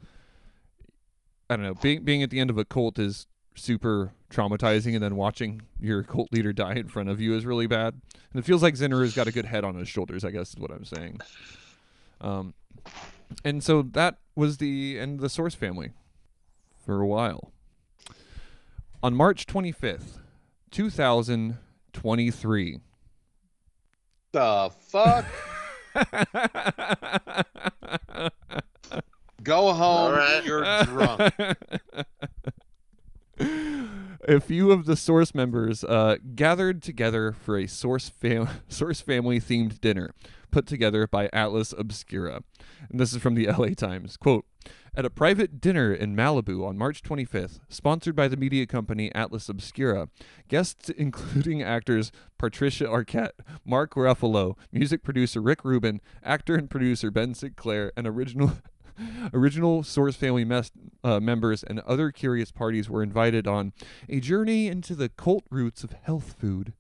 I 1.49 1.57
don't 1.57 1.65
know 1.65 1.75
being 1.75 2.05
being 2.05 2.23
at 2.23 2.31
the 2.31 2.41
end 2.41 2.51
of 2.51 2.59
a 2.59 2.65
cult 2.65 2.99
is 2.99 3.27
super 3.59 4.13
traumatizing 4.31 4.95
and 4.95 5.03
then 5.03 5.17
watching 5.17 5.63
your 5.81 6.03
cult 6.03 6.33
leader 6.33 6.53
die 6.53 6.75
in 6.75 6.89
front 6.89 7.09
of 7.09 7.21
you 7.21 7.35
is 7.35 7.45
really 7.45 7.67
bad 7.67 7.95
and 8.33 8.41
it 8.41 8.45
feels 8.45 8.63
like 8.63 8.75
Zennaru's 8.75 9.15
got 9.15 9.27
a 9.27 9.33
good 9.33 9.47
head 9.47 9.65
on 9.65 9.75
his 9.75 9.89
shoulders 9.89 10.25
I 10.25 10.31
guess 10.31 10.51
is 10.51 10.59
what 10.59 10.71
I'm 10.71 10.85
saying 10.85 11.21
um 12.21 12.55
and 13.45 13.63
so 13.63 13.83
that 13.83 14.19
was 14.35 14.59
the 14.59 14.99
end 14.99 15.17
of 15.17 15.21
the 15.21 15.29
source 15.29 15.55
family 15.55 15.91
for 16.85 17.01
a 17.01 17.07
while 17.07 17.53
on 19.03 19.15
March 19.15 19.47
25th, 19.47 20.19
2023. 20.71 22.79
The 24.33 24.71
fuck? 24.81 25.25
Go 29.43 29.73
home. 29.73 29.81
All 29.81 30.13
right. 30.13 30.45
You're 30.45 30.63
drunk. 30.85 31.33
a 33.41 34.41
few 34.41 34.71
of 34.71 34.87
the 34.87 34.97
source 34.97 35.35
members 35.35 35.85
uh, 35.85 36.17
gathered 36.35 36.83
together 36.83 37.33
for 37.33 37.59
a 37.59 37.67
source 37.67 38.09
fam- 38.09 38.49
source 38.69 39.01
family 39.01 39.41
themed 39.41 39.81
dinner 39.81 40.13
put 40.51 40.67
together 40.67 41.07
by 41.07 41.29
Atlas 41.33 41.75
Obscura. 41.77 42.43
And 42.91 42.99
this 43.01 43.13
is 43.13 43.23
from 43.23 43.35
the 43.35 43.47
LA 43.47 43.69
Times. 43.69 44.17
Quote 44.17 44.45
At 44.95 45.05
a 45.05 45.11
private 45.11 45.61
dinner 45.61 45.93
in 45.93 46.17
Malibu 46.17 46.67
on 46.67 46.79
March 46.79 47.03
25th, 47.03 47.61
sponsored 47.69 48.17
by 48.17 48.29
the 48.29 48.37
media 48.37 48.67
company 48.67 49.15
Atlas 49.15 49.49
Obscura, 49.49 50.09
guests 50.49 50.89
including 50.91 51.63
actors 51.63 52.13
Patricia 52.39 52.85
Arquette, 52.85 53.33
Mark 53.65 53.95
Ruffalo, 53.95 54.57
music 54.73 55.03
producer 55.03 55.41
Rick 55.41 55.65
Rubin, 55.65 56.01
actor 56.23 56.55
and 56.55 56.71
producer 56.71 57.11
Ben 57.11 57.35
Sinclair, 57.35 57.93
and 57.97 58.07
original 58.07 58.53
Original 59.33 59.83
Source 59.83 60.17
family 60.17 60.45
mes- 60.45 60.73
uh, 61.05 61.21
members 61.21 61.63
and 61.63 61.81
other 61.81 62.11
curious 62.11 62.51
parties 62.51 62.89
were 62.89 63.03
invited 63.03 63.47
on 63.47 63.73
a 64.09 64.21
journey 64.21 64.67
into 64.67 64.95
the 64.95 65.09
cult 65.09 65.45
roots 65.51 65.85
of 65.85 65.93
health 66.03 66.37
food. 66.39 66.73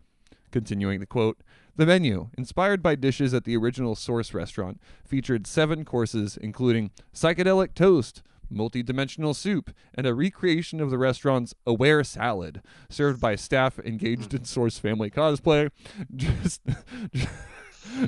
Continuing 0.50 0.98
the 1.00 1.06
quote, 1.06 1.42
the 1.76 1.86
menu, 1.86 2.30
inspired 2.36 2.82
by 2.82 2.97
dishes 2.97 3.32
at 3.32 3.44
the 3.44 3.56
original 3.56 3.94
Source 3.94 4.34
restaurant, 4.34 4.80
featured 5.05 5.47
seven 5.47 5.84
courses, 5.84 6.36
including 6.36 6.90
psychedelic 7.14 7.74
toast, 7.74 8.22
multi-dimensional 8.50 9.34
soup, 9.34 9.70
and 9.94 10.06
a 10.06 10.14
recreation 10.14 10.80
of 10.80 10.90
the 10.90 10.98
restaurant's 10.98 11.55
Aware 11.66 12.02
salad, 12.02 12.62
served 12.88 13.20
by 13.20 13.36
staff 13.36 13.78
engaged 13.78 14.34
in 14.34 14.44
Source 14.44 14.78
family 14.78 15.10
cosplay, 15.10 15.70
just 16.16 16.62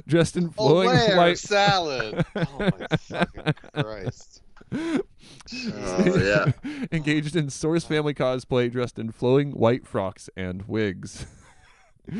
dressed 0.06 0.36
in 0.36 0.50
flowing 0.50 0.88
Aware 0.88 1.16
white 1.16 1.38
salad. 1.38 2.24
Oh 2.36 2.46
my 2.58 2.70
fucking 2.96 3.54
Christ. 3.74 4.42
Oh 4.72 5.00
yeah. 6.16 6.52
engaged 6.92 7.34
in 7.36 7.50
Source 7.50 7.84
family 7.84 8.14
cosplay, 8.14 8.70
dressed 8.70 8.98
in 8.98 9.10
flowing 9.12 9.50
white 9.52 9.86
frocks 9.86 10.30
and 10.36 10.62
wigs. 10.68 11.26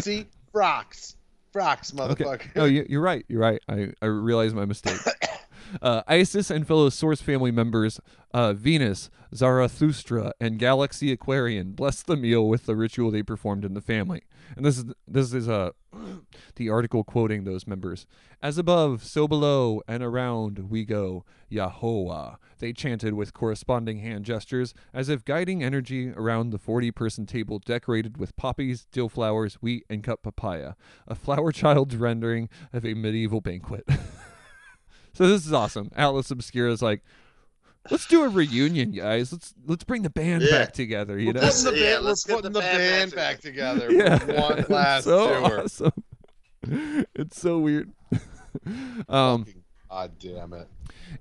See? 0.00 0.26
Frocks. 0.52 1.16
Frocks, 1.52 1.92
Okay. 1.92 2.24
motherfucker. 2.24 2.56
No, 2.56 2.64
you, 2.64 2.86
you're 2.88 3.00
right. 3.02 3.24
You're 3.28 3.40
right. 3.40 3.60
I, 3.68 3.92
I 4.00 4.06
realize 4.06 4.54
my 4.54 4.64
mistake. 4.64 4.98
Uh, 5.80 6.02
Isis 6.06 6.50
and 6.50 6.66
fellow 6.66 6.88
Source 6.88 7.20
family 7.20 7.50
members 7.50 8.00
uh, 8.32 8.52
Venus, 8.52 9.10
Zarathustra, 9.34 10.32
and 10.40 10.58
Galaxy 10.58 11.12
Aquarian 11.12 11.72
blessed 11.72 12.06
the 12.06 12.16
meal 12.16 12.48
with 12.48 12.66
the 12.66 12.76
ritual 12.76 13.10
they 13.10 13.22
performed 13.22 13.64
in 13.64 13.74
the 13.74 13.80
family. 13.80 14.22
And 14.56 14.64
this 14.64 14.78
is 14.78 14.84
this 15.06 15.32
is 15.32 15.48
uh, 15.48 15.70
the 16.56 16.70
article 16.70 17.04
quoting 17.04 17.44
those 17.44 17.66
members. 17.66 18.06
As 18.42 18.56
above, 18.56 19.04
so 19.04 19.28
below, 19.28 19.82
and 19.86 20.02
around 20.02 20.70
we 20.70 20.84
go, 20.84 21.24
Yahowha. 21.50 22.36
They 22.58 22.72
chanted 22.72 23.14
with 23.14 23.34
corresponding 23.34 23.98
hand 23.98 24.24
gestures, 24.24 24.74
as 24.94 25.08
if 25.08 25.24
guiding 25.24 25.62
energy 25.62 26.10
around 26.10 26.50
the 26.50 26.58
40 26.58 26.90
person 26.92 27.26
table 27.26 27.58
decorated 27.58 28.16
with 28.16 28.36
poppies, 28.36 28.86
dill 28.92 29.08
flowers, 29.08 29.54
wheat, 29.56 29.84
and 29.90 30.02
cut 30.02 30.22
papaya. 30.22 30.74
A 31.06 31.14
flower 31.14 31.52
child's 31.52 31.96
rendering 31.96 32.48
of 32.72 32.84
a 32.84 32.94
medieval 32.94 33.40
banquet. 33.40 33.84
so 35.12 35.26
this 35.28 35.46
is 35.46 35.52
awesome. 35.52 35.90
Atlas 35.96 36.30
Obscura 36.30 36.70
is 36.72 36.82
like, 36.82 37.02
let's 37.90 38.06
do 38.06 38.22
a 38.22 38.28
reunion, 38.28 38.90
guys. 38.92 39.32
Let's 39.32 39.54
let's 39.66 39.84
bring 39.84 40.02
the 40.02 40.10
band 40.10 40.42
Yeah. 40.42 40.50
back 40.50 40.72
together. 40.72 41.18
You 41.18 41.32
know, 41.32 41.40
We're 41.40 41.48
putting 41.50 41.64
the 41.64 41.78
Yeah, 41.78 41.92
band, 41.94 42.04
we're 42.04 42.08
let's 42.10 42.24
get 42.24 42.36
putting 42.36 42.52
the 42.52 42.60
the 42.60 42.66
band 42.66 42.78
band 42.78 43.10
back 43.14 43.34
back 43.36 43.40
together 43.40 43.92
yeah, 43.92 44.18
for 44.18 44.34
one 44.34 44.64
last 44.68 44.98
it's 44.98 45.04
so 45.06 45.26
tour. 45.28 45.60
awesome. 45.62 45.92
It's 47.14 47.40
so 47.40 47.58
weird. 47.58 47.90
um, 49.08 49.46
God 49.88 50.12
damn 50.18 50.52
it. 50.52 50.68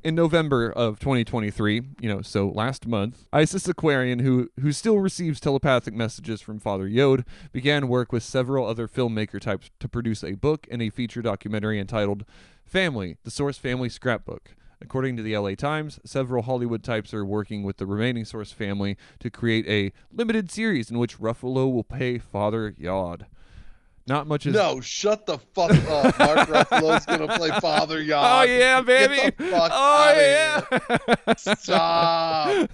in 0.03 0.13
November 0.15 0.69
of 0.71 0.99
2023, 0.99 1.81
you 2.01 2.09
know, 2.09 2.21
so 2.21 2.49
last 2.49 2.85
month, 2.87 3.25
Isis 3.33 3.67
Aquarian, 3.67 4.19
who 4.19 4.49
who 4.59 4.71
still 4.71 4.99
receives 4.99 5.39
telepathic 5.39 5.93
messages 5.93 6.41
from 6.41 6.59
Father 6.59 6.87
Yod, 6.87 7.25
began 7.51 7.87
work 7.87 8.11
with 8.11 8.21
several 8.23 8.67
other 8.67 8.87
filmmaker 8.87 9.39
types 9.39 9.69
to 9.79 9.87
produce 9.87 10.23
a 10.23 10.33
book 10.33 10.67
and 10.69 10.81
a 10.81 10.89
feature 10.89 11.21
documentary 11.21 11.79
entitled 11.79 12.25
"Family: 12.69 13.17
The 13.23 13.31
Source 13.31 13.57
Family 13.57 13.89
Scrapbook." 13.89 14.56
According 14.81 15.17
to 15.17 15.23
the 15.23 15.38
LA 15.38 15.56
Times, 15.56 15.99
several 16.06 16.43
Hollywood 16.43 16.83
types 16.83 17.14
are 17.14 17.25
working 17.25 17.64
with 17.64 17.77
the 17.77 17.85
remaining 17.85 18.23
Source 18.23 18.53
family 18.53 18.95
to 19.19 19.30
create 19.30 19.67
a 19.67 19.91
limited 20.15 20.49
series 20.49 20.89
in 20.89 20.98
which 20.98 21.19
Ruffalo 21.19 21.72
will 21.72 21.83
pay 21.83 22.17
Father 22.17 22.73
Yod. 22.77 23.25
Not 24.07 24.25
much 24.25 24.48
is 24.48 24.56
No, 24.56 24.81
shut 24.81 25.27
the 25.27 25.38
fuck 25.38 25.72
up. 25.72 26.17
Mark 26.19 26.48
Ruffalo's 26.49 27.06
gonna 27.06 27.27
play 27.38 27.51
Father 27.59 28.01
Yod. 28.01 28.48
Oh 28.48 28.51
yeah, 28.51 28.81
baby! 28.81 29.15
Get 29.17 29.38
the 29.38 29.43
fuck 29.45 29.72
oh 29.73 30.14
yeah! 30.15 31.33
Stop. 31.35 32.69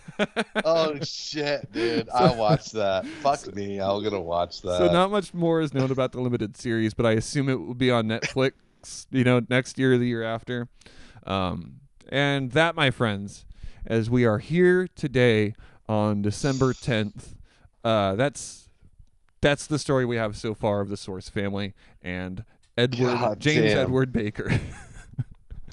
Oh 0.64 0.98
shit, 1.04 1.72
dude. 1.74 2.08
I 2.10 2.34
watched 2.34 2.72
that. 2.74 3.06
Fuck 3.22 3.54
me. 3.54 3.82
I'm 3.82 4.02
gonna 4.04 4.22
watch 4.22 4.62
that. 4.62 4.78
So 4.78 4.92
not 4.92 5.12
much 5.12 5.34
more 5.34 5.60
is 5.60 5.74
known 5.74 5.92
about 5.92 6.14
the 6.14 6.22
limited 6.22 6.56
series, 6.56 6.94
but 6.94 7.06
I 7.06 7.14
assume 7.14 7.50
it 7.50 7.60
will 7.60 7.74
be 7.74 7.92
on 7.92 8.08
Netflix. 8.08 8.54
You 9.12 9.24
know, 9.24 9.42
next 9.50 9.78
year 9.78 9.94
or 9.94 9.98
the 9.98 10.08
year 10.08 10.24
after. 10.24 10.68
Um, 11.26 11.80
and 12.10 12.52
that, 12.52 12.76
my 12.76 12.92
friends, 12.92 13.46
as 13.86 14.10
we 14.10 14.26
are 14.26 14.40
here 14.40 14.88
today 14.96 15.56
on 15.88 16.22
December 16.22 16.74
10th, 16.74 17.36
uh, 17.84 18.16
that's 18.16 18.70
that's 19.42 19.68
the 19.68 19.78
story 19.78 20.06
we 20.06 20.18
have 20.18 20.36
so 20.36 20.54
far 20.56 20.82
of 20.82 20.90
the 20.90 20.98
Source 20.98 21.30
family 21.30 21.74
and 22.02 22.44
Edward 22.78 23.14
God 23.14 23.40
James 23.40 23.74
damn. 23.74 23.80
Edward 23.80 24.12
Baker. 24.12 24.52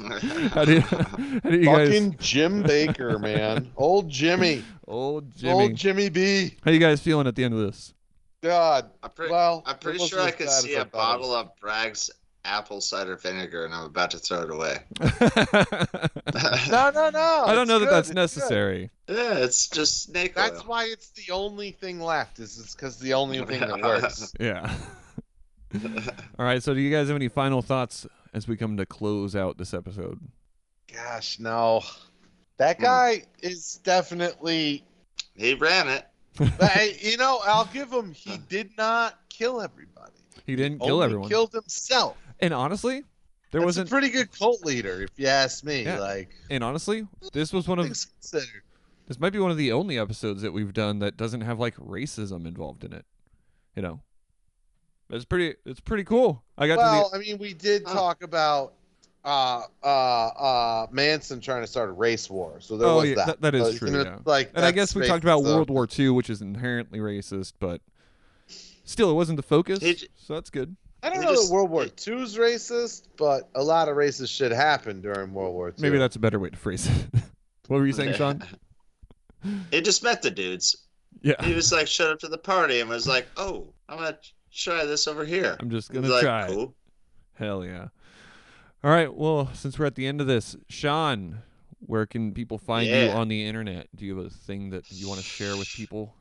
how 0.51 0.65
do 0.65 0.75
you, 0.75 0.81
how 0.81 1.51
do 1.51 1.57
you 1.59 1.65
guys? 1.65 1.89
Fucking 1.89 2.17
Jim 2.19 2.63
Baker, 2.63 3.19
man. 3.19 3.71
Old 3.77 4.09
Jimmy. 4.09 4.65
Old 4.89 5.35
Jimmy. 5.37 5.53
Old 5.53 5.75
Jimmy 5.75 6.09
B. 6.09 6.57
how 6.65 6.71
you 6.71 6.79
guys 6.79 7.01
feeling 7.01 7.27
at 7.27 7.37
the 7.37 7.45
end 7.45 7.55
of 7.55 7.61
this? 7.61 7.95
God. 8.43 8.91
I'm 9.03 9.11
pretty, 9.11 9.31
Well, 9.33 9.63
I'm 9.67 9.79
pretty 9.79 10.05
sure 10.07 10.21
I 10.21 10.29
as 10.29 10.35
could 10.35 10.51
see 10.51 10.75
a 10.75 10.85
bottle 10.85 11.31
was. 11.31 11.47
of 11.47 11.57
Bragg's 11.61 12.11
apple 12.45 12.81
cider 12.81 13.17
vinegar, 13.17 13.65
and 13.65 13.75
I'm 13.75 13.85
about 13.85 14.11
to 14.13 14.19
throw 14.19 14.43
it 14.43 14.51
away. 14.51 14.79
No, 16.71 16.91
no, 16.91 17.11
no. 17.11 17.45
I 17.47 17.55
don't 17.55 17.63
it's 17.63 17.69
know 17.69 17.79
that 17.79 17.85
good, 17.87 17.91
that's 17.93 18.09
it's 18.09 18.09
good. 18.09 18.15
necessary. 18.15 18.91
yeah, 19.09 19.35
it's 19.39 19.69
just 19.69 20.05
snake 20.05 20.35
That's 20.35 20.61
oil. 20.61 20.65
why 20.67 20.85
it's 20.87 21.11
the 21.11 21.33
only 21.33 21.71
thing 21.73 22.01
left. 22.01 22.39
Is 22.39 22.59
it's 22.59 22.75
because 22.75 22.99
the 22.99 23.15
only 23.15 23.45
thing 23.45 23.61
that 23.61 23.81
works. 23.83 24.33
Yeah. 24.41 24.73
All 26.39 26.45
right. 26.45 26.63
So, 26.63 26.75
do 26.75 26.81
you 26.81 26.91
guys 26.91 27.09
have 27.09 27.17
any 27.17 27.29
final 27.29 27.63
thoughts 27.63 28.07
as 28.35 28.47
we 28.49 28.57
come 28.57 28.77
to 28.79 28.87
close 28.87 29.35
out 29.37 29.59
this 29.59 29.75
episode? 29.75 30.21
Gosh, 30.93 31.39
no. 31.39 31.83
That 32.59 32.77
Hmm. 32.79 32.83
guy 32.83 33.23
is 33.43 33.81
definitely. 33.85 34.85
he 35.35 35.55
ran 35.55 35.89
it. 35.89 36.07
But 36.39 36.63
I- 36.63 36.97
you 37.01 37.17
know, 37.17 37.41
I'll 37.45 37.67
give 37.73 37.91
him. 37.93 38.13
He 38.13 38.37
did 38.39 38.71
not 38.77 39.19
kill 39.29 39.61
everybody. 39.61 40.13
He 40.47 40.57
didn't 40.57 40.79
kill 40.81 40.95
Only 40.97 41.05
everyone. 41.05 41.29
Killed 41.29 41.53
himself. 41.53 42.17
And 42.43 42.53
honestly, 42.53 43.03
there 43.51 43.61
That's 43.61 43.65
wasn't. 43.65 43.89
a 43.89 43.91
pretty 43.91 44.11
good 44.11 44.31
cult 44.39 44.63
leader, 44.67 45.03
if 45.03 45.11
you 45.17 45.27
ask 45.29 45.65
me. 45.65 45.85
Yeah. 45.85 45.99
Like, 46.01 46.29
and 46.51 46.63
honestly, 46.63 47.07
this 47.33 47.53
was 47.53 47.67
one 47.67 47.79
of. 47.79 47.87
considered. 47.87 48.63
This 49.09 49.19
might 49.19 49.33
be 49.33 49.39
one 49.39 49.51
of 49.51 49.57
the 49.57 49.73
only 49.73 49.99
episodes 49.99 50.43
that 50.43 50.53
we've 50.53 50.73
done 50.73 50.99
that 51.01 51.17
doesn't 51.17 51.41
have 51.43 51.59
like 51.59 51.77
racism 51.77 52.47
involved 52.47 52.85
in 52.85 52.93
it. 52.93 53.05
You 53.77 53.83
know. 53.83 54.01
It's 55.11 55.25
pretty. 55.25 55.57
It's 55.67 55.81
pretty 55.81 56.05
cool. 56.05 56.43
I 56.57 56.67
got 56.67 56.79
Well, 56.79 57.11
to 57.11 57.17
I 57.17 57.19
mean, 57.19 57.39
we 57.39 57.53
did 57.55 57.83
Huh. 57.87 57.93
talk 57.95 58.23
about 58.23 58.75
uh, 59.25 59.63
uh, 59.85 59.87
uh, 59.87 60.87
Manson 60.91 61.41
trying 61.41 61.61
to 61.63 61.67
start 61.67 61.91
a 61.91 61.93
race 61.93 62.29
war. 62.31 62.61
So 62.61 62.77
there 62.77 62.89
Oh, 62.89 62.97
was 62.97 63.11
yeah, 63.11 63.15
that. 63.17 63.27
that- 63.27 63.41
that 63.43 63.55
is 63.55 63.73
So, 63.75 63.79
true, 63.79 63.89
you 63.91 63.95
know, 63.99 64.03
yeah. 64.05 64.19
Like. 64.25 64.51
And 64.55 64.65
I 64.65 64.73
guess 64.73 64.95
we 64.97 65.07
talked 65.07 65.23
about 65.23 65.37
basically- 65.39 65.55
World 65.55 65.71
War 65.71 65.87
II, 65.99 66.09
which 66.11 66.29
is 66.31 66.41
inherently 66.43 66.99
racist, 66.99 67.53
but 67.61 67.81
still, 68.85 69.11
it 69.11 69.15
wasn't 69.15 69.37
the 69.37 69.43
focus. 69.45 69.81
He 69.81 69.95
j- 69.95 70.09
so 70.17 70.35
that's 70.35 70.51
good. 70.51 70.75
I 71.03 71.09
don't 71.11 71.19
They 71.19 71.25
know 71.27 71.33
just- 71.33 71.49
that 71.49 71.55
World 71.55 71.71
War 71.71 71.85
it- 71.85 72.07
II's 72.07 72.37
racist, 72.37 73.09
but 73.17 73.49
a 73.55 73.63
lot 73.63 73.89
of 73.89 73.97
racist 73.97 74.31
shit 74.35 74.53
happened 74.53 75.03
during 75.03 75.33
World 75.33 75.55
War 75.55 75.69
II. 75.69 75.75
Maybe 75.79 75.99
that's 75.99 76.17
a 76.17 76.21
better 76.21 76.39
way 76.39 76.51
to 76.51 76.57
phrase 76.57 76.87
it. 76.87 77.07
what 77.69 77.79
were 77.79 77.87
you 77.87 77.93
saying, 77.93 78.15
Shawn? 78.15 78.43
He 79.73 79.81
just 79.81 80.05
met 80.05 80.23
the 80.23 80.31
dudes. 80.31 80.77
Yeah. 81.21 81.35
He 81.45 81.53
was 81.53 81.73
like, 81.73 81.89
showed 81.89 82.13
up 82.13 82.21
to 82.21 82.29
the 82.29 82.39
party 82.39 82.79
and 82.79 82.89
was 82.89 83.09
like, 83.09 83.27
"Oh, 83.37 83.73
I'm 83.89 83.99
gonna 83.99 84.17
try 84.55 84.85
this 84.85 85.09
over 85.09 85.25
here." 85.25 85.57
I'm 85.59 85.69
just 85.69 85.91
gonna 85.93 86.21
try. 86.21 86.47
it. 86.47 86.51
cool. 86.53 86.75
Hell 87.35 87.65
yeah. 87.65 87.89
All 88.85 88.91
right. 88.93 89.13
Well, 89.13 89.51
since 89.53 89.81
we're 89.81 89.87
at 89.87 89.97
the 89.97 90.07
end 90.07 90.21
of 90.21 90.29
this, 90.29 90.55
Shawn, 90.69 91.43
where 91.81 92.07
can 92.07 92.33
people 92.33 92.57
find 92.57 92.87
you 92.89 93.09
on 93.11 93.27
the 93.27 93.45
internet? 93.45 93.89
Do 93.97 94.05
you 94.07 94.17
have 94.17 94.27
a 94.27 94.31
thing 94.31 94.71
that 94.71 94.91
you 94.93 95.09
want 95.09 95.19
to 95.21 95.27
share 95.27 95.57
with 95.57 95.69
people? 95.69 96.15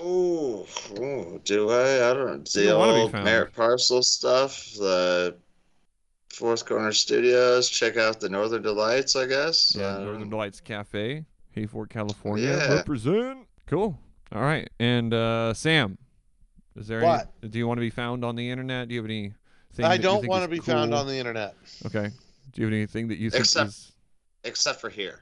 Oh, 0.00 0.66
oh, 1.00 1.40
do 1.44 1.70
I? 1.70 2.10
I 2.10 2.14
don't 2.14 2.26
know. 2.26 2.32
You 2.32 2.38
The 2.42 2.64
don't 2.64 2.78
wanna 2.78 2.92
old 2.94 3.12
found. 3.12 3.24
merit 3.24 3.52
parcel 3.54 4.02
stuff, 4.02 4.72
the 4.74 5.36
Fourth 6.30 6.66
Corner 6.66 6.92
Studios. 6.92 7.68
Check 7.70 7.96
out 7.96 8.18
the 8.20 8.28
Northern 8.28 8.62
Delights, 8.62 9.14
I 9.14 9.26
guess. 9.26 9.74
Yeah, 9.76 9.96
Um, 9.96 10.04
Northern 10.04 10.30
Delights 10.30 10.60
Cafe, 10.60 11.24
Hayfork, 11.56 11.90
California. 11.90 12.48
Yeah. 12.48 12.74
Represent. 12.74 13.46
Cool. 13.66 13.96
All 14.32 14.42
right. 14.42 14.68
And 14.80 15.14
uh, 15.14 15.54
Sam, 15.54 15.96
is 16.76 16.88
there 16.88 17.02
What? 17.02 17.30
any? 17.42 17.50
Do 17.50 17.58
you 17.58 17.68
want 17.68 17.78
to 17.78 17.82
be 17.82 17.90
found 17.90 18.24
on 18.24 18.34
the 18.34 18.50
internet? 18.50 18.88
Do 18.88 18.94
you 18.94 19.00
have 19.00 19.08
any? 19.08 19.32
Thing 19.74 19.84
I 19.86 19.96
don't 19.96 20.26
want 20.26 20.42
to 20.44 20.48
be 20.48 20.58
found 20.60 20.92
on 20.94 21.06
the 21.06 21.16
internet. 21.16 21.54
Okay. 21.86 22.08
Do 22.52 22.60
you 22.60 22.66
have 22.66 22.74
anything 22.74 23.08
that 23.08 23.18
you 23.18 23.30
think 23.30 23.40
Except- 23.40 23.68
is? 23.70 23.92
except 24.44 24.80
for 24.80 24.88
here. 24.88 25.20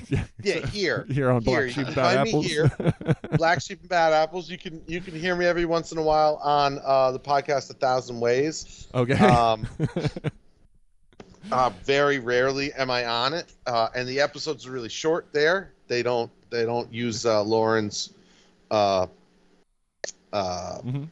yeah. 0.08 0.24
Yeah, 0.42 0.66
here. 0.66 1.06
Here 1.10 1.30
on 1.30 1.42
Black 1.42 1.64
you 1.64 1.70
Sheep 1.70 1.84
can 1.86 1.94
Bad 1.94 2.26
Apples. 2.28 2.46
here. 2.46 2.70
Black 3.36 3.60
Sheep 3.60 3.80
and 3.80 3.88
Bad 3.88 4.12
Apples. 4.12 4.48
You 4.50 4.58
can 4.58 4.82
you 4.86 5.00
can 5.00 5.14
hear 5.14 5.36
me 5.36 5.44
every 5.46 5.64
once 5.64 5.92
in 5.92 5.98
a 5.98 6.02
while 6.02 6.36
on 6.42 6.80
uh, 6.84 7.12
the 7.12 7.20
podcast 7.20 7.70
A 7.70 7.74
Thousand 7.74 8.18
Ways. 8.20 8.88
okay. 8.94 9.14
Um, 9.24 9.66
uh, 11.50 11.70
very 11.84 12.18
rarely 12.18 12.72
am 12.72 12.90
I 12.90 13.04
on 13.06 13.34
it, 13.34 13.52
uh, 13.66 13.88
and 13.94 14.08
the 14.08 14.20
episodes 14.20 14.66
are 14.66 14.70
really 14.72 14.88
short. 14.88 15.26
There, 15.32 15.72
they 15.88 16.02
don't 16.02 16.30
they 16.50 16.64
don't 16.64 16.90
use 16.92 17.26
uh, 17.26 17.42
Loren's 17.42 18.14
uh, 18.70 19.06
uh, 20.32 20.78
Mhm. 20.82 21.08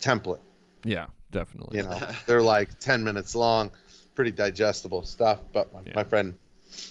template. 0.00 0.40
Yeah, 0.84 1.06
definitely. 1.32 1.78
You 1.78 1.84
know, 1.84 2.00
they're 2.26 2.42
like 2.42 2.78
ten 2.78 3.02
minutes 3.02 3.34
long, 3.34 3.70
pretty 4.14 4.30
digestible 4.30 5.02
stuff. 5.02 5.40
But 5.52 5.72
my, 5.72 5.80
Yeah. 5.84 5.92
my 5.96 6.04
friend, 6.04 6.34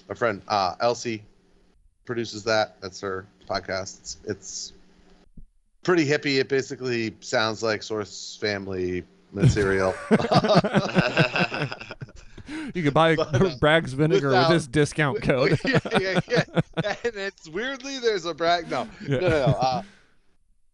my 0.10 0.16
friend 0.16 0.42
uh, 0.48 0.76
Elsie 0.80 1.24
produces 2.06 2.44
that. 2.46 2.80
That's 2.82 3.02
her 3.02 3.26
podcast. 3.50 3.98
It's, 4.00 4.18
it's 4.26 4.74
pretty 5.84 6.06
hippie. 6.06 6.40
It 6.40 6.50
basically 6.50 7.16
sounds 7.22 7.62
like 7.64 7.84
Source 7.84 8.38
Family 8.42 9.04
material. 9.32 9.94
You 12.76 12.84
could 12.84 12.94
buy 12.94 13.16
But, 13.16 13.42
uh, 13.42 13.56
Bragg's 13.60 13.94
vinegar 13.94 14.28
without- 14.28 14.50
with 14.52 14.58
this 14.60 14.68
discount 14.68 15.22
code. 15.24 15.58
yeah, 15.66 15.80
yeah, 16.00 16.20
yeah. 16.30 16.44
And 17.04 17.16
it's 17.16 17.48
weirdly 17.50 17.98
there's 18.00 18.26
a 18.26 18.34
Bragg. 18.36 18.70
No, 18.70 18.88
Yeah. 19.08 19.18
no, 19.20 19.30
no. 19.30 19.30
no. 19.30 19.46
Uh, 19.46 19.82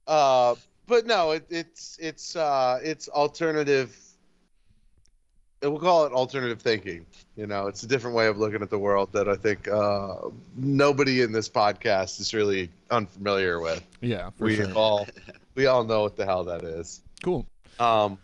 uh, 0.08 0.56
but 0.88 1.06
no, 1.06 1.32
it, 1.32 1.46
it's 1.50 1.98
it's 2.02 2.36
uh, 2.36 2.80
it's 2.84 3.08
alternative. 3.08 3.96
We'll 5.62 5.80
call 5.80 6.06
it 6.06 6.12
alternative 6.12 6.62
thinking. 6.62 7.06
You 7.36 7.46
know, 7.48 7.68
it's 7.68 7.84
a 7.84 7.88
different 7.88 8.16
way 8.16 8.28
of 8.28 8.38
looking 8.38 8.62
at 8.62 8.70
the 8.70 8.80
world 8.80 9.12
that 9.14 9.30
I 9.30 9.36
think 9.36 9.68
uh, 9.68 10.16
nobody 10.56 11.22
in 11.22 11.32
this 11.32 11.48
podcast 11.48 12.20
is 12.20 12.34
really 12.34 12.70
unfamiliar 12.90 13.60
with. 13.60 13.84
Yeah, 14.02 14.32
for 14.32 14.46
we 14.46 14.56
sure. 14.56 14.72
all 14.74 15.08
we 15.56 15.68
all 15.68 15.84
know 15.84 16.02
what 16.02 16.16
the 16.16 16.26
hell 16.26 16.44
that 16.46 16.64
is. 16.64 17.02
Cool. 17.24 17.46
Um, 17.80 18.18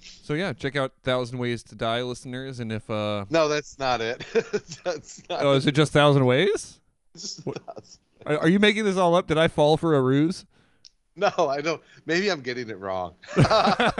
So 0.00 0.32
yeah, 0.34 0.52
check 0.54 0.76
out 0.76 0.92
Thousand 1.02 1.38
Ways 1.38 1.62
to 1.64 1.74
Die, 1.74 2.02
listeners. 2.02 2.60
And 2.60 2.72
if 2.72 2.88
uh, 2.88 3.26
No, 3.28 3.48
that's 3.48 3.78
not 3.78 4.00
it. 4.00 4.24
that's 4.84 5.22
not. 5.28 5.42
oh, 5.42 5.52
is 5.52 5.66
it 5.66 5.72
just 5.72 5.92
Thousand 5.92 6.24
Ways? 6.24 6.80
just 7.14 7.44
not- 7.46 7.56
Are, 8.24 8.38
are 8.38 8.48
you 8.48 8.58
making 8.58 8.84
this 8.84 8.96
all 8.96 9.14
up? 9.14 9.26
Did 9.26 9.36
I 9.38 9.48
fall 9.48 9.76
for 9.76 9.94
a 9.94 10.00
ruse? 10.00 10.46
No, 11.16 11.30
I 11.48 11.60
don't. 11.60 11.82
Maybe 12.06 12.30
I'm 12.30 12.40
getting 12.40 12.70
it 12.70 12.78
wrong. 12.78 13.14
Oh, 13.36 13.90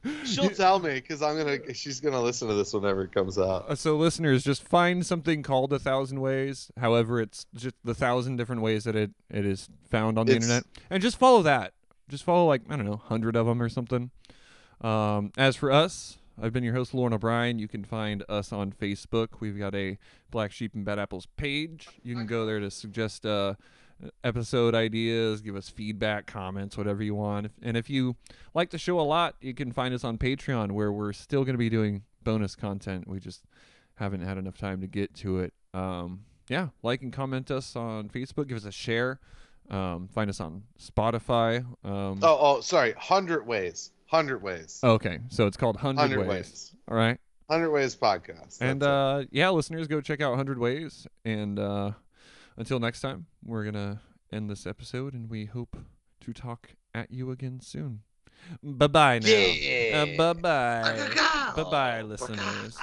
she'll 0.24 0.50
tell 0.50 0.78
me 0.78 0.94
because 0.94 1.22
I'm 1.22 1.36
gonna. 1.36 1.74
She's 1.74 2.00
gonna 2.00 2.20
listen 2.20 2.48
to 2.48 2.54
this 2.54 2.72
whenever 2.72 3.02
it 3.02 3.12
comes 3.12 3.38
out. 3.38 3.68
Uh, 3.68 3.74
so 3.74 3.96
listeners, 3.96 4.44
just 4.44 4.62
find 4.62 5.04
something 5.04 5.42
called 5.42 5.72
a 5.72 5.78
thousand 5.78 6.20
ways. 6.20 6.70
However, 6.78 7.20
it's 7.20 7.46
just 7.54 7.74
the 7.84 7.94
thousand 7.94 8.36
different 8.36 8.62
ways 8.62 8.84
that 8.84 8.96
it, 8.96 9.10
it 9.30 9.44
is 9.44 9.68
found 9.90 10.18
on 10.18 10.26
the 10.26 10.32
It's- 10.32 10.44
internet, 10.44 10.64
and 10.90 11.02
just 11.02 11.18
follow 11.18 11.42
that. 11.42 11.72
Just 12.08 12.24
follow 12.24 12.46
like 12.46 12.62
I 12.70 12.76
don't 12.76 12.86
know, 12.86 12.96
hundred 12.96 13.36
of 13.36 13.46
them 13.46 13.60
or 13.60 13.68
something. 13.68 14.10
Um, 14.80 15.32
as 15.36 15.56
for 15.56 15.72
us, 15.72 16.18
I've 16.40 16.52
been 16.52 16.64
your 16.64 16.74
host, 16.74 16.94
Loren 16.94 17.12
O'Brien. 17.12 17.58
You 17.58 17.68
can 17.68 17.84
find 17.84 18.24
us 18.28 18.52
on 18.52 18.72
Facebook. 18.72 19.28
We've 19.40 19.58
got 19.58 19.74
a 19.74 19.98
Black 20.30 20.52
Sheep 20.52 20.74
and 20.74 20.84
Bad 20.84 20.98
Apples 20.98 21.26
page. 21.36 21.88
You 22.02 22.14
can 22.14 22.26
go 22.26 22.46
there 22.46 22.60
to 22.60 22.70
suggest 22.70 23.26
uh, 23.26 23.54
episode 24.24 24.74
ideas, 24.74 25.40
give 25.40 25.56
us 25.56 25.68
feedback, 25.68 26.26
comments, 26.26 26.76
whatever 26.76 27.02
you 27.02 27.14
want. 27.14 27.50
And 27.62 27.76
if 27.76 27.88
you 27.90 28.16
like 28.54 28.70
the 28.70 28.78
show 28.78 29.00
a 29.00 29.02
lot, 29.02 29.34
you 29.40 29.54
can 29.54 29.72
find 29.72 29.92
us 29.94 30.04
on 30.04 30.18
Patreon, 30.18 30.72
where 30.72 30.92
we're 30.92 31.12
still 31.12 31.44
going 31.44 31.54
to 31.54 31.58
be 31.58 31.68
doing 31.70 32.02
bonus 32.24 32.54
content. 32.54 33.08
We 33.08 33.18
just 33.20 33.44
haven't 33.96 34.20
had 34.22 34.38
enough 34.38 34.56
time 34.58 34.80
to 34.80 34.86
get 34.86 35.14
to 35.16 35.40
it. 35.40 35.52
Um, 35.74 36.20
yeah, 36.48 36.68
like 36.82 37.02
and 37.02 37.12
comment 37.12 37.50
us 37.50 37.74
on 37.76 38.08
Facebook. 38.08 38.48
Give 38.48 38.56
us 38.56 38.64
a 38.64 38.72
share. 38.72 39.20
Um, 39.70 40.08
find 40.08 40.30
us 40.30 40.40
on 40.40 40.62
Spotify. 40.80 41.58
Um, 41.84 42.20
Oh, 42.22 42.38
oh, 42.40 42.60
sorry. 42.60 42.92
Hundred 42.96 43.46
ways. 43.46 43.90
Hundred 44.06 44.42
ways. 44.42 44.80
Okay, 44.82 45.18
so 45.28 45.46
it's 45.46 45.58
called 45.58 45.76
hundred 45.76 46.20
Ways. 46.20 46.28
ways. 46.28 46.74
All 46.90 46.96
right, 46.96 47.18
Hundred 47.50 47.70
ways 47.72 47.94
podcast. 47.94 48.58
and 48.62 48.80
That's 48.80 48.88
it. 48.88 49.26
uh, 49.28 49.28
yeah, 49.30 49.50
listeners, 49.50 49.86
go 49.86 50.00
check 50.00 50.22
out 50.22 50.34
Hundred 50.36 50.58
Ways. 50.58 51.06
And 51.26 51.58
uh, 51.58 51.90
until 52.58 52.80
next 52.80 53.00
time, 53.00 53.26
we're 53.44 53.64
gonna 53.64 54.00
end 54.32 54.50
this 54.50 54.66
episode, 54.66 55.14
and 55.14 55.30
we 55.30 55.46
hope 55.46 55.76
to 56.20 56.32
talk 56.32 56.70
at 56.94 57.10
you 57.10 57.30
again 57.30 57.60
soon. 57.60 58.02
Bye 58.62 58.86
bye 58.86 59.18
now. 59.18 59.28
Yeah. 59.28 60.02
Uh, 60.02 60.16
bye 60.16 60.32
bye. 60.32 61.08
Bye 61.56 61.70
bye, 61.70 62.02
listeners. 62.02 62.76